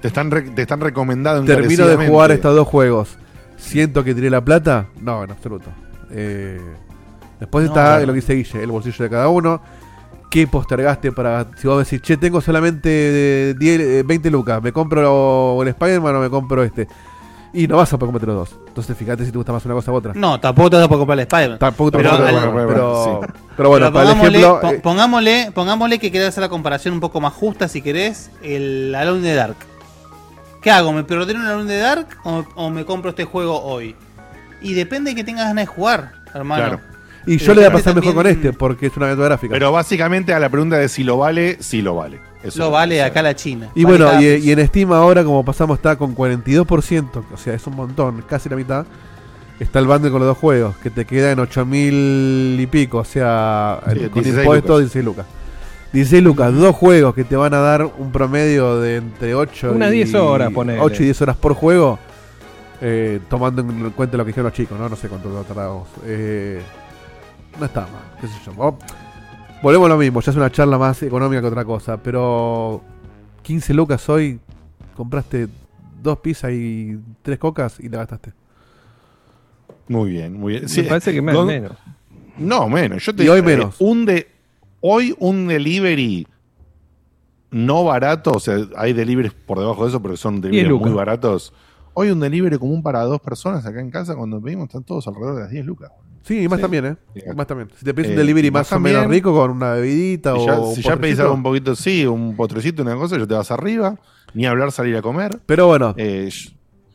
Te 0.02 0.08
están, 0.08 0.32
re- 0.32 0.44
te 0.44 0.62
están 0.62 0.80
recomendando 0.80 1.44
termino 1.46 1.86
de 1.86 2.08
jugar 2.08 2.32
estos 2.32 2.56
dos 2.56 2.68
juegos, 2.68 3.18
siento 3.58 4.04
que 4.04 4.16
tiré 4.16 4.30
la 4.30 4.44
plata, 4.44 4.88
no, 5.02 5.24
en 5.24 5.32
absoluto. 5.32 5.70
Eh, 6.10 6.60
después 7.40 7.64
No, 7.66 7.70
está 7.72 7.84
claro. 7.86 8.06
lo 8.08 8.14
que 8.14 8.20
dice 8.22 8.34
Guille, 8.36 8.64
el 8.64 8.72
bolsillo 8.72 9.04
de 9.04 9.10
cada 9.10 9.28
uno. 9.30 9.62
¿Qué 10.30 10.46
postergaste 10.46 11.12
para.? 11.12 11.48
Si 11.58 11.68
vos 11.68 11.84
decís, 11.84 12.02
che, 12.04 12.16
tengo 12.18 12.40
solamente 12.42 13.56
10, 13.58 13.80
eh, 13.82 14.04
20 14.06 14.30
lucas, 14.30 14.62
¿me 14.62 14.72
compro 14.72 15.62
el 15.64 15.68
Spider-Man 15.70 16.16
o 16.18 16.20
me 16.20 16.30
compro 16.30 16.64
este? 16.64 16.88
Y 17.52 17.68
no 17.68 17.78
vas 17.78 17.92
a 17.92 17.98
poder 17.98 18.14
comprarte 18.14 18.28
los 18.28 18.36
dos. 18.52 18.60
Entonces, 18.68 18.96
fíjate 18.96 19.26
si 19.26 19.32
te 19.32 19.38
gusta 19.40 19.52
más 19.52 19.66
una 19.66 19.74
cosa 19.74 19.92
u 19.92 19.96
otra. 19.96 20.14
No, 20.14 20.40
tampoco 20.40 20.70
te 20.70 20.76
vas 20.76 20.86
a 20.86 20.88
poder 20.88 21.00
comprar 21.00 21.18
el 21.18 21.24
Spider-Man. 21.24 21.58
Tampoco 21.58 21.90
te 21.92 21.98
pero, 21.98 22.10
vas 22.12 22.20
a 22.20 22.22
poder 22.22 22.44
comprar 22.44 22.64
el 22.64 22.70
Spider-Man, 22.70 23.04
sí. 23.04 23.28
pero, 23.34 23.44
pero 23.58 23.70
bueno, 23.70 23.92
para 23.92 24.12
el 24.12 24.18
ejemplo. 24.20 24.60
po- 24.62 24.68
eh, 24.70 24.80
pongámosle, 24.84 25.52
pongámosle 25.56 25.98
que 25.98 26.12
querés 26.12 26.28
hacer 26.28 26.42
la 26.44 26.50
comparación 26.50 26.94
un 26.94 27.00
poco 27.00 27.20
más 27.20 27.34
justa, 27.34 27.68
si 27.68 27.82
querés, 27.82 28.30
el 28.44 28.94
Alone 28.94 29.18
in 29.18 29.24
the 29.24 29.34
Dark. 29.34 29.56
¿Qué 30.62 30.70
hago? 30.70 30.94
¿Me 30.94 31.04
preordeno 31.04 31.40
un 31.40 31.48
Alone 31.48 31.62
in 31.64 31.68
the 31.70 31.78
Dark 31.80 32.08
o, 32.24 32.44
o 32.54 32.70
me 32.70 32.86
compro 32.86 33.10
este 33.10 33.24
juego 33.26 33.60
hoy? 33.64 33.96
Y 34.62 34.76
depende 34.76 35.10
de 35.12 35.16
que 35.16 35.24
tengas 35.24 35.48
ganas 35.48 35.64
de 35.64 35.66
jugar, 35.66 36.12
hermano. 36.36 36.64
Claro. 36.64 36.80
Y 37.26 37.38
yo 37.38 37.54
le 37.54 37.62
voy 37.62 37.70
a 37.70 37.72
pasar 37.72 37.96
mejor 37.96 38.14
con 38.14 38.28
este, 38.28 38.54
porque 38.54 38.88
es 38.88 38.98
una 38.98 39.08
aventura 39.08 39.30
gráfica. 39.30 39.54
Pero 39.54 39.72
básicamente 39.72 40.34
a 40.34 40.40
la 40.40 40.50
pregunta 40.50 40.78
de 40.78 40.90
si 40.90 41.04
lo 41.04 41.18
vale, 41.18 41.58
sí 41.62 41.82
lo 41.82 41.96
vale. 41.96 42.20
Eso 42.42 42.60
Lo 42.60 42.72
vale 42.72 43.04
acá 43.04 43.22
la 43.22 43.36
China. 43.36 43.70
Y 43.76 43.84
Vale 43.84 43.98
bueno, 43.98 44.22
y, 44.22 44.52
en 44.52 44.66
Steam 44.68 44.94
ahora, 44.94 45.24
como 45.26 45.44
pasamos, 45.44 45.78
está 45.78 45.98
con 45.98 46.16
42%, 46.16 47.24
o 47.34 47.38
sea, 47.38 47.54
es 47.54 47.68
un 47.68 47.76
montón, 47.76 48.24
casi 48.28 48.48
la 48.48 48.56
mitad. 48.56 48.86
Está 49.60 49.80
el 49.80 49.88
bundle 49.88 50.10
con 50.10 50.20
los 50.20 50.28
dos 50.30 50.38
juegos, 50.38 50.78
que 50.78 50.90
te 50.90 51.04
queda 51.04 51.32
en 51.32 51.40
8000 51.40 52.58
y 52.58 52.66
pico, 52.68 53.00
o 53.00 53.04
sea, 53.04 53.82
Sí, 53.92 54.00
el- 54.00 54.10
con 54.10 54.24
16 54.24 54.46
impuestos 54.46 54.70
lucas. 54.70 54.80
16 54.94 55.04
lucas. 55.06 55.26
16 55.92 56.24
lucas, 56.24 56.54
dos 56.54 56.76
juegos 56.76 57.14
que 57.14 57.24
te 57.26 57.36
van 57.36 57.54
a 57.54 57.60
dar 57.60 57.84
un 57.84 58.12
promedio 58.12 58.80
de 58.80 58.98
entre 58.98 59.36
8 59.36 59.74
Unas 59.74 59.90
y 59.92 59.96
10 59.96 60.16
horas, 60.16 60.52
ponele. 60.54 60.80
8 60.80 61.02
y 61.02 61.06
10 61.06 61.22
horas 61.24 61.36
por 61.36 61.56
juego, 61.56 62.00
eh, 62.80 63.20
tomando 63.30 63.62
en 63.62 63.90
cuenta 63.92 64.16
lo 64.16 64.24
que 64.24 64.30
dijeron 64.30 64.46
los 64.46 64.54
chicos, 64.54 64.80
¿no? 64.80 64.88
No 64.88 64.96
sé 64.96 65.10
cuánto 65.10 65.30
tardamos. 65.44 65.90
Eh, 66.06 66.62
no 67.58 67.66
está 67.66 67.82
mal, 67.82 68.18
qué 68.20 68.28
sé 68.28 68.34
yo. 68.46 68.54
Vos- 68.54 68.76
Volvemos 69.62 69.88
a 69.88 69.90
lo 69.90 69.98
mismo, 69.98 70.22
ya 70.22 70.32
es 70.32 70.38
una 70.38 70.50
charla 70.52 70.78
más 70.78 71.02
económica 71.04 71.42
que 71.42 71.48
otra 71.48 71.66
cosa, 71.66 71.98
pero 72.02 72.82
15 73.42 73.74
lucas 73.74 74.08
hoy, 74.08 74.40
compraste 74.96 75.48
dos 76.02 76.20
pizzas 76.20 76.52
y 76.54 76.98
tres 77.22 77.38
cocas 77.40 77.78
y 77.80 77.90
la 77.90 77.98
gastaste. 78.00 78.32
Muy 79.90 80.12
bien, 80.12 80.40
muy 80.40 80.54
bien. 80.54 80.66
Me 80.78 80.84
parece 80.84 81.12
que 81.12 81.22
menos. 81.22 81.46
No, 82.38 82.70
menos. 82.70 83.04
Yo 83.06 83.14
te 83.14 83.26
Y 83.26 83.28
hoy 83.28 83.40
eh, 83.40 83.44
menos. 83.44 83.76
un 83.80 84.06
de, 84.06 84.28
hoy 84.80 85.14
un 85.20 85.48
delivery 85.48 86.26
no 87.52 87.84
barato, 87.84 88.32
o 88.32 88.40
sea, 88.40 88.56
hay 88.78 88.94
deliveries 88.94 89.34
por 89.34 89.60
debajo 89.60 89.84
de 89.84 89.90
eso, 89.90 90.02
pero 90.02 90.16
son 90.16 90.40
deliveries 90.40 90.80
muy 90.80 90.92
baratos. 90.92 91.52
Hoy 91.96 92.12
un 92.12 92.20
delivery 92.22 92.58
común 92.58 92.82
para 92.82 93.02
dos 93.04 93.20
personas 93.20 93.66
acá 93.66 93.82
en 93.82 93.90
casa, 93.92 94.16
cuando 94.16 94.40
pedimos, 94.40 94.68
están 94.68 94.84
todos 94.84 95.06
alrededor 95.08 95.36
de 95.36 95.42
las 95.42 95.52
10 95.52 95.66
lucas. 95.66 95.92
Sí, 96.24 96.44
y 96.44 96.48
más 96.48 96.58
Sí. 96.58 96.62
también, 96.62 96.86
¿eh? 96.86 96.96
Más 97.36 97.48
también. 97.48 97.70
Si 97.76 97.84
te 97.86 97.90
Eh, 97.92 98.10
un 98.10 98.16
delivery 98.16 98.48
y 98.48 98.52
más 98.52 98.70
más 98.72 98.74
o 98.78 98.80
menos 98.80 99.08
rico 99.08 99.34
con 99.34 99.52
una 99.52 99.74
bebidita 99.74 100.34
Si 100.36 100.40
o 100.42 100.46
ya, 100.46 100.60
un 100.60 100.76
si 100.76 100.82
ya 100.82 100.98
pedís 100.98 101.20
algo 101.20 101.34
un 101.34 101.44
poquito, 101.44 101.76
sí, 101.76 102.06
un 102.06 102.36
potrecito, 102.36 102.82
una 102.84 102.96
cosa, 102.96 103.18
ya 103.18 103.26
te 103.26 103.34
vas 103.34 103.50
arriba, 103.52 103.96
ni 104.34 104.46
hablar 104.46 104.72
salir 104.72 104.96
a 104.98 105.02
comer. 105.02 105.40
Pero 105.46 105.68
bueno, 105.68 105.94
Eh, 105.98 106.30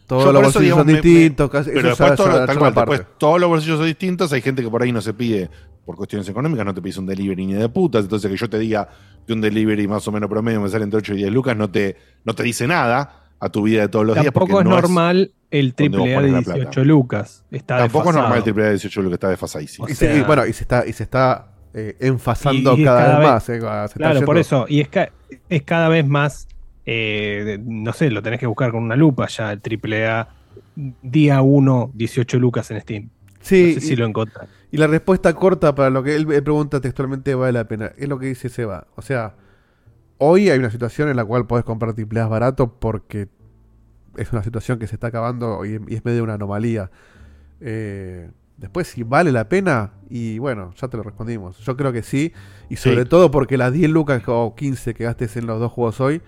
todos 0.06 0.24
los 0.32 0.34
bolsillos 0.42 0.62
digamos, 0.62 0.80
son 0.80 0.86
me- 0.86 0.92
me- 0.92 1.00
distintos. 1.00 1.50
casi- 1.50 1.70
pero 1.70 1.88
después, 1.88 2.10
ya- 2.10 2.16
todo- 2.16 2.26
ya- 2.26 2.32
tal 2.46 2.54
ya 2.54 2.58
cual, 2.58 2.72
una 2.72 2.74
parte. 2.74 2.90
después 2.98 3.18
todos 3.18 3.40
los 3.40 3.48
bolsillos 3.48 3.78
son 3.78 3.86
distintos. 3.86 4.32
Hay 4.32 4.42
gente 4.42 4.62
que 4.62 4.68
por 4.70 4.82
ahí 4.82 4.92
no 4.92 5.00
se 5.00 5.14
pide 5.14 5.50
por 5.84 5.96
cuestiones 5.96 6.28
económicas, 6.28 6.64
no 6.64 6.72
te 6.74 6.80
pides 6.80 6.98
un 6.98 7.06
delivery 7.06 7.46
ni 7.46 7.54
de 7.54 7.68
putas. 7.68 8.04
Entonces, 8.04 8.30
que 8.30 8.36
yo 8.36 8.48
te 8.48 8.58
diga 8.58 8.88
que 9.26 9.32
un 9.32 9.40
delivery 9.40 9.86
más 9.88 10.06
o 10.06 10.12
menos 10.12 10.28
promedio 10.30 10.60
me 10.60 10.68
sale 10.68 10.84
entre 10.84 10.98
8 10.98 11.14
y 11.14 11.18
10 11.18 11.32
lucas, 11.32 11.56
no 11.56 11.70
te, 11.70 11.96
no 12.24 12.34
te 12.34 12.42
dice 12.42 12.66
nada 12.66 13.23
a 13.40 13.48
tu 13.48 13.62
vida 13.62 13.82
de 13.82 13.88
todos 13.88 14.06
los 14.06 14.14
días. 14.14 14.24
Tampoco 14.32 14.60
es 14.60 14.64
no 14.64 14.70
normal 14.70 15.32
el 15.50 15.74
triple 15.74 16.14
A 16.16 16.20
de 16.20 16.28
pones 16.28 16.32
la 16.32 16.38
18 16.54 16.70
plata. 16.70 16.84
lucas. 16.84 17.44
Está 17.50 17.78
Tampoco 17.78 18.10
es 18.10 18.16
normal 18.16 18.38
el 18.38 18.44
triple 18.44 18.62
A 18.62 18.66
de 18.66 18.72
18 18.72 19.02
lucas, 19.02 19.14
está 19.14 19.28
desfasadísimo. 19.28 19.88
Y 19.88 19.94
se- 19.94 20.16
y 20.18 20.22
bueno, 20.22 20.46
y 20.46 20.52
se 20.52 20.62
está, 20.64 20.86
y 20.86 20.92
se 20.92 21.02
está 21.04 21.48
eh, 21.74 21.96
enfasando 22.00 22.76
Y- 22.76 22.82
y 22.82 22.84
cada, 22.84 23.00
cada 23.04 23.18
vez 23.18 23.28
más. 23.28 23.42
eh, 23.42 23.46
se 23.46 23.56
está 23.56 23.94
Claro, 23.96 24.20
por 24.24 24.38
eso. 24.38 24.64
Y 24.68 24.80
es, 24.80 24.88
ca- 24.88 25.10
es 25.48 25.62
cada 25.62 25.88
vez 25.88 26.06
más. 26.06 26.48
eh, 26.86 27.58
no 27.64 27.92
sé, 27.94 28.10
lo 28.10 28.22
tenés 28.22 28.38
que 28.38 28.46
buscar 28.46 28.70
con 28.70 28.82
una 28.82 28.94
lupa 28.94 29.26
ya. 29.28 29.50
El 29.52 29.60
triple 29.62 30.06
A 30.06 30.28
día 30.76 31.40
1, 31.42 31.90
18 31.94 32.38
lucas 32.38 32.70
en 32.70 32.80
Steam. 32.80 33.08
Sí, 33.40 33.74
no 33.74 33.80
sé 33.80 33.86
si 33.86 33.92
y- 33.94 33.96
lo 33.96 34.06
encontrás. 34.06 34.48
Y 34.70 34.76
la 34.76 34.86
respuesta 34.86 35.32
corta 35.34 35.74
para 35.74 35.88
lo 35.90 36.02
que 36.02 36.14
él, 36.16 36.26
él 36.32 36.42
pregunta 36.42 36.80
textualmente 36.80 37.34
vale 37.34 37.52
la 37.52 37.64
pena. 37.68 37.92
Es 37.96 38.08
lo 38.08 38.18
que 38.18 38.26
dice 38.26 38.48
Seba. 38.48 38.86
O 38.96 39.02
sea, 39.02 39.34
hoy 40.18 40.50
hay 40.50 40.58
una 40.58 40.70
situación 40.70 41.08
en 41.08 41.16
la 41.16 41.24
cual 41.24 41.46
podés 41.46 41.64
comprar 41.64 41.94
triple 41.94 42.20
A 42.20 42.26
barato 42.26 42.72
porque 42.78 43.28
es 44.16 44.32
una 44.32 44.42
situación 44.42 44.78
que 44.78 44.86
se 44.86 44.94
está 44.96 45.08
acabando 45.08 45.64
y, 45.64 45.80
y 45.88 45.94
es 45.96 46.04
medio 46.04 46.22
una 46.22 46.34
anomalía. 46.34 46.90
Eh, 47.60 48.30
después, 48.56 48.86
si 48.88 49.02
vale 49.02 49.32
la 49.32 49.48
pena, 49.48 49.92
y 50.08 50.38
bueno, 50.38 50.72
ya 50.80 50.88
te 50.88 50.96
lo 50.96 51.02
respondimos. 51.02 51.58
Yo 51.58 51.76
creo 51.76 51.92
que 51.92 52.02
sí. 52.02 52.32
Y 52.68 52.76
sobre 52.76 53.02
Sí. 53.02 53.08
todo 53.08 53.30
porque 53.30 53.56
las 53.56 53.72
10 53.72 53.90
lucas 53.90 54.22
o 54.26 54.54
15 54.54 54.94
que 54.94 55.04
gastes 55.04 55.36
en 55.36 55.46
los 55.46 55.58
dos 55.60 55.72
juegos 55.72 56.00
hoy 56.00 56.22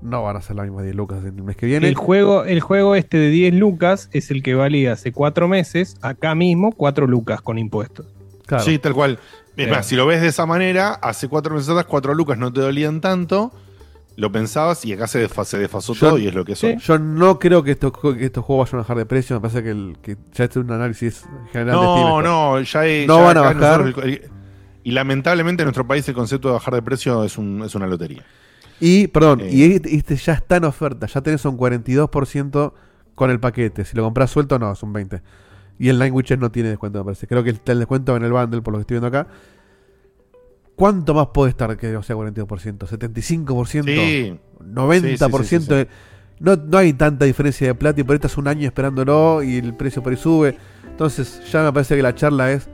no 0.00 0.22
van 0.22 0.36
a 0.36 0.40
ser 0.40 0.54
las 0.56 0.66
mismas 0.66 0.84
10 0.84 0.94
lucas 0.94 1.24
en 1.24 1.36
el 1.38 1.42
mes 1.42 1.56
que 1.56 1.66
viene. 1.66 1.88
El 1.88 1.96
juego, 1.96 2.44
el 2.44 2.60
juego 2.60 2.94
este 2.94 3.16
de 3.16 3.30
10 3.30 3.54
lucas 3.54 4.08
es 4.12 4.30
el 4.30 4.42
que 4.44 4.54
valía 4.54 4.92
hace 4.92 5.10
4 5.10 5.48
meses, 5.48 5.96
acá 6.02 6.34
mismo 6.36 6.70
4 6.72 7.06
lucas 7.08 7.40
con 7.42 7.58
impuestos. 7.58 8.06
Claro. 8.46 8.62
Sí, 8.64 8.78
tal 8.78 8.94
cual. 8.94 9.18
Es 9.58 9.66
Eh. 9.66 9.70
más, 9.70 9.84
si 9.86 9.96
lo 9.96 10.06
ves 10.06 10.20
de 10.22 10.28
esa 10.28 10.46
manera, 10.46 10.94
hace 10.94 11.28
cuatro 11.28 11.54
meses 11.54 11.68
atrás, 11.68 11.84
cuatro 11.86 12.14
lucas 12.14 12.38
no 12.38 12.52
te 12.52 12.60
dolían 12.60 13.00
tanto. 13.02 13.52
Lo 14.16 14.32
pensabas 14.32 14.84
y 14.84 14.92
acá 14.92 15.06
se, 15.06 15.28
se 15.28 15.58
desfasó 15.58 15.92
Yo- 15.94 16.08
todo 16.08 16.18
y 16.18 16.26
es 16.26 16.34
lo 16.34 16.44
que 16.44 16.54
hoy. 16.60 16.76
Yo 16.78 16.98
no 16.98 17.38
creo 17.38 17.62
que 17.62 17.72
estos, 17.72 17.92
que 17.92 18.24
estos 18.24 18.44
juegos 18.44 18.68
vayan 18.70 18.80
a 18.80 18.82
bajar 18.82 18.96
de 18.96 19.06
precio. 19.06 19.36
Me 19.36 19.40
parece 19.40 19.62
que, 19.62 19.70
el, 19.70 19.96
que 20.02 20.16
ya 20.32 20.44
este 20.44 20.58
es 20.58 20.64
un 20.64 20.72
análisis 20.72 21.24
general 21.52 21.78
de 21.78 21.86
Steam. 21.86 22.08
No, 22.08 22.22
no, 22.22 22.60
ya, 22.60 22.86
es- 22.86 23.06
No 23.06 23.18
ya 23.18 23.22
van 23.24 23.36
a 23.36 23.40
bajar. 23.42 23.80
nosotros 23.84 24.04
el- 24.04 24.10
el- 24.14 24.30
y 24.84 24.90
lamentablemente 24.92 25.62
en 25.62 25.66
nuestro 25.66 25.86
país 25.86 26.08
el 26.08 26.14
concepto 26.14 26.48
de 26.48 26.54
bajar 26.54 26.74
de 26.74 26.82
precio 26.82 27.22
es, 27.24 27.36
un- 27.38 27.62
es 27.64 27.74
una 27.74 27.86
lotería. 27.86 28.24
Y, 28.80 29.08
perdón, 29.08 29.40
Eh. 29.40 29.50
y 29.52 29.72
este, 29.74 29.94
este 29.96 30.16
ya 30.16 30.32
está 30.34 30.56
en 30.56 30.64
oferta. 30.64 31.06
Ya 31.06 31.20
tenés 31.20 31.44
un 31.44 31.56
42% 31.56 32.74
con 33.14 33.30
el 33.30 33.38
paquete. 33.40 33.84
Si 33.84 33.96
lo 33.96 34.02
compras 34.04 34.30
suelto, 34.30 34.58
no, 34.58 34.72
es 34.72 34.82
un 34.82 34.92
20%. 34.92 35.22
Y 35.78 35.88
el 35.88 35.98
Nine 35.98 36.10
Witches 36.10 36.38
no 36.38 36.50
tiene 36.50 36.70
descuento, 36.70 36.98
me 36.98 37.04
parece. 37.04 37.26
Creo 37.26 37.44
que 37.44 37.50
está 37.50 37.72
el 37.72 37.78
descuento 37.78 38.16
en 38.16 38.24
el 38.24 38.32
bundle, 38.32 38.62
por 38.62 38.72
lo 38.72 38.78
que 38.78 38.82
estoy 38.82 38.96
viendo 38.96 39.06
acá. 39.08 39.28
¿Cuánto 40.74 41.12
más 41.14 41.28
puede 41.28 41.50
estar 41.50 41.76
que 41.76 41.88
no 41.88 42.02
sea 42.02 42.14
42%? 42.16 42.78
¿75%? 42.86 43.84
Sí. 43.84 44.38
¿90%? 44.72 45.00
Sí, 45.00 45.16
sí, 45.16 45.16
sí, 45.16 45.58
sí, 45.60 45.66
sí. 45.68 45.86
No, 46.40 46.54
no 46.54 46.78
hay 46.78 46.92
tanta 46.92 47.24
diferencia 47.24 47.66
de 47.66 47.74
plata 47.74 48.00
y 48.00 48.04
por 48.04 48.14
esto 48.14 48.28
es 48.28 48.36
un 48.38 48.46
año 48.46 48.66
esperándolo 48.66 49.42
y 49.42 49.56
el 49.56 49.74
precio 49.74 50.02
por 50.02 50.12
ahí 50.12 50.16
sube. 50.18 50.56
Entonces 50.88 51.42
ya 51.50 51.64
me 51.64 51.72
parece 51.72 51.96
que 51.96 52.02
la 52.02 52.14
charla 52.14 52.52
es... 52.52 52.68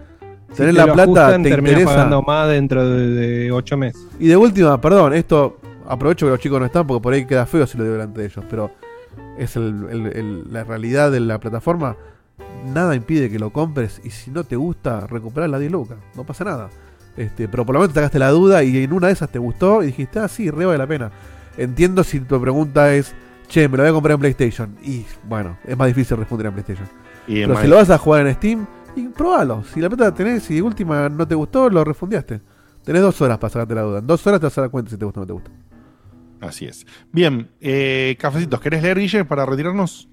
Tener 0.54 0.72
te 0.74 0.78
la 0.78 0.84
plata, 0.84 1.02
ajustan, 1.02 1.42
te 1.42 1.48
interesa. 1.50 1.84
pagando 1.86 2.22
más 2.22 2.48
dentro 2.48 2.88
de 2.88 3.50
8 3.50 3.76
meses. 3.76 4.06
Y 4.20 4.28
de 4.28 4.36
última, 4.36 4.78
perdón, 4.80 5.14
esto 5.14 5.58
aprovecho 5.86 6.26
que 6.26 6.30
los 6.30 6.38
chicos 6.40 6.60
no 6.60 6.66
están 6.66 6.86
porque 6.86 7.02
por 7.02 7.12
ahí 7.14 7.26
queda 7.26 7.44
feo 7.46 7.66
si 7.66 7.76
lo 7.78 7.84
digo 7.84 7.94
delante 7.94 8.20
de 8.20 8.26
ellos, 8.26 8.44
pero 8.48 8.70
es 9.38 9.56
el- 9.56 9.86
el- 9.90 10.06
el- 10.16 10.52
la 10.52 10.62
realidad 10.62 11.10
de 11.10 11.20
la 11.20 11.40
plataforma. 11.40 11.96
Nada 12.72 12.94
impide 12.94 13.30
que 13.30 13.38
lo 13.38 13.50
compres 13.50 14.00
y 14.04 14.10
si 14.10 14.30
no 14.30 14.44
te 14.44 14.56
gusta, 14.56 15.06
recuperar 15.06 15.50
la 15.50 15.58
10 15.58 15.72
lucas, 15.72 15.98
no 16.14 16.24
pasa 16.24 16.44
nada. 16.44 16.70
Este, 17.16 17.46
pero 17.46 17.64
por 17.64 17.74
lo 17.74 17.80
menos 17.80 17.92
te 17.92 18.00
sacaste 18.00 18.18
la 18.18 18.30
duda 18.30 18.64
y 18.64 18.82
en 18.82 18.92
una 18.92 19.08
de 19.08 19.12
esas 19.12 19.30
te 19.30 19.38
gustó 19.38 19.82
y 19.82 19.86
dijiste, 19.86 20.18
ah, 20.18 20.28
sí, 20.28 20.50
re 20.50 20.64
vale 20.64 20.78
la 20.78 20.86
pena. 20.86 21.12
Entiendo 21.56 22.02
si 22.02 22.20
tu 22.20 22.40
pregunta 22.40 22.94
es, 22.94 23.14
che, 23.48 23.68
me 23.68 23.76
lo 23.76 23.82
voy 23.82 23.90
a 23.90 23.92
comprar 23.92 24.14
en 24.14 24.20
PlayStation. 24.20 24.76
Y 24.82 25.04
bueno, 25.28 25.58
es 25.64 25.76
más 25.76 25.88
difícil 25.88 26.16
responder 26.16 26.46
en 26.48 26.54
PlayStation. 26.54 26.88
Y 27.28 27.42
pero 27.42 27.60
si 27.60 27.68
lo 27.68 27.76
vas 27.76 27.90
a 27.90 27.98
jugar 27.98 28.26
en 28.26 28.34
Steam, 28.34 28.66
y 28.96 29.08
probalo. 29.08 29.64
Si 29.64 29.80
la 29.80 29.88
plata 29.88 30.04
la 30.04 30.14
tenés 30.14 30.50
y 30.50 30.54
de 30.54 30.62
última 30.62 31.08
no 31.08 31.26
te 31.26 31.34
gustó, 31.34 31.68
lo 31.68 31.84
refundiaste. 31.84 32.40
Tenés 32.84 33.02
dos 33.02 33.20
horas 33.20 33.38
para 33.38 33.52
sacarte 33.52 33.74
la 33.74 33.82
duda. 33.82 33.98
En 33.98 34.06
dos 34.06 34.26
horas 34.26 34.40
te 34.40 34.46
vas 34.46 34.58
a 34.58 34.60
dar 34.62 34.70
cuenta 34.70 34.90
si 34.90 34.96
te 34.96 35.04
gusta 35.04 35.20
o 35.20 35.22
no 35.22 35.26
te 35.26 35.32
gusta. 35.32 35.50
Así 36.40 36.66
es. 36.66 36.86
Bien, 37.10 37.50
eh, 37.60 38.16
cafecitos, 38.18 38.60
¿querés 38.60 38.82
leer, 38.82 38.98
Guille, 38.98 39.24
para 39.24 39.46
retirarnos? 39.46 40.08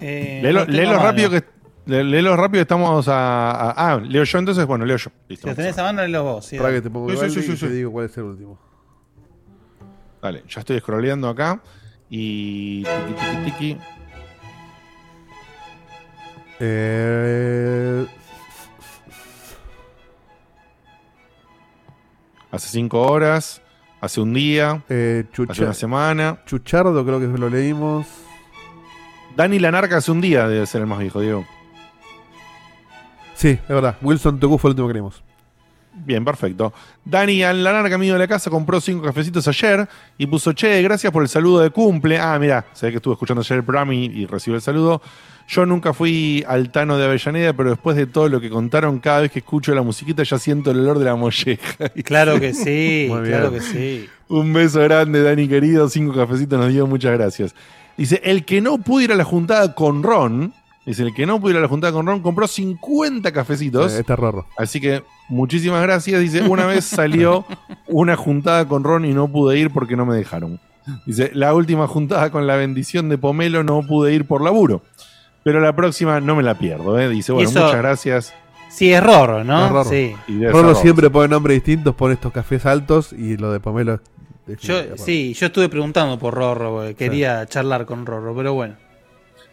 Eh, 0.00 0.40
léelo 0.68 0.98
rápido 0.98 1.30
que 1.30 1.44
lé- 1.86 2.04
léelo 2.04 2.36
rápido, 2.36 2.62
estamos 2.62 3.08
a, 3.08 3.50
a- 3.50 3.92
Ah, 3.94 4.00
leo 4.00 4.24
yo 4.24 4.38
entonces, 4.38 4.64
bueno, 4.66 4.84
leo 4.84 4.96
yo. 4.96 5.10
Listo. 5.28 5.44
Si 5.46 5.50
lo 5.50 5.56
tenés 5.56 5.76
a 5.78 5.82
mano, 5.82 6.02
léelo 6.02 6.22
vos. 6.24 6.44
sí, 6.46 6.56
Para 6.58 6.72
que 6.72 6.82
te 6.82 6.90
pongo 6.90 7.10
Sí, 7.10 7.30
sí, 7.30 7.40
y 7.52 7.56
sí, 7.56 7.66
te 7.66 7.70
digo 7.72 7.90
cuál 7.92 8.06
es 8.06 8.16
el 8.16 8.24
último. 8.24 8.58
Dale, 10.22 10.42
ya 10.48 10.60
estoy 10.60 10.78
scrolleando 10.80 11.28
acá. 11.28 11.60
Y. 12.10 12.82
Tiki, 12.84 13.14
tiki, 13.14 13.50
tiki. 13.50 13.76
Eh, 16.60 18.06
Hace 22.50 22.68
cinco 22.70 23.02
horas, 23.02 23.60
hace 24.00 24.20
un 24.22 24.32
día, 24.32 24.82
eh, 24.88 25.24
hace 25.50 25.62
una 25.64 25.74
semana. 25.74 26.38
Chuchardo, 26.46 27.04
creo 27.04 27.20
que 27.20 27.26
lo 27.38 27.50
leímos. 27.50 28.06
Dani 29.38 29.60
Lanarca 29.60 29.98
hace 29.98 30.10
un 30.10 30.20
día 30.20 30.48
debe 30.48 30.66
ser 30.66 30.80
el 30.80 30.88
más 30.88 30.98
viejo, 30.98 31.20
Diego. 31.20 31.46
Sí, 33.36 33.50
es 33.50 33.68
verdad. 33.68 33.96
Wilson 34.02 34.40
Toku 34.40 34.58
fue 34.58 34.70
el 34.70 34.72
último 34.72 34.88
que 34.88 34.94
leímos. 34.94 35.22
Bien, 35.94 36.24
perfecto. 36.24 36.72
Dani 37.04 37.42
Lanarca, 37.42 37.94
amigo 37.94 38.14
de 38.14 38.18
la 38.18 38.26
casa, 38.26 38.50
compró 38.50 38.80
cinco 38.80 39.04
cafecitos 39.04 39.46
ayer 39.46 39.88
y 40.16 40.26
puso, 40.26 40.54
che, 40.54 40.82
gracias 40.82 41.12
por 41.12 41.22
el 41.22 41.28
saludo 41.28 41.60
de 41.60 41.70
cumple. 41.70 42.18
Ah, 42.18 42.36
mira, 42.40 42.66
se 42.72 42.86
ve 42.86 42.92
que 42.92 42.96
estuve 42.96 43.12
escuchando 43.12 43.42
ayer 43.42 43.58
el 43.58 43.64
programa 43.64 43.94
y, 43.94 44.06
y 44.06 44.26
recibió 44.26 44.56
el 44.56 44.60
saludo. 44.60 45.00
Yo 45.46 45.64
nunca 45.64 45.92
fui 45.92 46.44
al 46.48 46.72
Tano 46.72 46.98
de 46.98 47.04
Avellaneda, 47.04 47.52
pero 47.52 47.70
después 47.70 47.96
de 47.96 48.06
todo 48.06 48.28
lo 48.28 48.40
que 48.40 48.50
contaron, 48.50 48.98
cada 48.98 49.20
vez 49.20 49.30
que 49.30 49.38
escucho 49.38 49.72
la 49.72 49.82
musiquita 49.82 50.24
ya 50.24 50.38
siento 50.40 50.72
el 50.72 50.80
olor 50.80 50.98
de 50.98 51.04
la 51.04 51.14
molleja. 51.14 51.90
Claro 52.04 52.40
que 52.40 52.52
sí, 52.54 53.06
Muy 53.08 53.28
claro 53.28 53.52
que 53.52 53.60
sí. 53.60 54.08
Un 54.26 54.52
beso 54.52 54.80
grande, 54.80 55.22
Dani 55.22 55.46
querido. 55.46 55.88
Cinco 55.88 56.12
cafecitos 56.12 56.58
nos 56.58 56.72
dio, 56.72 56.88
muchas 56.88 57.12
gracias. 57.12 57.54
Dice, 57.98 58.20
el 58.24 58.44
que 58.46 58.60
no 58.62 58.78
pudo 58.78 59.02
ir 59.02 59.12
a 59.12 59.16
la 59.16 59.24
juntada 59.24 59.74
con 59.74 60.02
Ron, 60.02 60.54
dice, 60.86 61.02
el 61.02 61.12
que 61.12 61.26
no 61.26 61.38
pudo 61.40 61.50
ir 61.50 61.56
a 61.58 61.60
la 61.60 61.68
juntada 61.68 61.92
con 61.92 62.06
Ron 62.06 62.20
compró 62.22 62.46
50 62.46 63.30
cafecitos. 63.32 63.92
Eh, 63.94 64.00
Este 64.00 64.12
es 64.14 64.18
Rorro. 64.18 64.46
Así 64.56 64.80
que 64.80 65.02
muchísimas 65.28 65.82
gracias. 65.82 66.20
Dice, 66.20 66.42
una 66.48 66.64
vez 66.64 66.84
salió 66.86 67.44
una 67.88 68.16
juntada 68.16 68.66
con 68.68 68.84
Ron 68.84 69.04
y 69.04 69.12
no 69.12 69.28
pude 69.28 69.58
ir 69.58 69.70
porque 69.70 69.96
no 69.96 70.06
me 70.06 70.16
dejaron. 70.16 70.60
Dice, 71.04 71.30
la 71.34 71.52
última 71.54 71.86
juntada 71.86 72.30
con 72.30 72.46
la 72.46 72.56
bendición 72.56 73.08
de 73.10 73.18
Pomelo 73.18 73.62
no 73.64 73.82
pude 73.86 74.14
ir 74.14 74.26
por 74.26 74.42
laburo. 74.42 74.80
Pero 75.44 75.60
la 75.60 75.74
próxima 75.74 76.20
no 76.20 76.34
me 76.36 76.42
la 76.42 76.54
pierdo. 76.58 76.98
¿eh? 76.98 77.08
Dice, 77.08 77.32
bueno, 77.32 77.50
eso- 77.50 77.60
muchas 77.64 77.76
gracias. 77.78 78.34
Sí, 78.70 78.92
es 78.92 79.02
Rorro, 79.02 79.44
¿no? 79.44 79.64
Es 79.66 79.72
Rorro. 79.72 79.90
Sí. 79.90 80.14
Rorro 80.50 80.74
siempre 80.74 81.10
pone 81.10 81.28
nombres 81.28 81.56
distintos, 81.56 81.94
pone 81.94 82.14
estos 82.14 82.32
cafés 82.32 82.64
altos 82.66 83.12
y 83.12 83.36
lo 83.38 83.50
de 83.50 83.60
Pomelo 83.60 83.94
es 83.94 84.00
Yo, 84.60 84.96
sí, 84.96 85.34
yo 85.34 85.46
estuve 85.46 85.68
preguntando 85.68 86.18
por 86.18 86.34
Rorro, 86.34 86.82
quería 86.96 87.46
charlar 87.46 87.84
con 87.86 88.06
Rorro, 88.06 88.34
pero 88.36 88.54
bueno. 88.54 88.76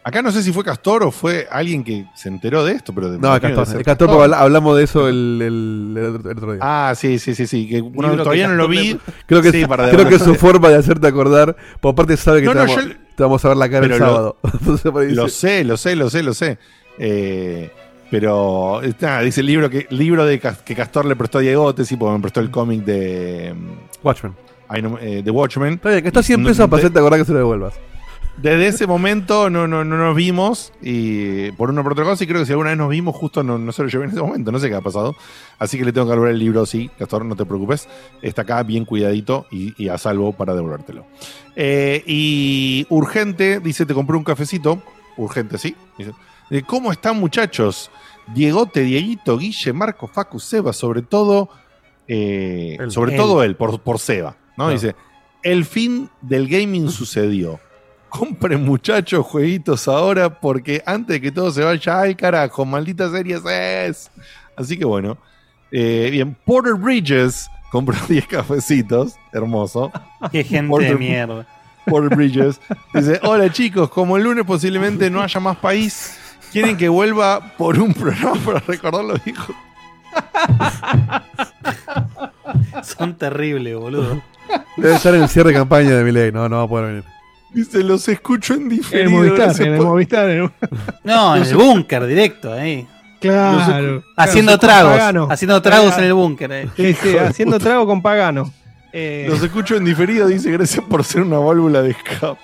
Acá 0.07 0.21
no 0.21 0.31
sé 0.31 0.43
si 0.43 0.53
fue 0.53 0.63
Castor 0.63 1.01
o 1.03 1.09
fue 1.11 1.47
alguien 1.49 1.83
que 1.83 2.05
se 2.13 2.29
enteró 2.29 2.63
de 2.63 2.73
esto, 2.73 2.93
pero 2.93 3.09
de- 3.09 3.17
No, 3.17 3.33
es 3.33 3.41
Castor. 3.41 3.67
Es 3.79 3.83
Castor 3.83 4.33
hablamos 4.35 4.77
de 4.77 4.83
eso 4.83 5.07
el, 5.09 5.41
el- 5.41 5.97
el 5.97 6.37
otro- 6.37 6.51
día. 6.53 6.59
Ah, 6.61 6.93
sí, 6.95 7.17
sí, 7.17 7.33
sí, 7.33 7.47
sí. 7.47 7.67
Que, 7.67 7.81
bueno, 7.81 8.15
todavía 8.17 8.43
que 8.45 8.51
no 8.51 8.55
lo 8.55 8.67
vi. 8.67 8.93
me- 9.07 9.13
Creo 9.25 9.41
que, 9.41 9.51
Sí, 9.51 9.65
para 9.65 9.89
creo 9.89 10.07
que 10.07 10.15
es 10.15 10.21
su 10.21 10.35
forma 10.35 10.69
de 10.69 10.75
hacerte 10.75 11.07
acordar. 11.07 11.55
Por 11.81 11.93
aparte 11.93 12.17
sabe 12.17 12.41
que 12.41 12.45
No, 12.45 12.51
te, 12.53 12.59
no, 12.59 12.65
vamos, 12.67 12.85
yo- 12.85 12.91
te 13.15 13.23
vamos 13.23 13.45
a 13.45 13.47
ver 13.47 13.57
la 13.57 13.67
cara 13.69 13.83
el 13.85 13.91
lo- 13.93 13.97
sábado. 13.97 14.37
Lo 15.09 15.27
sé, 15.27 15.63
lo 15.63 15.75
sé, 15.75 15.95
lo 15.95 16.09
sé, 16.11 16.21
lo 16.21 16.33
sé. 16.35 16.59
Eh, 16.99 17.71
pero 18.11 18.81
nada, 19.01 19.21
dice 19.21 19.41
el 19.41 19.47
libro 19.47 19.71
que 19.71 19.87
libro 19.89 20.23
de 20.23 20.39
que 20.39 20.75
Castor 20.75 21.05
le 21.05 21.15
prestó 21.15 21.39
a 21.39 21.41
Diegote, 21.41 21.83
sí, 21.83 21.97
porque 21.97 22.13
me 22.13 22.21
prestó 22.21 22.41
el 22.41 22.51
cómic 22.51 22.83
de 22.85 23.55
mm, 23.55 24.05
Watchmen. 24.05 24.35
No, 24.81 24.97
eh, 24.99 25.21
de 25.23 25.31
Watchmen. 25.31 25.73
Está 25.73 25.89
bien, 25.89 26.01
que 26.01 26.07
está 26.09 26.19
Y 26.21 26.23
100 26.23 26.41
no- 26.43 26.49
pesos 26.49 26.71
hacerte 26.71 26.99
acordar 26.99 27.19
que 27.19 27.25
se 27.25 27.31
lo 27.33 27.39
devuelvas. 27.39 27.73
Desde 28.37 28.67
ese 28.67 28.85
momento 28.85 29.49
no, 29.49 29.65
no, 29.65 29.85
no 29.85 29.97
nos 29.97 30.13
vimos 30.13 30.73
y 30.81 31.51
por 31.53 31.69
una 31.69 31.83
por 31.83 31.93
otra 31.93 32.03
cosa 32.03 32.21
y 32.25 32.27
creo 32.27 32.41
que 32.41 32.45
si 32.45 32.51
alguna 32.51 32.71
vez 32.71 32.77
nos 32.77 32.89
vimos 32.89 33.15
justo 33.15 33.43
no, 33.43 33.57
no 33.57 33.71
se 33.71 33.81
lo 33.81 33.87
llevé 33.87 34.03
en 34.03 34.11
ese 34.11 34.19
momento, 34.19 34.51
no 34.51 34.59
sé 34.59 34.67
qué 34.67 34.75
ha 34.75 34.81
pasado. 34.81 35.15
Así 35.57 35.77
que 35.77 35.85
le 35.85 35.93
tengo 35.93 36.05
que 36.05 36.11
devolver 36.11 36.33
el 36.33 36.39
libro, 36.39 36.65
sí, 36.65 36.89
Castor, 36.99 37.23
no 37.23 37.37
te 37.37 37.45
preocupes. 37.45 37.87
Está 38.21 38.41
acá 38.41 38.61
bien 38.63 38.83
cuidadito 38.83 39.45
y, 39.51 39.73
y 39.81 39.87
a 39.87 39.97
salvo 39.97 40.33
para 40.33 40.53
devolvértelo. 40.53 41.05
Eh, 41.55 42.03
y 42.05 42.85
urgente, 42.89 43.61
dice, 43.61 43.85
te 43.85 43.93
compré 43.93 44.17
un 44.17 44.25
cafecito. 44.25 44.81
Urgente, 45.15 45.57
sí. 45.57 45.73
Dice, 45.97 46.11
¿Cómo 46.67 46.91
están 46.91 47.17
muchachos? 47.17 47.89
Diegote, 48.33 48.81
Dieguito, 48.81 49.37
Guille, 49.37 49.71
Marco, 49.71 50.07
Facu, 50.07 50.41
Seba, 50.41 50.73
sobre 50.73 51.03
todo, 51.03 51.47
eh, 52.07 52.75
Él. 52.81 52.91
sobre 52.91 53.15
todo 53.15 53.43
él, 53.43 53.55
por, 53.55 53.79
por 53.79 53.97
Seba, 53.99 54.35
¿no? 54.57 54.69
Dice, 54.69 54.95
el 55.43 55.65
fin 55.65 56.09
del 56.21 56.47
gaming 56.47 56.89
sucedió. 56.89 57.59
Compren 58.09 58.63
muchachos 58.63 59.25
jueguitos 59.25 59.87
ahora 59.87 60.39
porque 60.39 60.81
antes 60.85 61.15
de 61.15 61.21
que 61.21 61.31
todo 61.31 61.51
se 61.51 61.63
vaya 61.63 61.99
al 62.01 62.15
carajo, 62.15 62.65
maldita 62.65 63.09
series 63.11 63.41
es. 63.45 64.09
Así 64.55 64.77
que 64.77 64.85
bueno. 64.85 65.17
Eh, 65.71 66.07
bien, 66.11 66.37
Porter 66.45 66.75
Bridges 66.75 67.49
compró 67.71 67.97
10 68.07 68.27
cafecitos. 68.27 69.15
Hermoso. 69.33 69.91
Qué 70.31 70.43
gente 70.45 70.69
Porter- 70.69 70.93
de 70.93 70.95
mierda. 70.97 71.45
Porter 71.85 72.15
Bridges. 72.15 72.59
Dice, 72.93 73.19
hola 73.23 73.51
chicos, 73.51 73.89
como 73.89 74.17
el 74.17 74.23
lunes 74.23 74.45
posiblemente 74.45 75.09
no 75.11 75.21
haya 75.21 75.39
más 75.39 75.57
país, 75.57 76.17
¿quieren 76.51 76.77
que 76.77 76.87
vuelva 76.89 77.53
por 77.57 77.77
un 77.77 77.93
programa 77.93 78.33
para 78.45 78.59
recordar 78.59 79.03
los 79.03 79.27
hijos? 79.27 79.55
Son 82.85 83.17
terribles, 83.17 83.75
boludo. 83.75 84.21
Debe 84.77 84.95
estar 84.95 85.13
en 85.15 85.23
el 85.23 85.29
cierre 85.29 85.49
de 85.49 85.55
campaña 85.55 85.91
de 85.91 86.03
Miley. 86.03 86.31
No, 86.31 86.47
no 86.49 86.57
va 86.57 86.63
a 86.63 86.67
poder 86.67 86.87
venir. 86.87 87.03
Dice, 87.53 87.81
los 87.83 88.07
escucho 88.09 88.53
en 88.53 88.63
En 88.63 88.69
diferido. 88.69 89.05
el 89.07 89.09
Movistar, 89.13 89.37
gracias 89.45 89.67
en 89.67 89.73
el 89.75 89.81
Movistar. 89.81 90.29
en 90.29 90.41
el- 90.43 90.51
No, 91.03 91.35
en 91.35 91.43
el 91.43 91.55
búnker, 91.55 92.05
directo, 92.05 92.51
ahí. 92.53 92.87
Claro. 93.21 94.03
Haciendo 94.17 94.59
Claro, 94.59 94.59
tragos. 94.59 94.91
Pagano. 94.97 95.27
Haciendo 95.31 95.61
tragos 95.61 95.87
Claro. 95.87 96.01
en 96.03 96.07
el 96.07 96.13
búnker, 96.13 96.51
eh. 96.51 96.67
Sí, 96.75 96.93
sí, 96.93 97.17
haciendo 97.17 97.55
puta. 97.57 97.65
trago 97.69 97.87
con 97.87 98.01
Pagano. 98.01 98.51
Eh, 98.93 99.25
Los 99.29 99.41
escucho 99.41 99.75
en 99.77 99.85
diferido, 99.85 100.27
dice, 100.27 100.51
gracias 100.51 100.83
por 100.85 101.03
ser 101.03 101.21
una 101.23 101.37
válvula 101.39 101.81
de 101.81 101.91
escape. 101.91 102.39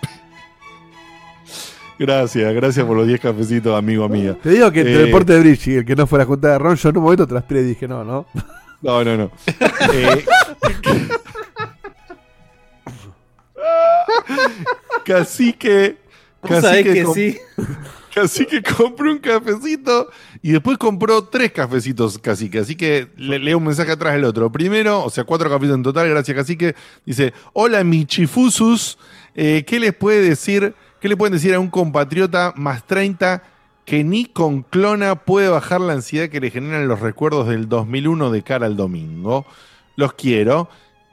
Gracias, 1.99 2.51
gracias 2.55 2.83
por 2.85 2.97
los 2.97 3.05
10 3.05 3.19
cafecitos, 3.19 3.77
amigo 3.77 4.03
amiga. 4.05 4.35
Te 4.41 4.49
digo 4.49 4.71
que 4.71 4.79
entre 4.79 5.01
Eh, 5.01 5.03
el 5.03 5.11
porte 5.11 5.33
de 5.33 5.39
Bridge 5.41 5.67
y 5.67 5.75
el 5.75 5.85
que 5.85 5.95
no 5.95 6.07
fue 6.07 6.17
a 6.17 6.21
la 6.21 6.25
junta 6.25 6.47
de 6.49 6.57
Ron, 6.57 6.75
yo 6.75 6.89
en 6.89 6.97
un 6.97 7.03
momento 7.03 7.27
transpiré 7.27 7.61
y 7.61 7.65
dije, 7.65 7.87
no, 7.87 8.03
no. 8.03 8.25
No, 8.81 9.03
no, 9.03 9.17
no. 9.17 9.31
Eh, 9.93 10.25
Cacique. 15.05 15.97
Sabés 16.47 16.83
que 16.83 17.03
com- 17.03 17.13
sí. 17.13 17.37
Cacique 18.13 18.61
compró 18.61 19.09
un 19.09 19.19
cafecito 19.19 20.09
y 20.41 20.51
después 20.51 20.77
compró 20.77 21.23
tres 21.25 21.51
cafecitos, 21.53 22.17
Cacique. 22.17 22.59
Así 22.59 22.75
que 22.75 23.07
le 23.15 23.39
leo 23.39 23.57
un 23.57 23.63
mensaje 23.63 23.91
atrás 23.91 24.13
del 24.15 24.25
otro. 24.25 24.51
Primero, 24.51 25.03
o 25.03 25.09
sea, 25.09 25.23
cuatro 25.23 25.49
cafecitos 25.49 25.77
en 25.77 25.83
total, 25.83 26.09
gracias, 26.09 26.35
Cacique. 26.35 26.75
Dice: 27.05 27.33
Hola, 27.53 27.83
Michifusus. 27.83 28.97
Eh, 29.33 29.63
¿Qué 29.65 29.79
les 29.79 29.93
puede 29.93 30.21
decir? 30.21 30.73
¿Qué 30.99 31.07
le 31.07 31.15
pueden 31.15 31.33
decir 31.33 31.53
a 31.53 31.59
un 31.59 31.69
compatriota 31.69 32.53
más 32.57 32.85
30 32.85 33.41
que 33.85 34.03
ni 34.03 34.25
con 34.25 34.61
clona 34.63 35.15
puede 35.15 35.49
bajar 35.49 35.81
la 35.81 35.93
ansiedad 35.93 36.29
que 36.29 36.39
le 36.39 36.49
generan 36.51 36.87
los 36.87 36.99
recuerdos 36.99 37.47
del 37.47 37.67
2001 37.69 38.31
de 38.31 38.41
cara 38.43 38.65
al 38.65 38.75
domingo? 38.77 39.45
Los 39.95 40.13
quiero. 40.13 40.69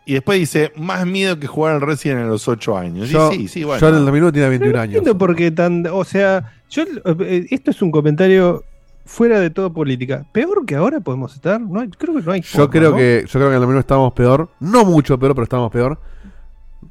Y 0.07 0.15
después 0.15 0.39
dice, 0.39 0.73
más 0.77 1.05
miedo 1.07 1.39
que 1.39 1.47
jugar 1.47 1.75
al 1.75 1.81
Resident 1.83 2.21
a 2.21 2.27
los 2.27 2.49
8 2.49 2.79
años. 2.79 3.09
Y 3.11 3.13
Yo, 3.13 3.31
sí, 3.31 3.47
sí, 3.49 3.65
bueno. 3.65 3.81
yo 3.81 3.89
en 3.89 3.95
el 3.97 4.05
2001 4.05 4.33
tenía 4.33 4.49
21 4.49 4.79
años. 4.81 4.95
entiendo 4.97 5.19
por 5.19 5.37
qué 5.37 5.51
tan. 5.51 5.87
O 5.93 6.05
sea, 6.05 6.55
yo, 6.71 6.85
eh, 7.21 7.47
esto 7.51 7.71
es 7.71 7.83
un 7.83 7.91
comentario 7.91 8.65
fuera 9.05 9.39
de 9.41 9.51
toda 9.51 9.71
política. 9.71 10.25
Peor 10.33 10.65
que 10.65 10.77
ahora 10.77 11.01
podemos 11.01 11.35
estar. 11.35 11.61
No 11.61 11.81
hay- 11.81 11.89
creo 11.89 12.15
que 12.15 12.23
no 12.23 12.33
hay. 12.33 12.41
Yo 12.41 12.49
forma, 12.49 12.71
creo 12.71 12.91
¿no? 12.93 12.97
que 12.97 13.23
yo 13.27 13.33
creo 13.33 13.45
que 13.45 13.49
en 13.49 13.55
el 13.55 13.61
2001 13.61 13.81
estábamos 13.81 14.13
peor. 14.15 14.49
No 14.61 14.85
mucho 14.87 15.19
peor, 15.19 15.35
pero 15.35 15.43
estábamos 15.45 15.73
peor. 15.73 15.99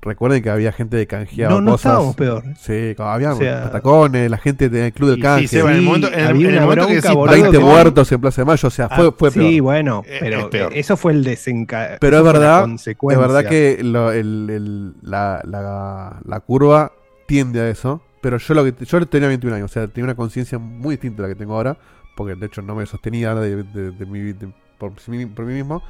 Recuerden 0.02 0.44
que 0.44 0.50
había 0.50 0.74
gente 0.74 0.98
que 0.98 1.08
canjeaba 1.08 1.54
No, 1.56 1.62
no 1.62 1.72
cosas. 1.72 1.92
estábamos 1.92 2.16
peor. 2.18 2.44
Sí, 2.60 2.94
había 2.98 3.34
O 3.34 3.38
sea- 3.38 3.64
patacones, 3.64 4.30
la 4.30 4.38
gente 4.38 4.70
tenía 4.70 4.88
el 4.88 4.94
club 4.94 5.12
del 5.12 5.22
canje. 5.22 5.48
Seba, 5.48 5.72
en 5.72 5.78
el 5.78 5.82
momento- 5.84 6.08
en 6.08 6.14
el- 6.14 6.46
en 6.46 6.54
el 6.56 6.62
momento 6.62 6.88
que 6.88 6.94
bronca, 6.94 6.94
decís 6.94 7.16
boludo, 7.16 7.32
20 7.34 7.58
que- 7.58 7.64
muertos 7.64 8.12
en 8.12 8.22
Plaza 8.22 8.42
de 8.42 8.46
Mayo, 8.46 8.68
o 8.68 8.72
sea, 8.72 8.90
fue, 8.90 9.08
Ah, 9.08 9.14
fue 9.18 9.32
peor. 9.32 9.46
Sí, 9.46 9.60
bueno, 9.62 10.04
Eh, 10.06 10.18
pero 10.20 10.40
es 10.42 10.46
peor. 10.48 10.74
eh, 10.74 10.80
eso 10.80 10.98
fue 10.98 11.14
el 11.14 11.24
desencadenamiento. 11.24 12.00
Pero 12.02 12.18
es 12.18 12.24
verdad, 12.24 12.70
es 12.70 13.18
verdad 13.18 13.46
que 13.48 13.80
lo- 13.82 14.12
el- 14.12 14.50
el- 14.50 14.94
la, 15.02 15.42
la- 15.46 16.20
la 16.24 16.40
curva 16.42 16.92
tiende 17.26 17.62
a 17.62 17.70
eso. 17.70 18.02
Pero 18.22 18.38
yo 18.40 18.54
lo 18.56 18.64
que 18.66 18.74
yo 18.86 19.06
tenía 19.08 19.30
21 19.30 19.56
años, 19.56 19.72
o 19.72 19.74
sea, 19.74 19.88
tenía 19.88 20.04
una 20.06 20.16
conciencia 20.16 20.58
muy 20.60 20.96
distinta 20.96 21.22
a 21.24 21.28
la 21.28 21.34
que 21.34 21.40
tengo 21.40 21.54
ahora, 21.56 21.78
porque 22.16 22.36
de 22.36 22.46
hecho 22.48 22.62
no 22.62 22.76
me 22.76 22.86
sostenía 22.86 23.34
de, 23.36 23.64
de- 23.64 23.92
de 23.92 24.06
mi- 24.06 24.34
de- 24.34 24.50
por, 24.78 24.92
por 24.94 25.46
mí 25.46 25.54
mismo. 25.54 25.82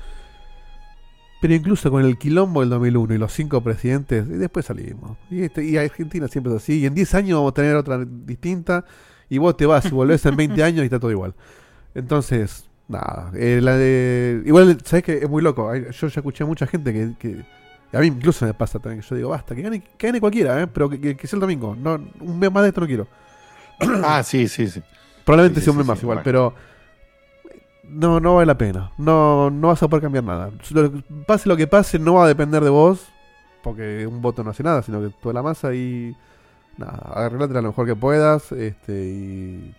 Pero 1.40 1.54
incluso 1.54 1.92
con 1.92 2.04
el 2.04 2.18
quilombo 2.18 2.62
del 2.62 2.70
2001 2.70 3.14
y 3.14 3.18
los 3.20 3.32
cinco 3.32 3.62
presidentes, 3.62 4.26
y 4.28 4.34
después 4.38 4.66
salimos. 4.66 5.18
Y, 5.30 5.44
este- 5.44 5.64
y 5.64 5.78
Argentina 5.78 6.28
siempre 6.28 6.52
es 6.54 6.64
así. 6.64 6.80
Y 6.80 6.86
en 6.88 6.96
10 6.96 7.14
años 7.14 7.38
vamos 7.38 7.52
a 7.52 7.54
tener 7.54 7.76
otra 7.76 8.04
distinta. 8.06 8.86
Y 9.30 9.38
vos 9.38 9.56
te 9.56 9.66
vas 9.66 9.86
y 9.86 9.90
volvés 9.90 10.26
en 10.26 10.36
20 10.36 10.64
años 10.64 10.82
y 10.82 10.86
está 10.86 11.00
todo 11.00 11.12
igual. 11.12 11.36
Entonces, 11.94 12.66
nada. 12.88 13.32
eh, 13.36 13.60
la 13.62 13.76
de, 13.76 14.42
igual, 14.46 14.78
¿sabes 14.84 15.04
qué? 15.04 15.18
Es 15.18 15.30
muy 15.30 15.42
loco. 15.44 15.74
Yo 15.76 16.08
ya 16.08 16.20
escuché 16.20 16.44
a 16.44 16.48
mucha 16.48 16.66
gente 16.66 16.92
que, 16.94 17.14
que- 17.20 17.46
A 17.96 18.00
mí 18.02 18.08
incluso 18.08 18.46
me 18.46 18.54
pasa 18.54 18.80
también. 18.80 19.02
que 19.02 19.08
Yo 19.08 19.16
digo, 19.16 19.30
basta, 19.30 19.54
que 19.56 19.62
gane, 19.62 19.82
que 19.82 20.08
gane 20.08 20.20
cualquiera, 20.20 20.62
¿eh? 20.62 20.68
pero 20.68 20.90
que, 20.90 21.00
que- 21.00 21.16
que 21.18 21.28
sea 21.28 21.38
el 21.38 21.42
domingo. 21.42 21.76
No, 21.76 22.00
un 22.22 22.40
mes 22.40 22.52
más 22.52 22.64
de 22.64 22.70
esto 22.70 22.82
no 22.82 22.88
quiero. 22.88 23.08
Ah, 24.04 24.24
sí, 24.24 24.48
sí, 24.48 24.68
sí. 24.68 24.82
Probablemente 25.26 25.60
Sí, 25.60 25.66
sea 25.66 25.72
un 25.72 25.78
mes 25.78 25.86
sí, 25.86 25.90
más 25.90 26.00
sí, 26.00 26.06
igual, 26.06 26.16
bueno. 26.18 26.24
pero 26.24 26.54
no, 27.90 28.20
no 28.20 28.36
vale 28.36 28.46
la 28.48 28.58
pena. 28.58 28.92
No, 28.98 29.50
no 29.50 29.68
vas 29.70 29.82
a 29.84 29.88
poder 29.88 30.04
cambiar 30.04 30.24
nada. 30.24 30.50
Pase 31.26 31.48
lo 31.50 31.56
que 31.58 31.68
pase, 31.68 32.00
no 32.00 32.16
va 32.16 32.26
a 32.26 32.28
depender 32.28 32.64
de 32.64 32.70
vos. 32.70 33.08
porque 33.64 34.08
un 34.08 34.22
voto 34.22 34.44
no 34.44 34.52
hace 34.52 34.64
nada, 34.64 34.82
sino 34.84 35.02
que 35.02 35.10
toda 35.22 35.34
la 35.34 35.44
masa 35.44 35.74
y. 35.74 36.16
Nada, 36.78 37.00
arreglátela 37.16 37.62
lo 37.62 37.70
mejor 37.70 37.86
que 37.88 37.96
puedas. 37.96 38.52
Este, 38.52 38.94
y. 38.94 39.74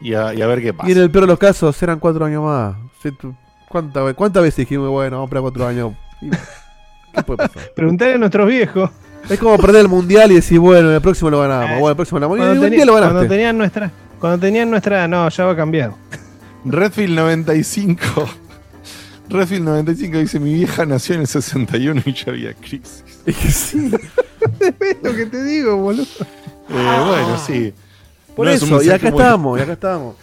Y 0.00 0.14
a, 0.14 0.32
y 0.34 0.42
a 0.42 0.46
ver 0.46 0.60
qué 0.62 0.72
pasa. 0.72 0.88
Y 0.88 0.92
en 0.92 0.98
el 0.98 1.10
peor 1.10 1.24
de 1.24 1.28
los 1.28 1.38
casos, 1.38 1.80
eran 1.82 1.98
cuatro 1.98 2.24
años 2.24 2.42
más. 2.44 2.76
Tú- 3.20 3.34
¿Cuánta 3.68 4.02
ve- 4.02 4.14
¿Cuántas 4.14 4.42
veces 4.42 4.56
dijimos, 4.58 4.88
bueno, 4.90 5.16
vamos 5.16 5.30
para 5.30 5.40
cuatro 5.42 5.66
años? 5.66 5.92
Y- 6.20 6.30
¿Qué 7.14 7.22
puede 7.22 7.38
pasar? 7.48 7.70
Preguntarle 7.74 8.14
a 8.14 8.18
nuestros 8.18 8.46
viejos. 8.48 8.90
Es 9.28 9.38
como 9.38 9.58
perder 9.58 9.82
el 9.82 9.88
mundial 9.88 10.30
y 10.32 10.36
decir, 10.36 10.58
bueno, 10.60 10.90
el 10.92 11.00
próximo 11.00 11.30
lo 11.30 11.40
ganamos. 11.40 11.80
Bueno, 11.80 11.88
el 11.90 11.96
próximo 11.96 12.18
lo 12.20 12.28
ganamos. 12.28 12.46
Y 12.46 12.58
Cuando, 12.58 12.66
teni- 12.66 12.76
día 12.76 12.84
lo 12.86 12.92
cuando 12.92 13.26
tenían 13.26 13.58
nuestra, 13.58 13.90
cuando 14.20 14.38
tenían 14.38 14.70
nuestra, 14.70 15.06
no, 15.08 15.28
ya 15.28 15.44
va 15.44 15.52
a 15.52 15.56
cambiar. 15.56 15.92
Redfield 16.64 17.14
95. 17.14 18.28
Redfield 19.28 19.64
95 19.64 20.18
dice: 20.18 20.40
Mi 20.40 20.54
vieja 20.54 20.86
nació 20.86 21.14
en 21.14 21.22
el 21.22 21.26
61 21.26 22.02
y 22.06 22.12
ya 22.12 22.24
había 22.32 22.54
crisis. 22.54 23.04
sí. 23.54 23.90
es 24.60 24.96
lo 25.02 25.14
que 25.14 25.26
te 25.26 25.44
digo, 25.44 25.76
boludo. 25.76 26.02
Eh, 26.02 27.02
bueno, 27.06 27.38
sí. 27.46 27.72
Por 28.34 28.46
No 28.46 28.52
es 28.52 28.58
eso, 28.62 28.66
y 28.66 28.70
mensaje 28.70 28.94
acá 28.94 29.10
muy- 29.10 29.20
estamos, 29.22 29.58
y 29.58 29.62
acá 29.62 29.72
estamos. 29.72 30.16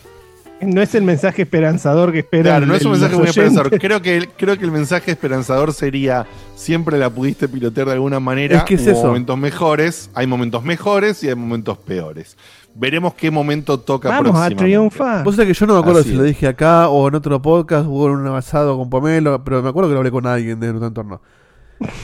No 0.62 0.82
es 0.82 0.96
el 0.96 1.04
mensaje 1.04 1.42
esperanzador 1.42 2.14
que 2.14 2.20
espera. 2.20 2.44
Claro, 2.44 2.66
no 2.66 2.76
es 2.76 2.82
un 2.86 2.94
el- 2.94 3.00
mensaje 3.00 3.18
muy 3.20 3.28
esperanzador. 3.28 3.78
Creo 3.78 4.02
que, 4.02 4.16
el- 4.16 4.30
creo 4.30 4.58
que 4.58 4.64
el 4.64 4.72
mensaje 4.72 5.12
esperanzador 5.12 5.74
sería: 5.74 6.26
siempre 6.56 6.98
la 6.98 7.10
pudiste 7.10 7.48
pilotear 7.50 7.88
de 7.88 7.94
alguna 7.94 8.20
manera. 8.22 8.60
Es 8.60 8.64
que 8.64 8.76
es 8.76 8.82
Hubo 8.84 8.92
eso. 8.92 9.08
momentos 9.08 9.38
mejores, 9.38 10.10
hay 10.14 10.28
momentos 10.28 10.64
mejores 10.64 11.22
y 11.24 11.30
hay 11.30 11.36
momentos 11.36 11.78
peores. 11.80 12.38
Veremos 12.78 13.14
qué 13.14 13.32
momento 13.32 13.80
toca 13.80 14.10
Vamos 14.10 14.36
a 14.36 14.50
triunfar. 14.50 15.24
Vos 15.24 15.36
sabés 15.36 15.48
que 15.48 15.60
yo 15.60 15.66
no 15.66 15.76
me 15.76 15.80
acuerdo 15.80 16.02
Así 16.02 16.10
si 16.10 16.16
lo 16.16 16.24
dije 16.24 16.46
acá 16.48 16.90
o 16.90 17.08
en 17.08 17.16
otro 17.16 17.42
podcast 17.42 17.88
o 17.90 18.08
en 18.08 18.16
un 18.16 18.28
asado 18.28 18.78
con 18.78 18.90
Pomelo, 18.90 19.44
pero 19.46 19.64
me 19.64 19.70
acuerdo 19.70 19.90
que 19.90 19.94
lo 19.94 20.00
hablé 20.00 20.12
con 20.12 20.28
alguien 20.28 20.60
de 20.60 20.68
nuestro 20.68 20.88
entorno. 20.88 21.22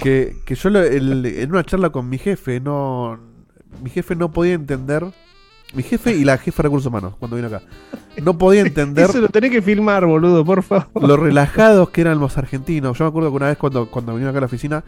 Que, 0.02 0.36
que 0.46 0.56
yo 0.56 0.70
lo- 0.70 0.82
el- 0.82 1.26
en 1.26 1.52
una 1.52 1.64
charla 1.66 1.90
con 1.90 2.08
mi 2.10 2.18
jefe, 2.18 2.60
no 2.62 3.20
mi 3.84 3.90
jefe 3.90 4.16
no 4.16 4.32
podía 4.32 4.54
entender, 4.54 5.06
mi 5.74 5.84
jefe 5.84 6.14
y 6.16 6.24
la 6.26 6.38
jefa 6.38 6.58
de 6.64 6.68
recursos 6.68 6.88
humanos, 6.88 7.16
cuando 7.20 7.36
vino 7.38 7.48
acá, 7.48 7.62
no 8.22 8.38
podía 8.38 8.62
entender 8.66 9.10
Eso 9.10 9.20
lo 9.22 9.28
tenés 9.30 9.52
que 9.52 9.62
filmar, 9.62 10.06
boludo, 10.06 10.44
por 10.46 10.64
favor. 10.64 10.88
lo 11.02 11.18
relajados 11.18 11.90
que 11.90 12.02
eran 12.02 12.20
los 12.20 12.38
argentinos. 12.38 12.98
Yo 12.98 13.06
me 13.06 13.10
acuerdo 13.10 13.30
que 13.30 13.36
una 13.38 13.48
vez 13.48 13.58
cuando, 13.58 13.88
cuando 13.90 14.16
vino 14.16 14.30
acá 14.30 14.38
a 14.40 14.42
la 14.42 14.48
oficina, 14.48 14.84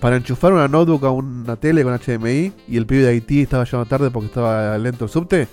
para 0.00 0.16
enchufar 0.16 0.52
una 0.52 0.68
notebook 0.68 1.04
a 1.04 1.10
una 1.10 1.56
tele 1.56 1.82
con 1.82 1.96
HDMI 1.96 2.52
y 2.68 2.76
el 2.76 2.86
pibe 2.86 3.02
de 3.02 3.08
Haití 3.10 3.42
estaba 3.42 3.64
llegando 3.64 3.86
tarde 3.86 4.10
porque 4.10 4.26
estaba 4.26 4.76
lento 4.78 5.04
el 5.04 5.10
subte, 5.10 5.48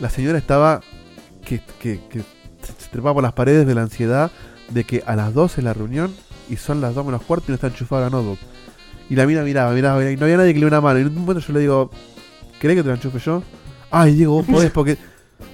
la 0.00 0.10
señora 0.10 0.38
estaba 0.38 0.80
que, 1.44 1.60
que, 1.80 2.00
que 2.08 2.20
se 2.20 2.88
trepaba 2.90 3.14
por 3.14 3.22
las 3.22 3.32
paredes 3.32 3.66
de 3.66 3.74
la 3.74 3.82
ansiedad 3.82 4.30
de 4.70 4.84
que 4.84 5.02
a 5.06 5.16
las 5.16 5.34
12 5.34 5.60
es 5.60 5.64
la 5.64 5.72
reunión 5.72 6.14
y 6.48 6.56
son 6.56 6.80
las 6.80 6.94
2 6.94 7.06
menos 7.06 7.22
cuarto 7.22 7.46
y 7.48 7.50
no 7.50 7.54
está 7.54 7.68
enchufada 7.68 8.02
la 8.02 8.10
notebook. 8.10 8.38
Y 9.08 9.16
la 9.16 9.26
mina 9.26 9.42
miraba, 9.42 9.72
miraba, 9.72 9.98
miraba, 9.98 10.12
y 10.12 10.16
no 10.16 10.24
había 10.24 10.36
nadie 10.36 10.52
que 10.52 10.60
le 10.60 10.66
diera 10.66 10.78
una 10.78 10.80
mano. 10.80 10.98
Y 10.98 11.02
en 11.02 11.08
un 11.08 11.14
momento 11.14 11.40
yo 11.40 11.52
le 11.52 11.60
digo, 11.60 11.90
¿querés 12.60 12.76
que 12.76 12.82
te 12.82 12.88
la 12.88 12.94
enchufe 12.94 13.18
yo? 13.18 13.42
Ay, 13.90 14.14
Diego, 14.14 14.34
vos 14.34 14.46
podés 14.46 14.70
porque... 14.70 14.96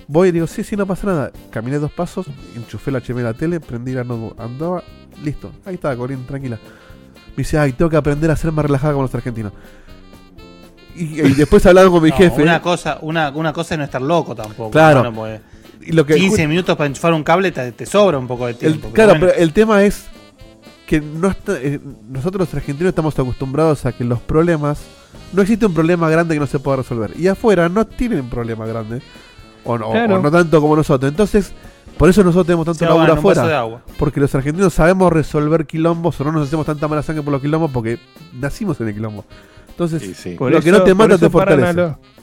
Voy 0.09 0.28
y 0.28 0.33
digo, 0.33 0.47
sí, 0.47 0.62
sí, 0.62 0.77
no 0.77 0.86
pasa 0.86 1.07
nada. 1.07 1.33
Caminé 1.51 1.78
dos 1.78 1.91
pasos, 1.91 2.27
enchufé 2.55 2.91
la 2.91 3.01
HDMI 3.01 3.19
de 3.19 3.23
la 3.23 3.35
tele, 3.35 3.61
prendí 3.61 3.93
la 3.93 4.05
notebook, 4.05 4.39
andaba, 4.41 4.83
listo. 5.25 5.51
Ahí 5.65 5.75
estaba, 5.75 5.97
corriendo, 5.97 6.27
tranquila. 6.27 6.59
Me 7.36 7.42
dice, 7.42 7.58
ay, 7.58 7.73
tengo 7.73 7.90
que 7.90 7.97
aprender 7.97 8.31
a 8.31 8.36
ser 8.36 8.50
más 8.52 8.65
relajada 8.65 8.94
con 8.94 9.02
los 9.02 9.15
argentinos. 9.15 9.52
Y, 10.94 11.20
y 11.20 11.34
después 11.34 11.65
hablaba 11.66 11.90
con 11.90 12.02
mi 12.02 12.08
No, 12.10 12.16
jefe. 12.16 12.42
Una 12.42 12.62
cosa, 12.62 12.98
una, 13.02 13.28
una 13.31 13.52
cosa 13.52 13.74
es 13.74 13.78
no 13.78 13.84
estar 13.84 14.00
loco 14.02 14.34
tampoco. 14.34 14.70
Claro. 14.70 15.00
Bueno, 15.12 15.15
pues, 15.15 15.40
Y 15.89 15.92
lo 15.92 16.06
que- 16.06 16.15
15 16.16 16.48
minutos 16.48 16.76
para 16.76 16.89
enchufar 16.89 17.12
un 17.12 17.23
cable 17.23 17.52
te, 17.52 17.73
te 17.73 17.84
sobra 17.86 18.18
un 18.18 18.26
poco 18.26 18.47
de 18.47 18.52
El- 18.52 18.58
tiempo. 18.58 18.81
pero 18.82 18.94
claro, 18.94 19.10
bueno. 19.12 19.26
pero 19.26 19.39
el 19.42 19.52
tema 19.52 19.82
es 19.84 20.06
que 20.86 21.00
no 21.00 21.28
está- 21.28 21.58
eh, 21.60 21.78
nosotros 22.08 22.40
los 22.48 22.55
argentinos 22.55 22.89
estamos 22.90 23.18
acostumbrados 23.18 23.84
a 23.86 23.92
que 23.92 24.05
los 24.05 24.20
problemas. 24.20 24.81
No 25.32 25.42
existe 25.42 25.66
un 25.66 25.74
problema 25.74 26.08
grande 26.08 26.34
que 26.34 26.40
no 26.40 26.47
se 26.47 26.58
pueda 26.58 26.78
resolver. 26.78 27.12
Y 27.18 27.26
afuera 27.28 27.68
no 27.68 27.86
tienen 27.86 28.31
problema 28.31 28.65
grande. 28.66 29.02
O 29.65 29.76
no, 29.76 29.90
Claro. 29.90 30.15
o 30.16 30.23
no 30.23 30.31
tanto 30.31 30.60
como 30.60 30.76
nosotros. 30.76 31.10
Entonces, 31.10 31.52
por 31.97 32.08
eso 32.10 32.23
nosotros 32.23 32.47
tenemos 32.47 32.66
tanto 32.66 32.84
laburo 32.84 33.12
en 33.12 33.18
afuera. 33.18 33.47
de 33.47 33.55
agua. 33.55 33.83
Porque 33.99 34.20
los 34.20 34.34
argentinos 34.34 34.75
sabemos 34.75 35.12
resolver 35.12 35.66
quilombos 35.66 36.20
o 36.20 36.25
no 36.25 36.33
nos 36.33 36.47
hacemos 36.49 36.66
tanta 36.66 36.86
mala 36.89 37.02
sangre 37.02 37.23
por 37.23 37.33
los 37.33 37.41
quilombos 37.42 37.70
porque 37.70 37.99
nacimos 38.39 38.81
en 38.81 38.89
el 38.89 38.94
quilombo. 38.94 39.25
Entonces, 39.68 40.02
Por 40.39 40.50
lo 40.52 40.60
que 40.60 40.70
eso- 40.70 40.78
no 40.78 40.84
te 40.84 40.94
mata 40.94 41.18
te 41.18 41.26
eso 41.26 41.31
paran 41.39 41.60
a 41.60 41.66
fortalece. 41.66 41.81
los- 41.91 42.16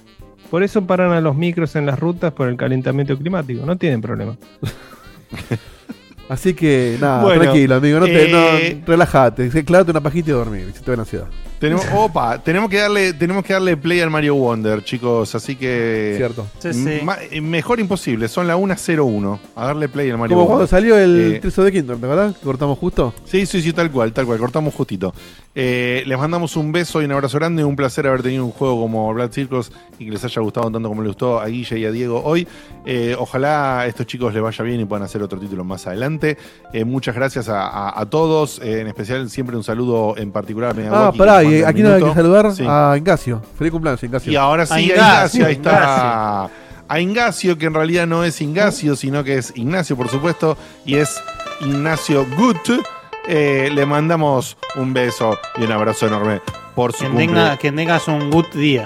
por 0.50 0.64
eso 0.64 0.86
paran 0.86 1.12
a 1.14 1.22
los 1.22 1.36
micros 1.36 1.76
en 1.76 1.86
las 1.88 2.00
rutas 2.00 2.32
por 2.34 2.48
el 2.48 2.58
calentamiento 2.58 3.18
climático. 3.18 3.66
No 3.66 3.76
tienen 3.78 4.02
problema. 4.02 4.36
Así 6.30 6.54
que, 6.54 6.98
nada, 7.02 7.22
Bueno, 7.24 7.42
tranquilo, 7.42 7.76
amigo. 7.76 8.00
No 8.00 8.06
te, 8.06 8.30
eh, 8.30 8.76
no, 8.80 8.86
relájate. 8.88 9.50
Clávate 9.66 9.92
una 9.92 10.02
pajita 10.02 10.30
y 10.30 10.34
dormir. 10.34 10.72
Si 10.74 10.82
te 10.84 10.92
ven 10.92 11.00
ansiedad. 11.02 11.28
Tenemos, 11.64 11.86
opa, 11.96 12.40
tenemos 12.44 12.70
que 12.70 12.78
darle, 12.78 13.14
tenemos 13.14 13.42
que 13.46 13.54
darle 13.54 13.78
play 13.78 14.02
al 14.02 14.10
Mario 14.10 14.36
Wonder, 14.36 14.84
chicos. 14.84 15.34
Así 15.34 15.56
que. 15.56 16.16
Cierto. 16.18 16.46
Sí, 16.60 16.74
sí. 16.74 17.00
Ma- 17.06 17.18
eh, 17.32 17.40
mejor 17.40 17.80
imposible, 17.80 18.28
son 18.28 18.48
la 18.48 18.58
1.01. 18.58 19.40
A 19.56 19.68
darle 19.68 19.88
play 19.88 20.10
al 20.10 20.18
Mario 20.18 20.36
Como 20.36 20.48
cuando 20.48 20.66
Wonder. 20.66 20.70
salió 20.70 20.98
el 20.98 21.36
Eh, 21.36 21.40
Trizo 21.40 21.64
de 21.64 21.72
Kingdom. 21.72 22.02
Que 22.02 22.40
cortamos 22.44 22.78
justo. 22.78 23.14
Sí, 23.24 23.46
sí, 23.46 23.62
sí, 23.62 23.72
tal 23.72 23.90
cual, 23.92 24.12
tal 24.12 24.26
cual, 24.26 24.40
cortamos 24.40 24.74
justito. 24.74 25.14
Eh, 25.56 26.04
les 26.08 26.18
mandamos 26.18 26.56
un 26.58 26.72
beso 26.72 27.02
y 27.02 27.06
un 27.06 27.12
abrazo 27.12 27.38
grande, 27.38 27.64
un 27.64 27.76
placer 27.76 28.08
haber 28.08 28.24
tenido 28.24 28.44
un 28.44 28.52
juego 28.52 28.82
como 28.82 29.14
Blood 29.14 29.32
Circus 29.32 29.72
y 30.00 30.06
que 30.06 30.12
les 30.12 30.26
haya 30.26 30.42
gustado 30.42 30.70
tanto 30.72 30.90
como 30.90 31.02
les 31.04 31.10
gustó 31.12 31.40
a 31.40 31.46
Guille 31.46 31.78
y 31.80 31.86
a 31.86 31.92
Diego 31.92 32.22
hoy. 32.26 32.48
Eh, 32.86 33.16
ojalá 33.18 33.82
a 33.82 33.88
estos 33.88 34.06
chicos 34.08 34.34
les 34.34 34.42
vaya 34.44 34.64
bien 34.66 34.82
y 34.82 34.86
puedan 34.86 35.04
hacer 35.06 35.22
otro 35.22 35.40
título 35.40 35.64
más 35.64 35.86
adelante. 35.88 36.38
Eh, 36.74 36.84
muchas 36.86 37.14
gracias 37.16 37.48
a, 37.50 37.68
a- 37.68 38.02
a 38.02 38.06
todos, 38.10 38.60
eh, 38.64 38.82
en 38.82 38.88
especial 38.88 39.30
siempre 39.30 39.56
un 39.56 39.64
saludo 39.64 40.16
en 40.18 40.32
particular 40.32 40.76
a 40.78 41.08
Ah, 41.10 41.12
pará, 41.16 41.44
nos 41.62 41.64
un 41.64 41.70
aquí 41.70 41.82
no 41.84 41.94
hay 41.94 42.04
que 42.04 42.14
saludar 42.14 42.52
Sí. 42.54 42.66
a 42.68 42.96
Ingacio. 42.98 43.42
Feliz 43.58 43.72
cumpleaños, 43.72 44.04
Ingacio. 44.04 44.32
Y 44.32 44.36
ahora 44.36 44.66
sí, 44.66 44.74
a 44.74 44.80
Ingacio, 44.82 45.46
ahí 45.46 45.54
está. 45.54 46.50
A 46.90 47.00
Ingacio, 47.00 47.58
que 47.58 47.66
en 47.66 47.74
realidad 47.74 48.06
no 48.08 48.24
es 48.24 48.40
Ingacio, 48.42 48.96
sino 48.96 49.24
que 49.24 49.38
es 49.38 49.54
Ignacio, 49.56 49.96
por 49.96 50.10
supuesto, 50.10 50.58
y 50.86 50.96
es 50.96 51.22
Ignacio 51.62 52.26
Gut. 52.38 52.82
Eh, 53.28 53.70
le 53.74 53.86
mandamos 53.86 54.58
un 54.76 54.94
beso 54.94 55.38
y 55.58 55.64
un 55.64 55.72
abrazo 55.72 56.08
enorme 56.08 56.42
por 56.76 56.92
su 56.92 57.00
Que 57.04 57.06
cumple. 57.08 57.26
tenga, 57.28 57.58
que 57.58 57.72
tengas 57.72 58.08
un 58.10 58.30
good 58.30 58.48
día. 58.54 58.84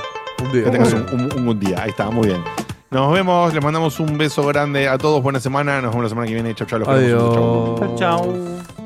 Que 0.51 0.61
tengas 0.69 0.93
un, 0.93 1.05
un- 1.11 1.33
un 1.35 1.45
buen 1.45 1.59
día. 1.59 1.81
Ahí 1.81 1.89
está, 1.89 2.11
muy 2.11 2.27
bien. 2.27 2.43
Nos 2.91 3.11
vemos, 3.11 3.51
les 3.53 3.63
mandamos 3.63 3.99
un 3.99 4.15
beso 4.17 4.45
grande 4.45 4.87
a 4.87 4.97
todos. 4.99 5.21
Buena 5.23 5.39
semana. 5.39 5.81
Nos 5.81 5.89
vemos 5.89 6.03
la 6.03 6.09
semana 6.09 6.27
que 6.27 6.33
viene. 6.35 6.53
Chau, 6.53 6.67
chau. 6.67 6.79
los 6.79 6.87
queremos. 6.87 7.81
Adiós. 7.81 7.97
Chau, 7.97 7.97
chau. 7.97 8.76